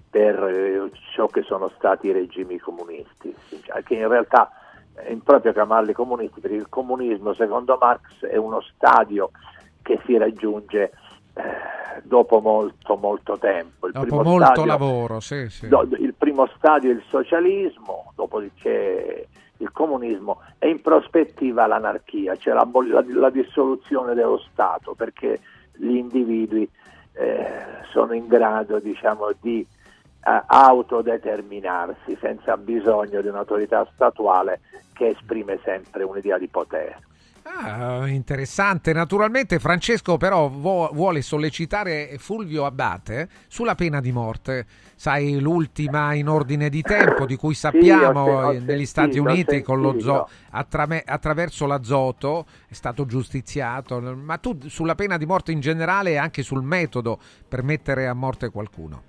per 0.09 0.41
eh, 0.43 0.91
ciò 1.13 1.27
che 1.27 1.41
sono 1.43 1.69
stati 1.75 2.07
i 2.07 2.11
regimi 2.11 2.57
comunisti, 2.57 3.33
cioè, 3.63 3.83
che 3.83 3.95
in 3.95 4.07
realtà 4.07 4.49
è 4.93 5.09
improprio 5.11 5.51
chiamarli 5.53 5.93
comunisti, 5.93 6.39
perché 6.39 6.55
il 6.55 6.69
comunismo 6.69 7.33
secondo 7.33 7.77
Marx 7.79 8.23
è 8.25 8.37
uno 8.37 8.61
stadio 8.61 9.31
che 9.81 9.99
si 10.05 10.17
raggiunge 10.17 10.91
eh, 11.35 12.01
dopo 12.03 12.39
molto 12.39 12.95
molto 12.95 13.37
tempo. 13.37 13.87
Il 13.87 13.93
Dopo 13.93 14.23
molto 14.23 14.45
stadio- 14.45 14.65
lavoro, 14.65 15.19
sì, 15.19 15.49
sì. 15.49 15.67
Do- 15.67 15.87
il 15.99 16.13
primo 16.17 16.47
stadio 16.57 16.89
è 16.89 16.93
il 16.93 17.03
socialismo, 17.09 18.11
dopodiché 18.15 19.27
il 19.57 19.71
comunismo 19.71 20.41
e 20.59 20.69
in 20.69 20.81
prospettiva 20.81 21.67
l'anarchia, 21.67 22.35
cioè 22.37 22.53
la, 22.53 22.67
la- 22.89 23.03
la 23.07 23.29
dissoluzione 23.29 24.13
dello 24.15 24.39
Stato, 24.51 24.93
perché 24.95 25.39
gli 25.77 25.95
individui 25.95 26.69
eh, 27.13 27.65
sono 27.91 28.13
in 28.13 28.27
grado 28.27 28.79
diciamo, 28.79 29.31
di 29.41 29.59
eh, 29.59 30.43
autodeterminarsi 30.45 32.17
senza 32.19 32.57
bisogno 32.57 33.21
di 33.21 33.27
un'autorità 33.27 33.87
statuale 33.93 34.61
che 34.93 35.09
esprime 35.09 35.59
sempre 35.63 36.03
un'idea 36.03 36.37
di 36.37 36.47
potere. 36.47 36.99
Ah, 37.49 38.07
interessante. 38.07 38.91
Naturalmente 38.91 39.57
Francesco 39.59 40.17
però 40.17 40.49
vuole 40.49 41.21
sollecitare 41.21 42.17
Fulvio 42.17 42.65
Abbate 42.65 43.29
sulla 43.47 43.73
pena 43.73 44.01
di 44.01 44.11
morte. 44.11 44.65
Sai, 44.95 45.39
l'ultima 45.39 46.13
in 46.13 46.27
ordine 46.27 46.69
di 46.69 46.81
tempo 46.81 47.25
di 47.25 47.35
cui 47.35 47.53
sappiamo 47.53 48.49
Sì, 48.51 48.57
eh, 48.57 48.59
negli 48.59 48.85
Stati 48.85 49.17
Uniti 49.17 49.61
con 49.61 49.79
lo 49.79 49.99
zo- 49.99 50.27
attrame- 50.51 51.03
attraverso 51.05 51.65
l'azoto 51.65 52.45
è 52.67 52.73
stato 52.73 53.05
giustiziato. 53.05 53.99
Ma 54.01 54.37
tu 54.37 54.57
sulla 54.67 54.95
pena 54.95 55.17
di 55.17 55.25
morte 55.25 55.51
in 55.51 55.59
generale 55.61 56.11
e 56.11 56.17
anche 56.17 56.43
sul 56.43 56.63
metodo 56.63 57.17
per 57.47 57.63
mettere 57.63 58.07
a 58.07 58.13
morte 58.13 58.49
qualcuno? 58.49 59.03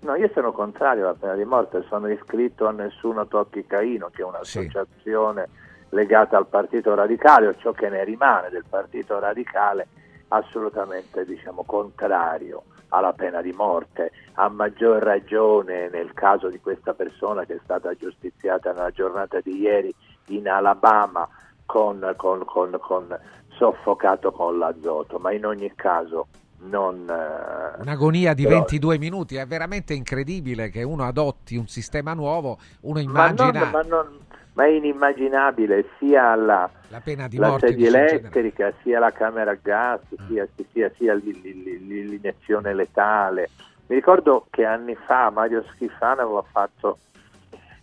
No, 0.00 0.16
io 0.16 0.30
sono 0.34 0.52
contrario 0.52 1.04
alla 1.04 1.14
pena 1.14 1.34
di 1.34 1.44
morte, 1.44 1.82
sono 1.88 2.08
iscritto 2.08 2.66
a 2.66 2.72
Nessuno 2.72 3.26
Tocchi 3.26 3.64
Caino, 3.66 4.10
che 4.12 4.20
è 4.20 4.24
un'associazione 4.24 5.48
legata 5.94 6.36
al 6.36 6.46
Partito 6.46 6.94
Radicale, 6.94 7.46
o 7.48 7.54
ciò 7.56 7.72
che 7.72 7.88
ne 7.88 8.04
rimane 8.04 8.50
del 8.50 8.64
Partito 8.68 9.18
Radicale, 9.18 9.86
assolutamente 10.28 11.24
diciamo, 11.24 11.62
contrario 11.64 12.64
alla 12.88 13.12
pena 13.12 13.40
di 13.40 13.52
morte, 13.52 14.12
a 14.34 14.48
maggior 14.48 15.02
ragione 15.02 15.88
nel 15.88 16.12
caso 16.12 16.48
di 16.48 16.60
questa 16.60 16.92
persona 16.94 17.44
che 17.44 17.54
è 17.54 17.60
stata 17.64 17.92
giustiziata 17.94 18.72
nella 18.72 18.90
giornata 18.90 19.40
di 19.40 19.58
ieri 19.58 19.92
in 20.26 20.48
Alabama 20.48 21.26
con, 21.66 22.12
con- 22.16 22.44
con- 22.44 22.76
con- 22.80 23.18
soffocato 23.56 24.32
con 24.32 24.58
l'azoto, 24.58 25.18
ma 25.18 25.32
in 25.32 25.46
ogni 25.46 25.72
caso 25.74 26.26
non... 26.66 27.08
eh, 27.08 27.80
Un'agonia 27.82 28.32
di 28.34 28.42
però- 28.44 28.56
22 28.58 28.98
minuti, 28.98 29.36
è 29.36 29.46
veramente 29.46 29.92
incredibile 29.94 30.70
che 30.70 30.82
uno 30.82 31.04
adotti 31.04 31.56
un 31.56 31.66
sistema 31.68 32.14
nuovo, 32.14 32.58
uno 32.82 33.02
Ma, 33.04 33.30
non- 33.30 33.36
immagina 33.48 33.70
ma 33.70 33.82
non- 33.82 34.18
ma 34.54 34.64
è 34.64 34.68
inimmaginabile 34.68 35.86
sia 35.98 36.34
la, 36.34 36.68
la 36.88 37.00
pena 37.00 37.26
di 37.28 37.36
la 37.36 37.48
morte 37.50 37.68
sedia 37.68 37.88
elettrica, 37.88 38.72
sia 38.82 38.98
la 38.98 39.10
camera 39.10 39.50
a 39.52 39.58
gas, 39.60 40.00
Mm. 40.20 40.26
sia, 40.28 40.48
sia- 40.72 40.90
sia 40.96 41.14
l'i- 41.14 41.40
l'i- 41.40 41.84
l'i- 41.86 42.08
l'iniezione 42.08 42.72
letale. 42.74 43.50
Mi 43.86 43.96
ricordo 43.96 44.46
che 44.50 44.64
anni 44.64 44.94
fa 44.94 45.30
Mario 45.30 45.62
Schifano 45.70 46.22
aveva 46.22 46.44
fatto 46.50 46.98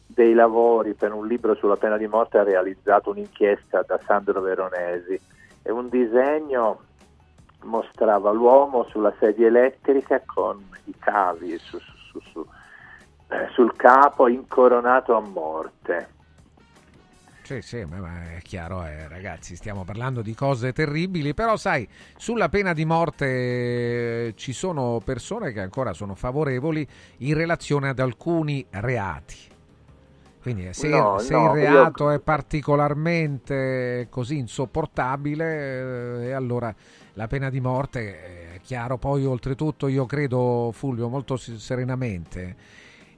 dei 0.07 0.33
lavori 0.33 0.93
per 0.93 1.13
un 1.13 1.27
libro 1.27 1.55
sulla 1.55 1.75
pena 1.77 1.97
di 1.97 2.07
morte, 2.07 2.37
ha 2.37 2.43
realizzato 2.43 3.11
un'inchiesta 3.11 3.83
da 3.85 3.99
Sandro 4.05 4.41
Veronesi 4.41 5.19
e 5.63 5.71
un 5.71 5.89
disegno 5.89 6.81
mostrava 7.63 8.31
l'uomo 8.31 8.83
sulla 8.85 9.13
sedia 9.19 9.47
elettrica 9.47 10.21
con 10.25 10.65
i 10.85 10.95
cavi 10.97 11.57
su- 11.59 11.77
su- 11.79 11.95
su- 12.11 12.19
su- 12.31 12.47
sul 13.53 13.75
capo 13.75 14.27
incoronato 14.27 15.15
a 15.15 15.19
morte. 15.21 16.07
Sì, 17.51 17.61
sì, 17.61 17.83
ma 17.83 18.35
è 18.37 18.41
chiaro, 18.41 18.85
eh, 18.85 19.09
ragazzi, 19.09 19.57
stiamo 19.57 19.83
parlando 19.83 20.21
di 20.21 20.33
cose 20.33 20.71
terribili, 20.71 21.33
però 21.33 21.57
sai, 21.57 21.85
sulla 22.15 22.47
pena 22.47 22.71
di 22.71 22.85
morte 22.85 23.25
eh, 24.27 24.33
ci 24.37 24.53
sono 24.53 25.01
persone 25.03 25.51
che 25.51 25.59
ancora 25.59 25.91
sono 25.91 26.15
favorevoli 26.15 26.87
in 27.17 27.33
relazione 27.33 27.89
ad 27.89 27.99
alcuni 27.99 28.65
reati. 28.69 29.35
Quindi 30.39 30.67
eh, 30.67 30.73
se, 30.73 30.89
No, 30.89 31.17
se 31.17 31.33
no, 31.33 31.43
il 31.43 31.49
io- 31.49 31.51
reato 31.51 32.09
è 32.09 32.19
particolarmente 32.21 34.07
così 34.09 34.37
insopportabile, 34.37 36.27
eh, 36.27 36.31
allora 36.31 36.73
la 37.13 37.27
pena 37.27 37.49
di 37.49 37.59
morte 37.59 37.99
eh, 38.53 38.55
è 38.55 38.61
chiaro. 38.61 38.97
Poi 38.97 39.25
oltretutto 39.25 39.87
io 39.87 40.05
credo, 40.05 40.71
Fulvio, 40.73 41.09
molto 41.09 41.35
serenamente, 41.37 42.55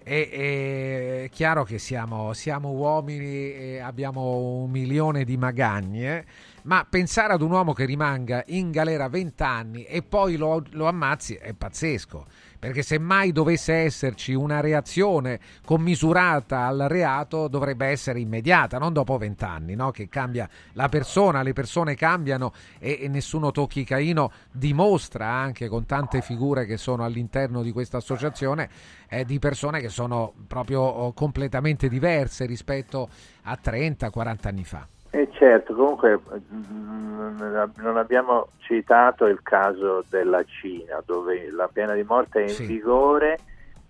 è, 0.04 1.24
è 1.24 1.30
chiaro 1.32 1.64
che 1.64 1.80
siamo, 1.80 2.34
siamo 2.34 2.70
uomini 2.70 3.54
e 3.54 3.80
abbiamo 3.80 4.38
un 4.38 4.70
milione 4.70 5.24
di 5.24 5.38
magagne, 5.38 6.26
ma 6.64 6.86
pensare 6.88 7.34
ad 7.34 7.42
un 7.42 7.52
uomo 7.52 7.74
che 7.74 7.86
rimanga 7.86 8.44
in 8.48 8.72
galera 8.72 9.08
20 9.08 9.44
anni 9.44 9.84
e 9.86 10.04
poi 10.04 10.36
lo, 10.36 10.64
lo 10.72 10.88
ammazzi 10.88 11.36
è 11.36 11.54
pazzesco 11.54 12.26
perché 12.64 12.82
se 12.82 12.98
mai 12.98 13.34
dovesse 13.34 13.74
esserci 13.74 14.34
una 14.34 14.62
reazione 14.62 15.38
commisurata 15.66 16.66
al 16.66 16.86
reato 16.88 17.50
dovrebbe 17.50 17.88
essere 17.88 18.22
immediata, 18.22 18.78
non 18.78 18.94
dopo 18.94 19.18
vent'anni, 19.18 19.76
no? 19.76 19.92
che 19.92 20.08
cambia 20.08 20.50
la 20.72 20.88
persona, 20.88 21.42
le 21.42 21.52
persone 21.52 21.96
cambiano 21.96 22.54
e, 22.80 23.00
e, 23.02 23.10
nessuno 23.10 23.52
tocchi 23.52 23.84
Caino 23.84 24.32
dimostra 24.50 25.28
anche 25.28 25.68
con 25.68 25.86
tante 25.86 26.22
figure 26.22 26.66
che 26.66 26.78
sono 26.78 27.04
all'interno 27.04 27.64
di 27.64 27.74
questa 27.74 27.98
associazione 27.98 28.70
eh, 29.10 29.26
di 29.26 29.40
persone 29.40 29.82
che 29.82 29.90
sono 29.90 30.34
proprio 30.48 30.80
oh, 30.80 31.12
completamente 31.12 31.90
diverse 31.90 32.46
rispetto 32.46 33.10
a 33.42 33.60
30-40 33.62 34.38
anni 34.48 34.64
fa. 34.64 34.88
E 35.16 35.30
certo, 35.34 35.76
comunque 35.76 36.18
mm, 36.18 37.38
non 37.76 37.98
abbiamo 37.98 38.48
citato 38.58 39.28
il 39.28 39.44
caso 39.44 40.04
della 40.10 40.44
Cina, 40.44 41.04
dove 41.06 41.52
la 41.52 41.70
pena 41.72 41.94
di 41.94 42.02
morte 42.02 42.40
è 42.40 42.44
in 42.46 42.50
sì. 42.50 42.66
vigore 42.66 43.38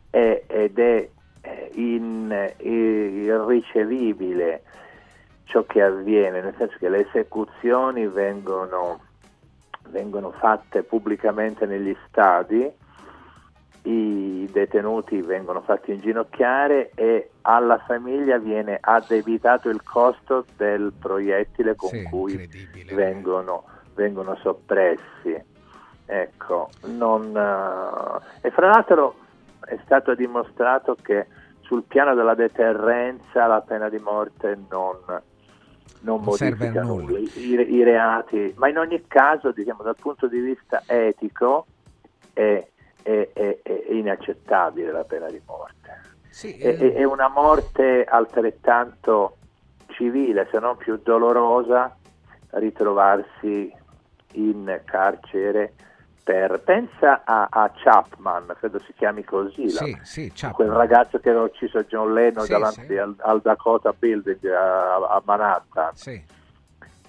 ed 0.10 0.78
è 0.78 1.10
in, 1.76 2.52
irricevibile 2.58 4.64
ciò 5.46 5.64
che 5.64 5.82
avviene, 5.82 6.42
nel 6.42 6.56
senso 6.58 6.76
che 6.78 6.90
le 6.90 7.08
esecuzioni 7.08 8.06
vengono, 8.06 9.00
vengono 9.92 10.32
fatte 10.32 10.84
pubblicamente 10.84 11.66
negli 11.66 11.96
stadi 12.06 12.70
i 13.84 14.50
detenuti 14.52 15.22
vengono 15.22 15.62
fatti 15.62 15.92
inginocchiare 15.92 16.92
e 16.96 17.32
alla 17.42 17.80
famiglia 17.80 18.38
viene 18.38 18.78
addebitato 18.80 19.70
il 19.70 19.84
costo 19.84 20.46
del 20.56 20.94
proiettile 20.98 21.76
con 21.76 21.90
sì, 21.90 22.04
cui 22.04 22.50
vengono, 22.94 23.64
vengono, 23.96 24.36
soppressi. 24.38 25.52
Ecco, 26.06 26.70
non, 26.86 27.30
uh, 27.30 28.22
e 28.42 28.52
fra 28.52 28.68
l'altro 28.68 29.16
è 29.66 29.78
stato 29.84 30.16
dimostrato 30.16 30.96
che 31.02 31.28
sul 31.62 31.84
piano 31.84 32.14
della 32.14 32.36
deterrenza 32.36 33.48
la 33.48 33.62
pena 33.62 33.90
di 33.90 34.00
morte 34.00 34.58
non, 34.70 34.98
non, 35.08 35.22
non 36.02 36.22
modifica 36.22 36.82
nulla, 36.84 37.18
I, 37.18 37.30
I, 37.36 37.84
reati, 37.84 38.54
ma 38.58 38.70
in 38.70 38.78
ogni 38.78 39.04
caso 39.08 39.52
diciamo, 39.52 39.84
dal 39.84 39.96
punto 40.00 40.28
di 40.28 40.40
vista 40.40 40.84
etico 40.86 41.66
è 42.34 42.66
è, 43.04 43.30
è, 43.34 43.60
è 43.62 43.92
inaccettabile 43.92 44.92
la 44.92 45.04
pena 45.04 45.28
di 45.28 45.42
morte. 45.46 46.02
Sì, 46.30 46.58
è, 46.58 46.70
eh. 46.70 46.94
è 46.94 47.04
una 47.04 47.28
morte 47.28 48.04
altrettanto 48.04 49.38
civile, 49.88 50.48
se 50.50 50.58
non 50.58 50.78
più 50.78 51.00
dolorosa, 51.04 51.96
ritrovarsi 52.52 53.72
in 54.34 54.82
carcere 54.86 55.74
per... 56.24 56.62
Pensa 56.62 57.22
a, 57.24 57.48
a 57.52 57.72
Chapman, 57.76 58.56
credo 58.58 58.80
si 58.80 58.94
chiami 58.94 59.24
così, 59.24 59.70
sì, 59.70 59.92
la, 59.92 60.00
sì, 60.04 60.52
quel 60.54 60.70
ragazzo 60.70 61.20
che 61.20 61.30
aveva 61.30 61.44
ucciso 61.44 61.84
John 61.84 62.14
Lennon 62.14 62.48
davanti 62.48 62.98
al, 62.98 63.14
al, 63.20 63.42
Dakota 63.42 63.94
Building 63.94 64.46
a, 64.46 64.96
a 64.96 65.22
Manhattan. 65.26 65.96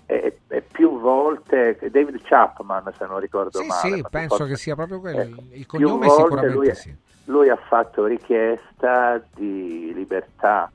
E, 0.07 0.41
e, 0.49 0.60
più 0.60 1.00
volte 1.00 1.78
David 1.91 2.20
Chapman 2.23 2.92
se 2.99 3.07
non 3.07 3.18
ricordo 3.20 3.58
sì, 3.58 3.66
male 3.66 3.97
sì, 3.97 4.05
penso 4.10 4.36
forse, 4.36 4.52
che 4.52 4.58
sia 4.58 4.74
proprio 4.74 5.00
quello 5.00 5.20
ecco, 5.20 5.42
il 5.52 5.66
cognome 5.66 6.10
sicuramente 6.10 6.55
lui, 6.55 6.74
sì. 6.74 6.94
lui 7.24 7.49
ha 7.49 7.57
fatto 7.57 8.05
richiesta 8.05 9.23
di 9.34 9.94
libertà 9.94 10.70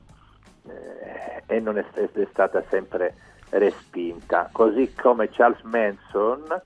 eh, 0.66 1.42
e 1.46 1.60
non 1.60 1.78
è, 1.78 1.84
è, 1.92 2.26
stata 2.28 2.60
sempre 2.68 3.14
respinta 3.50 4.48
così 4.50 4.92
come 4.94 5.28
Charles 5.30 5.62
Manson 5.62 6.62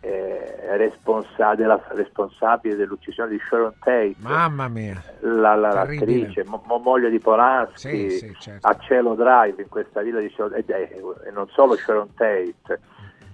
eh, 0.00 0.76
responsa- 0.76 1.54
della, 1.54 1.80
responsabile 1.90 2.76
dell'uccisione 2.76 3.30
di 3.30 3.40
Sharon 3.46 3.74
Tate, 3.78 4.14
mamma 4.18 4.68
mia, 4.68 5.02
la, 5.20 5.54
la, 5.54 5.72
l'attrice, 5.72 6.44
mo, 6.44 6.80
moglie 6.82 7.10
di 7.10 7.18
Polanski, 7.18 8.10
sì, 8.10 8.18
sì, 8.18 8.36
certo. 8.38 8.66
a 8.66 8.76
Cielo 8.78 9.14
Drive 9.14 9.60
in 9.60 9.68
questa 9.68 10.00
villa 10.00 10.20
di 10.20 10.30
Sharon, 10.30 10.54
e, 10.54 10.64
e 10.66 11.30
non 11.32 11.48
solo 11.48 11.76
Sharon 11.76 12.14
Tate, 12.14 12.80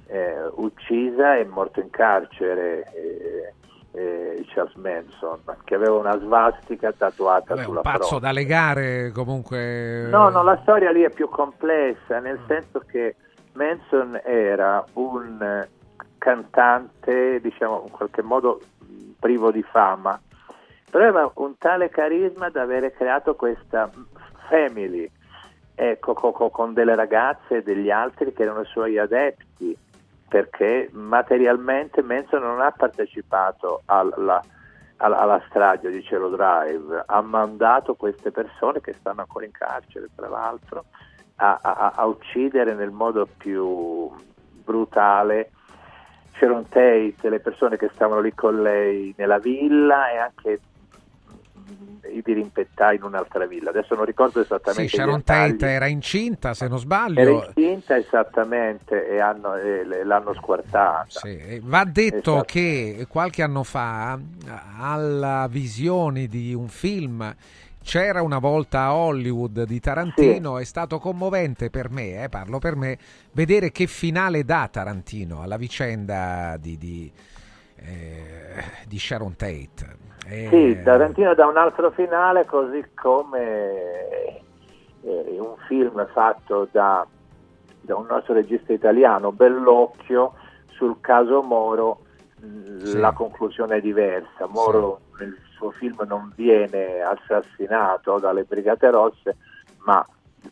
eh, 0.09 0.45
uccisa 0.55 1.37
e 1.37 1.45
morto 1.45 1.81
in 1.81 1.91
carcere. 1.91 2.85
Eh, 2.93 3.53
eh, 3.97 4.45
Charles 4.49 4.75
Manson 4.75 5.41
che 5.65 5.75
aveva 5.75 5.95
una 5.97 6.19
svastica 6.19 6.93
tatuata 6.93 7.55
Vabbè, 7.55 7.63
sulla 7.63 7.77
un 7.79 7.83
pazzo 7.83 8.09
fronte. 8.09 8.27
da 8.27 8.33
legare 8.33 9.11
comunque 9.11 10.07
no 10.11 10.29
no 10.29 10.43
la 10.43 10.59
storia 10.61 10.91
lì 10.91 11.01
è 11.01 11.09
più 11.09 11.31
complessa 11.31 12.19
nel 12.19 12.39
mm. 12.39 12.47
senso 12.47 12.83
che 12.87 13.17
Manson 13.55 14.21
era 14.23 14.85
un 14.95 15.67
cantante, 16.27 17.41
diciamo 17.41 17.85
in 17.85 17.91
qualche 17.93 18.21
modo 18.21 18.61
privo 19.21 19.53
di 19.53 19.63
fama, 19.63 20.21
però 20.91 21.05
aveva 21.05 21.31
un 21.35 21.57
tale 21.57 21.89
carisma 21.89 22.51
da 22.51 22.63
avere 22.63 22.91
creato 22.91 23.37
questa 23.37 23.89
family, 24.49 25.09
ecco, 25.73 26.15
con 26.51 26.75
delle 26.75 26.97
ragazze 26.97 27.59
e 27.59 27.63
degli 27.63 27.91
altri 27.91 28.33
che 28.33 28.43
erano 28.43 28.63
i 28.63 28.67
suoi 28.67 28.99
adepti, 28.99 29.79
perché 30.29 30.89
materialmente 30.91 32.03
Manson 32.03 32.43
non 32.43 32.61
ha 32.61 32.73
partecipato 32.73 33.83
alla, 33.85 34.43
alla, 34.97 35.19
alla 35.19 35.43
strage 35.47 35.91
di 35.91 36.03
Cielo 36.03 36.29
Drive, 36.31 37.05
ha 37.07 37.21
mandato 37.21 37.95
queste 37.95 38.33
persone 38.33 38.81
che 38.81 38.95
stanno 38.95 39.21
ancora 39.21 39.45
in 39.45 39.53
carcere, 39.53 40.09
tra 40.13 40.29
l'altro, 40.29 40.87
a, 41.37 41.61
a, 41.63 41.93
a 41.95 42.05
uccidere 42.07 42.75
nel 42.75 42.91
modo 42.91 43.29
più 43.37 44.11
brutale 44.65 45.53
Sharon 46.39 46.69
Tate, 46.69 47.29
le 47.29 47.41
persone 47.41 47.77
che 47.77 47.91
stavano 47.95 48.21
lì 48.21 48.33
con 48.35 48.63
lei 48.63 49.15
nella 49.17 49.39
villa 49.39 50.11
e 50.11 50.17
anche 50.17 50.61
i 52.13 52.23
dirimpettai 52.23 52.97
in 52.97 53.03
un'altra 53.03 53.47
villa. 53.47 53.71
Adesso 53.71 53.95
non 53.95 54.05
ricordo 54.05 54.41
esattamente. 54.41 54.89
Sì, 54.89 54.97
Sharon 54.97 55.23
Tate 55.23 55.67
era 55.67 55.87
incinta, 55.87 56.55
se 56.55 56.69
non 56.69 56.79
sbaglio. 56.79 57.21
Era 57.21 57.31
incinta 57.55 57.97
esattamente 57.97 59.09
e, 59.09 59.19
hanno, 59.19 59.57
e 59.57 60.05
l'hanno 60.05 60.33
squartata. 60.35 61.07
Sì. 61.09 61.61
Va 61.65 61.85
detto 61.85 62.35
esatto. 62.35 62.45
che 62.45 63.07
qualche 63.09 63.43
anno 63.43 63.63
fa, 63.63 64.19
alla 64.79 65.47
visione 65.51 66.27
di 66.27 66.55
un 66.55 66.69
film 66.69 67.35
c'era 67.87 68.21
una 68.21 68.41
volta 68.41 68.81
a 68.81 68.95
Hollywood 68.97 69.63
di 69.63 69.79
Tarantino, 69.79 70.57
sì. 70.57 70.63
è 70.63 70.65
stato 70.65 70.99
commovente 70.99 71.71
per 71.71 71.89
me, 71.89 72.25
eh, 72.25 72.29
parlo 72.29 72.59
per 72.59 72.75
me, 72.75 72.99
vedere 73.31 73.71
che 73.71 73.87
finale 73.87 74.45
dà 74.45 74.69
Tarantino 74.69 75.41
alla 75.41 75.57
vicenda 75.57 76.57
di, 76.59 76.77
di, 76.77 77.13
eh, 77.77 78.65
di 78.89 78.99
Sharon 78.99 79.37
Tate. 79.37 80.05
Eh, 80.27 80.49
sì, 80.51 80.83
Tarantino 80.83 81.33
dà 81.35 81.47
un 81.47 81.57
altro 81.57 81.93
finale 81.93 82.45
così 82.45 82.85
come 82.93 84.41
eh, 85.03 85.37
un 85.39 85.55
film 85.69 86.05
fatto 86.13 86.67
da, 86.73 87.07
da, 87.83 87.95
un 87.95 88.07
nostro 88.09 88.35
regista 88.35 88.73
italiano, 88.73 89.31
Bellocchio, 89.31 90.35
sul 90.73 90.97
caso 91.01 91.41
Moro, 91.41 92.01
sì. 92.83 92.99
la 92.99 93.13
conclusione 93.13 93.77
è 93.77 93.81
diversa. 93.81 94.49
Moro 94.49 95.03
sì. 95.17 95.23
nel 95.23 95.46
suo 95.57 95.71
film 95.73 96.05
non 96.07 96.33
viene 96.37 97.01
assassinato 97.03 98.19
dalle 98.19 98.45
Brigate 98.45 98.91
Rosse, 98.91 99.37
ma, 99.79 100.07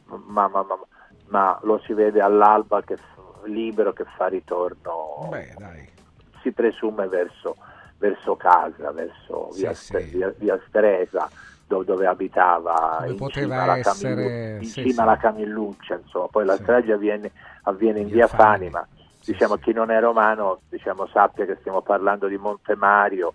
ma, 0.06 0.48
ma, 0.48 0.66
ma 1.26 1.58
lo 1.62 1.78
si 1.84 1.92
vede 1.92 2.20
all'alba 2.20 2.82
che, 2.82 2.98
libero 3.44 3.92
che 3.92 4.04
fa 4.16 4.26
ritorno, 4.26 5.30
Beh, 5.30 5.54
si 6.42 6.52
presume 6.52 7.06
verso, 7.08 7.56
verso 7.98 8.36
casa, 8.36 8.92
verso 8.92 9.50
sì, 9.50 9.58
via, 9.58 9.72
sì. 9.72 9.94
via, 10.10 10.34
via 10.38 10.60
Stresa. 10.68 11.30
Dove, 11.66 11.86
dove 11.86 12.06
abitava 12.06 13.04
Come 13.06 13.12
in 13.12 13.16
poteva 13.16 13.54
cima, 13.62 13.78
essere, 13.78 14.12
Camillu- 14.14 14.32
in 14.58 14.68
sì, 14.68 14.82
cima 14.82 15.02
alla 15.04 15.16
Camilluccia 15.16 15.94
insomma. 15.94 16.28
poi 16.28 16.44
la 16.44 16.58
strage 16.58 16.92
avviene, 16.92 17.32
avviene 17.62 18.00
in 18.00 18.08
via, 18.08 18.26
via 18.26 18.28
Fanima 18.28 18.86
diciamo 19.24 19.56
chi 19.56 19.72
non 19.72 19.90
è 19.90 19.98
romano 19.98 20.60
diciamo, 20.68 21.06
sappia 21.06 21.46
che 21.46 21.56
stiamo 21.60 21.80
parlando 21.80 22.26
di 22.28 22.36
Monte 22.36 22.76
Mario 22.76 23.34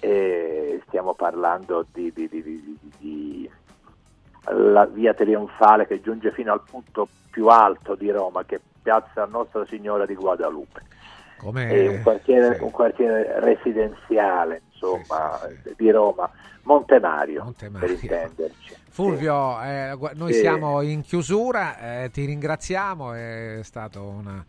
e 0.00 0.82
stiamo 0.86 1.14
parlando 1.14 1.86
di, 1.92 2.12
di, 2.14 2.28
di, 2.28 2.78
di, 2.98 3.50
la 4.46 4.86
via 4.86 5.14
trionfale 5.14 5.86
che 5.86 6.00
giunge 6.00 6.32
fino 6.32 6.52
al 6.52 6.62
punto 6.68 7.06
più 7.30 7.46
alto 7.46 7.94
di 7.94 8.10
Roma 8.10 8.44
che 8.44 8.56
è 8.56 8.60
piazza 8.82 9.26
Nostra 9.26 9.64
Signora 9.66 10.06
di 10.06 10.14
Guadalupe. 10.14 10.82
Un 11.42 12.00
quartiere, 12.02 12.56
sì. 12.56 12.62
un 12.62 12.70
quartiere 12.70 13.40
residenziale 13.40 14.62
insomma 14.72 15.38
sì, 15.46 15.58
sì, 15.64 15.74
di 15.76 15.90
Roma. 15.90 16.30
Monte 16.62 17.00
Mario, 17.00 17.44
Monte 17.44 17.68
Mario. 17.70 17.86
per 17.86 17.98
intenderci. 18.02 18.74
Fulvio, 18.90 19.62
eh, 19.62 19.96
noi 20.14 20.32
siamo 20.34 20.82
in 20.82 21.00
chiusura, 21.02 22.02
eh, 22.02 22.10
ti 22.10 22.24
ringraziamo, 22.26 23.14
è 23.14 23.60
stata 23.62 24.00
una, 24.00 24.44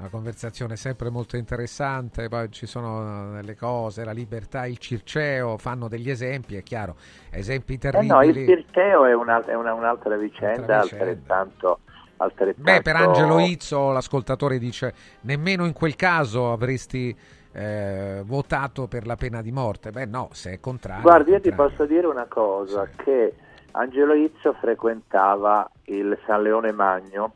una, 0.00 0.08
conversazione 0.08 0.76
sempre 0.76 1.10
molto 1.10 1.36
interessante, 1.36 2.28
poi 2.28 2.50
ci 2.50 2.66
sono 2.66 3.32
delle 3.32 3.54
cose, 3.54 4.04
la 4.04 4.12
libertà, 4.12 4.66
il 4.66 4.78
Circeo, 4.78 5.58
fanno 5.58 5.88
degli 5.88 6.10
esempi, 6.10 6.56
è 6.56 6.62
chiaro, 6.62 6.96
esempi 7.30 7.78
terribili. 7.78 8.10
Eh 8.10 8.14
no, 8.14 8.22
il 8.22 8.46
Circeo 8.46 9.04
è, 9.04 9.14
una, 9.14 9.44
è 9.44 9.54
una, 9.54 9.74
un'altra 9.74 10.16
vicenda, 10.16 10.80
Altra 10.80 10.82
vicenda. 10.82 11.04
altrettanto 11.04 11.78
altrettanto... 12.16 12.62
Beh, 12.62 12.82
per 12.82 12.96
Angelo 12.96 13.38
Izzo 13.38 13.92
l'ascoltatore 13.92 14.58
dice 14.58 14.94
nemmeno 15.22 15.64
in 15.64 15.72
quel 15.72 15.96
caso 15.96 16.52
avresti 16.52 17.16
eh, 17.52 18.22
votato 18.24 18.86
per 18.86 19.06
la 19.06 19.16
pena 19.16 19.42
di 19.42 19.52
morte. 19.52 19.90
Beh 19.90 20.06
no, 20.06 20.28
se 20.32 20.52
è 20.52 20.60
contrario. 20.60 21.02
Guardi, 21.02 21.30
io 21.32 21.40
ti 21.40 21.52
posso 21.52 21.84
dire 21.86 22.06
una 22.06 22.26
cosa, 22.26 22.88
che 22.96 23.34
Angelo 23.72 24.14
Izzo 24.14 24.52
frequentava 24.54 25.68
il 25.84 26.16
San 26.26 26.42
Leone 26.42 26.72
Magno 26.72 27.34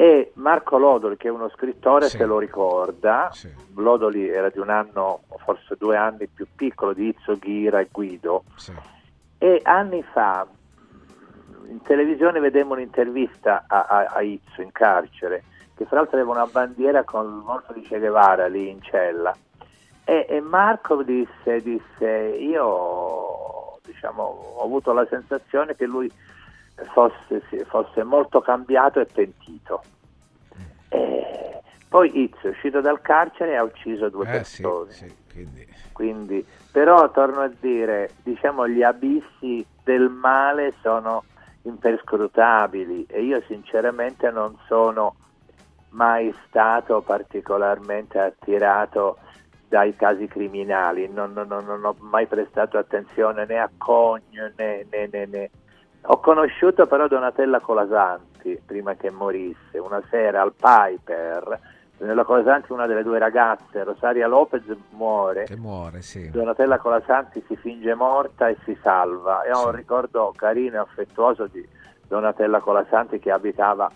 e 0.00 0.32
Marco 0.36 0.78
Lodoli, 0.78 1.18
che 1.18 1.28
è 1.28 1.30
uno 1.30 1.50
scrittore, 1.50 2.08
se 2.08 2.24
lo 2.24 2.38
ricorda, 2.38 3.30
Lodoli 3.74 4.30
era 4.30 4.48
di 4.48 4.58
un 4.58 4.70
anno, 4.70 5.24
forse 5.44 5.76
due 5.76 5.94
anni 5.94 6.26
più 6.26 6.46
piccolo 6.56 6.94
di 6.94 7.08
Izzo, 7.08 7.36
Ghira 7.36 7.80
e 7.80 7.88
Guido, 7.92 8.44
e 9.36 9.60
anni 9.62 10.02
fa 10.02 10.46
in 11.66 11.82
televisione 11.82 12.40
vedemmo 12.40 12.72
un'intervista 12.72 13.64
a, 13.66 13.82
a, 13.82 14.04
a 14.14 14.22
Izzo 14.22 14.62
in 14.62 14.72
carcere, 14.72 15.44
che 15.76 15.84
fra 15.84 15.96
l'altro 15.96 16.16
aveva 16.16 16.32
una 16.32 16.48
bandiera 16.50 17.04
con 17.04 17.26
il 17.26 17.42
volto 17.42 17.74
di 17.74 17.82
Che 17.82 17.98
Guevara 17.98 18.46
lì 18.46 18.70
in 18.70 18.80
cella. 18.80 19.36
E, 20.04 20.24
e 20.26 20.40
Marco 20.40 21.02
disse, 21.02 21.60
disse, 21.60 22.08
io 22.38 23.78
diciamo, 23.84 24.22
ho 24.22 24.64
avuto 24.64 24.94
la 24.94 25.06
sensazione 25.10 25.76
che 25.76 25.84
lui 25.84 26.10
fosse, 26.92 27.42
sì, 27.48 27.62
fosse 27.64 28.02
molto 28.02 28.40
cambiato 28.40 29.00
e 29.00 29.06
pentito. 29.06 29.82
E 30.88 31.60
poi 31.88 32.20
Izzo 32.22 32.46
è 32.46 32.50
uscito 32.50 32.80
dal 32.80 33.00
carcere 33.00 33.52
e 33.52 33.56
ha 33.56 33.62
ucciso 33.62 34.08
due 34.08 34.28
Eh, 34.30 34.44
sì, 34.44 34.62
persone. 34.62 34.90
sì, 34.92 35.14
quindi- 35.32 35.66
Quindi, 35.92 36.46
però 36.72 37.10
torno 37.10 37.40
a 37.40 37.50
dire, 37.60 38.12
diciamo, 38.22 38.66
gli 38.66 38.82
abissi 38.82 39.64
del 39.84 40.08
male 40.08 40.72
sono 40.82 41.24
imperscrutabili 41.62 43.04
e 43.06 43.22
io 43.22 43.42
sinceramente 43.46 44.30
non 44.30 44.56
sono 44.66 45.14
mai 45.90 46.34
stato 46.46 47.02
particolarmente 47.02 48.18
attirato 48.18 49.18
dai 49.68 49.94
casi 49.94 50.26
criminali, 50.26 51.08
non, 51.08 51.32
non- 51.32 51.46
non- 51.48 51.84
ho 51.84 51.96
mai 52.00 52.26
prestato 52.26 52.78
attenzione 52.78 53.44
né 53.46 53.58
a 53.58 53.70
Cogno 53.76 54.50
né, 54.56 54.86
né- 54.90 55.08
né- 55.12 55.26
né- 55.26 55.50
Ho 56.02 56.18
conosciuto 56.18 56.86
però 56.86 57.06
Donatella 57.06 57.60
Colasanti 57.60 58.60
prima 58.64 58.94
che 58.94 59.10
morisse, 59.10 59.78
una 59.78 60.02
sera 60.08 60.42
al 60.42 60.52
Piper, 60.52 61.60
nella 61.98 62.24
Colasanti 62.24 62.72
una 62.72 62.86
delle 62.86 63.02
due 63.02 63.18
ragazze, 63.18 63.84
Rosaria 63.84 64.26
Lopez, 64.26 64.62
muore. 64.90 65.44
Che 65.44 65.56
muore, 65.56 66.00
sì. 66.00 66.30
Donatella 66.30 66.78
Colasanti 66.78 67.44
si 67.46 67.56
finge 67.56 67.94
morta 67.94 68.48
e 68.48 68.56
si 68.64 68.76
salva. 68.82 69.42
E 69.42 69.52
ho 69.52 69.66
un 69.66 69.72
ricordo 69.72 70.32
carino 70.34 70.76
e 70.76 70.78
affettuoso 70.78 71.46
di 71.46 71.66
Donatella 72.08 72.60
Colasanti 72.60 73.18
che 73.18 73.30
abitava 73.30 73.90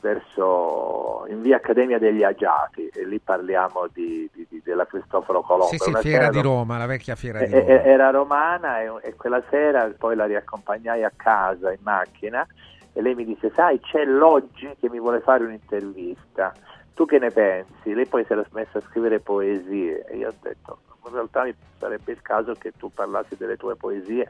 verso 0.00 1.24
in 1.28 1.40
via 1.42 1.56
Accademia 1.56 1.98
degli 1.98 2.22
Agiati 2.22 2.88
e 2.88 3.04
lì 3.06 3.18
parliamo 3.18 3.86
di, 3.92 4.28
di- 4.32 4.46
di- 4.48 4.62
della 4.64 4.86
Cristoforo 4.86 5.42
Colombo. 5.42 5.66
Sì, 5.66 5.78
sì, 5.78 5.90
Una 5.90 6.00
Fiera 6.00 6.28
di 6.28 6.40
Roma, 6.40 6.78
la 6.78 6.86
vecchia 6.86 7.14
Fiera 7.14 7.38
di 7.44 7.52
e- 7.52 7.58
Roma. 7.60 7.66
e- 7.66 7.88
era 7.90 8.10
romana 8.10 8.80
e, 8.80 8.92
e 9.02 9.14
quella 9.14 9.42
sera 9.50 9.90
poi 9.96 10.16
la 10.16 10.26
riaccompagnai 10.26 11.04
a 11.04 11.12
casa 11.14 11.70
in 11.70 11.78
macchina 11.82 12.46
e 12.92 13.02
lei 13.02 13.14
mi 13.14 13.24
disse 13.24 13.52
sai 13.54 13.78
c'è 13.80 14.04
l'oggi 14.04 14.68
che 14.80 14.88
mi 14.90 14.98
vuole 14.98 15.20
fare 15.20 15.44
un'intervista 15.44 16.52
tu 16.94 17.06
che 17.06 17.18
ne 17.18 17.30
pensi? 17.30 17.94
lei 17.94 18.06
poi 18.06 18.24
si 18.24 18.32
era 18.32 18.44
smessa 18.48 18.78
a 18.78 18.82
scrivere 18.82 19.20
poesie 19.20 20.04
e 20.06 20.16
io 20.16 20.28
ho 20.28 20.34
detto 20.42 20.78
in 21.06 21.12
realtà 21.12 21.46
sarebbe 21.78 22.12
il 22.12 22.20
caso 22.22 22.52
che 22.54 22.72
tu 22.76 22.90
parlassi 22.92 23.36
delle 23.36 23.56
tue 23.56 23.74
poesie 23.76 24.28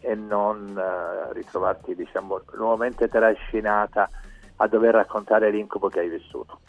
e 0.00 0.14
non 0.16 0.76
eh, 0.76 1.32
ritrovarti 1.32 1.94
diciamo 1.94 2.40
nuovamente 2.56 3.08
trascinata 3.08 4.08
a 4.56 4.66
dover 4.66 4.94
raccontare 4.94 5.50
l'incubo 5.50 5.88
che 5.88 6.00
hai 6.00 6.08
vissuto 6.08 6.60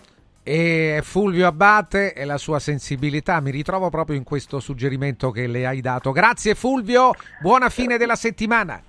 E 0.44 1.00
Fulvio 1.04 1.48
Abbate 1.48 2.14
e 2.14 2.26
la 2.26 2.38
sua 2.38 2.60
sensibilità, 2.60 3.40
mi 3.40 3.52
ritrovo 3.52 3.90
proprio 3.90 4.18
in 4.18 4.24
questo 4.24 4.60
suggerimento 4.60 5.32
che 5.32 5.48
le 5.48 5.66
hai 5.66 5.82
dato. 5.82 6.12
Grazie 6.12 6.56
Fulvio, 6.56 7.12
buona 7.42 7.70
fine 7.70 7.98
della 7.98 8.16
settimana. 8.16 8.82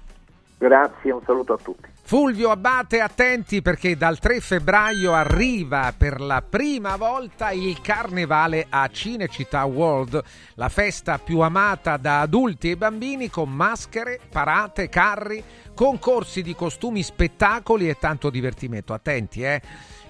grazie 0.58 1.12
un 1.12 1.22
saluto 1.24 1.52
a 1.52 1.58
tutti 1.62 1.93
Fulvio 2.06 2.50
Abbate, 2.50 3.00
attenti 3.00 3.62
perché 3.62 3.96
dal 3.96 4.18
3 4.18 4.38
febbraio 4.40 5.14
arriva 5.14 5.94
per 5.96 6.20
la 6.20 6.42
prima 6.42 6.96
volta 6.96 7.50
il 7.50 7.80
carnevale 7.80 8.66
a 8.68 8.86
Cinecittà 8.88 9.64
World, 9.64 10.22
la 10.56 10.68
festa 10.68 11.16
più 11.18 11.40
amata 11.40 11.96
da 11.96 12.20
adulti 12.20 12.70
e 12.70 12.76
bambini 12.76 13.30
con 13.30 13.50
maschere, 13.50 14.20
parate, 14.30 14.90
carri, 14.90 15.42
concorsi 15.74 16.42
di 16.42 16.54
costumi, 16.54 17.02
spettacoli 17.02 17.88
e 17.88 17.96
tanto 17.98 18.28
divertimento. 18.28 18.92
Attenti, 18.92 19.42
eh, 19.42 19.62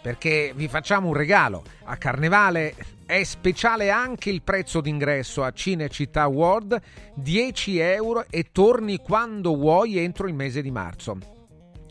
perché 0.03 0.53
vi 0.53 0.67
facciamo 0.67 1.07
un 1.07 1.15
regalo. 1.15 1.63
A 1.85 1.97
carnevale 1.97 2.75
è 3.07 3.23
speciale 3.23 3.91
anche 3.91 4.31
il 4.31 4.43
prezzo 4.43 4.81
d'ingresso 4.81 5.45
a 5.45 5.53
Cinecittà 5.53 6.27
World, 6.27 6.77
10 7.15 7.79
euro 7.79 8.25
e 8.29 8.49
torni 8.51 8.99
quando 8.99 9.55
vuoi 9.55 9.97
entro 9.97 10.27
il 10.27 10.35
mese 10.35 10.61
di 10.61 10.73
marzo. 10.73 11.34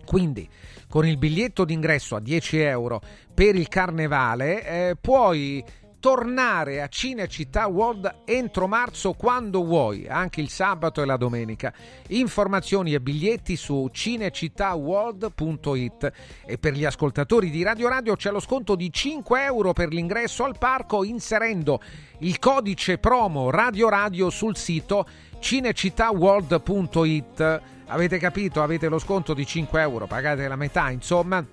Quindi 0.06 0.48
con 0.88 1.08
il 1.08 1.18
biglietto 1.18 1.66
d'ingresso 1.66 2.16
a 2.16 2.20
10 2.20 2.60
euro 2.60 3.02
per 3.34 3.56
il 3.56 3.68
carnevale 3.68 4.90
eh, 4.90 4.96
puoi 5.00 5.64
tornare 6.04 6.82
a 6.82 6.90
Cinecittà 6.90 7.66
World 7.68 8.24
entro 8.26 8.68
marzo 8.68 9.14
quando 9.14 9.64
vuoi, 9.64 10.06
anche 10.06 10.42
il 10.42 10.50
sabato 10.50 11.02
e 11.02 11.06
la 11.06 11.16
domenica. 11.16 11.74
Informazioni 12.10 12.94
e 12.94 13.00
biglietti 13.00 13.56
su 13.56 13.88
cinecittàworld.it 13.90 16.12
e 16.46 16.58
per 16.58 16.74
gli 16.74 16.84
ascoltatori 16.84 17.50
di 17.50 17.64
Radio 17.64 17.88
Radio 17.88 18.18
c'è 18.18 18.32
lo 18.32 18.42
sconto 18.42 18.76
di 18.76 18.92
5 18.92 19.46
euro 19.46 19.72
per 19.72 19.94
l'ingresso 19.94 20.44
al 20.44 20.58
parco 20.58 21.06
inserendo 21.06 21.80
il 22.18 22.38
codice 22.38 22.98
promo 22.98 23.50
Radio 23.50 23.88
Radio 23.88 24.30
sul 24.30 24.58
sito 24.58 25.08
cinecittàworld.it. 25.40 27.62
Avete 27.94 28.18
capito? 28.18 28.64
Avete 28.64 28.88
lo 28.88 28.98
sconto 28.98 29.36
di 29.36 29.46
5 29.46 29.80
euro, 29.80 30.08
pagate 30.08 30.48
la 30.48 30.56
metà, 30.56 30.90
insomma, 30.90 31.46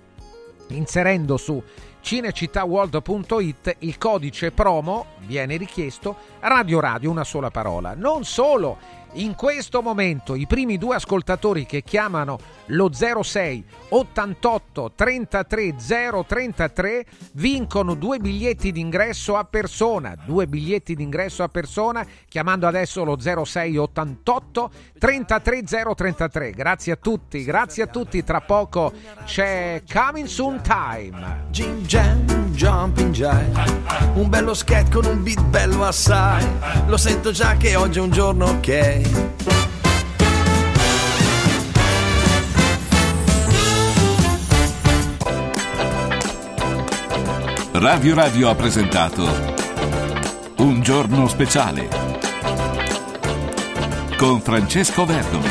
inserendo 0.69 1.37
su 1.37 1.61
cinecittàworld.it 2.01 3.75
il 3.79 3.97
codice 3.99 4.49
promo 4.49 5.05
viene 5.19 5.55
richiesto 5.57 6.15
Radio 6.39 6.79
Radio 6.79 7.11
una 7.11 7.23
sola 7.23 7.51
parola. 7.51 7.93
Non 7.93 8.23
solo, 8.23 8.77
in 9.13 9.35
questo 9.35 9.81
momento 9.81 10.35
i 10.35 10.47
primi 10.47 10.77
due 10.77 10.95
ascoltatori 10.95 11.65
che 11.65 11.83
chiamano 11.83 12.39
lo 12.67 12.89
06 12.91 13.63
88 13.89 14.91
33 14.95 15.75
033 16.25 17.05
vincono 17.33 17.95
due 17.95 18.19
biglietti 18.19 18.71
d'ingresso 18.71 19.35
a 19.35 19.43
persona, 19.43 20.15
due 20.25 20.47
biglietti 20.47 20.95
d'ingresso 20.95 21.43
a 21.43 21.49
persona 21.49 22.05
chiamando 22.27 22.67
adesso 22.67 23.03
lo 23.03 23.19
06 23.19 23.77
88 23.77 24.71
33 24.97 25.63
033. 25.63 26.51
Grazie 26.51 26.93
a 26.93 26.95
tutti, 26.95 27.43
grazie 27.43 27.83
a 27.83 27.87
tutti, 27.87 28.23
tra 28.23 28.41
poco 28.41 28.93
c'è 29.25 29.83
Coming 29.91 30.27
Soon 30.27 30.61
Time. 30.61 31.47
Jim 31.49 31.81
Jam, 31.81 32.23
Jumping 32.51 33.11
Jive 33.11 33.51
Un 34.13 34.29
bello 34.29 34.53
sketch 34.53 34.91
con 34.91 35.05
un 35.05 35.23
beat 35.23 35.41
bello 35.45 35.83
assai 35.83 36.45
Lo 36.85 36.97
sento 36.97 37.31
già 37.31 37.57
che 37.57 37.75
oggi 37.75 37.99
è 37.99 38.01
un 38.01 38.11
giorno 38.11 38.45
ok 38.45 39.00
Radio 47.81 48.13
Radio 48.13 48.49
ha 48.49 48.55
presentato 48.55 49.27
Un 50.57 50.81
giorno 50.83 51.27
speciale 51.27 51.87
con 54.17 54.39
Francesco 54.39 55.03
Verdomi. 55.03 55.49